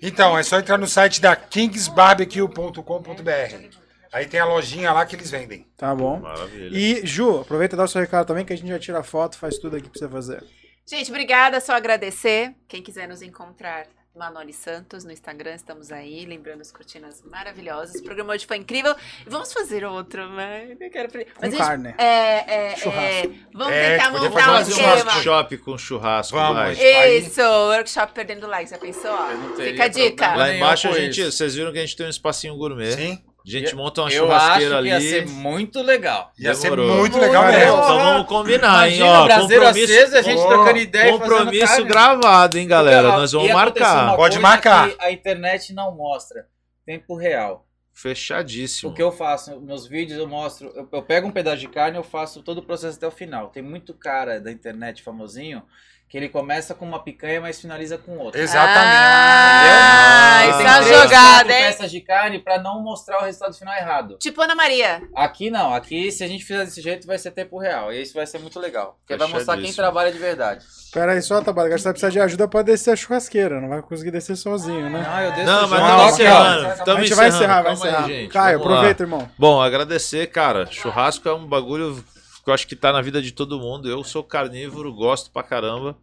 Então, 0.00 0.38
é 0.38 0.42
só 0.42 0.58
entrar 0.58 0.78
no 0.78 0.86
site 0.86 1.20
da 1.20 1.36
kingsbarbecue.com.br. 1.36 3.79
Aí 4.12 4.26
tem 4.26 4.40
a 4.40 4.44
lojinha 4.44 4.92
lá 4.92 5.06
que 5.06 5.14
eles 5.14 5.30
vendem. 5.30 5.66
Tá 5.76 5.94
bom. 5.94 6.18
Maravilha. 6.20 6.76
E, 6.76 7.06
Ju, 7.06 7.40
aproveita 7.40 7.76
e 7.76 7.78
dá 7.78 7.84
o 7.84 7.88
seu 7.88 8.00
recado 8.00 8.26
também, 8.26 8.44
que 8.44 8.52
a 8.52 8.56
gente 8.56 8.68
já 8.68 8.78
tira 8.78 9.02
foto, 9.02 9.38
faz 9.38 9.56
tudo 9.58 9.76
aqui 9.76 9.88
pra 9.88 9.98
você 9.98 10.08
fazer. 10.08 10.44
Gente, 10.88 11.10
obrigada, 11.10 11.60
só 11.60 11.74
agradecer. 11.74 12.52
Quem 12.66 12.82
quiser 12.82 13.06
nos 13.06 13.22
encontrar, 13.22 13.86
Manoli 14.16 14.52
Santos, 14.52 15.04
no 15.04 15.12
Instagram, 15.12 15.54
estamos 15.54 15.92
aí, 15.92 16.26
lembrando 16.26 16.60
as 16.60 16.72
cortinas 16.72 17.22
maravilhosas. 17.22 18.00
O 18.00 18.02
programa 18.02 18.32
hoje 18.34 18.44
foi 18.44 18.56
incrível. 18.56 18.96
E 19.24 19.30
vamos 19.30 19.52
fazer 19.52 19.84
outro, 19.84 20.28
né? 20.30 20.76
Eu 20.80 20.90
quero... 20.90 21.08
Mas 21.14 21.26
Com 21.32 21.46
gente- 21.46 21.58
carne. 21.58 21.94
É, 21.96 22.04
é, 22.04 22.72
é, 22.72 22.76
Churrasco. 22.76 23.34
vamos 23.54 23.72
É, 23.72 23.96
tentar 23.98 24.10
montar 24.10 24.30
fazer 24.42 24.72
um 24.72 24.76
um 24.76 24.80
esquema. 24.80 25.12
workshop 25.12 25.58
com 25.58 25.78
churrasco. 25.78 26.36
Vamos. 26.36 26.76
Isso, 26.80 27.40
workshop 27.40 28.12
perdendo 28.12 28.48
like, 28.48 28.68
já 28.68 28.78
pensou? 28.78 29.16
Fica 29.56 29.84
a 29.84 29.88
dica. 29.88 30.34
Lá 30.34 30.52
embaixo 30.52 30.88
a 30.88 30.92
gente, 30.98 31.22
vocês 31.30 31.54
viram 31.54 31.70
que 31.72 31.78
a 31.78 31.82
gente 31.82 31.96
tem 31.96 32.06
um 32.06 32.10
espacinho 32.10 32.56
gourmet. 32.56 32.90
Sim. 32.90 33.22
A 33.46 33.50
gente 33.50 33.74
monta 33.74 34.02
uma 34.02 34.10
Eu 34.10 34.24
churrasqueira 34.26 34.74
acho 34.76 34.82
que 34.82 34.88
ia 34.88 34.96
ali. 34.96 35.08
ser 35.08 35.26
muito 35.28 35.82
legal. 35.82 36.32
Ia 36.38 36.54
ser 36.54 36.70
Demorou. 36.70 36.96
muito 36.98 37.18
legal 37.18 37.44
mesmo. 37.46 37.72
Então 37.78 37.98
vamos 37.98 38.26
combinar, 38.26 38.88
hein? 38.88 38.96
Imagina 38.98 39.20
Ó, 39.36 39.40
compromisso, 39.40 39.92
aceso, 39.92 40.16
a 40.16 40.22
gente 40.22 40.46
trocando 40.46 40.78
ideia 40.78 41.12
compromisso 41.12 41.84
gravado, 41.84 42.58
hein, 42.58 42.66
galera? 42.68 43.08
Nós 43.08 43.32
vamos 43.32 43.48
ia 43.48 43.54
marcar. 43.54 44.04
uma 44.04 44.16
Pode 44.16 44.36
coisa 44.36 44.40
marcar. 44.40 44.90
que 44.90 45.04
A 45.04 45.10
internet 45.10 45.72
não 45.72 45.94
mostra. 45.96 46.46
Tempo 46.84 47.14
real. 47.16 47.66
Fechadíssimo. 47.92 48.90
O 48.90 48.94
que 48.94 49.02
eu 49.02 49.12
faço, 49.12 49.60
meus 49.60 49.86
vídeos 49.86 50.18
eu 50.18 50.26
mostro, 50.26 50.72
eu, 50.74 50.88
eu 50.90 51.02
pego 51.02 51.28
um 51.28 51.30
pedaço 51.30 51.58
de 51.58 51.68
carne 51.68 51.96
eu 51.98 52.02
faço 52.02 52.42
todo 52.42 52.58
o 52.58 52.62
processo 52.62 52.96
até 52.96 53.06
o 53.06 53.10
final. 53.10 53.48
Tem 53.50 53.62
muito 53.62 53.92
cara 53.94 54.40
da 54.40 54.50
internet 54.50 55.02
famosinho 55.02 55.62
que 56.10 56.16
ele 56.16 56.28
começa 56.28 56.74
com 56.74 56.84
uma 56.84 56.98
picanha, 56.98 57.40
mas 57.40 57.60
finaliza 57.60 57.96
com 57.96 58.18
outra. 58.18 58.40
Exatamente. 58.42 58.96
Ah, 58.96 60.40
Entendeu? 60.42 60.50
isso 60.50 60.58
Tem 60.58 60.66
é 60.66 60.70
uma 60.70 60.82
três, 60.82 61.02
jogada, 61.02 61.52
hein? 61.52 61.62
peças 61.62 61.90
de 61.92 62.00
carne 62.00 62.38
pra 62.40 62.58
não 62.58 62.82
mostrar 62.82 63.20
o 63.20 63.24
resultado 63.24 63.54
final 63.54 63.72
errado. 63.76 64.16
Tipo 64.18 64.42
Ana 64.42 64.56
Maria. 64.56 65.02
Aqui 65.14 65.50
não, 65.50 65.72
aqui 65.72 66.10
se 66.10 66.24
a 66.24 66.26
gente 66.26 66.44
fizer 66.44 66.64
desse 66.64 66.80
jeito 66.80 67.06
vai 67.06 67.16
ser 67.16 67.30
tempo 67.30 67.56
real. 67.58 67.92
E 67.92 68.02
isso 68.02 68.12
vai 68.14 68.26
ser 68.26 68.40
muito 68.40 68.58
legal. 68.58 68.98
Porque 68.98 69.16
vai 69.16 69.28
mostrar 69.28 69.56
quem 69.56 69.72
trabalha 69.72 70.10
de 70.10 70.18
verdade. 70.18 70.64
Pera 70.92 71.12
aí 71.12 71.22
só, 71.22 71.40
Tabarga, 71.40 71.78
você 71.78 71.84
vai 71.84 71.92
precisar 71.92 72.10
de 72.10 72.18
ajuda 72.18 72.48
pra 72.48 72.62
descer 72.62 72.90
a 72.90 72.96
churrasqueira, 72.96 73.60
não 73.60 73.68
vai 73.68 73.80
conseguir 73.80 74.10
descer 74.10 74.36
sozinho, 74.36 74.90
né? 74.90 75.06
Não, 75.08 75.20
eu 75.20 75.30
desço 75.30 75.46
Não, 75.46 75.68
mas 75.68 75.80
estamos 75.80 75.96
Não, 75.96 76.08
encerrando. 76.08 76.90
a 76.90 77.00
gente 77.02 77.14
vai 77.14 77.28
encerrar, 77.28 77.62
vai 77.62 77.72
encerrar. 77.74 78.04
Aí, 78.06 78.12
gente. 78.22 78.32
Caio, 78.32 78.58
lá. 78.58 78.64
aproveita, 78.64 79.02
irmão. 79.04 79.30
Bom, 79.38 79.62
agradecer, 79.62 80.26
cara. 80.26 80.66
Churrasco 80.66 81.28
é 81.28 81.32
um 81.32 81.46
bagulho 81.46 82.04
eu 82.50 82.54
acho 82.54 82.66
que 82.66 82.76
tá 82.76 82.92
na 82.92 83.00
vida 83.00 83.22
de 83.22 83.32
todo 83.32 83.60
mundo. 83.60 83.88
Eu 83.88 84.02
sou 84.04 84.22
carnívoro, 84.24 84.92
gosto 84.92 85.30
pra 85.30 85.42
caramba. 85.42 85.96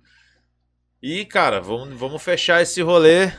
E, 1.02 1.26
cara, 1.26 1.62
vamos, 1.62 1.98
vamos 1.98 2.24
fechar 2.24 2.62
esse 2.62 2.82
rolê 2.82 3.32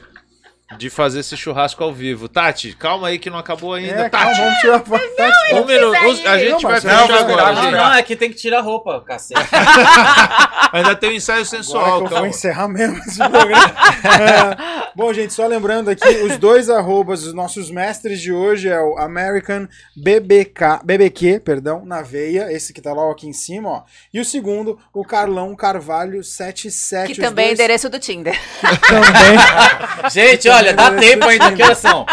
de 0.76 0.90
fazer 0.90 1.20
esse 1.20 1.36
churrasco 1.36 1.82
ao 1.82 1.92
vivo. 1.94 2.28
Tati, 2.28 2.74
calma 2.74 3.08
aí 3.08 3.18
que 3.18 3.30
não 3.30 3.38
acabou 3.38 3.72
ainda. 3.74 4.02
É, 4.02 4.10
calma, 4.10 4.26
Tati, 4.26 4.40
vamos 4.40 4.58
tirar 4.60 4.80
foto. 4.84 5.16
Tati, 5.16 5.54
um 5.54 5.64
minuto. 5.64 6.06
Os- 6.06 6.26
A 6.26 6.38
gente 6.38 6.50
Não, 6.50 6.60
vai 6.60 6.80
fechar 6.80 6.96
Não, 7.00 7.08
vai 7.08 7.18
agora. 7.20 7.52
Não, 7.52 7.62
gente. 7.62 7.72
não, 7.72 7.92
é 7.94 8.02
que 8.02 8.16
tem 8.16 8.28
que 8.30 8.36
tirar 8.36 8.58
a 8.58 8.62
roupa, 8.62 9.00
cacete. 9.06 9.40
Ainda 10.72 10.94
tem 10.94 11.10
o 11.10 11.12
ensaio 11.14 11.38
Agora 11.40 11.56
sensual, 11.56 11.84
que 11.84 11.90
eu 11.90 11.98
vou 12.00 12.08
calma. 12.10 12.28
encerrar 12.28 12.68
mesmo 12.68 12.98
esse 12.98 13.16
programa. 13.16 13.74
É, 14.04 14.90
bom, 14.94 15.12
gente, 15.14 15.32
só 15.32 15.46
lembrando 15.46 15.88
aqui, 15.88 16.06
os 16.08 16.36
dois 16.36 16.68
arrobas 16.68 17.22
dos 17.22 17.32
nossos 17.32 17.70
mestres 17.70 18.20
de 18.20 18.30
hoje 18.32 18.68
é 18.68 18.78
o 18.78 18.98
American 18.98 19.66
BBK, 19.96 20.80
BBQ, 20.84 21.40
perdão, 21.40 21.84
na 21.86 22.02
veia, 22.02 22.52
esse 22.52 22.74
que 22.74 22.82
tá 22.82 22.92
lá 22.92 23.02
ó, 23.06 23.12
aqui 23.12 23.26
em 23.26 23.32
cima, 23.32 23.68
ó. 23.70 23.82
E 24.12 24.20
o 24.20 24.24
segundo, 24.24 24.78
o 24.92 25.02
Carlão 25.04 25.56
Carvalho 25.56 26.22
77. 26.22 27.06
Que 27.06 27.12
os 27.12 27.18
também 27.18 27.46
é 27.46 27.48
dois 27.48 27.58
endereço 27.58 27.88
do 27.88 27.98
Tinder. 27.98 28.38
também. 28.86 30.10
Gente, 30.10 30.48
olha, 30.58 30.74
dá 30.74 30.90
tempo 30.98 31.26
ainda. 31.26 31.52
Que 31.52 31.62
horas 31.62 31.78
são? 31.78 32.04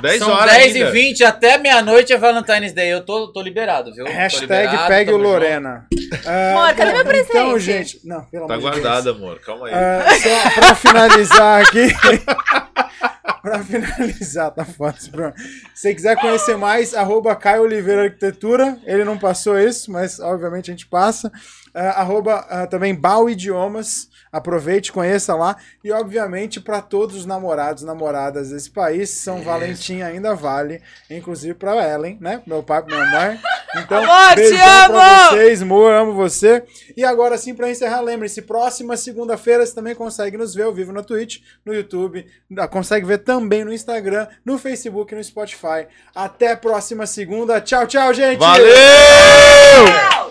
10 0.00 0.18
são 0.18 0.30
horas 0.30 0.52
10 0.52 0.76
ainda. 0.76 0.88
e 0.88 0.92
20 0.92 1.24
até 1.24 1.58
meia-noite 1.58 2.12
é 2.12 2.18
Valentine's 2.18 2.72
Day. 2.72 2.92
Eu 2.92 3.04
tô, 3.04 3.32
tô 3.32 3.40
liberado, 3.40 3.94
viu? 3.94 4.04
Tô 4.04 4.12
Hashtag 4.12 4.42
liberado, 4.42 4.88
pegue 4.88 5.12
o. 5.12 5.16
Lorena. 5.16 5.86
Ah, 6.24 6.50
Amor, 6.52 6.74
cadê 6.74 6.92
meu 6.92 7.04
presente? 7.04 7.30
Então, 7.30 7.58
gente, 7.58 8.00
não, 8.04 8.24
pelo 8.24 8.46
Tá 8.46 8.54
amor 8.54 8.70
de 8.70 8.80
Deus. 8.80 8.82
guardado, 8.84 9.10
amor. 9.10 9.40
Calma 9.40 9.66
aí. 9.68 9.74
Ah, 9.74 10.04
só 10.20 10.60
pra 10.60 10.74
finalizar 10.74 11.62
aqui. 11.62 11.88
pra 13.42 13.62
finalizar, 13.62 14.50
tá 14.52 14.64
fácil, 14.64 15.12
Bruno. 15.12 15.32
Se 15.36 15.82
você 15.82 15.94
quiser 15.94 16.16
conhecer 16.16 16.56
mais, 16.56 16.94
arroba 16.94 17.34
Caio 17.36 17.62
Oliveira 17.62 18.04
Arquitetura. 18.04 18.78
Ele 18.84 19.04
não 19.04 19.18
passou 19.18 19.58
isso, 19.58 19.90
mas 19.90 20.18
obviamente 20.20 20.70
a 20.70 20.74
gente 20.74 20.86
passa. 20.86 21.30
Ah, 21.74 22.00
arroba 22.00 22.44
ah, 22.48 22.66
também 22.66 22.94
Bau 22.94 23.28
Idiomas. 23.28 24.08
Aproveite, 24.36 24.92
conheça 24.92 25.34
lá. 25.34 25.56
E, 25.82 25.90
obviamente, 25.90 26.60
para 26.60 26.80
todos 26.82 27.16
os 27.16 27.26
namorados 27.26 27.82
namoradas 27.82 28.50
desse 28.50 28.70
país, 28.70 29.10
São 29.10 29.42
Valentim 29.42 30.02
ainda 30.02 30.34
vale. 30.34 30.82
Inclusive 31.10 31.54
para 31.54 31.88
Ellen, 31.88 32.18
né? 32.20 32.42
Meu 32.46 32.62
pai, 32.62 32.82
minha 32.86 33.06
mãe. 33.06 33.40
Então, 33.78 34.02
Amor, 34.02 34.30
te 34.30 34.36
beijão 34.36 34.58
pra 34.58 35.26
amo! 35.26 35.30
vocês, 35.30 35.62
amor, 35.62 35.92
amo 35.92 36.12
você. 36.14 36.62
E 36.96 37.04
agora 37.04 37.36
sim, 37.36 37.54
pra 37.54 37.70
encerrar, 37.70 38.00
lembre-se, 38.00 38.42
próxima 38.42 38.96
segunda-feira 38.96 39.66
você 39.66 39.74
também 39.74 39.94
consegue 39.94 40.36
nos 40.36 40.54
ver 40.54 40.62
ao 40.62 40.72
vivo 40.72 40.92
na 40.92 41.02
Twitch, 41.02 41.40
no 41.64 41.74
YouTube, 41.74 42.26
ah, 42.56 42.68
consegue 42.68 43.06
ver 43.06 43.18
também 43.18 43.64
no 43.64 43.72
Instagram, 43.72 44.26
no 44.44 44.58
Facebook 44.58 45.12
e 45.12 45.16
no 45.16 45.24
Spotify. 45.24 45.86
Até 46.14 46.56
próxima 46.56 47.06
segunda. 47.06 47.60
Tchau, 47.60 47.86
tchau, 47.86 48.14
gente! 48.14 48.38
Valeu! 48.38 50.25